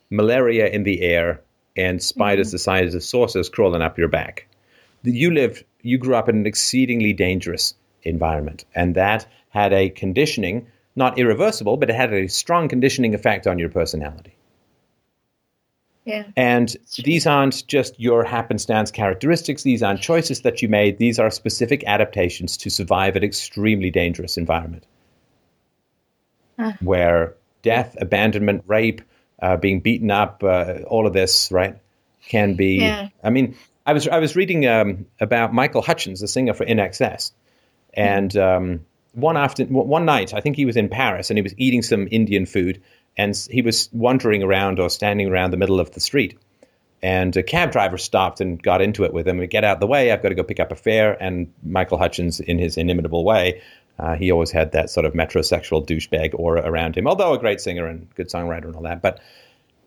malaria 0.09 0.67
in 0.67 0.83
the 0.83 1.01
air, 1.01 1.41
and 1.77 2.01
spiders 2.01 2.47
mm-hmm. 2.47 2.55
the 2.55 2.59
size 2.59 2.95
of 2.95 3.03
saucers 3.03 3.49
crawling 3.49 3.81
up 3.81 3.97
your 3.97 4.07
back. 4.07 4.47
You 5.03 5.31
lived, 5.31 5.63
you 5.81 5.97
grew 5.97 6.15
up 6.15 6.27
in 6.27 6.37
an 6.37 6.47
exceedingly 6.47 7.13
dangerous 7.13 7.75
environment, 8.05 8.65
and 8.75 8.95
that 8.95 9.25
had 9.49 9.73
a 9.73 9.89
conditioning, 9.89 10.67
not 10.95 11.17
irreversible, 11.17 11.77
but 11.77 11.89
it 11.89 11.95
had 11.95 12.13
a 12.13 12.27
strong 12.27 12.67
conditioning 12.67 13.13
effect 13.13 13.47
on 13.47 13.59
your 13.59 13.69
personality. 13.69 14.35
Yeah. 16.05 16.25
And 16.37 16.75
these 17.03 17.25
aren't 17.25 17.65
just 17.67 17.99
your 17.99 18.23
happenstance 18.23 18.91
characteristics. 18.91 19.63
These 19.63 19.81
aren't 19.81 20.01
choices 20.01 20.41
that 20.41 20.61
you 20.61 20.69
made. 20.69 20.99
These 20.99 21.17
are 21.17 21.31
specific 21.31 21.83
adaptations 21.87 22.57
to 22.57 22.69
survive 22.69 23.15
an 23.15 23.23
extremely 23.23 23.89
dangerous 23.89 24.37
environment 24.37 24.85
Ah. 26.59 26.77
where 26.79 27.33
death, 27.63 27.97
abandonment, 27.99 28.63
rape, 28.67 29.01
uh, 29.41 29.57
being 29.57 29.79
beaten 29.79 30.11
up, 30.11 30.43
uh, 30.43 30.79
all 30.87 31.07
of 31.07 31.13
this, 31.13 31.51
right, 31.51 31.75
can 32.27 32.53
be. 32.53 32.75
Yeah. 32.77 33.09
I 33.23 33.29
mean, 33.31 33.55
I 33.85 33.93
was 33.93 34.07
I 34.07 34.19
was 34.19 34.35
reading 34.35 34.65
um, 34.67 35.05
about 35.19 35.53
Michael 35.53 35.81
Hutchence, 35.81 36.21
the 36.21 36.27
singer 36.27 36.53
for 36.53 36.65
INXS, 36.65 37.31
and 37.95 38.37
um, 38.37 38.85
one 39.13 39.37
after 39.37 39.65
one 39.65 40.05
night, 40.05 40.33
I 40.33 40.41
think 40.41 40.55
he 40.55 40.65
was 40.65 40.75
in 40.75 40.89
Paris 40.89 41.29
and 41.29 41.37
he 41.37 41.41
was 41.41 41.55
eating 41.57 41.81
some 41.81 42.07
Indian 42.11 42.45
food, 42.45 42.81
and 43.17 43.35
he 43.49 43.61
was 43.61 43.89
wandering 43.93 44.43
around 44.43 44.79
or 44.79 44.89
standing 44.89 45.27
around 45.29 45.51
the 45.51 45.57
middle 45.57 45.79
of 45.79 45.91
the 45.91 45.99
street, 45.99 46.37
and 47.01 47.35
a 47.37 47.43
cab 47.43 47.71
driver 47.71 47.97
stopped 47.97 48.41
and 48.41 48.61
got 48.61 48.81
into 48.81 49.03
it 49.03 49.13
with 49.13 49.27
him. 49.27 49.45
Get 49.47 49.63
out 49.63 49.75
of 49.75 49.79
the 49.79 49.87
way! 49.87 50.11
I've 50.11 50.21
got 50.21 50.29
to 50.29 50.35
go 50.35 50.43
pick 50.43 50.59
up 50.59 50.71
a 50.71 50.75
fare. 50.75 51.21
And 51.21 51.51
Michael 51.63 51.97
Hutchence, 51.97 52.39
in 52.39 52.57
his 52.59 52.77
inimitable 52.77 53.23
way, 53.23 53.61
uh, 53.99 54.15
he 54.15 54.31
always 54.31 54.51
had 54.51 54.71
that 54.73 54.89
sort 54.89 55.05
of 55.05 55.13
metrosexual 55.13 55.85
douchebag 55.85 56.37
aura 56.37 56.61
around 56.65 56.97
him. 56.97 57.07
Although 57.07 57.33
a 57.33 57.39
great 57.39 57.61
singer 57.61 57.85
and 57.85 58.07
good 58.15 58.29
songwriter 58.29 58.65
and 58.65 58.75
all 58.75 58.83
that, 58.83 59.01
but 59.01 59.19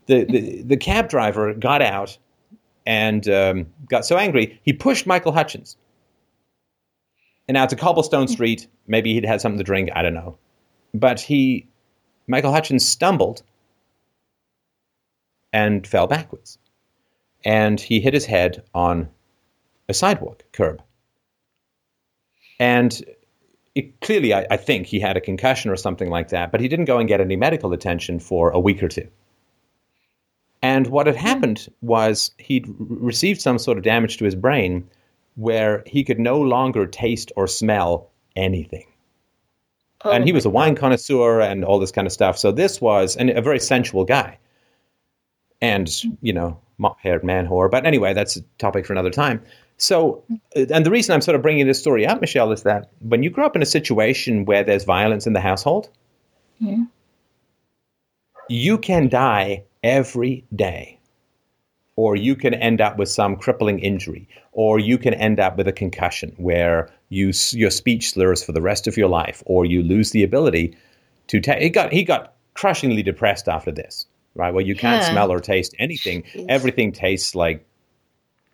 the 0.06 0.24
the, 0.24 0.62
the 0.62 0.76
cab 0.76 1.08
driver 1.08 1.52
got 1.54 1.82
out 1.82 2.16
and 2.86 3.28
um, 3.28 3.66
got 3.88 4.06
so 4.06 4.16
angry 4.16 4.58
he 4.62 4.72
pushed 4.72 5.06
Michael 5.06 5.32
Hutchence. 5.32 5.76
And 7.48 7.54
now 7.54 7.64
it's 7.64 7.72
a 7.72 7.76
cobblestone 7.76 8.28
street. 8.28 8.68
Maybe 8.86 9.14
he'd 9.14 9.24
had 9.24 9.40
something 9.40 9.58
to 9.58 9.64
drink. 9.64 9.90
I 9.94 10.02
don't 10.02 10.14
know. 10.14 10.36
But 10.94 11.18
he, 11.18 11.66
Michael 12.26 12.52
Hutchence 12.52 12.86
stumbled 12.86 13.42
and 15.52 15.86
fell 15.86 16.06
backwards. 16.06 16.58
And 17.44 17.80
he 17.80 18.00
hit 18.00 18.12
his 18.14 18.26
head 18.26 18.62
on 18.74 19.08
a 19.88 19.94
sidewalk 19.94 20.44
curb. 20.52 20.82
And 22.60 23.02
it, 23.74 24.00
clearly, 24.00 24.34
I, 24.34 24.46
I 24.50 24.56
think 24.56 24.86
he 24.86 25.00
had 25.00 25.16
a 25.16 25.20
concussion 25.20 25.70
or 25.70 25.76
something 25.76 26.10
like 26.10 26.28
that, 26.28 26.52
but 26.52 26.60
he 26.60 26.68
didn't 26.68 26.86
go 26.86 26.98
and 26.98 27.08
get 27.08 27.20
any 27.20 27.36
medical 27.36 27.72
attention 27.72 28.20
for 28.20 28.50
a 28.50 28.60
week 28.60 28.82
or 28.82 28.88
two. 28.88 29.08
And 30.60 30.88
what 30.88 31.06
had 31.06 31.16
happened 31.16 31.68
was 31.80 32.32
he'd 32.38 32.66
received 32.78 33.40
some 33.40 33.58
sort 33.58 33.78
of 33.78 33.84
damage 33.84 34.16
to 34.18 34.24
his 34.24 34.34
brain 34.34 34.88
where 35.38 35.84
he 35.86 36.02
could 36.02 36.18
no 36.18 36.40
longer 36.40 36.84
taste 36.84 37.30
or 37.36 37.46
smell 37.46 38.10
anything. 38.34 38.86
Oh, 40.04 40.10
and 40.10 40.24
he 40.24 40.32
was 40.32 40.44
a 40.44 40.50
wine 40.50 40.74
connoisseur 40.74 41.40
and 41.40 41.64
all 41.64 41.78
this 41.78 41.92
kind 41.92 42.08
of 42.08 42.12
stuff. 42.12 42.36
So 42.36 42.50
this 42.50 42.80
was 42.80 43.14
and 43.14 43.30
a 43.30 43.40
very 43.40 43.60
sensual 43.60 44.04
guy. 44.04 44.38
And, 45.60 45.88
you 46.22 46.32
know, 46.32 46.60
mop 46.78 46.98
haired 47.00 47.22
man 47.22 47.46
whore. 47.46 47.70
But 47.70 47.86
anyway, 47.86 48.14
that's 48.14 48.36
a 48.36 48.40
topic 48.58 48.84
for 48.84 48.92
another 48.92 49.10
time. 49.10 49.40
So, 49.76 50.24
uh, 50.56 50.66
and 50.74 50.84
the 50.84 50.90
reason 50.90 51.14
I'm 51.14 51.20
sort 51.20 51.36
of 51.36 51.42
bringing 51.42 51.68
this 51.68 51.78
story 51.78 52.04
up, 52.04 52.20
Michelle, 52.20 52.50
is 52.50 52.64
that 52.64 52.90
when 52.98 53.22
you 53.22 53.30
grow 53.30 53.46
up 53.46 53.54
in 53.54 53.62
a 53.62 53.66
situation 53.66 54.44
where 54.44 54.64
there's 54.64 54.82
violence 54.84 55.24
in 55.26 55.34
the 55.34 55.40
household, 55.40 55.88
Yeah. 56.58 56.84
you 58.48 58.78
can 58.78 59.08
die 59.08 59.62
every 59.84 60.44
day. 60.54 60.97
Or 62.02 62.14
you 62.14 62.36
can 62.36 62.54
end 62.54 62.80
up 62.80 62.96
with 62.96 63.08
some 63.08 63.34
crippling 63.36 63.80
injury, 63.80 64.28
or 64.52 64.78
you 64.78 64.98
can 64.98 65.14
end 65.14 65.40
up 65.40 65.56
with 65.56 65.66
a 65.66 65.72
concussion 65.72 66.32
where 66.36 66.88
you 67.08 67.32
your 67.50 67.70
speech 67.72 68.10
slurs 68.12 68.40
for 68.44 68.52
the 68.52 68.62
rest 68.62 68.86
of 68.86 68.96
your 68.96 69.08
life, 69.08 69.42
or 69.46 69.64
you 69.66 69.82
lose 69.82 70.12
the 70.12 70.22
ability 70.22 70.76
to. 71.26 71.40
Ta- 71.40 71.58
he 71.58 71.70
got 71.70 71.92
he 71.92 72.04
got 72.04 72.34
crushingly 72.54 73.02
depressed 73.02 73.48
after 73.48 73.72
this, 73.72 74.06
right? 74.36 74.54
Where 74.54 74.64
you 74.64 74.76
can't 74.76 75.02
Yeah. 75.02 75.10
smell 75.10 75.32
or 75.32 75.40
taste 75.40 75.74
anything. 75.80 76.22
Jeez. 76.22 76.46
Everything 76.48 76.92
tastes 76.92 77.34
like 77.34 77.64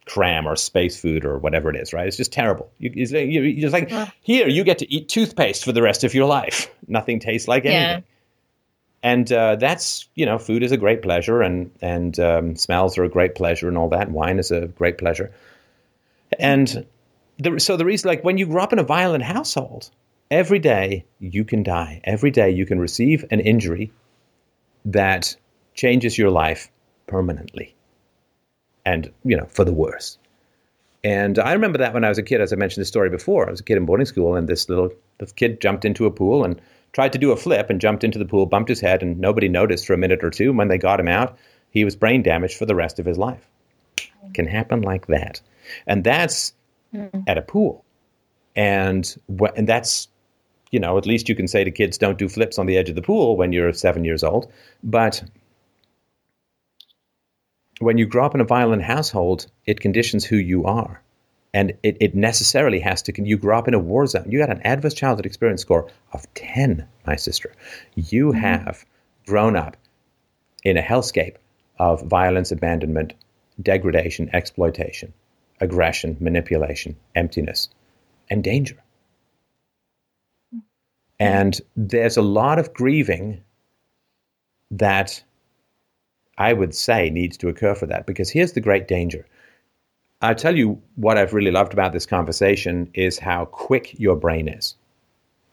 cram 0.07 0.47
or 0.47 0.57
space 0.57 0.99
food 1.01 1.25
or 1.25 1.39
whatever 1.39 1.69
it 1.71 1.77
is, 1.77 1.93
right? 1.93 2.07
It's 2.07 2.17
just 2.17 2.33
terrible. 2.33 2.71
You, 2.79 2.93
it's 2.95 3.13
like- 3.13 3.29
you- 3.29 3.43
you're 3.43 3.71
just 3.71 3.73
like, 3.75 3.91
here, 4.23 4.49
you 4.49 4.63
get 4.65 4.79
to 4.79 4.89
eat 4.95 5.09
toothpaste 5.09 5.65
for 5.65 5.73
the 5.73 5.83
rest 5.83 6.05
of 6.05 6.15
your 6.15 6.27
life. 6.27 6.71
Nothing 6.89 7.21
tastes 7.21 7.49
like 7.49 7.65
anything 7.67 7.83
Yeah. 7.83 8.01
And 9.05 9.31
uh, 9.31 9.55
that's 9.57 10.09
you 10.15 10.25
know 10.25 10.39
food 10.39 10.63
is 10.65 10.73
a 10.73 10.79
great 10.79 11.03
pleasure 11.03 11.43
and 11.43 11.71
and 11.83 12.19
um, 12.19 12.57
smells 12.57 12.99
are 12.99 13.05
a 13.05 13.09
great 13.09 13.37
pleasure 13.37 13.69
and 13.69 13.77
all 13.77 13.91
that. 13.91 14.11
Wine 14.11 14.39
is 14.39 14.51
a 14.51 14.67
great 14.67 14.99
pleasure. 14.99 15.31
And 16.39 16.87
the, 17.39 17.61
so 17.61 17.77
the 17.77 17.85
reason 17.85 18.09
like 18.09 18.25
when 18.25 18.39
you 18.39 18.47
grow 18.47 18.63
up 18.63 18.73
in 18.73 18.79
a 18.79 18.83
violent 18.83 19.23
household 19.23 19.91
every 20.31 20.59
day 20.59 21.05
you 21.21 21.45
can 21.45 21.63
die. 21.63 22.01
Every 22.05 22.31
day 22.31 22.51
you 22.51 22.65
can 22.65 22.81
receive 22.81 23.27
an 23.31 23.41
injury 23.41 23.93
that 24.87 25.37
changes 25.75 26.17
your 26.17 26.31
life 26.31 26.71
permanently. 27.07 27.75
And 28.87 29.13
you 29.23 29.37
know 29.37 29.47
for 29.47 29.65
the 29.67 29.73
worse. 29.73 30.19
And 31.05 31.39
I 31.39 31.53
remember 31.53 31.77
that 31.77 31.93
when 31.93 32.05
I 32.05 32.09
was 32.09 32.17
a 32.17 32.23
kid, 32.23 32.41
as 32.41 32.55
I 32.55 32.57
mentioned 32.57 32.81
the 32.81 32.87
story 32.87 33.11
before, 33.11 33.49
I 33.49 33.51
was 33.51 33.61
a 33.61 33.65
kid 33.65 33.77
in 33.77 33.85
boarding 33.85 34.07
school, 34.07 34.35
and 34.35 34.49
this 34.49 34.71
little 34.71 34.91
this 35.19 35.33
kid 35.33 35.61
jumped 35.61 35.85
into 35.85 36.07
a 36.07 36.11
pool 36.11 36.43
and 36.43 36.59
tried 36.95 37.13
to 37.13 37.19
do 37.19 37.33
a 37.33 37.37
flip 37.37 37.69
and 37.69 37.81
jumped 37.81 38.05
into 38.05 38.19
the 38.19 38.25
pool, 38.25 38.47
bumped 38.47 38.71
his 38.71 38.81
head, 38.81 39.03
and 39.03 39.19
nobody 39.19 39.49
noticed 39.49 39.87
for 39.87 39.93
a 39.93 39.99
minute 39.99 40.25
or 40.25 40.31
two. 40.31 40.53
When 40.53 40.69
they 40.69 40.79
got 40.79 41.01
him 41.01 41.09
out, 41.09 41.37
he 41.71 41.85
was 41.85 41.97
brain 41.97 42.23
damaged 42.23 42.57
for 42.57 42.65
the 42.65 42.75
rest 42.75 42.99
of 42.99 43.05
his 43.05 43.19
life. 43.19 43.47
Can 44.33 44.47
happen 44.47 44.81
like 44.81 45.09
that, 45.09 45.43
and 45.87 46.03
that's 46.03 46.55
hmm. 46.93 47.09
at 47.27 47.37
a 47.37 47.43
pool, 47.43 47.85
and 48.57 49.15
wh- 49.29 49.53
and 49.55 49.69
that's 49.69 50.09
you 50.71 50.81
know 50.81 50.97
at 50.97 51.07
least 51.07 51.29
you 51.29 51.35
can 51.35 51.47
say 51.47 51.63
to 51.63 51.71
kids 51.71 51.99
don't 51.99 52.19
do 52.19 52.29
flips 52.29 52.59
on 52.59 52.67
the 52.67 52.79
edge 52.79 52.89
of 52.89 52.97
the 52.97 53.03
pool 53.03 53.37
when 53.37 53.53
you're 53.53 53.73
seven 53.73 54.05
years 54.05 54.25
old, 54.25 54.51
but 54.83 55.23
when 57.81 57.99
you 57.99 58.07
grow 58.07 58.25
up 58.25 58.35
in 58.35 58.41
a 58.41 58.45
violent 58.45 58.83
household, 58.83 59.47
it 59.67 59.81
conditions 59.81 60.25
who 60.25 60.37
you 60.37 60.65
are. 60.65 61.04
And 61.55 61.73
it, 61.85 61.97
it 62.01 62.15
necessarily 62.17 62.81
has 62.81 63.01
to, 63.03 63.23
you 63.25 63.39
grew 63.39 63.55
up 63.55 63.69
in 63.69 63.75
a 63.75 63.79
war 63.79 64.07
zone. 64.07 64.27
You 64.29 64.41
got 64.41 64.51
an 64.51 64.61
adverse 64.65 64.93
childhood 64.93 65.25
experience 65.25 65.63
score 65.63 65.89
of 66.13 66.27
10, 66.35 66.87
my 67.07 67.15
sister. 67.15 67.55
You 67.95 68.31
mm-hmm. 68.31 68.41
have 68.41 68.85
grown 69.27 69.57
up 69.57 69.77
in 70.65 70.77
a 70.77 70.83
hellscape 70.83 71.37
of 71.79 72.03
violence, 72.03 72.51
abandonment, 72.51 73.15
degradation, 73.63 74.29
exploitation, 74.33 75.15
aggression, 75.61 76.17
manipulation, 76.19 76.97
emptiness, 77.15 77.69
and 78.29 78.43
danger. 78.43 78.83
Mm-hmm. 80.53 80.59
And 81.21 81.61
there's 81.77 82.17
a 82.17 82.23
lot 82.23 82.59
of 82.59 82.75
grieving 82.75 83.43
that 84.73 85.23
I 86.37 86.53
would 86.53 86.75
say 86.75 87.11
needs 87.11 87.37
to 87.39 87.49
occur 87.49 87.77
for 87.77 87.87
that 87.87 88.07
because 88.07 88.29
here's 88.29 88.53
the 88.53 88.61
great 88.61 88.89
danger. 88.89 89.25
I'll 90.25 90.35
tell 90.35 90.57
you 90.57 90.81
what 90.97 91.19
I've 91.19 91.33
really 91.33 91.51
loved 91.51 91.73
about 91.73 91.93
this 91.93 92.07
conversation 92.07 92.91
is 92.95 93.19
how 93.19 93.47
quick 93.47 93.99
your 93.99 94.17
brain 94.17 94.49
is. 94.49 94.75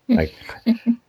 Like, 0.08 0.34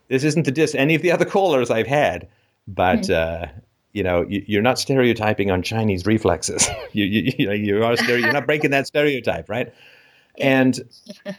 this 0.06 0.22
isn't 0.22 0.44
to 0.44 0.52
diss 0.52 0.76
any 0.76 0.94
of 0.94 1.02
the 1.02 1.10
other 1.10 1.24
callers 1.24 1.72
I've 1.72 1.88
had, 1.88 2.28
but 2.68 3.10
uh, 3.10 3.46
you 3.92 4.02
know, 4.04 4.24
you, 4.28 4.44
you're 4.46 4.62
not 4.62 4.78
stereotyping 4.78 5.50
on 5.50 5.62
Chinese 5.62 6.06
reflexes. 6.06 6.68
you, 6.92 7.04
you, 7.04 7.32
you 7.36 7.46
know, 7.46 7.52
you 7.52 7.84
are 7.84 7.96
stereo, 7.96 8.24
you're 8.24 8.32
not 8.32 8.46
breaking 8.46 8.70
that 8.70 8.86
stereotype, 8.86 9.48
right? 9.48 9.72
And 10.38 10.80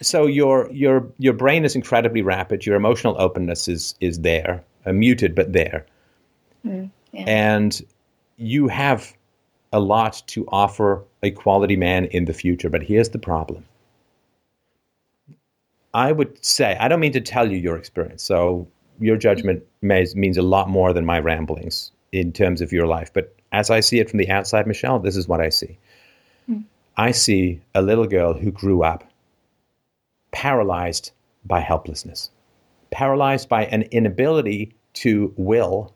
so 0.02 0.28
your 0.28 0.70
your 0.72 1.08
your 1.18 1.34
brain 1.34 1.66
is 1.66 1.76
incredibly 1.76 2.22
rapid. 2.22 2.66
Your 2.66 2.76
emotional 2.76 3.16
openness 3.18 3.68
is 3.68 3.96
is 4.02 4.20
there, 4.20 4.64
uh, 4.86 4.94
muted 4.94 5.34
but 5.34 5.54
there, 5.54 5.86
yeah. 6.64 6.86
and 7.14 7.82
you 8.38 8.68
have 8.68 9.14
a 9.72 9.80
lot 9.80 10.22
to 10.28 10.46
offer 10.50 11.04
a 11.24 11.32
quality 11.32 11.76
man 11.76 12.06
in 12.06 12.26
the 12.26 12.34
future. 12.34 12.70
But 12.70 12.84
here's 12.84 13.10
the 13.10 13.20
problem: 13.20 13.66
I 15.94 16.12
would 16.12 16.44
say, 16.44 16.78
I 16.80 16.88
don't 16.88 17.00
mean 17.00 17.14
to 17.14 17.22
tell 17.22 17.52
you 17.52 17.58
your 17.58 17.78
experience. 17.78 18.24
So 18.24 18.68
your 19.00 19.18
judgment 19.18 19.64
may, 19.82 20.06
means 20.16 20.38
a 20.38 20.42
lot 20.42 20.70
more 20.70 20.94
than 20.94 21.06
my 21.06 21.20
ramblings 21.20 21.92
in 22.12 22.32
terms 22.32 22.62
of 22.62 22.72
your 22.72 22.88
life. 22.88 23.12
But 23.14 23.36
as 23.52 23.70
I 23.70 23.80
see 23.80 24.00
it 24.00 24.10
from 24.10 24.20
the 24.20 24.30
outside, 24.30 24.68
Michelle, 24.68 25.00
this 25.00 25.16
is 25.16 25.28
what 25.28 25.42
I 25.42 25.50
see. 25.50 25.78
Mm. 26.50 26.64
I 26.98 27.12
see 27.12 27.62
a 27.74 27.82
little 27.82 28.08
girl 28.08 28.34
who 28.34 28.52
grew 28.52 28.84
up 28.84 29.04
paralyzed 30.32 31.12
by 31.46 31.60
helplessness, 31.60 32.30
paralyzed 32.92 33.50
by 33.50 33.66
an 33.66 33.84
inability 33.84 34.76
to 34.94 35.34
will 35.38 35.94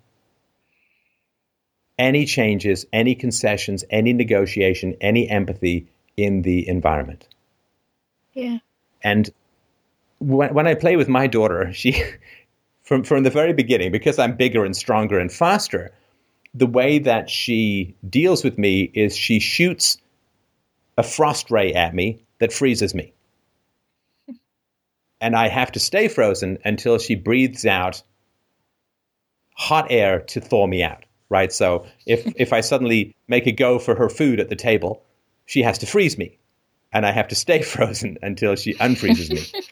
any 1.97 2.25
changes, 2.25 2.85
any 2.93 3.15
concessions, 3.15 3.83
any 3.89 4.13
negotiation, 4.13 4.95
any 5.01 5.29
empathy 5.29 5.87
in 6.15 6.43
the 6.43 6.67
environment. 6.67 7.27
Yeah. 8.33 8.59
And 9.03 9.29
when, 10.19 10.53
when 10.53 10.67
I 10.67 10.75
play 10.75 10.95
with 10.95 11.07
my 11.07 11.27
daughter, 11.27 11.71
she, 11.73 12.03
from, 12.83 13.03
from 13.03 13.23
the 13.23 13.29
very 13.29 13.53
beginning, 13.53 13.91
because 13.91 14.19
I'm 14.19 14.35
bigger 14.35 14.65
and 14.65 14.75
stronger 14.75 15.19
and 15.19 15.31
faster, 15.31 15.91
the 16.53 16.67
way 16.67 16.99
that 16.99 17.29
she 17.29 17.95
deals 18.09 18.43
with 18.43 18.57
me 18.57 18.91
is 18.93 19.15
she 19.15 19.39
shoots 19.39 19.97
a 20.97 21.03
frost 21.03 21.51
ray 21.51 21.73
at 21.73 21.93
me 21.93 22.19
that 22.39 22.53
freezes 22.53 22.95
me. 22.95 23.13
and 25.21 25.35
I 25.35 25.47
have 25.49 25.71
to 25.73 25.79
stay 25.79 26.07
frozen 26.07 26.57
until 26.65 26.97
she 26.97 27.15
breathes 27.15 27.65
out 27.65 28.01
hot 29.55 29.87
air 29.89 30.19
to 30.19 30.39
thaw 30.39 30.67
me 30.67 30.83
out, 30.83 31.03
right? 31.29 31.51
So 31.51 31.85
if, 32.05 32.25
if 32.35 32.53
I 32.53 32.61
suddenly 32.61 33.15
make 33.27 33.47
a 33.47 33.51
go 33.51 33.79
for 33.79 33.95
her 33.95 34.09
food 34.09 34.39
at 34.39 34.49
the 34.49 34.55
table, 34.55 35.03
she 35.45 35.61
has 35.63 35.77
to 35.79 35.85
freeze 35.85 36.17
me. 36.17 36.37
And 36.93 37.05
I 37.05 37.11
have 37.11 37.27
to 37.29 37.35
stay 37.35 37.61
frozen 37.63 38.17
until 38.21 38.55
she 38.55 38.73
unfreezes 38.75 39.29
me. 39.31 39.63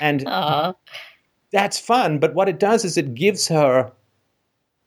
and 0.00 0.20
Aww. 0.26 0.74
that's 1.52 1.78
fun. 1.78 2.18
But 2.18 2.34
what 2.34 2.48
it 2.48 2.58
does 2.58 2.84
is 2.84 2.96
it 2.96 3.14
gives 3.14 3.48
her 3.48 3.92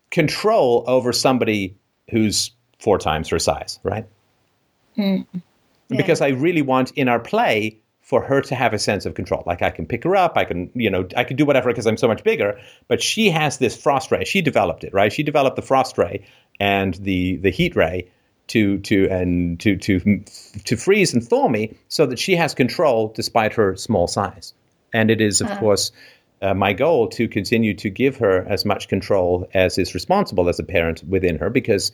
control 0.10 0.84
over 0.88 1.14
somebody 1.14 1.76
who's 2.10 2.52
four 2.80 2.98
times 2.98 3.30
her 3.30 3.40
size, 3.40 3.80
right? 3.84 4.06
Mm. 4.98 5.26
Yeah. 5.34 5.40
Because 5.98 6.22
I 6.22 6.30
really 6.30 6.61
want 6.61 6.91
in 6.91 7.07
our 7.07 7.19
play 7.19 7.80
for 8.11 8.21
her 8.21 8.41
to 8.41 8.55
have 8.55 8.73
a 8.73 8.77
sense 8.77 9.05
of 9.05 9.13
control. 9.13 9.41
Like 9.45 9.61
I 9.61 9.69
can 9.69 9.85
pick 9.85 10.03
her 10.03 10.17
up, 10.17 10.33
I 10.35 10.43
can, 10.43 10.69
you 10.75 10.89
know, 10.89 11.07
I 11.15 11.23
can 11.23 11.38
do 11.38 11.45
whatever 11.45 11.69
because 11.69 11.88
I'm 11.88 11.95
so 11.95 12.09
much 12.09 12.25
bigger. 12.25 12.59
But 12.89 13.01
she 13.01 13.29
has 13.29 13.57
this 13.57 13.81
frost 13.81 14.11
ray. 14.11 14.25
She 14.25 14.41
developed 14.41 14.83
it, 14.83 14.93
right? 14.93 15.13
She 15.13 15.23
developed 15.23 15.55
the 15.55 15.61
frost 15.61 15.97
ray 15.97 16.25
and 16.59 16.95
the 16.95 17.38
the 17.38 17.51
heat 17.51 17.73
ray 17.73 18.11
to 18.47 18.79
to 18.79 19.07
and 19.09 19.57
to 19.61 19.77
to 19.77 20.23
to 20.65 20.75
freeze 20.75 21.13
and 21.13 21.23
thaw 21.23 21.47
me, 21.47 21.73
so 21.88 22.05
that 22.05 22.19
she 22.19 22.35
has 22.35 22.53
control 22.53 23.13
despite 23.15 23.53
her 23.53 23.77
small 23.77 24.07
size. 24.07 24.53
And 24.93 25.09
it 25.09 25.21
is, 25.21 25.39
of 25.39 25.47
uh-huh. 25.47 25.59
course, 25.61 25.93
uh, 26.41 26.53
my 26.53 26.73
goal 26.73 27.07
to 27.07 27.29
continue 27.29 27.73
to 27.75 27.89
give 27.89 28.17
her 28.17 28.45
as 28.49 28.65
much 28.65 28.89
control 28.89 29.47
as 29.53 29.77
is 29.77 29.93
responsible 29.93 30.49
as 30.49 30.59
a 30.59 30.63
parent 30.63 31.01
within 31.07 31.38
her, 31.38 31.49
because 31.49 31.93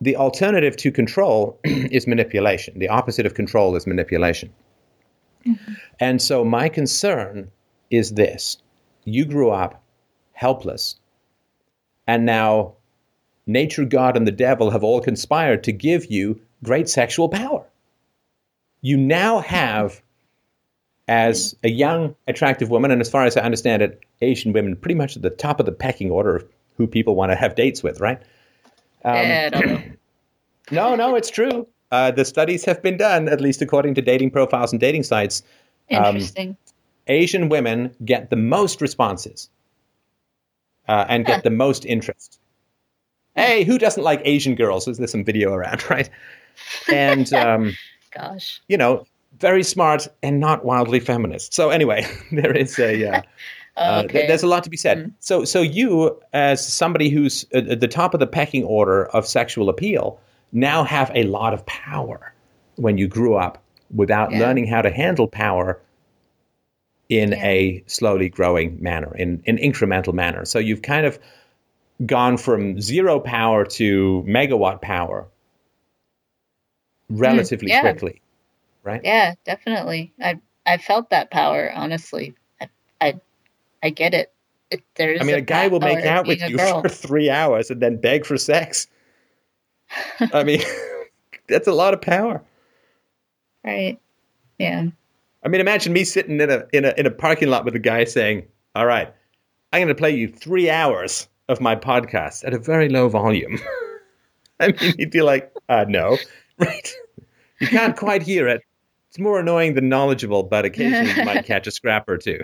the 0.00 0.16
alternative 0.16 0.76
to 0.78 0.90
control 0.90 1.58
is 1.64 2.06
manipulation. 2.06 2.78
The 2.78 2.88
opposite 2.88 3.26
of 3.26 3.34
control 3.34 3.76
is 3.76 3.86
manipulation. 3.86 4.52
Mm-hmm. 5.46 5.72
And 6.00 6.20
so 6.20 6.44
my 6.44 6.68
concern 6.68 7.50
is 7.90 8.12
this 8.12 8.58
you 9.04 9.24
grew 9.24 9.50
up 9.50 9.82
helpless, 10.32 10.96
and 12.06 12.26
now 12.26 12.74
nature, 13.46 13.84
God, 13.84 14.16
and 14.16 14.26
the 14.26 14.32
devil 14.32 14.70
have 14.70 14.84
all 14.84 15.00
conspired 15.00 15.64
to 15.64 15.72
give 15.72 16.06
you 16.06 16.40
great 16.62 16.88
sexual 16.88 17.28
power. 17.28 17.64
You 18.82 18.96
now 18.96 19.40
have, 19.40 20.02
as 21.08 21.56
a 21.62 21.70
young, 21.70 22.14
attractive 22.26 22.70
woman, 22.70 22.90
and 22.90 23.00
as 23.00 23.08
far 23.08 23.24
as 23.24 23.36
I 23.36 23.42
understand 23.42 23.82
it, 23.82 24.00
Asian 24.20 24.52
women 24.52 24.76
pretty 24.76 24.94
much 24.94 25.16
at 25.16 25.22
the 25.22 25.30
top 25.30 25.60
of 25.60 25.66
the 25.66 25.72
pecking 25.72 26.10
order 26.10 26.36
of 26.36 26.48
who 26.76 26.86
people 26.86 27.14
want 27.14 27.32
to 27.32 27.36
have 27.36 27.54
dates 27.54 27.82
with, 27.82 28.00
right? 28.00 28.20
Um, 29.06 29.96
no, 30.70 30.94
no, 30.94 31.14
it's 31.14 31.30
true. 31.30 31.66
Uh, 31.92 32.10
the 32.10 32.24
studies 32.24 32.64
have 32.64 32.82
been 32.82 32.96
done, 32.96 33.28
at 33.28 33.40
least 33.40 33.62
according 33.62 33.94
to 33.94 34.02
dating 34.02 34.32
profiles 34.32 34.72
and 34.72 34.80
dating 34.80 35.04
sites. 35.04 35.42
Um, 35.90 36.16
Interesting. 36.16 36.50
Um, 36.50 36.56
Asian 37.06 37.48
women 37.48 37.94
get 38.04 38.30
the 38.30 38.36
most 38.36 38.80
responses 38.80 39.48
uh, 40.88 41.04
and 41.08 41.24
get 41.24 41.36
huh. 41.36 41.40
the 41.44 41.50
most 41.50 41.84
interest. 41.86 42.40
Hey, 43.36 43.64
who 43.64 43.78
doesn't 43.78 44.02
like 44.02 44.20
Asian 44.24 44.54
girls? 44.56 44.86
There's 44.86 45.10
some 45.10 45.24
video 45.24 45.52
around, 45.52 45.88
right? 45.90 46.10
And 46.92 47.32
um, 47.32 47.76
gosh, 48.14 48.60
you 48.68 48.76
know, 48.76 49.06
very 49.38 49.62
smart 49.62 50.08
and 50.22 50.40
not 50.40 50.64
wildly 50.64 51.00
feminist. 51.00 51.54
So 51.54 51.70
anyway, 51.70 52.06
there 52.32 52.52
is 52.52 52.78
a. 52.78 53.18
Uh, 53.18 53.22
uh, 53.76 54.04
there's 54.10 54.42
a 54.42 54.46
lot 54.46 54.64
to 54.64 54.70
be 54.70 54.76
said. 54.76 54.98
Mm. 54.98 55.12
So, 55.20 55.44
so 55.44 55.60
you, 55.60 56.18
as 56.32 56.66
somebody 56.66 57.08
who's 57.10 57.44
at 57.52 57.80
the 57.80 57.88
top 57.88 58.14
of 58.14 58.20
the 58.20 58.26
pecking 58.26 58.64
order 58.64 59.06
of 59.06 59.26
sexual 59.26 59.68
appeal, 59.68 60.18
now 60.52 60.84
have 60.84 61.10
a 61.14 61.24
lot 61.24 61.52
of 61.52 61.64
power 61.66 62.32
when 62.76 62.98
you 62.98 63.06
grew 63.08 63.34
up 63.34 63.62
without 63.94 64.32
yeah. 64.32 64.40
learning 64.40 64.66
how 64.66 64.82
to 64.82 64.90
handle 64.90 65.28
power 65.28 65.80
in 67.08 67.32
yeah. 67.32 67.46
a 67.46 67.84
slowly 67.86 68.28
growing 68.28 68.82
manner, 68.82 69.14
in 69.16 69.42
an 69.46 69.58
in 69.58 69.72
incremental 69.72 70.12
manner. 70.12 70.44
So 70.44 70.58
you've 70.58 70.82
kind 70.82 71.06
of 71.06 71.18
gone 72.04 72.36
from 72.36 72.80
zero 72.80 73.20
power 73.20 73.64
to 73.64 74.24
megawatt 74.26 74.80
power 74.82 75.28
relatively 77.08 77.68
mm, 77.68 77.72
yeah. 77.72 77.80
quickly, 77.82 78.22
right? 78.82 79.00
Yeah, 79.04 79.34
definitely. 79.44 80.12
I 80.20 80.40
I 80.66 80.78
felt 80.78 81.10
that 81.10 81.30
power. 81.30 81.70
Honestly, 81.72 82.34
I 82.60 82.68
I, 83.00 83.20
I 83.86 83.90
get 83.90 84.14
it. 84.14 84.32
it 84.72 84.82
there's. 84.96 85.20
I 85.20 85.24
mean, 85.24 85.36
a, 85.36 85.38
a 85.38 85.42
guy 85.42 85.68
will 85.68 85.78
make 85.78 86.04
out 86.04 86.26
with 86.26 86.40
you 86.48 86.58
for 86.58 86.88
three 86.88 87.30
hours 87.30 87.70
and 87.70 87.80
then 87.80 87.98
beg 87.98 88.26
for 88.26 88.36
sex. 88.36 88.88
I 90.32 90.42
mean, 90.42 90.60
that's 91.48 91.68
a 91.68 91.72
lot 91.72 91.94
of 91.94 92.00
power. 92.00 92.42
Right. 93.64 94.00
Yeah. 94.58 94.86
I 95.44 95.48
mean, 95.48 95.60
imagine 95.60 95.92
me 95.92 96.02
sitting 96.02 96.40
in 96.40 96.50
a 96.50 96.66
in 96.72 96.84
a 96.84 96.94
in 96.96 97.06
a 97.06 97.12
parking 97.12 97.48
lot 97.48 97.64
with 97.64 97.76
a 97.76 97.78
guy 97.78 98.02
saying, 98.02 98.48
"All 98.74 98.86
right, 98.86 99.14
I'm 99.72 99.78
going 99.78 99.88
to 99.88 99.94
play 99.94 100.10
you 100.10 100.26
three 100.26 100.68
hours 100.68 101.28
of 101.48 101.60
my 101.60 101.76
podcast 101.76 102.44
at 102.44 102.52
a 102.52 102.58
very 102.58 102.88
low 102.88 103.08
volume." 103.08 103.60
I 104.60 104.72
mean, 104.72 104.94
he'd 104.98 105.12
be 105.12 105.22
like, 105.22 105.52
uh, 105.68 105.84
"No, 105.88 106.18
right? 106.58 106.92
You 107.60 107.68
can't 107.68 107.96
quite 107.96 108.22
hear 108.22 108.48
it. 108.48 108.62
It's 109.10 109.20
more 109.20 109.38
annoying 109.38 109.74
than 109.74 109.88
knowledgeable, 109.88 110.42
but 110.42 110.64
occasionally 110.64 111.12
you 111.12 111.24
might 111.24 111.46
catch 111.46 111.68
a 111.68 111.70
scrap 111.70 112.08
or 112.08 112.18
two. 112.18 112.40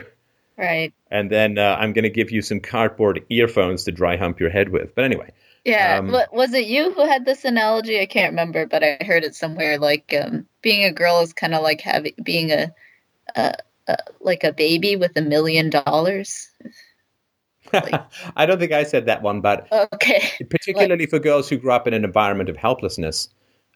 Right. 0.57 0.93
And 1.11 1.31
then 1.31 1.59
uh, 1.59 1.77
I'm 1.79 1.93
going 1.93 2.05
to 2.05 2.11
give 2.11 2.31
you 2.31 2.43
some 2.43 2.61
cardboard 2.61 3.25
earphones 3.31 3.85
to 3.85 3.93
dry 3.93 4.17
hump 4.17 4.39
your 4.39 4.51
head 4.51 4.69
with. 4.69 4.95
But 4.95 5.05
anyway, 5.05 5.31
yeah, 5.65 5.99
um, 5.99 6.11
was 6.33 6.53
it 6.55 6.67
you 6.67 6.93
who 6.93 7.07
had 7.07 7.25
this 7.25 7.45
analogy? 7.45 8.01
I 8.01 8.07
can't 8.07 8.33
remember, 8.33 8.67
but 8.67 8.83
I 8.83 8.99
heard 9.05 9.23
it 9.23 9.35
somewhere. 9.35 9.79
Like 9.79 10.15
um, 10.21 10.47
being 10.61 10.85
a 10.85 10.93
girl 10.93 11.21
is 11.21 11.33
kind 11.33 11.55
of 11.55 11.63
like 11.63 11.81
having 11.81 12.15
being 12.23 12.51
a, 12.51 12.73
a, 13.37 13.55
a, 13.87 13.97
like 14.21 14.43
a 14.43 14.53
baby 14.53 14.97
with 14.97 15.17
a 15.17 15.23
million 15.23 15.71
dollars. 15.71 16.51
Like, 17.73 17.95
I 18.37 18.45
don't 18.45 18.59
think 18.59 18.73
I 18.73 18.83
said 18.83 19.07
that 19.07 19.23
one, 19.23 19.41
but 19.41 19.69
okay. 19.95 20.31
particularly 20.51 20.97
like, 21.05 21.11
for 21.11 21.21
girls 21.21 21.49
who 21.49 21.57
grew 21.57 21.73
up 21.73 21.87
in 21.87 21.95
an 21.95 22.05
environment 22.05 22.49
of 22.51 22.57
helplessness, 22.57 23.29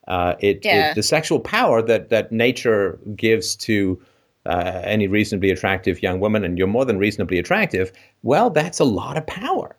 uh, 0.08 0.34
it, 0.40 0.64
yeah. 0.64 0.90
it, 0.90 0.96
the 0.96 1.04
sexual 1.04 1.38
power 1.38 1.82
that 1.82 2.10
that 2.10 2.32
nature 2.32 2.98
gives 3.14 3.54
to 3.56 4.00
uh, 4.46 4.80
any 4.84 5.08
reasonably 5.08 5.50
attractive 5.50 6.02
young 6.02 6.20
woman, 6.20 6.44
and 6.44 6.56
you're 6.56 6.66
more 6.66 6.84
than 6.84 6.98
reasonably 6.98 7.38
attractive. 7.38 7.92
Well, 8.22 8.50
that's 8.50 8.80
a 8.80 8.84
lot 8.84 9.16
of 9.16 9.26
power. 9.26 9.76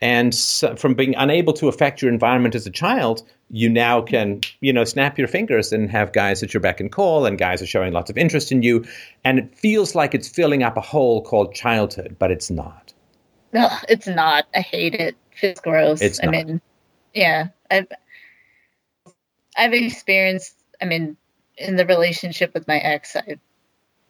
And 0.00 0.32
so 0.32 0.76
from 0.76 0.94
being 0.94 1.14
unable 1.16 1.52
to 1.54 1.66
affect 1.66 2.00
your 2.00 2.12
environment 2.12 2.54
as 2.54 2.66
a 2.66 2.70
child, 2.70 3.22
you 3.50 3.68
now 3.68 4.00
can, 4.00 4.42
you 4.60 4.72
know, 4.72 4.84
snap 4.84 5.18
your 5.18 5.26
fingers 5.26 5.72
and 5.72 5.90
have 5.90 6.12
guys 6.12 6.42
at 6.42 6.54
your 6.54 6.60
beck 6.60 6.78
and 6.78 6.92
call, 6.92 7.26
and 7.26 7.36
guys 7.36 7.60
are 7.62 7.66
showing 7.66 7.92
lots 7.92 8.08
of 8.08 8.16
interest 8.16 8.52
in 8.52 8.62
you. 8.62 8.84
And 9.24 9.38
it 9.40 9.58
feels 9.58 9.94
like 9.94 10.14
it's 10.14 10.28
filling 10.28 10.62
up 10.62 10.76
a 10.76 10.80
hole 10.80 11.22
called 11.22 11.54
childhood, 11.54 12.16
but 12.18 12.30
it's 12.30 12.50
not. 12.50 12.92
No, 13.52 13.68
it's 13.88 14.06
not. 14.06 14.46
I 14.54 14.60
hate 14.60 14.94
it. 14.94 15.16
It's 15.42 15.60
gross. 15.60 16.00
It's 16.00 16.22
not. 16.22 16.34
I 16.34 16.44
mean, 16.44 16.60
yeah, 17.14 17.48
I've 17.70 17.88
I've 19.56 19.72
experienced. 19.72 20.54
I 20.80 20.84
mean, 20.84 21.16
in 21.56 21.76
the 21.76 21.86
relationship 21.86 22.54
with 22.54 22.68
my 22.68 22.76
ex, 22.76 23.16
I, 23.16 23.38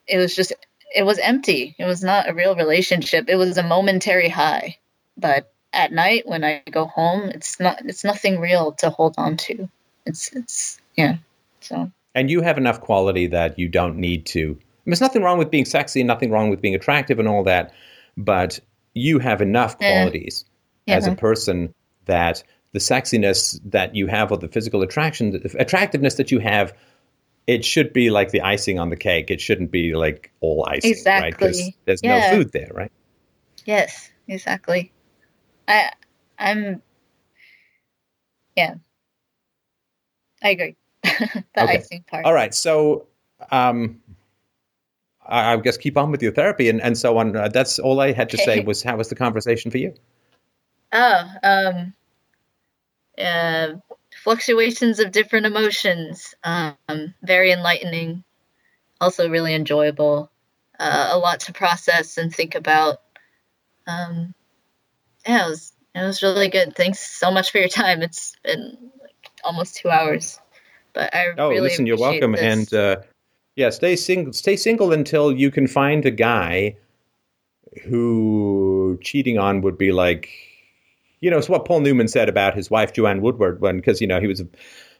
it 0.09 0.17
was 0.17 0.35
just 0.35 0.53
it 0.95 1.03
was 1.03 1.19
empty. 1.19 1.75
It 1.77 1.85
was 1.85 2.03
not 2.03 2.29
a 2.29 2.33
real 2.33 2.55
relationship. 2.55 3.25
It 3.27 3.35
was 3.35 3.57
a 3.57 3.63
momentary 3.63 4.29
high, 4.29 4.77
but 5.17 5.51
at 5.71 5.91
night 5.91 6.27
when 6.27 6.43
I 6.43 6.63
go 6.71 6.85
home, 6.85 7.29
it's 7.29 7.59
not 7.59 7.81
it's 7.85 8.03
nothing 8.03 8.39
real 8.39 8.71
to 8.73 8.89
hold 8.89 9.15
on 9.17 9.37
to. 9.37 9.69
It's 10.05 10.33
it's 10.33 10.81
yeah. 10.95 11.17
So 11.61 11.91
and 12.15 12.29
you 12.29 12.41
have 12.41 12.57
enough 12.57 12.81
quality 12.81 13.27
that 13.27 13.57
you 13.59 13.69
don't 13.69 13.97
need 13.97 14.25
to. 14.27 14.57
there's 14.85 15.01
nothing 15.01 15.21
wrong 15.21 15.37
with 15.37 15.51
being 15.51 15.65
sexy, 15.65 16.01
and 16.01 16.07
nothing 16.07 16.31
wrong 16.31 16.49
with 16.49 16.61
being 16.61 16.75
attractive 16.75 17.19
and 17.19 17.27
all 17.27 17.43
that, 17.43 17.73
but 18.17 18.59
you 18.93 19.19
have 19.19 19.41
enough 19.41 19.77
qualities 19.77 20.45
yeah. 20.87 20.95
as 20.95 21.05
a 21.05 21.15
person 21.15 21.73
that 22.05 22.43
the 22.71 22.79
sexiness 22.79 23.59
that 23.63 23.95
you 23.95 24.07
have 24.07 24.31
or 24.31 24.37
the 24.37 24.47
physical 24.47 24.81
attraction 24.81 25.31
the 25.31 25.55
attractiveness 25.59 26.15
that 26.15 26.31
you 26.31 26.39
have 26.39 26.73
it 27.49 27.65
should 27.65 27.93
be 27.93 28.11
like 28.11 28.29
the 28.29 28.41
icing 28.41 28.77
on 28.77 28.89
the 28.89 28.95
cake. 28.95 29.31
It 29.31 29.41
shouldn't 29.41 29.71
be 29.71 29.95
like 29.95 30.31
all 30.39 30.67
icing, 30.67 31.03
right? 31.07 31.33
Because 31.33 31.71
there's 31.85 32.03
Yeah. 32.03 32.09
no 32.09 32.21
food 32.37 32.51
there, 32.51 32.69
right? 32.71 32.91
Yes, 33.65 34.11
exactly. 34.27 34.93
I 35.67 35.91
I'm 36.37 36.83
yeah. 38.55 38.75
I 40.43 40.49
agree. 40.49 40.75
the 41.03 41.41
Okay. 41.57 41.77
icing 41.77 42.05
part. 42.07 42.25
All 42.25 42.33
right, 42.35 42.53
so 42.53 43.07
um, 43.51 43.99
I, 45.25 45.53
I 45.53 45.57
guess 45.57 45.77
keep 45.77 45.97
on 45.97 46.11
with 46.11 46.21
your 46.21 46.33
therapy 46.33 46.69
and, 46.69 46.79
and 46.81 46.95
so 46.95 47.17
on. 47.17 47.35
Uh, 47.35 47.47
that's 47.47 47.79
all 47.79 47.99
I 47.99 48.11
had 48.11 48.29
to 48.29 48.37
say. 48.37 48.59
Was 48.59 48.83
how 48.83 48.95
was 48.95 49.09
the 49.09 49.15
conversation 49.15 49.71
for 49.71 49.79
you? 49.79 49.95
Oh, 50.91 51.23
um 51.41 51.93
uh 53.17 53.73
fluctuations 54.23 54.99
of 54.99 55.11
different 55.11 55.45
emotions. 55.45 56.35
Um 56.43 56.75
very 57.23 57.51
enlightening. 57.51 58.23
Also 59.01 59.29
really 59.29 59.53
enjoyable. 59.53 60.31
Uh, 60.79 61.09
a 61.11 61.17
lot 61.17 61.39
to 61.41 61.53
process 61.53 62.17
and 62.17 62.33
think 62.33 62.55
about. 62.55 63.01
Um 63.87 64.33
yeah, 65.27 65.45
it 65.45 65.49
was 65.49 65.73
it 65.95 66.01
was 66.03 66.21
really 66.21 66.49
good. 66.49 66.75
Thanks 66.75 66.99
so 66.99 67.31
much 67.31 67.51
for 67.51 67.57
your 67.57 67.67
time. 67.67 68.01
It's 68.01 68.33
been 68.43 68.77
like 69.01 69.31
almost 69.43 69.75
two 69.75 69.89
hours. 69.89 70.39
But 70.93 71.13
I 71.13 71.27
Oh, 71.37 71.49
really 71.49 71.61
listen, 71.61 71.85
you're 71.85 71.97
welcome, 71.97 72.33
this. 72.33 72.41
and 72.41 72.73
uh, 72.73 73.01
yeah, 73.55 73.69
stay 73.69 73.95
single. 73.95 74.33
Stay 74.33 74.55
single 74.55 74.91
until 74.91 75.31
you 75.31 75.51
can 75.51 75.67
find 75.67 76.05
a 76.05 76.11
guy 76.11 76.75
who 77.83 78.97
cheating 79.01 79.37
on 79.37 79.61
would 79.61 79.77
be 79.77 79.91
like, 79.91 80.29
you 81.21 81.29
know, 81.29 81.37
it's 81.37 81.49
what 81.49 81.65
Paul 81.65 81.81
Newman 81.81 82.07
said 82.07 82.29
about 82.29 82.55
his 82.55 82.69
wife 82.69 82.93
Joanne 82.93 83.21
Woodward 83.21 83.61
when, 83.61 83.77
because 83.77 84.01
you 84.01 84.07
know 84.07 84.19
he 84.19 84.27
was 84.27 84.39
a 84.39 84.47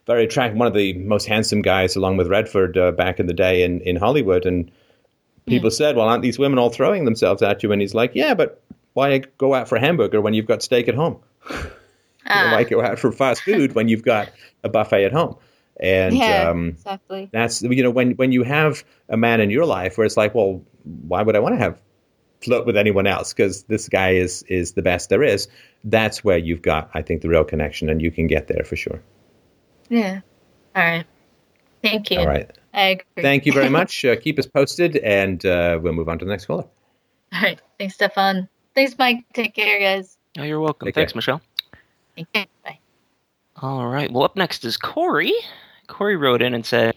very 0.06 0.24
attractive, 0.24 0.58
one 0.58 0.66
of 0.68 0.74
the 0.74 0.94
most 0.94 1.26
handsome 1.26 1.62
guys, 1.62 1.96
along 1.96 2.16
with 2.16 2.26
Redford 2.26 2.76
uh, 2.76 2.92
back 2.92 3.20
in 3.20 3.26
the 3.26 3.34
day 3.34 3.62
in 3.62 3.80
in 3.82 3.96
Hollywood, 3.96 4.46
and 4.46 4.70
people 5.46 5.70
said, 5.70 5.96
"Well, 5.96 6.08
aren't 6.08 6.22
these 6.22 6.38
women 6.38 6.58
all 6.58 6.70
throwing 6.70 7.04
themselves 7.04 7.42
at 7.42 7.62
you?" 7.62 7.72
And 7.72 7.80
he's 7.80 7.94
like, 7.94 8.12
"Yeah, 8.14 8.34
but 8.34 8.62
why 8.94 9.18
go 9.38 9.54
out 9.54 9.68
for 9.68 9.76
a 9.76 9.80
hamburger 9.80 10.20
when 10.20 10.34
you've 10.34 10.46
got 10.46 10.62
steak 10.62 10.88
at 10.88 10.94
home?" 10.94 11.18
Ah, 12.26 12.50
Why 12.52 12.64
go 12.64 12.82
out 12.82 12.98
for 12.98 13.10
fast 13.10 13.42
food 13.42 13.74
when 13.74 13.88
you've 13.88 14.02
got 14.02 14.30
a 14.62 14.68
buffet 14.68 15.04
at 15.04 15.12
home? 15.12 15.36
And 15.80 16.14
yeah, 16.14 16.50
um, 16.50 16.68
exactly. 16.68 17.30
that's 17.32 17.62
you 17.62 17.82
know 17.82 17.90
when 17.90 18.12
when 18.12 18.30
you 18.30 18.42
have 18.42 18.84
a 19.08 19.16
man 19.16 19.40
in 19.40 19.48
your 19.48 19.64
life 19.64 19.96
where 19.96 20.04
it's 20.04 20.18
like, 20.18 20.34
well, 20.34 20.62
why 20.84 21.22
would 21.22 21.34
I 21.34 21.38
want 21.38 21.54
to 21.54 21.58
have 21.58 21.80
flirt 22.40 22.66
with 22.66 22.76
anyone 22.76 23.06
else 23.06 23.32
because 23.32 23.64
this 23.64 23.88
guy 23.88 24.10
is 24.10 24.42
is 24.44 24.72
the 24.72 24.82
best 24.82 25.08
there 25.08 25.22
is. 25.22 25.48
That's 25.84 26.22
where 26.24 26.38
you've 26.38 26.62
got, 26.62 26.90
I 26.94 27.02
think, 27.02 27.22
the 27.22 27.28
real 27.28 27.44
connection, 27.44 27.88
and 27.88 28.02
you 28.02 28.10
can 28.10 28.26
get 28.26 28.48
there 28.48 28.64
for 28.64 28.76
sure. 28.76 29.00
Yeah. 29.88 30.20
All 30.76 30.82
right. 30.82 31.06
Thank 31.82 32.10
you. 32.10 32.18
All 32.18 32.26
right, 32.26 32.50
I 32.74 32.82
agree. 32.88 33.22
thank 33.22 33.46
you 33.46 33.52
very 33.52 33.68
much. 33.78 34.04
Uh, 34.04 34.16
keep 34.16 34.38
us 34.38 34.46
posted, 34.46 34.96
and 34.98 35.44
uh, 35.46 35.78
we'll 35.82 35.94
move 35.94 36.08
on 36.08 36.18
to 36.18 36.24
the 36.24 36.30
next 36.30 36.46
caller. 36.46 36.66
All 37.32 37.42
right. 37.42 37.60
Thanks, 37.78 37.94
Stefan. 37.94 38.48
Thanks, 38.74 38.94
Mike. 38.98 39.24
Take 39.32 39.54
care, 39.54 39.80
guys. 39.80 40.18
Oh, 40.38 40.42
you're 40.42 40.60
welcome. 40.60 40.86
Take 40.86 40.94
Thanks, 40.94 41.12
care. 41.12 41.18
Michelle. 41.18 41.40
Thank 42.14 42.28
you. 42.34 42.44
Bye. 42.64 42.78
All 43.56 43.86
right. 43.88 44.10
Well, 44.12 44.24
up 44.24 44.36
next 44.36 44.64
is 44.64 44.76
Corey. 44.76 45.32
Corey 45.88 46.16
wrote 46.16 46.42
in 46.42 46.54
and 46.54 46.64
said, 46.64 46.96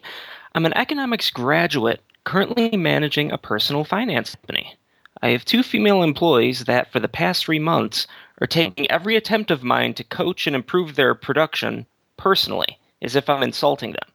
I'm 0.55 0.65
an 0.65 0.73
economics 0.77 1.29
graduate 1.29 2.01
currently 2.25 2.75
managing 2.77 3.31
a 3.31 3.37
personal 3.37 3.83
finance 3.83 4.35
company. 4.35 4.75
I 5.23 5.29
have 5.29 5.45
two 5.45 5.63
female 5.63 6.03
employees 6.03 6.65
that, 6.65 6.91
for 6.91 6.99
the 6.99 7.07
past 7.07 7.45
three 7.45 7.57
months, 7.57 8.07
are 8.41 8.47
taking 8.47 8.91
every 8.91 9.15
attempt 9.15 9.51
of 9.51 9.63
mine 9.63 9.93
to 9.93 10.03
coach 10.03 10.47
and 10.47 10.53
improve 10.53 10.95
their 10.95 11.15
production 11.15 11.85
personally, 12.17 12.77
as 13.01 13.15
if 13.15 13.29
I'm 13.29 13.41
insulting 13.41 13.93
them. 13.93 14.11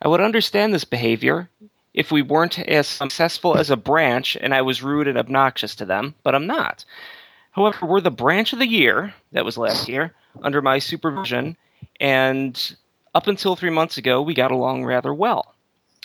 I 0.00 0.08
would 0.08 0.22
understand 0.22 0.72
this 0.72 0.84
behavior 0.84 1.50
if 1.92 2.10
we 2.10 2.22
weren't 2.22 2.58
as 2.60 2.86
successful 2.86 3.58
as 3.58 3.68
a 3.68 3.76
branch 3.76 4.38
and 4.40 4.54
I 4.54 4.62
was 4.62 4.82
rude 4.82 5.06
and 5.06 5.18
obnoxious 5.18 5.74
to 5.74 5.84
them, 5.84 6.14
but 6.22 6.34
I'm 6.34 6.46
not. 6.46 6.82
However, 7.50 7.84
we're 7.84 8.00
the 8.00 8.10
branch 8.10 8.54
of 8.54 8.58
the 8.58 8.68
year, 8.68 9.12
that 9.32 9.44
was 9.44 9.58
last 9.58 9.86
year, 9.86 10.14
under 10.42 10.62
my 10.62 10.78
supervision, 10.78 11.58
and 12.00 12.74
up 13.14 13.26
until 13.26 13.54
three 13.54 13.68
months 13.68 13.98
ago, 13.98 14.22
we 14.22 14.32
got 14.32 14.50
along 14.50 14.86
rather 14.86 15.12
well. 15.12 15.54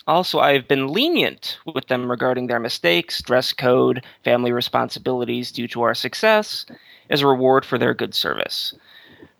Also, 0.06 0.38
I've 0.38 0.68
been 0.68 0.88
lenient 0.88 1.58
with 1.64 1.86
them 1.86 2.10
regarding 2.10 2.46
their 2.46 2.60
mistakes, 2.60 3.22
dress 3.22 3.54
code, 3.54 4.04
family 4.22 4.52
responsibilities 4.52 5.50
due 5.50 5.66
to 5.68 5.82
our 5.82 5.94
success, 5.94 6.66
as 7.08 7.22
a 7.22 7.26
reward 7.26 7.64
for 7.64 7.78
their 7.78 7.94
good 7.94 8.14
service. 8.14 8.74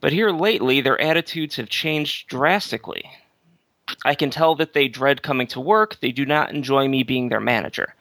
But 0.00 0.12
here 0.12 0.30
lately, 0.30 0.80
their 0.80 1.00
attitudes 1.00 1.56
have 1.56 1.68
changed 1.68 2.28
drastically. 2.28 3.04
I 4.06 4.14
can 4.14 4.30
tell 4.30 4.54
that 4.54 4.72
they 4.72 4.88
dread 4.88 5.22
coming 5.22 5.46
to 5.48 5.60
work, 5.60 5.98
they 6.00 6.12
do 6.12 6.24
not 6.24 6.50
enjoy 6.50 6.88
me 6.88 7.02
being 7.02 7.28
their 7.28 7.40
manager. 7.40 7.94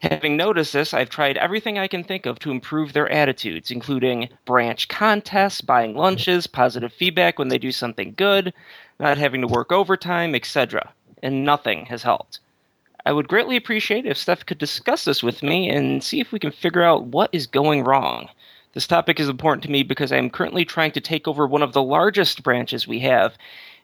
Having 0.00 0.36
noticed 0.36 0.72
this, 0.72 0.94
I've 0.94 1.10
tried 1.10 1.36
everything 1.36 1.78
I 1.78 1.88
can 1.88 2.04
think 2.04 2.24
of 2.24 2.38
to 2.38 2.50
improve 2.50 2.92
their 2.92 3.10
attitudes, 3.10 3.70
including 3.70 4.30
branch 4.46 4.88
contests, 4.88 5.60
buying 5.60 5.94
lunches, 5.94 6.46
positive 6.46 6.92
feedback 6.92 7.38
when 7.38 7.48
they 7.48 7.58
do 7.58 7.72
something 7.72 8.14
good, 8.16 8.54
not 8.98 9.18
having 9.18 9.40
to 9.42 9.46
work 9.46 9.72
overtime, 9.72 10.34
etc. 10.34 10.92
And 11.22 11.44
nothing 11.44 11.86
has 11.86 12.02
helped. 12.02 12.40
I 13.06 13.12
would 13.12 13.28
greatly 13.28 13.56
appreciate 13.56 14.06
if 14.06 14.18
Steph 14.18 14.46
could 14.46 14.58
discuss 14.58 15.04
this 15.04 15.22
with 15.22 15.42
me 15.42 15.68
and 15.70 16.02
see 16.02 16.20
if 16.20 16.32
we 16.32 16.38
can 16.38 16.50
figure 16.50 16.82
out 16.82 17.06
what 17.06 17.30
is 17.32 17.46
going 17.46 17.84
wrong. 17.84 18.28
This 18.72 18.86
topic 18.86 19.18
is 19.18 19.28
important 19.28 19.62
to 19.64 19.70
me 19.70 19.82
because 19.82 20.12
I 20.12 20.16
am 20.16 20.30
currently 20.30 20.64
trying 20.64 20.92
to 20.92 21.00
take 21.00 21.26
over 21.26 21.46
one 21.46 21.62
of 21.62 21.72
the 21.72 21.82
largest 21.82 22.42
branches 22.42 22.86
we 22.86 23.00
have, 23.00 23.34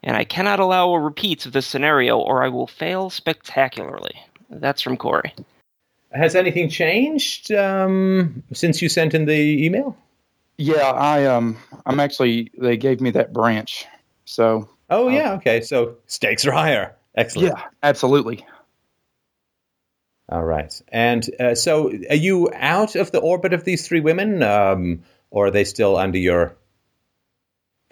and 0.02 0.16
I 0.16 0.24
cannot 0.24 0.60
allow 0.60 0.90
a 0.90 1.00
repeat 1.00 1.44
of 1.44 1.52
this 1.52 1.66
scenario 1.66 2.18
or 2.18 2.44
I 2.44 2.48
will 2.48 2.66
fail 2.66 3.10
spectacularly. 3.10 4.14
That's 4.48 4.82
from 4.82 4.96
Corey. 4.96 5.34
Has 6.12 6.36
anything 6.36 6.68
changed 6.68 7.50
um, 7.52 8.42
since 8.52 8.80
you 8.80 8.88
sent 8.88 9.12
in 9.12 9.24
the 9.24 9.64
email? 9.64 9.96
Yeah, 10.56 10.92
I 10.92 11.26
um, 11.26 11.58
I'm 11.84 12.00
actually 12.00 12.50
they 12.56 12.76
gave 12.76 13.00
me 13.00 13.10
that 13.10 13.32
branch, 13.32 13.84
so 14.24 14.68
Oh 14.88 15.08
yeah, 15.08 15.32
okay. 15.34 15.60
So 15.60 15.96
stakes 16.06 16.46
are 16.46 16.52
higher. 16.52 16.94
Excellent. 17.16 17.54
yeah, 17.56 17.64
absolutely. 17.82 18.46
All 20.28 20.44
right. 20.44 20.72
And 20.88 21.28
uh, 21.38 21.54
so, 21.54 21.90
are 22.10 22.16
you 22.16 22.50
out 22.54 22.96
of 22.96 23.12
the 23.12 23.20
orbit 23.20 23.52
of 23.52 23.64
these 23.64 23.86
three 23.86 24.00
women, 24.00 24.42
um, 24.42 25.02
or 25.30 25.46
are 25.46 25.50
they 25.50 25.64
still 25.64 25.96
under 25.96 26.18
your 26.18 26.56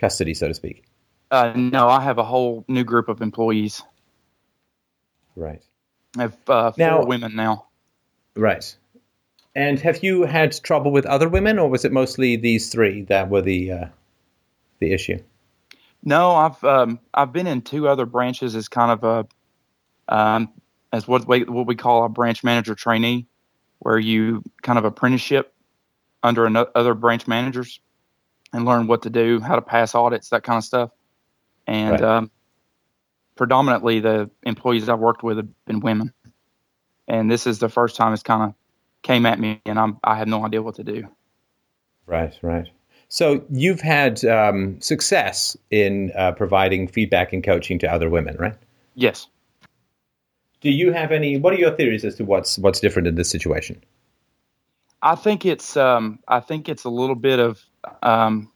custody, 0.00 0.34
so 0.34 0.48
to 0.48 0.54
speak? 0.54 0.84
Uh, 1.30 1.52
no, 1.54 1.88
I 1.88 2.00
have 2.00 2.18
a 2.18 2.24
whole 2.24 2.64
new 2.68 2.84
group 2.84 3.08
of 3.08 3.22
employees. 3.22 3.82
Right. 5.36 5.62
I 6.18 6.22
have 6.22 6.36
uh, 6.48 6.70
four 6.72 6.86
Now- 6.86 7.04
women 7.04 7.34
now. 7.36 7.66
Right. 8.36 8.76
And 9.56 9.78
have 9.78 10.02
you 10.02 10.24
had 10.24 10.60
trouble 10.64 10.90
with 10.90 11.06
other 11.06 11.28
women, 11.28 11.60
or 11.60 11.68
was 11.70 11.84
it 11.84 11.92
mostly 11.92 12.34
these 12.34 12.70
three 12.70 13.02
that 13.02 13.30
were 13.30 13.42
the 13.42 13.70
uh, 13.70 13.86
the 14.80 14.92
issue? 14.92 15.20
No, 16.04 16.34
I've 16.34 16.62
um, 16.64 17.00
I've 17.14 17.32
been 17.32 17.46
in 17.46 17.62
two 17.62 17.88
other 17.88 18.06
branches 18.06 18.54
as 18.56 18.68
kind 18.68 18.92
of 18.92 19.04
a 19.04 20.14
um, 20.14 20.52
as 20.92 21.08
what 21.08 21.26
we 21.26 21.44
what 21.44 21.66
we 21.66 21.76
call 21.76 22.04
a 22.04 22.08
branch 22.10 22.44
manager 22.44 22.74
trainee, 22.74 23.26
where 23.80 23.98
you 23.98 24.42
kind 24.62 24.78
of 24.78 24.84
apprenticeship 24.84 25.54
under 26.22 26.46
ano- 26.46 26.70
other 26.74 26.94
branch 26.94 27.26
managers 27.26 27.80
and 28.52 28.66
learn 28.66 28.86
what 28.86 29.02
to 29.02 29.10
do, 29.10 29.40
how 29.40 29.56
to 29.56 29.62
pass 29.62 29.94
audits, 29.94 30.28
that 30.30 30.42
kind 30.44 30.58
of 30.58 30.64
stuff. 30.64 30.90
And 31.66 31.92
Right. 31.92 32.02
um, 32.02 32.30
predominantly, 33.36 34.00
the 34.00 34.30
employees 34.44 34.88
I've 34.88 34.98
worked 35.00 35.22
with 35.22 35.38
have 35.38 35.64
been 35.66 35.80
women, 35.80 36.12
and 37.08 37.30
this 37.30 37.46
is 37.46 37.58
the 37.60 37.70
first 37.70 37.96
time 37.96 38.12
it's 38.12 38.22
kind 38.22 38.42
of 38.42 38.54
came 39.02 39.26
at 39.26 39.40
me, 39.40 39.62
and 39.66 39.78
I'm 39.78 39.98
I 40.04 40.16
have 40.16 40.28
no 40.28 40.44
idea 40.44 40.62
what 40.62 40.76
to 40.76 40.84
do. 40.84 41.08
Right. 42.06 42.34
Right. 42.42 42.68
So 43.08 43.44
you've 43.50 43.80
had 43.80 44.24
um, 44.24 44.80
success 44.80 45.56
in 45.70 46.12
uh, 46.16 46.32
providing 46.32 46.88
feedback 46.88 47.32
and 47.32 47.44
coaching 47.44 47.78
to 47.80 47.92
other 47.92 48.10
women, 48.10 48.36
right? 48.38 48.56
Yes. 48.94 49.28
Do 50.60 50.70
you 50.70 50.92
have 50.92 51.12
any? 51.12 51.36
What 51.36 51.52
are 51.52 51.58
your 51.58 51.72
theories 51.72 52.04
as 52.04 52.16
to 52.16 52.24
what's 52.24 52.58
what's 52.58 52.80
different 52.80 53.06
in 53.06 53.14
this 53.16 53.28
situation? 53.28 53.82
I 55.02 55.14
think 55.14 55.44
it's 55.44 55.76
um, 55.76 56.18
I 56.28 56.40
think 56.40 56.68
it's 56.68 56.84
a 56.84 56.88
little 56.88 57.14
bit 57.14 57.38
of 57.38 57.62
um, 58.02 58.50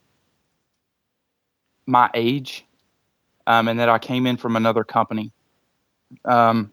my 1.87 2.11
age, 2.15 2.65
um, 3.47 3.69
and 3.69 3.79
that 3.79 3.91
I 3.91 3.99
came 3.99 4.27
in 4.27 4.39
from 4.39 4.57
another 4.57 4.85
company. 4.85 5.33
Um, 6.25 6.73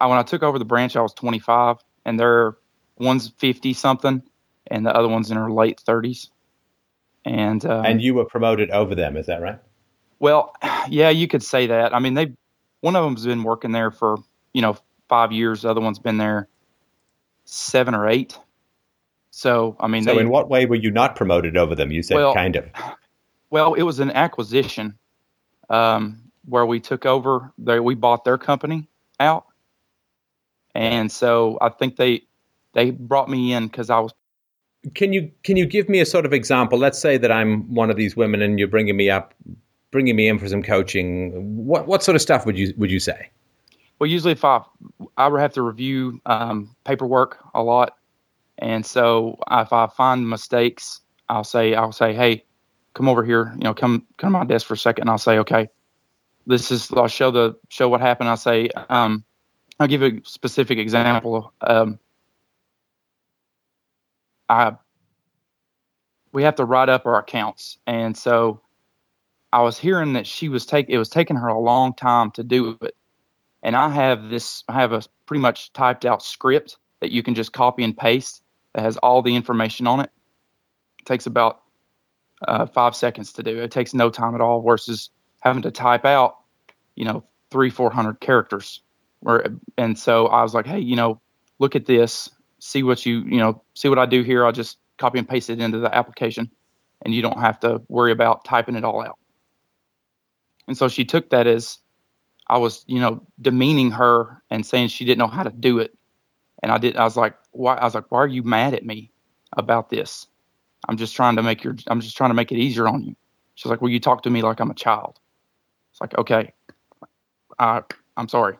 I- 0.00 0.06
when 0.08 0.18
I 0.18 0.24
took 0.24 0.42
over 0.42 0.58
the 0.58 0.64
branch, 0.64 0.96
I 0.96 1.00
was 1.00 1.14
25, 1.14 1.76
and 2.04 2.18
they're 2.18 2.56
one's 2.98 3.28
50 3.38 3.72
something, 3.72 4.22
and 4.68 4.84
the 4.86 4.94
other 4.94 5.08
one's 5.08 5.30
in 5.30 5.36
her 5.36 5.50
late 5.50 5.82
30s. 5.86 6.28
And 7.24 7.64
um, 7.64 7.84
And 7.84 8.02
you 8.02 8.14
were 8.14 8.24
promoted 8.24 8.70
over 8.70 8.94
them, 8.94 9.16
is 9.16 9.26
that 9.26 9.40
right? 9.40 9.58
well, 10.20 10.54
yeah, 10.88 11.10
you 11.10 11.28
could 11.28 11.42
say 11.42 11.66
that. 11.68 11.94
I 11.94 11.98
mean, 11.98 12.14
they 12.14 12.32
one 12.80 12.96
of 12.96 13.04
them's 13.04 13.24
been 13.24 13.42
working 13.42 13.72
there 13.72 13.90
for 13.90 14.18
you 14.52 14.62
know 14.62 14.76
five 15.08 15.32
years. 15.32 15.62
The 15.62 15.70
other 15.70 15.80
one's 15.80 15.98
been 15.98 16.18
there 16.18 16.48
seven 17.44 17.94
or 17.94 18.08
eight. 18.08 18.38
So 19.30 19.76
I 19.80 19.86
mean, 19.88 20.04
So 20.04 20.14
they, 20.14 20.20
in 20.20 20.28
what 20.28 20.48
way 20.48 20.66
were 20.66 20.76
you 20.76 20.90
not 20.90 21.16
promoted 21.16 21.56
over 21.56 21.74
them? 21.74 21.90
You 21.90 22.02
said 22.02 22.16
Well- 22.16 22.34
kind 22.34 22.56
of. 22.56 22.66
well, 23.50 23.74
it 23.74 23.82
was 23.82 24.00
an 24.00 24.10
acquisition, 24.10 24.98
um, 25.70 26.20
where 26.44 26.66
we 26.66 26.80
took 26.80 27.06
over. 27.06 27.52
They 27.58 27.80
we 27.80 27.94
bought 27.94 28.24
their 28.24 28.38
company 28.38 28.88
out, 29.18 29.46
and 30.74 31.10
so 31.10 31.58
I 31.60 31.70
think 31.70 31.96
they 31.96 32.22
they 32.74 32.90
brought 32.90 33.28
me 33.28 33.52
in 33.52 33.66
because 33.66 33.90
I 33.90 33.98
was. 34.00 34.12
Can 34.94 35.12
you 35.12 35.30
can 35.42 35.56
you 35.56 35.64
give 35.66 35.88
me 35.88 36.00
a 36.00 36.06
sort 36.06 36.26
of 36.26 36.32
example? 36.32 36.78
Let's 36.78 36.98
say 36.98 37.16
that 37.16 37.32
I'm 37.32 37.72
one 37.74 37.90
of 37.90 37.96
these 37.96 38.16
women, 38.16 38.42
and 38.42 38.58
you're 38.58 38.68
bringing 38.68 38.96
me 38.96 39.08
up, 39.08 39.34
bringing 39.90 40.14
me 40.14 40.28
in 40.28 40.38
for 40.38 40.48
some 40.48 40.62
coaching. 40.62 41.32
What 41.64 41.86
what 41.86 42.02
sort 42.02 42.16
of 42.16 42.22
stuff 42.22 42.44
would 42.44 42.58
you 42.58 42.74
would 42.76 42.90
you 42.90 43.00
say? 43.00 43.30
Well, 43.98 44.10
usually 44.10 44.32
if 44.32 44.44
I 44.44 44.60
I 45.16 45.28
would 45.28 45.40
have 45.40 45.54
to 45.54 45.62
review 45.62 46.20
um, 46.26 46.74
paperwork 46.84 47.38
a 47.54 47.62
lot, 47.62 47.96
and 48.58 48.84
so 48.84 49.38
if 49.50 49.72
I 49.72 49.86
find 49.86 50.28
mistakes, 50.28 51.00
I'll 51.28 51.44
say 51.44 51.74
I'll 51.74 51.92
say, 51.92 52.12
hey, 52.12 52.44
come 52.92 53.08
over 53.08 53.24
here, 53.24 53.52
you 53.56 53.64
know, 53.64 53.74
come 53.74 54.06
come 54.18 54.32
to 54.32 54.38
my 54.38 54.44
desk 54.44 54.66
for 54.66 54.74
a 54.74 54.78
second, 54.78 55.04
and 55.04 55.10
I'll 55.10 55.18
say, 55.18 55.38
okay, 55.38 55.68
this 56.46 56.70
is 56.70 56.90
I'll 56.92 57.08
show 57.08 57.30
the 57.30 57.56
show 57.68 57.88
what 57.88 58.00
happened. 58.00 58.28
I'll 58.28 58.36
say, 58.36 58.68
um, 58.90 59.24
I'll 59.80 59.88
give 59.88 60.02
a 60.02 60.20
specific 60.24 60.78
example. 60.78 61.52
Um, 61.60 61.98
I 64.48 64.72
we 66.32 66.42
have 66.42 66.56
to 66.56 66.64
write 66.64 66.88
up 66.88 67.06
our 67.06 67.18
accounts, 67.18 67.78
and 67.86 68.16
so 68.16 68.60
I 69.52 69.62
was 69.62 69.78
hearing 69.78 70.14
that 70.14 70.26
she 70.26 70.48
was 70.48 70.66
take 70.66 70.88
it 70.88 70.98
was 70.98 71.08
taking 71.08 71.36
her 71.36 71.48
a 71.48 71.58
long 71.58 71.94
time 71.94 72.30
to 72.32 72.42
do 72.42 72.76
it, 72.82 72.96
and 73.62 73.76
I 73.76 73.88
have 73.88 74.28
this 74.28 74.64
I 74.68 74.74
have 74.74 74.92
a 74.92 75.02
pretty 75.26 75.40
much 75.40 75.72
typed 75.72 76.04
out 76.04 76.22
script 76.22 76.76
that 77.00 77.12
you 77.12 77.22
can 77.22 77.34
just 77.34 77.52
copy 77.52 77.84
and 77.84 77.96
paste 77.96 78.42
that 78.74 78.82
has 78.82 78.96
all 78.98 79.22
the 79.22 79.36
information 79.36 79.86
on 79.86 80.00
it. 80.00 80.10
It 81.00 81.06
takes 81.06 81.26
about 81.26 81.60
uh, 82.46 82.66
five 82.66 82.96
seconds 82.96 83.32
to 83.34 83.42
do. 83.42 83.60
It 83.60 83.70
takes 83.70 83.94
no 83.94 84.10
time 84.10 84.34
at 84.34 84.40
all 84.40 84.60
versus 84.60 85.10
having 85.40 85.62
to 85.62 85.70
type 85.70 86.04
out, 86.04 86.36
you 86.96 87.04
know, 87.04 87.24
three 87.50 87.70
four 87.70 87.90
hundred 87.90 88.20
characters. 88.20 88.80
Where 89.20 89.46
and 89.78 89.98
so 89.98 90.26
I 90.26 90.42
was 90.42 90.52
like, 90.52 90.66
hey, 90.66 90.80
you 90.80 90.96
know, 90.96 91.20
look 91.58 91.76
at 91.76 91.86
this 91.86 92.28
see 92.64 92.82
what 92.82 93.04
you 93.04 93.20
you 93.20 93.36
know 93.36 93.62
see 93.74 93.88
what 93.88 93.98
I 93.98 94.06
do 94.06 94.22
here. 94.22 94.44
I'll 94.44 94.52
just 94.52 94.78
copy 94.96 95.18
and 95.18 95.28
paste 95.28 95.50
it 95.50 95.60
into 95.60 95.78
the 95.78 95.94
application, 95.94 96.50
and 97.02 97.14
you 97.14 97.20
don't 97.20 97.38
have 97.38 97.60
to 97.60 97.82
worry 97.88 98.10
about 98.10 98.44
typing 98.44 98.74
it 98.74 98.84
all 98.84 99.02
out. 99.02 99.18
And 100.66 100.76
so 100.76 100.88
she 100.88 101.04
took 101.04 101.28
that 101.30 101.46
as 101.46 101.78
I 102.48 102.56
was 102.58 102.84
you 102.86 103.00
know 103.00 103.22
demeaning 103.40 103.90
her 103.92 104.42
and 104.50 104.64
saying 104.64 104.88
she 104.88 105.04
didn't 105.04 105.18
know 105.18 105.26
how 105.26 105.42
to 105.42 105.50
do 105.50 105.78
it, 105.78 105.96
and 106.62 106.72
I 106.72 106.78
did. 106.78 106.96
I 106.96 107.04
was 107.04 107.18
like, 107.18 107.36
why? 107.52 107.74
I 107.76 107.84
was 107.84 107.94
like, 107.94 108.10
why 108.10 108.20
are 108.20 108.26
you 108.26 108.42
mad 108.42 108.72
at 108.72 108.84
me 108.84 109.12
about 109.52 109.90
this? 109.90 110.26
I'm 110.88 110.96
just 110.96 111.14
trying 111.14 111.36
to 111.36 111.42
make 111.42 111.62
your 111.62 111.76
I'm 111.88 112.00
just 112.00 112.16
trying 112.16 112.30
to 112.30 112.34
make 112.34 112.50
it 112.50 112.58
easier 112.58 112.88
on 112.88 113.02
you. 113.02 113.14
She's 113.56 113.70
like, 113.70 113.82
well, 113.82 113.90
you 113.90 114.00
talk 114.00 114.22
to 114.22 114.30
me 114.30 114.40
like 114.42 114.60
I'm 114.60 114.70
a 114.70 114.74
child. 114.74 115.20
It's 115.92 116.00
like, 116.00 116.16
okay, 116.16 116.54
I 117.58 117.82
I'm 118.16 118.28
sorry. 118.28 118.56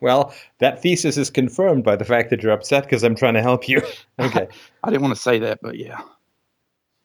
Well, 0.00 0.32
that 0.58 0.80
thesis 0.80 1.16
is 1.16 1.30
confirmed 1.30 1.84
by 1.84 1.96
the 1.96 2.04
fact 2.04 2.30
that 2.30 2.42
you're 2.42 2.52
upset 2.52 2.84
because 2.84 3.02
I'm 3.02 3.14
trying 3.14 3.34
to 3.34 3.42
help 3.42 3.68
you. 3.68 3.82
okay. 4.18 4.48
I 4.84 4.90
didn't 4.90 5.02
want 5.02 5.14
to 5.14 5.20
say 5.20 5.38
that, 5.40 5.60
but 5.62 5.76
yeah. 5.76 6.00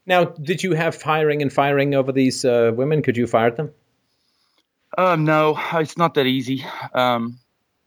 Now, 0.05 0.25
did 0.25 0.63
you 0.63 0.73
have 0.73 1.01
hiring 1.01 1.41
and 1.41 1.51
firing 1.51 1.95
over 1.95 2.11
these 2.11 2.43
uh, 2.43 2.71
women? 2.75 3.01
Could 3.01 3.15
you 3.15 3.25
fire 3.25 3.51
them? 3.51 3.71
Um, 4.97 5.23
no, 5.23 5.57
it's 5.73 5.97
not 5.97 6.13
that 6.15 6.25
easy. 6.25 6.65
Um, 6.93 7.39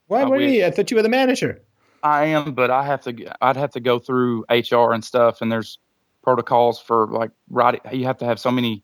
Why 0.07 0.25
were 0.25 0.41
you? 0.41 0.65
I 0.65 0.71
thought 0.71 0.91
you 0.91 0.97
were 0.97 1.03
the 1.03 1.09
manager. 1.09 1.61
I 2.03 2.27
am, 2.27 2.55
but 2.55 2.71
I 2.71 2.85
have 2.85 3.03
to. 3.03 3.15
I'd 3.43 3.57
have 3.57 3.73
to 3.73 3.81
go 3.81 3.99
through 3.99 4.45
HR 4.49 4.93
and 4.93 5.05
stuff, 5.05 5.41
and 5.41 5.53
there's 5.53 5.79
protocols 6.23 6.81
for 6.81 7.07
like 7.09 7.31
writing. 7.51 7.81
You 7.93 8.07
have 8.07 8.19
to 8.19 8.25
have 8.25 8.41
so 8.41 8.51
many, 8.51 8.83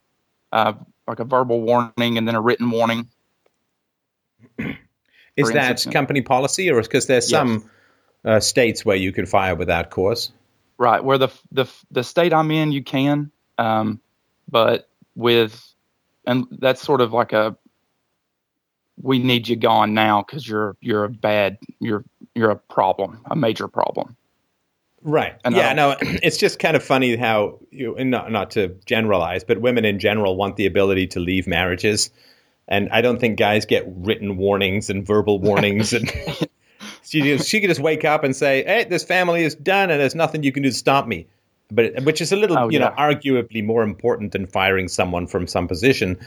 uh, 0.53 0.75
like 1.09 1.21
a 1.21 1.25
verbal 1.25 1.63
warning 1.63 2.19
and 2.19 2.29
then 2.29 2.35
a 2.35 2.41
written 2.41 2.71
warning. 2.71 3.09
Is 5.37 5.51
that 5.53 5.73
instance, 5.73 5.93
company 5.93 6.21
policy, 6.21 6.71
or 6.71 6.81
because 6.83 7.07
there's 7.07 7.31
yes. 7.31 7.39
some 7.39 7.71
uh, 8.25 8.41
states 8.41 8.85
where 8.85 8.97
you 8.97 9.13
can 9.13 9.27
fire 9.27 9.55
without 9.55 9.91
cause? 9.91 10.31
Right, 10.79 11.03
where 11.03 11.19
the 11.19 11.29
the 11.51 11.67
the 11.91 12.05
state 12.05 12.33
I'm 12.33 12.51
in, 12.51 12.73
you 12.73 12.83
can, 12.83 13.31
um, 13.59 14.01
but 14.51 14.89
with 15.15 15.75
and 16.27 16.47
that's 16.51 16.83
sort 16.83 17.01
of 17.01 17.13
like 17.13 17.33
a 17.33 17.57
we 19.01 19.19
need 19.19 19.49
you 19.49 19.57
gone 19.57 19.95
now 19.95 20.23
because 20.23 20.47
you're 20.47 20.77
you're 20.81 21.05
a 21.05 21.09
bad 21.09 21.59
you're 21.81 22.05
you're 22.35 22.51
a 22.51 22.57
problem, 22.57 23.21
a 23.31 23.37
major 23.37 23.69
problem. 23.69 24.17
Right. 25.03 25.35
And 25.45 25.55
yeah. 25.55 25.73
No, 25.73 25.97
it's 26.01 26.37
just 26.37 26.59
kind 26.59 26.77
of 26.77 26.83
funny 26.83 27.17
how 27.17 27.59
you 27.71 27.97
not 28.05 28.31
not 28.31 28.51
to 28.53 28.69
generalize, 28.87 29.45
but 29.45 29.61
women 29.61 29.85
in 29.85 29.99
general 29.99 30.37
want 30.37 30.57
the 30.57 30.67
ability 30.67 31.07
to 31.09 31.21
leave 31.21 31.47
marriages 31.47 32.11
and 32.69 32.89
I 32.91 33.01
don't 33.01 33.19
think 33.19 33.39
guys 33.39 33.67
get 33.67 33.85
written 33.87 34.37
warnings 34.37 34.91
and 34.91 35.07
verbal 35.07 35.39
warnings. 35.39 35.93
and 35.93 36.11
she 37.03 37.39
she 37.39 37.61
could 37.61 37.69
just 37.69 37.81
wake 37.81 38.05
up 38.05 38.25
and 38.25 38.35
say, 38.35 38.65
"Hey, 38.65 38.85
this 38.85 39.05
family 39.05 39.43
is 39.43 39.55
done, 39.55 39.91
and 39.91 40.01
there's 40.01 40.15
nothing 40.15 40.43
you 40.43 40.53
can 40.53 40.63
do 40.63 40.71
to 40.71 40.75
stop 40.75 41.07
me." 41.07 41.27
But 41.71 42.05
which 42.05 42.21
is 42.21 42.33
a 42.33 42.37
little, 42.37 42.59
oh, 42.59 42.69
you 42.69 42.79
yeah. 42.79 42.89
know, 42.89 42.95
arguably 42.97 43.65
more 43.65 43.83
important 43.83 44.33
than 44.33 44.47
firing 44.47 44.89
someone 44.89 45.27
from 45.27 45.47
some 45.47 45.67
position. 45.67 46.19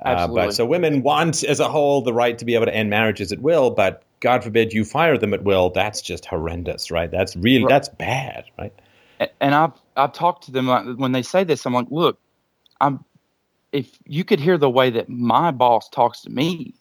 Uh, 0.00 0.26
but 0.26 0.52
so 0.52 0.64
women 0.64 1.02
want, 1.02 1.44
as 1.44 1.60
a 1.60 1.68
whole, 1.68 2.02
the 2.02 2.12
right 2.12 2.36
to 2.38 2.44
be 2.44 2.54
able 2.54 2.66
to 2.66 2.74
end 2.74 2.90
marriages 2.90 3.30
at 3.30 3.40
will. 3.40 3.70
But 3.70 4.02
God 4.20 4.42
forbid 4.42 4.72
you 4.72 4.84
fire 4.84 5.18
them 5.18 5.34
at 5.34 5.44
will. 5.44 5.70
That's 5.70 6.02
just 6.02 6.24
horrendous, 6.24 6.90
right? 6.90 7.10
That's 7.10 7.36
really 7.36 7.64
right. 7.64 7.68
that's 7.68 7.88
bad, 7.88 8.44
right? 8.58 8.72
And 9.40 9.54
I've 9.54 9.72
I've 9.96 10.12
talked 10.12 10.44
to 10.44 10.50
them 10.50 10.66
like, 10.66 10.86
when 10.96 11.12
they 11.12 11.22
say 11.22 11.44
this. 11.44 11.66
I'm 11.66 11.74
like, 11.74 11.88
look, 11.90 12.18
I'm 12.80 13.04
if 13.72 13.98
you 14.06 14.24
could 14.24 14.38
hear 14.38 14.58
the 14.58 14.70
way 14.70 14.90
that 14.90 15.08
my 15.08 15.50
boss 15.50 15.88
talks 15.88 16.20
to 16.22 16.30
me, 16.30 16.74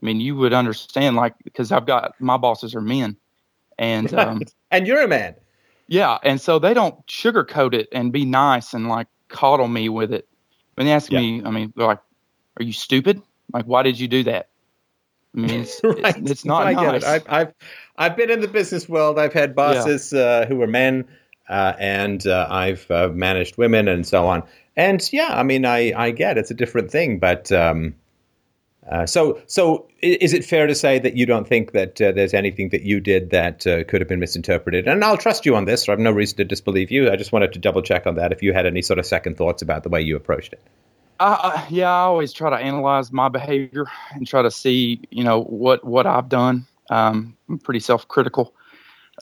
I 0.00 0.06
mean, 0.06 0.20
you 0.20 0.36
would 0.36 0.52
understand, 0.52 1.16
like, 1.16 1.34
because 1.44 1.70
I've 1.72 1.86
got 1.86 2.14
my 2.20 2.36
bosses 2.36 2.74
are 2.74 2.80
men, 2.80 3.16
and 3.78 4.12
um, 4.18 4.42
and 4.70 4.86
you're 4.86 5.02
a 5.02 5.08
man, 5.08 5.34
yeah, 5.86 6.18
and 6.22 6.40
so 6.40 6.58
they 6.58 6.74
don't 6.74 7.06
sugarcoat 7.06 7.74
it 7.74 7.88
and 7.92 8.12
be 8.12 8.24
nice 8.24 8.74
and 8.74 8.88
like 8.88 9.06
coddle 9.28 9.68
me 9.68 9.88
with 9.88 10.12
it. 10.12 10.28
When 10.74 10.86
they 10.86 10.92
ask 10.92 11.10
yeah. 11.10 11.20
me, 11.20 11.42
I 11.44 11.50
mean, 11.50 11.72
they're 11.76 11.86
like, 11.86 12.00
"Are 12.58 12.62
you 12.62 12.72
stupid? 12.72 13.20
Like, 13.52 13.66
why 13.66 13.82
did 13.82 13.98
you 13.98 14.08
do 14.08 14.22
that?" 14.24 14.48
I 15.36 15.40
mean, 15.40 15.60
it's, 15.60 15.80
right. 15.84 16.16
it's, 16.16 16.30
it's 16.30 16.44
not 16.44 16.66
I 16.66 16.72
nice. 16.72 17.04
I've, 17.04 17.24
I've 17.28 17.54
I've 17.96 18.16
been 18.16 18.30
in 18.30 18.40
the 18.40 18.48
business 18.48 18.88
world. 18.88 19.18
I've 19.18 19.32
had 19.32 19.54
bosses 19.54 20.12
yeah. 20.12 20.20
uh, 20.20 20.46
who 20.46 20.56
were 20.56 20.66
men, 20.66 21.06
uh, 21.48 21.74
and 21.78 22.26
uh, 22.26 22.46
I've 22.50 22.90
uh, 22.90 23.08
managed 23.12 23.58
women 23.58 23.88
and 23.88 24.06
so 24.06 24.26
on. 24.26 24.42
And 24.78 25.12
yeah, 25.12 25.30
I 25.32 25.42
mean, 25.42 25.64
I, 25.64 25.92
I 25.94 26.12
get 26.12 26.38
it's 26.38 26.52
a 26.52 26.54
different 26.54 26.88
thing, 26.88 27.18
but 27.18 27.50
um, 27.50 27.96
uh, 28.88 29.06
so 29.06 29.42
so 29.48 29.88
is 30.00 30.32
it 30.32 30.44
fair 30.44 30.68
to 30.68 30.74
say 30.74 31.00
that 31.00 31.16
you 31.16 31.26
don't 31.26 31.48
think 31.48 31.72
that 31.72 32.00
uh, 32.00 32.12
there's 32.12 32.32
anything 32.32 32.68
that 32.68 32.82
you 32.82 33.00
did 33.00 33.30
that 33.30 33.66
uh, 33.66 33.82
could 33.82 34.00
have 34.00 34.06
been 34.06 34.20
misinterpreted? 34.20 34.86
And 34.86 35.04
I'll 35.04 35.16
trust 35.16 35.44
you 35.44 35.56
on 35.56 35.64
this. 35.64 35.88
I 35.88 35.92
have 35.92 35.98
no 35.98 36.12
reason 36.12 36.36
to 36.36 36.44
disbelieve 36.44 36.92
you. 36.92 37.10
I 37.10 37.16
just 37.16 37.32
wanted 37.32 37.52
to 37.54 37.58
double 37.58 37.82
check 37.82 38.06
on 38.06 38.14
that. 38.14 38.30
If 38.30 38.40
you 38.40 38.52
had 38.52 38.66
any 38.66 38.80
sort 38.80 39.00
of 39.00 39.04
second 39.04 39.36
thoughts 39.36 39.62
about 39.62 39.82
the 39.82 39.88
way 39.88 40.00
you 40.00 40.14
approached 40.14 40.52
it. 40.52 40.62
Uh, 41.18 41.60
yeah, 41.68 41.90
I 41.90 42.02
always 42.02 42.32
try 42.32 42.48
to 42.48 42.56
analyze 42.56 43.10
my 43.10 43.28
behavior 43.28 43.86
and 44.12 44.28
try 44.28 44.42
to 44.42 44.50
see, 44.50 45.00
you 45.10 45.24
know, 45.24 45.42
what 45.42 45.84
what 45.84 46.06
I've 46.06 46.28
done. 46.28 46.68
Um, 46.88 47.36
I'm 47.48 47.58
pretty 47.58 47.80
self-critical, 47.80 48.54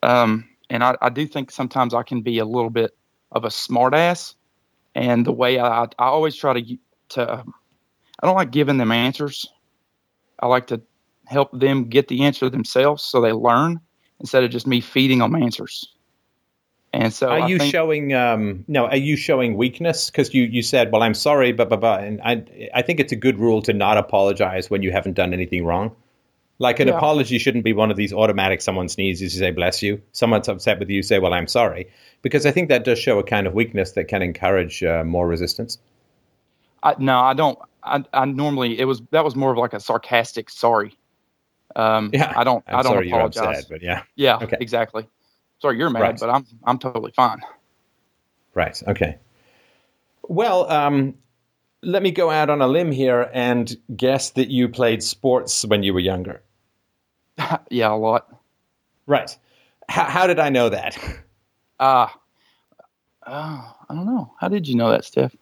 um, 0.03 0.47
and 0.69 0.85
I, 0.85 0.97
I 1.01 1.09
do 1.09 1.27
think 1.27 1.51
sometimes 1.51 1.95
I 1.95 2.03
can 2.03 2.21
be 2.21 2.39
a 2.39 2.45
little 2.45 2.71
bit 2.71 2.95
of 3.33 3.45
a 3.45 3.49
smartass 3.49 4.35
and 4.97 5.27
the 5.27 5.33
way 5.33 5.61
I, 5.61 5.85
I 5.85 6.07
always 6.07 6.35
try 6.35 6.59
to 6.59 6.77
to 7.11 7.45
I 8.21 8.27
don't 8.27 8.35
like 8.35 8.51
giving 8.51 8.79
them 8.79 8.91
answers. 8.91 9.47
I 10.41 10.47
like 10.47 10.67
to 10.69 10.81
help 11.27 11.51
them 11.53 11.85
get 11.85 12.09
the 12.09 12.25
answer 12.25 12.49
themselves 12.49 13.03
so 13.03 13.21
they 13.21 13.33
learn 13.33 13.81
instead 14.21 14.43
of 14.43 14.51
just 14.51 14.67
me 14.67 14.81
feeding 14.81 15.19
them 15.19 15.35
answers. 15.35 15.93
And 16.93 17.13
so, 17.13 17.29
are 17.29 17.41
I 17.41 17.49
you 17.49 17.59
think, 17.59 17.71
showing? 17.71 18.15
Um, 18.15 18.65
no, 18.69 18.87
are 18.87 18.97
you 18.97 19.17
showing 19.17 19.57
weakness? 19.57 20.09
Because 20.09 20.33
you 20.33 20.45
you 20.45 20.63
said, 20.63 20.93
"Well, 20.93 21.03
I'm 21.03 21.15
sorry," 21.15 21.53
but 21.53 21.69
but 21.69 21.81
but, 21.81 22.03
and 22.03 22.21
I 22.23 22.43
I 22.73 22.81
think 22.81 23.01
it's 23.01 23.13
a 23.13 23.17
good 23.17 23.39
rule 23.39 23.61
to 23.63 23.75
not 23.75 23.99
apologize 23.99 24.71
when 24.71 24.83
you 24.83 24.93
haven't 24.93 25.13
done 25.13 25.35
anything 25.35 25.67
wrong. 25.67 25.95
Like 26.59 26.81
an 26.81 26.89
yeah. 26.89 26.97
apology 26.97 27.39
shouldn't 27.39 27.65
be 27.65 27.75
one 27.75 27.91
of 27.91 27.97
these 27.97 28.13
automatic. 28.13 28.63
Someone 28.63 28.89
sneezes, 28.89 29.35
you 29.35 29.41
say 29.41 29.51
"bless 29.51 29.83
you." 29.83 30.01
Someone's 30.13 30.49
upset 30.49 30.79
with 30.79 30.89
you, 30.89 30.97
you 30.97 31.03
say, 31.03 31.19
"Well, 31.19 31.35
I'm 31.35 31.47
sorry," 31.47 31.91
because 32.23 32.47
I 32.47 32.51
think 32.51 32.71
that 32.71 32.85
does 32.85 32.99
show 32.99 33.19
a 33.19 33.23
kind 33.23 33.47
of 33.47 33.53
weakness 33.53 33.93
that 33.93 34.05
can 34.05 34.23
encourage 34.23 34.83
uh, 34.83 35.05
more 35.05 35.27
resistance. 35.29 35.79
I, 36.83 36.95
no, 36.99 37.19
I 37.19 37.35
don't. 37.35 37.59
I, 37.83 38.05
I 38.15 38.25
normally 38.25 38.79
it 38.79 38.87
was 38.87 39.03
that 39.11 39.23
was 39.23 39.37
more 39.37 39.53
of 39.53 39.59
like 39.59 39.75
a 39.75 39.81
sarcastic 39.81 40.49
sorry. 40.49 40.97
Um, 41.75 42.11
yeah, 42.15 42.33
I 42.35 42.43
don't. 42.43 42.65
I'm 42.67 42.77
I 42.77 42.83
do 42.83 42.89
not 42.89 43.07
apologize. 43.07 43.59
Upset, 43.59 43.67
but 43.69 43.83
yeah, 43.83 44.03
yeah, 44.15 44.37
okay. 44.37 44.57
exactly. 44.59 45.07
Sorry, 45.59 45.77
you're 45.77 45.91
mad, 45.91 46.01
right. 46.01 46.19
but 46.19 46.31
I'm 46.31 46.47
I'm 46.65 46.79
totally 46.79 47.13
fine. 47.13 47.41
Right. 48.55 48.83
Okay. 48.89 49.19
Well, 50.23 50.71
um, 50.71 51.15
let 51.83 52.03
me 52.03 52.11
go 52.11 52.31
out 52.31 52.49
on 52.49 52.63
a 52.63 52.67
limb 52.67 52.91
here 52.91 53.31
and 53.33 53.77
guess 53.95 54.31
that 54.31 54.49
you 54.49 54.69
played 54.69 55.03
sports 55.03 55.65
when 55.67 55.83
you 55.83 55.93
were 55.93 56.01
younger. 56.01 56.43
yeah, 57.71 57.93
a 57.93 57.95
lot. 57.95 58.29
Right. 59.07 59.31
H- 59.91 59.97
how 59.97 60.27
did 60.27 60.39
I 60.39 60.49
know 60.49 60.69
that? 60.69 60.99
Ah, 61.79 62.19
uh, 63.27 63.31
uh, 63.31 63.73
I 63.89 63.95
don't 63.95 64.07
know. 64.07 64.33
How 64.41 64.49
did 64.49 64.67
you 64.67 64.75
know 64.77 64.91
that, 64.91 65.05
Steph? 65.05 65.35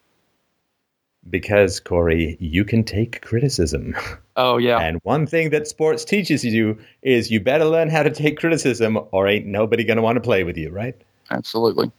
Because, 1.31 1.81
Corey, 1.81 2.37
you 2.39 2.65
can 2.65 2.85
take 2.85 3.23
criticism. 3.23 3.95
Oh 4.37 4.57
yeah. 4.57 4.79
And 4.81 4.99
one 5.05 5.29
thing 5.29 5.51
that 5.51 5.69
sports 5.69 6.05
teaches 6.05 6.45
you 6.45 6.77
is 7.03 7.31
you 7.31 7.39
better 7.39 7.65
learn 7.65 7.89
how 7.89 8.03
to 8.03 8.11
take 8.11 8.37
criticism 8.37 8.99
or 9.12 9.29
ain't 9.29 9.47
nobody 9.47 9.85
going 9.85 9.97
to 9.97 10.03
want 10.03 10.16
to 10.16 10.21
play 10.21 10.43
with 10.43 10.57
you, 10.57 10.71
right? 10.71 10.97
Absolutely. 11.31 11.93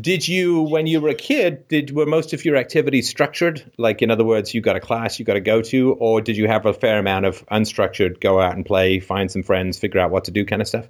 Did 0.00 0.26
you, 0.26 0.62
when 0.62 0.86
you 0.86 1.00
were 1.02 1.10
a 1.10 1.14
kid, 1.14 1.68
did 1.68 1.94
were 1.94 2.06
most 2.06 2.32
of 2.32 2.44
your 2.44 2.56
activities 2.56 3.08
structured? 3.08 3.70
Like, 3.76 4.00
in 4.00 4.10
other 4.10 4.24
words, 4.24 4.54
you 4.54 4.62
got 4.62 4.74
a 4.74 4.80
class 4.80 5.18
you 5.18 5.24
got 5.24 5.34
to 5.34 5.40
go 5.40 5.60
to, 5.62 5.92
or 5.94 6.22
did 6.22 6.36
you 6.36 6.48
have 6.48 6.64
a 6.64 6.72
fair 6.72 6.98
amount 6.98 7.26
of 7.26 7.44
unstructured, 7.48 8.20
go 8.20 8.40
out 8.40 8.56
and 8.56 8.64
play, 8.64 9.00
find 9.00 9.30
some 9.30 9.42
friends, 9.42 9.78
figure 9.78 10.00
out 10.00 10.10
what 10.10 10.24
to 10.24 10.30
do 10.30 10.46
kind 10.46 10.62
of 10.62 10.68
stuff? 10.68 10.86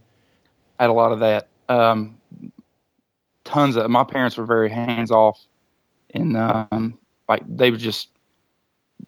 I 0.78 0.84
had 0.84 0.90
a 0.90 0.92
lot 0.92 1.10
of 1.10 1.18
that. 1.18 1.48
Um, 1.68 2.16
tons 3.44 3.76
of 3.76 3.90
my 3.90 4.04
parents 4.04 4.36
were 4.36 4.46
very 4.46 4.70
hands 4.70 5.10
off, 5.10 5.40
and 6.14 6.36
um, 6.36 6.98
like 7.28 7.42
they 7.48 7.70
would 7.70 7.80
just 7.80 8.08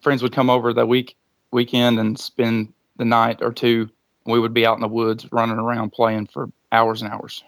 friends 0.01 0.23
would 0.23 0.33
come 0.33 0.51
over 0.51 0.73
that 0.73 0.87
week 0.87 1.17
weekend 1.53 1.99
and 1.99 2.19
spend 2.19 2.73
the 2.97 3.05
night 3.05 3.39
or 3.43 3.53
two. 3.53 3.91
We 4.27 4.41
would 4.41 4.55
be 4.55 4.67
out 4.67 4.75
in 4.75 4.81
the 4.81 4.89
woods 4.89 5.27
running 5.31 5.59
around 5.59 5.93
playing 5.93 6.27
for 6.27 6.51
hours 6.73 7.03
and 7.03 7.13
hours. 7.13 7.45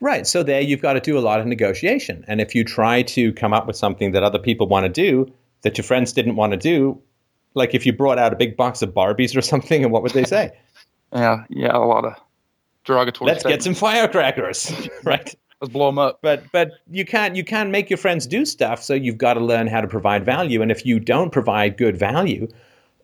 Right. 0.00 0.26
So 0.26 0.42
there 0.42 0.60
you've 0.60 0.82
got 0.82 0.94
to 0.94 1.00
do 1.00 1.18
a 1.18 1.20
lot 1.20 1.40
of 1.40 1.46
negotiation. 1.46 2.24
And 2.28 2.40
if 2.40 2.54
you 2.54 2.64
try 2.64 3.02
to 3.02 3.32
come 3.32 3.52
up 3.52 3.66
with 3.66 3.76
something 3.76 4.12
that 4.12 4.22
other 4.22 4.38
people 4.38 4.68
want 4.68 4.84
to 4.84 4.88
do 4.88 5.32
that 5.62 5.78
your 5.78 5.84
friends 5.84 6.12
didn't 6.12 6.36
want 6.36 6.52
to 6.52 6.58
do, 6.58 7.00
like 7.54 7.74
if 7.74 7.86
you 7.86 7.92
brought 7.92 8.18
out 8.18 8.32
a 8.32 8.36
big 8.36 8.56
box 8.56 8.82
of 8.82 8.90
Barbies 8.90 9.36
or 9.36 9.40
something, 9.52 9.82
and 9.82 9.92
what 9.92 10.02
would 10.02 10.12
they 10.12 10.24
say? 10.24 10.52
yeah, 11.12 11.44
yeah, 11.48 11.76
a 11.76 11.78
lot 11.78 12.04
of 12.04 12.14
derogatory. 12.84 13.30
Let's 13.30 13.44
get 13.44 13.62
some 13.62 13.74
firecrackers, 13.74 14.72
right? 15.04 15.34
Let's 15.60 15.72
blow 15.72 15.86
them 15.86 15.98
up. 15.98 16.18
But 16.22 16.44
but 16.52 16.72
you 16.90 17.04
can't 17.04 17.36
you 17.36 17.44
can't 17.44 17.70
make 17.70 17.88
your 17.88 17.96
friends 17.96 18.26
do 18.26 18.44
stuff. 18.44 18.82
So 18.82 18.94
you've 18.94 19.18
got 19.18 19.34
to 19.34 19.40
learn 19.40 19.68
how 19.68 19.80
to 19.80 19.86
provide 19.86 20.24
value. 20.24 20.62
And 20.62 20.70
if 20.70 20.84
you 20.84 20.98
don't 20.98 21.30
provide 21.30 21.76
good 21.76 21.96
value, 21.96 22.48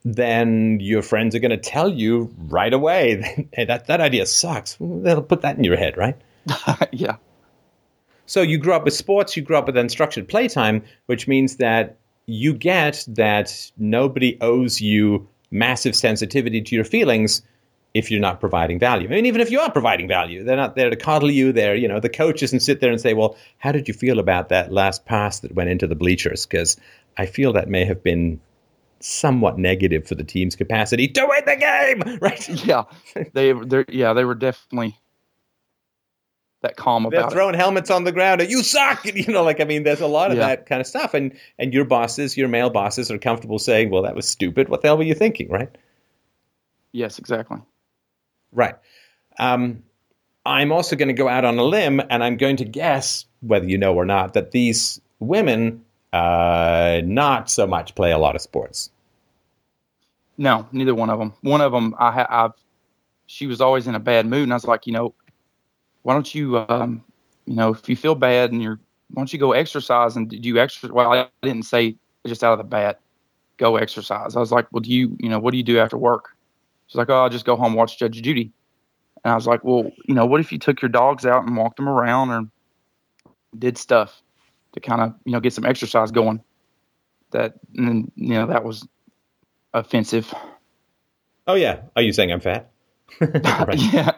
then 0.04 0.80
your 0.80 1.02
friends 1.02 1.34
are 1.34 1.38
going 1.38 1.52
to 1.52 1.56
tell 1.56 1.88
you 1.88 2.34
right 2.48 2.72
away, 2.72 3.48
"Hey, 3.52 3.64
that 3.64 3.86
that 3.86 4.00
idea 4.00 4.26
sucks." 4.26 4.76
They'll 4.80 5.22
put 5.22 5.42
that 5.42 5.56
in 5.56 5.64
your 5.64 5.76
head, 5.76 5.96
right? 5.96 6.16
yeah. 6.92 7.16
So 8.26 8.42
you 8.42 8.58
grew 8.58 8.74
up 8.74 8.84
with 8.84 8.94
sports, 8.94 9.36
you 9.36 9.42
grew 9.42 9.56
up 9.56 9.66
with 9.66 9.74
unstructured 9.74 10.28
playtime, 10.28 10.82
which 11.06 11.26
means 11.26 11.56
that 11.56 11.96
you 12.26 12.52
get 12.52 13.04
that 13.08 13.70
nobody 13.78 14.36
owes 14.40 14.80
you 14.80 15.26
massive 15.50 15.96
sensitivity 15.96 16.60
to 16.60 16.74
your 16.74 16.84
feelings 16.84 17.40
if 17.94 18.10
you're 18.10 18.20
not 18.20 18.38
providing 18.38 18.78
value. 18.78 19.08
I 19.08 19.12
mean, 19.12 19.26
even 19.26 19.40
if 19.40 19.50
you 19.50 19.60
are 19.60 19.72
providing 19.72 20.06
value, 20.06 20.44
they're 20.44 20.56
not 20.56 20.76
there 20.76 20.90
to 20.90 20.96
coddle 20.96 21.30
you. 21.30 21.52
They're, 21.52 21.74
you 21.74 21.88
know, 21.88 22.00
the 22.00 22.10
coach 22.10 22.40
doesn't 22.40 22.60
sit 22.60 22.80
there 22.80 22.90
and 22.90 23.00
say, 23.00 23.14
"Well, 23.14 23.36
how 23.56 23.72
did 23.72 23.88
you 23.88 23.94
feel 23.94 24.18
about 24.18 24.50
that 24.50 24.70
last 24.70 25.06
pass 25.06 25.40
that 25.40 25.54
went 25.54 25.70
into 25.70 25.86
the 25.86 25.94
bleachers?" 25.94 26.44
Because 26.44 26.76
I 27.16 27.24
feel 27.24 27.54
that 27.54 27.68
may 27.68 27.86
have 27.86 28.02
been 28.02 28.40
somewhat 29.00 29.58
negative 29.58 30.06
for 30.06 30.14
the 30.14 30.24
team's 30.24 30.56
capacity 30.56 31.08
to 31.08 31.26
win 31.26 31.42
the 31.46 31.56
game, 31.56 32.18
right? 32.20 32.48
Yeah, 32.66 32.84
they, 33.32 33.52
they, 33.52 33.84
yeah, 33.88 34.12
they 34.12 34.24
were 34.24 34.34
definitely 34.34 34.98
that 36.60 36.76
calm 36.76 37.06
They're 37.10 37.20
about 37.20 37.32
throwing 37.32 37.54
helmets 37.54 37.90
on 37.90 38.04
the 38.04 38.12
ground. 38.12 38.40
And, 38.40 38.50
you 38.50 38.62
suck. 38.62 39.04
You 39.14 39.32
know, 39.32 39.42
like 39.44 39.60
I 39.60 39.64
mean, 39.64 39.84
there's 39.84 40.00
a 40.00 40.06
lot 40.06 40.30
of 40.30 40.38
Yeah. 40.38 40.46
that 40.48 40.66
kind 40.66 40.80
of 40.80 40.86
stuff. 40.86 41.14
And 41.14 41.32
and 41.58 41.72
your 41.72 41.84
bosses, 41.84 42.36
your 42.36 42.48
male 42.48 42.70
bosses, 42.70 43.10
are 43.10 43.18
comfortable 43.18 43.58
saying, 43.58 43.90
"Well, 43.90 44.02
that 44.02 44.14
was 44.16 44.28
stupid. 44.28 44.68
What 44.68 44.82
the 44.82 44.88
hell 44.88 44.96
were 44.96 45.04
you 45.04 45.14
thinking?" 45.14 45.48
Right? 45.48 45.70
Yes, 46.92 47.18
exactly. 47.18 47.58
Right. 48.52 48.74
Um, 49.38 49.82
I'm 50.46 50.72
also 50.72 50.96
going 50.96 51.08
to 51.08 51.14
go 51.14 51.28
out 51.28 51.44
on 51.44 51.58
a 51.58 51.62
limb, 51.64 52.00
and 52.08 52.24
I'm 52.24 52.36
going 52.38 52.56
to 52.56 52.64
guess, 52.64 53.26
whether 53.40 53.66
you 53.66 53.76
know 53.76 53.94
or 53.94 54.06
not, 54.06 54.32
that 54.32 54.52
these 54.52 55.00
women 55.20 55.84
uh, 56.14 57.02
not 57.04 57.50
so 57.50 57.66
much 57.66 57.94
play 57.94 58.10
a 58.12 58.18
lot 58.18 58.34
of 58.34 58.40
sports. 58.40 58.90
No, 60.38 60.66
neither 60.72 60.94
one 60.94 61.10
of 61.10 61.18
them. 61.18 61.34
One 61.42 61.60
of 61.60 61.72
them, 61.72 61.94
I, 61.98 62.10
ha- 62.12 62.26
I've, 62.30 62.52
she 63.26 63.46
was 63.46 63.60
always 63.60 63.86
in 63.86 63.94
a 63.94 64.00
bad 64.00 64.24
mood, 64.26 64.44
and 64.44 64.52
I 64.52 64.56
was 64.56 64.64
like, 64.64 64.86
you 64.86 64.92
know, 64.94 65.12
why 66.02 66.14
don't 66.14 66.34
you, 66.34 66.58
um, 66.58 67.04
you 67.46 67.54
know, 67.54 67.72
if 67.72 67.88
you 67.88 67.96
feel 67.96 68.14
bad 68.14 68.52
and 68.52 68.62
you're, 68.62 68.78
why 69.10 69.20
don't 69.20 69.32
you 69.32 69.38
go 69.38 69.52
exercise 69.52 70.16
and 70.16 70.28
do 70.28 70.36
you 70.36 70.58
exercise? 70.58 70.90
Well, 70.90 71.12
I 71.12 71.28
didn't 71.42 71.64
say 71.64 71.96
just 72.26 72.44
out 72.44 72.52
of 72.52 72.58
the 72.58 72.64
bat, 72.64 73.00
go 73.56 73.76
exercise. 73.76 74.36
I 74.36 74.40
was 74.40 74.52
like, 74.52 74.66
well, 74.70 74.80
do 74.80 74.90
you, 74.90 75.16
you 75.18 75.28
know, 75.28 75.38
what 75.38 75.52
do 75.52 75.56
you 75.56 75.62
do 75.62 75.78
after 75.78 75.96
work? 75.96 76.36
She's 76.86 76.96
like, 76.96 77.10
oh, 77.10 77.22
I'll 77.22 77.28
just 77.28 77.44
go 77.44 77.56
home 77.56 77.74
watch 77.74 77.98
Judge 77.98 78.20
Judy. 78.22 78.52
And 79.24 79.32
I 79.32 79.34
was 79.34 79.46
like, 79.46 79.64
well, 79.64 79.90
you 80.06 80.14
know, 80.14 80.26
what 80.26 80.40
if 80.40 80.52
you 80.52 80.58
took 80.58 80.80
your 80.80 80.88
dogs 80.88 81.26
out 81.26 81.44
and 81.44 81.56
walked 81.56 81.76
them 81.76 81.88
around 81.88 82.30
or 82.30 82.42
did 83.58 83.76
stuff 83.76 84.22
to 84.72 84.80
kind 84.80 85.00
of, 85.00 85.14
you 85.24 85.32
know, 85.32 85.40
get 85.40 85.52
some 85.52 85.66
exercise 85.66 86.10
going? 86.10 86.42
That, 87.32 87.54
and 87.76 88.10
you 88.14 88.34
know, 88.34 88.46
that 88.46 88.64
was 88.64 88.86
offensive. 89.74 90.32
Oh 91.46 91.54
yeah. 91.54 91.80
Are 91.96 92.02
you 92.02 92.12
saying 92.12 92.32
I'm 92.32 92.40
fat? 92.40 92.70
yeah. 93.20 94.12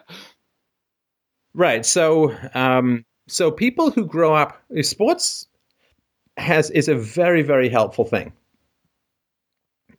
Right. 1.53 1.85
So, 1.85 2.35
um, 2.53 3.05
so 3.27 3.51
people 3.51 3.91
who 3.91 4.05
grow 4.05 4.33
up, 4.33 4.61
sports 4.81 5.47
has 6.37 6.71
is 6.71 6.87
a 6.87 6.95
very 6.95 7.41
very 7.41 7.69
helpful 7.69 8.05
thing 8.05 8.31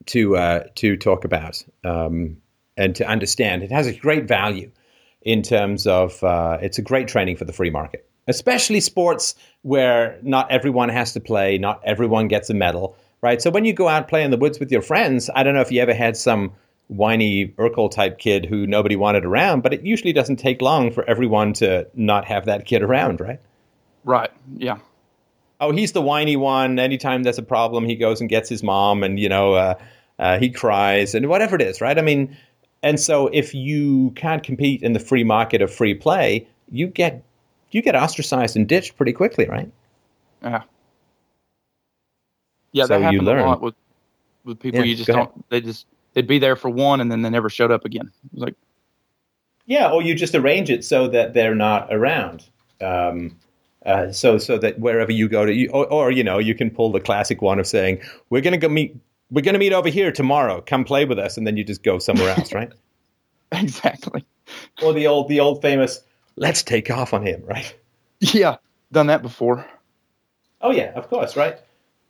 to 0.07 0.37
uh, 0.37 0.65
to 0.77 0.97
talk 0.97 1.25
about 1.25 1.63
um, 1.85 2.37
and 2.77 2.95
to 2.97 3.07
understand. 3.07 3.63
It 3.63 3.71
has 3.71 3.87
a 3.87 3.93
great 3.93 4.27
value 4.27 4.71
in 5.23 5.43
terms 5.43 5.87
of 5.87 6.23
uh, 6.25 6.59
it's 6.61 6.79
a 6.79 6.83
great 6.83 7.09
training 7.09 7.37
for 7.37 7.45
the 7.45 7.53
free 7.53 7.71
market, 7.71 8.09
especially 8.29 8.81
sports 8.81 9.35
where 9.63 10.19
not 10.23 10.51
everyone 10.51 10.89
has 10.89 11.13
to 11.13 11.21
play, 11.21 11.59
not 11.59 11.81
everyone 11.85 12.29
gets 12.29 12.51
a 12.51 12.55
medal. 12.55 12.97
Right. 13.21 13.41
So 13.41 13.51
when 13.51 13.65
you 13.65 13.73
go 13.73 13.87
out 13.89 14.09
play 14.09 14.25
in 14.25 14.33
the 14.33 14.37
woods 14.37 14.59
with 14.59 14.73
your 14.73 14.83
friends, 14.83 15.31
I 15.37 15.45
don't 15.45 15.55
know 15.55 15.61
if 15.61 15.71
you 15.71 15.81
ever 15.81 15.95
had 15.95 16.17
some 16.17 16.53
whiny 16.89 17.49
Urkel 17.59 17.91
type 17.91 18.19
kid 18.19 18.45
who 18.47 18.67
nobody 18.67 18.97
wanted 18.97 19.25
around, 19.25 19.63
but 19.63 19.73
it 19.73 19.83
usually 19.85 20.13
doesn't 20.13 20.37
take 20.37 20.61
long 20.61 20.91
for 20.93 21.09
everyone 21.09 21.53
to 21.55 21.87
not 21.95 22.25
have 22.27 22.45
that 22.47 22.67
kid 22.67 22.83
around, 22.83 23.21
right? 23.21 23.41
Right. 24.05 24.31
Yeah. 24.57 24.79
Oh, 25.61 25.71
he's 25.73 25.93
the 25.93 26.03
whiny 26.03 26.37
one. 26.37 26.79
Anytime 26.79 27.23
there's 27.23 27.39
a 27.39 27.43
problem, 27.43 27.85
he 27.85 27.95
goes 27.95 28.21
and 28.21 28.29
gets 28.29 28.49
his 28.49 28.63
mom, 28.63 29.03
and 29.05 29.19
you 29.19 29.29
know, 29.29 29.55
uh, 29.55 29.75
uh, 30.19 30.39
he 30.39 30.51
cries 30.51 31.15
and 31.15 31.29
whatever 31.29 31.55
it 31.57 31.63
is, 31.63 31.81
right? 31.81 31.99
I 31.99 32.03
mean, 32.03 32.37
and 32.83 32.99
so 32.99 33.29
if 33.29 33.55
you 33.55 34.11
can't 34.17 34.43
compete 34.43 34.83
in 34.83 34.93
the 34.93 34.99
free 34.99 35.25
market 35.25 35.63
of 35.63 35.73
free 35.73 35.95
play, 35.95 36.49
you 36.71 36.89
get 36.89 37.23
you 37.71 37.81
get 37.81 37.95
ostracized 37.95 38.57
and 38.57 38.69
ditched 38.69 38.97
pretty 38.97 39.13
quickly, 39.13 39.47
right? 39.47 39.71
Yeah. 40.43 40.63
Yeah, 42.73 42.87
So 42.87 42.99
that 43.01 43.15
learn. 43.15 43.41
a 43.41 43.47
lot 43.47 43.61
with 43.61 43.75
with 44.45 44.59
people. 44.59 44.81
Yeah, 44.81 44.87
you 44.87 44.97
just 44.97 45.07
don't. 45.09 45.49
They 45.49 45.61
just 45.61 45.87
they'd 46.15 46.27
be 46.27 46.39
there 46.39 46.57
for 46.57 46.71
one, 46.71 47.01
and 47.01 47.11
then 47.11 47.23
they 47.23 47.31
never 47.31 47.49
showed 47.49 47.71
up 47.71 47.85
again. 47.85 48.11
It 48.25 48.33
was 48.33 48.43
like, 48.43 48.55
Yeah, 49.67 49.91
or 49.91 50.03
you 50.03 50.15
just 50.15 50.35
arrange 50.35 50.71
it 50.71 50.85
so 50.85 51.09
that 51.09 51.35
they're 51.35 51.55
not 51.55 51.93
around. 51.93 52.45
Um, 52.81 53.39
uh, 53.85 54.13
so 54.13 54.39
so 54.39 54.59
that 54.59 54.79
wherever 54.79 55.11
you 55.11 55.29
go 55.29 55.45
to, 55.45 55.53
you, 55.53 55.69
or, 55.71 55.87
or 55.87 56.11
you 56.11 56.23
know, 56.23 56.39
you 56.39 56.55
can 56.55 56.71
pull 56.71 56.93
the 56.93 57.01
classic 57.01 57.43
one 57.43 57.59
of 57.59 57.67
saying, 57.67 58.01
"We're 58.31 58.43
going 58.43 58.53
to 58.53 58.59
go 58.59 58.69
meet. 58.69 58.97
We're 59.31 59.43
to 59.43 59.59
meet 59.59 59.73
over 59.73 59.89
here 59.89 60.13
tomorrow. 60.13 60.61
Come 60.61 60.85
play 60.85 61.05
with 61.05 61.19
us," 61.19 61.37
and 61.37 61.47
then 61.47 61.57
you 61.57 61.65
just 61.65 61.83
go 61.83 61.99
somewhere 61.99 62.31
else, 62.31 62.53
right? 62.53 62.73
exactly. 63.53 64.25
or 64.83 64.93
the 64.93 65.07
old 65.09 65.29
the 65.29 65.41
old 65.41 65.63
famous, 65.63 66.01
"Let's 66.37 66.63
take 66.63 66.91
off 66.91 67.13
on 67.13 67.27
him," 67.27 67.43
right? 67.45 67.75
Yeah, 68.21 68.57
done 68.93 69.09
that 69.09 69.23
before. 69.23 69.67
Oh 70.61 70.71
yeah, 70.71 70.93
of 70.95 71.09
course, 71.09 71.37
right. 71.37 71.59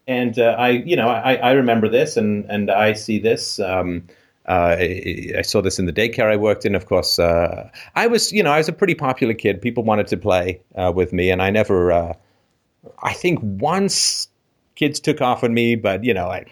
And 0.06 0.38
uh, 0.38 0.56
I, 0.58 0.70
you 0.70 0.96
know, 0.96 1.08
I, 1.08 1.34
I 1.34 1.52
remember 1.52 1.88
this, 1.88 2.16
and 2.16 2.44
and 2.50 2.70
I 2.70 2.92
see 2.92 3.18
this. 3.18 3.60
Um, 3.60 4.08
uh, 4.48 4.76
I, 4.78 5.32
I 5.38 5.42
saw 5.42 5.62
this 5.62 5.78
in 5.78 5.86
the 5.86 5.92
daycare 5.92 6.30
I 6.30 6.36
worked 6.36 6.64
in. 6.64 6.74
Of 6.74 6.86
course, 6.86 7.18
uh, 7.18 7.70
I 7.94 8.08
was, 8.08 8.32
you 8.32 8.42
know, 8.42 8.50
I 8.50 8.58
was 8.58 8.68
a 8.68 8.72
pretty 8.72 8.94
popular 8.94 9.34
kid. 9.34 9.62
People 9.62 9.84
wanted 9.84 10.08
to 10.08 10.16
play 10.16 10.60
uh, 10.74 10.92
with 10.94 11.12
me, 11.12 11.30
and 11.30 11.40
I 11.40 11.50
never. 11.50 11.92
Uh, 11.92 12.14
I 13.02 13.12
think 13.12 13.38
once 13.42 14.28
kids 14.74 14.98
took 14.98 15.20
off 15.20 15.44
on 15.44 15.54
me, 15.54 15.76
but 15.76 16.04
you 16.04 16.14
know, 16.14 16.28
I. 16.28 16.46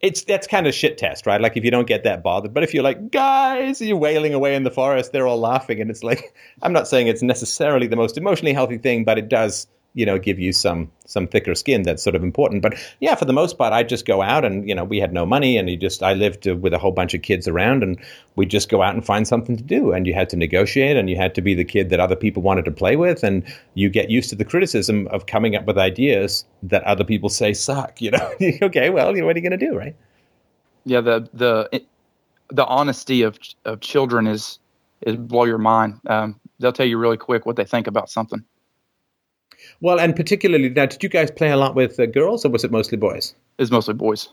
It's 0.00 0.22
that's 0.22 0.46
kind 0.46 0.68
of 0.68 0.74
shit 0.74 0.96
test, 0.96 1.26
right? 1.26 1.40
Like 1.40 1.56
if 1.56 1.64
you 1.64 1.72
don't 1.72 1.88
get 1.88 2.04
that 2.04 2.22
bothered, 2.22 2.54
but 2.54 2.62
if 2.62 2.72
you're 2.72 2.84
like 2.84 3.10
guys, 3.10 3.80
you're 3.80 3.96
wailing 3.96 4.32
away 4.32 4.54
in 4.54 4.62
the 4.62 4.70
forest, 4.70 5.10
they're 5.10 5.26
all 5.26 5.40
laughing, 5.40 5.80
and 5.80 5.90
it's 5.90 6.04
like 6.04 6.36
I'm 6.62 6.72
not 6.72 6.86
saying 6.86 7.08
it's 7.08 7.22
necessarily 7.22 7.88
the 7.88 7.96
most 7.96 8.16
emotionally 8.16 8.52
healthy 8.52 8.78
thing, 8.78 9.04
but 9.04 9.18
it 9.18 9.28
does 9.28 9.66
you 9.94 10.06
know 10.06 10.18
give 10.18 10.38
you 10.38 10.52
some 10.52 10.90
some 11.06 11.26
thicker 11.26 11.54
skin 11.54 11.82
that's 11.82 12.02
sort 12.02 12.14
of 12.14 12.22
important. 12.22 12.62
But 12.62 12.74
yeah 13.00 13.14
for 13.14 13.24
the 13.24 13.32
most 13.32 13.58
part 13.58 13.72
i 13.72 13.82
just 13.82 14.06
go 14.06 14.22
out 14.22 14.44
and 14.44 14.68
you 14.68 14.74
know 14.74 14.84
we 14.84 14.98
had 14.98 15.12
no 15.12 15.24
money 15.24 15.56
and 15.56 15.68
you 15.70 15.76
just 15.76 16.02
i 16.02 16.14
lived 16.14 16.46
uh, 16.46 16.56
with 16.56 16.72
a 16.72 16.78
whole 16.78 16.92
bunch 16.92 17.14
of 17.14 17.22
kids 17.22 17.48
around 17.48 17.82
and 17.82 17.98
we 18.38 18.46
just 18.46 18.68
go 18.68 18.82
out 18.82 18.94
and 18.94 19.04
find 19.04 19.26
something 19.26 19.56
to 19.56 19.62
do. 19.64 19.92
And 19.92 20.06
you 20.06 20.14
had 20.14 20.30
to 20.30 20.36
negotiate 20.36 20.96
and 20.96 21.10
you 21.10 21.16
had 21.16 21.34
to 21.34 21.42
be 21.42 21.54
the 21.54 21.64
kid 21.64 21.90
that 21.90 21.98
other 21.98 22.14
people 22.14 22.40
wanted 22.40 22.64
to 22.66 22.70
play 22.70 22.94
with. 22.94 23.24
And 23.24 23.42
you 23.74 23.90
get 23.90 24.10
used 24.10 24.30
to 24.30 24.36
the 24.36 24.44
criticism 24.44 25.08
of 25.08 25.26
coming 25.26 25.56
up 25.56 25.66
with 25.66 25.76
ideas 25.76 26.44
that 26.62 26.84
other 26.84 27.04
people 27.04 27.28
say 27.28 27.52
suck 27.52 28.00
you 28.00 28.12
know? 28.12 28.32
Okay 28.62 28.90
well 28.90 29.06
what 29.06 29.14
are 29.14 29.38
you 29.38 29.48
going 29.48 29.58
to 29.58 29.66
do 29.66 29.76
right? 29.76 29.94
Yeah, 30.84 31.00
the 31.00 31.28
the 31.34 31.82
the 32.50 32.64
honesty 32.64 33.22
of 33.22 33.38
of 33.64 33.80
children 33.80 34.26
is 34.26 34.58
is 35.02 35.16
blow 35.16 35.44
your 35.44 35.58
mind. 35.58 36.00
Um, 36.06 36.40
they'll 36.58 36.72
tell 36.72 36.86
you 36.86 36.96
really 36.96 37.16
quick 37.16 37.44
what 37.44 37.56
they 37.56 37.64
think 37.64 37.86
about 37.86 38.08
something. 38.08 38.44
Well, 39.80 40.00
and 40.00 40.14
particularly 40.16 40.70
now, 40.70 40.86
did 40.86 41.02
you 41.02 41.08
guys 41.08 41.30
play 41.30 41.50
a 41.50 41.56
lot 41.56 41.74
with 41.74 41.98
uh, 42.00 42.06
girls, 42.06 42.44
or 42.44 42.50
was 42.50 42.64
it 42.64 42.72
mostly 42.72 42.98
boys? 42.98 43.34
It 43.58 43.62
was 43.62 43.70
mostly 43.70 43.94
boys. 43.94 44.28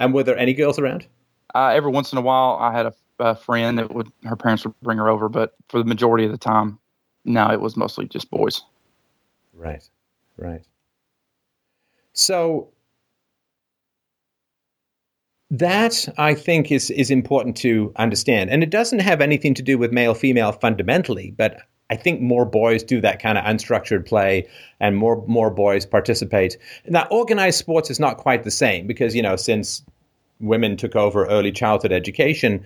And 0.00 0.12
were 0.12 0.24
there 0.24 0.36
any 0.36 0.54
girls 0.54 0.78
around? 0.78 1.06
Uh, 1.54 1.68
every 1.68 1.90
once 1.90 2.12
in 2.12 2.18
a 2.18 2.22
while, 2.22 2.56
I 2.60 2.72
had 2.72 2.86
a, 2.86 2.94
a 3.20 3.36
friend 3.36 3.78
that 3.78 3.94
would 3.94 4.10
her 4.24 4.36
parents 4.36 4.64
would 4.64 4.74
bring 4.82 4.98
her 4.98 5.08
over, 5.08 5.28
but 5.28 5.54
for 5.68 5.78
the 5.78 5.84
majority 5.84 6.24
of 6.24 6.32
the 6.32 6.38
time, 6.38 6.78
no, 7.24 7.48
it 7.50 7.60
was 7.60 7.76
mostly 7.76 8.06
just 8.06 8.30
boys. 8.30 8.62
Right, 9.52 9.88
right. 10.36 10.62
So 12.12 12.68
that 15.50 16.08
I 16.18 16.34
think 16.34 16.72
is 16.72 16.90
is 16.90 17.10
important 17.10 17.56
to 17.58 17.92
understand, 17.96 18.50
and 18.50 18.64
it 18.64 18.70
doesn't 18.70 18.98
have 18.98 19.20
anything 19.20 19.54
to 19.54 19.62
do 19.62 19.78
with 19.78 19.92
male 19.92 20.14
female 20.14 20.50
fundamentally, 20.50 21.32
but 21.36 21.60
I 21.90 21.96
think 21.96 22.20
more 22.20 22.46
boys 22.46 22.82
do 22.82 23.00
that 23.02 23.20
kind 23.20 23.36
of 23.36 23.44
unstructured 23.44 24.06
play, 24.06 24.48
and 24.80 24.96
more 24.96 25.22
more 25.26 25.50
boys 25.50 25.84
participate. 25.86 26.56
Now, 26.86 27.06
organized 27.10 27.58
sports 27.58 27.90
is 27.90 28.00
not 28.00 28.16
quite 28.16 28.42
the 28.42 28.50
same 28.50 28.86
because 28.86 29.14
you 29.14 29.22
know 29.22 29.36
since 29.36 29.82
women 30.40 30.76
took 30.76 30.96
over 30.96 31.26
early 31.26 31.52
childhood 31.52 31.92
education, 31.92 32.64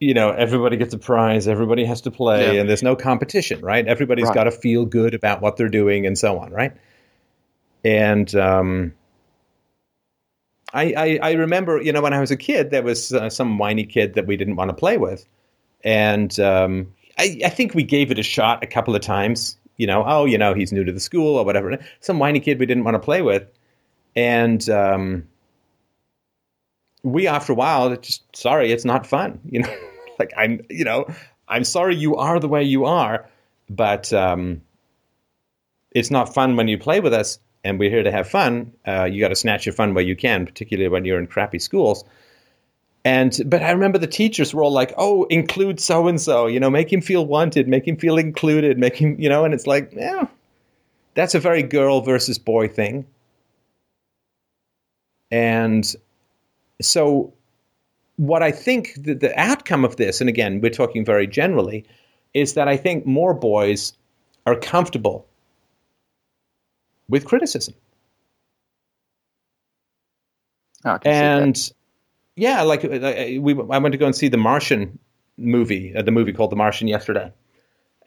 you 0.00 0.12
know 0.12 0.30
everybody 0.30 0.76
gets 0.76 0.92
a 0.92 0.98
prize, 0.98 1.46
everybody 1.46 1.84
has 1.84 2.00
to 2.02 2.10
play, 2.10 2.54
Yeah. 2.54 2.60
and 2.60 2.68
there's 2.68 2.82
no 2.82 2.96
competition, 2.96 3.60
right? 3.60 3.86
Everybody's 3.86 4.26
Right. 4.26 4.34
got 4.34 4.44
to 4.44 4.50
feel 4.50 4.84
good 4.86 5.14
about 5.14 5.40
what 5.40 5.56
they're 5.56 5.68
doing, 5.68 6.04
and 6.06 6.18
so 6.18 6.38
on, 6.38 6.50
right? 6.52 6.72
And 7.84 8.34
um, 8.34 8.92
I, 10.74 10.94
I 10.96 11.18
I 11.22 11.32
remember, 11.32 11.80
you 11.80 11.92
know, 11.92 12.00
when 12.02 12.12
I 12.12 12.20
was 12.20 12.30
a 12.30 12.36
kid, 12.36 12.70
there 12.70 12.82
was 12.82 13.12
uh, 13.12 13.30
some 13.30 13.58
whiny 13.58 13.84
kid 13.84 14.14
that 14.14 14.26
we 14.26 14.36
didn't 14.36 14.56
want 14.56 14.68
to 14.70 14.74
play 14.74 14.98
with, 14.98 15.26
and 15.84 16.38
um, 16.40 16.92
I, 17.18 17.38
I 17.44 17.48
think 17.48 17.74
we 17.74 17.82
gave 17.82 18.10
it 18.10 18.18
a 18.18 18.22
shot 18.22 18.62
a 18.62 18.66
couple 18.66 18.94
of 18.94 19.02
times. 19.02 19.56
You 19.76 19.86
know, 19.86 20.04
oh, 20.06 20.24
you 20.24 20.38
know, 20.38 20.54
he's 20.54 20.72
new 20.72 20.84
to 20.84 20.92
the 20.92 21.00
school 21.00 21.36
or 21.36 21.44
whatever. 21.44 21.78
Some 22.00 22.18
whiny 22.18 22.40
kid 22.40 22.58
we 22.58 22.66
didn't 22.66 22.84
want 22.84 22.94
to 22.94 22.98
play 23.00 23.22
with, 23.22 23.46
and 24.14 24.68
um, 24.70 25.26
we, 27.02 27.26
after 27.26 27.52
a 27.52 27.56
while, 27.56 27.94
just 27.96 28.22
sorry, 28.36 28.72
it's 28.72 28.84
not 28.84 29.06
fun. 29.06 29.40
You 29.50 29.60
know, 29.60 29.76
like 30.18 30.32
I'm, 30.36 30.60
you 30.70 30.84
know, 30.84 31.06
I'm 31.48 31.64
sorry 31.64 31.96
you 31.96 32.16
are 32.16 32.38
the 32.38 32.48
way 32.48 32.62
you 32.62 32.84
are, 32.84 33.26
but 33.68 34.12
um, 34.12 34.62
it's 35.90 36.10
not 36.10 36.32
fun 36.32 36.56
when 36.56 36.68
you 36.68 36.78
play 36.78 37.00
with 37.00 37.12
us, 37.12 37.38
and 37.64 37.78
we're 37.78 37.90
here 37.90 38.02
to 38.02 38.12
have 38.12 38.28
fun. 38.28 38.72
Uh, 38.86 39.04
you 39.04 39.20
got 39.20 39.28
to 39.28 39.36
snatch 39.36 39.66
your 39.66 39.72
fun 39.72 39.94
where 39.94 40.04
you 40.04 40.16
can, 40.16 40.46
particularly 40.46 40.88
when 40.88 41.04
you're 41.04 41.18
in 41.18 41.26
crappy 41.26 41.58
schools. 41.58 42.04
And 43.04 43.40
but 43.46 43.62
I 43.62 43.72
remember 43.72 43.98
the 43.98 44.06
teachers 44.06 44.54
were 44.54 44.62
all 44.62 44.70
like, 44.72 44.92
"Oh, 44.96 45.24
include 45.24 45.80
so 45.80 46.06
and 46.06 46.20
so, 46.20 46.46
you 46.46 46.60
know, 46.60 46.70
make 46.70 46.92
him 46.92 47.00
feel 47.00 47.26
wanted, 47.26 47.66
make 47.66 47.86
him 47.86 47.96
feel 47.96 48.16
included, 48.16 48.78
make 48.78 48.96
him, 48.96 49.16
you 49.18 49.28
know." 49.28 49.44
And 49.44 49.52
it's 49.52 49.66
like, 49.66 49.92
yeah, 49.92 50.26
that's 51.14 51.34
a 51.34 51.40
very 51.40 51.62
girl 51.62 52.00
versus 52.00 52.38
boy 52.38 52.68
thing. 52.68 53.04
And 55.32 55.92
so, 56.80 57.32
what 58.16 58.42
I 58.42 58.52
think 58.52 58.94
the, 59.02 59.14
the 59.14 59.38
outcome 59.40 59.84
of 59.84 59.96
this, 59.96 60.20
and 60.20 60.28
again, 60.28 60.60
we're 60.60 60.70
talking 60.70 61.04
very 61.04 61.26
generally, 61.26 61.84
is 62.34 62.54
that 62.54 62.68
I 62.68 62.76
think 62.76 63.04
more 63.04 63.34
boys 63.34 63.94
are 64.46 64.54
comfortable 64.56 65.26
with 67.08 67.24
criticism. 67.24 67.74
Oh, 70.84 70.98
can 70.98 71.14
see 71.14 71.34
that. 71.36 71.72
Yeah, 72.36 72.62
like 72.62 72.84
uh, 72.84 72.88
we, 73.40 73.54
I 73.70 73.78
went 73.78 73.92
to 73.92 73.98
go 73.98 74.06
and 74.06 74.16
see 74.16 74.28
the 74.28 74.36
Martian 74.36 74.98
movie, 75.36 75.94
uh, 75.94 76.02
the 76.02 76.10
movie 76.10 76.32
called 76.32 76.50
The 76.50 76.56
Martian 76.56 76.88
yesterday, 76.88 77.32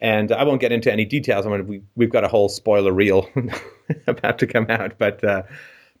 and 0.00 0.32
I 0.32 0.44
won't 0.44 0.60
get 0.60 0.72
into 0.72 0.92
any 0.92 1.04
details. 1.04 1.46
I 1.46 1.50
mean, 1.50 1.66
we, 1.66 1.82
we've 1.94 2.10
got 2.10 2.24
a 2.24 2.28
whole 2.28 2.48
spoiler 2.48 2.92
reel 2.92 3.28
about 4.06 4.38
to 4.40 4.46
come 4.46 4.66
out, 4.68 4.98
but 4.98 5.22
uh, 5.22 5.42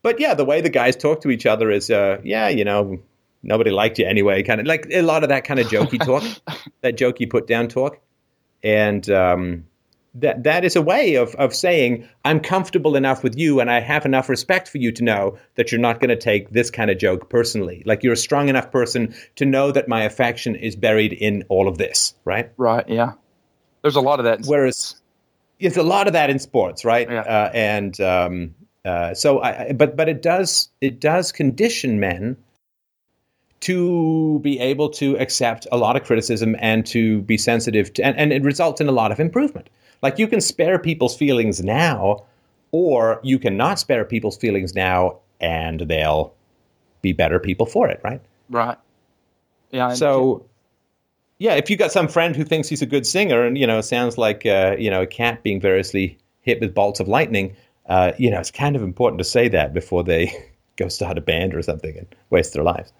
but 0.02 0.20
yeah, 0.20 0.34
the 0.34 0.44
way 0.44 0.60
the 0.60 0.70
guys 0.70 0.96
talk 0.96 1.20
to 1.22 1.30
each 1.30 1.46
other 1.46 1.70
is, 1.70 1.90
uh, 1.90 2.18
yeah, 2.24 2.48
you 2.48 2.64
know, 2.64 2.98
nobody 3.42 3.70
liked 3.70 3.98
you 3.98 4.06
anyway, 4.06 4.42
kind 4.42 4.60
of 4.60 4.66
like 4.66 4.86
a 4.90 5.02
lot 5.02 5.22
of 5.22 5.28
that 5.28 5.44
kind 5.44 5.60
of 5.60 5.66
jokey 5.68 6.04
talk, 6.04 6.22
that 6.80 6.96
jokey 6.96 7.28
put 7.28 7.46
down 7.46 7.68
talk, 7.68 7.98
and 8.62 9.08
um, 9.10 9.64
that 10.20 10.44
that 10.44 10.64
is 10.64 10.76
a 10.76 10.82
way 10.82 11.14
of 11.16 11.34
of 11.36 11.54
saying 11.54 12.08
I'm 12.24 12.40
comfortable 12.40 12.96
enough 12.96 13.22
with 13.22 13.36
you 13.36 13.60
and 13.60 13.70
I 13.70 13.80
have 13.80 14.04
enough 14.06 14.28
respect 14.28 14.68
for 14.68 14.78
you 14.78 14.90
to 14.92 15.04
know 15.04 15.38
that 15.56 15.70
you're 15.70 15.80
not 15.80 16.00
going 16.00 16.08
to 16.10 16.16
take 16.16 16.50
this 16.50 16.70
kind 16.70 16.90
of 16.90 16.98
joke 16.98 17.28
personally. 17.28 17.82
Like 17.86 18.02
you're 18.02 18.14
a 18.14 18.16
strong 18.16 18.48
enough 18.48 18.70
person 18.70 19.14
to 19.36 19.44
know 19.44 19.72
that 19.72 19.88
my 19.88 20.02
affection 20.04 20.54
is 20.56 20.76
buried 20.76 21.12
in 21.12 21.44
all 21.48 21.68
of 21.68 21.78
this, 21.78 22.14
right? 22.24 22.50
Right. 22.56 22.88
Yeah. 22.88 23.12
There's 23.82 23.96
a 23.96 24.00
lot 24.00 24.18
of 24.20 24.24
that. 24.24 24.40
in 24.40 24.44
Whereas 24.46 24.96
there's 25.60 25.76
a 25.76 25.82
lot 25.82 26.06
of 26.06 26.12
that 26.14 26.30
in 26.30 26.38
sports, 26.38 26.84
right? 26.84 27.08
Yeah. 27.10 27.20
Uh, 27.20 27.50
and 27.54 28.00
um, 28.00 28.54
uh, 28.84 29.14
so, 29.14 29.38
I, 29.40 29.68
I- 29.68 29.72
but 29.72 29.96
but 29.96 30.08
it 30.08 30.22
does 30.22 30.68
it 30.80 31.00
does 31.00 31.32
condition 31.32 32.00
men 32.00 32.36
to 33.60 34.38
be 34.42 34.60
able 34.60 34.90
to 34.90 35.16
accept 35.18 35.66
a 35.72 35.76
lot 35.76 35.96
of 35.96 36.04
criticism 36.04 36.54
and 36.58 36.86
to 36.86 37.22
be 37.22 37.38
sensitive 37.38 37.92
to, 37.94 38.04
and, 38.04 38.16
and 38.16 38.32
it 38.32 38.42
results 38.42 38.80
in 38.80 38.88
a 38.88 38.92
lot 38.92 39.10
of 39.12 39.18
improvement. 39.18 39.68
Like 40.02 40.18
you 40.18 40.26
can 40.28 40.40
spare 40.40 40.78
people's 40.78 41.16
feelings 41.16 41.62
now, 41.62 42.24
or 42.72 43.20
you 43.22 43.38
cannot 43.38 43.78
spare 43.78 44.04
people's 44.04 44.36
feelings 44.36 44.74
now, 44.74 45.18
and 45.40 45.80
they'll 45.80 46.32
be 47.02 47.12
better 47.12 47.38
people 47.38 47.66
for 47.66 47.88
it, 47.88 48.00
right? 48.04 48.20
Right. 48.50 48.78
Yeah. 49.70 49.88
and- 49.88 49.98
So, 49.98 50.44
yeah, 51.38 51.54
if 51.54 51.68
you 51.70 51.76
got 51.76 51.92
some 51.92 52.08
friend 52.08 52.34
who 52.34 52.44
thinks 52.44 52.68
he's 52.68 52.82
a 52.82 52.86
good 52.86 53.06
singer 53.06 53.44
and 53.44 53.58
you 53.58 53.66
know 53.66 53.80
sounds 53.80 54.16
like 54.18 54.46
uh, 54.46 54.76
you 54.78 54.90
know 54.90 55.02
a 55.02 55.06
cat 55.06 55.42
being 55.42 55.60
variously 55.60 56.18
hit 56.42 56.60
with 56.60 56.74
bolts 56.74 57.00
of 57.00 57.08
lightning, 57.08 57.54
uh, 57.88 58.12
you 58.18 58.30
know 58.30 58.40
it's 58.40 58.50
kind 58.50 58.76
of 58.76 58.82
important 58.82 59.18
to 59.18 59.24
say 59.24 59.48
that 59.48 59.74
before 59.74 60.02
they 60.04 60.32
go 60.76 60.88
start 60.88 61.16
a 61.18 61.20
band 61.22 61.54
or 61.54 61.62
something 61.62 61.96
and 61.96 62.06
waste 62.30 62.52
their 62.52 62.62
lives. 62.62 62.92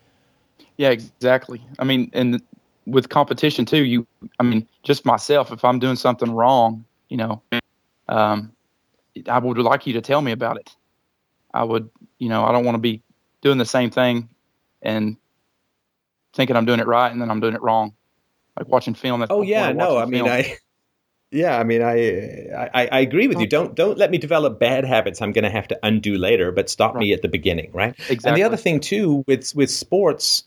Yeah, 0.79 0.91
exactly. 0.91 1.61
I 1.79 1.85
mean, 1.85 2.11
and 2.13 2.43
with 2.87 3.09
competition 3.09 3.65
too, 3.65 3.85
you, 3.85 4.07
I 4.39 4.43
mean, 4.45 4.67
just 4.83 5.05
myself, 5.05 5.51
if 5.53 5.65
I'm 5.65 5.79
doing 5.79 5.97
something 5.97 6.31
wrong, 6.31 6.85
you 7.09 7.17
know, 7.17 7.43
um, 8.09 8.53
I 9.29 9.39
would 9.39 9.59
like 9.59 9.87
you 9.87 9.95
to 9.95 10.01
tell 10.01 10.21
me 10.21 10.33
about 10.33 10.59
it. 10.59 10.75
I 11.53 11.65
would, 11.65 11.89
you 12.19 12.29
know, 12.29 12.45
I 12.45 12.53
don't 12.53 12.65
want 12.65 12.75
to 12.75 12.81
be 12.81 13.03
doing 13.41 13.59
the 13.59 13.65
same 13.65 13.91
thing 13.91 14.29
and 14.83 15.17
thinking 16.35 16.57
I'm 16.57 16.67
doing 16.67 16.81
it 16.81 16.87
right 16.87 17.11
and 17.11 17.21
then 17.21 17.31
I'm 17.31 17.41
doing 17.41 17.55
it 17.55 17.63
wrong. 17.63 17.95
Like 18.57 18.69
watching 18.69 18.95
film. 18.95 19.21
That's 19.21 19.31
Oh 19.31 19.43
yeah, 19.43 19.73
no, 19.73 19.97
I 19.97 20.01
watching 20.01 20.11
mean 20.11 20.25
film. 20.25 20.33
I. 20.33 20.57
Yeah, 21.33 21.59
I 21.59 21.65
mean, 21.65 21.83
I, 21.83 22.69
I 22.73 22.89
I 22.93 23.01
agree 23.01 23.27
with 23.27 23.41
you. 23.41 23.49
Don't 23.49 23.75
don't 23.75 23.99
let 23.99 24.13
me 24.13 24.17
develop 24.17 24.61
bad 24.61 24.85
habits. 24.85 25.21
I'm 25.21 25.33
going 25.33 25.45
to 25.45 25.51
have 25.51 25.67
to 25.69 25.79
undo 25.83 26.17
later, 26.17 26.53
but 26.53 26.71
stop 26.71 26.95
me 26.95 27.13
at 27.13 27.23
the 27.23 27.29
beginning, 27.29 27.71
right? 27.73 27.95
Exactly. 28.09 28.29
And 28.29 28.37
the 28.37 28.45
other 28.45 28.57
thing 28.57 28.79
too 28.79 29.25
with 29.27 29.55
with 29.55 29.69
sports, 29.69 30.45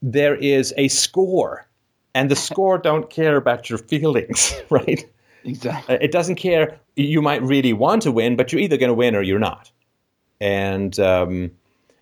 there 0.00 0.36
is 0.36 0.72
a 0.76 0.86
score, 0.86 1.66
and 2.14 2.30
the 2.30 2.36
score 2.36 2.78
don't 2.78 3.10
care 3.10 3.36
about 3.36 3.68
your 3.68 3.78
feelings, 3.78 4.54
right? 4.70 5.04
Exactly. 5.44 5.94
Uh, 5.94 5.98
It 6.00 6.12
doesn't 6.12 6.36
care. 6.36 6.78
You 6.96 7.22
might 7.22 7.42
really 7.42 7.72
want 7.72 8.02
to 8.02 8.12
win, 8.12 8.36
but 8.36 8.52
you're 8.52 8.60
either 8.60 8.76
going 8.76 8.88
to 8.88 8.94
win 8.94 9.14
or 9.14 9.22
you're 9.22 9.38
not. 9.38 9.70
And 10.40 10.98
um, 11.00 11.50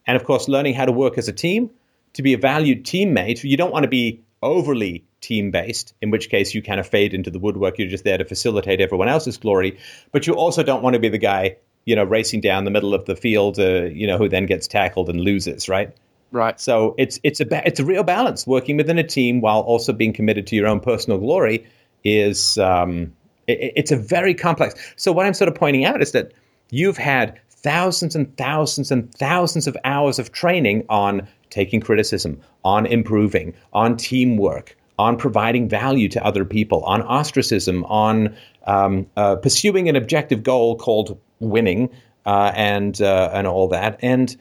and 0.07 0.17
of 0.17 0.25
course, 0.25 0.49
learning 0.49 0.75
how 0.75 0.85
to 0.85 0.93
work 0.93 1.19
as 1.19 1.29
a 1.29 1.33
team, 1.33 1.71
to 2.15 2.23
be 2.23 2.33
a 2.33 2.39
valued 2.39 2.85
teammate. 2.85 3.45
You 3.45 3.57
don't 3.57 3.73
want 3.73 3.85
to 3.85 3.89
be 3.89 4.23
overly 4.43 5.05
team 5.21 5.51
based, 5.51 5.95
in 6.01 6.11
which 6.11 6.29
case 6.29 6.55
you 6.55 6.63
kind 6.63 6.79
of 6.79 6.87
fade 6.87 7.15
into 7.15 7.31
the 7.31 7.39
woodwork. 7.39 7.79
You're 7.79 7.89
just 7.89 8.05
there 8.05 8.19
to 8.19 8.25
facilitate 8.25 8.81
everyone 8.81 9.09
else's 9.09 9.37
glory. 9.37 9.79
But 10.13 10.27
you 10.27 10.35
also 10.35 10.63
don't 10.63 10.83
want 10.83 10.95
to 10.95 11.01
be 11.01 11.09
the 11.09 11.19
guy, 11.19 11.57
you 11.85 11.97
know, 11.97 12.05
racing 12.05 12.41
down 12.43 12.65
the 12.65 12.71
middle 12.71 12.95
of 12.95 13.05
the 13.07 13.17
field, 13.17 13.59
uh, 13.59 13.85
you 13.85 14.07
know, 14.07 14.19
who 14.19 14.29
then 14.29 14.47
gets 14.47 14.69
tackled 14.69 15.09
and 15.09 15.21
loses, 15.21 15.69
right? 15.69 15.95
Right. 16.33 16.61
So 16.61 16.95
it's 16.99 17.21
it's 17.23 17.41
a 17.41 17.47
ba- 17.47 17.67
it's 17.67 17.81
a 17.81 17.85
real 17.85 18.03
balance. 18.03 18.47
Working 18.47 18.77
within 18.77 18.99
a 18.99 19.05
team 19.05 19.41
while 19.41 19.61
also 19.61 19.93
being 19.93 20.13
committed 20.13 20.47
to 20.49 20.57
your 20.57 20.67
own 20.67 20.81
personal 20.81 21.19
glory 21.19 21.67
is 22.05 22.59
um, 22.59 23.13
it, 23.47 23.73
it's 23.77 23.93
a 23.93 23.97
very 23.97 24.35
complex. 24.35 24.75
So 24.97 25.13
what 25.13 25.27
I'm 25.27 25.35
sort 25.35 25.49
of 25.49 25.55
pointing 25.55 25.85
out 25.85 26.03
is 26.03 26.13
that 26.13 26.33
you've 26.71 26.99
had 26.99 27.39
thousands 27.51 28.15
and 28.15 28.37
thousands 28.37 28.91
and 28.91 29.13
thousands 29.15 29.67
of 29.67 29.77
hours 29.85 30.19
of 30.19 30.33
training 30.33 30.85
on 30.89 31.27
taking 31.51 31.81
criticism, 31.81 32.41
on 32.65 32.87
improving, 32.87 33.55
on 33.73 33.97
teamwork, 33.97 34.77
on 34.99 35.17
providing 35.17 35.69
value 35.69 36.09
to 36.09 36.25
other 36.25 36.45
people, 36.45 36.83
on 36.85 37.03
ostracism, 37.03 37.85
on 37.85 38.35
um, 38.67 39.07
uh, 39.17 39.37
pursuing 39.37 39.89
an 39.89 39.97
objective 39.97 40.43
goal 40.43 40.77
called 40.77 41.19
winning, 41.41 41.91
uh, 42.25 42.53
and 42.55 43.01
uh, 43.01 43.31
and 43.33 43.47
all 43.47 43.69
that 43.69 43.99
and 44.03 44.37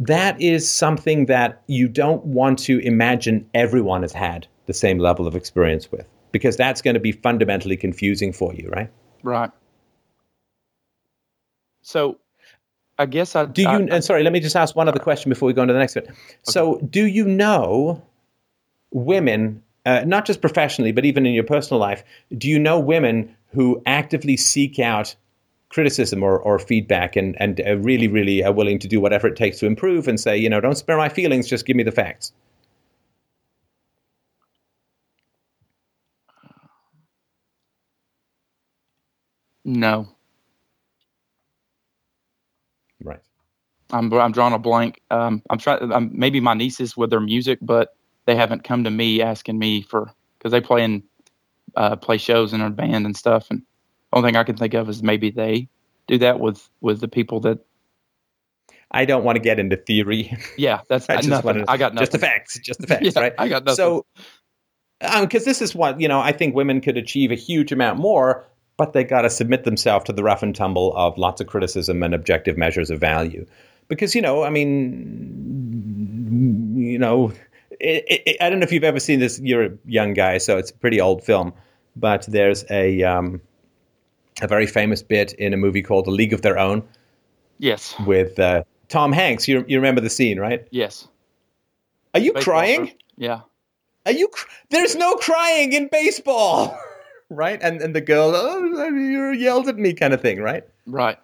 that 0.00 0.40
is 0.40 0.68
something 0.68 1.26
that 1.26 1.62
you 1.66 1.86
don't 1.86 2.24
want 2.24 2.58
to 2.58 2.78
imagine 2.78 3.48
everyone 3.52 4.00
has 4.00 4.12
had 4.12 4.46
the 4.64 4.72
same 4.72 4.98
level 4.98 5.26
of 5.26 5.36
experience 5.36 5.92
with 5.92 6.06
because 6.32 6.56
that's 6.56 6.82
going 6.82 6.94
to 6.94 7.00
be 7.00 7.12
fundamentally 7.12 7.76
confusing 7.76 8.32
for 8.32 8.54
you, 8.54 8.68
right? 8.70 8.90
Right. 9.22 9.50
So, 11.82 12.18
I 12.98 13.06
guess 13.06 13.34
I 13.34 13.46
Do 13.46 13.62
you? 13.62 13.68
I- 13.68 13.78
and 13.78 14.04
sorry, 14.04 14.22
let 14.22 14.32
me 14.32 14.40
just 14.40 14.56
ask 14.56 14.76
one 14.76 14.88
other 14.88 15.00
question 15.00 15.30
before 15.30 15.46
we 15.46 15.52
go 15.52 15.62
on 15.62 15.68
to 15.68 15.72
the 15.72 15.78
next 15.78 15.94
bit. 15.94 16.10
So, 16.42 16.78
do 16.90 17.06
you 17.06 17.24
know 17.24 18.02
women, 18.92 19.62
uh, 19.86 20.04
not 20.06 20.26
just 20.26 20.40
professionally, 20.40 20.92
but 20.92 21.04
even 21.04 21.26
in 21.26 21.32
your 21.32 21.44
personal 21.44 21.80
life, 21.80 22.04
do 22.36 22.48
you 22.48 22.58
know 22.58 22.78
women 22.78 23.34
who 23.52 23.82
actively 23.86 24.36
seek 24.36 24.78
out 24.78 25.14
criticism 25.70 26.22
or, 26.22 26.38
or 26.38 26.58
feedback 26.58 27.16
and, 27.16 27.40
and 27.40 27.60
uh, 27.60 27.76
really, 27.78 28.08
really 28.08 28.44
are 28.44 28.52
willing 28.52 28.78
to 28.80 28.88
do 28.88 29.00
whatever 29.00 29.28
it 29.28 29.36
takes 29.36 29.58
to 29.60 29.66
improve 29.66 30.08
and 30.08 30.20
say, 30.20 30.36
you 30.36 30.48
know, 30.50 30.60
don't 30.60 30.76
spare 30.76 30.96
my 30.96 31.08
feelings, 31.08 31.48
just 31.48 31.64
give 31.64 31.76
me 31.76 31.82
the 31.82 31.92
facts. 31.92 32.32
No. 39.64 40.08
Right. 43.02 43.20
I'm 43.90 44.12
I'm 44.12 44.32
drawing 44.32 44.54
a 44.54 44.58
blank. 44.58 45.00
Um, 45.10 45.42
I'm 45.50 45.58
trying. 45.58 45.90
Um, 45.92 46.10
maybe 46.12 46.40
my 46.40 46.54
nieces 46.54 46.96
with 46.96 47.10
their 47.10 47.20
music, 47.20 47.58
but 47.62 47.96
they 48.26 48.36
haven't 48.36 48.64
come 48.64 48.84
to 48.84 48.90
me 48.90 49.20
asking 49.22 49.58
me 49.58 49.82
for 49.82 50.12
because 50.38 50.52
they 50.52 50.60
play 50.60 50.84
in 50.84 51.02
uh, 51.76 51.96
play 51.96 52.18
shows 52.18 52.52
in 52.52 52.60
a 52.60 52.70
band 52.70 53.06
and 53.06 53.16
stuff. 53.16 53.46
And 53.50 53.60
the 53.60 54.18
only 54.18 54.28
thing 54.28 54.36
I 54.36 54.44
can 54.44 54.56
think 54.56 54.74
of 54.74 54.88
is 54.88 55.02
maybe 55.02 55.30
they 55.30 55.68
do 56.06 56.18
that 56.18 56.40
with 56.40 56.68
with 56.80 57.00
the 57.00 57.08
people 57.08 57.40
that. 57.40 57.58
I 58.92 59.04
don't 59.04 59.22
want 59.22 59.36
to 59.36 59.40
get 59.40 59.60
into 59.60 59.76
theory. 59.76 60.36
Yeah, 60.56 60.80
that's 60.88 61.06
I 61.08 61.16
just 61.16 61.28
nothing. 61.28 61.46
wanted- 61.46 61.64
I 61.68 61.76
got 61.76 61.94
nothing. 61.94 62.02
Just 62.06 62.12
the 62.12 62.18
facts, 62.18 62.58
just 62.58 62.80
the 62.80 62.86
facts, 62.88 63.02
Yeah, 63.14 63.20
right? 63.20 63.32
I 63.38 63.48
got 63.48 63.64
nothing. 63.64 63.76
So, 63.76 64.06
because 65.20 65.44
this 65.44 65.62
is 65.62 65.74
what 65.74 66.00
you 66.00 66.08
know, 66.08 66.20
I 66.20 66.32
think 66.32 66.54
women 66.54 66.80
could 66.80 66.96
achieve 66.96 67.30
a 67.30 67.36
huge 67.36 67.70
amount 67.72 67.98
more, 68.00 68.46
but 68.80 68.94
they 68.94 69.04
got 69.04 69.20
to 69.22 69.28
submit 69.28 69.64
themselves 69.64 70.06
to 70.06 70.12
the 70.14 70.22
rough 70.22 70.42
and 70.42 70.56
tumble 70.56 70.96
of 70.96 71.18
lots 71.18 71.38
of 71.38 71.46
criticism 71.46 72.02
and 72.02 72.14
objective 72.14 72.56
measures 72.56 72.88
of 72.88 72.98
value. 72.98 73.44
Because 73.88 74.14
you 74.14 74.22
know, 74.22 74.42
I 74.42 74.48
mean, 74.48 75.52
you 76.78 76.98
know, 76.98 77.30
it, 77.78 78.04
it, 78.08 78.36
I 78.40 78.48
don't 78.48 78.58
know 78.58 78.64
if 78.64 78.72
you've 78.72 78.82
ever 78.82 78.98
seen 78.98 79.20
this. 79.20 79.38
You're 79.38 79.66
a 79.66 79.70
young 79.84 80.14
guy, 80.14 80.38
so 80.38 80.56
it's 80.56 80.70
a 80.70 80.74
pretty 80.74 80.98
old 80.98 81.22
film, 81.22 81.52
but 81.94 82.24
there's 82.26 82.64
a 82.70 83.02
um, 83.02 83.42
a 84.40 84.48
very 84.48 84.66
famous 84.66 85.02
bit 85.02 85.34
in 85.34 85.52
a 85.52 85.58
movie 85.58 85.82
called 85.82 86.06
A 86.06 86.10
League 86.10 86.32
of 86.32 86.40
Their 86.40 86.58
Own 86.58 86.82
yes, 87.58 87.94
with 88.06 88.38
uh, 88.38 88.62
Tom 88.88 89.12
Hanks. 89.12 89.46
You 89.46 89.62
you 89.68 89.76
remember 89.76 90.00
the 90.00 90.08
scene, 90.08 90.40
right? 90.40 90.66
yes. 90.70 91.06
Are 92.14 92.20
you 92.20 92.32
Baseball 92.32 92.54
crying? 92.54 92.92
Yeah, 93.18 93.40
Are 94.06 94.12
you? 94.12 94.28
Cr- 94.28 94.48
There's 94.70 94.96
no 94.96 95.16
crying 95.16 95.74
in 95.74 95.88
baseball, 95.92 96.74
right? 97.30 97.58
And 97.62 97.80
and 97.80 97.94
the 97.94 98.00
girl, 98.00 98.32
oh, 98.34 98.88
you 98.88 99.32
yelled 99.32 99.68
at 99.68 99.78
me, 99.78 99.94
kind 99.94 100.12
of 100.12 100.20
thing, 100.20 100.40
right? 100.40 100.64
right. 100.86 101.18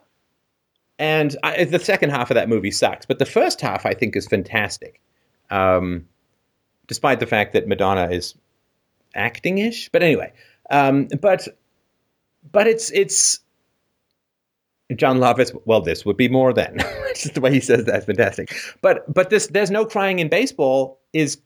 And 0.98 1.36
I, 1.42 1.64
the 1.64 1.78
second 1.78 2.10
half 2.10 2.30
of 2.30 2.36
that 2.36 2.48
movie 2.48 2.70
sucks, 2.70 3.04
but 3.04 3.18
the 3.18 3.26
first 3.26 3.60
half 3.60 3.84
I 3.84 3.92
think 3.92 4.16
is 4.16 4.26
fantastic, 4.26 5.02
um, 5.50 6.06
despite 6.86 7.20
the 7.20 7.26
fact 7.26 7.52
that 7.52 7.68
Madonna 7.68 8.08
is 8.10 8.34
acting-ish. 9.14 9.90
But 9.90 10.02
anyway, 10.02 10.32
um, 10.70 11.08
but 11.20 11.48
but 12.50 12.66
it's 12.66 12.90
it's 12.92 13.40
Jon 14.94 15.18
Lovitz. 15.18 15.54
Well, 15.66 15.82
this 15.82 16.06
would 16.06 16.16
be 16.16 16.28
more 16.28 16.54
than 16.54 16.78
Just 17.14 17.34
the 17.34 17.40
way 17.40 17.52
he 17.52 17.60
says 17.60 17.84
that's 17.84 18.06
fantastic. 18.06 18.54
But 18.80 19.12
but 19.12 19.30
this 19.30 19.48
there's 19.48 19.70
no 19.70 19.84
crying 19.84 20.18
in 20.18 20.28
baseball 20.28 21.00
is 21.12 21.38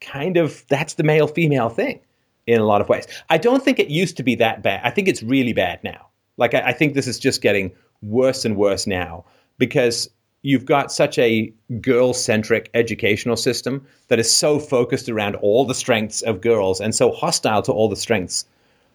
kind 0.00 0.36
of 0.36 0.64
that's 0.68 0.94
the 0.94 1.02
male 1.02 1.26
female 1.26 1.68
thing 1.68 2.00
in 2.46 2.60
a 2.60 2.64
lot 2.64 2.80
of 2.80 2.88
ways. 2.88 3.06
I 3.28 3.38
don't 3.38 3.62
think 3.62 3.78
it 3.78 3.88
used 3.88 4.16
to 4.16 4.22
be 4.22 4.34
that 4.36 4.62
bad. 4.62 4.80
I 4.84 4.90
think 4.90 5.08
it's 5.08 5.22
really 5.22 5.52
bad 5.52 5.82
now. 5.82 6.06
Like 6.36 6.54
I, 6.54 6.68
I 6.68 6.72
think 6.72 6.94
this 6.94 7.06
is 7.06 7.18
just 7.18 7.42
getting 7.42 7.72
worse 8.02 8.44
and 8.44 8.56
worse 8.56 8.86
now 8.86 9.24
because 9.58 10.08
you've 10.42 10.64
got 10.64 10.92
such 10.92 11.18
a 11.18 11.52
girl 11.80 12.14
centric 12.14 12.70
educational 12.74 13.36
system 13.36 13.84
that 14.08 14.18
is 14.18 14.30
so 14.30 14.58
focused 14.58 15.08
around 15.08 15.34
all 15.36 15.64
the 15.64 15.74
strengths 15.74 16.22
of 16.22 16.40
girls 16.40 16.80
and 16.80 16.94
so 16.94 17.10
hostile 17.10 17.62
to 17.62 17.72
all 17.72 17.88
the 17.88 17.96
strengths 17.96 18.46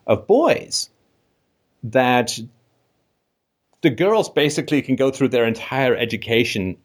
of 0.08 0.26
boys 0.28 0.90
that 1.84 2.40
the 3.82 3.90
girls 3.90 4.30
basically 4.30 4.82
can 4.82 4.96
go 4.96 5.12
through 5.12 5.28
their 5.28 5.46
entire 5.46 5.96
education 5.96 6.78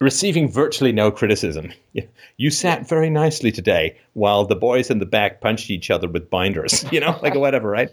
receiving 0.00 0.50
virtually 0.50 0.92
no 0.92 1.10
criticism. 1.10 1.72
You 2.40 2.50
sat 2.50 2.88
very 2.88 3.10
nicely 3.10 3.50
today 3.50 3.96
while 4.12 4.44
the 4.44 4.54
boys 4.54 4.90
in 4.90 5.00
the 5.00 5.06
back 5.06 5.40
punched 5.40 5.70
each 5.70 5.90
other 5.90 6.08
with 6.08 6.30
binders, 6.30 6.84
you 6.92 7.00
know, 7.00 7.18
like 7.20 7.34
whatever, 7.34 7.68
right? 7.68 7.90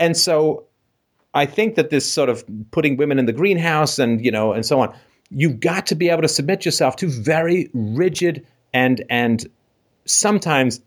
And 0.00 0.16
so 0.16 0.64
I 1.32 1.46
think 1.46 1.76
that 1.76 1.90
this 1.90 2.10
sort 2.10 2.28
of 2.28 2.44
putting 2.72 2.96
women 2.96 3.20
in 3.20 3.26
the 3.26 3.32
greenhouse 3.32 4.00
and, 4.00 4.24
you 4.24 4.32
know, 4.32 4.52
and 4.52 4.66
so 4.66 4.80
on, 4.80 4.92
you've 5.30 5.60
got 5.60 5.86
to 5.86 5.94
be 5.94 6.10
able 6.10 6.22
to 6.22 6.28
submit 6.28 6.64
yourself 6.64 6.96
to 6.96 7.06
very 7.08 7.70
rigid 7.72 8.44
and 8.74 9.04
and 9.08 9.46
sometimes 10.06 10.80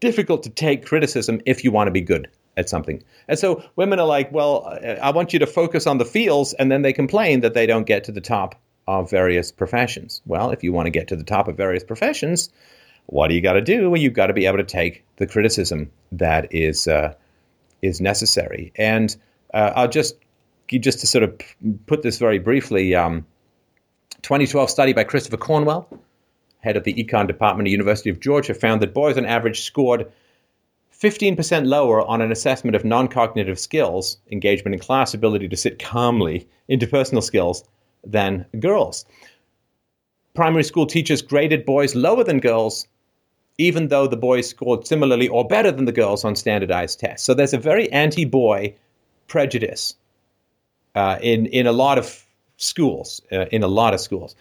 difficult 0.00 0.42
to 0.44 0.50
take 0.50 0.86
criticism 0.86 1.42
if 1.44 1.62
you 1.62 1.70
want 1.70 1.88
to 1.88 1.92
be 1.92 2.00
good 2.00 2.28
at 2.56 2.70
something. 2.70 3.02
And 3.28 3.38
so 3.38 3.62
women 3.76 3.98
are 3.98 4.06
like, 4.06 4.32
well, 4.32 4.78
I 5.02 5.10
want 5.10 5.34
you 5.34 5.38
to 5.40 5.46
focus 5.46 5.86
on 5.86 5.98
the 5.98 6.04
feels, 6.04 6.54
and 6.54 6.70
then 6.70 6.82
they 6.82 6.92
complain 6.92 7.40
that 7.40 7.52
they 7.52 7.66
don't 7.66 7.86
get 7.86 8.04
to 8.04 8.12
the 8.12 8.20
top 8.22 8.54
of 8.86 9.10
various 9.10 9.50
professions. 9.50 10.22
Well, 10.26 10.50
if 10.50 10.62
you 10.62 10.72
want 10.72 10.86
to 10.86 10.90
get 10.90 11.08
to 11.08 11.16
the 11.16 11.24
top 11.24 11.48
of 11.48 11.56
various 11.56 11.84
professions, 11.84 12.50
what 13.06 13.28
do 13.28 13.34
you 13.34 13.40
got 13.40 13.54
to 13.54 13.60
do? 13.60 13.90
Well, 13.90 14.00
you've 14.00 14.14
got 14.14 14.26
to 14.28 14.32
be 14.32 14.46
able 14.46 14.58
to 14.58 14.64
take 14.64 15.04
the 15.16 15.26
criticism 15.26 15.90
that 16.12 16.52
is 16.52 16.88
uh, 16.88 17.14
is 17.82 18.00
necessary. 18.00 18.72
And 18.76 19.14
uh, 19.52 19.72
I'll 19.74 19.88
just 19.88 20.16
just 20.68 21.00
to 21.00 21.06
sort 21.06 21.24
of 21.24 21.38
put 21.86 22.02
this 22.02 22.18
very 22.18 22.38
briefly. 22.38 22.94
Um, 22.94 23.26
2012 24.22 24.70
study 24.70 24.94
by 24.94 25.04
Christopher 25.04 25.36
Cornwell, 25.36 25.86
head 26.60 26.78
of 26.78 26.84
the 26.84 26.94
econ 26.94 27.26
department 27.26 27.68
at 27.68 27.72
University 27.72 28.08
of 28.08 28.20
Georgia, 28.20 28.54
found 28.54 28.80
that 28.80 28.94
boys 28.94 29.18
on 29.18 29.26
average 29.26 29.60
scored 29.60 30.10
15% 30.98 31.66
lower 31.66 32.00
on 32.00 32.22
an 32.22 32.32
assessment 32.32 32.74
of 32.74 32.84
non-cognitive 32.84 33.58
skills, 33.58 34.16
engagement 34.32 34.74
in 34.74 34.80
class, 34.80 35.12
ability 35.12 35.48
to 35.48 35.56
sit 35.56 35.78
calmly, 35.78 36.48
interpersonal 36.70 37.22
skills, 37.22 37.64
than 38.06 38.46
girls. 38.60 39.04
Primary 40.34 40.64
school 40.64 40.86
teachers 40.86 41.22
graded 41.22 41.64
boys 41.64 41.94
lower 41.94 42.24
than 42.24 42.40
girls, 42.40 42.88
even 43.58 43.88
though 43.88 44.06
the 44.06 44.16
boys 44.16 44.48
scored 44.48 44.86
similarly 44.86 45.28
or 45.28 45.46
better 45.46 45.70
than 45.70 45.84
the 45.84 45.92
girls 45.92 46.24
on 46.24 46.34
standardized 46.34 46.98
tests. 46.98 47.24
So 47.24 47.34
there's 47.34 47.54
a 47.54 47.58
very 47.58 47.90
anti-boy 47.92 48.74
prejudice 49.28 49.94
uh, 50.94 51.18
in 51.22 51.46
in 51.46 51.66
a 51.66 51.72
lot 51.72 51.98
of 51.98 52.24
schools. 52.56 53.20
Uh, 53.30 53.46
in 53.52 53.62
a 53.62 53.68
lot 53.68 53.94
of 53.94 54.00
schools, 54.00 54.34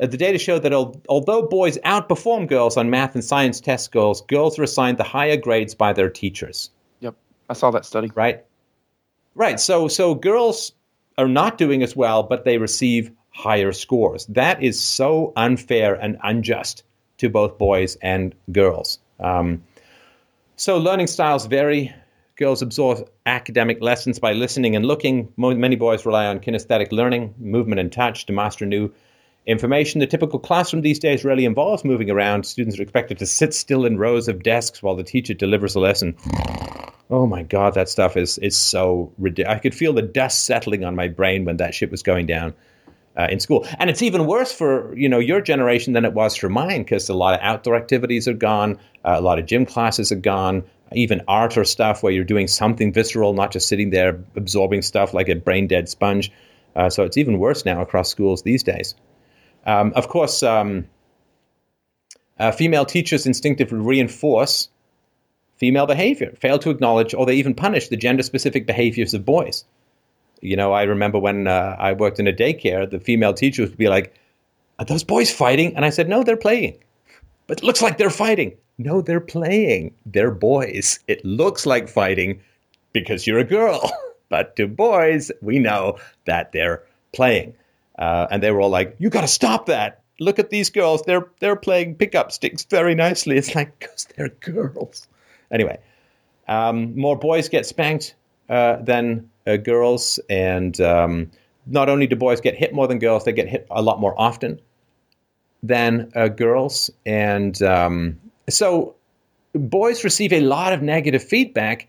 uh, 0.00 0.06
the 0.06 0.16
data 0.16 0.38
show 0.38 0.58
that 0.58 0.72
al- 0.72 1.00
although 1.08 1.42
boys 1.42 1.78
outperform 1.78 2.46
girls 2.48 2.76
on 2.76 2.90
math 2.90 3.14
and 3.14 3.24
science 3.24 3.60
test 3.60 3.84
scores, 3.84 4.20
girls 4.22 4.58
are 4.58 4.62
assigned 4.62 4.98
the 4.98 5.04
higher 5.04 5.36
grades 5.36 5.74
by 5.74 5.92
their 5.92 6.08
teachers. 6.08 6.70
Yep, 7.00 7.14
I 7.48 7.54
saw 7.54 7.70
that 7.72 7.84
study. 7.84 8.12
Right, 8.14 8.44
right. 9.34 9.58
So 9.58 9.88
so 9.88 10.14
girls 10.14 10.72
are 11.18 11.28
not 11.28 11.58
doing 11.58 11.82
as 11.82 11.94
well, 11.94 12.22
but 12.22 12.44
they 12.44 12.58
receive 12.58 13.10
higher 13.30 13.72
scores. 13.72 14.26
That 14.26 14.62
is 14.62 14.80
so 14.80 15.32
unfair 15.36 15.94
and 15.94 16.18
unjust 16.22 16.84
to 17.18 17.28
both 17.28 17.58
boys 17.58 17.96
and 18.02 18.34
girls. 18.50 18.98
Um, 19.20 19.62
so 20.56 20.78
learning 20.78 21.06
styles 21.06 21.46
vary. 21.46 21.94
Girls 22.36 22.62
absorb 22.62 23.08
academic 23.26 23.82
lessons 23.82 24.18
by 24.18 24.32
listening 24.32 24.74
and 24.74 24.84
looking. 24.84 25.32
Many 25.36 25.76
boys 25.76 26.04
rely 26.04 26.26
on 26.26 26.40
kinesthetic 26.40 26.90
learning, 26.90 27.34
movement 27.38 27.80
and 27.80 27.92
touch 27.92 28.26
to 28.26 28.32
master 28.32 28.66
new 28.66 28.92
information. 29.46 30.00
The 30.00 30.06
typical 30.06 30.38
classroom 30.38 30.82
these 30.82 30.98
days 30.98 31.24
rarely 31.24 31.44
involves 31.44 31.84
moving 31.84 32.10
around. 32.10 32.46
Students 32.46 32.78
are 32.78 32.82
expected 32.82 33.18
to 33.18 33.26
sit 33.26 33.54
still 33.54 33.84
in 33.84 33.98
rows 33.98 34.28
of 34.28 34.42
desks 34.42 34.82
while 34.82 34.96
the 34.96 35.04
teacher 35.04 35.34
delivers 35.34 35.74
a 35.74 35.80
lesson. 35.80 36.16
Oh 37.12 37.26
my 37.26 37.42
God, 37.42 37.74
that 37.74 37.90
stuff 37.90 38.16
is 38.16 38.38
is 38.38 38.56
so 38.56 39.12
ridiculous. 39.18 39.58
I 39.58 39.60
could 39.60 39.74
feel 39.74 39.92
the 39.92 40.00
dust 40.00 40.46
settling 40.46 40.82
on 40.82 40.96
my 40.96 41.08
brain 41.08 41.44
when 41.44 41.58
that 41.58 41.74
shit 41.74 41.90
was 41.90 42.02
going 42.02 42.24
down 42.24 42.54
uh, 43.18 43.28
in 43.30 43.38
school. 43.38 43.66
And 43.78 43.90
it's 43.90 44.00
even 44.00 44.26
worse 44.26 44.50
for 44.50 44.96
you 44.96 45.10
know 45.10 45.18
your 45.18 45.42
generation 45.42 45.92
than 45.92 46.06
it 46.06 46.14
was 46.14 46.34
for 46.34 46.48
mine 46.48 46.84
because 46.84 47.10
a 47.10 47.14
lot 47.14 47.34
of 47.34 47.40
outdoor 47.42 47.76
activities 47.76 48.26
are 48.26 48.32
gone, 48.32 48.78
uh, 49.04 49.16
a 49.18 49.20
lot 49.20 49.38
of 49.38 49.44
gym 49.44 49.66
classes 49.66 50.10
are 50.10 50.16
gone, 50.16 50.64
even 50.92 51.20
art 51.28 51.58
or 51.58 51.64
stuff 51.64 52.02
where 52.02 52.14
you're 52.14 52.24
doing 52.24 52.48
something 52.48 52.94
visceral, 52.94 53.34
not 53.34 53.52
just 53.52 53.68
sitting 53.68 53.90
there 53.90 54.18
absorbing 54.34 54.80
stuff 54.80 55.12
like 55.12 55.28
a 55.28 55.34
brain 55.34 55.66
dead 55.66 55.90
sponge. 55.90 56.32
Uh, 56.74 56.88
so 56.88 57.04
it's 57.04 57.18
even 57.18 57.38
worse 57.38 57.66
now 57.66 57.82
across 57.82 58.08
schools 58.08 58.42
these 58.42 58.62
days. 58.62 58.94
Um, 59.66 59.92
of 59.94 60.08
course, 60.08 60.42
um, 60.42 60.88
uh, 62.38 62.52
female 62.52 62.86
teachers 62.86 63.26
instinctively 63.26 63.78
reinforce 63.78 64.70
female 65.62 65.86
behavior, 65.86 66.34
fail 66.40 66.58
to 66.58 66.70
acknowledge 66.70 67.14
or 67.14 67.24
they 67.24 67.36
even 67.36 67.54
punish 67.54 67.86
the 67.86 67.96
gender 67.96 68.24
specific 68.24 68.66
behaviors 68.66 69.14
of 69.14 69.24
boys. 69.24 69.64
You 70.40 70.56
know, 70.56 70.72
I 70.72 70.82
remember 70.82 71.20
when 71.20 71.46
uh, 71.46 71.76
I 71.78 71.92
worked 71.92 72.18
in 72.18 72.26
a 72.26 72.32
daycare, 72.32 72.90
the 72.90 72.98
female 72.98 73.32
teachers 73.32 73.70
would 73.70 73.78
be 73.78 73.88
like, 73.88 74.12
Are 74.80 74.84
those 74.84 75.04
boys 75.04 75.30
fighting? 75.30 75.76
And 75.76 75.84
I 75.84 75.90
said, 75.90 76.08
No, 76.08 76.24
they're 76.24 76.36
playing. 76.36 76.78
But 77.46 77.58
it 77.58 77.64
looks 77.64 77.80
like 77.80 77.96
they're 77.96 78.10
fighting. 78.10 78.56
No, 78.76 79.02
they're 79.02 79.20
playing. 79.20 79.94
They're 80.04 80.32
boys. 80.32 80.98
It 81.06 81.24
looks 81.24 81.64
like 81.64 81.88
fighting 81.88 82.40
because 82.92 83.24
you're 83.24 83.38
a 83.38 83.44
girl. 83.44 83.92
but 84.30 84.56
to 84.56 84.66
boys, 84.66 85.30
we 85.42 85.60
know 85.60 85.96
that 86.24 86.50
they're 86.50 86.82
playing. 87.12 87.54
Uh, 87.96 88.26
and 88.32 88.42
they 88.42 88.50
were 88.50 88.62
all 88.62 88.68
like, 88.68 88.96
You 88.98 89.10
got 89.10 89.20
to 89.20 89.28
stop 89.28 89.66
that. 89.66 90.02
Look 90.18 90.40
at 90.40 90.50
these 90.50 90.70
girls. 90.70 91.02
They're, 91.02 91.28
they're 91.38 91.54
playing 91.54 91.94
pickup 91.94 92.32
sticks 92.32 92.64
very 92.64 92.96
nicely. 92.96 93.38
It's 93.38 93.54
like, 93.54 93.78
because 93.78 94.08
they're 94.16 94.30
girls. 94.40 95.06
Anyway, 95.52 95.78
um, 96.48 96.96
more 96.98 97.16
boys 97.16 97.48
get 97.48 97.66
spanked 97.66 98.14
uh, 98.48 98.76
than 98.82 99.28
uh, 99.46 99.56
girls, 99.56 100.18
and 100.28 100.80
um, 100.80 101.30
not 101.66 101.88
only 101.88 102.06
do 102.06 102.16
boys 102.16 102.40
get 102.40 102.56
hit 102.56 102.74
more 102.74 102.88
than 102.88 102.98
girls, 102.98 103.24
they 103.24 103.32
get 103.32 103.48
hit 103.48 103.66
a 103.70 103.82
lot 103.82 104.00
more 104.00 104.18
often 104.20 104.60
than 105.62 106.10
uh, 106.16 106.28
girls, 106.28 106.90
and 107.06 107.62
um, 107.62 108.18
so 108.48 108.94
boys 109.54 110.02
receive 110.04 110.32
a 110.32 110.40
lot 110.40 110.72
of 110.72 110.82
negative 110.82 111.22
feedback 111.22 111.86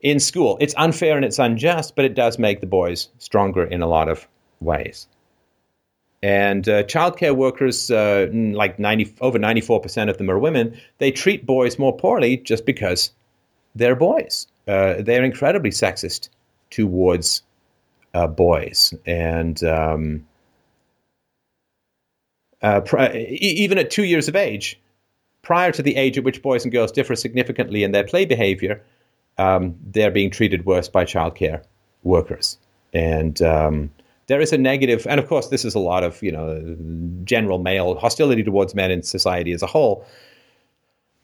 in 0.00 0.20
school. 0.20 0.56
It's 0.60 0.74
unfair 0.76 1.16
and 1.16 1.24
it's 1.24 1.38
unjust, 1.38 1.96
but 1.96 2.04
it 2.04 2.14
does 2.14 2.38
make 2.38 2.60
the 2.60 2.66
boys 2.66 3.08
stronger 3.18 3.64
in 3.64 3.82
a 3.82 3.86
lot 3.86 4.08
of 4.08 4.26
ways. 4.60 5.06
And 6.22 6.68
uh, 6.68 6.82
childcare 6.84 7.36
workers, 7.36 7.90
uh, 7.90 8.28
like 8.32 8.78
90, 8.78 9.14
over 9.20 9.38
94% 9.38 10.08
of 10.10 10.18
them 10.18 10.30
are 10.30 10.38
women, 10.38 10.78
they 10.98 11.10
treat 11.10 11.46
boys 11.46 11.78
more 11.78 11.96
poorly 11.96 12.38
just 12.38 12.64
because 12.64 13.12
they're 13.74 13.96
boys. 13.96 14.46
Uh, 14.66 14.94
they're 14.98 15.24
incredibly 15.24 15.70
sexist 15.70 16.30
towards 16.70 17.42
uh, 18.14 18.26
boys. 18.26 18.94
And 19.04 19.62
um, 19.62 20.26
uh, 22.62 22.80
even 23.14 23.78
at 23.78 23.90
two 23.90 24.04
years 24.04 24.28
of 24.28 24.34
age, 24.34 24.80
prior 25.42 25.70
to 25.72 25.82
the 25.82 25.96
age 25.96 26.18
at 26.18 26.24
which 26.24 26.42
boys 26.42 26.64
and 26.64 26.72
girls 26.72 26.90
differ 26.90 27.14
significantly 27.14 27.84
in 27.84 27.92
their 27.92 28.04
play 28.04 28.24
behavior, 28.24 28.82
um, 29.38 29.76
they're 29.84 30.10
being 30.10 30.30
treated 30.30 30.64
worse 30.64 30.88
by 30.88 31.04
childcare 31.04 31.62
workers. 32.02 32.58
And 32.92 33.40
um, 33.42 33.90
there 34.26 34.40
is 34.40 34.52
a 34.52 34.58
negative, 34.58 35.06
and 35.08 35.20
of 35.20 35.28
course, 35.28 35.48
this 35.48 35.64
is 35.64 35.74
a 35.74 35.78
lot 35.78 36.02
of 36.02 36.22
you 36.22 36.32
know 36.32 36.76
general 37.24 37.58
male 37.58 37.96
hostility 37.96 38.42
towards 38.42 38.74
men 38.74 38.90
in 38.90 39.02
society 39.02 39.52
as 39.52 39.62
a 39.62 39.66
whole. 39.66 40.06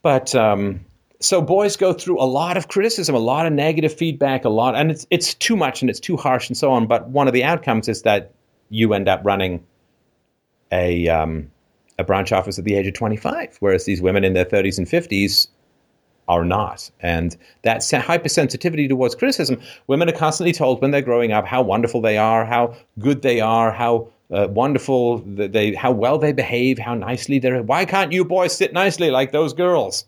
But 0.02 0.34
um, 0.34 0.84
so 1.20 1.40
boys 1.40 1.76
go 1.76 1.92
through 1.92 2.20
a 2.20 2.26
lot 2.26 2.56
of 2.56 2.68
criticism, 2.68 3.14
a 3.14 3.20
lot 3.20 3.46
of 3.46 3.52
negative 3.52 3.92
feedback, 3.92 4.44
a 4.44 4.48
lot, 4.48 4.74
and 4.74 4.90
it's 4.90 5.06
it's 5.10 5.34
too 5.34 5.56
much 5.56 5.82
and 5.82 5.90
it's 5.90 6.00
too 6.00 6.16
harsh 6.16 6.48
and 6.48 6.56
so 6.56 6.70
on. 6.72 6.86
But 6.86 7.08
one 7.08 7.26
of 7.26 7.32
the 7.32 7.44
outcomes 7.44 7.88
is 7.88 8.02
that 8.02 8.32
you 8.70 8.94
end 8.94 9.08
up 9.08 9.20
running 9.24 9.64
a 10.70 11.08
um, 11.08 11.50
a 11.98 12.04
branch 12.04 12.32
office 12.32 12.58
at 12.58 12.64
the 12.64 12.74
age 12.74 12.86
of 12.86 12.94
25, 12.94 13.56
whereas 13.60 13.84
these 13.84 14.00
women 14.00 14.24
in 14.24 14.32
their 14.32 14.44
30s 14.44 14.78
and 14.78 14.86
50s 14.86 15.48
are 16.28 16.44
not. 16.44 16.90
And 17.01 17.36
that 17.62 17.81
hypersensitivity 17.81 18.89
towards 18.89 19.15
criticism, 19.15 19.61
women 19.86 20.09
are 20.09 20.12
constantly 20.12 20.53
told 20.53 20.81
when 20.81 20.90
they're 20.90 21.03
growing 21.03 21.32
up 21.32 21.47
how 21.47 21.62
wonderful 21.62 22.01
they 22.01 22.19
are, 22.19 22.44
how 22.44 22.74
good 22.99 23.23
they 23.23 23.40
are, 23.40 23.73
how 23.73 24.09
uh, 24.31 24.49
wonderful 24.51 25.19
they, 25.19 25.74
how 25.74 25.93
well 25.93 26.19
they 26.19 26.32
behave, 26.32 26.78
how 26.78 26.94
nicely 26.94 27.39
they're. 27.39 27.62
Why 27.62 27.85
can't 27.85 28.12
you 28.12 28.24
boys 28.24 28.57
sit 28.57 28.73
nicely 28.73 29.11
like 29.11 29.32
those 29.32 29.53
girls? 29.53 30.07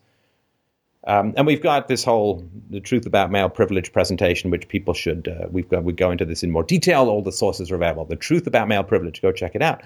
Um, 1.07 1.35
and 1.36 1.47
we've 1.47 1.62
got 1.62 1.89
this 1.89 2.03
whole 2.03 2.43
the 2.70 2.81
truth 2.81 3.05
about 3.05 3.31
male 3.31 3.51
privilege 3.51 3.93
presentation, 3.93 4.51
which 4.51 4.69
people 4.69 4.95
should 4.95 5.28
uh, 5.28 5.49
we've 5.51 5.69
got 5.69 5.85
we 5.85 5.93
go 5.93 6.11
into 6.11 6.24
this 6.24 6.43
in 6.43 6.51
more 6.51 6.62
detail. 6.62 7.11
All 7.11 7.20
the 7.20 7.32
sources 7.32 7.70
are 7.70 7.74
available. 7.74 8.07
The 8.07 8.16
truth 8.16 8.47
about 8.47 8.69
male 8.69 8.85
privilege. 8.85 9.20
Go 9.20 9.31
check 9.31 9.55
it 9.55 9.61
out. 9.61 9.82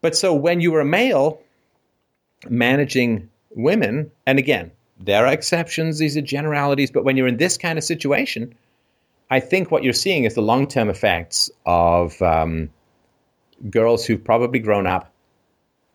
But 0.00 0.16
so 0.16 0.34
when 0.34 0.60
you 0.60 0.72
were 0.72 0.80
a 0.80 0.84
male 0.84 1.40
managing 2.48 3.28
women, 3.50 4.10
and 4.26 4.38
again, 4.38 4.72
there 4.98 5.26
are 5.26 5.32
exceptions, 5.32 5.98
these 5.98 6.16
are 6.16 6.22
generalities, 6.22 6.90
but 6.90 7.04
when 7.04 7.16
you're 7.16 7.26
in 7.26 7.36
this 7.36 7.58
kind 7.58 7.78
of 7.78 7.84
situation, 7.84 8.54
I 9.30 9.40
think 9.40 9.70
what 9.70 9.82
you're 9.82 9.92
seeing 9.92 10.24
is 10.24 10.34
the 10.34 10.42
long 10.42 10.66
term 10.66 10.88
effects 10.88 11.50
of 11.66 12.20
um, 12.22 12.70
girls 13.70 14.06
who've 14.06 14.22
probably 14.22 14.58
grown 14.58 14.86
up 14.86 15.12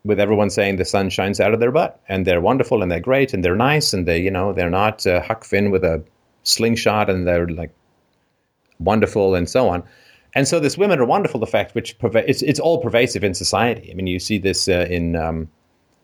with 0.03 0.19
everyone 0.19 0.49
saying 0.49 0.77
the 0.77 0.85
sun 0.85 1.09
shines 1.09 1.39
out 1.39 1.53
of 1.53 1.59
their 1.59 1.71
butt 1.71 2.01
and 2.09 2.25
they're 2.25 2.41
wonderful 2.41 2.81
and 2.81 2.91
they're 2.91 2.99
great 2.99 3.33
and 3.33 3.43
they're 3.45 3.55
nice 3.55 3.93
and 3.93 4.07
they, 4.07 4.19
you 4.19 4.31
know, 4.31 4.51
they're 4.51 4.69
not 4.69 5.05
uh, 5.05 5.21
Huck 5.21 5.45
Finn 5.45 5.69
with 5.71 5.83
a 5.83 6.03
slingshot 6.43 7.09
and 7.09 7.27
they're 7.27 7.47
like 7.47 7.71
wonderful 8.79 9.35
and 9.35 9.47
so 9.49 9.69
on. 9.69 9.83
And 10.33 10.47
so 10.47 10.59
this 10.59 10.77
women 10.77 10.99
are 10.99 11.05
wonderful 11.05 11.43
effect, 11.43 11.75
which 11.75 11.99
perva- 11.99 12.23
it's, 12.27 12.41
it's 12.41 12.59
all 12.59 12.81
pervasive 12.81 13.23
in 13.23 13.33
society. 13.33 13.91
I 13.91 13.93
mean, 13.93 14.07
you 14.07 14.17
see 14.17 14.37
this 14.37 14.67
uh, 14.67 14.87
in 14.89 15.15
um, 15.15 15.49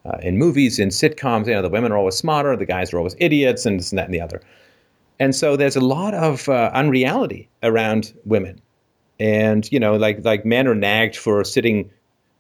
uh, 0.08 0.18
in 0.22 0.38
movies, 0.38 0.80
in 0.80 0.90
sitcoms. 0.90 1.48
You 1.48 1.54
know, 1.54 1.62
the 1.62 1.70
women 1.70 1.92
are 1.92 1.98
always 1.98 2.16
smarter, 2.16 2.56
the 2.56 2.66
guys 2.66 2.94
are 2.94 2.98
always 2.98 3.16
idiots, 3.20 3.66
and 3.66 3.80
this 3.80 3.92
and 3.92 4.00
that 4.00 4.06
and 4.06 4.14
the 4.14 4.22
other. 4.22 4.42
And 5.20 5.36
so 5.36 5.56
there's 5.56 5.76
a 5.76 5.82
lot 5.82 6.14
of 6.14 6.48
uh, 6.48 6.72
unreality 6.74 7.50
around 7.64 8.14
women, 8.26 8.62
and 9.20 9.70
you 9.72 9.80
know, 9.80 9.96
like 9.96 10.24
like 10.24 10.46
men 10.46 10.68
are 10.68 10.76
nagged 10.76 11.16
for 11.16 11.44
sitting 11.44 11.90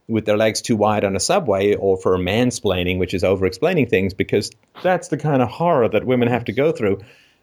with 0.07 0.25
their 0.25 0.37
legs 0.37 0.61
too 0.61 0.75
wide 0.75 1.03
on 1.03 1.15
a 1.15 1.19
subway, 1.19 1.75
or 1.75 1.97
for 1.97 2.17
mansplaining, 2.17 2.97
which 2.97 3.13
is 3.13 3.23
over-explaining 3.23 3.87
things, 3.87 4.13
because 4.13 4.51
that's 4.81 5.09
the 5.09 5.17
kind 5.17 5.41
of 5.41 5.49
horror 5.49 5.89
that 5.89 6.05
women 6.05 6.29
have 6.29 6.45
to 6.45 6.53
go 6.53 6.71
through. 6.71 6.97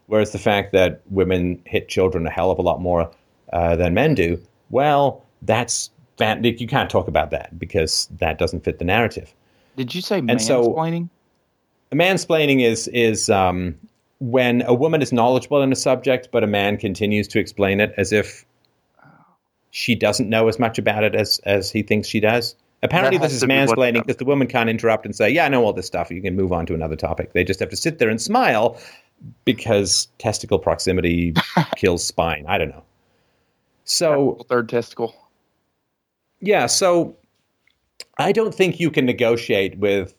Whereas 0.07 0.31
the 0.31 0.39
fact 0.39 0.71
that 0.71 1.01
women 1.09 1.61
hit 1.65 1.89
children 1.89 2.25
a 2.25 2.29
hell 2.29 2.51
of 2.51 2.57
a 2.57 2.63
lot 2.63 2.81
more 2.81 3.11
uh, 3.53 3.75
than 3.75 3.93
men 3.93 4.15
do, 4.15 4.41
well, 4.69 5.23
that's 5.43 5.91
you 6.19 6.67
can't 6.67 6.89
talk 6.89 7.07
about 7.07 7.31
that 7.31 7.59
because 7.59 8.07
that 8.19 8.37
doesn't 8.37 8.63
fit 8.63 8.79
the 8.79 8.85
narrative. 8.85 9.33
Did 9.75 9.93
you 9.93 10.01
say 10.01 10.21
mansplaining? 10.21 11.09
So, 11.91 11.95
mansplaining 11.95 12.63
is 12.63 12.87
is 12.89 13.29
um, 13.29 13.75
when 14.19 14.61
a 14.63 14.73
woman 14.73 15.01
is 15.01 15.11
knowledgeable 15.11 15.61
in 15.61 15.71
a 15.71 15.75
subject, 15.75 16.29
but 16.31 16.43
a 16.43 16.47
man 16.47 16.77
continues 16.77 17.27
to 17.29 17.39
explain 17.39 17.79
it 17.79 17.93
as 17.97 18.11
if 18.11 18.45
she 19.71 19.95
doesn't 19.95 20.29
know 20.29 20.47
as 20.47 20.57
much 20.57 20.77
about 20.77 21.03
it 21.03 21.15
as 21.15 21.39
as 21.45 21.71
he 21.71 21.83
thinks 21.83 22.07
she 22.07 22.19
does. 22.19 22.55
Apparently, 22.83 23.17
this 23.17 23.33
is 23.33 23.43
mansplaining 23.43 24.05
because 24.05 24.17
the 24.17 24.25
woman 24.25 24.47
can't 24.47 24.69
interrupt 24.69 25.05
and 25.05 25.15
say, 25.15 25.29
"Yeah, 25.29 25.45
I 25.45 25.49
know 25.49 25.63
all 25.63 25.73
this 25.73 25.87
stuff. 25.87 26.11
You 26.11 26.21
can 26.21 26.35
move 26.35 26.53
on 26.53 26.65
to 26.67 26.73
another 26.73 26.95
topic." 26.95 27.33
They 27.33 27.43
just 27.43 27.59
have 27.59 27.69
to 27.69 27.75
sit 27.75 27.99
there 27.99 28.09
and 28.09 28.21
smile 28.21 28.79
because 29.43 30.07
testicle 30.19 30.59
proximity 30.59 31.33
kills 31.75 32.05
spine. 32.05 32.45
I 32.47 32.57
don't 32.57 32.69
know. 32.69 32.83
So 33.85 34.45
third 34.47 34.69
testicle. 34.69 35.15
Yeah, 36.41 36.67
so 36.67 37.15
I 38.17 38.31
don't 38.31 38.53
think 38.53 38.79
you 38.79 38.91
can 38.91 39.05
negotiate 39.05 39.77
with 39.77 40.15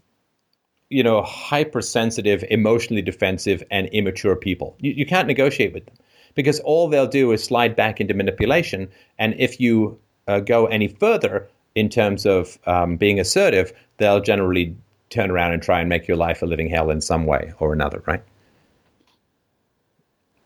you 0.88 1.02
know 1.02 1.22
hypersensitive, 1.22 2.44
emotionally 2.50 3.02
defensive, 3.02 3.62
and 3.70 3.88
immature 3.88 4.36
people. 4.36 4.76
You, 4.80 4.92
you 4.92 5.06
can't 5.06 5.26
negotiate 5.26 5.72
with 5.72 5.86
them 5.86 5.96
because 6.34 6.60
all 6.60 6.88
they'll 6.88 7.06
do 7.06 7.32
is 7.32 7.42
slide 7.42 7.74
back 7.74 8.00
into 8.00 8.14
manipulation. 8.14 8.88
And 9.18 9.34
if 9.38 9.58
you 9.58 9.98
uh, 10.28 10.40
go 10.40 10.66
any 10.66 10.88
further 10.88 11.48
in 11.74 11.88
terms 11.88 12.26
of 12.26 12.58
um, 12.66 12.96
being 12.96 13.18
assertive, 13.18 13.72
they'll 13.96 14.20
generally 14.20 14.76
turn 15.10 15.30
around 15.30 15.52
and 15.52 15.62
try 15.62 15.80
and 15.80 15.88
make 15.88 16.06
your 16.06 16.16
life 16.16 16.42
a 16.42 16.46
living 16.46 16.68
hell 16.68 16.90
in 16.90 17.00
some 17.00 17.26
way 17.26 17.52
or 17.58 17.72
another, 17.72 18.02
right? 18.06 18.22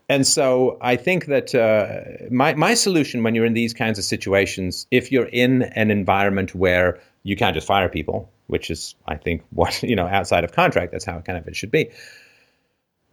And 0.08 0.26
so 0.26 0.76
I 0.80 0.96
think 0.96 1.26
that 1.26 1.54
uh, 1.54 2.26
my, 2.32 2.54
my 2.54 2.74
solution 2.74 3.22
when 3.22 3.34
you're 3.34 3.44
in 3.44 3.54
these 3.54 3.72
kinds 3.72 3.98
of 3.98 4.04
situations, 4.04 4.86
if 4.90 5.12
you're 5.12 5.28
in 5.28 5.62
an 5.76 5.90
environment 5.90 6.54
where 6.54 6.98
you 7.22 7.36
can't 7.36 7.54
just 7.54 7.66
fire 7.66 7.88
people, 7.88 8.30
which 8.46 8.70
is, 8.70 8.94
I 9.06 9.16
think, 9.16 9.42
what, 9.50 9.82
you 9.82 9.96
know, 9.96 10.06
outside 10.06 10.44
of 10.44 10.52
contract, 10.52 10.92
that's 10.92 11.04
how 11.04 11.20
kind 11.20 11.38
of 11.38 11.46
it 11.46 11.56
should 11.56 11.70
be. 11.70 11.90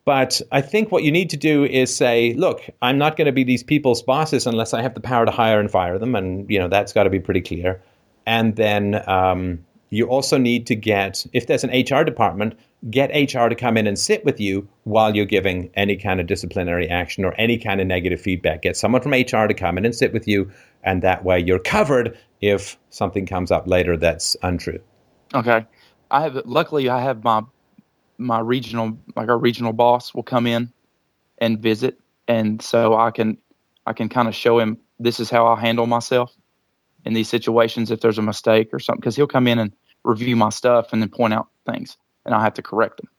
But 0.06 0.42
I 0.54 0.62
think 0.62 0.90
what 0.90 1.04
you 1.04 1.12
need 1.12 1.30
to 1.32 1.38
do 1.38 1.66
is 1.66 1.94
say, 1.94 2.34
look, 2.36 2.62
I'm 2.82 2.98
not 2.98 3.18
going 3.18 3.26
to 3.26 3.34
be 3.34 3.44
these 3.44 3.62
people's 3.62 4.02
bosses 4.02 4.48
unless 4.48 4.74
I 4.74 4.82
have 4.82 4.94
the 4.94 5.02
power 5.02 5.26
to 5.26 5.32
hire 5.32 5.60
and 5.60 5.70
fire 5.70 6.00
them. 6.00 6.16
And, 6.16 6.50
you 6.50 6.60
know, 6.60 6.70
that's 6.70 6.94
got 6.94 7.04
to 7.04 7.10
be 7.10 7.20
pretty 7.20 7.42
clear. 7.42 7.82
And 8.26 8.56
then 8.56 9.04
um, 9.10 9.66
you 9.90 10.08
also 10.08 10.38
need 10.38 10.66
to 10.68 10.76
get, 10.76 11.26
if 11.34 11.48
there's 11.48 11.66
an 11.66 11.72
HR 11.72 12.06
department, 12.06 12.58
get 12.90 13.10
HR 13.10 13.50
to 13.50 13.56
come 13.56 13.76
in 13.76 13.88
and 13.88 13.98
sit 13.98 14.24
with 14.24 14.40
you 14.40 14.68
while 14.84 15.16
you're 15.16 15.26
giving 15.26 15.70
any 15.76 15.98
kind 15.98 16.22
of 16.22 16.28
disciplinary 16.28 16.90
action 16.90 17.26
or 17.26 17.34
any 17.38 17.58
kind 17.58 17.82
of 17.82 17.88
negative 17.88 18.22
feedback. 18.22 18.62
Get 18.62 18.78
someone 18.78 19.02
from 19.02 19.12
HR 19.12 19.48
to 19.48 19.54
come 19.54 19.78
in 19.78 19.86
and 19.86 19.96
sit 19.96 20.14
with 20.14 20.28
you, 20.28 20.52
and 20.84 21.02
that 21.04 21.24
way 21.24 21.40
you're 21.40 21.60
covered 21.60 22.18
if 22.42 22.78
something 22.90 23.26
comes 23.26 23.52
up 23.52 23.68
later 23.68 23.98
that's 23.98 24.38
untrue. 24.44 24.80
Okay, 25.34 25.66
I 26.12 26.22
have. 26.22 26.42
Luckily, 26.46 26.90
I 26.90 27.02
have 27.02 27.24
my 27.24 27.44
my 28.18 28.40
regional 28.40 28.98
like 29.16 29.30
our 29.30 29.38
regional 29.38 29.74
boss 29.74 30.14
will 30.14 30.24
come 30.24 30.48
in 30.48 30.72
and 31.40 31.60
visit, 31.60 32.00
and 32.28 32.62
so 32.62 32.96
I 32.96 33.12
can 33.12 33.38
I 33.86 33.94
can 33.94 34.10
kind 34.10 34.28
of 34.28 34.36
show 34.36 34.60
him 34.60 34.78
this 35.00 35.20
is 35.20 35.30
how 35.30 35.48
I 35.48 35.60
handle 35.60 35.88
myself 35.88 36.34
in 37.06 37.14
these 37.14 37.30
situations 37.30 37.92
if 37.92 38.02
there's 38.02 38.18
a 38.18 38.24
mistake 38.24 38.70
or 38.74 38.80
something 38.80 39.00
because 39.00 39.16
he'll 39.16 39.28
come 39.28 39.48
in 39.48 39.60
and 39.60 39.72
review 40.04 40.36
my 40.36 40.50
stuff 40.50 40.92
and 40.92 41.02
then 41.02 41.10
point 41.10 41.34
out 41.34 41.48
things 41.66 41.98
and 42.26 42.36
I'll 42.36 42.42
have 42.42 42.54
to 42.56 42.62
correct 42.62 42.98
them. 42.98 43.10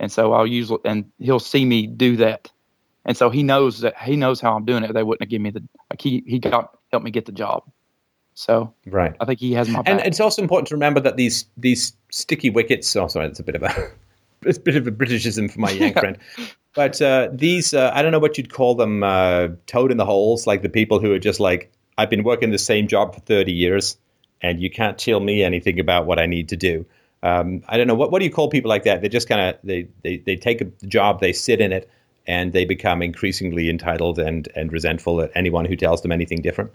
And 0.00 0.10
so 0.10 0.32
I'll 0.32 0.46
usually, 0.46 0.80
and 0.84 1.10
he'll 1.18 1.40
see 1.40 1.64
me 1.64 1.86
do 1.86 2.16
that. 2.16 2.50
And 3.04 3.16
so 3.16 3.30
he 3.30 3.42
knows 3.42 3.80
that 3.80 3.98
he 4.00 4.16
knows 4.16 4.40
how 4.40 4.56
I'm 4.56 4.64
doing 4.64 4.84
it. 4.84 4.94
They 4.94 5.02
wouldn't 5.02 5.22
have 5.22 5.28
given 5.28 5.42
me 5.42 5.50
the, 5.50 5.62
like 5.90 6.00
he, 6.00 6.22
he 6.26 6.38
got, 6.38 6.78
helped 6.92 7.04
me 7.04 7.10
get 7.10 7.26
the 7.26 7.32
job. 7.32 7.64
So 8.34 8.72
right. 8.86 9.14
I 9.20 9.24
think 9.24 9.40
he 9.40 9.52
has 9.52 9.68
my 9.68 9.82
back. 9.82 9.88
And 9.88 10.00
it's 10.00 10.20
also 10.20 10.42
important 10.42 10.68
to 10.68 10.74
remember 10.74 11.00
that 11.00 11.16
these, 11.16 11.46
these 11.56 11.94
sticky 12.10 12.50
wickets, 12.50 12.94
oh, 12.96 13.08
sorry, 13.08 13.26
it's 13.26 13.40
a 13.40 13.42
bit 13.42 13.54
of 13.54 13.62
a, 13.62 13.90
it's 14.42 14.58
a 14.58 14.60
bit 14.60 14.76
of 14.76 14.86
a 14.86 14.92
Britishism 14.92 15.50
for 15.50 15.60
my 15.60 15.70
Yank 15.72 15.98
friend. 15.98 16.18
But 16.74 17.02
uh, 17.02 17.28
these, 17.32 17.74
uh, 17.74 17.90
I 17.92 18.02
don't 18.02 18.12
know 18.12 18.18
what 18.18 18.38
you'd 18.38 18.52
call 18.52 18.74
them, 18.74 19.02
uh, 19.02 19.48
toad 19.66 19.90
in 19.90 19.98
the 19.98 20.06
holes, 20.06 20.46
like 20.46 20.62
the 20.62 20.70
people 20.70 21.00
who 21.00 21.12
are 21.12 21.18
just 21.18 21.40
like, 21.40 21.70
I've 21.98 22.08
been 22.08 22.24
working 22.24 22.50
the 22.50 22.58
same 22.58 22.88
job 22.88 23.14
for 23.14 23.20
30 23.20 23.52
years 23.52 23.98
and 24.40 24.60
you 24.60 24.70
can't 24.70 24.98
tell 24.98 25.20
me 25.20 25.42
anything 25.42 25.78
about 25.78 26.06
what 26.06 26.18
I 26.18 26.26
need 26.26 26.48
to 26.48 26.56
do 26.56 26.86
um, 27.22 27.62
I 27.68 27.76
don't 27.76 27.86
know 27.86 27.94
what 27.94 28.10
what 28.10 28.18
do 28.18 28.24
you 28.24 28.32
call 28.32 28.48
people 28.48 28.68
like 28.68 28.84
that? 28.84 29.00
They 29.00 29.08
just 29.08 29.28
kind 29.28 29.40
of 29.40 29.60
they, 29.62 29.86
they 30.02 30.18
they 30.18 30.36
take 30.36 30.60
a 30.60 30.64
job, 30.86 31.20
they 31.20 31.32
sit 31.32 31.60
in 31.60 31.72
it, 31.72 31.88
and 32.26 32.52
they 32.52 32.64
become 32.64 33.02
increasingly 33.02 33.68
entitled 33.68 34.18
and, 34.18 34.48
and 34.54 34.72
resentful 34.72 35.20
at 35.20 35.30
anyone 35.34 35.64
who 35.64 35.76
tells 35.76 36.02
them 36.02 36.12
anything 36.12 36.40
different. 36.40 36.72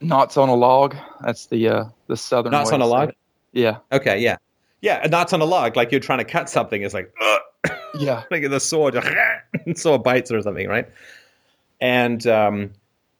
Knots 0.00 0.36
on 0.36 0.48
a 0.48 0.54
log. 0.54 0.96
That's 1.20 1.46
the 1.46 1.68
uh, 1.68 1.84
the 2.06 2.16
southern. 2.16 2.52
Knots 2.52 2.72
on 2.72 2.80
a 2.80 2.86
log? 2.86 3.12
Yeah. 3.52 3.78
Okay, 3.90 4.18
yeah. 4.18 4.36
Yeah, 4.80 5.04
knots 5.10 5.32
on 5.32 5.40
a 5.40 5.44
log, 5.44 5.76
like 5.76 5.90
you're 5.90 6.00
trying 6.00 6.20
to 6.20 6.24
cut 6.24 6.48
something. 6.48 6.82
It's 6.82 6.94
like, 6.94 7.12
Ugh! 7.20 7.72
Yeah. 7.98 8.22
like 8.30 8.48
the 8.48 8.60
sword, 8.60 8.96
sword 9.74 10.02
bites 10.04 10.30
or 10.30 10.40
something, 10.42 10.68
right? 10.68 10.88
And 11.80 12.24
um, 12.26 12.70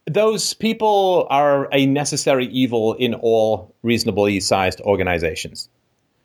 those 0.06 0.54
people 0.54 1.26
are 1.30 1.68
a 1.72 1.86
necessary 1.86 2.46
evil 2.46 2.94
in 2.94 3.14
all 3.14 3.74
reasonably 3.82 4.40
sized 4.40 4.80
organizations 4.82 5.68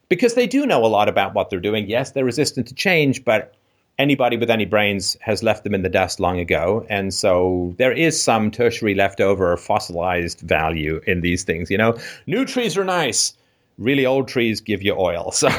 because 0.09 0.35
they 0.35 0.47
do 0.47 0.65
know 0.65 0.85
a 0.85 0.87
lot 0.87 1.09
about 1.09 1.33
what 1.33 1.49
they're 1.49 1.59
doing. 1.59 1.89
Yes, 1.89 2.11
they're 2.11 2.25
resistant 2.25 2.67
to 2.67 2.75
change, 2.75 3.25
but 3.25 3.55
anybody 3.99 4.37
with 4.37 4.49
any 4.49 4.65
brains 4.65 5.15
has 5.21 5.43
left 5.43 5.63
them 5.63 5.73
in 5.73 5.83
the 5.83 5.89
dust 5.89 6.19
long 6.19 6.39
ago. 6.39 6.85
And 6.89 7.13
so 7.13 7.73
there 7.77 7.91
is 7.91 8.21
some 8.21 8.49
tertiary 8.49 8.95
leftover 8.95 9.55
fossilized 9.57 10.41
value 10.41 11.01
in 11.05 11.21
these 11.21 11.43
things. 11.43 11.69
You 11.69 11.77
know, 11.77 11.97
new 12.25 12.45
trees 12.45 12.77
are 12.77 12.83
nice, 12.83 13.35
really 13.77 14.05
old 14.05 14.27
trees 14.27 14.61
give 14.61 14.81
you 14.81 14.95
oil. 14.95 15.33
So 15.43 15.49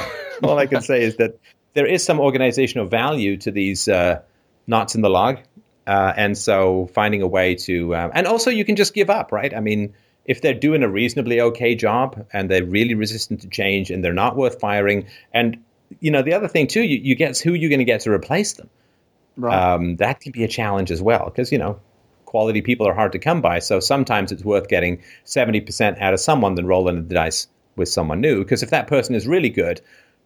all 0.42 0.58
I 0.58 0.66
can 0.66 0.82
say 0.82 1.02
is 1.02 1.16
that 1.16 1.38
there 1.74 1.86
is 1.86 2.04
some 2.04 2.18
organizational 2.18 2.86
value 2.86 3.36
to 3.36 3.52
these 3.52 3.86
uh, 3.86 4.20
knots 4.66 4.96
in 4.96 5.02
the 5.02 5.08
log. 5.08 5.38
Uh, 5.86 6.12
and 6.16 6.36
so 6.36 6.88
finding 6.92 7.22
a 7.22 7.26
way 7.26 7.54
to, 7.54 7.94
um, 7.94 8.10
and 8.14 8.26
also 8.26 8.50
you 8.50 8.64
can 8.64 8.74
just 8.74 8.94
give 8.94 9.10
up, 9.10 9.30
right? 9.30 9.54
I 9.54 9.60
mean, 9.60 9.94
if 10.24 10.40
they're 10.40 10.54
doing 10.54 10.82
a 10.82 10.88
reasonably 10.88 11.40
okay 11.40 11.74
job 11.74 12.26
and 12.32 12.50
they're 12.50 12.64
really 12.64 12.94
resistant 12.94 13.42
to 13.42 13.48
change 13.48 13.90
and 13.90 14.02
they're 14.02 14.12
not 14.12 14.36
worth 14.36 14.58
firing, 14.58 15.06
and 15.32 15.58
you 16.00 16.10
know 16.10 16.22
the 16.22 16.32
other 16.32 16.48
thing 16.48 16.66
too, 16.66 16.82
you, 16.82 16.98
you 16.98 17.14
get 17.14 17.38
who 17.38 17.54
you're 17.54 17.70
going 17.70 17.78
to 17.78 17.84
get 17.84 18.00
to 18.02 18.10
replace 18.10 18.54
them. 18.54 18.68
Right. 19.36 19.54
Um, 19.54 19.96
that 19.96 20.20
can 20.20 20.32
be 20.32 20.44
a 20.44 20.48
challenge 20.48 20.90
as 20.90 21.02
well 21.02 21.26
because 21.26 21.50
you 21.50 21.58
know 21.58 21.80
quality 22.24 22.62
people 22.62 22.86
are 22.86 22.94
hard 22.94 23.12
to 23.12 23.18
come 23.18 23.40
by. 23.40 23.58
So 23.58 23.80
sometimes 23.80 24.32
it's 24.32 24.44
worth 24.44 24.68
getting 24.68 25.02
seventy 25.24 25.60
percent 25.60 26.00
out 26.00 26.14
of 26.14 26.20
someone 26.20 26.54
than 26.54 26.66
rolling 26.66 27.08
the 27.08 27.14
dice 27.14 27.48
with 27.76 27.88
someone 27.88 28.20
new. 28.20 28.42
Because 28.42 28.62
if 28.62 28.70
that 28.70 28.86
person 28.86 29.14
is 29.14 29.26
really 29.26 29.50
good, 29.50 29.80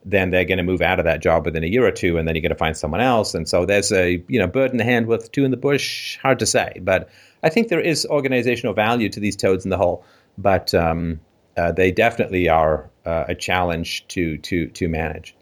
then 0.04 0.30
they're 0.30 0.44
going 0.44 0.58
to 0.58 0.64
move 0.64 0.80
out 0.80 0.98
of 0.98 1.04
that 1.04 1.20
job 1.20 1.44
within 1.44 1.64
a 1.64 1.66
year 1.66 1.86
or 1.86 1.90
two, 1.90 2.18
and 2.18 2.26
then 2.26 2.34
you're 2.34 2.42
going 2.42 2.50
to 2.50 2.56
find 2.56 2.76
someone 2.76 3.00
else. 3.00 3.34
And 3.34 3.48
so 3.48 3.64
there's 3.64 3.92
a 3.92 4.22
you 4.28 4.38
know 4.38 4.46
bird 4.46 4.70
in 4.70 4.76
the 4.76 4.84
hand 4.84 5.06
with 5.06 5.32
two 5.32 5.44
in 5.44 5.50
the 5.50 5.56
bush. 5.56 6.18
Hard 6.22 6.38
to 6.38 6.46
say, 6.46 6.78
but 6.82 7.08
I 7.42 7.48
think 7.48 7.68
there 7.68 7.80
is 7.80 8.06
organizational 8.06 8.74
value 8.74 9.08
to 9.08 9.20
these 9.20 9.36
toads 9.36 9.64
in 9.64 9.70
the 9.70 9.76
hole. 9.76 10.04
But 10.36 10.72
um, 10.72 11.20
uh, 11.56 11.72
they 11.72 11.90
definitely 11.90 12.48
are 12.48 12.88
uh, 13.04 13.24
a 13.28 13.34
challenge 13.34 14.06
to 14.08 14.38
to 14.38 14.68
to 14.68 14.88
manage. 14.88 15.34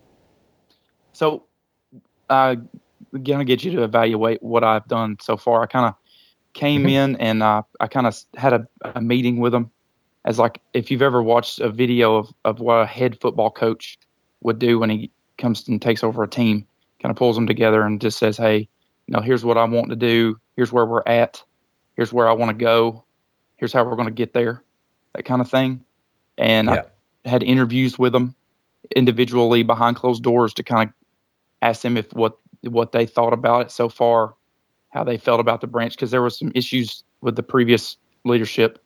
So, 1.17 1.45
uh, 2.29 2.57
gonna 3.23 3.47
get 3.47 3.65
you 3.65 3.71
to 3.73 3.85
evaluate 3.85 4.43
what 4.43 4.63
I've 4.63 4.87
done 4.87 5.17
so 5.19 5.39
far. 5.39 5.63
I 5.63 5.67
kind 5.67 5.87
of 5.87 5.95
came 6.53 6.85
Mhm. 6.85 6.91
in 6.91 7.17
and 7.17 7.43
uh, 7.43 7.63
I 7.81 7.87
kind 7.87 8.07
of 8.07 8.15
had 8.35 8.53
a, 8.53 8.67
a 8.95 9.01
meeting 9.01 9.39
with 9.39 9.53
them, 9.53 9.71
as 10.27 10.39
like 10.39 10.61
if 10.75 10.91
you've 10.91 11.01
ever 11.01 11.23
watched 11.23 11.59
a 11.61 11.71
video 11.71 12.17
of 12.17 12.35
of 12.45 12.61
what 12.61 12.83
a 12.83 12.87
head 12.87 13.19
football 13.19 13.51
coach 13.51 13.99
would 14.43 14.59
do 14.59 14.79
when 14.79 14.91
he 14.91 15.11
comes 15.39 15.67
and 15.69 15.81
takes 15.81 16.05
over 16.05 16.23
a 16.23 16.29
team, 16.29 16.67
kind 17.01 17.11
of 17.11 17.17
pulls 17.17 17.35
them 17.37 17.47
together 17.47 17.81
and 17.83 17.99
just 17.99 18.19
says, 18.19 18.37
"Hey, 18.37 18.69
you 19.07 19.13
know, 19.15 19.21
here's 19.21 19.43
what 19.45 19.57
I 19.57 19.65
want 19.65 19.89
to 19.89 19.97
do. 19.97 20.39
Here's 20.57 20.71
where 20.73 20.85
we're 20.85 21.03
at. 21.07 21.43
Here's 21.95 22.13
where 22.13 22.29
I 22.29 22.33
want 22.33 22.51
to 22.51 22.63
go. 22.63 23.05
Here's 23.57 23.73
how 23.73 23.85
we're 23.85 23.97
going 23.97 24.09
to 24.09 24.15
get 24.15 24.35
there." 24.35 24.63
That 25.15 25.25
kind 25.25 25.41
of 25.41 25.51
thing. 25.51 25.83
And 26.37 26.69
Yeah. 26.69 26.83
I 27.25 27.29
had 27.31 27.43
interviews 27.43 27.99
with 27.99 28.13
them 28.13 28.35
individually 28.95 29.63
behind 29.63 29.97
closed 29.97 30.23
doors 30.23 30.53
to 30.55 30.63
kind 30.63 30.89
of 30.89 30.95
ask 31.67 31.83
them 31.83 31.97
if 31.97 32.13
what 32.13 32.39
what 32.63 32.93
they 32.93 33.07
thought 33.07 33.33
about 33.33 33.63
it 33.63 33.71
so 33.71 33.89
far, 33.89 34.35
how 34.91 35.05
they 35.05 35.19
felt 35.19 35.41
about 35.41 35.61
the 35.61 35.67
branch, 35.67 35.95
because 35.95 36.11
there 36.11 36.23
were 36.23 36.31
some 36.31 36.53
issues 36.55 37.05
with 37.21 37.37
the 37.37 37.43
previous 37.43 37.97
leadership. 38.25 38.79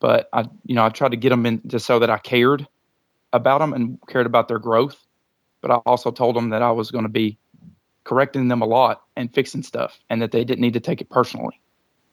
But 0.00 0.28
I, 0.32 0.46
you 0.64 0.74
know, 0.74 0.84
I 0.84 0.88
tried 0.90 1.10
to 1.10 1.16
get 1.16 1.30
them 1.30 1.46
in 1.46 1.60
just 1.66 1.86
so 1.86 1.98
that 1.98 2.10
I 2.10 2.18
cared 2.18 2.66
about 3.32 3.58
them 3.60 3.72
and 3.74 3.98
cared 4.08 4.26
about 4.26 4.48
their 4.48 4.58
growth. 4.58 5.06
But 5.62 5.70
I 5.70 5.74
also 5.86 6.10
told 6.10 6.36
them 6.36 6.50
that 6.50 6.62
I 6.62 6.70
was 6.70 6.90
going 6.90 7.04
to 7.04 7.10
be 7.10 7.38
correcting 8.04 8.48
them 8.48 8.62
a 8.62 8.66
lot 8.66 9.02
and 9.16 9.32
fixing 9.34 9.62
stuff, 9.62 9.98
and 10.10 10.22
that 10.22 10.32
they 10.32 10.44
didn't 10.44 10.62
need 10.62 10.74
to 10.74 10.80
take 10.80 11.00
it 11.02 11.10
personally, 11.10 11.60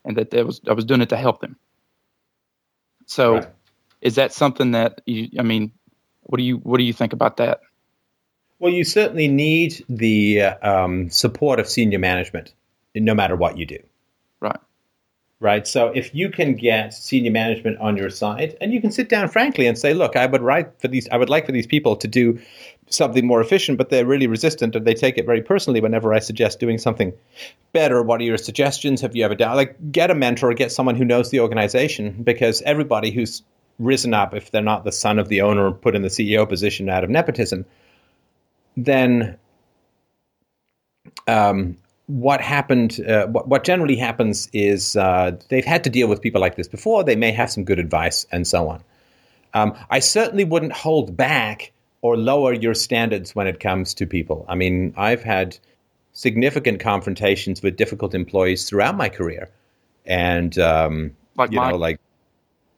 and 0.06 0.18
that 0.18 0.32
there 0.32 0.46
was 0.46 0.62
I 0.68 0.74
was 0.74 0.86
doing 0.86 1.02
it 1.02 1.10
to 1.10 1.18
help 1.18 1.42
them. 1.42 1.58
So, 3.08 3.36
Right. 3.36 3.48
is 4.02 4.16
that 4.16 4.34
something 4.34 4.72
that 4.72 5.02
you? 5.06 5.30
I 5.40 5.44
mean, 5.44 5.72
what 6.24 6.38
do 6.38 6.44
you 6.44 6.58
what 6.58 6.78
do 6.78 6.84
you 6.84 6.94
think 6.94 7.14
about 7.14 7.38
that? 7.38 7.62
Well, 8.60 8.74
you 8.74 8.84
certainly 8.84 9.28
need 9.28 9.86
the 9.88 10.42
uh, 10.42 10.84
um, 10.84 11.10
support 11.10 11.60
of 11.60 11.68
senior 11.68 12.00
management, 12.00 12.54
no 12.96 13.14
matter 13.14 13.36
what 13.36 13.58
you 13.58 13.66
do. 13.66 13.80
Right. 14.40 14.60
Right. 15.40 15.68
So 15.68 15.90
if 15.90 16.16
you 16.16 16.32
can 16.32 16.56
get 16.56 16.96
senior 16.96 17.30
management 17.30 17.78
on 17.78 17.96
your 17.96 18.10
side, 18.10 18.58
and 18.60 18.74
you 18.74 18.82
can 18.82 18.92
sit 18.92 19.08
down 19.08 19.28
frankly 19.28 19.68
and 19.68 19.78
say, 19.78 19.94
"Look, 19.94 20.16
I 20.16 20.26
would 20.26 20.42
like 20.42 20.80
for 20.82 20.88
these, 20.88 21.08
I 21.10 21.18
would 21.18 21.30
like 21.30 21.46
for 21.46 21.52
these 21.52 21.68
people 21.68 21.96
to 21.98 22.08
do 22.08 22.40
something 22.90 23.28
more 23.28 23.40
efficient, 23.40 23.78
but 23.78 23.90
they're 23.90 24.06
really 24.06 24.26
resistant, 24.26 24.76
and 24.76 24.88
they 24.88 24.96
take 24.96 25.20
it 25.20 25.28
very 25.28 25.44
personally 25.44 25.80
whenever 25.80 26.12
I 26.12 26.20
suggest 26.20 26.60
doing 26.60 26.80
something 26.80 27.14
better. 27.72 28.02
What 28.02 28.20
are 28.20 28.24
your 28.24 28.40
suggestions? 28.40 29.02
Have 29.02 29.16
you 29.16 29.24
ever 29.26 29.36
done 29.36 29.56
like 29.56 29.76
get 29.92 30.10
a 30.10 30.16
mentor, 30.16 30.56
get 30.56 30.72
someone 30.72 30.96
who 30.96 31.06
knows 31.06 31.30
the 31.30 31.42
organization, 31.42 32.24
because 32.24 32.64
everybody 32.64 33.12
who's 33.12 33.44
risen 33.78 34.16
up, 34.16 34.34
if 34.34 34.50
they're 34.50 34.64
not 34.64 34.86
the 34.86 34.92
son 34.92 35.20
of 35.20 35.30
the 35.30 35.42
owner, 35.42 35.72
put 35.72 35.96
in 35.96 36.02
the 36.02 36.08
CEO 36.08 36.50
position 36.50 36.90
out 36.90 37.04
of 37.04 37.12
nepotism, 37.12 37.64
then 38.78 39.38
um, 41.28 41.76
what 42.06 42.40
happened, 42.40 43.00
uh, 43.06 43.28
what, 43.28 43.48
what 43.48 43.64
generally 43.64 43.96
happens 43.98 44.48
is 44.54 44.96
uh, 44.96 45.38
they've 45.50 45.66
had 45.66 45.84
to 45.84 45.90
deal 45.90 46.08
with 46.08 46.22
people 46.22 46.40
like 46.40 46.56
this 46.56 46.68
before. 46.68 47.04
They 47.04 47.16
may 47.16 47.32
have 47.32 47.52
some 47.52 47.66
good 47.66 47.80
advice 47.80 48.26
and 48.32 48.48
so 48.48 48.70
on. 48.70 48.84
Um, 49.54 49.76
I 49.90 50.00
certainly 50.00 50.46
wouldn't 50.46 50.72
hold 50.74 51.18
back 51.18 51.74
or 52.02 52.16
lower 52.16 52.54
your 52.54 52.76
standards 52.76 53.36
when 53.36 53.48
it 53.48 53.60
comes 53.60 53.94
to 53.96 54.06
people. 54.06 54.46
I 54.48 54.56
mean, 54.56 54.94
I've 54.96 55.24
had 55.24 55.58
significant 56.14 56.80
confrontations 56.80 57.62
with 57.62 57.76
difficult 57.76 58.14
employees 58.14 58.70
throughout 58.70 58.96
my 58.96 59.10
career, 59.10 59.50
and 60.06 60.58
um, 60.60 61.16
Like 61.36 61.52
you 61.52 61.58
my- 61.58 61.72
know, 61.72 61.78
like 61.78 62.00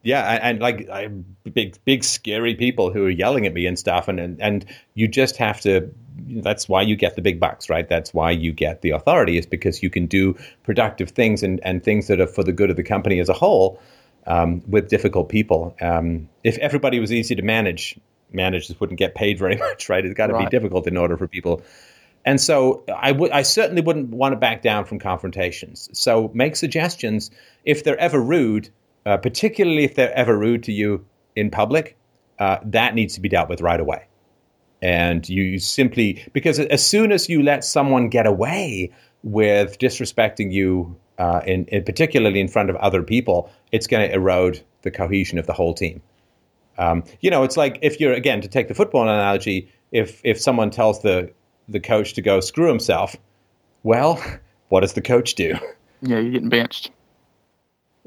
yeah, 0.01 0.33
and, 0.33 0.43
and 0.43 0.59
like 0.59 0.89
I, 0.89 1.07
big, 1.53 1.77
big, 1.85 2.03
scary 2.03 2.55
people 2.55 2.91
who 2.91 3.05
are 3.05 3.09
yelling 3.09 3.45
at 3.45 3.53
me 3.53 3.65
and 3.65 3.77
stuff, 3.77 4.07
and, 4.07 4.19
and 4.19 4.41
and 4.41 4.65
you 4.93 5.07
just 5.07 5.37
have 5.37 5.61
to. 5.61 5.89
That's 6.31 6.67
why 6.69 6.81
you 6.81 6.95
get 6.95 7.15
the 7.15 7.21
big 7.21 7.39
bucks, 7.39 7.69
right? 7.69 7.87
That's 7.87 8.13
why 8.13 8.31
you 8.31 8.51
get 8.51 8.81
the 8.81 8.91
authority, 8.91 9.37
is 9.37 9.45
because 9.45 9.81
you 9.81 9.89
can 9.89 10.05
do 10.05 10.35
productive 10.63 11.09
things 11.09 11.43
and 11.43 11.59
and 11.63 11.83
things 11.83 12.07
that 12.07 12.19
are 12.19 12.27
for 12.27 12.43
the 12.43 12.53
good 12.53 12.69
of 12.69 12.75
the 12.75 12.83
company 12.83 13.19
as 13.19 13.29
a 13.29 13.33
whole 13.33 13.79
um, 14.27 14.61
with 14.67 14.89
difficult 14.89 15.27
people. 15.29 15.75
Um, 15.81 16.29
if 16.43 16.57
everybody 16.59 16.99
was 16.99 17.11
easy 17.11 17.35
to 17.35 17.41
manage, 17.41 17.99
managers 18.31 18.79
wouldn't 18.79 18.99
get 18.99 19.15
paid 19.15 19.37
very 19.39 19.57
much, 19.57 19.89
right? 19.89 20.05
It's 20.05 20.15
got 20.15 20.27
to 20.27 20.37
be 20.37 20.45
difficult 20.45 20.87
in 20.87 20.95
order 20.97 21.17
for 21.17 21.27
people. 21.27 21.61
And 22.25 22.39
so 22.39 22.83
I 22.93 23.11
would, 23.11 23.31
I 23.31 23.41
certainly 23.41 23.81
wouldn't 23.81 24.09
want 24.09 24.33
to 24.33 24.35
back 24.35 24.61
down 24.61 24.85
from 24.85 24.99
confrontations. 24.99 25.89
So 25.93 26.29
make 26.33 26.55
suggestions 26.55 27.31
if 27.63 27.83
they're 27.83 27.97
ever 27.97 28.21
rude, 28.21 28.69
uh, 29.05 29.17
particularly 29.17 29.83
if 29.83 29.95
they're 29.95 30.13
ever 30.13 30.37
rude 30.37 30.63
to 30.63 30.71
you 30.71 31.05
in 31.35 31.49
public. 31.49 31.97
Uh, 32.37 32.57
that 32.63 32.95
needs 32.95 33.13
to 33.15 33.21
be 33.21 33.29
dealt 33.29 33.49
with 33.49 33.61
right 33.61 33.79
away. 33.79 34.07
And 34.81 35.27
you 35.27 35.59
simply 35.59 36.23
because 36.31 36.59
as 36.59 36.85
soon 36.85 37.11
as 37.11 37.27
you 37.27 37.43
let 37.43 37.65
someone 37.65 38.07
get 38.07 38.25
away 38.25 38.91
with 39.23 39.77
disrespecting 39.77 40.53
you, 40.53 40.95
uh, 41.17 41.41
in, 41.45 41.65
in 41.65 41.83
particularly 41.83 42.39
in 42.39 42.47
front 42.47 42.69
of 42.69 42.77
other 42.77 43.03
people, 43.03 43.51
it's 43.73 43.87
going 43.87 44.07
to 44.07 44.15
erode 44.15 44.63
the 44.83 44.91
cohesion 44.91 45.37
of 45.37 45.47
the 45.47 45.53
whole 45.53 45.73
team. 45.73 46.01
Um, 46.77 47.03
you 47.19 47.29
know, 47.29 47.43
it's 47.43 47.57
like 47.57 47.77
if 47.81 47.99
you're 47.99 48.13
again 48.13 48.39
to 48.39 48.47
take 48.47 48.69
the 48.69 48.73
football 48.73 49.03
analogy, 49.03 49.69
if 49.91 50.21
if 50.23 50.39
someone 50.39 50.69
tells 50.69 51.01
the 51.01 51.31
the 51.67 51.81
coach 51.81 52.13
to 52.13 52.21
go 52.21 52.39
screw 52.39 52.69
himself, 52.69 53.17
well, 53.83 54.23
what 54.69 54.79
does 54.81 54.93
the 54.93 55.01
coach 55.01 55.35
do? 55.35 55.55
Yeah, 56.01 56.19
you're 56.19 56.31
getting 56.31 56.49
benched. 56.49 56.91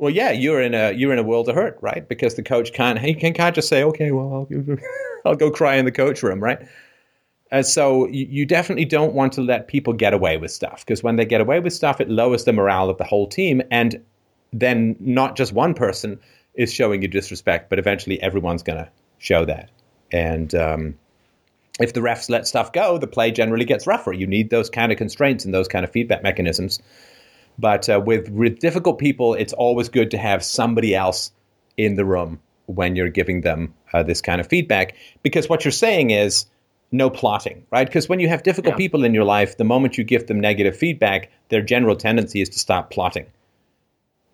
Well, 0.03 0.11
yeah, 0.11 0.33
you're 0.33 0.61
in 0.61 0.75
a 0.75 0.91
you're 0.91 1.13
in 1.13 1.21
a 1.21 1.23
world 1.23 1.49
of 1.49 1.55
hurt, 1.55 1.79
right? 1.81 2.09
Because 2.09 2.35
the 2.35 2.43
coach 2.43 2.73
can't 2.73 2.99
he 2.99 3.15
can, 3.15 3.33
can't 3.33 3.55
just 3.55 3.69
say, 3.69 3.85
okay, 3.85 4.11
well, 4.11 4.49
I'll, 4.51 4.79
I'll 5.25 5.37
go 5.37 5.49
cry 5.49 5.77
in 5.77 5.85
the 5.85 5.93
coach 5.93 6.25
room, 6.25 6.41
right? 6.41 6.59
And 7.53 7.65
so 7.65 8.09
you, 8.09 8.27
you 8.29 8.45
definitely 8.45 8.85
don't 8.85 9.15
want 9.15 9.33
to 9.35 9.43
let 9.43 9.69
people 9.69 9.93
get 9.93 10.13
away 10.13 10.39
with 10.39 10.51
stuff 10.51 10.85
because 10.85 11.05
when 11.05 11.15
they 11.15 11.25
get 11.25 11.41
away 11.41 11.61
with 11.61 11.73
stuff, 11.73 12.01
it 12.01 12.11
lowers 12.11 12.43
the 12.43 12.53
morale 12.53 12.91
of 12.91 12.99
the 12.99 13.05
whole 13.05 13.29
team, 13.29 13.63
and 13.71 14.03
then 14.53 14.97
not 14.99 15.37
just 15.37 15.53
one 15.53 15.73
person 15.73 16.19
is 16.55 16.73
showing 16.73 17.01
you 17.01 17.07
disrespect, 17.07 17.71
but 17.71 17.79
eventually 17.79 18.21
everyone's 18.23 18.65
going 18.65 18.79
to 18.79 18.91
show 19.19 19.45
that. 19.45 19.71
And 20.11 20.53
um, 20.57 20.99
if 21.79 21.93
the 21.93 22.01
refs 22.01 22.29
let 22.29 22.49
stuff 22.49 22.73
go, 22.73 22.99
the 22.99 23.07
play 23.07 23.31
generally 23.31 23.65
gets 23.65 23.87
rougher. 23.87 24.13
You 24.13 24.27
need 24.27 24.51
those 24.51 24.69
kind 24.69 24.91
of 24.91 24.99
constraints 24.99 25.45
and 25.45 25.55
those 25.55 25.69
kind 25.69 25.85
of 25.85 25.93
feedback 25.93 26.25
mechanisms. 26.25 26.81
But 27.59 27.89
uh, 27.89 28.01
with, 28.05 28.29
with 28.31 28.59
difficult 28.59 28.99
people, 28.99 29.35
it's 29.35 29.53
always 29.53 29.89
good 29.89 30.11
to 30.13 30.19
have 30.19 30.45
somebody 30.45 30.95
else 30.95 31.33
in 31.77 31.97
the 31.97 32.05
room 32.05 32.41
when 32.67 32.97
you're 32.97 33.11
giving 33.11 33.43
them 33.43 33.75
uh, 33.93 34.03
this 34.03 34.21
kind 34.21 34.41
of 34.41 34.47
feedback. 34.47 34.95
Because 35.23 35.49
what 35.49 35.65
you're 35.65 35.73
saying 35.73 36.11
is, 36.11 36.47
no 36.95 37.09
plotting, 37.09 37.65
right? 37.71 37.87
Because 37.87 38.09
when 38.09 38.21
you 38.21 38.29
have 38.29 38.43
difficult 38.43 38.75
Yeah. 38.75 38.77
people 38.79 39.03
in 39.05 39.15
your 39.15 39.25
life, 39.25 39.57
the 39.57 39.65
moment 39.65 39.97
you 39.97 40.05
give 40.05 40.27
them 40.27 40.39
negative 40.39 40.77
feedback, 40.77 41.31
their 41.49 41.63
general 41.63 41.97
tendency 41.97 42.43
is 42.43 42.51
to 42.51 42.59
stop 42.59 42.91
plotting. 42.91 43.27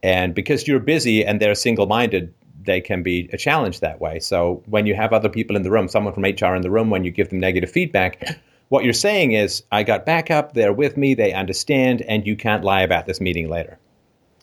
And 0.03 0.35
because 0.35 0.67
you're 0.67 0.81
busy 0.81 1.25
and 1.25 1.41
they're 1.41 1.55
single 1.55 1.87
minded, 1.87 2.35
they 2.65 2.81
can 2.81 3.03
be 3.03 3.31
a 3.33 3.37
challenge 3.37 3.81
that 3.81 4.01
way. 4.01 4.19
So 4.19 4.63
when 4.67 4.87
you 4.87 4.95
have 4.95 5.13
other 5.13 5.29
people 5.29 5.57
in 5.57 5.63
the 5.63 5.71
room, 5.71 5.89
someone 5.89 6.13
from 6.13 6.25
HR 6.25 6.55
in 6.57 6.63
the 6.63 6.71
room, 6.71 6.91
when 6.91 7.05
you 7.05 7.11
give 7.13 7.29
them 7.31 7.39
negative 7.41 7.71
feedback, 7.71 8.39
what 8.69 8.85
you're 8.85 8.93
saying 8.93 9.33
is, 9.33 9.63
I 9.73 9.83
got 9.83 10.05
backup, 10.05 10.55
they're 10.55 10.73
with 10.73 10.97
me, 10.97 11.15
they 11.15 11.33
understand, 11.33 12.03
and 12.03 12.27
you 12.27 12.37
can't 12.37 12.65
lie 12.65 12.83
about 12.83 13.07
this 13.07 13.21
meeting 13.21 13.49
later. 13.49 13.79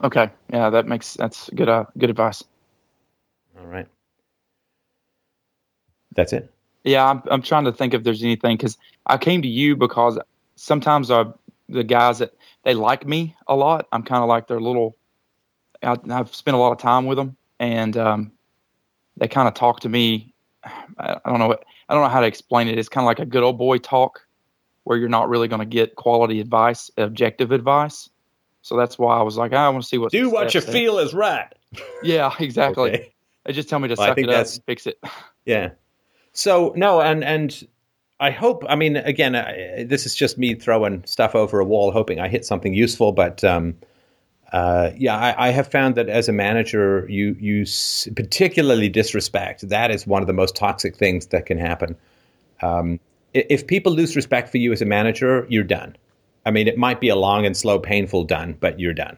Okay. 0.03 0.30
Yeah, 0.52 0.69
that 0.69 0.88
makes 0.88 1.14
that's 1.14 1.49
good. 1.52 1.69
Uh, 1.69 1.85
good 1.97 2.10
advice. 2.10 2.43
All 3.57 3.65
right. 3.65 3.88
That's 6.15 6.34
it. 6.34 6.52
Yeah, 6.84 7.10
I'm 7.10 7.22
I'm 7.31 7.41
trying 7.41 7.65
to 7.65 7.72
think 7.72 7.93
if 7.93 8.03
there's 8.03 8.23
anything 8.23 8.57
because 8.57 8.77
I 9.06 9.18
came 9.18 9.41
to 9.41 9.47
you 9.47 9.76
because 9.76 10.19
sometimes 10.56 11.10
uh, 11.10 11.31
the 11.69 11.84
guys 11.84 12.19
that 12.19 12.34
they 12.64 12.73
like 12.73 13.07
me 13.07 13.35
a 13.47 13.56
lot. 13.56 13.88
I'm 13.91 14.03
kind 14.03 14.22
of 14.22 14.30
like 14.30 14.47
their 14.47 14.60
little. 14.60 14.95
I, 15.81 15.97
I've 16.10 16.34
spent 16.34 16.56
a 16.56 16.60
lot 16.60 16.72
of 16.72 16.77
time 16.77 17.06
with 17.06 17.18
them, 17.18 17.38
and 17.60 17.95
um, 17.97 18.31
they 19.18 19.27
kind 19.27 19.47
of 19.47 19.53
talk 19.53 19.81
to 19.81 19.89
me. 19.89 20.34
I, 20.64 21.18
I 21.23 21.30
don't 21.30 21.39
know. 21.39 21.47
What, 21.47 21.65
I 21.88 21.94
don't 21.94 22.03
know 22.03 22.10
how 22.10 22.22
to 22.22 22.28
explain 22.28 22.68
it. 22.68 22.78
It's 22.78 22.90
kind 22.90 23.03
of 23.03 23.07
like 23.07 23.20
a 23.20 23.26
good 23.26 23.44
old 23.44 23.57
boy 23.57 23.78
talk, 23.78 24.26
where 24.84 24.98
you're 24.98 25.10
not 25.10 25.30
really 25.30 25.48
going 25.48 25.60
to 25.60 25.66
get 25.66 25.95
quality 25.95 26.40
advice, 26.40 26.90
objective 26.98 27.52
advice. 27.52 28.10
So 28.62 28.76
that's 28.76 28.98
why 28.98 29.18
I 29.18 29.22
was 29.22 29.38
like, 29.38 29.53
I 29.53 29.70
want 29.70 29.84
to 29.84 29.88
see 29.88 29.98
what. 29.98 30.12
Do 30.12 30.30
what 30.32 30.53
you 30.53 30.62
feel 30.62 30.99
is 30.99 31.14
right. 31.14 31.48
Yeah, 32.02 32.34
exactly. 32.40 32.91
Okay. 32.91 33.14
They 33.44 33.52
just 33.52 33.68
tell 33.68 33.80
me 33.80 33.90
to 33.90 33.95
Well, 33.98 34.07
suck 34.07 34.18
it 34.18 34.30
up 34.30 34.48
and 34.48 34.64
fix 34.66 34.88
it. 34.88 34.98
Yeah. 35.45 35.72
So 36.32 36.74
no, 36.76 37.02
and 37.02 37.24
and 37.24 37.68
I 38.20 38.32
hope. 38.32 38.64
I 38.68 38.76
mean, 38.76 38.95
again, 38.98 39.36
I, 39.36 39.84
this 39.84 40.06
is 40.06 40.16
just 40.16 40.38
me 40.38 40.56
throwing 40.56 41.06
stuff 41.06 41.36
over 41.36 41.60
a 41.60 41.66
wall, 41.66 41.91
hoping 41.91 42.20
I 42.20 42.28
hit 42.30 42.45
something 42.45 42.74
useful. 42.74 43.12
But 43.12 43.44
um, 43.44 43.76
uh, 44.56 44.91
yeah, 44.95 45.18
I, 45.18 45.49
I 45.49 45.49
have 45.49 45.69
found 45.69 45.95
that 45.95 46.07
as 46.07 46.30
a 46.30 46.32
manager, 46.32 47.06
you 47.10 47.36
you 47.41 47.64
s- 47.64 48.07
particularly 48.15 48.88
disrespect. 48.88 49.68
That 49.68 49.91
is 49.91 50.07
one 50.07 50.23
of 50.23 50.27
the 50.27 50.34
most 50.34 50.56
toxic 50.56 50.95
things 50.95 51.27
that 51.27 51.45
can 51.45 51.57
happen. 51.57 51.98
Um, 52.61 53.02
if 53.34 53.68
people 53.68 53.91
lose 53.91 54.15
respect 54.15 54.49
for 54.49 54.57
you 54.57 54.72
as 54.72 54.82
a 54.82 54.86
manager, 54.86 55.45
you're 55.49 55.65
done. 55.65 55.98
I 56.45 56.52
mean, 56.52 56.69
it 56.69 56.77
might 56.77 57.02
be 57.02 57.10
a 57.10 57.18
long 57.18 57.45
and 57.45 57.57
slow, 57.57 57.80
painful 57.80 58.23
done, 58.23 58.56
but 58.61 58.80
you're 58.80 58.94
done. 58.94 59.18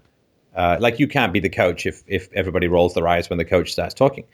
Uh, 0.56 0.78
like 0.80 0.98
you 0.98 1.08
can't 1.08 1.32
be 1.32 1.40
the 1.40 1.50
coach 1.50 1.86
if 1.86 2.02
if 2.08 2.34
everybody 2.34 2.68
rolls 2.68 2.96
their 2.96 3.08
eyes 3.08 3.30
when 3.30 3.38
the 3.38 3.46
coach 3.46 3.72
starts 3.72 3.94
talking 3.94 4.26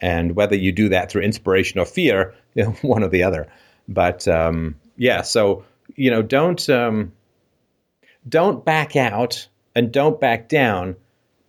and 0.00 0.34
whether 0.34 0.56
you 0.56 0.72
do 0.72 0.88
that 0.88 1.12
through 1.12 1.22
inspiration 1.22 1.78
or 1.78 1.84
fear, 1.84 2.34
you 2.54 2.64
know, 2.64 2.70
one 2.82 3.04
or 3.04 3.08
the 3.08 3.22
other. 3.22 3.46
But 3.86 4.26
um, 4.26 4.74
yeah, 4.96 5.22
so 5.22 5.64
you 5.94 6.10
know, 6.10 6.22
don't 6.22 6.68
um, 6.68 7.12
don't 8.28 8.64
back 8.64 8.96
out 8.96 9.46
and 9.74 9.92
don't 9.92 10.20
back 10.20 10.48
down, 10.48 10.96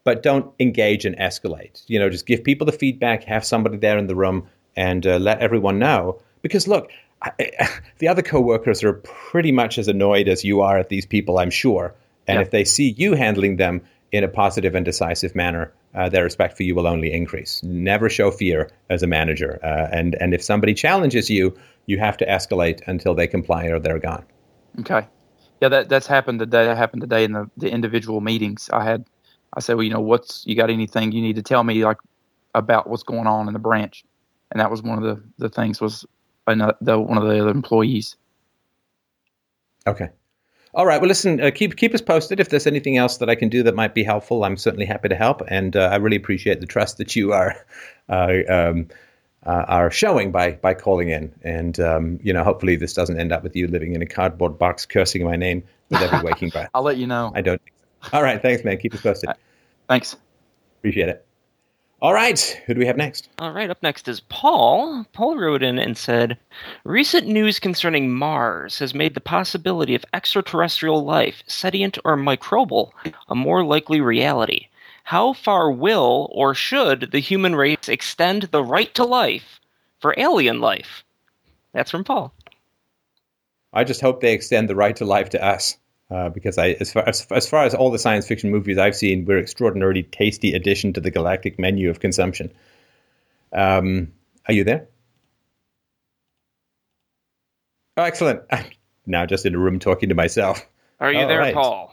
but 0.03 0.23
don't 0.23 0.51
engage 0.59 1.05
and 1.05 1.17
escalate. 1.17 1.83
You 1.87 1.99
know, 1.99 2.09
just 2.09 2.25
give 2.25 2.43
people 2.43 2.65
the 2.65 2.71
feedback, 2.71 3.23
have 3.25 3.45
somebody 3.45 3.77
there 3.77 3.97
in 3.97 4.07
the 4.07 4.15
room, 4.15 4.47
and 4.75 5.05
uh, 5.05 5.17
let 5.17 5.39
everyone 5.39 5.79
know. 5.79 6.21
Because 6.41 6.67
look, 6.67 6.91
I, 7.21 7.69
the 7.99 8.07
other 8.07 8.21
coworkers 8.21 8.83
are 8.83 8.93
pretty 8.93 9.51
much 9.51 9.77
as 9.77 9.87
annoyed 9.87 10.27
as 10.27 10.43
you 10.43 10.61
are 10.61 10.77
at 10.77 10.89
these 10.89 11.05
people, 11.05 11.37
I'm 11.39 11.51
sure. 11.51 11.93
And 12.27 12.37
Yeah. 12.37 12.41
if 12.41 12.51
they 12.51 12.63
see 12.63 12.89
you 12.97 13.13
handling 13.15 13.57
them 13.57 13.81
in 14.11 14.23
a 14.23 14.27
positive 14.27 14.75
and 14.75 14.85
decisive 14.85 15.35
manner, 15.35 15.71
uh, 15.95 16.09
their 16.09 16.23
respect 16.23 16.57
for 16.57 16.63
you 16.63 16.75
will 16.75 16.87
only 16.87 17.11
increase. 17.11 17.61
Never 17.63 18.09
show 18.09 18.31
fear 18.31 18.69
as 18.89 19.03
a 19.03 19.07
manager. 19.07 19.59
Uh, 19.63 19.87
and 19.91 20.15
and 20.19 20.33
if 20.33 20.41
somebody 20.43 20.73
challenges 20.73 21.29
you, 21.29 21.55
you 21.85 21.97
have 21.99 22.17
to 22.17 22.25
escalate 22.25 22.81
until 22.87 23.13
they 23.13 23.27
comply 23.27 23.65
or 23.65 23.79
they're 23.79 23.99
gone. 23.99 24.25
Okay. 24.79 25.07
Yeah, 25.61 25.69
that 25.69 25.89
that's 25.89 26.07
happened 26.07 26.39
today. 26.39 26.65
That 26.65 26.77
happened 26.77 27.01
today 27.01 27.23
in 27.23 27.33
the, 27.33 27.49
the 27.55 27.71
individual 27.71 28.19
meetings. 28.19 28.69
I 28.73 28.83
had 28.83 29.05
I 29.53 29.59
said, 29.59 29.75
Well, 29.75 29.83
you 29.83 29.91
know, 29.91 30.01
what's 30.01 30.45
you 30.45 30.55
got 30.55 30.69
anything 30.69 31.11
you 31.11 31.21
need 31.21 31.35
to 31.35 31.43
tell 31.43 31.63
me 31.63 31.85
like 31.85 31.97
about 32.55 32.89
what's 32.89 33.03
going 33.03 33.27
on 33.27 33.47
in 33.47 33.53
the 33.53 33.59
branch? 33.59 34.03
And 34.51 34.59
that 34.59 34.71
was 34.71 34.81
one 34.81 34.97
of 34.97 35.03
the, 35.03 35.23
the 35.37 35.49
things 35.49 35.79
was 35.79 36.05
another, 36.47 36.75
the, 36.81 36.99
one 36.99 37.17
of 37.17 37.23
the 37.23 37.39
other 37.39 37.51
employees. 37.51 38.17
Okay. 39.87 40.09
All 40.73 40.85
right. 40.85 40.99
Well, 40.99 41.07
listen. 41.07 41.41
Uh, 41.41 41.51
keep 41.53 41.75
keep 41.75 41.93
us 41.93 42.01
posted 42.01 42.39
if 42.39 42.49
there's 42.49 42.65
anything 42.65 42.97
else 42.97 43.17
that 43.17 43.29
I 43.29 43.35
can 43.35 43.49
do 43.49 43.61
that 43.63 43.75
might 43.75 43.93
be 43.93 44.03
helpful. 44.03 44.43
I'm 44.45 44.57
certainly 44.57 44.85
happy 44.85 45.09
to 45.09 45.15
help, 45.15 45.41
and 45.47 45.75
uh, 45.75 45.89
I 45.91 45.97
really 45.97 46.15
appreciate 46.15 46.61
the 46.61 46.65
trust 46.65 46.97
that 46.97 47.15
you 47.15 47.33
are 47.33 47.55
uh, 48.09 48.37
um, 48.49 48.87
uh, 49.45 49.65
are 49.67 49.91
showing 49.91 50.31
by 50.31 50.51
by 50.53 50.73
calling 50.73 51.09
in. 51.09 51.33
And 51.43 51.79
um, 51.79 52.19
you 52.23 52.33
know, 52.33 52.43
hopefully, 52.43 52.75
this 52.75 52.93
doesn't 52.93 53.19
end 53.19 53.31
up 53.31 53.43
with 53.43 53.55
you 53.55 53.67
living 53.67 53.93
in 53.95 54.01
a 54.01 54.05
cardboard 54.05 54.57
box 54.57 54.85
cursing 54.85 55.23
my 55.23 55.35
name 55.35 55.63
with 55.89 56.01
every 56.01 56.21
waking 56.23 56.49
breath. 56.49 56.69
I'll 56.73 56.83
let 56.83 56.97
you 56.97 57.07
know. 57.07 57.31
I 57.35 57.41
don't. 57.41 57.61
Think 57.61 57.73
so. 58.03 58.17
All 58.17 58.23
right. 58.23 58.41
Thanks, 58.41 58.63
man. 58.63 58.77
Keep 58.77 58.95
us 58.95 59.01
posted. 59.01 59.29
Thanks. 59.87 60.15
Appreciate 60.79 61.09
it. 61.09 61.25
All 62.01 62.15
right. 62.15 62.39
Who 62.65 62.73
do 62.73 62.79
we 62.79 62.87
have 62.87 62.97
next? 62.97 63.29
All 63.37 63.51
right, 63.51 63.69
up 63.69 63.83
next 63.83 64.07
is 64.07 64.21
Paul. 64.21 65.05
Paul 65.13 65.37
wrote 65.37 65.61
in 65.61 65.77
and 65.77 65.95
said 65.95 66.35
Recent 66.83 67.27
news 67.27 67.59
concerning 67.59 68.11
Mars 68.11 68.79
has 68.79 68.95
made 68.95 69.13
the 69.13 69.21
possibility 69.21 69.93
of 69.93 70.03
extraterrestrial 70.11 71.05
life, 71.05 71.43
sentient 71.45 71.99
or 72.03 72.17
microbial, 72.17 72.89
a 73.29 73.35
more 73.35 73.63
likely 73.63 74.01
reality. 74.01 74.65
How 75.03 75.33
far 75.33 75.71
will 75.71 76.29
or 76.31 76.53
should 76.53 77.11
the 77.11 77.19
human 77.19 77.55
race 77.55 77.89
extend 77.89 78.43
the 78.43 78.63
right 78.63 78.93
to 78.95 79.03
life 79.03 79.59
for 79.99 80.13
alien 80.17 80.61
life? 80.61 81.03
That's 81.73 81.91
from 81.91 82.03
Paul. 82.03 82.33
I 83.73 83.83
just 83.83 84.01
hope 84.01 84.21
they 84.21 84.33
extend 84.33 84.69
the 84.69 84.75
right 84.75 84.95
to 84.97 85.05
life 85.05 85.29
to 85.29 85.43
us. 85.43 85.77
Uh, 86.09 86.27
because 86.27 86.57
I, 86.57 86.71
as 86.81 86.91
far 86.91 87.07
as, 87.07 87.25
as 87.31 87.47
far 87.47 87.63
as 87.63 87.73
all 87.73 87.89
the 87.89 87.97
science 87.97 88.27
fiction 88.27 88.51
movies 88.51 88.77
I've 88.77 88.97
seen, 88.97 89.23
we're 89.23 89.39
extraordinarily 89.39 90.03
tasty 90.03 90.53
addition 90.53 90.91
to 90.93 90.99
the 90.99 91.09
galactic 91.09 91.57
menu 91.57 91.89
of 91.89 92.01
consumption. 92.01 92.51
Um, 93.53 94.11
are 94.45 94.53
you 94.53 94.65
there? 94.65 94.87
Oh, 97.95 98.03
excellent. 98.03 98.41
I'm 98.51 98.65
now 99.05 99.25
just 99.25 99.45
in 99.45 99.55
a 99.55 99.57
room 99.57 99.79
talking 99.79 100.09
to 100.09 100.15
myself. 100.15 100.67
Are 100.99 101.13
you 101.13 101.19
All 101.19 101.27
there, 101.29 101.39
right. 101.39 101.53
Paul? 101.53 101.90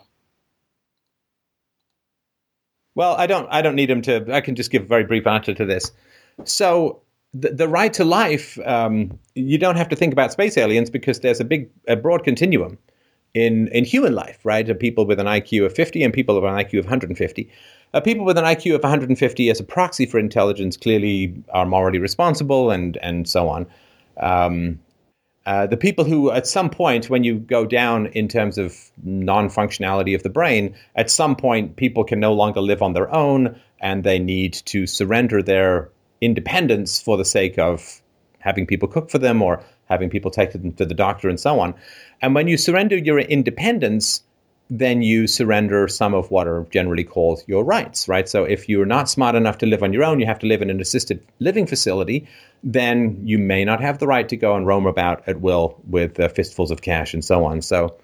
Well, 2.99 3.15
I 3.17 3.29
don't. 3.29 3.47
I 3.53 3.63
don't 3.63 3.77
need 3.77 3.89
him 3.89 4.03
to. 4.03 4.27
I 4.35 4.41
can 4.41 4.57
just 4.57 4.73
give 4.73 4.83
a 4.83 4.87
very 4.87 5.05
brief 5.05 5.25
answer 5.25 5.55
to 5.55 5.65
this. 5.65 5.93
So, 6.43 7.01
the, 7.33 7.51
the 7.51 7.69
right 7.69 7.93
to 7.93 8.05
life. 8.05 8.59
Um, 8.67 9.17
you 9.37 9.57
don't 9.57 9.77
have 9.77 9.89
to 9.91 9.95
think 9.95 10.13
about 10.13 10.33
space 10.33 10.57
aliens 10.57 10.91
because 10.91 11.21
there's 11.21 11.39
a 11.39 11.45
big, 11.45 11.71
a 11.87 11.95
broad 11.95 12.25
continuum 12.25 12.77
in 13.35 13.69
in 13.69 13.85
human 13.85 14.17
life, 14.17 14.41
right? 14.43 14.77
People 14.81 15.07
with 15.07 15.21
an 15.21 15.27
IQ 15.27 15.67
of 15.67 15.75
50 15.77 16.03
and 16.03 16.13
people 16.13 16.35
with 16.35 16.51
an 16.51 16.59
IQ 16.59 16.81
of 16.81 16.87
150. 16.87 17.49
Uh, 17.95 18.01
people 18.01 18.25
with 18.25 18.37
an 18.37 18.45
IQ 18.45 18.75
of 18.75 18.83
150 18.83 19.49
as 19.49 19.61
a 19.61 19.65
proxy 19.65 20.05
for 20.05 20.19
intelligence 20.19 20.77
clearly 20.77 21.33
are 21.51 21.67
morally 21.67 22.01
responsible 22.01 22.73
and 22.73 22.99
and 23.01 23.29
so 23.29 23.49
on. 23.49 23.65
Um, 24.17 24.81
uh, 25.49 25.67
the 25.67 25.79
people 25.79 26.05
who, 26.05 26.31
at 26.31 26.47
some 26.47 26.69
point, 26.69 27.09
when 27.09 27.25
you 27.25 27.39
go 27.39 27.65
down 27.65 28.09
in 28.09 28.29
terms 28.29 28.59
of 28.59 28.91
non 29.03 29.49
functionality 29.49 30.15
of 30.15 30.23
the 30.23 30.29
brain, 30.29 30.75
at 30.95 31.11
some 31.11 31.35
point, 31.35 31.77
people 31.77 32.05
can 32.05 32.21
no 32.21 32.35
longer 32.35 32.61
live 32.61 32.83
on 32.83 32.93
their 32.93 33.11
own 33.15 33.59
and 33.81 34.05
they 34.05 34.19
need 34.19 34.53
to 34.53 34.87
surrender 34.87 35.43
their 35.43 35.89
independence 36.21 37.01
for 37.01 37.17
the 37.17 37.25
sake 37.25 37.59
of 37.59 38.03
having 38.41 38.67
people 38.67 38.87
cook 38.87 39.09
for 39.09 39.17
them 39.17 39.41
or 39.41 39.65
having 39.87 40.11
people 40.11 40.31
take 40.31 40.53
them 40.53 40.71
to 40.75 40.85
the 40.85 40.93
doctor 40.93 41.31
and 41.31 41.41
so 41.41 41.59
on. 41.61 41.75
And 42.21 42.35
when 42.35 42.47
you 42.47 42.59
surrender 42.59 42.99
your 42.99 43.19
independence, 43.19 44.23
then 44.71 45.03
you 45.03 45.27
surrender 45.27 45.89
some 45.89 46.15
of 46.15 46.31
what 46.31 46.47
are 46.47 46.67
generally 46.71 47.05
called 47.05 47.43
your 47.47 47.65
rights, 47.65 48.07
right? 48.07 48.29
So 48.29 48.45
if 48.45 48.69
you're 48.69 48.87
not 48.87 49.09
smart 49.09 49.35
enough 49.35 49.59
to 49.59 49.67
live 49.67 49.83
on 49.83 49.93
your 49.93 50.05
own, 50.05 50.21
you 50.21 50.27
have 50.27 50.39
to 50.41 50.47
live 50.47 50.61
in 50.61 50.69
an 50.69 50.81
assisted 50.81 51.25
living 51.39 51.67
facility, 51.67 52.29
then 52.63 53.19
you 53.25 53.39
may 53.39 53.65
not 53.65 53.81
have 53.81 53.99
the 53.99 54.07
right 54.07 54.29
to 54.29 54.37
go 54.37 54.55
and 54.55 54.67
roam 54.67 54.87
about 54.87 55.27
at 55.27 55.41
will 55.41 55.81
with 55.89 56.21
uh, 56.21 56.29
fistfuls 56.29 56.71
of 56.71 56.83
cash 56.83 57.15
and 57.15 57.25
so 57.25 57.45
on. 57.45 57.63
So 57.63 57.97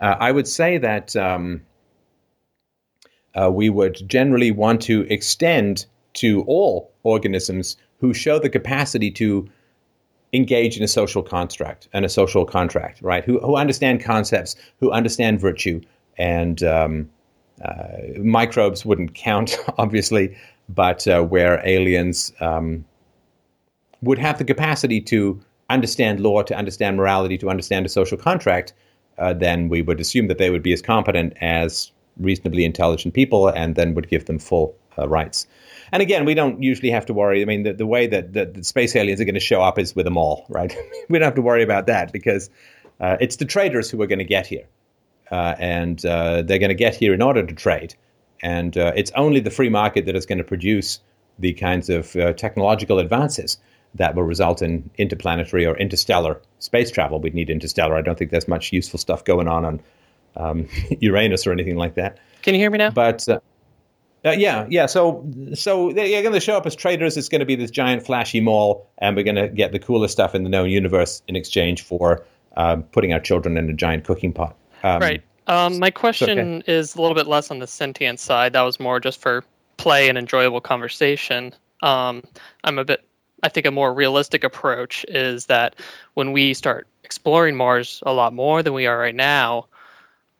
uh, 0.00 0.16
I 0.20 0.30
would 0.30 0.46
say 0.46 0.78
that 0.78 1.16
um, 1.16 1.62
uh, 3.34 3.50
we 3.50 3.68
would 3.68 4.00
generally 4.08 4.52
want 4.52 4.80
to 4.82 5.02
extend 5.10 5.86
to 6.14 6.42
all 6.42 6.92
organisms 7.02 7.76
who 7.98 8.14
show 8.14 8.38
the 8.38 8.48
capacity 8.48 9.10
to 9.10 9.48
engage 10.32 10.76
in 10.76 10.82
a 10.82 10.88
social 10.88 11.22
construct 11.22 11.88
and 11.92 12.04
a 12.04 12.08
social 12.08 12.44
contract, 12.44 13.00
right? 13.02 13.24
Who, 13.24 13.38
who 13.40 13.56
understand 13.56 14.02
concepts, 14.02 14.56
who 14.80 14.90
understand 14.90 15.40
virtue, 15.40 15.80
and 16.18 16.62
um, 16.62 17.10
uh, 17.64 18.18
microbes 18.18 18.84
wouldn't 18.84 19.14
count, 19.14 19.56
obviously, 19.78 20.36
but 20.68 21.06
uh, 21.08 21.22
where 21.22 21.62
aliens 21.66 22.32
um, 22.40 22.84
would 24.02 24.18
have 24.18 24.38
the 24.38 24.44
capacity 24.44 25.00
to 25.00 25.40
understand 25.70 26.20
law, 26.20 26.42
to 26.42 26.54
understand 26.54 26.96
morality, 26.96 27.38
to 27.38 27.50
understand 27.50 27.86
a 27.86 27.88
social 27.88 28.18
contract, 28.18 28.72
uh, 29.18 29.32
then 29.32 29.68
we 29.68 29.82
would 29.82 30.00
assume 30.00 30.28
that 30.28 30.38
they 30.38 30.50
would 30.50 30.62
be 30.62 30.72
as 30.72 30.82
competent 30.82 31.32
as 31.40 31.90
reasonably 32.18 32.64
intelligent 32.64 33.14
people 33.14 33.48
and 33.48 33.74
then 33.74 33.94
would 33.94 34.08
give 34.08 34.26
them 34.26 34.38
full 34.38 34.74
uh, 34.98 35.08
rights. 35.08 35.46
And 35.92 36.02
again, 36.02 36.24
we 36.24 36.34
don't 36.34 36.62
usually 36.62 36.90
have 36.90 37.06
to 37.06 37.14
worry. 37.14 37.42
I 37.42 37.44
mean, 37.44 37.62
the, 37.62 37.72
the 37.72 37.86
way 37.86 38.06
that, 38.06 38.32
that 38.34 38.54
the 38.54 38.64
space 38.64 38.94
aliens 38.94 39.20
are 39.20 39.24
going 39.24 39.34
to 39.34 39.40
show 39.40 39.62
up 39.62 39.78
is 39.78 39.94
with 39.94 40.04
them 40.04 40.16
all, 40.16 40.46
right? 40.48 40.74
we 41.08 41.18
don't 41.18 41.26
have 41.26 41.34
to 41.34 41.42
worry 41.42 41.62
about 41.62 41.86
that 41.86 42.12
because 42.12 42.50
uh, 43.00 43.16
it's 43.20 43.36
the 43.36 43.44
traders 43.44 43.90
who 43.90 44.00
are 44.02 44.06
going 44.06 44.18
to 44.18 44.24
get 44.24 44.46
here. 44.46 44.66
Uh, 45.30 45.54
and 45.58 46.04
uh, 46.06 46.42
they're 46.42 46.58
going 46.58 46.70
to 46.70 46.74
get 46.74 46.94
here 46.94 47.12
in 47.12 47.22
order 47.22 47.44
to 47.44 47.54
trade. 47.54 47.94
And 48.42 48.76
uh, 48.78 48.92
it's 48.96 49.10
only 49.14 49.40
the 49.40 49.50
free 49.50 49.68
market 49.68 50.06
that 50.06 50.16
is 50.16 50.26
going 50.26 50.38
to 50.38 50.44
produce 50.44 51.00
the 51.38 51.52
kinds 51.54 51.90
of 51.90 52.16
uh, 52.16 52.32
technological 52.32 52.98
advances 52.98 53.58
that 53.94 54.14
will 54.14 54.22
result 54.22 54.62
in 54.62 54.88
interplanetary 54.98 55.66
or 55.66 55.76
interstellar 55.76 56.40
space 56.58 56.90
travel. 56.90 57.20
We'd 57.20 57.34
need 57.34 57.50
interstellar. 57.50 57.96
I 57.96 58.02
don't 58.02 58.18
think 58.18 58.30
there's 58.30 58.48
much 58.48 58.72
useful 58.72 58.98
stuff 58.98 59.24
going 59.24 59.48
on 59.48 59.64
on 59.64 59.80
um, 60.36 60.68
Uranus 61.00 61.46
or 61.46 61.52
anything 61.52 61.76
like 61.76 61.94
that. 61.94 62.18
Can 62.42 62.54
you 62.54 62.60
hear 62.60 62.70
me 62.70 62.78
now? 62.78 62.90
But 62.90 63.26
uh, 64.24 64.30
yeah, 64.30 64.66
yeah. 64.68 64.86
So, 64.86 65.24
so 65.54 65.92
they're 65.92 66.22
going 66.22 66.34
to 66.34 66.40
show 66.40 66.56
up 66.56 66.66
as 66.66 66.74
traders. 66.74 67.16
It's 67.16 67.28
going 67.28 67.40
to 67.40 67.46
be 67.46 67.54
this 67.54 67.70
giant, 67.70 68.04
flashy 68.04 68.40
mall, 68.40 68.88
and 68.98 69.16
we're 69.16 69.24
going 69.24 69.36
to 69.36 69.48
get 69.48 69.72
the 69.72 69.78
coolest 69.78 70.12
stuff 70.12 70.34
in 70.34 70.42
the 70.42 70.50
known 70.50 70.70
universe 70.70 71.22
in 71.28 71.36
exchange 71.36 71.82
for 71.82 72.24
uh, 72.56 72.76
putting 72.92 73.12
our 73.12 73.20
children 73.20 73.56
in 73.56 73.70
a 73.70 73.72
giant 73.72 74.04
cooking 74.04 74.32
pot. 74.32 74.56
Um, 74.82 75.00
right. 75.00 75.22
Um, 75.46 75.78
my 75.78 75.90
question 75.90 76.38
okay. 76.38 76.72
is 76.72 76.94
a 76.94 77.00
little 77.00 77.14
bit 77.14 77.26
less 77.26 77.50
on 77.50 77.58
the 77.58 77.66
sentient 77.66 78.20
side. 78.20 78.52
That 78.52 78.62
was 78.62 78.78
more 78.78 79.00
just 79.00 79.20
for 79.20 79.44
play 79.76 80.08
and 80.08 80.18
enjoyable 80.18 80.60
conversation. 80.60 81.54
Um, 81.82 82.22
I'm 82.64 82.78
a 82.78 82.84
bit. 82.84 83.04
I 83.44 83.48
think 83.48 83.66
a 83.66 83.70
more 83.70 83.94
realistic 83.94 84.42
approach 84.42 85.06
is 85.08 85.46
that 85.46 85.76
when 86.14 86.32
we 86.32 86.52
start 86.54 86.88
exploring 87.04 87.54
Mars 87.56 88.02
a 88.04 88.12
lot 88.12 88.34
more 88.34 88.64
than 88.64 88.72
we 88.74 88.86
are 88.86 88.98
right 88.98 89.14
now, 89.14 89.66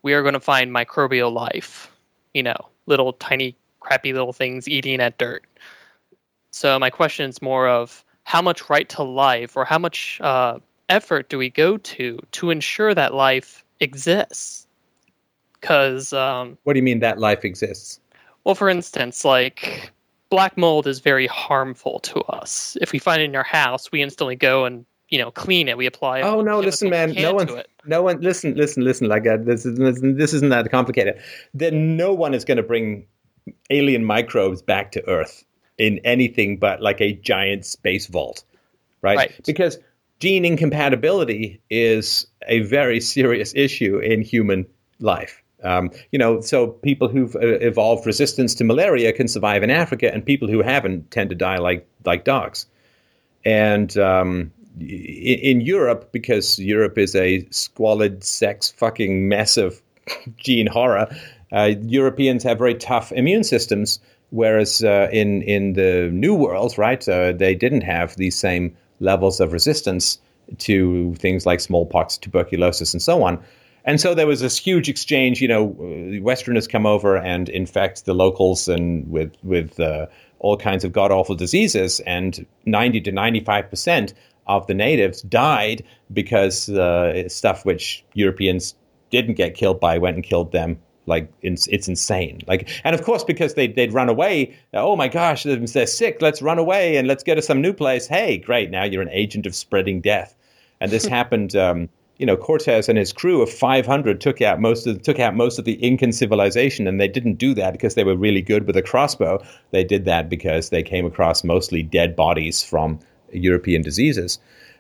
we 0.03 0.15
are 0.15 0.23
going 0.23 0.35
to 0.35 0.41
find 0.41 0.73
microbial 0.73 1.33
life. 1.33 1.91
You 2.35 2.43
know, 2.43 2.69
little 2.87 3.13
tiny 3.15 3.57
crappy 3.89 4.13
little 4.13 4.35
things 4.35 4.69
eating 4.69 5.01
at 5.01 5.17
dirt. 5.17 5.47
So 6.51 6.79
my 6.79 6.91
question 6.91 7.31
is 7.31 7.41
more 7.41 7.67
of 7.67 8.05
how 8.25 8.43
much 8.43 8.69
right 8.69 8.89
to 8.91 9.03
life 9.03 9.57
or 9.57 9.65
how 9.65 9.79
much 9.79 10.21
uh, 10.21 10.59
effort 10.91 11.31
do 11.31 11.39
we 11.39 11.49
go 11.49 11.79
to 11.79 12.19
to 12.33 12.51
ensure 12.51 12.95
that 12.95 13.15
life 13.15 13.65
exists? 13.81 14.67
Because 15.55 16.13
um, 16.13 16.59
what 16.65 16.75
do 16.75 16.79
you 16.79 16.83
mean 16.83 17.01
that 17.01 17.19
life 17.19 17.45
exists? 17.45 18.01
Well, 18.45 18.55
for 18.55 18.69
instance, 18.69 19.25
like 19.25 19.91
black 20.29 20.59
mold 20.59 20.87
is 20.87 21.01
very 21.01 21.27
harmful 21.27 22.01
to 22.01 22.21
us. 22.25 22.77
If 22.83 22.93
we 22.93 22.99
find 22.99 23.23
it 23.23 23.25
in 23.25 23.37
our 23.37 23.43
house, 23.43 23.91
we 23.91 24.03
instantly 24.03 24.37
go 24.37 24.67
and 24.67 24.85
you 25.09 25.19
know 25.19 25.31
clean 25.31 25.67
it. 25.67 25.79
We 25.79 25.87
apply. 25.87 26.21
Oh 26.21 26.43
no! 26.43 26.61
Listen, 26.61 26.91
man. 26.91 27.13
No 27.15 27.33
one. 27.33 27.49
No 27.87 28.03
one. 28.03 28.21
Listen. 28.21 28.55
Listen. 28.55 28.85
Listen. 28.85 29.09
Like 29.09 29.27
uh, 29.27 29.39
this 29.39 29.65
is 29.65 29.79
this 30.03 30.35
isn't 30.35 30.51
that 30.51 30.71
complicated. 30.71 31.19
Then 31.55 31.97
no 31.97 32.13
one 32.13 32.35
is 32.35 32.45
going 32.45 32.59
to 32.59 32.63
bring 32.63 33.07
alien 33.71 34.05
microbes 34.05 34.63
back 34.63 34.93
to 34.93 35.07
Earth 35.09 35.45
in 35.79 36.01
anything 36.05 36.59
but 36.59 36.83
like 36.83 37.01
a 37.01 37.13
giant 37.13 37.65
space 37.65 38.07
vault, 38.07 38.45
right? 39.03 39.17
right. 39.17 39.41
Because 39.47 39.79
gene 40.21 40.45
incompatibility 40.45 41.61
is 41.71 42.27
a 42.49 42.61
very 42.61 43.01
serious 43.01 43.53
issue 43.55 43.99
in 43.99 44.23
human 44.23 44.67
life. 44.99 45.43
Um, 45.63 45.91
you 46.13 46.19
know, 46.19 46.41
so 46.41 46.69
people 46.69 47.09
who've 47.09 47.35
uh, 47.35 47.41
evolved 47.41 48.07
resistance 48.07 48.55
to 48.57 48.65
malaria 48.65 49.13
can 49.13 49.27
survive 49.27 49.63
in 49.63 49.71
Africa, 49.71 50.13
and 50.13 50.25
people 50.25 50.49
who 50.49 50.63
haven't 50.63 51.11
tend 51.11 51.31
to 51.31 51.37
die 51.37 51.59
like 51.59 51.89
like 52.05 52.25
dogs. 52.25 52.67
And 53.45 53.97
um, 53.99 54.53
in, 54.79 55.39
in 55.39 55.61
Europe, 55.61 56.13
because 56.13 56.59
Europe 56.59 56.97
is 56.97 57.17
a 57.17 57.47
squalid, 57.51 58.23
sex 58.23 58.71
fucking 58.71 59.29
mess 59.29 59.57
of 59.57 59.83
gene 60.37 60.69
horror, 60.69 61.09
uh, 61.53 61.73
Europeans 61.83 62.43
have 62.45 62.59
very 62.59 62.75
tough 62.75 63.13
immune 63.13 63.45
systems, 63.45 64.01
whereas 64.31 64.83
uh, 64.83 65.09
in 65.13 65.43
in 65.43 65.73
the 65.73 66.11
New 66.13 66.35
World, 66.35 66.77
right, 66.77 67.07
uh, 67.09 67.33
they 67.33 67.55
didn't 67.55 67.83
have 67.83 68.17
these 68.17 68.39
same 68.39 68.77
levels 69.01 69.41
of 69.41 69.53
resistance 69.53 70.19
to 70.59 71.15
things 71.17 71.47
like 71.47 71.61
smallpox, 71.61 72.19
tuberculosis, 72.19 72.93
and 72.95 73.03
so 73.03 73.23
on. 73.23 73.43
And 73.85 74.01
so 74.01 74.15
there 74.15 74.27
was 74.27 74.41
this 74.41 74.59
huge 74.59 74.89
exchange. 74.89 75.41
You 75.41 75.49
know, 75.49 75.77
uh, 75.81 76.23
Westerners 76.23 76.67
come 76.67 76.85
over 76.85 77.17
and 77.17 77.49
infect 77.49 78.05
the 78.05 78.15
locals 78.15 78.69
and 78.69 79.11
with 79.11 79.33
with 79.43 79.81
uh, 79.81 80.07
all 80.41 80.57
kinds 80.57 80.85
of 80.85 80.93
god 80.93 81.11
awful 81.11 81.35
diseases, 81.35 82.01
and 82.01 82.45
ninety 82.67 83.01
to 83.01 83.13
ninety 83.13 83.41
five 83.41 83.71
percent 83.71 84.13
of 84.47 84.67
the 84.67 84.75
natives 84.75 85.23
died 85.23 85.85
because 86.13 86.69
uh, 86.71 87.29
stuff 87.29 87.65
which 87.65 88.05
Europeans 88.15 88.75
didn't 89.11 89.35
get 89.35 89.55
killed 89.55 89.81
by 89.81 89.99
went 89.99 90.17
and 90.17 90.25
killed 90.25 90.53
them 90.53 90.79
like 91.09 91.33
it's, 91.43 91.67
it's 91.69 91.89
insane. 91.89 92.43
Like, 92.47 92.69
and 92.85 92.95
of 92.95 93.03
course, 93.03 93.25
because 93.25 93.55
they 93.55 93.67
they'd 93.67 93.93
run 93.93 94.09
away. 94.09 94.55
Oh 94.75 94.95
my 94.95 95.09
gosh, 95.09 95.43
they're 95.43 95.87
sick. 95.87 96.23
Let's 96.23 96.43
run 96.43 96.59
away 96.59 96.97
and 96.97 97.09
let's 97.09 97.25
go 97.25 97.35
to 97.35 97.43
some 97.43 97.61
new 97.61 97.73
place. 97.73 98.07
Hey, 98.07 98.39
great! 98.39 98.71
Now 98.71 98.85
you're 98.85 99.03
an 99.03 99.11
agent 99.11 99.47
of 99.47 99.55
spreading 99.55 100.01
death. 100.01 100.35
And 100.81 100.91
this 100.91 101.07
happened. 101.19 101.57
Um, 101.57 101.89
you 102.19 102.27
know, 102.27 102.37
Cortez 102.37 102.89
and 102.89 102.99
his 102.99 103.13
crew 103.13 103.43
of 103.43 103.49
500 103.49 104.21
took 104.21 104.43
out 104.43 104.61
most 104.61 104.87
of 104.87 105.03
took 105.03 105.21
out 105.21 105.37
most 105.37 105.59
of 105.59 105.65
the 105.65 105.75
Incan 105.75 106.13
civilization, 106.13 106.87
and 106.87 107.01
they 107.01 107.09
didn't 107.09 107.35
do 107.35 107.55
that 107.55 107.73
because 107.73 107.95
they 107.95 108.05
were 108.05 108.17
really 108.17 108.43
good 108.43 108.67
with 108.67 108.77
a 108.77 108.83
crossbow. 108.83 109.43
They 109.71 109.85
did 109.85 110.05
that 110.05 110.29
because 110.29 110.71
they 110.71 110.83
came 110.83 111.07
across 111.07 111.45
mostly 111.45 111.83
dead 111.83 112.17
bodies 112.17 112.63
from 112.63 112.99
European 113.33 113.83
diseases. 113.83 114.39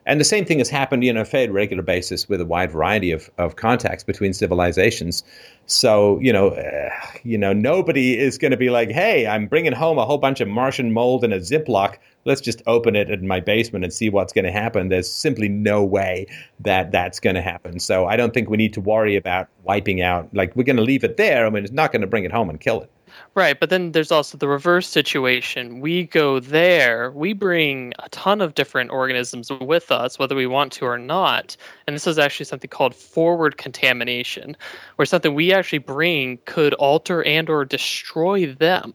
And 0.08 0.18
the 0.18 0.24
same 0.24 0.46
thing 0.46 0.58
has 0.58 0.70
happened 0.70 1.04
you 1.04 1.12
know, 1.12 1.20
on 1.20 1.26
a 1.26 1.28
fairly 1.28 1.50
regular 1.50 1.82
basis 1.82 2.30
with 2.30 2.40
a 2.40 2.46
wide 2.46 2.72
variety 2.72 3.12
of, 3.12 3.30
of 3.36 3.56
contacts 3.56 4.02
between 4.02 4.32
civilizations. 4.32 5.22
So, 5.66 6.18
you 6.20 6.32
know, 6.32 6.48
uh, 6.48 6.88
you 7.24 7.36
know, 7.36 7.52
nobody 7.52 8.18
is 8.18 8.38
going 8.38 8.52
to 8.52 8.56
be 8.56 8.70
like, 8.70 8.90
hey, 8.90 9.26
I'm 9.26 9.46
bringing 9.46 9.74
home 9.74 9.98
a 9.98 10.06
whole 10.06 10.16
bunch 10.16 10.40
of 10.40 10.48
Martian 10.48 10.94
mold 10.94 11.24
in 11.24 11.32
a 11.34 11.36
Ziploc. 11.36 11.98
Let's 12.24 12.40
just 12.40 12.62
open 12.66 12.96
it 12.96 13.10
in 13.10 13.28
my 13.28 13.40
basement 13.40 13.84
and 13.84 13.92
see 13.92 14.08
what's 14.08 14.32
going 14.32 14.46
to 14.46 14.50
happen. 14.50 14.88
There's 14.88 15.12
simply 15.12 15.50
no 15.50 15.84
way 15.84 16.26
that 16.60 16.90
that's 16.90 17.20
going 17.20 17.36
to 17.36 17.42
happen. 17.42 17.78
So 17.78 18.06
I 18.06 18.16
don't 18.16 18.32
think 18.32 18.48
we 18.48 18.56
need 18.56 18.72
to 18.72 18.80
worry 18.80 19.14
about 19.14 19.48
wiping 19.64 20.00
out. 20.00 20.34
Like, 20.34 20.56
we're 20.56 20.64
going 20.64 20.76
to 20.76 20.82
leave 20.82 21.04
it 21.04 21.18
there. 21.18 21.46
I 21.46 21.50
mean, 21.50 21.64
it's 21.64 21.72
not 21.72 21.92
going 21.92 22.00
to 22.00 22.08
bring 22.08 22.24
it 22.24 22.32
home 22.32 22.48
and 22.48 22.58
kill 22.58 22.80
it. 22.80 22.90
Right, 23.38 23.60
but 23.60 23.70
then 23.70 23.92
there's 23.92 24.10
also 24.10 24.36
the 24.36 24.48
reverse 24.48 24.88
situation. 24.88 25.78
We 25.78 26.08
go 26.08 26.40
there, 26.40 27.12
we 27.12 27.34
bring 27.34 27.92
a 28.00 28.08
ton 28.08 28.40
of 28.40 28.56
different 28.56 28.90
organisms 28.90 29.48
with 29.48 29.92
us, 29.92 30.18
whether 30.18 30.34
we 30.34 30.48
want 30.48 30.72
to 30.72 30.86
or 30.86 30.98
not. 30.98 31.56
And 31.86 31.94
this 31.94 32.08
is 32.08 32.18
actually 32.18 32.46
something 32.46 32.68
called 32.68 32.96
forward 32.96 33.56
contamination, 33.56 34.56
where 34.96 35.06
something 35.06 35.36
we 35.36 35.52
actually 35.52 35.78
bring 35.78 36.40
could 36.46 36.74
alter 36.74 37.22
and 37.22 37.48
or 37.48 37.64
destroy 37.64 38.52
them 38.52 38.92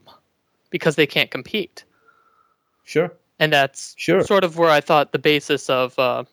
because 0.72 0.98
they 0.98 1.08
can't 1.08 1.32
compete. 1.32 1.86
Sure. 2.84 3.14
And 3.40 3.54
that's 3.54 3.96
sure. 3.98 4.26
sort 4.26 4.44
of 4.44 4.58
where 4.58 4.72
I 4.72 4.82
thought 4.82 5.14
the 5.14 5.20
basis 5.20 5.70
of 5.70 5.98
uh, 5.98 6.26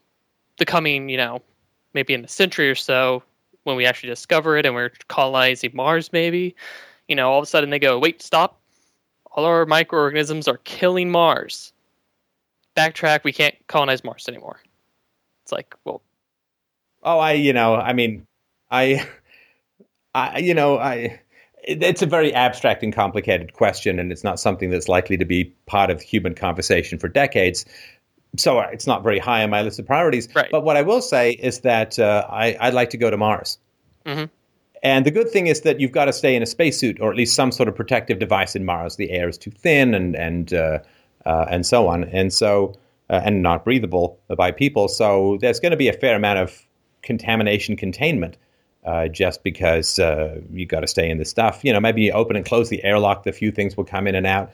the 0.58 0.66
coming, 0.66 1.10
you 1.10 1.16
know, 1.16 1.42
maybe 1.94 2.14
in 2.14 2.24
a 2.24 2.28
century 2.28 2.68
or 2.68 2.74
so, 2.74 3.22
when 3.62 3.76
we 3.76 3.86
actually 3.86 4.08
discover 4.08 4.56
it 4.56 4.66
and 4.66 4.74
we're 4.74 4.90
colonizing 5.06 5.70
Mars, 5.74 6.12
maybe 6.12 6.56
you 7.10 7.16
know, 7.16 7.28
all 7.28 7.40
of 7.40 7.42
a 7.42 7.46
sudden 7.46 7.70
they 7.70 7.80
go, 7.80 7.98
wait, 7.98 8.22
stop. 8.22 8.60
All 9.32 9.44
our 9.44 9.66
microorganisms 9.66 10.46
are 10.46 10.58
killing 10.58 11.10
Mars. 11.10 11.72
Backtrack, 12.76 13.24
we 13.24 13.32
can't 13.32 13.54
colonize 13.66 14.04
Mars 14.04 14.28
anymore. 14.28 14.60
It's 15.42 15.50
like, 15.50 15.74
well. 15.84 16.02
Oh, 17.02 17.18
I, 17.18 17.32
you 17.32 17.52
know, 17.52 17.74
I 17.74 17.92
mean, 17.92 18.26
I, 18.70 19.04
I, 20.14 20.38
you 20.38 20.54
know, 20.54 20.78
I, 20.78 21.20
it's 21.64 22.00
a 22.00 22.06
very 22.06 22.32
abstract 22.32 22.84
and 22.84 22.92
complicated 22.92 23.54
question, 23.54 23.98
and 23.98 24.12
it's 24.12 24.22
not 24.22 24.38
something 24.38 24.70
that's 24.70 24.88
likely 24.88 25.16
to 25.16 25.24
be 25.24 25.44
part 25.66 25.90
of 25.90 26.00
human 26.00 26.34
conversation 26.34 26.96
for 26.96 27.08
decades. 27.08 27.66
So 28.36 28.60
it's 28.60 28.86
not 28.86 29.02
very 29.02 29.18
high 29.18 29.42
on 29.42 29.50
my 29.50 29.62
list 29.62 29.80
of 29.80 29.86
priorities. 29.86 30.28
Right. 30.32 30.48
But 30.52 30.62
what 30.62 30.76
I 30.76 30.82
will 30.82 31.02
say 31.02 31.32
is 31.32 31.60
that 31.60 31.98
uh, 31.98 32.24
I, 32.30 32.56
would 32.62 32.74
like 32.74 32.90
to 32.90 32.96
go 32.96 33.10
to 33.10 33.16
Mars. 33.16 33.58
Mm-hmm. 34.06 34.26
And 34.82 35.04
the 35.04 35.10
good 35.10 35.30
thing 35.30 35.46
is 35.46 35.60
that 35.62 35.78
you've 35.78 35.92
got 35.92 36.06
to 36.06 36.12
stay 36.12 36.34
in 36.34 36.42
a 36.42 36.46
spacesuit 36.46 37.00
or 37.00 37.10
at 37.10 37.16
least 37.16 37.34
some 37.34 37.52
sort 37.52 37.68
of 37.68 37.74
protective 37.74 38.18
device 38.18 38.56
in 38.56 38.64
Mars. 38.64 38.96
The 38.96 39.10
air 39.10 39.28
is 39.28 39.36
too 39.36 39.50
thin 39.50 39.94
and 39.94 40.16
and 40.16 40.54
uh, 40.54 40.78
uh, 41.26 41.46
and 41.50 41.66
so 41.66 41.88
on, 41.88 42.04
and 42.04 42.32
so 42.32 42.74
uh, 43.10 43.20
and 43.24 43.42
not 43.42 43.64
breathable 43.64 44.18
by 44.36 44.50
people. 44.50 44.88
So 44.88 45.36
there's 45.40 45.60
going 45.60 45.72
to 45.72 45.76
be 45.76 45.88
a 45.88 45.92
fair 45.92 46.16
amount 46.16 46.38
of 46.38 46.62
contamination 47.02 47.76
containment. 47.76 48.36
Uh, 48.86 49.08
just 49.08 49.44
because 49.44 49.98
uh, 49.98 50.40
you 50.50 50.64
got 50.64 50.80
to 50.80 50.86
stay 50.86 51.10
in 51.10 51.18
this 51.18 51.28
stuff, 51.28 51.62
you 51.62 51.70
know, 51.70 51.78
maybe 51.78 52.00
you 52.00 52.12
open 52.12 52.34
and 52.34 52.46
close 52.46 52.70
the 52.70 52.82
airlock, 52.82 53.24
the 53.24 53.32
few 53.32 53.50
things 53.50 53.76
will 53.76 53.84
come 53.84 54.06
in 54.06 54.14
and 54.14 54.26
out. 54.26 54.50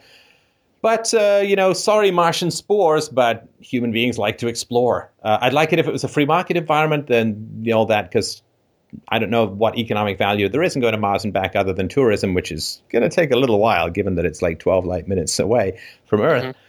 But 0.81 1.13
uh, 1.13 1.41
you 1.45 1.55
know, 1.55 1.71
sorry, 1.71 2.11
Martian 2.11 2.51
spores, 2.51 3.07
but 3.07 3.47
human 3.61 3.93
beings 3.93 4.17
like 4.17 4.37
to 4.39 4.47
explore. 4.47 5.09
I'd 5.23 5.53
like 5.53 5.71
it 5.71 5.79
if 5.79 5.87
it 5.87 5.93
was 5.93 6.03
a 6.03 6.09
free 6.09 6.25
market 6.25 6.57
environment, 6.57 7.07
then 7.07 7.61
you 7.61 7.71
know 7.71 7.85
that 7.85 8.11
because 8.11 8.41
I 9.09 9.19
don't 9.19 9.29
know 9.29 9.45
what 9.45 9.77
economic 9.77 10.17
value 10.17 10.47
there 10.49 10.63
is 10.63 10.75
in 10.75 10.81
going 10.81 10.93
to 10.93 10.99
Mars 10.99 11.23
and 11.23 11.33
back 11.33 11.55
other 11.55 11.73
than 11.73 11.87
tourism, 11.87 12.33
which 12.33 12.51
is 12.51 12.81
going 12.89 13.03
to 13.03 13.09
take 13.09 13.31
a 13.31 13.35
little 13.35 13.59
while 13.59 13.89
given 13.89 14.15
that 14.15 14.25
it's 14.25 14.41
like 14.41 14.59
12 14.59 14.85
light 14.85 15.07
minutes 15.07 15.39
away 15.39 15.77
from 16.05 16.21
Earth. 16.21 16.43
Mm-hmm. 16.43 16.59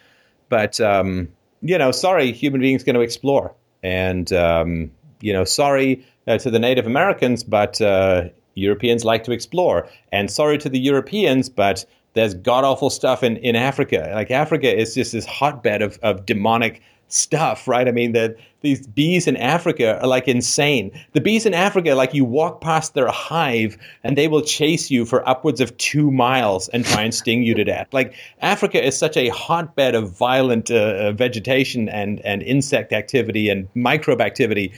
But, 0.49 0.81
um, 0.81 1.29
you 1.61 1.79
know, 1.79 1.91
sorry, 1.93 2.33
human 2.33 2.61
beings 2.61 2.83
going 2.83 2.95
to 2.95 3.01
explore. 3.01 3.55
And, 3.83 4.33
um, 4.33 4.91
you 5.21 5.33
know, 5.33 5.45
sorry 5.45 6.05
uh, 6.27 6.39
to 6.39 6.51
the 6.51 6.59
Native 6.59 6.87
Americans, 6.87 7.45
but 7.45 7.81
uh, 7.81 8.25
Europeans 8.55 9.05
like 9.05 9.25
to 9.25 9.33
explore. 9.33 9.89
And 10.11 10.31
sorry 10.31 10.59
to 10.59 10.69
the 10.69 10.79
Europeans, 10.79 11.49
but 11.49 11.85
there's 12.15 12.35
god 12.35 12.65
awful 12.65 12.91
stuff 12.91 13.23
in, 13.23 13.37
in 13.39 13.55
Africa. 13.55 14.11
Like 14.13 14.31
Africa 14.31 14.75
is 14.75 14.95
just 14.95 15.13
this 15.13 15.27
hotbed 15.27 15.83
of, 15.83 15.99
of 16.03 16.27
demonic 16.27 16.83
stuff, 17.09 17.67
right? 17.67 17.89
I 17.89 17.91
mean, 17.91 18.13
that 18.13 18.37
these 18.61 18.87
bees 18.87 19.27
in 19.27 19.37
Africa 19.37 20.01
are 20.01 20.07
like 20.07 20.29
insane. 20.29 20.91
The 21.13 21.21
bees 21.21 21.47
in 21.47 21.55
Africa, 21.55 21.95
like 21.95 22.13
you 22.13 22.25
walk 22.25 22.61
past 22.61 22.95
their 22.95 23.09
hive 23.09 23.79
and 24.05 24.17
they 24.17 24.29
will 24.29 24.43
chase 24.43 24.91
you 24.91 25.05
for 25.05 25.27
upwards 25.29 25.61
of 25.61 25.77
two 25.79 26.11
miles 26.11 26.69
and 26.69 26.85
try 26.85 27.03
and 27.03 27.15
sting 27.15 27.43
you 27.43 27.55
to 27.55 27.65
death. 27.65 27.89
Like 27.93 28.15
Africa 28.43 28.85
is 28.85 28.97
such 28.97 29.17
a 29.17 29.29
hotbed 29.29 29.95
of 29.95 30.11
violent 30.11 30.71
uh, 30.71 30.75
uh, 30.75 31.13
vegetation 31.13 31.89
and, 31.89 32.21
and 32.21 32.43
insect 32.43 32.93
activity 32.93 33.49
and 33.49 33.69
microbe 33.75 34.21
activity 34.21 34.73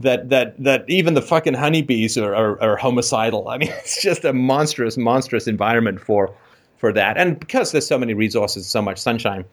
that 0.00 0.30
that 0.30 0.60
that 0.62 0.84
even 0.88 1.14
the 1.14 1.22
fucking 1.22 1.54
honeybees 1.54 2.18
are, 2.18 2.34
are, 2.34 2.60
are 2.62 2.76
homicidal. 2.76 3.48
I 3.48 3.58
mean, 3.58 3.68
it's 3.78 4.02
just 4.02 4.24
a 4.24 4.32
monstrous, 4.32 4.96
monstrous 4.96 5.46
environment 5.46 6.00
for 6.00 6.34
for 6.76 6.92
that. 6.92 7.16
And 7.16 7.38
because 7.38 7.72
there's 7.72 7.86
so 7.86 7.98
many 7.98 8.12
resources, 8.12 8.66
so 8.66 8.82
much 8.82 8.98
sunshine, 8.98 9.44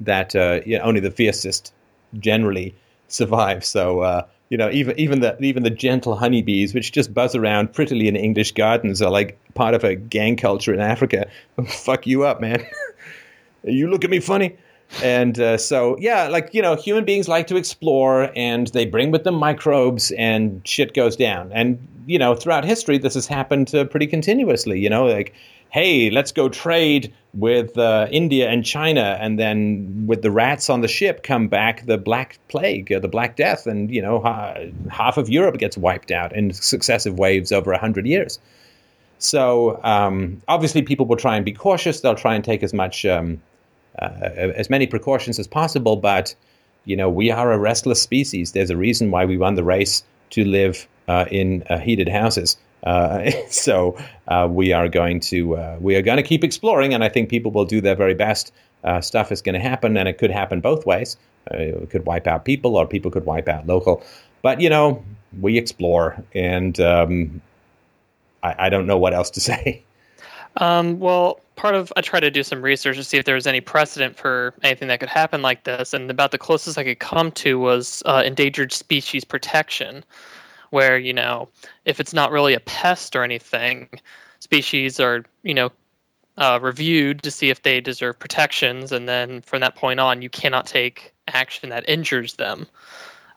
that 0.00 0.36
uh, 0.36 0.60
you 0.64 0.78
know, 0.78 0.84
only 0.84 1.00
the 1.00 1.10
fiercest 1.10 1.72
generally 2.20 2.74
survive. 3.08 3.64
So 3.64 4.00
uh, 4.00 4.26
you 4.48 4.56
know, 4.56 4.70
even 4.70 4.98
even 4.98 5.20
the 5.20 5.40
even 5.42 5.62
the 5.62 5.70
gentle 5.70 6.16
honeybees, 6.16 6.74
which 6.74 6.92
just 6.92 7.12
buzz 7.12 7.34
around 7.34 7.72
prettily 7.72 8.08
in 8.08 8.16
English 8.16 8.52
gardens, 8.52 9.02
are 9.02 9.10
like 9.10 9.38
part 9.54 9.74
of 9.74 9.82
a 9.84 9.96
gang 9.96 10.36
culture 10.36 10.72
in 10.72 10.80
Africa. 10.80 11.28
Fuck 11.66 12.06
you 12.06 12.24
up, 12.24 12.40
man. 12.40 12.64
you 13.64 13.88
look 13.88 14.04
at 14.04 14.10
me 14.10 14.20
funny. 14.20 14.56
And 15.02 15.38
uh, 15.40 15.58
so, 15.58 15.96
yeah, 15.98 16.28
like, 16.28 16.54
you 16.54 16.62
know, 16.62 16.76
human 16.76 17.04
beings 17.04 17.26
like 17.26 17.48
to 17.48 17.56
explore 17.56 18.30
and 18.36 18.68
they 18.68 18.86
bring 18.86 19.10
with 19.10 19.24
them 19.24 19.34
microbes 19.34 20.12
and 20.12 20.62
shit 20.64 20.94
goes 20.94 21.16
down. 21.16 21.50
And, 21.52 21.84
you 22.06 22.20
know, 22.20 22.36
throughout 22.36 22.64
history, 22.64 22.96
this 22.96 23.14
has 23.14 23.26
happened 23.26 23.74
uh, 23.74 23.84
pretty 23.84 24.06
continuously. 24.06 24.78
You 24.78 24.88
know, 24.88 25.06
like 25.06 25.34
hey, 25.70 26.10
let's 26.10 26.32
go 26.32 26.48
trade 26.48 27.12
with 27.34 27.76
uh, 27.76 28.08
India 28.10 28.48
and 28.48 28.64
China, 28.64 29.18
and 29.20 29.38
then 29.38 30.06
with 30.06 30.22
the 30.22 30.30
rats 30.30 30.70
on 30.70 30.80
the 30.80 30.88
ship 30.88 31.22
come 31.22 31.48
back 31.48 31.84
the 31.86 31.98
Black 31.98 32.38
Plague, 32.48 32.90
or 32.90 32.98
the 32.98 33.08
Black 33.08 33.36
Death, 33.36 33.66
and 33.66 33.90
you 33.90 34.00
know 34.00 34.20
half 34.90 35.16
of 35.16 35.28
Europe 35.28 35.58
gets 35.58 35.76
wiped 35.76 36.10
out 36.10 36.34
in 36.34 36.52
successive 36.52 37.18
waves 37.18 37.52
over 37.52 37.72
hundred 37.74 38.06
years. 38.06 38.38
So 39.18 39.80
um, 39.82 40.42
obviously, 40.48 40.82
people 40.82 41.06
will 41.06 41.16
try 41.16 41.36
and 41.36 41.44
be 41.44 41.52
cautious. 41.52 42.00
They'll 42.00 42.14
try 42.14 42.34
and 42.34 42.44
take 42.44 42.62
as 42.62 42.72
much 42.72 43.04
um, 43.04 43.40
uh, 44.00 44.06
as 44.32 44.70
many 44.70 44.86
precautions 44.86 45.38
as 45.38 45.46
possible, 45.46 45.96
but 45.96 46.34
you 46.84 46.96
know 46.96 47.10
we 47.10 47.30
are 47.30 47.52
a 47.52 47.58
restless 47.58 48.00
species. 48.00 48.52
There's 48.52 48.70
a 48.70 48.76
reason 48.76 49.10
why 49.10 49.24
we 49.24 49.36
won 49.36 49.54
the 49.54 49.64
race 49.64 50.02
to 50.30 50.44
live 50.44 50.86
uh, 51.08 51.26
in 51.30 51.62
uh, 51.68 51.78
heated 51.78 52.08
houses. 52.08 52.56
Uh, 52.84 53.30
so 53.48 53.96
uh, 54.28 54.48
we 54.50 54.72
are 54.72 54.88
going 54.88 55.20
to 55.20 55.56
uh, 55.56 55.76
we 55.80 55.96
are 55.96 56.02
going 56.02 56.16
to 56.16 56.22
keep 56.22 56.44
exploring, 56.44 56.94
and 56.94 57.04
I 57.04 57.08
think 57.08 57.28
people 57.28 57.50
will 57.50 57.64
do 57.64 57.80
their 57.80 57.96
very 57.96 58.14
best. 58.14 58.52
Uh, 58.84 59.00
stuff 59.00 59.32
is 59.32 59.42
going 59.42 59.54
to 59.54 59.60
happen, 59.60 59.96
and 59.96 60.08
it 60.08 60.16
could 60.18 60.30
happen 60.30 60.60
both 60.60 60.86
ways. 60.86 61.16
Uh, 61.50 61.56
it 61.56 61.90
could 61.90 62.06
wipe 62.06 62.26
out 62.26 62.44
people, 62.44 62.76
or 62.76 62.86
people 62.86 63.10
could 63.10 63.26
wipe 63.26 63.48
out 63.48 63.66
local. 63.66 64.02
But 64.42 64.60
you 64.60 64.70
know, 64.70 65.02
we 65.40 65.58
explore, 65.58 66.22
and 66.34 66.78
um, 66.80 67.42
I, 68.42 68.66
I, 68.66 68.68
don't 68.68 68.86
know 68.86 68.98
what 68.98 69.12
else 69.12 69.30
to 69.30 69.40
say. 69.50 69.82
Um, 70.58 71.00
well, 71.00 71.40
part 71.56 71.74
of 71.74 71.92
I 71.96 72.00
tried 72.00 72.20
to 72.20 72.30
do 72.30 72.42
some 72.42 72.62
research 72.62 72.96
to 72.96 73.04
see 73.04 73.16
if 73.16 73.24
there 73.24 73.34
was 73.34 73.46
any 73.46 73.60
precedent 73.60 74.16
for 74.16 74.54
anything 74.62 74.88
that 74.88 75.00
could 75.00 75.08
happen 75.08 75.42
like 75.42 75.64
this, 75.64 75.92
and 75.92 76.10
about 76.10 76.30
the 76.30 76.38
closest 76.38 76.78
I 76.78 76.84
could 76.84 77.00
come 77.00 77.32
to 77.32 77.58
was 77.58 78.02
uh, 78.06 78.22
endangered 78.24 78.72
species 78.72 79.24
protection 79.24 80.04
where 80.76 80.98
you 80.98 81.14
know 81.14 81.48
if 81.86 81.98
it's 81.98 82.12
not 82.12 82.30
really 82.30 82.52
a 82.52 82.60
pest 82.60 83.16
or 83.16 83.24
anything, 83.24 83.88
species 84.40 85.00
are 85.00 85.24
you 85.42 85.54
know 85.54 85.72
uh, 86.36 86.58
reviewed 86.60 87.22
to 87.22 87.30
see 87.30 87.48
if 87.48 87.62
they 87.62 87.80
deserve 87.80 88.18
protections, 88.18 88.92
and 88.92 89.08
then 89.08 89.40
from 89.40 89.60
that 89.60 89.74
point 89.74 90.00
on, 90.00 90.20
you 90.20 90.28
cannot 90.28 90.66
take 90.66 91.14
action 91.28 91.70
that 91.70 91.88
injures 91.88 92.34
them. 92.34 92.66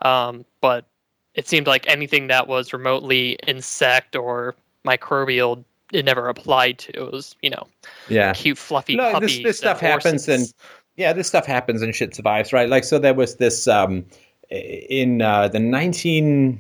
Um, 0.02 0.44
but 0.60 0.86
it 1.34 1.48
seemed 1.48 1.66
like 1.66 1.88
anything 1.88 2.28
that 2.28 2.50
was 2.50 2.74
remotely 2.74 3.38
insect 3.48 4.18
or 4.18 4.56
microbial 4.86 5.64
it 5.94 6.04
never 6.06 6.28
applied 6.28 6.78
to. 6.78 6.92
It 6.92 7.12
was, 7.12 7.36
you 7.42 7.52
know, 7.52 7.68
yeah, 8.10 8.34
cute 8.34 8.58
fluffy 8.58 8.98
no, 8.98 9.14
puppies. 9.14 9.38
This, 9.38 9.44
this 9.44 9.58
stuff 9.60 9.80
happens, 9.80 10.28
and 10.28 10.54
yeah, 10.98 11.14
this 11.14 11.28
stuff 11.30 11.46
happens, 11.46 11.82
and 11.82 11.96
shit 11.96 12.14
survives, 12.14 12.52
right? 12.52 12.68
Like, 12.68 12.84
so 12.84 13.00
there 13.00 13.14
was 13.14 13.38
this 13.38 13.66
um, 13.66 14.06
in 14.50 15.22
uh, 15.22 15.48
the 15.48 15.60
nineteen 15.60 16.60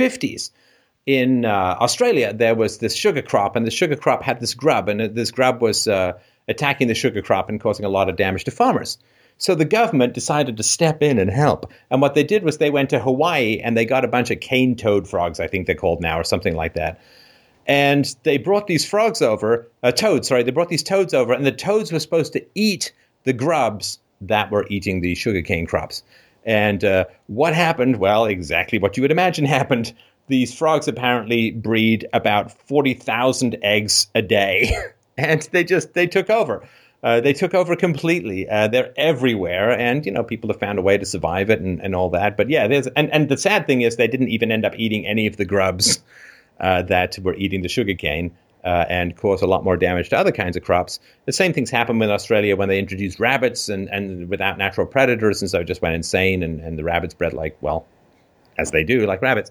50s 0.00 0.50
in 1.06 1.44
uh, 1.44 1.76
Australia, 1.80 2.32
there 2.32 2.54
was 2.54 2.78
this 2.78 2.94
sugar 2.94 3.22
crop, 3.22 3.56
and 3.56 3.66
the 3.66 3.70
sugar 3.70 3.96
crop 3.96 4.22
had 4.22 4.40
this 4.40 4.54
grub, 4.54 4.88
and 4.88 5.00
this 5.14 5.30
grub 5.30 5.60
was 5.60 5.88
uh, 5.88 6.12
attacking 6.48 6.88
the 6.88 6.94
sugar 6.94 7.22
crop 7.22 7.48
and 7.48 7.60
causing 7.60 7.84
a 7.84 7.88
lot 7.88 8.08
of 8.08 8.16
damage 8.16 8.44
to 8.44 8.50
farmers. 8.50 8.98
So 9.38 9.54
the 9.54 9.64
government 9.64 10.12
decided 10.12 10.58
to 10.58 10.62
step 10.62 11.02
in 11.02 11.18
and 11.18 11.30
help. 11.30 11.72
And 11.90 12.02
what 12.02 12.14
they 12.14 12.22
did 12.22 12.44
was 12.44 12.58
they 12.58 12.70
went 12.70 12.90
to 12.90 13.00
Hawaii 13.00 13.58
and 13.58 13.74
they 13.74 13.86
got 13.86 14.04
a 14.04 14.08
bunch 14.08 14.30
of 14.30 14.40
cane 14.40 14.76
toad 14.76 15.08
frogs, 15.08 15.40
I 15.40 15.46
think 15.46 15.66
they're 15.66 15.74
called 15.74 16.02
now, 16.02 16.20
or 16.20 16.24
something 16.24 16.54
like 16.54 16.74
that. 16.74 17.00
And 17.66 18.14
they 18.24 18.36
brought 18.36 18.66
these 18.66 18.84
frogs 18.84 19.22
over, 19.22 19.66
uh, 19.82 19.92
toads, 19.92 20.28
sorry, 20.28 20.42
they 20.42 20.50
brought 20.50 20.68
these 20.68 20.82
toads 20.82 21.14
over, 21.14 21.32
and 21.32 21.46
the 21.46 21.52
toads 21.52 21.90
were 21.90 22.00
supposed 22.00 22.34
to 22.34 22.44
eat 22.54 22.92
the 23.24 23.32
grubs 23.32 23.98
that 24.20 24.50
were 24.50 24.66
eating 24.68 25.00
the 25.00 25.14
sugarcane 25.14 25.66
crops. 25.66 26.02
And 26.44 26.84
uh, 26.84 27.04
what 27.26 27.54
happened? 27.54 27.96
Well, 27.96 28.24
exactly 28.24 28.78
what 28.78 28.96
you 28.96 29.02
would 29.02 29.10
imagine 29.10 29.44
happened. 29.46 29.94
These 30.28 30.54
frogs 30.54 30.86
apparently 30.86 31.50
breed 31.50 32.06
about 32.12 32.52
40,000 32.52 33.56
eggs 33.62 34.06
a 34.14 34.22
day. 34.22 34.72
and 35.16 35.42
they 35.52 35.64
just, 35.64 35.94
they 35.94 36.06
took 36.06 36.30
over. 36.30 36.62
Uh, 37.02 37.20
they 37.20 37.32
took 37.32 37.54
over 37.54 37.74
completely. 37.76 38.48
Uh, 38.48 38.68
they're 38.68 38.92
everywhere, 38.96 39.70
and 39.70 40.04
you 40.04 40.12
know 40.12 40.22
people 40.22 40.50
have 40.50 40.60
found 40.60 40.78
a 40.78 40.82
way 40.82 40.98
to 40.98 41.06
survive 41.06 41.48
it 41.48 41.58
and, 41.60 41.80
and 41.80 41.94
all 41.94 42.10
that. 42.10 42.36
But 42.36 42.50
yeah, 42.50 42.68
there's 42.68 42.88
and, 42.88 43.10
and 43.10 43.30
the 43.30 43.38
sad 43.38 43.66
thing 43.66 43.80
is 43.80 43.96
they 43.96 44.06
didn't 44.06 44.28
even 44.28 44.52
end 44.52 44.66
up 44.66 44.74
eating 44.76 45.06
any 45.06 45.26
of 45.26 45.38
the 45.38 45.46
grubs 45.46 46.02
uh, 46.60 46.82
that 46.82 47.18
were 47.20 47.34
eating 47.36 47.62
the 47.62 47.68
sugarcane 47.68 48.32
uh, 48.64 48.84
and 48.88 49.16
cause 49.16 49.42
a 49.42 49.46
lot 49.46 49.64
more 49.64 49.76
damage 49.76 50.08
to 50.10 50.18
other 50.18 50.32
kinds 50.32 50.56
of 50.56 50.62
crops. 50.62 51.00
The 51.26 51.32
same 51.32 51.52
things 51.52 51.70
happened 51.70 52.00
with 52.00 52.10
Australia 52.10 52.56
when 52.56 52.68
they 52.68 52.78
introduced 52.78 53.20
rabbits 53.20 53.68
and, 53.68 53.88
and 53.88 54.28
without 54.28 54.58
natural 54.58 54.86
predators, 54.86 55.42
and 55.42 55.50
so 55.50 55.60
it 55.60 55.64
just 55.64 55.82
went 55.82 55.94
insane, 55.94 56.42
and, 56.42 56.60
and 56.60 56.78
the 56.78 56.84
rabbits 56.84 57.14
bred 57.14 57.32
like, 57.32 57.56
well, 57.60 57.86
as 58.58 58.70
they 58.70 58.84
do, 58.84 59.06
like 59.06 59.22
rabbits. 59.22 59.50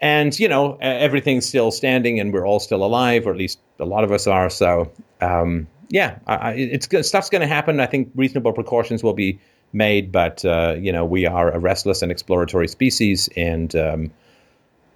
And, 0.00 0.38
you 0.38 0.48
know, 0.48 0.76
everything's 0.80 1.46
still 1.46 1.70
standing 1.70 2.20
and 2.20 2.30
we're 2.30 2.46
all 2.46 2.60
still 2.60 2.84
alive, 2.84 3.26
or 3.26 3.30
at 3.30 3.38
least 3.38 3.58
a 3.78 3.86
lot 3.86 4.04
of 4.04 4.12
us 4.12 4.26
are. 4.26 4.50
So, 4.50 4.92
um, 5.22 5.66
yeah, 5.88 6.18
I, 6.26 6.52
it's 6.52 6.86
stuff's 7.08 7.30
going 7.30 7.40
to 7.40 7.46
happen. 7.46 7.80
I 7.80 7.86
think 7.86 8.10
reasonable 8.14 8.52
precautions 8.52 9.02
will 9.02 9.14
be 9.14 9.38
made, 9.72 10.12
but, 10.12 10.44
uh, 10.44 10.74
you 10.78 10.92
know, 10.92 11.04
we 11.04 11.24
are 11.24 11.50
a 11.50 11.58
restless 11.58 12.02
and 12.02 12.12
exploratory 12.12 12.68
species, 12.68 13.30
and 13.36 13.74
um, 13.74 14.10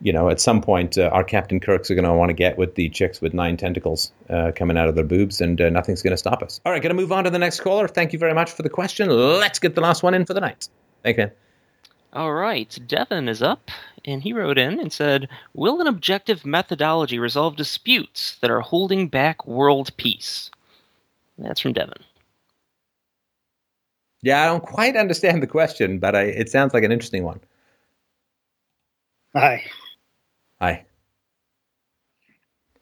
you 0.00 0.12
know, 0.12 0.30
at 0.30 0.40
some 0.40 0.60
point, 0.62 0.96
uh, 0.96 1.10
our 1.12 1.24
Captain 1.24 1.60
Kirks 1.60 1.90
are 1.90 1.94
going 1.94 2.04
to 2.04 2.12
want 2.12 2.30
to 2.30 2.34
get 2.34 2.56
with 2.56 2.74
the 2.74 2.88
chicks 2.88 3.20
with 3.20 3.34
nine 3.34 3.56
tentacles 3.56 4.12
uh, 4.30 4.52
coming 4.54 4.76
out 4.76 4.88
of 4.88 4.94
their 4.94 5.04
boobs, 5.04 5.40
and 5.40 5.60
uh, 5.60 5.68
nothing's 5.68 6.02
going 6.02 6.12
to 6.12 6.16
stop 6.16 6.42
us. 6.42 6.60
All 6.64 6.72
right, 6.72 6.82
going 6.82 6.94
to 6.94 7.00
move 7.00 7.12
on 7.12 7.24
to 7.24 7.30
the 7.30 7.38
next 7.38 7.60
caller. 7.60 7.86
Thank 7.86 8.12
you 8.12 8.18
very 8.18 8.34
much 8.34 8.50
for 8.50 8.62
the 8.62 8.70
question. 8.70 9.08
Let's 9.10 9.58
get 9.58 9.74
the 9.74 9.80
last 9.80 10.02
one 10.02 10.14
in 10.14 10.24
for 10.24 10.34
the 10.34 10.40
night. 10.40 10.68
Thank 11.02 11.18
you. 11.18 11.30
All 12.12 12.32
right, 12.32 12.76
Devin 12.86 13.28
is 13.28 13.42
up, 13.42 13.70
and 14.04 14.22
he 14.22 14.32
wrote 14.32 14.58
in 14.58 14.80
and 14.80 14.92
said, 14.92 15.28
"Will 15.54 15.80
an 15.80 15.86
objective 15.86 16.44
methodology 16.44 17.18
resolve 17.18 17.56
disputes 17.56 18.36
that 18.40 18.50
are 18.50 18.60
holding 18.60 19.08
back 19.08 19.46
world 19.46 19.96
peace?" 19.96 20.50
That's 21.38 21.60
from 21.60 21.72
Devin. 21.72 22.02
Yeah, 24.22 24.42
I 24.42 24.46
don't 24.46 24.62
quite 24.62 24.96
understand 24.96 25.42
the 25.42 25.46
question, 25.46 25.98
but 25.98 26.14
I, 26.14 26.22
it 26.22 26.50
sounds 26.50 26.74
like 26.74 26.84
an 26.84 26.92
interesting 26.92 27.24
one. 27.24 27.40
Hi. 29.34 29.64
Hi. 30.60 30.84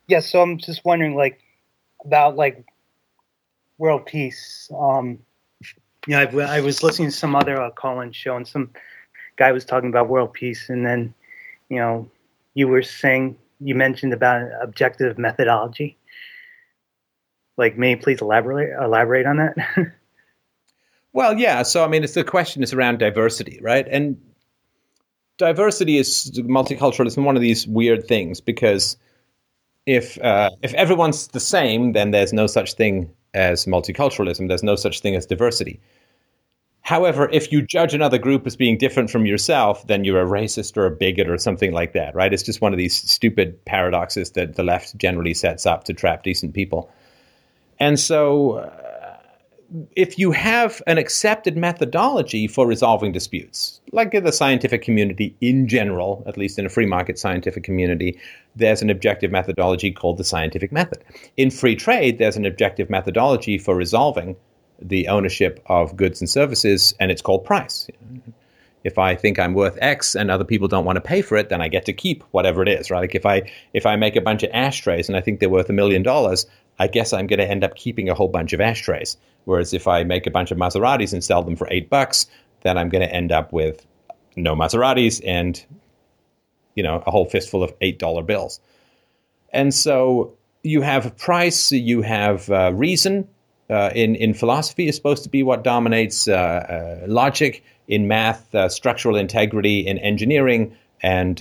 Yeah, 0.08 0.20
so 0.20 0.42
I'm 0.42 0.58
just 0.58 0.84
wondering, 0.84 1.15
like, 1.15 1.40
about 2.05 2.36
like 2.36 2.65
world 3.78 4.07
peace. 4.07 4.70
Um, 4.76 5.20
you 6.07 6.16
know, 6.16 6.20
I, 6.20 6.57
I 6.57 6.60
was 6.60 6.82
listening 6.82 7.10
to 7.10 7.16
some 7.16 7.36
other 7.36 7.60
uh, 7.60 7.70
call-in 7.70 8.12
show, 8.12 8.36
and 8.36 8.48
some 8.48 8.70
guy 9.36 9.52
was 9.52 9.65
talking 9.65 9.90
about 9.90 10.08
world 10.08 10.32
peace, 10.32 10.68
and 10.68 10.84
then, 10.84 11.15
you 11.68 11.76
know, 11.76 12.10
you 12.55 12.66
were 12.66 12.82
saying 12.82 13.36
you 13.60 13.74
mentioned 13.74 14.12
about 14.12 14.50
objective 14.60 15.18
methodology. 15.18 15.97
Like, 17.57 17.76
may 17.76 17.90
you 17.90 17.97
please 17.97 18.20
elaborate 18.20 18.73
elaborate 18.81 19.26
on 19.26 19.36
that? 19.36 19.57
well, 21.12 21.39
yeah. 21.39 21.62
So, 21.62 21.84
I 21.84 21.89
mean, 21.89 22.02
it's 22.02 22.15
the 22.15 22.24
question 22.24 22.62
is 22.62 22.73
around 22.73 22.98
diversity, 22.98 23.60
right? 23.62 23.86
And 23.89 24.20
diversity 25.39 25.97
is 25.97 26.31
multiculturalism 26.44 27.25
one 27.25 27.36
of 27.36 27.42
these 27.42 27.67
weird 27.67 28.07
things 28.07 28.41
because 28.41 28.97
if 29.86 30.18
uh, 30.23 30.50
if 30.62 30.75
everyone's 30.75 31.28
the 31.28 31.41
same, 31.41 31.92
then 31.92 32.10
there's 32.10 32.33
no 32.33 32.47
such 32.47 32.75
thing 32.75 33.10
as 33.33 33.65
multiculturalism. 33.65 34.49
There's 34.49 34.62
no 34.62 34.76
such 34.76 35.00
thing 35.00 35.15
as 35.15 35.25
diversity. 35.25 35.81
However, 36.83 37.28
if 37.33 37.52
you 37.52 37.62
judge 37.62 37.94
another 37.94 38.18
group 38.18 38.47
as 38.47 38.57
being 38.57 38.78
different 38.78 39.10
from 39.10 39.26
yourself, 39.26 39.86
then 39.86 40.05
you're 40.05 40.23
a 40.23 40.26
racist 40.26 40.76
or 40.76 40.86
a 40.86 40.91
bigot 40.91 41.28
or 41.28 41.36
something 41.36 41.73
like 41.73 41.92
that, 41.92 42.15
right? 42.15 42.33
It's 42.33 42.42
just 42.42 42.60
one 42.60 42.73
of 42.73 42.78
these 42.78 42.97
stupid 42.97 43.62
paradoxes 43.65 44.33
that 44.33 44.57
the 44.57 44.62
left 44.62 44.97
generally 44.97 45.34
sets 45.34 45.67
up 45.67 45.84
to 45.84 45.92
trap 45.92 46.23
decent 46.23 46.55
people. 46.55 46.91
And 47.78 48.00
so, 48.00 48.73
if 49.97 50.18
you 50.18 50.32
have 50.32 50.80
an 50.86 50.97
accepted 50.97 51.56
methodology 51.56 52.47
for 52.47 52.66
resolving 52.66 53.12
disputes, 53.12 53.80
like 53.92 54.14
in 54.14 54.24
the 54.24 54.32
scientific 54.32 54.82
community 54.82 55.36
in 55.40 55.68
general, 55.68 56.22
at 56.26 56.38
least 56.38 56.58
in 56.58 56.64
a 56.64 56.70
free 56.70 56.86
market 56.86 57.18
scientific 57.18 57.64
community, 57.64 58.18
there's 58.56 58.80
an 58.80 58.90
objective 58.90 59.30
methodology 59.30 59.90
called 59.90 60.16
the 60.16 60.24
scientific 60.24 60.72
method. 60.72 61.05
In 61.36 61.50
free 61.50 61.76
trade, 61.76 62.18
there's 62.18 62.36
an 62.36 62.47
objective 62.47 62.88
methodology 62.88 63.58
for 63.58 63.76
resolving 63.76 64.36
the 64.80 65.08
ownership 65.08 65.60
of 65.66 65.97
goods 65.97 66.20
and 66.20 66.30
services, 66.30 66.94
and 66.98 67.10
it's 67.10 67.22
called 67.22 67.44
price. 67.44 67.88
If 68.84 68.97
I 68.97 69.16
think 69.16 69.38
I'm 69.38 69.55
worth 69.55 69.76
X 69.82 70.14
and 70.14 70.30
other 70.30 70.44
people 70.44 70.68
don't 70.68 70.84
want 70.84 70.97
to 70.97 71.00
pay 71.00 71.20
for 71.20 71.36
it, 71.36 71.50
then 71.50 71.60
I 71.60 71.68
get 71.68 71.84
to 71.86 71.92
keep 71.92 72.22
whatever 72.30 72.62
it 72.62 72.68
is, 72.68 72.90
right? 72.90 73.00
Like 73.00 73.14
if 73.14 73.26
I 73.26 73.42
if 73.74 73.84
I 73.84 73.97
make 73.97 74.16
a 74.16 74.20
bunch 74.20 74.44
of 74.44 74.50
ashtrays 74.55 75.08
and 75.08 75.16
I 75.16 75.20
think 75.20 75.40
they're 75.40 75.50
worth 75.50 75.68
a 75.68 75.74
million 75.74 76.02
dollars, 76.02 76.47
I 76.78 76.86
guess 76.86 77.12
I'm 77.12 77.26
going 77.26 77.40
to 77.40 77.48
end 77.48 77.65
up 77.65 77.74
keeping 77.74 78.08
a 78.08 78.15
whole 78.15 78.28
bunch 78.28 78.52
of 78.52 78.60
ashtrays. 78.60 79.16
Whereas 79.44 79.73
if 79.73 79.89
I 79.89 80.05
make 80.05 80.26
a 80.26 80.31
bunch 80.31 80.50
of 80.50 80.58
Maseratis 80.58 81.12
and 81.12 81.24
sell 81.24 81.42
them 81.42 81.57
for 81.57 81.66
eight 81.70 81.89
bucks, 81.89 82.26
then 82.62 82.76
I'm 82.78 82.89
going 82.89 83.07
to 83.07 83.12
end 83.12 83.32
up 83.32 83.52
with 83.52 83.86
no 84.36 84.55
Maseratis 84.55 85.20
and 85.24 85.65
you 86.74 86.82
know 86.82 87.02
a 87.07 87.10
whole 87.10 87.24
fistful 87.24 87.62
of 87.62 87.73
eight 87.81 87.98
dollar 87.98 88.23
bills. 88.23 88.60
And 89.52 89.74
so 89.74 90.36
you 90.62 90.82
have 90.82 91.16
price, 91.16 91.73
you 91.73 92.02
have 92.02 92.50
uh, 92.50 92.73
reason, 92.74 93.26
uh, 93.70 93.90
in 93.94 94.15
in 94.15 94.34
philosophy 94.34 94.89
is 94.89 94.97
supposed 94.97 95.23
to 95.24 95.28
be 95.28 95.42
what 95.42 95.65
dominates 95.65 96.28
uh, 96.28 96.34
uh 96.34 97.07
logic. 97.07 97.65
In 97.89 98.07
math, 98.07 98.55
uh, 98.55 98.68
structural 98.68 99.16
integrity. 99.16 99.86
In 99.86 99.97
engineering 99.98 100.76
and 101.02 101.40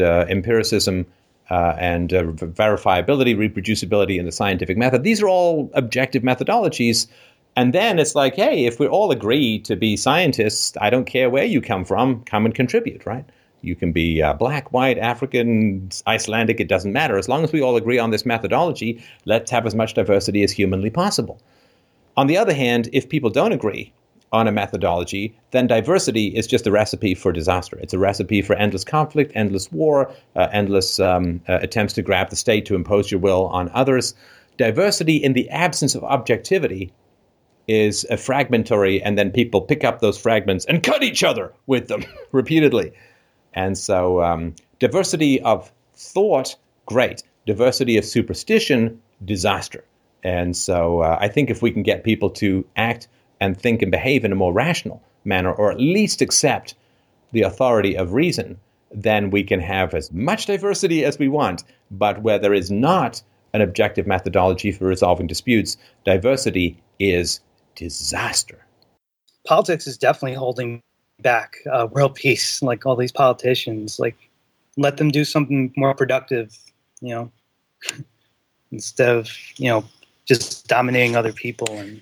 uh, 1.50 1.76
and 1.78 2.10
verifiability, 2.10 3.36
reproducibility 3.36 4.20
in 4.20 4.26
the 4.26 4.32
scientific 4.32 4.78
method. 4.78 5.04
These 5.04 5.22
are 5.22 5.30
all 5.30 5.70
objective 5.74 6.24
methodologies. 6.24 7.08
And 7.56 7.74
then 7.74 7.98
it's 7.98 8.16
like, 8.16 8.36
hey, 8.36 8.66
if 8.66 8.80
we 8.80 8.88
all 8.88 9.12
agree 9.12 9.60
to 9.60 9.76
be 9.76 9.98
scientists, 9.98 10.78
I 10.80 10.90
don't 10.90 11.06
care 11.06 11.30
where 11.30 11.46
you 11.46 11.62
come 11.62 11.86
from, 11.86 12.24
come 12.26 12.46
and 12.46 12.54
contribute, 12.54 13.06
right? 13.06 13.26
You 13.62 13.76
can 13.76 13.92
be 13.92 14.22
uh, 14.22 14.34
black, 14.34 14.72
white, 14.72 15.00
African, 15.00 15.90
Icelandic, 16.06 16.60
it 16.60 16.68
doesn't 16.68 16.94
matter. 16.94 17.18
As 17.18 17.28
long 17.28 17.44
as 17.44 17.52
we 17.52 17.62
all 17.62 17.76
agree 17.76 17.98
on 17.98 18.12
this 18.12 18.26
methodology, 18.26 19.04
let's 19.26 19.50
have 19.50 19.66
as 19.66 19.74
much 19.74 19.96
diversity 19.96 20.44
as 20.44 20.52
humanly 20.52 20.92
possible. 20.92 21.42
On 22.16 22.28
the 22.28 22.38
other 22.38 22.54
hand, 22.54 22.90
if 22.94 23.10
people 23.10 23.30
don't 23.30 23.52
agree 23.52 23.94
on 24.32 24.48
a 24.48 24.52
methodology, 24.52 25.38
then 25.52 25.68
diversity 25.68 26.28
is 26.28 26.48
just 26.48 26.68
a 26.68 26.72
recipe 26.72 27.16
for 27.16 27.32
disaster. 27.32 27.78
It's 27.80 27.94
a 27.94 28.00
recipe 28.00 28.42
for 28.42 28.56
endless 28.56 28.84
conflict, 28.84 29.32
endless 29.36 29.72
war, 29.72 30.12
uh, 30.36 30.48
endless 30.52 31.00
um, 31.00 31.42
uh, 31.48 31.60
attempts 31.62 31.94
to 31.94 32.02
grab 32.02 32.30
the 32.30 32.36
state 32.36 32.66
to 32.66 32.76
impose 32.76 33.10
your 33.10 33.22
will 33.22 33.48
on 33.48 33.70
others. 33.74 34.14
Diversity 34.58 35.16
in 35.18 35.34
the 35.34 35.50
absence 35.50 35.96
of 35.96 36.04
objectivity 36.04 36.92
is 37.68 38.06
a 38.10 38.18
fragmentary, 38.18 39.02
and 39.02 39.18
then 39.18 39.32
people 39.32 39.62
pick 39.62 39.84
up 39.84 40.00
those 40.00 40.18
fragments 40.18 40.66
and 40.66 40.84
cut 40.84 41.04
each 41.04 41.24
other 41.24 41.54
with 41.66 41.88
them 41.88 42.04
repeatedly. 42.32 42.92
And 43.54 43.78
so, 43.78 44.22
um, 44.22 44.56
diversity 44.80 45.42
of 45.42 45.72
thought, 45.96 46.56
great. 46.86 47.24
Diversity 47.46 47.98
of 47.98 48.06
superstition, 48.06 49.02
disaster. 49.24 49.84
And 50.24 50.56
so 50.56 51.02
uh, 51.02 51.18
I 51.20 51.28
think 51.28 51.50
if 51.50 51.62
we 51.62 51.72
can 51.72 51.84
get 51.84 52.04
people 52.04 52.30
to 52.32 52.66
act 52.76 53.08
and 53.40 53.60
think 53.60 53.82
and 53.82 53.92
behave 53.92 54.26
in 54.26 54.32
a 54.32 54.36
more 54.36 54.54
rational 54.54 55.02
manner, 55.26 55.52
or 55.52 55.72
at 55.72 55.80
least 55.80 56.22
accept 56.22 56.76
the 57.32 57.42
authority 57.42 57.96
of 57.96 58.14
reason, 58.14 58.60
then 58.92 59.30
we 59.30 59.44
can 59.44 59.60
have 59.60 59.94
as 59.94 60.12
much 60.12 60.46
diversity 60.46 61.04
as 61.04 61.20
we 61.20 61.28
want. 61.28 61.64
But 61.92 62.22
where 62.22 62.40
there 62.40 62.54
is 62.54 62.72
not 62.72 63.22
an 63.54 63.62
objective 63.62 64.08
methodology 64.08 64.72
for 64.72 64.86
resolving 64.86 65.28
disputes, 65.28 65.78
diversity 66.06 66.82
is 67.00 67.40
disaster. 67.76 68.66
Politics 69.46 69.88
is 69.88 69.98
definitely 69.98 70.36
holding 70.36 70.82
back 71.22 71.58
uh, 71.72 71.88
world 71.92 72.16
peace. 72.24 72.62
Like 72.62 72.86
all 72.86 72.96
these 72.96 73.12
politicians, 73.12 74.00
like 74.00 74.18
let 74.78 74.98
them 74.98 75.10
do 75.10 75.26
something 75.26 75.74
more 75.76 75.94
productive, 75.94 76.56
you 77.02 77.14
know, 77.14 77.32
instead 78.72 79.16
of 79.16 79.30
you 79.58 79.70
know 79.70 79.86
just 80.26 80.68
dominating 80.68 81.16
other 81.16 81.32
people 81.32 81.72
and 81.78 82.02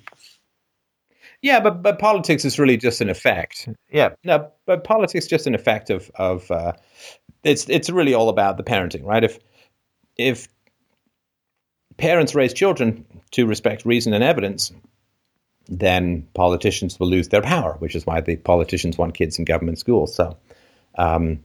yeah, 1.41 1.59
but 1.59 1.81
but 1.81 1.99
politics 1.99 2.45
is 2.45 2.59
really 2.59 2.77
just 2.77 3.01
an 3.01 3.09
effect. 3.09 3.69
Yeah, 3.91 4.09
no, 4.23 4.51
but 4.65 4.83
politics 4.83 5.25
is 5.25 5.29
just 5.29 5.47
an 5.47 5.55
effect 5.55 5.89
of 5.89 6.11
of 6.15 6.49
uh, 6.51 6.73
it's 7.43 7.69
it's 7.69 7.89
really 7.89 8.13
all 8.13 8.29
about 8.29 8.57
the 8.57 8.63
parenting, 8.63 9.03
right? 9.03 9.23
If 9.23 9.39
if 10.17 10.47
parents 11.97 12.35
raise 12.35 12.53
children 12.53 13.05
to 13.31 13.45
respect 13.45 13.85
reason 13.85 14.13
and 14.13 14.23
evidence, 14.23 14.71
then 15.67 16.27
politicians 16.33 16.99
will 16.99 17.07
lose 17.07 17.29
their 17.29 17.41
power, 17.41 17.75
which 17.79 17.95
is 17.95 18.05
why 18.05 18.21
the 18.21 18.35
politicians 18.37 18.97
want 18.97 19.13
kids 19.13 19.39
in 19.39 19.45
government 19.45 19.79
schools. 19.79 20.15
So, 20.15 20.37
um, 20.97 21.43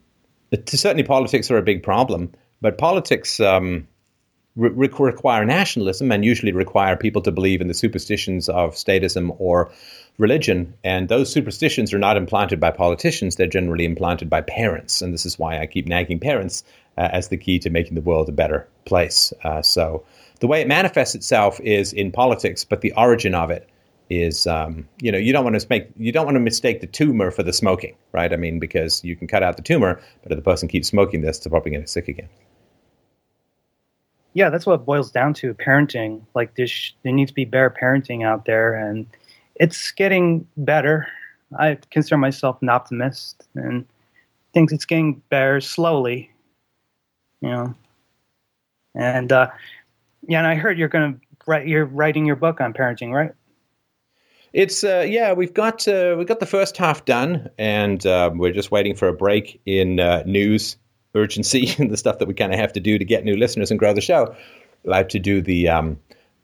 certainly 0.66 1.04
politics 1.04 1.50
are 1.50 1.58
a 1.58 1.62
big 1.62 1.82
problem, 1.82 2.32
but 2.60 2.78
politics 2.78 3.40
um, 3.40 3.86
re- 4.60 4.88
require 4.98 5.44
nationalism 5.44 6.12
and 6.12 6.24
usually 6.24 6.52
require 6.52 6.96
people 6.96 7.22
to 7.22 7.32
believe 7.32 7.60
in 7.60 7.68
the 7.68 7.74
superstitions 7.74 8.48
of 8.48 8.74
statism 8.74 9.34
or 9.38 9.70
religion. 10.18 10.74
And 10.84 11.08
those 11.08 11.32
superstitions 11.32 11.92
are 11.92 11.98
not 11.98 12.16
implanted 12.16 12.60
by 12.60 12.70
politicians, 12.70 13.36
they're 13.36 13.46
generally 13.46 13.84
implanted 13.84 14.28
by 14.28 14.42
parents. 14.42 15.00
And 15.02 15.14
this 15.14 15.24
is 15.24 15.38
why 15.38 15.60
I 15.60 15.66
keep 15.66 15.86
nagging 15.86 16.20
parents 16.20 16.62
uh, 16.98 17.08
as 17.12 17.28
the 17.28 17.36
key 17.36 17.58
to 17.60 17.70
making 17.70 17.94
the 17.94 18.02
world 18.02 18.28
a 18.28 18.32
better 18.32 18.68
place. 18.84 19.32
Uh, 19.44 19.62
so 19.62 20.04
the 20.40 20.46
way 20.46 20.60
it 20.60 20.68
manifests 20.68 21.14
itself 21.14 21.58
is 21.60 21.92
in 21.92 22.12
politics, 22.12 22.64
but 22.64 22.82
the 22.82 22.92
origin 22.92 23.34
of 23.34 23.50
it 23.50 23.68
is 24.10 24.46
um, 24.48 24.86
you 25.00 25.12
know 25.12 25.18
you 25.18 25.32
don't 25.32 25.44
want 25.44 25.58
to 25.58 25.66
make 25.70 25.88
you 25.96 26.10
don't 26.10 26.24
want 26.26 26.34
to 26.34 26.40
mistake 26.40 26.80
the 26.80 26.86
tumor 26.86 27.30
for 27.30 27.44
the 27.44 27.52
smoking 27.52 27.94
right 28.10 28.32
i 28.32 28.36
mean 28.36 28.58
because 28.58 29.04
you 29.04 29.14
can 29.14 29.28
cut 29.28 29.40
out 29.42 29.56
the 29.56 29.62
tumor 29.62 30.00
but 30.24 30.32
if 30.32 30.36
the 30.36 30.42
person 30.42 30.66
keeps 30.68 30.88
smoking 30.88 31.20
this 31.20 31.38
they're 31.38 31.50
probably 31.50 31.70
going 31.70 31.80
to 31.80 31.84
get 31.84 31.88
sick 31.88 32.08
again 32.08 32.28
yeah, 34.32 34.50
that's 34.50 34.66
what 34.66 34.84
boils 34.84 35.10
down 35.10 35.34
to 35.34 35.54
parenting. 35.54 36.22
Like 36.34 36.54
this, 36.54 36.92
there 37.02 37.12
needs 37.12 37.30
to 37.30 37.34
be 37.34 37.44
better 37.44 37.70
parenting 37.70 38.24
out 38.24 38.44
there, 38.44 38.74
and 38.74 39.06
it's 39.56 39.90
getting 39.92 40.46
better. 40.56 41.08
I 41.58 41.78
consider 41.90 42.16
myself 42.16 42.62
an 42.62 42.68
optimist, 42.68 43.46
and 43.54 43.86
think 44.54 44.72
it's 44.72 44.84
getting 44.84 45.22
better 45.28 45.60
slowly. 45.60 46.30
You 47.40 47.48
know, 47.48 47.74
and 48.94 49.32
uh, 49.32 49.48
yeah, 50.28 50.38
and 50.38 50.46
I 50.46 50.54
heard 50.54 50.78
you're 50.78 50.88
going 50.88 51.14
to 51.14 51.20
write. 51.46 51.66
You're 51.66 51.86
writing 51.86 52.24
your 52.24 52.36
book 52.36 52.60
on 52.60 52.72
parenting, 52.72 53.12
right? 53.12 53.32
It's 54.52 54.84
uh, 54.84 55.06
yeah, 55.08 55.32
we've 55.32 55.54
got 55.54 55.86
uh, 55.88 56.14
we've 56.18 56.26
got 56.26 56.40
the 56.40 56.46
first 56.46 56.76
half 56.76 57.04
done, 57.04 57.50
and 57.58 58.04
uh, 58.06 58.30
we're 58.32 58.52
just 58.52 58.70
waiting 58.70 58.94
for 58.94 59.08
a 59.08 59.12
break 59.12 59.60
in 59.66 59.98
uh, 60.00 60.22
news 60.26 60.76
urgency 61.14 61.74
and 61.78 61.90
the 61.90 61.96
stuff 61.96 62.18
that 62.18 62.28
we 62.28 62.34
kind 62.34 62.52
of 62.52 62.58
have 62.58 62.72
to 62.72 62.80
do 62.80 62.98
to 62.98 63.04
get 63.04 63.24
new 63.24 63.36
listeners 63.36 63.70
and 63.70 63.78
grow 63.78 63.92
the 63.92 64.00
show. 64.00 64.34
like 64.84 65.08
to 65.10 65.18
do 65.18 65.40
the 65.42 65.68
um, 65.68 65.98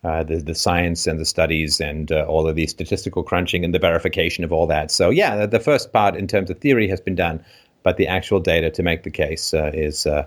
uh, 0.04 0.22
the, 0.22 0.36
the 0.36 0.54
science 0.54 1.06
and 1.06 1.18
the 1.18 1.24
studies 1.24 1.80
and 1.80 2.12
uh, 2.12 2.24
all 2.28 2.46
of 2.46 2.54
the 2.54 2.66
statistical 2.68 3.24
crunching 3.24 3.64
and 3.64 3.74
the 3.74 3.78
verification 3.78 4.44
of 4.44 4.52
all 4.52 4.66
that. 4.68 4.90
So 4.90 5.10
yeah, 5.10 5.34
the, 5.34 5.46
the, 5.48 5.58
first 5.58 5.92
part 5.92 6.14
in 6.14 6.28
terms 6.28 6.48
of 6.48 6.60
theory 6.60 6.86
has 6.88 7.00
been 7.00 7.16
done, 7.16 7.44
but 7.82 7.96
the 7.96 8.06
actual 8.06 8.38
data 8.38 8.70
to 8.70 8.82
make 8.84 9.02
the 9.02 9.10
case 9.10 9.52
uh, 9.52 9.72
is 9.74 10.06
uh, 10.06 10.26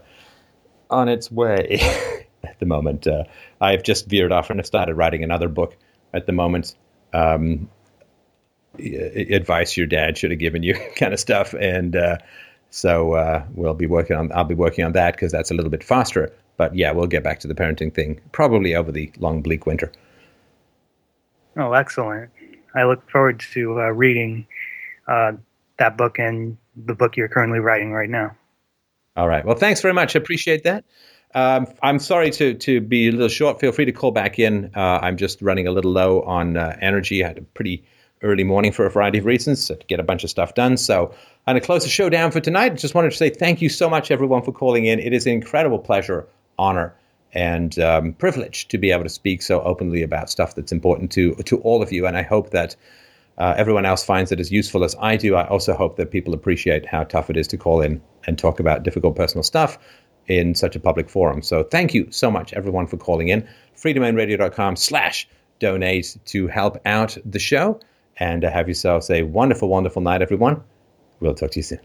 on 0.89 1.07
its 1.07 1.31
way 1.31 1.79
at 2.43 2.59
the 2.59 2.65
moment. 2.65 3.07
Uh, 3.07 3.23
I've 3.61 3.83
just 3.83 4.09
veered 4.09 4.33
off 4.33 4.49
and 4.49 4.59
have 4.59 4.65
started 4.65 4.95
writing 4.95 5.23
another 5.23 5.47
book 5.47 5.77
at 6.13 6.25
the 6.25 6.33
moment. 6.33 6.75
Um, 7.13 7.69
advice 8.77 9.77
your 9.77 9.87
dad 9.87 10.17
should 10.17 10.31
have 10.31 10.39
given 10.39 10.63
you 10.63 10.75
kind 10.95 11.13
of 11.13 11.19
stuff 11.19 11.53
and 11.53 11.95
uh, 11.95 12.17
so 12.69 13.13
uh, 13.13 13.43
we'll 13.53 13.73
be 13.73 13.87
working 13.87 14.15
on. 14.15 14.31
I'll 14.33 14.43
be 14.43 14.55
working 14.55 14.85
on 14.85 14.93
that 14.93 15.15
because 15.15 15.31
that's 15.31 15.51
a 15.51 15.53
little 15.53 15.71
bit 15.71 15.83
faster. 15.83 16.31
But 16.57 16.75
yeah, 16.75 16.91
we'll 16.91 17.07
get 17.07 17.23
back 17.23 17.39
to 17.41 17.47
the 17.47 17.55
parenting 17.55 17.93
thing 17.93 18.19
probably 18.31 18.75
over 18.75 18.91
the 18.91 19.11
long 19.19 19.41
bleak 19.41 19.65
winter. 19.65 19.91
Oh, 21.57 21.73
excellent! 21.73 22.29
I 22.75 22.83
look 22.83 23.09
forward 23.09 23.39
to 23.53 23.79
uh, 23.79 23.89
reading 23.89 24.45
uh, 25.07 25.33
that 25.77 25.97
book 25.97 26.19
and 26.19 26.57
the 26.75 26.93
book 26.93 27.17
you're 27.17 27.27
currently 27.27 27.59
writing 27.59 27.91
right 27.91 28.09
now. 28.09 28.35
All 29.17 29.27
right. 29.27 29.43
Well, 29.43 29.55
thanks 29.55 29.81
very 29.81 29.93
much. 29.93 30.15
I 30.15 30.19
appreciate 30.19 30.63
that. 30.63 30.85
Um, 31.35 31.67
I'm 31.83 31.99
sorry 31.99 32.31
to 32.31 32.53
to 32.53 32.81
be 32.81 33.07
a 33.07 33.11
little 33.11 33.27
short. 33.27 33.59
Feel 33.59 33.71
free 33.71 33.85
to 33.85 33.91
call 33.91 34.11
back 34.11 34.39
in. 34.39 34.71
Uh, 34.75 34.99
I'm 35.01 35.17
just 35.17 35.41
running 35.41 35.67
a 35.67 35.71
little 35.71 35.91
low 35.91 36.21
on 36.21 36.57
uh, 36.57 36.77
energy. 36.81 37.23
I 37.23 37.27
had 37.27 37.37
a 37.37 37.41
pretty 37.41 37.83
early 38.21 38.43
morning 38.43 38.71
for 38.71 38.85
a 38.85 38.91
variety 38.91 39.17
of 39.17 39.25
reasons 39.25 39.67
to 39.67 39.75
get 39.87 39.99
a 39.99 40.03
bunch 40.03 40.23
of 40.23 40.29
stuff 40.29 40.53
done. 40.53 40.77
So 40.77 41.13
I'm 41.47 41.53
going 41.53 41.61
to 41.61 41.65
close 41.65 41.83
the 41.83 41.89
show 41.89 42.09
down 42.09 42.31
for 42.31 42.39
tonight. 42.39 42.75
Just 42.75 42.95
wanted 42.95 43.11
to 43.11 43.17
say 43.17 43.29
thank 43.29 43.61
you 43.61 43.69
so 43.69 43.89
much, 43.89 44.11
everyone, 44.11 44.41
for 44.43 44.51
calling 44.51 44.85
in. 44.85 44.99
It 44.99 45.13
is 45.13 45.25
an 45.25 45.33
incredible 45.33 45.79
pleasure, 45.79 46.27
honor, 46.57 46.93
and 47.33 47.77
um, 47.79 48.13
privilege 48.13 48.67
to 48.69 48.77
be 48.77 48.91
able 48.91 49.03
to 49.03 49.09
speak 49.09 49.41
so 49.41 49.61
openly 49.61 50.01
about 50.01 50.29
stuff 50.29 50.55
that's 50.55 50.71
important 50.71 51.11
to 51.11 51.35
to 51.35 51.59
all 51.59 51.81
of 51.81 51.91
you. 51.91 52.05
And 52.07 52.17
I 52.17 52.23
hope 52.23 52.51
that. 52.51 52.75
Uh, 53.37 53.53
everyone 53.55 53.85
else 53.85 54.03
finds 54.03 54.33
it 54.33 54.39
as 54.41 54.51
useful 54.51 54.83
as 54.83 54.97
I 54.99 55.15
do. 55.15 55.35
I 55.35 55.47
also 55.47 55.73
hope 55.73 55.95
that 55.95 56.11
people 56.11 56.33
appreciate 56.33 56.85
how 56.85 57.05
tough 57.05 57.29
it 57.29 57.37
is 57.37 57.47
to 57.47 57.57
call 57.57 57.79
in 57.79 58.01
and 58.27 58.37
talk 58.37 58.59
about 58.59 58.83
difficult 58.83 59.15
personal 59.15 59.43
stuff 59.43 59.77
in 60.29 60.55
such 60.55 60.75
a 60.75 60.79
public 60.79 61.09
forum. 61.09 61.41
So 61.41 61.63
thank 61.63 61.93
you 61.93 62.07
so 62.11 62.31
much, 62.31 62.53
everyone, 62.53 62.87
for 62.87 62.97
calling 62.97 63.29
in. 63.29 63.47
FreeDomainRadio.com 63.77 64.75
slash 64.75 65.27
donate 65.59 66.17
to 66.25 66.47
help 66.47 66.77
out 66.85 67.17
the 67.25 67.39
show 67.39 67.79
and 68.19 68.43
uh, 68.43 68.51
have 68.51 68.67
yourselves 68.67 69.09
a 69.09 69.23
wonderful, 69.23 69.69
wonderful 69.69 70.01
night, 70.01 70.21
everyone. 70.21 70.61
We'll 71.19 71.35
talk 71.35 71.51
to 71.51 71.59
you 71.59 71.63
soon. 71.63 71.79